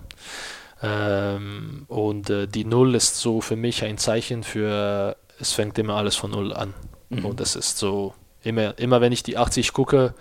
Ähm, 0.84 1.86
und 1.88 2.30
äh, 2.30 2.48
die 2.48 2.66
0 2.66 2.94
ist 2.94 3.18
so 3.18 3.42
für 3.42 3.56
mich 3.56 3.84
ein 3.84 3.98
Zeichen 3.98 4.44
für, 4.44 5.18
es 5.40 5.54
fängt 5.54 5.80
immer 5.80 5.96
alles 5.96 6.16
von 6.16 6.30
0 6.30 6.54
an. 6.54 6.76
Mhm. 7.10 7.26
Und 7.26 7.40
das 7.40 7.56
ist 7.56 7.80
so, 7.80 8.14
immer, 8.44 8.78
immer 8.78 9.02
wenn 9.02 9.12
ich 9.12 9.24
die 9.24 9.38
80 9.38 9.74
gucke, 9.74 10.14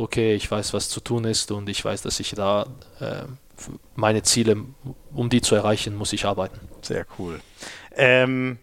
okay, 0.00 0.34
ich 0.34 0.50
weiß, 0.50 0.72
was 0.74 0.88
zu 0.88 1.00
tun 1.00 1.24
ist 1.24 1.52
und 1.52 1.68
ich 1.68 1.84
weiß, 1.84 2.02
dass 2.02 2.20
ich 2.20 2.30
da 2.32 2.66
äh, 3.00 3.24
meine 3.94 4.22
Ziele, 4.22 4.64
um 5.12 5.28
die 5.28 5.40
zu 5.40 5.54
erreichen, 5.54 5.94
muss 5.94 6.12
ich 6.12 6.24
arbeiten. 6.24 6.60
Sehr 6.82 7.06
cool. 7.18 7.40
Ähm, 7.94 8.58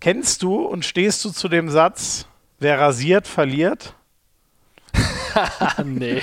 kennst 0.00 0.42
du 0.42 0.56
und 0.66 0.84
stehst 0.84 1.24
du 1.24 1.30
zu 1.30 1.48
dem 1.48 1.68
Satz, 1.70 2.26
wer 2.58 2.78
rasiert, 2.78 3.26
verliert? 3.26 3.94
nee. 5.84 6.22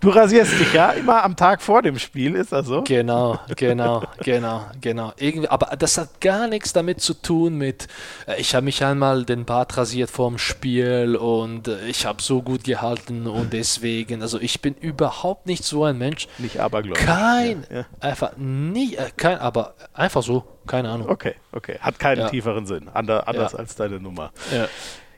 Du 0.00 0.10
rasierst 0.10 0.58
dich 0.58 0.72
ja 0.72 0.90
immer 0.92 1.22
am 1.24 1.36
Tag 1.36 1.60
vor 1.62 1.82
dem 1.82 1.98
Spiel, 1.98 2.34
ist 2.34 2.52
das 2.52 2.66
so? 2.66 2.82
Genau, 2.82 3.38
genau, 3.56 4.02
genau, 4.22 4.64
genau. 4.80 5.12
Irgendwie, 5.18 5.48
aber 5.48 5.76
das 5.76 5.98
hat 5.98 6.20
gar 6.20 6.46
nichts 6.48 6.72
damit 6.72 7.00
zu 7.00 7.14
tun 7.14 7.56
mit, 7.56 7.88
äh, 8.26 8.40
ich 8.40 8.54
habe 8.54 8.64
mich 8.64 8.82
einmal 8.84 9.24
den 9.24 9.44
Bart 9.44 9.76
rasiert 9.76 10.10
vorm 10.10 10.38
Spiel 10.38 11.16
und 11.16 11.68
äh, 11.68 11.86
ich 11.86 12.06
habe 12.06 12.22
so 12.22 12.42
gut 12.42 12.64
gehalten 12.64 13.26
und 13.26 13.52
deswegen, 13.52 14.22
also 14.22 14.40
ich 14.40 14.60
bin 14.62 14.74
überhaupt 14.74 15.46
nicht 15.46 15.64
so 15.64 15.84
ein 15.84 15.98
Mensch. 15.98 16.28
Nicht 16.38 16.58
abergläubisch. 16.60 17.04
Kein, 17.04 17.66
Ja, 17.70 17.78
ja. 17.78 17.84
einfach 18.00 18.32
nie, 18.36 18.94
äh, 18.96 19.10
kein, 19.16 19.38
aber 19.38 19.74
einfach 19.92 20.22
so, 20.22 20.44
keine 20.66 20.88
Ahnung. 20.90 21.08
Okay, 21.08 21.34
okay. 21.52 21.78
Hat 21.80 21.98
keinen 21.98 22.20
Ja. 22.20 22.28
tieferen 22.28 22.66
Sinn. 22.66 22.88
Ander, 22.92 23.26
anders 23.28 23.54
als 23.54 23.74
deine 23.76 24.00
Nummer. 24.00 24.30
Ja. 24.52 24.68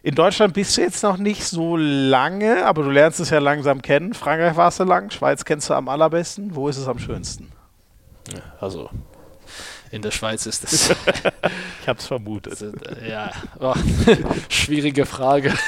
In 0.04 0.14
Deutschland 0.16 0.54
bist 0.54 0.76
du 0.76 0.80
jetzt 0.80 1.02
noch 1.02 1.16
nicht 1.16 1.44
so 1.44 1.76
lange, 1.76 2.66
aber 2.66 2.82
du 2.82 2.90
lernst 2.90 3.20
es 3.20 3.30
ja 3.30 3.38
langsam 3.38 3.82
kennen. 3.82 4.14
Frankreich 4.14 4.56
warst 4.56 4.80
du 4.80 4.84
lang, 4.84 5.10
Schweiz 5.10 5.44
kennst 5.44 5.70
du 5.70 5.74
am 5.74 5.88
allerbesten. 5.88 6.56
Wo 6.56 6.68
ist 6.68 6.76
es 6.76 6.88
am 6.88 6.98
schönsten? 6.98 7.52
Also 8.60 8.90
in 9.92 10.02
der 10.02 10.10
Schweiz 10.10 10.46
ist 10.46 10.64
es. 10.64 10.94
Ich 11.82 11.88
habe 11.88 11.98
es 11.98 12.06
vermutet. 12.06 12.62
äh, 12.62 13.10
ja, 13.10 13.32
oh, 13.58 13.74
schwierige 14.48 15.06
Frage. 15.06 15.52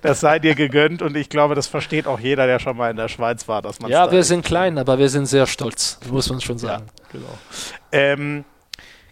Das 0.00 0.20
sei 0.20 0.38
dir 0.38 0.54
gegönnt 0.54 1.02
und 1.02 1.16
ich 1.16 1.28
glaube, 1.28 1.54
das 1.54 1.66
versteht 1.66 2.06
auch 2.06 2.18
jeder, 2.18 2.46
der 2.46 2.58
schon 2.58 2.76
mal 2.76 2.90
in 2.90 2.96
der 2.96 3.08
Schweiz 3.08 3.46
war, 3.46 3.60
dass 3.60 3.78
man 3.78 3.90
Ja, 3.90 4.10
wir 4.10 4.24
sind 4.24 4.44
klein, 4.44 4.78
aber 4.78 4.98
wir 4.98 5.10
sind 5.10 5.26
sehr 5.26 5.46
stolz, 5.46 6.00
muss 6.10 6.30
man 6.30 6.40
schon 6.40 6.56
sagen. 6.56 6.86
Genau. 7.12 7.38
Ähm, 7.92 8.44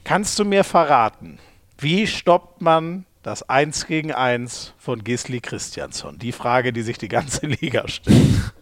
kannst 0.04 0.38
du 0.38 0.44
mir 0.44 0.64
verraten, 0.64 1.38
wie 1.78 2.06
stoppt 2.06 2.60
man 2.60 3.04
das 3.22 3.48
1 3.48 3.86
gegen 3.86 4.12
1 4.12 4.74
von 4.78 5.04
Gisli 5.04 5.40
Christiansson? 5.40 6.18
Die 6.18 6.32
Frage, 6.32 6.72
die 6.72 6.82
sich 6.82 6.98
die 6.98 7.08
ganze 7.08 7.46
Liga 7.46 7.86
stellt. 7.88 8.52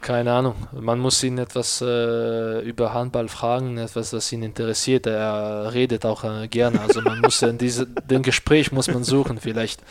Keine 0.00 0.32
Ahnung. 0.32 0.54
Man 0.72 0.98
muss 0.98 1.22
ihn 1.22 1.36
etwas 1.36 1.82
äh, 1.82 2.60
über 2.60 2.94
Handball 2.94 3.28
fragen, 3.28 3.76
etwas, 3.76 4.14
was 4.14 4.32
ihn 4.32 4.42
interessiert. 4.42 5.06
Er 5.06 5.72
redet 5.74 6.06
auch 6.06 6.24
äh, 6.24 6.48
gerne. 6.48 6.80
Also 6.80 7.02
man 7.02 7.20
muss 7.20 7.42
in 7.42 7.58
diese, 7.58 7.86
den 8.10 8.22
Gespräch 8.22 8.72
muss 8.72 8.88
man 8.88 9.04
suchen. 9.04 9.38
Vielleicht 9.38 9.82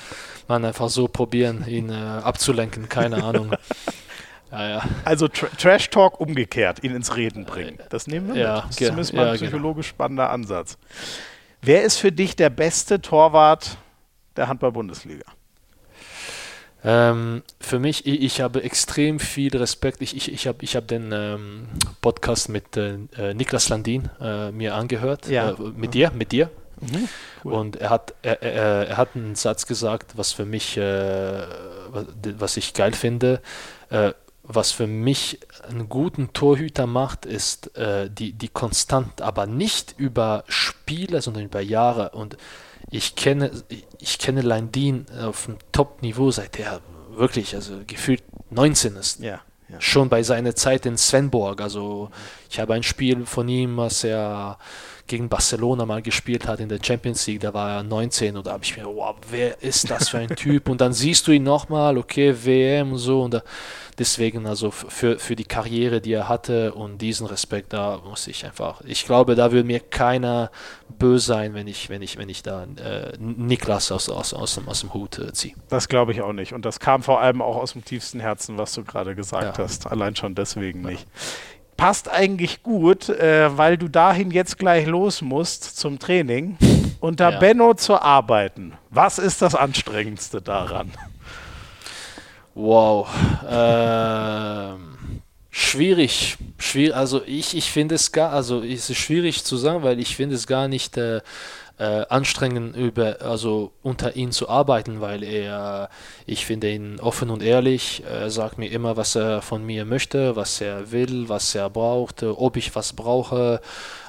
man 0.48 0.66
einfach 0.66 0.90
so 0.90 1.08
probieren, 1.08 1.64
ihn 1.68 1.90
äh, 1.90 1.94
abzulenken. 1.94 2.90
Keine 2.90 3.24
Ahnung. 3.24 3.52
Ja, 4.52 4.68
ja. 4.68 4.84
Also 5.06 5.28
Tr 5.28 5.48
Trash 5.60 5.92
Talk 5.92 6.20
umgekehrt, 6.20 6.84
ihn 6.84 6.96
ins 6.96 7.16
Reden 7.16 7.46
bringen. 7.46 7.78
Das 7.90 8.08
nehmen 8.08 8.34
wir 8.34 8.42
Ja, 8.42 8.56
mit. 8.56 8.64
Das 8.64 8.70
ist 8.72 8.78
zumindest 8.88 9.14
mal 9.14 9.28
ein 9.28 9.38
genau. 9.38 9.46
psychologisch 9.52 9.88
spannender 9.90 10.32
Ansatz. 10.32 10.80
Wer 11.62 11.84
ist 11.84 11.98
für 11.98 12.12
dich 12.12 12.36
der 12.36 12.50
beste 12.50 13.02
Torwart 13.02 13.78
der 14.38 14.48
Handball-Bundesliga? 14.48 15.26
Ähm, 16.84 17.44
für 17.60 17.80
mich, 17.80 18.06
ich, 18.06 18.22
ich 18.22 18.42
habe 18.42 18.64
extrem 18.64 19.20
viel 19.20 19.56
Respekt. 19.58 20.02
Ich, 20.02 20.16
ich, 20.16 20.32
ich 20.32 20.48
habe 20.48 20.64
ich 20.64 20.78
hab 20.78 20.88
den 20.88 21.12
ähm, 21.12 21.68
Podcast 22.00 22.48
mit 22.48 22.78
äh, 22.78 22.98
äh, 23.18 23.34
Niklas 23.34 23.68
Landin 23.68 24.10
äh, 24.22 24.52
mir 24.52 24.76
angehört. 24.76 25.28
Ja. 25.28 25.52
Äh, 25.52 25.56
mit 25.76 25.94
dir, 25.94 26.12
mit 26.12 26.32
dir. 26.32 26.50
Cool. 27.44 27.52
Und 27.52 27.76
er 27.76 27.90
hat, 27.90 28.14
er, 28.22 28.42
er, 28.42 28.88
er 28.88 28.98
hat 28.98 29.10
einen 29.16 29.36
Satz 29.36 29.66
gesagt, 29.66 30.14
was 30.16 30.32
für 30.32 30.46
mich, 30.46 30.78
äh, 30.78 31.44
was, 31.90 32.06
was 32.38 32.56
ich 32.56 32.74
geil 32.74 32.94
finde. 32.94 33.42
Äh, 34.50 34.56
was 34.56 34.72
für 34.72 34.88
mich 34.88 35.40
einen 35.68 35.90
guten 35.90 36.34
Torhüter 36.34 36.88
macht, 36.88 37.26
ist 37.26 37.76
äh, 37.78 38.10
die, 38.10 38.34
die 38.34 38.50
konstant, 38.50 39.22
aber 39.22 39.46
nicht 39.46 39.96
über 39.98 40.44
Spiele, 40.48 41.22
sondern 41.22 41.44
über 41.44 41.62
Jahre. 41.62 42.12
Und 42.12 42.38
ich 42.92 43.16
kenne, 43.16 43.52
ich 44.00 44.18
kenne 44.18 44.42
Landin 44.42 45.06
auf 45.22 45.46
dem 45.46 45.58
Top-Niveau, 45.72 46.32
seit 46.32 46.60
er 46.60 46.82
wirklich, 47.12 47.56
also 47.56 47.80
gefühlt 47.86 48.24
19 48.50 48.96
ist 48.96 49.20
Ja. 49.20 49.42
ja. 49.70 49.82
schon 49.82 50.10
bei 50.10 50.24
seiner 50.24 50.56
Zeit 50.56 50.86
in 50.86 50.98
Svenborg. 50.98 51.62
Also 51.62 52.10
ich 52.50 52.60
habe 52.60 52.74
ein 52.74 52.84
Spiel 52.84 53.26
von 53.26 53.48
ihm, 53.48 53.78
was 53.78 54.04
er 54.04 54.58
gegen 55.10 55.28
Barcelona 55.28 55.86
mal 55.86 56.02
gespielt 56.02 56.48
hat 56.48 56.62
in 56.62 56.70
der 56.70 56.80
Champions 56.82 57.28
League, 57.28 57.42
da 57.42 57.54
war 57.54 57.78
er 57.78 57.84
19 57.84 58.38
und 58.38 58.48
da 58.48 58.54
habe 58.54 58.64
ich 58.64 58.78
mir, 58.78 58.86
wow, 58.86 59.16
wer 59.30 59.62
ist 59.62 59.90
das 59.90 60.10
für 60.10 60.20
ein 60.20 60.30
Typ? 60.36 60.70
Und 60.70 60.80
dann 60.82 60.94
siehst 60.94 61.28
du 61.28 61.32
ihn 61.32 61.44
nochmal, 61.44 61.98
okay, 61.98 62.34
WM 62.46 62.94
und 62.94 63.00
so 63.00 63.24
und 63.24 63.34
da, 63.34 63.42
deswegen 64.00 64.48
also 64.48 64.72
für, 64.72 65.20
für 65.20 65.36
die 65.36 65.44
Karriere, 65.44 66.02
die 66.02 66.14
er 66.14 66.28
hatte 66.30 66.74
und 66.74 67.00
diesen 67.00 67.28
Respekt, 67.28 67.74
da 67.74 68.00
muss 68.04 68.26
ich 68.28 68.46
einfach, 68.46 68.82
ich 68.86 69.06
glaube, 69.06 69.36
da 69.36 69.52
würde 69.52 69.68
mir 69.68 69.80
keiner 69.80 70.50
böse 70.98 71.26
sein, 71.28 71.54
wenn 71.54 71.68
ich, 71.68 71.90
wenn 71.90 72.02
ich, 72.02 72.18
wenn 72.18 72.30
ich 72.30 72.42
da 72.42 72.64
äh, 72.64 73.14
Niklas 73.20 73.92
aus, 73.92 74.10
aus, 74.10 74.34
aus, 74.34 74.56
dem, 74.56 74.68
aus 74.68 74.80
dem 74.82 74.94
Hut 74.94 75.20
äh, 75.20 75.34
ziehe. 75.34 75.54
Das 75.70 75.88
glaube 75.90 76.14
ich 76.14 76.22
auch 76.22 76.34
nicht. 76.34 76.54
Und 76.54 76.66
das 76.66 76.80
kam 76.80 77.04
vor 77.04 77.22
allem 77.22 77.42
auch 77.42 77.58
aus 77.58 77.74
dem 77.74 77.86
tiefsten 77.86 78.20
Herzen, 78.20 78.58
was 78.58 78.74
du 78.74 78.84
gerade 78.84 79.14
gesagt 79.16 79.58
Ja. 79.58 79.64
hast. 79.64 79.86
Allein 79.88 80.16
schon 80.16 80.34
deswegen 80.36 80.82
nicht. 80.82 81.06
Passt 81.78 82.10
eigentlich 82.10 82.64
gut, 82.64 83.08
äh, 83.10 83.56
weil 83.58 83.78
du 83.78 83.88
dahin 83.88 84.32
jetzt 84.32 84.58
gleich 84.58 84.86
los 84.86 85.22
musst 85.22 85.78
zum 85.78 86.00
Training. 86.00 86.58
Unter 87.00 87.32
Ja. 87.32 87.40
Benno 87.40 87.74
zu 87.76 88.02
arbeiten. 88.02 88.74
Was 88.90 89.20
ist 89.20 89.42
das 89.42 89.56
Anstrengendste 89.56 90.42
daran? 90.42 90.92
Wow. 92.62 93.08
Ähm, 93.50 95.22
schwierig. 95.50 96.36
Schwierig. 96.58 96.94
Also 96.94 97.22
ich, 97.26 97.56
ich 97.56 97.72
finde 97.72 97.96
es 97.96 98.12
gar, 98.12 98.34
also 98.34 98.62
es 98.62 98.90
ist 98.90 98.98
schwierig 98.98 99.46
zu 99.46 99.56
sagen, 99.56 99.82
weil 99.82 99.98
ich 99.98 100.18
finde 100.18 100.36
es 100.36 100.46
gar 100.46 100.68
nicht 100.68 100.98
äh, 100.98 101.22
äh, 101.78 102.06
anstrengend 102.10 102.76
über, 102.76 103.22
also 103.22 103.72
unter 103.82 104.18
ihm 104.18 104.32
zu 104.32 104.50
arbeiten, 104.50 105.00
weil 105.00 105.24
er, 105.24 105.90
ich 106.26 106.46
finde 106.46 106.70
ihn 106.70 107.00
offen 107.00 107.30
und 107.30 107.42
ehrlich. 107.42 108.04
Er 108.06 108.30
sagt 108.30 108.58
mir 108.58 108.70
immer, 108.70 108.98
was 108.98 109.16
er 109.16 109.42
von 109.42 109.66
mir 109.66 109.86
möchte, 109.86 110.36
was 110.36 110.60
er 110.60 110.92
will, 110.92 111.30
was 111.30 111.56
er 111.56 111.70
braucht, 111.70 112.24
ob 112.24 112.58
ich 112.58 112.76
was 112.76 112.92
brauche. 112.92 113.62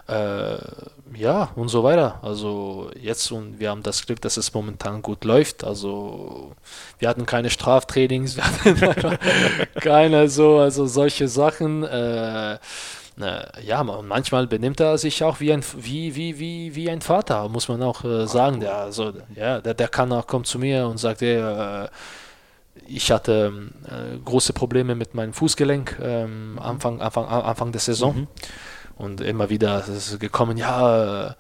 Äh, 0.09 0.57
ja, 1.15 1.51
und 1.57 1.69
so 1.69 1.83
weiter. 1.83 2.19
Also 2.23 2.91
jetzt 3.01 3.31
und 3.33 3.59
wir 3.59 3.71
haben 3.71 3.83
das 3.83 4.07
Glück, 4.07 4.21
dass 4.21 4.37
es 4.37 4.55
momentan 4.55 5.03
gut 5.03 5.25
läuft. 5.25 5.65
Also 5.65 6.53
wir 6.99 7.09
hatten 7.09 7.27
keine 7.27 7.51
Straftrainings, 7.51 8.37
wir 8.37 8.45
hatten 8.45 9.19
keine 9.81 10.29
so, 10.29 10.59
also 10.59 10.87
solche 10.87 11.29
Sachen. 11.29 11.83
Äh, 11.85 12.55
äh, 12.55 12.59
ja, 13.65 13.81
und 13.81 14.09
manchmal 14.09 14.47
benimmt 14.47 14.81
er 14.81 14.97
sich 14.99 15.23
auch 15.25 15.41
wie 15.41 15.53
ein 15.53 15.63
wie 15.77 16.15
wie 16.15 16.39
wie 16.39 16.75
wie 16.75 16.91
ein 16.91 17.01
Vater, 17.01 17.49
muss 17.49 17.69
man 17.69 17.83
auch 17.83 18.05
äh, 18.05 18.27
sagen. 18.27 18.61
Der, 18.61 18.77
also, 18.77 19.13
ja, 19.35 19.61
der, 19.61 19.75
der 19.75 19.89
kann 19.89 20.13
auch 20.13 20.27
kommt 20.27 20.47
zu 20.47 20.59
mir 20.59 20.87
und 20.87 20.99
sagt, 20.99 21.23
ey, 21.23 21.37
äh, 21.37 21.89
ich 22.87 23.11
hatte 23.11 23.53
ähm, 23.53 23.73
äh, 23.87 24.19
große 24.25 24.53
Probleme 24.53 24.95
mit 24.95 25.15
meinem 25.15 25.33
Fußgelenk 25.33 25.99
ähm, 26.03 26.59
Anfang, 26.63 27.01
Anfang, 27.01 27.27
Anfang 27.27 27.73
der 27.73 27.81
Saison. 27.81 28.27
Und 29.01 29.23
immer 29.23 29.49
wieder 29.49 29.81
ist 29.81 30.13
es 30.13 30.19
gekommen, 30.19 30.59
ja, 30.59 31.35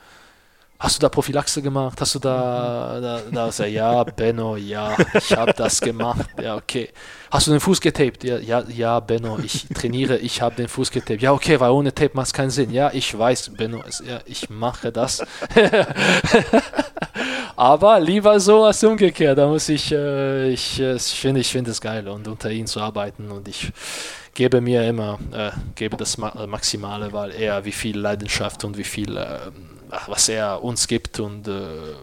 hast 0.78 0.97
du 0.97 1.01
da 1.01 1.11
Prophylaxe 1.11 1.61
gemacht? 1.61 2.01
Hast 2.01 2.15
du 2.15 2.19
da, 2.19 2.99
da, 3.01 3.20
da 3.31 3.49
ist 3.49 3.61
er, 3.61 3.66
ja, 3.66 4.03
Benno, 4.03 4.57
ja, 4.57 4.97
ich 5.12 5.37
habe 5.37 5.53
das 5.53 5.78
gemacht. 5.78 6.27
Ja, 6.43 6.57
okay. 6.57 6.89
Hast 7.31 7.47
du 7.47 7.51
den 7.51 7.61
Fuß 7.61 7.82
getaped? 7.82 8.24
Ja, 8.24 8.39
ja, 8.39 8.65
ja, 8.66 8.99
Benno, 8.99 9.39
ich 9.39 9.66
trainiere, 9.74 10.16
ich 10.16 10.41
habe 10.41 10.55
den 10.55 10.69
Fuß 10.69 10.91
getaped. 10.91 11.20
Ja, 11.20 11.32
okay, 11.32 11.61
weil 11.61 11.70
ohne 11.70 11.95
Tape 11.95 12.12
macht 12.15 12.28
es 12.28 12.32
keinen 12.32 12.51
Sinn. 12.51 12.70
Ja, 12.70 12.91
ich 12.95 13.16
weiß, 13.16 13.51
Benno, 13.51 13.82
ist, 13.82 14.03
ja, 14.07 14.20
ich 14.24 14.49
mache 14.49 14.91
das. 14.91 15.23
Aber 17.57 18.01
lieber 18.01 18.41
so 18.41 18.65
als 18.65 18.82
umgekehrt. 18.82 19.37
Da 19.37 19.49
muss 19.49 19.69
ich, 19.69 19.93
äh, 19.93 20.49
ich, 20.49 20.81
äh, 20.81 20.97
ich 20.97 21.20
finde, 21.20 21.43
ich 21.43 21.53
finde 21.53 21.73
es 21.73 21.81
geil 21.82 22.09
und 22.09 22.27
unter 22.27 22.51
ihm 22.51 22.66
zu 22.66 22.81
arbeiten 22.81 23.31
und 23.31 23.49
ich 23.49 23.70
gebe 24.35 24.61
mir 24.61 24.86
immer, 24.86 25.19
äh, 25.32 25.51
gebe 25.74 25.97
das 25.97 26.19
Ma 26.19 26.31
äh, 26.31 26.47
Maximale, 26.47 27.12
weil 27.12 27.32
er 27.32 27.65
wie 27.65 27.73
viel 27.73 27.98
Leidenschaft 27.98 28.65
und 28.65 28.77
wie 28.77 28.85
viel, 28.85 29.16
äh, 29.16 29.39
was 30.07 30.28
er 30.28 30.62
uns 30.62 30.86
gibt 30.86 31.20
und 31.20 31.48
äh, 31.48 31.94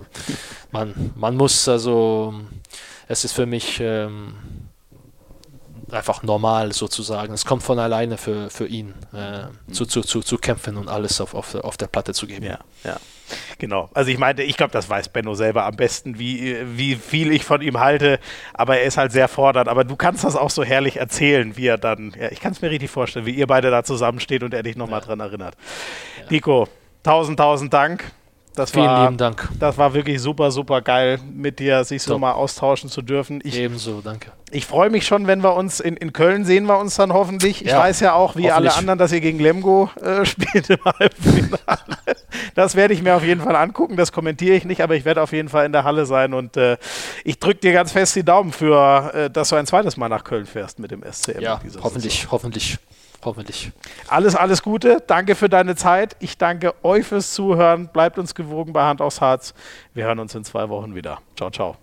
man, 0.72 1.12
man 1.16 1.36
muss 1.36 1.68
also, 1.68 2.34
es 3.08 3.24
ist 3.24 3.34
für 3.34 3.45
mich 3.45 3.80
ähm, 3.80 4.34
einfach 5.91 6.24
normal 6.24 6.74
sozusagen. 6.74 7.34
Es 7.34 7.45
kommt 7.45 7.64
von 7.64 7.80
alleine 7.80 8.18
für, 8.18 8.49
für 8.49 8.68
ihn 8.68 8.94
äh, 9.14 9.72
zu, 9.72 9.86
zu, 9.86 10.02
zu, 10.02 10.22
zu 10.22 10.38
kämpfen 10.38 10.78
und 10.78 10.90
alles 10.90 11.22
auf, 11.22 11.34
auf, 11.34 11.56
auf 11.56 11.78
der 11.78 11.88
Platte 11.88 12.14
zu 12.14 12.28
geben. 12.28 12.45
Ja, 12.45 12.60
ja. 12.84 12.98
Genau. 13.58 13.90
Also 13.94 14.12
ich 14.12 14.18
meinte, 14.18 14.44
ich 14.44 14.58
glaube, 14.58 14.72
das 14.72 14.90
weiß 14.90 15.10
Benno 15.10 15.34
selber 15.34 15.66
am 15.66 15.76
besten, 15.76 16.20
wie, 16.20 16.58
wie 16.76 16.95
viel 16.95 17.31
ich 17.31 17.44
von 17.44 17.62
ihm 17.62 17.80
halte. 17.80 18.20
Aber 18.54 18.78
er 18.78 18.86
ist 18.86 18.97
halt 18.97 19.12
sehr 19.12 19.28
fordernd. 19.28 19.68
Aber 19.68 19.84
du 19.84 19.96
kannst 19.96 20.23
das 20.23 20.36
auch 20.36 20.49
so 20.49 20.64
herrlich 20.64 20.97
erzählen, 20.97 21.57
wie 21.57 21.68
er 21.68 21.78
dann, 21.78 22.14
ja, 22.20 22.31
ich 22.31 22.39
kann 22.39 22.52
es 22.52 22.62
mir 22.62 22.70
richtig 22.70 22.89
vorstellen, 22.89 23.26
wie 23.26 23.31
ihr 23.31 23.47
beide 23.47 23.72
da 23.72 23.84
zusammensteht 23.84 24.44
und 24.44 24.54
er 24.54 24.64
dich 24.64 24.76
nochmal 24.76 25.02
dran 25.02 25.20
erinnert. 25.20 25.56
Nico, 26.30 26.68
tausend, 27.04 27.38
tausend 27.38 27.73
Dank. 27.73 28.12
Das 28.57 28.71
Vielen 28.71 28.86
war, 28.87 29.03
lieben 29.05 29.18
Dank. 29.18 29.47
Das 29.60 29.77
war 29.77 29.94
wirklich 29.94 30.19
super, 30.19 30.49
super 30.52 30.81
geil, 30.81 31.19
mit 31.31 31.60
dir 31.60 31.84
sich 31.84 32.02
so 32.02 32.13
Top. 32.13 32.21
mal 32.21 32.31
austauschen 32.34 32.89
zu 32.89 33.02
dürfen. 33.03 33.39
Ich, 33.44 33.55
Ebenso, 33.55 34.02
danke. 34.02 34.31
ich 34.52 34.65
freue 34.65 34.89
mich 34.89 35.05
schon, 35.05 35.27
wenn 35.27 35.41
wir 35.44 35.53
uns 35.53 35.79
in, 35.79 35.95
in 35.95 36.11
Köln 36.11 36.44
sehen, 36.44 36.65
wir 36.65 36.79
uns 36.79 36.95
dann 36.95 37.13
hoffentlich. 37.13 37.63
Ich 37.63 37.69
Ja, 37.71 37.79
weiß 37.79 37.99
ja 37.99 38.13
auch, 38.13 38.36
wie 38.36 38.49
alle 38.49 38.65
hoffentlich. 38.65 38.77
anderen, 38.77 38.97
dass 38.99 39.11
ihr 39.11 39.21
gegen 39.21 39.39
Lemgo 39.39 39.89
äh, 40.02 40.26
spielt 40.26 40.69
im 40.71 40.79
Halbfinale. 40.84 41.79
Das 42.55 42.76
werde 42.76 42.94
ich 42.95 43.03
mir 43.03 43.15
auf 43.15 43.23
jeden 43.23 43.41
Fall 43.41 43.55
angucken. 43.55 43.95
Das 43.95 44.11
kommentiere 44.11 44.55
ich 44.55 44.65
nicht, 44.65 44.81
aber 44.81 44.95
ich 44.95 45.05
werde 45.05 45.21
auf 45.21 45.31
jeden 45.34 45.49
Fall 45.49 45.65
in 45.68 45.71
der 45.71 45.84
Halle 45.84 46.05
sein 46.07 46.34
und 46.34 46.57
äh, 46.57 46.77
ich 47.23 47.37
drücke 47.39 47.60
dir 47.60 47.73
ganz 47.73 47.91
fest 47.91 48.15
die 48.15 48.23
Daumen 48.23 48.52
für, 48.52 49.13
äh, 49.13 49.29
dass 49.29 49.49
du 49.49 49.55
ein 49.55 49.68
zweites 49.68 49.97
Mal 49.97 50.10
nach 50.10 50.23
Köln 50.23 50.47
fährst 50.47 50.79
mit 50.79 50.89
dem 50.91 51.03
SCM. 51.03 51.41
Ja, 51.41 51.55
in 51.55 51.60
dieser 51.69 51.84
hoffentlich, 51.84 52.27
hoffentlich, 53.23 53.71
hoffentlich. 53.73 54.12
alles, 54.12 54.36
alles 54.36 54.63
Gute. 54.63 55.04
Danke 55.05 55.36
für 55.36 55.49
deine 55.49 55.76
Zeit. 55.76 56.15
Ich 56.20 56.37
danke 56.37 56.73
euch 56.84 57.05
fürs 57.05 57.34
Zuhören. 57.34 57.87
Bleibt 57.87 58.18
uns 58.18 58.36
gewogen 58.36 58.73
bei 58.73 58.84
Hand 58.84 59.02
aufs 59.02 59.21
Harz. 59.21 59.54
Wir 59.94 60.05
hören 60.05 60.20
uns 60.20 60.36
in 60.36 60.44
zwei 60.44 60.70
Wochen 60.70 60.96
wieder. 60.96 61.20
Ciao, 61.36 61.49
ciao. 61.49 61.78